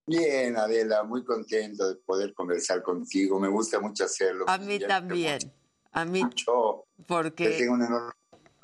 Bien, 0.07 0.57
Adela, 0.57 1.03
muy 1.03 1.25
contento 1.25 1.89
de 1.89 1.97
poder 1.97 2.35
conversar 2.35 2.83
contigo. 2.83 3.41
Me 3.41 3.49
gusta 3.49 3.81
mucho 3.81 4.05
hacerlo. 4.05 4.45
A 4.49 4.59
mí 4.59 4.79
también. 4.79 5.39
A 5.93 6.05
mí, 6.05 6.23
mucho. 6.23 6.85
Te 6.97 7.05
porque 7.05 7.49
tengo 7.51 7.75
un 7.75 7.85
enorme 7.85 8.13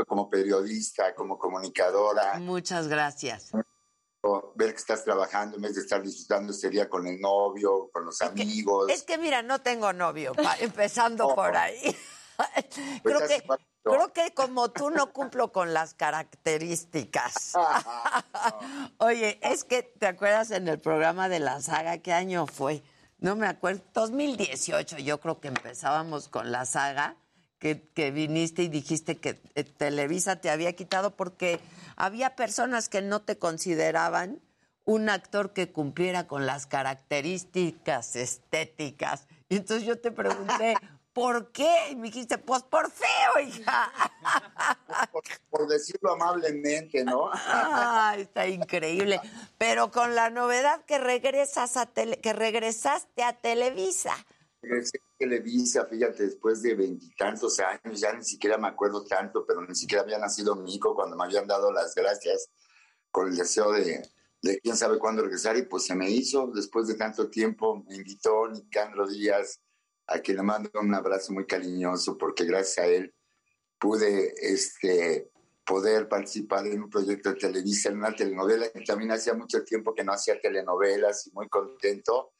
como 0.06 0.28
periodista, 0.28 1.14
como 1.14 1.38
comunicadora. 1.38 2.38
muchas 2.40 2.88
gracias. 2.88 3.52
Ver 4.54 4.72
que 4.72 4.80
estás 4.80 5.02
trabajando 5.04 5.56
en 5.56 5.62
vez 5.62 5.74
de 5.74 5.80
estar 5.80 6.02
disfrutando 6.02 6.52
este 6.52 6.68
día 6.68 6.88
con 6.88 7.06
el 7.06 7.18
novio, 7.20 7.88
con 7.90 8.04
los 8.04 8.20
amigos. 8.20 8.90
Es 8.90 9.02
que 9.02 9.16
mira, 9.16 9.40
no 9.42 9.60
tengo 9.62 9.92
novio, 9.94 10.32
empezando 10.60 11.26
Oh. 11.28 11.34
por 11.34 11.56
ahí. 11.56 11.96
Pues 12.36 12.76
creo, 13.02 13.26
que, 13.26 13.42
creo 13.82 14.12
que 14.12 14.34
como 14.34 14.70
tú 14.70 14.90
no 14.90 15.12
cumplo 15.12 15.52
con 15.52 15.72
las 15.72 15.94
características. 15.94 17.54
Oye, 18.98 19.38
es 19.42 19.64
que 19.64 19.82
te 19.82 20.06
acuerdas 20.06 20.50
en 20.50 20.68
el 20.68 20.78
programa 20.78 21.28
de 21.30 21.40
la 21.40 21.60
saga, 21.62 21.98
¿qué 21.98 22.12
año 22.12 22.46
fue? 22.46 22.82
No 23.18 23.36
me 23.36 23.46
acuerdo, 23.46 23.82
2018 23.94 24.98
yo 24.98 25.20
creo 25.20 25.40
que 25.40 25.48
empezábamos 25.48 26.28
con 26.28 26.52
la 26.52 26.66
saga, 26.66 27.16
que, 27.60 27.80
que 27.94 28.10
viniste 28.10 28.62
y 28.64 28.68
dijiste 28.68 29.18
que 29.18 29.38
eh, 29.54 29.62
Televisa 29.62 30.40
te 30.40 30.50
había 30.50 30.72
quitado 30.74 31.14
porque 31.14 31.60
había 31.94 32.34
personas 32.34 32.88
que 32.88 33.02
no 33.02 33.22
te 33.22 33.38
consideraban 33.38 34.40
un 34.84 35.08
actor 35.10 35.52
que 35.52 35.70
cumpliera 35.70 36.26
con 36.26 36.46
las 36.46 36.66
características 36.66 38.16
estéticas. 38.16 39.26
Y 39.48 39.56
entonces 39.56 39.86
yo 39.86 40.00
te 40.00 40.10
pregunté, 40.10 40.74
¿por 41.12 41.52
qué? 41.52 41.90
Y 41.90 41.96
me 41.96 42.04
dijiste, 42.08 42.38
pues 42.38 42.62
por 42.62 42.90
feo, 42.90 43.46
hija. 43.46 43.92
Por, 45.12 45.22
por 45.48 45.66
decirlo 45.68 46.12
amablemente, 46.12 47.04
¿no? 47.04 47.30
Ay, 47.32 48.22
está 48.22 48.46
increíble. 48.46 49.20
Pero 49.58 49.90
con 49.90 50.14
la 50.14 50.30
novedad 50.30 50.84
que 50.84 50.98
regresas 50.98 51.76
a 51.76 51.86
tele- 51.86 52.20
que 52.20 52.32
regresaste 52.32 53.22
a 53.22 53.32
Televisa. 53.34 54.14
Televisa, 55.18 55.86
fíjate, 55.86 56.24
después 56.24 56.62
de 56.62 56.74
veintitantos 56.74 57.60
años, 57.60 58.00
ya 58.00 58.12
ni 58.12 58.24
siquiera 58.24 58.56
me 58.56 58.68
acuerdo 58.68 59.04
tanto, 59.04 59.44
pero 59.46 59.62
ni 59.62 59.74
siquiera 59.74 60.02
había 60.02 60.18
nacido 60.18 60.56
mi 60.56 60.74
hijo 60.74 60.94
cuando 60.94 61.16
me 61.16 61.24
habían 61.24 61.46
dado 61.46 61.72
las 61.72 61.94
gracias 61.94 62.48
con 63.10 63.28
el 63.28 63.36
deseo 63.36 63.72
de, 63.72 64.02
de 64.42 64.60
quién 64.60 64.76
sabe 64.76 64.98
cuándo 64.98 65.22
regresar 65.22 65.56
y 65.56 65.62
pues 65.62 65.84
se 65.84 65.94
me 65.94 66.10
hizo, 66.10 66.50
después 66.54 66.86
de 66.86 66.94
tanto 66.94 67.28
tiempo, 67.28 67.84
me 67.86 67.96
invitó 67.96 68.48
Nicandro 68.48 69.06
Díaz 69.06 69.60
a 70.06 70.18
quien 70.20 70.38
le 70.38 70.42
mando 70.42 70.70
un 70.74 70.94
abrazo 70.94 71.32
muy 71.32 71.46
cariñoso, 71.46 72.16
porque 72.16 72.44
gracias 72.44 72.78
a 72.78 72.88
él 72.88 73.14
pude 73.78 74.34
este, 74.40 75.30
poder 75.64 76.08
participar 76.08 76.66
en 76.66 76.82
un 76.82 76.90
proyecto 76.90 77.30
de 77.30 77.36
Televisa, 77.36 77.90
en 77.90 77.98
una 77.98 78.14
telenovela, 78.14 78.66
y 78.74 78.84
también 78.84 79.12
hacía 79.12 79.34
mucho 79.34 79.62
tiempo 79.64 79.94
que 79.94 80.02
no 80.02 80.12
hacía 80.12 80.40
telenovelas 80.40 81.26
y 81.26 81.32
muy 81.32 81.48
contento, 81.48 82.32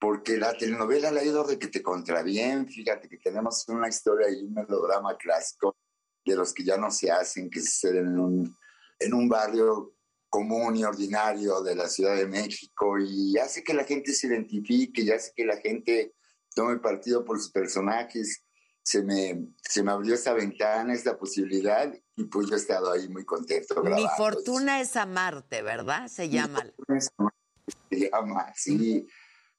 porque 0.00 0.38
la 0.38 0.56
telenovela 0.56 1.10
le 1.10 1.20
ha 1.20 1.24
ido 1.24 1.44
de 1.44 1.58
que 1.58 1.68
te 1.68 1.82
contra 1.82 2.22
bien, 2.22 2.66
fíjate 2.66 3.06
que 3.06 3.18
tenemos 3.18 3.68
una 3.68 3.86
historia 3.86 4.30
y 4.30 4.44
un 4.44 4.54
melodrama 4.54 5.16
clásico 5.18 5.76
de 6.24 6.36
los 6.36 6.54
que 6.54 6.64
ya 6.64 6.78
no 6.78 6.90
se 6.90 7.10
hacen, 7.10 7.50
que 7.50 7.60
suceden 7.60 8.06
en 8.06 8.18
un, 8.18 8.56
en 8.98 9.14
un 9.14 9.28
barrio 9.28 9.94
común 10.30 10.76
y 10.76 10.84
ordinario 10.84 11.60
de 11.60 11.74
la 11.74 11.86
Ciudad 11.86 12.16
de 12.16 12.26
México 12.26 12.98
y 12.98 13.36
hace 13.36 13.62
que 13.62 13.74
la 13.74 13.84
gente 13.84 14.14
se 14.14 14.28
identifique 14.28 15.02
y 15.02 15.10
hace 15.10 15.32
que 15.36 15.44
la 15.44 15.58
gente 15.58 16.14
tome 16.54 16.78
partido 16.78 17.22
por 17.24 17.38
sus 17.38 17.50
personajes. 17.50 18.42
Se 18.82 19.02
me, 19.02 19.48
se 19.62 19.82
me 19.82 19.92
abrió 19.92 20.14
esta 20.14 20.32
ventana, 20.32 20.94
esta 20.94 21.18
posibilidad 21.18 21.92
y 22.16 22.24
pues 22.24 22.48
yo 22.48 22.54
he 22.54 22.58
estado 22.58 22.90
ahí 22.90 23.06
muy 23.08 23.26
contento. 23.26 23.74
Mi 23.82 23.90
grabando. 23.90 24.08
fortuna 24.16 24.80
es 24.80 24.96
amarte, 24.96 25.60
¿verdad? 25.60 26.08
Se 26.08 26.30
llama. 26.30 26.64
Se 26.98 28.10
llama, 28.10 28.52
sí. 28.56 29.06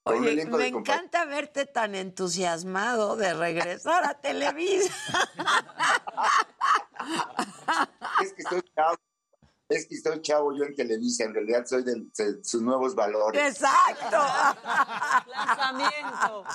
Oye, 0.03 0.45
me 0.45 0.67
encanta 0.67 1.25
verte 1.25 1.65
tan 1.65 1.93
entusiasmado 1.93 3.15
de 3.15 3.33
regresar 3.33 4.03
a 4.03 4.15
Televisa. 4.15 4.93
Es 8.21 8.33
que 8.33 8.41
estoy 8.41 8.61
chavo. 8.75 8.95
Es 9.69 9.87
que 9.87 9.95
estoy 9.95 10.21
chavo 10.21 10.53
yo 10.53 10.65
en 10.65 10.75
Televisa, 10.75 11.23
en 11.23 11.33
realidad 11.33 11.65
soy 11.65 11.83
de, 11.83 11.93
de 12.17 12.43
sus 12.43 12.61
nuevos 12.61 12.93
valores. 12.95 13.41
Exacto. 13.41 14.17
Lanzamiento. 15.27 16.45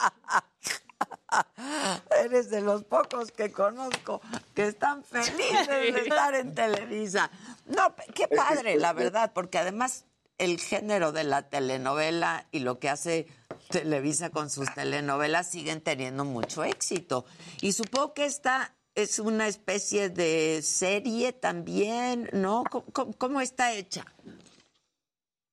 Eres 2.11 2.51
de 2.51 2.61
los 2.61 2.85
pocos 2.85 3.31
que 3.33 3.53
conozco 3.53 4.21
que 4.55 4.67
están 4.67 5.05
felices 5.05 5.69
de 5.69 5.89
estar 5.89 6.35
en 6.35 6.55
Televisa. 6.55 7.31
No, 7.67 7.95
qué 8.15 8.29
padre, 8.29 8.77
la 8.77 8.93
verdad, 8.93 9.33
porque 9.33 9.59
además 9.59 10.05
el 10.39 10.59
género 10.61 11.13
de 11.13 11.25
la 11.25 11.49
telenovela 11.49 12.47
y 12.53 12.61
lo 12.61 12.79
que 12.79 12.89
hace 12.91 13.27
Televisa 13.71 14.31
con 14.31 14.49
sus 14.51 14.73
telenovelas 14.75 15.51
siguen 15.51 15.81
teniendo 15.81 16.25
mucho 16.25 16.63
éxito. 16.65 17.25
Y 17.63 17.73
supongo 17.73 18.15
que 18.15 18.25
esta 18.27 18.75
es 18.95 19.19
una 19.19 19.49
especie 19.49 20.09
de 20.09 20.61
serie 20.63 21.33
también, 21.33 22.29
¿no? 22.33 22.65
¿Cómo, 22.71 22.85
cómo- 22.93 23.13
cómo 23.15 23.41
está 23.41 23.73
hecha? 23.73 24.05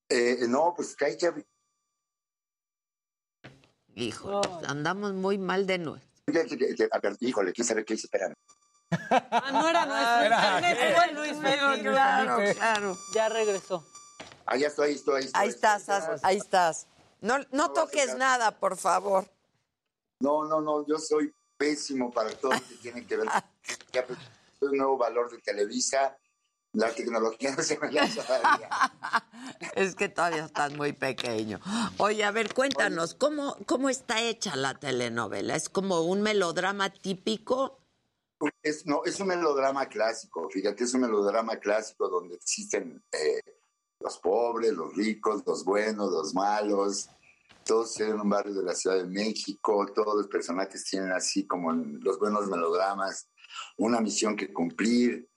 Eh, 0.10 0.38
no, 0.48 0.74
pues 0.76 0.90
está 0.90 1.08
hecha. 1.08 1.34
Hijo, 3.96 4.42
andamos 4.68 5.14
muy 5.14 5.38
mal 5.38 5.66
de 5.68 5.78
nuevo. 5.78 6.00
A 6.92 7.00
ver, 7.00 7.18
híjole, 7.20 7.52
quién 7.54 7.66
sabe 7.68 7.84
qué 7.86 7.94
hice, 7.96 8.08
espérame. 8.08 8.34
Ah, 9.10 9.50
no 9.52 9.68
era 9.68 9.86
nuestro 9.86 10.22
Era- 10.24 10.56
internet, 10.60 10.96
fue 10.96 11.14
Luis 11.14 11.42
Felipe. 11.42 11.90
Claro, 11.90 12.38
claro. 12.56 12.98
Ya 13.14 13.30
regresó. 13.30 13.86
Ah, 14.46 14.58
ya 14.58 14.68
estoy, 14.68 14.94
estoy, 14.94 15.26
estoy. 15.26 15.42
Ahí 15.42 15.50
estás, 15.50 15.90
ahí 16.24 16.38
estás. 16.38 16.88
No, 17.22 17.38
no 17.52 17.72
toques 17.72 18.16
nada, 18.18 18.60
por 18.60 18.78
favor. 18.78 19.26
No, 20.20 20.46
no, 20.46 20.62
no, 20.62 20.86
yo 20.86 20.98
soy 21.00 21.34
pésimo 21.58 22.12
para 22.12 22.32
todo 22.32 22.54
lo 22.54 22.60
que 22.60 22.76
tiene 22.76 23.06
que 23.06 23.18
ver 23.18 23.28
ya, 23.92 24.06
pues, 24.08 24.20
nuevo 24.74 24.98
valor 24.98 25.32
de 25.32 25.40
Televisa. 25.40 26.18
La 26.74 26.92
tecnología 26.92 27.56
no 27.56 27.62
se 27.64 27.78
me 27.78 27.92
da 27.92 28.08
todavía. 28.08 28.70
Es 29.76 29.96
que 29.96 30.10
todavía 30.10 30.46
estás 30.46 30.74
muy 30.74 30.92
pequeño. 30.94 31.60
Oye, 31.98 32.24
a 32.24 32.32
ver, 32.32 32.54
cuéntanos, 32.54 33.14
¿cómo, 33.14 33.58
¿cómo 33.68 33.90
está 33.90 34.22
hecha 34.22 34.56
la 34.56 34.74
telenovela? 34.74 35.56
¿Es 35.56 35.70
como 35.70 36.02
un 36.02 36.22
melodrama 36.22 36.90
típico? 36.90 37.80
Es, 38.62 38.86
no, 38.86 39.06
es 39.06 39.20
un 39.20 39.28
melodrama 39.28 39.88
clásico, 39.88 40.50
fíjate, 40.50 40.84
es 40.84 40.94
un 40.94 41.02
melodrama 41.02 41.58
clásico 41.58 42.10
donde 42.10 42.36
existen 42.36 43.02
eh, 43.12 43.42
los 44.04 44.18
pobres, 44.20 44.74
los 44.74 44.94
ricos, 44.96 45.44
los 45.46 45.64
buenos, 45.64 46.12
los 46.12 46.34
malos, 46.34 47.10
todos 47.64 48.00
en 48.02 48.20
un 48.20 48.30
barrio 48.30 48.54
de 48.54 48.64
la 48.64 48.76
Ciudad 48.76 48.98
de 48.98 49.06
México, 49.06 49.86
todos 49.96 50.16
los 50.16 50.28
personajes 50.28 50.84
tienen 50.84 51.12
así 51.12 51.48
como 51.48 51.72
en 51.72 52.00
los 52.04 52.20
buenos 52.20 52.48
melodramas 52.48 53.30
una 53.78 54.02
misión 54.02 54.36
que 54.36 54.52
cumplir, 54.52 55.30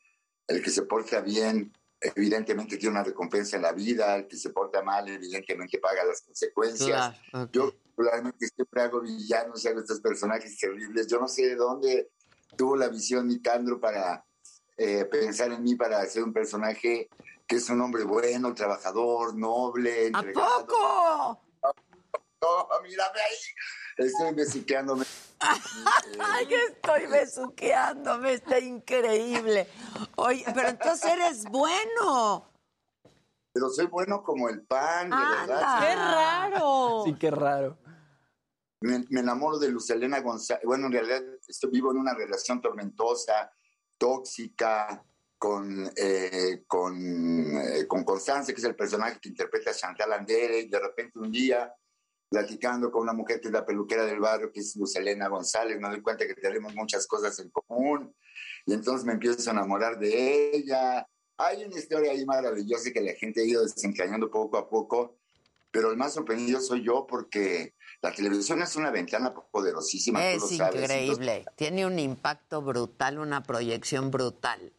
el 0.49 0.63
que 0.63 0.71
se 0.71 0.83
porta 0.83 1.21
bien 1.21 1.73
evidentemente 2.01 2.77
tiene 2.77 2.93
una 2.93 3.05
recompensa 3.05 3.57
en 3.57 3.63
la 3.63 3.73
vida, 3.73 4.17
el 4.17 4.29
que 4.29 4.37
se 4.37 4.51
porta 4.51 4.83
mal 4.83 5.09
evidentemente 5.09 5.79
paga 5.79 6.05
las 6.05 6.21
consecuencias. 6.23 7.17
Claro. 7.31 7.51
Yo 7.53 7.73
particularmente 7.73 8.49
siempre 8.49 8.83
hago 8.83 9.01
villanos, 9.01 9.65
hago 9.67 9.81
estos 9.81 10.01
personajes 10.01 10.59
terribles, 10.59 11.07
yo 11.07 11.19
no 11.19 11.29
sé 11.29 11.47
de 11.47 11.57
dónde 11.57 12.11
tuvo 12.57 12.77
la 12.77 12.89
visión 12.89 13.27
Nicandro 13.29 13.81
para 13.81 14.25
eh, 14.77 15.05
pensar 15.07 15.53
en 15.53 15.63
mí 15.63 15.75
para 15.75 16.01
hacer 16.01 16.23
un 16.23 16.33
personaje 16.33 17.09
que 17.47 17.57
es 17.57 17.71
un 17.71 17.81
hombre 17.81 18.05
bueno, 18.05 18.55
trabajador, 18.55 19.35
noble, 19.37 20.11
¿A 20.13 20.19
entregado. 20.19 20.67
poco? 20.67 21.43
No, 22.43 22.69
mírame 22.83 23.21
ahí. 23.21 24.07
Estoy 24.07 24.35
besuqueándome. 24.35 25.05
Ay, 26.21 26.47
que 26.47 26.65
estoy 26.65 27.07
besuqueándome, 27.07 28.35
está 28.35 28.59
increíble. 28.59 29.69
Oye, 30.17 30.45
pero 30.55 30.69
entonces 30.69 31.11
eres 31.11 31.45
bueno. 31.45 32.51
Pero 33.53 33.71
soy 33.71 33.87
bueno 33.87 34.23
como 34.23 34.49
el 34.49 34.67
pan, 34.67 35.09
de 35.11 35.17
verdad. 35.17 35.81
¡Qué 35.81 35.95
raro! 35.95 37.03
Sí, 37.05 37.15
qué 37.15 37.31
raro. 37.31 37.79
Me, 38.81 39.05
me 39.09 39.21
enamoro 39.21 39.59
de 39.59 39.69
Luz 39.71 39.89
Elena 39.89 40.21
González. 40.21 40.65
Bueno, 40.65 40.87
en 40.87 40.93
realidad 40.93 41.23
estoy 41.49 41.71
vivo 41.71 41.91
en 41.91 41.99
una 41.99 42.13
relación 42.13 42.61
tormentosa, 42.61 43.51
tóxica, 43.97 45.03
con, 45.39 45.91
eh, 45.97 46.65
con, 46.67 46.97
eh, 47.59 47.87
con 47.87 48.05
Constance, 48.05 48.53
que 48.55 48.61
es 48.61 48.65
el 48.67 48.75
personaje 48.75 49.19
que 49.21 49.29
interpreta 49.29 49.71
a 49.71 49.75
Chantal 49.75 50.13
Andere, 50.13 50.61
y 50.61 50.69
de 50.69 50.79
repente 50.79 51.19
un 51.19 51.31
día, 51.31 51.73
platicando 52.29 52.91
con 52.91 53.03
una 53.03 53.13
mujer 53.13 53.41
que 53.41 53.49
es 53.49 53.53
la 53.53 53.65
peluquera 53.65 54.05
del 54.05 54.19
barrio, 54.21 54.51
que 54.51 54.61
es 54.61 54.75
Luz 54.77 54.97
Elena 54.97 55.29
González, 55.29 55.79
me 55.79 55.89
doy 55.89 56.01
cuenta 56.01 56.27
que 56.27 56.35
tenemos 56.35 56.75
muchas 56.75 57.07
cosas 57.07 57.39
en 57.39 57.51
común, 57.51 58.15
y 58.65 58.73
entonces 58.73 59.05
me 59.05 59.13
empiezo 59.13 59.51
a 59.51 59.53
enamorar 59.53 59.99
de 59.99 60.57
ella. 60.57 61.07
Hay 61.39 61.65
una 61.65 61.79
historia 61.79 62.13
ahí 62.13 62.25
maravillosa 62.25 62.91
que 62.91 63.01
la 63.01 63.13
gente 63.13 63.43
ha 63.43 63.45
ido 63.45 63.63
desencañando 63.63 64.31
poco 64.31 64.57
a 64.57 64.69
poco, 64.69 65.19
pero 65.71 65.91
el 65.91 65.99
más 65.99 66.15
sorprendido 66.15 66.61
soy 66.61 66.83
yo 66.83 67.07
porque 67.07 67.75
la 68.01 68.11
televisión 68.13 68.63
es 68.63 68.75
una 68.77 68.91
ventana 68.91 69.35
poderosísima. 69.35 70.21
tú 70.21 70.25
Es 70.27 70.41
lo 70.43 70.49
sabes. 70.49 70.83
increíble. 70.83 71.45
Tiene 71.55 71.85
un 71.85 71.99
impacto 71.99 72.63
brutal, 72.63 73.19
una 73.19 73.43
proyección 73.43 74.11
brutal. 74.11 74.73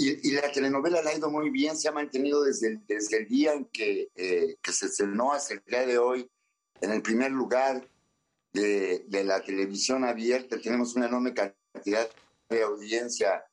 Y, 0.00 0.28
y 0.28 0.30
la 0.32 0.52
telenovela 0.52 1.02
la 1.02 1.10
ha 1.10 1.14
ido 1.16 1.28
muy 1.28 1.50
bien, 1.50 1.76
se 1.76 1.88
ha 1.88 1.92
mantenido 1.92 2.44
desde 2.44 2.68
el, 2.68 2.86
desde 2.86 3.16
el 3.18 3.26
día 3.26 3.52
en 3.54 3.64
que, 3.64 4.08
eh, 4.14 4.56
que 4.62 4.72
se 4.72 4.86
estrenó 4.86 5.32
hasta 5.32 5.54
el 5.54 5.62
día 5.66 5.84
de 5.86 5.98
hoy 5.98 6.30
en 6.80 6.92
el 6.92 7.02
primer 7.02 7.32
lugar 7.32 7.84
de, 8.52 9.04
de 9.08 9.24
la 9.24 9.42
televisión 9.42 10.04
abierta. 10.04 10.60
Tenemos 10.60 10.94
una 10.94 11.06
enorme 11.06 11.34
cantidad 11.34 12.08
de 12.48 12.62
audiencia. 12.62 13.44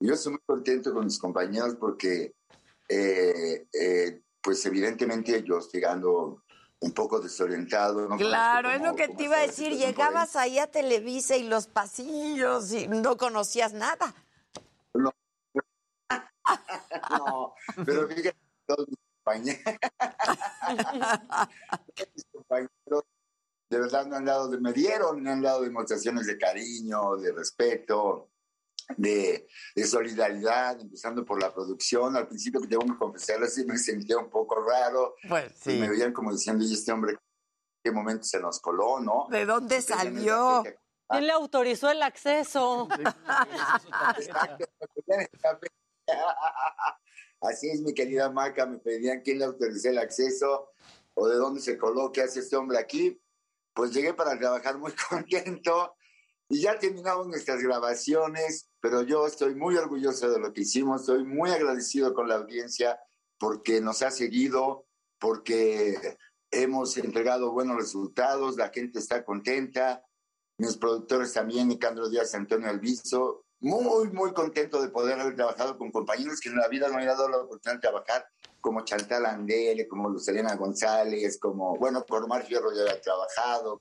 Yo 0.00 0.14
estoy 0.14 0.32
muy 0.32 0.40
contento 0.44 0.92
con 0.92 1.04
mis 1.04 1.20
compañeros 1.20 1.76
porque, 1.78 2.34
eh, 2.88 3.66
eh, 3.72 4.22
pues 4.40 4.66
evidentemente 4.66 5.40
yo 5.44 5.58
estoy 5.58 5.78
llegando 5.78 6.42
un 6.80 6.92
poco 6.92 7.20
desorientado. 7.20 8.08
¿no? 8.08 8.16
Claro, 8.16 8.70
Conozco 8.70 8.74
es 8.74 8.80
lo 8.82 8.86
cómo- 8.86 8.96
que 8.96 9.06
cómo 9.06 9.16
te 9.18 9.24
iba 9.24 9.36
a 9.36 9.46
decir. 9.46 9.72
Llegabas 9.76 10.34
ahí 10.34 10.58
a 10.58 10.66
Televisa 10.66 11.36
y 11.36 11.44
los 11.44 11.68
pasillos 11.68 12.72
y 12.72 12.88
no 12.88 13.16
conocías 13.16 13.72
nada. 13.72 14.12
No, 17.10 17.54
pero 17.84 18.08
fíjate, 18.08 18.36
todos 18.66 18.88
mis 18.88 18.98
compañeros, 19.24 19.62
mis 22.14 22.24
compañeros 22.32 23.04
de 23.70 23.78
verdad 23.80 24.06
me 24.06 24.16
han 24.16 24.24
dado, 24.24 24.48
de- 24.48 24.60
me 24.60 24.72
dieron, 24.72 25.22
me 25.22 25.30
han 25.30 25.40
dado 25.40 25.62
demostraciones 25.62 26.26
de 26.26 26.36
cariño, 26.36 27.16
de 27.16 27.32
respeto, 27.32 28.28
de, 28.96 29.48
de 29.74 29.84
solidaridad, 29.86 30.78
empezando 30.80 31.24
por 31.24 31.40
la 31.40 31.54
producción. 31.54 32.14
Al 32.16 32.28
principio, 32.28 32.60
que 32.60 32.68
tengo 32.68 32.84
que 32.84 32.98
confesarlo, 32.98 33.46
sí 33.46 33.64
me 33.64 33.78
sentía 33.78 34.18
un 34.18 34.28
poco 34.28 34.62
raro. 34.62 35.14
Pues 35.26 35.66
Y 35.66 35.78
me 35.78 35.88
veían 35.88 36.12
como 36.12 36.32
diciendo, 36.32 36.64
¿y 36.64 36.74
este 36.74 36.92
hombre 36.92 37.16
qué 37.82 37.90
momento 37.90 38.24
se 38.24 38.40
nos 38.40 38.60
coló, 38.60 39.00
no? 39.00 39.26
¿De 39.30 39.46
dónde 39.46 39.76
Porque 39.76 39.92
salió? 39.94 40.62
¿Quién 41.08 41.26
le 41.26 41.32
autorizó 41.32 41.90
el 41.90 42.02
acceso? 42.02 42.88
Exacto, 44.18 44.66
Así 47.40 47.70
es, 47.70 47.80
mi 47.80 47.92
querida 47.94 48.30
Maca, 48.30 48.66
me 48.66 48.78
pedían 48.78 49.20
quién 49.20 49.38
le 49.38 49.44
autorizó 49.44 49.88
el 49.88 49.98
acceso 49.98 50.70
o 51.14 51.28
de 51.28 51.36
dónde 51.36 51.60
se 51.60 51.76
coló, 51.76 52.12
qué 52.12 52.22
hace 52.22 52.40
este 52.40 52.56
hombre 52.56 52.78
aquí. 52.78 53.20
Pues 53.74 53.92
llegué 53.92 54.14
para 54.14 54.38
trabajar 54.38 54.78
muy 54.78 54.92
contento 55.10 55.94
y 56.48 56.60
ya 56.60 56.78
terminamos 56.78 57.26
nuestras 57.26 57.62
grabaciones, 57.62 58.70
pero 58.80 59.02
yo 59.02 59.26
estoy 59.26 59.54
muy 59.54 59.76
orgulloso 59.76 60.30
de 60.30 60.38
lo 60.38 60.52
que 60.52 60.62
hicimos, 60.62 61.00
estoy 61.00 61.24
muy 61.24 61.50
agradecido 61.50 62.14
con 62.14 62.28
la 62.28 62.36
audiencia 62.36 63.00
porque 63.38 63.80
nos 63.80 64.02
ha 64.02 64.10
seguido, 64.10 64.86
porque 65.18 66.16
hemos 66.50 66.96
entregado 66.98 67.52
buenos 67.52 67.76
resultados, 67.76 68.56
la 68.56 68.68
gente 68.68 68.98
está 68.98 69.24
contenta 69.24 70.04
mis 70.58 70.76
productores 70.76 71.32
también, 71.32 71.68
Nicandro 71.68 72.08
Díaz, 72.08 72.34
Antonio 72.34 72.68
Alviso, 72.68 73.41
muy, 73.62 74.10
muy 74.10 74.32
contento 74.32 74.82
de 74.82 74.88
poder 74.88 75.18
haber 75.20 75.36
trabajado 75.36 75.78
con 75.78 75.90
compañeros 75.90 76.40
que 76.40 76.48
en 76.50 76.56
la 76.56 76.68
vida 76.68 76.88
no 76.88 76.94
me 76.94 77.02
había 77.02 77.14
dado 77.14 77.28
la 77.28 77.38
oportunidad 77.38 77.76
de 77.76 77.80
trabajar, 77.88 78.26
como 78.60 78.84
Chantal 78.84 79.24
Andere, 79.26 79.88
como 79.88 80.08
Lucelena 80.08 80.54
González, 80.56 81.38
como, 81.40 81.76
bueno, 81.76 82.04
por 82.04 82.22
Omar 82.24 82.44
Fierro 82.44 82.72
ya 82.74 82.82
había 82.82 83.00
trabajado, 83.00 83.80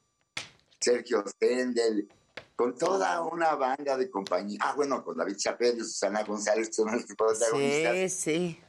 Sergio 0.79 1.23
Stendel, 1.27 2.09
con 2.55 2.77
toda 2.77 3.21
una 3.21 3.55
banda 3.55 3.97
de 3.97 4.09
compañía. 4.09 4.59
Ah, 4.61 4.73
bueno, 4.75 5.03
con 5.03 5.17
David 5.17 5.35
Chapelle, 5.37 5.79
Susana 5.83 6.23
González, 6.23 6.67
que 6.67 6.73
son 6.73 6.91
los 6.91 7.05
protagonistas. 7.05 7.93
Sí, 7.93 8.09
sí. 8.09 8.59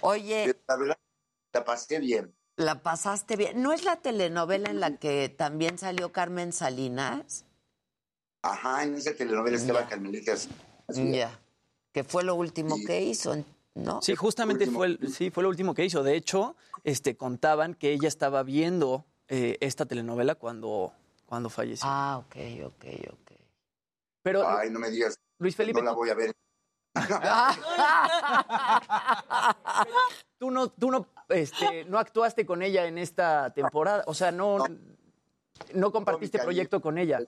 Oye, 0.00 0.56
La 0.66 0.76
verdad, 0.76 0.98
la 1.52 1.64
pasé 1.64 1.98
bien. 1.98 2.34
la 2.56 2.82
pasaste 2.82 3.36
bien. 3.36 3.60
¿No 3.62 3.72
es 3.72 3.84
la 3.84 3.96
telenovela 3.96 4.70
en 4.70 4.80
la 4.80 4.96
que 4.96 5.28
también 5.28 5.78
salió 5.78 6.12
Carmen 6.12 6.52
Salinas? 6.52 7.44
Ajá, 8.42 8.84
en 8.84 8.94
esa 8.94 9.14
telenovela 9.14 9.56
estaba 9.56 9.86
Carmelita. 9.86 10.34
Ya. 10.88 11.38
Que 11.92 12.04
fue 12.04 12.22
lo 12.24 12.34
último 12.34 12.76
que 12.86 13.02
hizo, 13.02 13.36
¿no? 13.74 14.00
Sí, 14.02 14.14
justamente 14.16 14.66
fue, 14.66 14.86
el- 14.86 15.12
sí, 15.12 15.30
fue 15.30 15.42
lo 15.42 15.48
último 15.48 15.74
que 15.74 15.84
hizo. 15.84 16.02
De 16.02 16.14
hecho, 16.16 16.56
este, 16.84 17.16
contaban 17.16 17.74
que 17.74 17.92
ella 17.92 18.08
estaba 18.08 18.42
viendo 18.42 19.04
eh, 19.28 19.58
esta 19.60 19.86
telenovela 19.86 20.34
cuando, 20.36 20.92
cuando 21.26 21.50
falleció. 21.50 21.88
Ah, 21.88 22.18
ok, 22.18 22.36
ok, 22.66 22.84
ok. 23.12 23.32
Pero, 24.22 24.48
Ay, 24.48 24.70
no 24.70 24.78
me 24.78 24.90
digas. 24.90 25.18
Luis 25.38 25.56
Felipe, 25.56 25.80
No 25.80 25.86
la 25.86 25.92
voy 25.92 26.10
a 26.10 26.14
ver. 26.14 26.32
tú 30.38 30.50
no, 30.50 30.68
tú 30.70 30.90
no, 30.90 31.06
este, 31.28 31.84
no 31.84 31.98
actuaste 31.98 32.44
con 32.46 32.62
ella 32.62 32.86
en 32.86 32.98
esta 32.98 33.52
temporada. 33.54 34.04
O 34.06 34.14
sea, 34.14 34.32
no, 34.32 34.58
no 35.74 35.92
compartiste 35.92 36.38
proyecto 36.38 36.80
con 36.80 36.98
ella. 36.98 37.20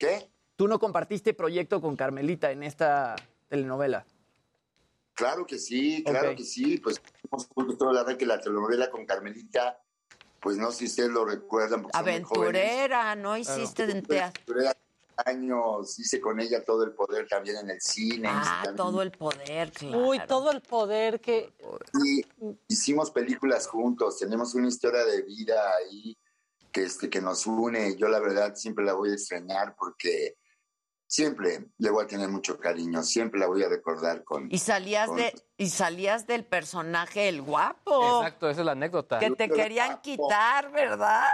¿Qué? 0.00 0.30
Tú 0.56 0.66
no 0.66 0.78
compartiste 0.78 1.34
proyecto 1.34 1.80
con 1.82 1.94
Carmelita 1.94 2.50
en 2.50 2.62
esta 2.62 3.14
telenovela. 3.48 4.06
Claro 5.12 5.46
que 5.46 5.58
sí, 5.58 6.02
claro 6.02 6.34
que 6.34 6.42
sí. 6.44 6.78
Pues 6.78 7.00
toda 7.78 7.92
la 7.92 8.02
red 8.04 8.16
que 8.16 8.24
la 8.24 8.40
telenovela 8.40 8.90
con 8.90 9.04
Carmelita, 9.04 9.78
pues 10.40 10.56
no 10.56 10.72
sé 10.72 10.78
si 10.78 10.84
ustedes 10.86 11.10
lo 11.10 11.26
recuerdan. 11.26 11.82
porque 11.82 11.96
son 11.98 12.04
muy 12.06 12.22
jóvenes. 12.22 12.62
Aventurera, 12.62 13.14
¿no 13.14 13.36
hiciste 13.36 13.84
en 13.84 14.02
teatro? 14.02 14.42
Aventurera, 14.54 14.76
años, 15.26 15.98
hice 15.98 16.18
con 16.18 16.40
ella 16.40 16.64
todo 16.64 16.84
el 16.84 16.92
poder 16.92 17.28
también 17.28 17.58
en 17.58 17.68
el 17.68 17.80
cine. 17.82 18.28
Ah, 18.30 18.62
también- 18.64 18.76
todo 18.76 19.02
el 19.02 19.10
poder, 19.10 19.70
claro. 19.72 20.08
Uy, 20.08 20.20
todo 20.26 20.50
el 20.50 20.62
poder 20.62 21.20
que... 21.20 21.52
Y 22.02 22.22
hicimos 22.68 23.10
películas 23.10 23.66
juntos, 23.66 24.18
tenemos 24.18 24.54
una 24.54 24.68
historia 24.68 25.04
de 25.04 25.20
vida 25.22 25.60
ahí 25.76 26.16
que, 26.72 26.82
este, 26.84 27.10
que 27.10 27.20
nos 27.20 27.46
une. 27.46 27.96
Yo 27.96 28.08
la 28.08 28.20
verdad 28.20 28.54
siempre 28.54 28.84
la 28.84 28.94
voy 28.94 29.10
a 29.10 29.14
extrañar 29.14 29.74
porque 29.78 30.36
siempre 31.06 31.66
le 31.78 31.90
voy 31.90 32.04
a 32.04 32.06
tener 32.06 32.28
mucho 32.28 32.58
cariño, 32.58 33.02
siempre 33.02 33.40
la 33.40 33.46
voy 33.46 33.62
a 33.64 33.68
recordar 33.68 34.22
con... 34.22 34.48
Y 34.50 34.58
salías 34.58 35.08
con- 35.08 35.16
de 35.16 35.34
y 35.56 35.68
salías 35.68 36.26
del 36.26 36.44
personaje 36.44 37.28
el 37.28 37.42
guapo. 37.42 38.20
Exacto, 38.20 38.48
esa 38.48 38.60
es 38.60 38.66
la 38.66 38.72
anécdota. 38.72 39.18
Que 39.18 39.30
te 39.32 39.48
querían 39.48 40.00
quitar, 40.00 40.70
¿verdad? 40.70 41.28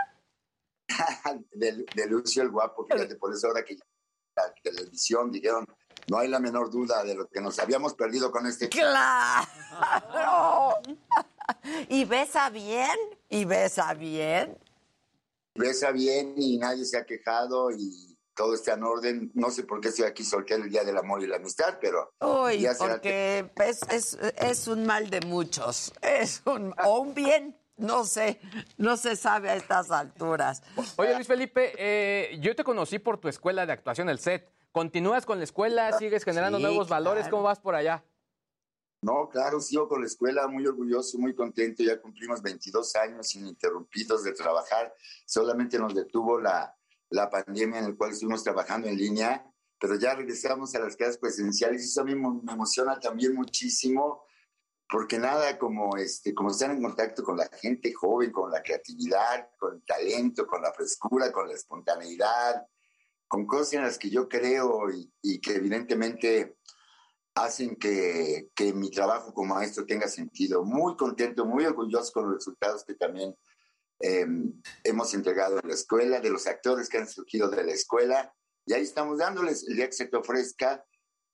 de, 1.52 1.84
de 1.94 2.06
Lucio 2.06 2.42
el 2.42 2.50
Guapo, 2.50 2.86
fíjate, 2.86 3.16
por 3.16 3.34
eso 3.34 3.48
ahora 3.48 3.64
que 3.64 3.76
la 4.36 4.54
televisión 4.62 5.30
dijeron, 5.32 5.66
no 6.08 6.18
hay 6.18 6.28
la 6.28 6.38
menor 6.38 6.70
duda 6.70 7.02
de 7.04 7.14
lo 7.14 7.28
que 7.28 7.40
nos 7.40 7.58
habíamos 7.58 7.94
perdido 7.94 8.30
con 8.30 8.46
este... 8.46 8.68
¡Claro! 8.68 9.48
y 11.88 12.04
besa 12.04 12.50
bien, 12.50 12.96
y 13.28 13.44
besa 13.44 13.94
bien. 13.94 14.56
Besa 15.56 15.90
bien 15.92 16.34
y 16.36 16.58
nadie 16.58 16.84
se 16.84 16.98
ha 16.98 17.04
quejado 17.04 17.70
y 17.70 18.16
todo 18.34 18.54
está 18.54 18.74
en 18.74 18.82
orden. 18.82 19.30
No 19.34 19.50
sé 19.50 19.62
por 19.64 19.80
qué 19.80 19.88
estoy 19.88 20.04
aquí 20.04 20.22
soltero 20.24 20.64
el 20.64 20.70
Día 20.70 20.84
del 20.84 20.96
Amor 20.98 21.22
y 21.22 21.26
la 21.26 21.36
Amistad, 21.36 21.78
pero... 21.80 22.12
Uy, 22.20 22.60
ya 22.60 22.74
porque 22.78 23.50
es, 23.64 23.80
es, 23.90 24.18
es 24.36 24.68
un 24.68 24.84
mal 24.86 25.08
de 25.10 25.20
muchos. 25.22 25.92
Es 26.02 26.42
un, 26.44 26.74
o 26.84 27.00
un 27.00 27.14
bien, 27.14 27.56
no 27.76 28.04
sé. 28.04 28.40
No 28.76 28.96
se 28.96 29.16
sabe 29.16 29.50
a 29.50 29.56
estas 29.56 29.90
alturas. 29.90 30.62
Oye, 30.96 31.14
Luis 31.14 31.26
Felipe, 31.26 31.72
eh, 31.78 32.38
yo 32.40 32.54
te 32.54 32.64
conocí 32.64 32.98
por 32.98 33.18
tu 33.18 33.28
escuela 33.28 33.64
de 33.66 33.72
actuación, 33.72 34.08
el 34.08 34.18
SET. 34.18 34.50
¿Continúas 34.72 35.24
con 35.24 35.38
la 35.38 35.44
escuela? 35.44 35.90
¿Sigues 35.98 36.22
generando 36.22 36.58
Sí, 36.58 36.64
nuevos 36.64 36.88
valores? 36.90 37.22
claro. 37.22 37.30
¿Cómo 37.38 37.42
vas 37.44 37.60
por 37.60 37.74
allá? 37.74 38.04
No, 39.02 39.28
claro, 39.28 39.60
sigo 39.60 39.88
con 39.88 40.00
la 40.00 40.06
escuela, 40.06 40.48
muy 40.48 40.66
orgulloso, 40.66 41.18
muy 41.18 41.34
contento. 41.34 41.82
Ya 41.82 42.00
cumplimos 42.00 42.42
22 42.42 42.96
años 42.96 43.34
ininterrumpidos 43.34 44.24
de 44.24 44.32
trabajar. 44.32 44.92
Solamente 45.26 45.78
nos 45.78 45.94
detuvo 45.94 46.40
la, 46.40 46.76
la 47.10 47.30
pandemia 47.30 47.78
en 47.78 47.90
la 47.90 47.96
cual 47.96 48.12
estuvimos 48.12 48.42
trabajando 48.42 48.88
en 48.88 48.96
línea, 48.96 49.44
pero 49.78 49.96
ya 49.96 50.14
regresamos 50.14 50.74
a 50.74 50.80
las 50.80 50.96
clases 50.96 51.18
presenciales 51.18 51.82
y 51.82 51.84
eso 51.84 52.00
a 52.00 52.04
mí 52.04 52.14
me 52.14 52.52
emociona 52.52 52.98
también 52.98 53.34
muchísimo, 53.34 54.24
porque 54.88 55.18
nada 55.18 55.58
como, 55.58 55.96
este, 55.96 56.34
como 56.34 56.50
estar 56.50 56.70
en 56.70 56.82
contacto 56.82 57.22
con 57.22 57.36
la 57.36 57.48
gente 57.48 57.92
joven, 57.92 58.30
con 58.32 58.50
la 58.50 58.62
creatividad, 58.62 59.50
con 59.58 59.74
el 59.74 59.84
talento, 59.84 60.46
con 60.46 60.62
la 60.62 60.72
frescura, 60.72 61.32
con 61.32 61.48
la 61.48 61.54
espontaneidad, 61.54 62.66
con 63.28 63.46
cosas 63.46 63.74
en 63.74 63.82
las 63.82 63.98
que 63.98 64.10
yo 64.10 64.28
creo 64.28 64.90
y, 64.90 65.12
y 65.22 65.40
que 65.40 65.56
evidentemente 65.56 66.58
hacen 67.36 67.76
que, 67.76 68.48
que 68.54 68.72
mi 68.72 68.90
trabajo 68.90 69.32
como 69.32 69.54
maestro 69.54 69.84
tenga 69.86 70.08
sentido. 70.08 70.64
Muy 70.64 70.96
contento, 70.96 71.44
muy 71.44 71.64
orgulloso 71.66 72.10
con 72.12 72.24
los 72.24 72.34
resultados 72.36 72.84
que 72.84 72.94
también 72.94 73.36
eh, 74.00 74.26
hemos 74.82 75.12
entregado 75.14 75.60
en 75.62 75.68
la 75.68 75.74
escuela, 75.74 76.20
de 76.20 76.30
los 76.30 76.46
actores 76.46 76.88
que 76.88 76.98
han 76.98 77.08
surgido 77.08 77.48
de 77.50 77.62
la 77.62 77.72
escuela. 77.72 78.34
Y 78.64 78.72
ahí 78.72 78.82
estamos 78.82 79.18
dándoles 79.18 79.68
el 79.68 79.76
día 79.76 79.86
que 79.86 79.92
se 79.92 80.06
te 80.06 80.16
ofrezca, 80.16 80.84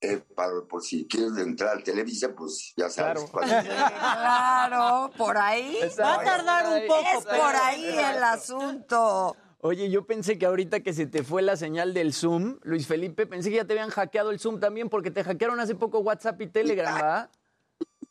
eh, 0.00 0.18
para, 0.34 0.52
por 0.68 0.82
si 0.82 1.06
quieres 1.06 1.36
entrar 1.39 1.78
a 1.78 1.82
Televisa, 1.82 2.34
pues 2.34 2.72
ya 2.76 2.90
sabes. 2.90 3.22
cuál 3.31 3.48
es. 3.48 3.64
Claro, 3.64 5.10
por 5.16 5.39
ahí. 5.39 5.78
Va 6.00 6.14
a 6.20 6.24
tardar 6.24 6.66
un 6.82 6.86
poco, 6.89 7.00
Es 7.18 7.24
pero- 7.24 7.42
por 7.44 7.55
ahí 7.56 7.86
el 7.86 8.22
asunto. 8.24 9.36
Oye, 9.65 9.91
yo 9.91 10.05
pensé 10.05 10.39
que 10.39 10.47
ahorita 10.47 10.81
que 10.81 10.92
se 10.92 11.07
te 11.07 11.23
fue 11.23 11.41
la 11.41 11.57
señal 11.57 11.94
del 11.94 12.12
Zoom, 12.12 12.58
Luis 12.65 12.89
Felipe, 12.89 13.28
pensé 13.28 13.49
que 13.49 13.57
ya 13.57 13.65
te 13.65 13.74
habían 13.74 13.91
hackeado 13.91 14.32
el 14.32 14.41
Zoom 14.41 14.58
también 14.58 14.89
porque 14.89 15.12
te 15.12 15.23
hackearon 15.23 15.60
hace 15.60 15.76
poco 15.76 16.00
WhatsApp 16.00 16.41
y 16.41 16.49
Telegram, 16.49 16.92
¿verdad? 16.92 17.31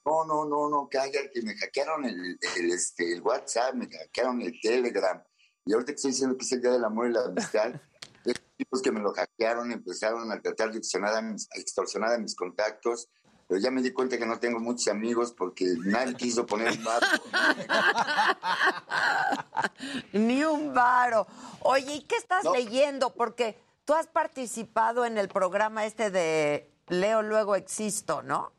No, 0.06 0.24
no, 0.24 0.46
no, 0.46 0.70
no, 0.70 0.88
calla, 0.90 1.20
que 1.30 1.42
me 1.42 1.54
hackearon 1.58 2.06
el, 2.06 2.40
el, 2.58 2.72
este, 2.72 3.12
el 3.12 3.22
WhatsApp, 3.22 3.76
me 3.76 3.86
hackearon 3.90 4.42
el 4.42 4.62
Telegram. 4.62 5.22
Y 5.66 5.74
ahorita 5.74 5.92
que 5.92 5.96
estoy 5.98 6.12
diciendo 6.12 6.38
que 6.38 6.46
es 6.46 6.52
el 6.54 6.62
Día 6.62 6.72
del 6.72 6.86
Amor 6.86 7.10
y 7.10 7.12
la 7.12 7.26
Amistad, 7.26 7.74
estos 8.24 8.56
tipos 8.56 8.82
que 8.82 8.92
me 8.94 9.02
lo 9.02 9.12
hackearon 9.12 9.74
empezaron 9.74 10.32
a 10.32 10.42
tratar 10.42 10.72
de 10.72 10.78
extorsionar 10.78 11.16
a 11.16 11.22
mis, 11.22 11.50
extorsionar 11.54 12.14
a 12.14 12.18
mis 12.18 12.34
contactos, 12.34 13.10
pero 13.52 13.60
ya 13.60 13.70
me 13.70 13.82
di 13.82 13.92
cuenta 13.92 14.18
que 14.18 14.26
no 14.26 14.40
tengo 14.40 14.62
muchos 14.62 14.88
amigos 14.88 15.34
porque 15.34 15.66
nadie 15.84 16.16
quiso 16.16 16.46
poner 16.46 16.72
un 16.72 16.84
bar. 16.86 17.04
Ni 20.14 20.42
un 20.46 20.74
varo. 20.74 21.28
Oye, 21.60 21.96
¿y 21.96 22.02
qué 22.04 22.16
estás 22.16 22.46
No. 22.46 22.54
leyendo? 22.54 23.14
Porque 23.14 23.62
tú 23.84 23.94
has 23.94 24.08
participado 24.08 25.04
en 25.04 25.18
el 25.18 25.28
programa 25.28 25.86
este 25.86 26.10
de 26.12 26.72
Leo 26.88 27.24
Luego 27.24 27.58
Existo, 27.58 28.24
¿no? 28.24 28.54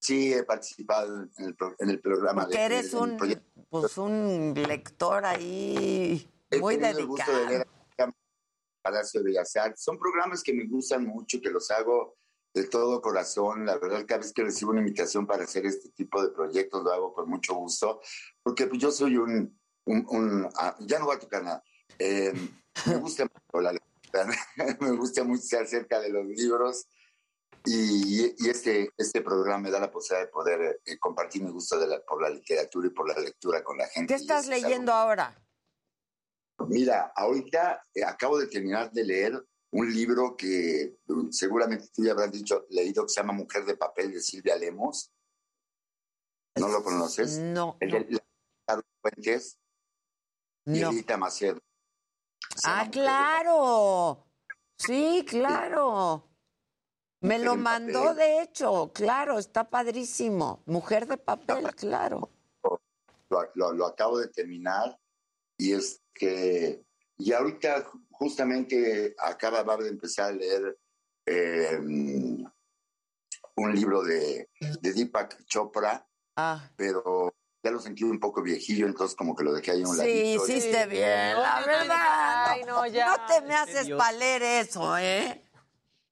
Sí, 0.00 0.32
he 0.32 0.42
participado 0.42 1.28
en 1.38 1.44
el, 1.44 1.54
pro- 1.54 1.76
en 1.78 1.90
el 1.90 2.00
programa. 2.00 2.42
Porque 2.42 2.58
de- 2.58 2.64
eres 2.64 2.94
un, 2.94 3.16
pues 3.70 3.96
un 3.96 4.54
lector 4.66 5.24
ahí 5.24 6.28
He 6.50 6.58
muy 6.58 6.78
tenido 6.78 6.98
el 6.98 7.06
gusto 7.06 7.30
de 7.30 7.38
dedicado. 7.46 7.64
leer 7.98 8.08
a 8.08 8.12
Palacio 8.82 9.20
de 9.20 9.26
Bellas 9.30 9.54
Artes. 9.54 9.84
Son 9.84 9.96
programas 10.00 10.42
que 10.42 10.52
me 10.52 10.66
gustan 10.66 11.06
mucho, 11.06 11.40
que 11.40 11.50
los 11.50 11.70
hago 11.70 12.16
de 12.54 12.64
todo 12.64 13.02
corazón. 13.02 13.66
La 13.66 13.76
verdad, 13.78 14.04
cada 14.06 14.20
vez 14.20 14.32
que 14.32 14.44
recibo 14.44 14.70
una 14.70 14.80
invitación 14.80 15.26
para 15.26 15.44
hacer 15.44 15.66
este 15.66 15.90
tipo 15.90 16.22
de 16.22 16.30
proyectos, 16.30 16.82
lo 16.84 16.92
hago 16.92 17.12
con 17.12 17.28
mucho 17.28 17.54
gusto, 17.54 18.00
porque 18.42 18.66
pues, 18.68 18.80
yo 18.80 18.90
soy 18.90 19.16
un... 19.16 19.58
un- 19.86 20.06
un- 20.08 20.48
ah, 20.56 20.76
ya 20.80 20.98
no 20.98 21.06
voy 21.06 21.16
a 21.16 21.18
tocar 21.18 21.42
nada. 21.42 21.62
Eh, 21.98 22.32
me 22.86 22.96
gusta 22.96 23.24
mucho 23.24 23.60
la 23.60 23.72
lectura, 23.72 24.26
me 24.80 24.92
gusta 24.92 25.24
mucho 25.24 25.42
estar 25.42 25.66
cerca 25.66 26.00
de 26.00 26.08
los 26.10 26.24
libros 26.26 26.86
y, 27.66 28.34
y 28.44 28.48
este, 28.48 28.90
este 28.96 29.20
programa 29.22 29.58
me 29.64 29.70
da 29.70 29.80
la 29.80 29.90
posibilidad 29.90 30.26
de 30.26 30.32
poder 30.32 30.80
eh, 30.84 30.98
compartir 30.98 31.42
mi 31.42 31.50
gusto 31.50 31.78
de 31.78 31.86
la- 31.88 32.00
por 32.04 32.22
la 32.22 32.30
literatura 32.30 32.86
y 32.86 32.90
por 32.90 33.08
la 33.08 33.18
lectura 33.18 33.62
con 33.64 33.78
la 33.78 33.86
gente. 33.88 34.14
¿Qué 34.14 34.20
estás 34.20 34.44
eso 34.44 34.52
es 34.52 34.56
algo 34.58 34.68
leyendo 34.68 34.92
ahora? 34.92 35.40
Mira, 36.68 37.12
ahorita 37.16 37.84
eh, 37.94 38.04
acabo 38.04 38.38
de 38.38 38.46
terminar 38.46 38.90
de 38.92 39.04
leer 39.04 39.44
un 39.76 39.92
libro 39.92 40.36
que 40.36 40.98
mm, 41.06 41.30
seguramente 41.30 41.88
tú 41.92 42.04
ya 42.04 42.12
habrás 42.12 42.30
dicho, 42.30 42.64
leído, 42.70 43.02
que 43.04 43.08
se 43.12 43.20
llama 43.20 43.32
Mujer 43.32 43.64
de 43.64 43.76
Papel 43.76 44.12
de 44.12 44.20
Silvia 44.20 44.56
Lemos. 44.56 45.10
¿No 46.56 46.68
lo 46.68 46.82
conoces? 46.84 47.38
No. 47.38 47.76
El 47.80 47.90
de 47.90 48.22
Carlos 48.66 48.84
Fuentes 49.02 49.58
y 50.66 50.78
No. 50.80 50.90
Edita 50.90 51.16
Macedo. 51.16 51.58
Ah, 52.64 52.88
claro. 52.90 54.24
Sí, 54.78 55.24
claro. 55.28 56.30
Me 57.20 57.34
Mujer 57.38 57.44
lo 57.46 57.56
mandó, 57.56 58.02
papel. 58.04 58.16
de 58.16 58.42
hecho, 58.42 58.92
claro, 58.92 59.38
está 59.40 59.68
padrísimo. 59.68 60.62
Mujer 60.66 61.06
de 61.08 61.16
papel, 61.16 61.74
claro. 61.74 62.30
lo, 63.30 63.50
lo- 63.54 63.72
lo 63.72 63.86
acabo 63.86 64.18
de 64.18 64.28
terminar 64.28 65.00
y 65.58 65.72
es 65.72 66.00
que 66.14 66.84
y 67.16 67.32
ahorita 67.32 67.90
justamente 68.18 69.14
acaba 69.18 69.76
de 69.76 69.88
empezar 69.88 70.30
a 70.30 70.32
leer 70.32 70.78
eh, 71.26 71.78
un 73.56 73.74
libro 73.74 74.02
de, 74.02 74.48
de 74.80 74.92
Deepak 74.92 75.44
Chopra, 75.46 76.06
Ah. 76.36 76.68
pero 76.76 77.32
ya 77.62 77.70
lo 77.70 77.78
sentí 77.78 78.02
un 78.02 78.18
poco 78.18 78.42
viejillo, 78.42 78.86
entonces 78.86 79.16
como 79.16 79.36
que 79.36 79.44
lo 79.44 79.52
dejé 79.54 79.70
ahí 79.70 79.82
a 79.84 79.88
un 79.88 79.94
Sí, 79.94 79.98
ladito. 79.98 80.44
hiciste 80.48 80.86
bien, 80.86 81.40
la 81.40 81.62
verdad. 81.64 82.44
Ay, 82.48 82.64
no, 82.64 82.84
ya. 82.86 83.16
No 83.16 83.26
te 83.26 83.40
me 83.42 83.54
haces 83.54 83.88
valer 83.96 84.42
eso, 84.42 84.98
¿eh? 84.98 85.48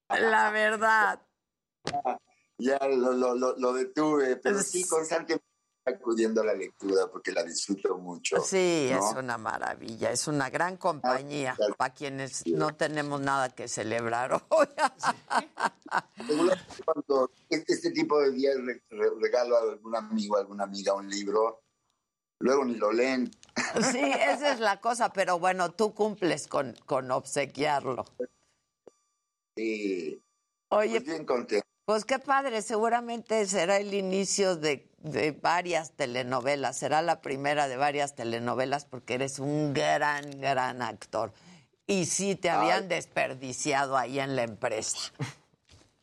La 0.08 0.50
verdad. 0.50 1.20
Ya 2.58 2.78
lo, 2.86 3.12
lo, 3.12 3.34
lo, 3.34 3.56
lo 3.58 3.72
detuve, 3.72 4.36
pero 4.36 4.60
sí 4.62 4.86
constantemente 4.86 5.44
acudiendo 5.84 6.42
a 6.42 6.44
la 6.44 6.54
lectura 6.54 7.08
porque 7.10 7.32
la 7.32 7.42
disfruto 7.42 7.98
mucho. 7.98 8.40
Sí, 8.40 8.88
¿no? 8.92 8.98
es 9.10 9.16
una 9.16 9.36
maravilla, 9.38 10.10
es 10.10 10.26
una 10.28 10.48
gran 10.50 10.76
compañía 10.76 11.56
para 11.76 11.92
quienes 11.92 12.46
no 12.46 12.74
tenemos 12.76 13.20
nada 13.20 13.50
que 13.50 13.66
celebrar 13.68 14.32
hoy. 14.50 14.66
Regularmente 16.16 16.82
Cuando 16.84 17.30
este, 17.48 17.72
este 17.72 17.90
tipo 17.90 18.20
de 18.20 18.30
días 18.32 18.56
re- 18.64 18.82
re- 18.90 19.10
regalo 19.20 19.56
a 19.56 19.60
algún 19.62 19.96
amigo, 19.96 20.36
a 20.36 20.40
alguna 20.40 20.64
amiga 20.64 20.94
un 20.94 21.08
libro, 21.08 21.62
luego 22.38 22.64
ni 22.64 22.74
lo 22.76 22.92
leen. 22.92 23.30
Sí, 23.90 23.98
esa 24.00 24.52
es 24.52 24.60
la 24.60 24.80
cosa, 24.80 25.12
pero 25.12 25.38
bueno, 25.38 25.72
tú 25.72 25.94
cumples 25.94 26.46
con, 26.46 26.74
con 26.86 27.10
obsequiarlo. 27.10 28.04
Sí. 29.56 30.22
Oye, 30.70 31.00
Pues 31.00 31.04
bien 31.04 31.26
contento. 31.26 31.66
Pues 31.84 32.04
qué 32.04 32.18
padre, 32.20 32.62
seguramente 32.62 33.44
será 33.46 33.76
el 33.78 33.92
inicio 33.92 34.54
de, 34.56 34.88
de 35.02 35.32
varias 35.32 35.92
telenovelas, 35.96 36.78
será 36.78 37.02
la 37.02 37.20
primera 37.20 37.68
de 37.68 37.76
varias 37.76 38.14
telenovelas 38.14 38.84
porque 38.84 39.14
eres 39.14 39.38
un 39.38 39.74
gran, 39.74 40.40
gran 40.40 40.80
actor. 40.82 41.32
Y 41.86 42.06
sí, 42.06 42.36
te 42.36 42.48
habían 42.48 42.88
desperdiciado 42.88 43.96
ahí 43.96 44.20
en 44.20 44.36
la 44.36 44.44
empresa. 44.44 45.12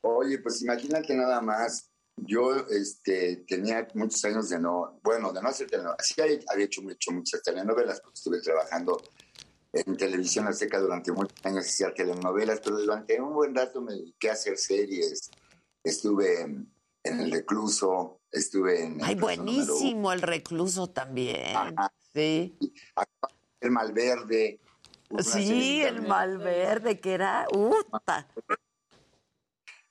Oye, 0.01 0.39
pues 0.39 0.61
imagínate 0.61 1.15
nada 1.15 1.41
más. 1.41 1.89
Yo 2.17 2.53
este, 2.69 3.45
tenía 3.47 3.87
muchos 3.93 4.23
años 4.25 4.49
de 4.49 4.59
no, 4.59 4.99
bueno, 5.01 5.31
de 5.31 5.41
no 5.41 5.47
hacer 5.47 5.67
telenovelas. 5.67 6.05
Sí 6.05 6.21
había 6.21 6.39
había 6.49 6.65
hecho, 6.65 6.81
hecho 6.89 7.11
muchas 7.11 7.41
telenovelas 7.41 8.01
porque 8.01 8.17
estuve 8.17 8.41
trabajando 8.41 9.01
en 9.71 9.95
televisión 9.95 10.47
azteca 10.47 10.79
durante 10.79 11.11
muchos 11.11 11.37
años, 11.45 11.65
hacía 11.65 11.93
telenovelas, 11.93 12.59
pero 12.59 12.77
durante 12.77 13.21
un 13.21 13.33
buen 13.33 13.55
rato 13.55 13.81
me 13.81 13.93
dediqué 13.93 14.29
a 14.29 14.33
hacer 14.33 14.57
series. 14.57 15.31
Estuve 15.81 16.41
en, 16.41 16.73
en 17.03 17.19
El 17.21 17.31
Recluso, 17.31 18.18
estuve 18.31 18.83
en... 18.83 19.03
Ay, 19.03 19.15
buenísimo 19.15 20.11
el 20.11 20.21
recluso 20.21 20.89
también. 20.89 21.55
Sí. 22.13 22.57
El 23.59 23.71
Malverde. 23.71 24.59
Sí, 25.19 25.81
el. 25.81 26.01
Malverde, 26.03 26.99
que 26.99 27.13
era... 27.13 27.47
¡Uta! 27.51 28.27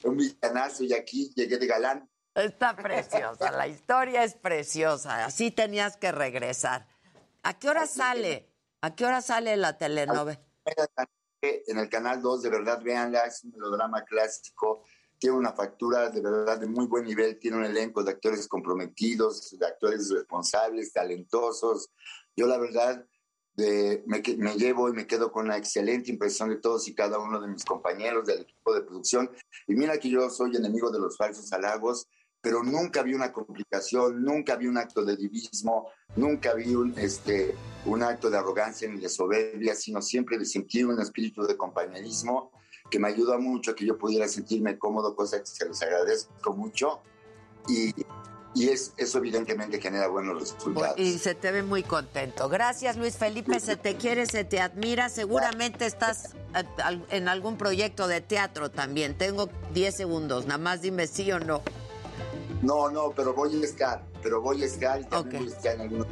Un 0.04 0.16
villanazo 0.16 0.84
y 0.84 0.94
aquí 0.94 1.32
llegué 1.34 1.58
de 1.58 1.66
galán. 1.66 2.08
Está 2.34 2.76
preciosa, 2.76 3.50
la 3.50 3.66
historia 3.66 4.22
es 4.22 4.34
preciosa. 4.34 5.24
Así 5.24 5.50
tenías 5.50 5.96
que 5.96 6.12
regresar. 6.12 6.86
¿A 7.42 7.58
qué 7.58 7.68
hora 7.68 7.86
sale? 7.86 8.48
¿A 8.80 8.94
qué 8.94 9.04
hora 9.04 9.20
sale 9.22 9.56
la 9.56 9.76
telenovela? 9.76 10.40
en 11.40 11.78
el 11.78 11.88
canal 11.88 12.20
2, 12.20 12.42
de 12.42 12.50
verdad, 12.50 12.82
véanla, 12.82 13.24
es 13.26 13.44
un 13.44 13.52
melodrama 13.52 14.04
clásico, 14.04 14.84
tiene 15.18 15.36
una 15.36 15.52
factura 15.52 16.10
de 16.10 16.20
verdad 16.20 16.58
de 16.60 16.66
muy 16.66 16.86
buen 16.86 17.04
nivel, 17.04 17.38
tiene 17.38 17.56
un 17.58 17.64
elenco 17.64 18.02
de 18.04 18.12
actores 18.12 18.46
comprometidos, 18.46 19.56
de 19.58 19.66
actores 19.66 20.10
responsables, 20.10 20.92
talentosos. 20.92 21.90
Yo 22.36 22.46
la 22.46 22.58
verdad 22.58 23.04
de- 23.54 24.04
me, 24.06 24.22
me 24.36 24.54
llevo 24.54 24.88
y 24.88 24.92
me 24.92 25.06
quedo 25.06 25.32
con 25.32 25.46
una 25.46 25.56
excelente 25.56 26.10
impresión 26.12 26.48
de 26.48 26.56
todos 26.56 26.86
y 26.86 26.94
cada 26.94 27.18
uno 27.18 27.40
de 27.40 27.48
mis 27.48 27.64
compañeros 27.64 28.24
del 28.26 28.42
equipo 28.42 28.72
de 28.72 28.82
producción. 28.82 29.30
Y 29.66 29.74
mira 29.74 29.98
que 29.98 30.08
yo 30.08 30.30
soy 30.30 30.54
enemigo 30.54 30.90
de 30.90 31.00
los 31.00 31.16
falsos 31.16 31.52
halagos, 31.52 32.06
pero 32.40 32.62
nunca 32.62 33.02
vi 33.02 33.14
una 33.14 33.32
complicación, 33.32 34.22
nunca 34.22 34.54
vi 34.54 34.68
un 34.68 34.78
acto 34.78 35.04
de 35.04 35.16
divismo, 35.16 35.90
nunca 36.14 36.54
vi 36.54 36.72
un, 36.72 36.96
este, 36.96 37.56
un 37.84 38.04
acto 38.04 38.30
de 38.30 38.38
arrogancia 38.38 38.88
ni 38.88 39.00
de 39.00 39.08
soberbia, 39.08 39.74
sino 39.74 40.00
siempre 40.00 40.38
de 40.38 40.44
sentir 40.44 40.86
un 40.86 41.00
espíritu 41.00 41.42
de 41.42 41.56
compañerismo 41.56 42.52
que 42.90 42.98
me 42.98 43.08
ayudó 43.08 43.38
mucho 43.38 43.74
que 43.74 43.84
yo 43.84 43.98
pudiera 43.98 44.28
sentirme 44.28 44.78
cómodo, 44.78 45.14
cosa 45.14 45.40
que 45.40 45.46
se 45.46 45.66
los 45.66 45.80
agradezco 45.82 46.54
mucho. 46.54 47.00
Y, 47.68 47.92
y 48.54 48.68
es, 48.70 48.92
eso 48.96 49.18
evidentemente 49.18 49.80
genera 49.80 50.08
buenos 50.08 50.40
resultados. 50.40 50.98
Y 50.98 51.18
se 51.18 51.34
te 51.34 51.52
ve 51.52 51.62
muy 51.62 51.82
contento. 51.82 52.48
Gracias, 52.48 52.96
Luis 52.96 53.16
Felipe. 53.16 53.60
Se 53.60 53.76
te 53.76 53.96
quiere, 53.96 54.26
se 54.26 54.44
te 54.44 54.60
admira. 54.60 55.08
Seguramente 55.08 55.86
estás 55.86 56.34
en 57.10 57.28
algún 57.28 57.58
proyecto 57.58 58.08
de 58.08 58.20
teatro 58.20 58.70
también. 58.70 59.16
Tengo 59.16 59.48
10 59.74 59.94
segundos. 59.94 60.46
Nada 60.46 60.58
más 60.58 60.82
dime 60.82 61.06
sí 61.06 61.30
o 61.30 61.38
no. 61.38 61.62
No, 62.62 62.90
no, 62.90 63.12
pero 63.14 63.34
voy 63.34 63.62
a 63.62 63.64
estar, 63.64 64.04
pero 64.22 64.40
voy 64.40 64.62
a 64.62 64.66
estar 64.66 65.00
y 65.00 65.04
también 65.04 65.44
voy 65.44 65.52
a 65.52 65.56
estar 65.56 65.74
en 65.74 65.80
algunos. 65.82 66.06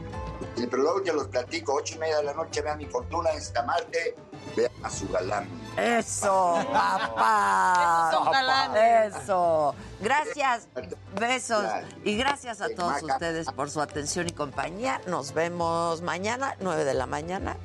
Pero 0.55 0.83
luego 0.83 1.03
que 1.03 1.13
los 1.13 1.27
platico, 1.29 1.75
ocho 1.75 1.97
y 1.97 1.99
media 1.99 2.19
de 2.19 2.25
la 2.25 2.35
noche, 2.35 2.63
vean 2.63 2.79
mi 2.79 2.87
fortuna 2.87 3.31
en 3.31 3.39
Estamarte, 3.39 4.15
vean 4.55 4.73
a 4.83 4.91
su 4.91 5.09
galán. 5.09 5.49
Eso, 5.77 6.59
papá. 6.73 8.11
Son 8.13 8.31
galanes. 8.31 9.17
Eso. 9.17 9.75
Gracias. 10.01 10.69
Besos. 11.19 11.65
Y 12.05 12.17
gracias 12.17 12.61
a 12.61 12.69
todos 12.69 13.03
ustedes 13.03 13.47
por 13.53 13.71
su 13.71 13.81
atención 13.81 14.29
y 14.29 14.33
compañía. 14.33 15.01
Nos 15.07 15.35
vemos 15.35 16.03
mañana, 16.03 16.57
9 16.61 16.85
de 16.85 16.95
la 16.95 17.07
mañana. 17.07 17.57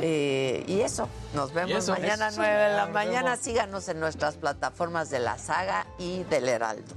Eh, 0.00 0.64
y 0.68 0.82
eso, 0.82 1.08
nos 1.34 1.52
vemos 1.52 1.78
eso, 1.78 1.92
mañana, 1.92 2.28
eso. 2.28 2.36
9 2.38 2.54
de 2.54 2.76
la 2.76 2.86
mañana. 2.86 3.30
vemos. 3.30 3.40
Síganos 3.40 3.88
en 3.88 4.00
nuestras 4.00 4.36
plataformas 4.36 5.10
de 5.10 5.18
la 5.18 5.38
saga 5.38 5.86
y 5.98 6.24
del 6.24 6.48
Heraldo. 6.48 6.94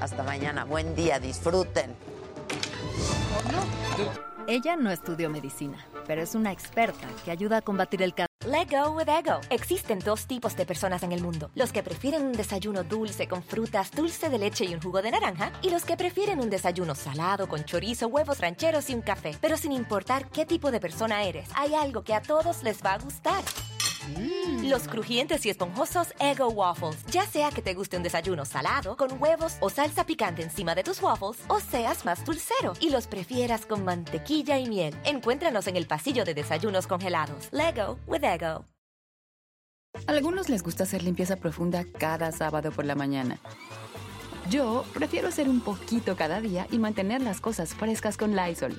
Hasta 0.00 0.22
mañana. 0.22 0.64
Buen 0.64 0.94
día. 0.94 1.18
Disfruten. 1.18 1.96
Ella 4.46 4.76
no 4.76 4.90
estudió 4.90 5.28
medicina, 5.28 5.84
pero 6.06 6.22
es 6.22 6.34
una 6.34 6.52
experta 6.52 7.06
que 7.24 7.30
ayuda 7.30 7.58
a 7.58 7.62
combatir 7.62 8.02
el 8.02 8.14
cáncer. 8.14 8.26
Let 8.46 8.68
go 8.70 8.92
with 8.92 9.08
ego. 9.08 9.40
Existen 9.50 9.98
dos 9.98 10.26
tipos 10.26 10.56
de 10.56 10.66
personas 10.66 11.02
en 11.02 11.12
el 11.12 11.22
mundo: 11.22 11.50
los 11.54 11.72
que 11.72 11.82
prefieren 11.82 12.24
un 12.24 12.32
desayuno 12.32 12.84
dulce 12.84 13.26
con 13.26 13.42
frutas, 13.42 13.90
dulce 13.90 14.28
de 14.28 14.38
leche 14.38 14.64
y 14.64 14.74
un 14.74 14.80
jugo 14.80 15.02
de 15.02 15.10
naranja, 15.10 15.52
y 15.62 15.70
los 15.70 15.84
que 15.84 15.96
prefieren 15.96 16.40
un 16.40 16.50
desayuno 16.50 16.94
salado 16.94 17.48
con 17.48 17.64
chorizo, 17.64 18.08
huevos 18.08 18.38
rancheros 18.40 18.88
y 18.90 18.94
un 18.94 19.02
café. 19.02 19.36
Pero 19.40 19.56
sin 19.56 19.72
importar 19.72 20.28
qué 20.28 20.46
tipo 20.46 20.70
de 20.70 20.80
persona 20.80 21.24
eres, 21.24 21.48
hay 21.54 21.74
algo 21.74 22.04
que 22.04 22.14
a 22.14 22.22
todos 22.22 22.62
les 22.62 22.84
va 22.84 22.94
a 22.94 22.98
gustar. 22.98 23.42
Los 24.62 24.86
crujientes 24.86 25.44
y 25.46 25.50
esponjosos 25.50 26.14
Ego 26.20 26.48
Waffles. 26.48 27.04
Ya 27.06 27.26
sea 27.26 27.50
que 27.50 27.60
te 27.60 27.74
guste 27.74 27.96
un 27.96 28.04
desayuno 28.04 28.44
salado, 28.44 28.96
con 28.96 29.20
huevos 29.20 29.54
o 29.58 29.68
salsa 29.68 30.06
picante 30.06 30.42
encima 30.42 30.76
de 30.76 30.84
tus 30.84 31.02
waffles, 31.02 31.38
o 31.48 31.58
seas 31.58 32.04
más 32.04 32.24
dulcero 32.24 32.74
y 32.78 32.90
los 32.90 33.08
prefieras 33.08 33.66
con 33.66 33.84
mantequilla 33.84 34.58
y 34.58 34.68
miel. 34.68 34.96
Encuéntranos 35.04 35.66
en 35.66 35.76
el 35.76 35.88
pasillo 35.96 36.26
de 36.26 36.34
desayunos 36.34 36.86
congelados. 36.86 37.48
Lego 37.52 37.98
with 38.06 38.22
Ego. 38.22 38.66
Algunos 40.06 40.50
les 40.50 40.62
gusta 40.62 40.82
hacer 40.82 41.02
limpieza 41.02 41.36
profunda 41.36 41.86
cada 41.98 42.30
sábado 42.32 42.70
por 42.70 42.84
la 42.84 42.94
mañana. 42.94 43.38
Yo 44.50 44.84
prefiero 44.92 45.28
hacer 45.28 45.48
un 45.48 45.60
poquito 45.60 46.14
cada 46.14 46.42
día 46.42 46.66
y 46.70 46.78
mantener 46.78 47.22
las 47.22 47.40
cosas 47.40 47.74
frescas 47.74 48.18
con 48.18 48.36
Lysol. 48.36 48.78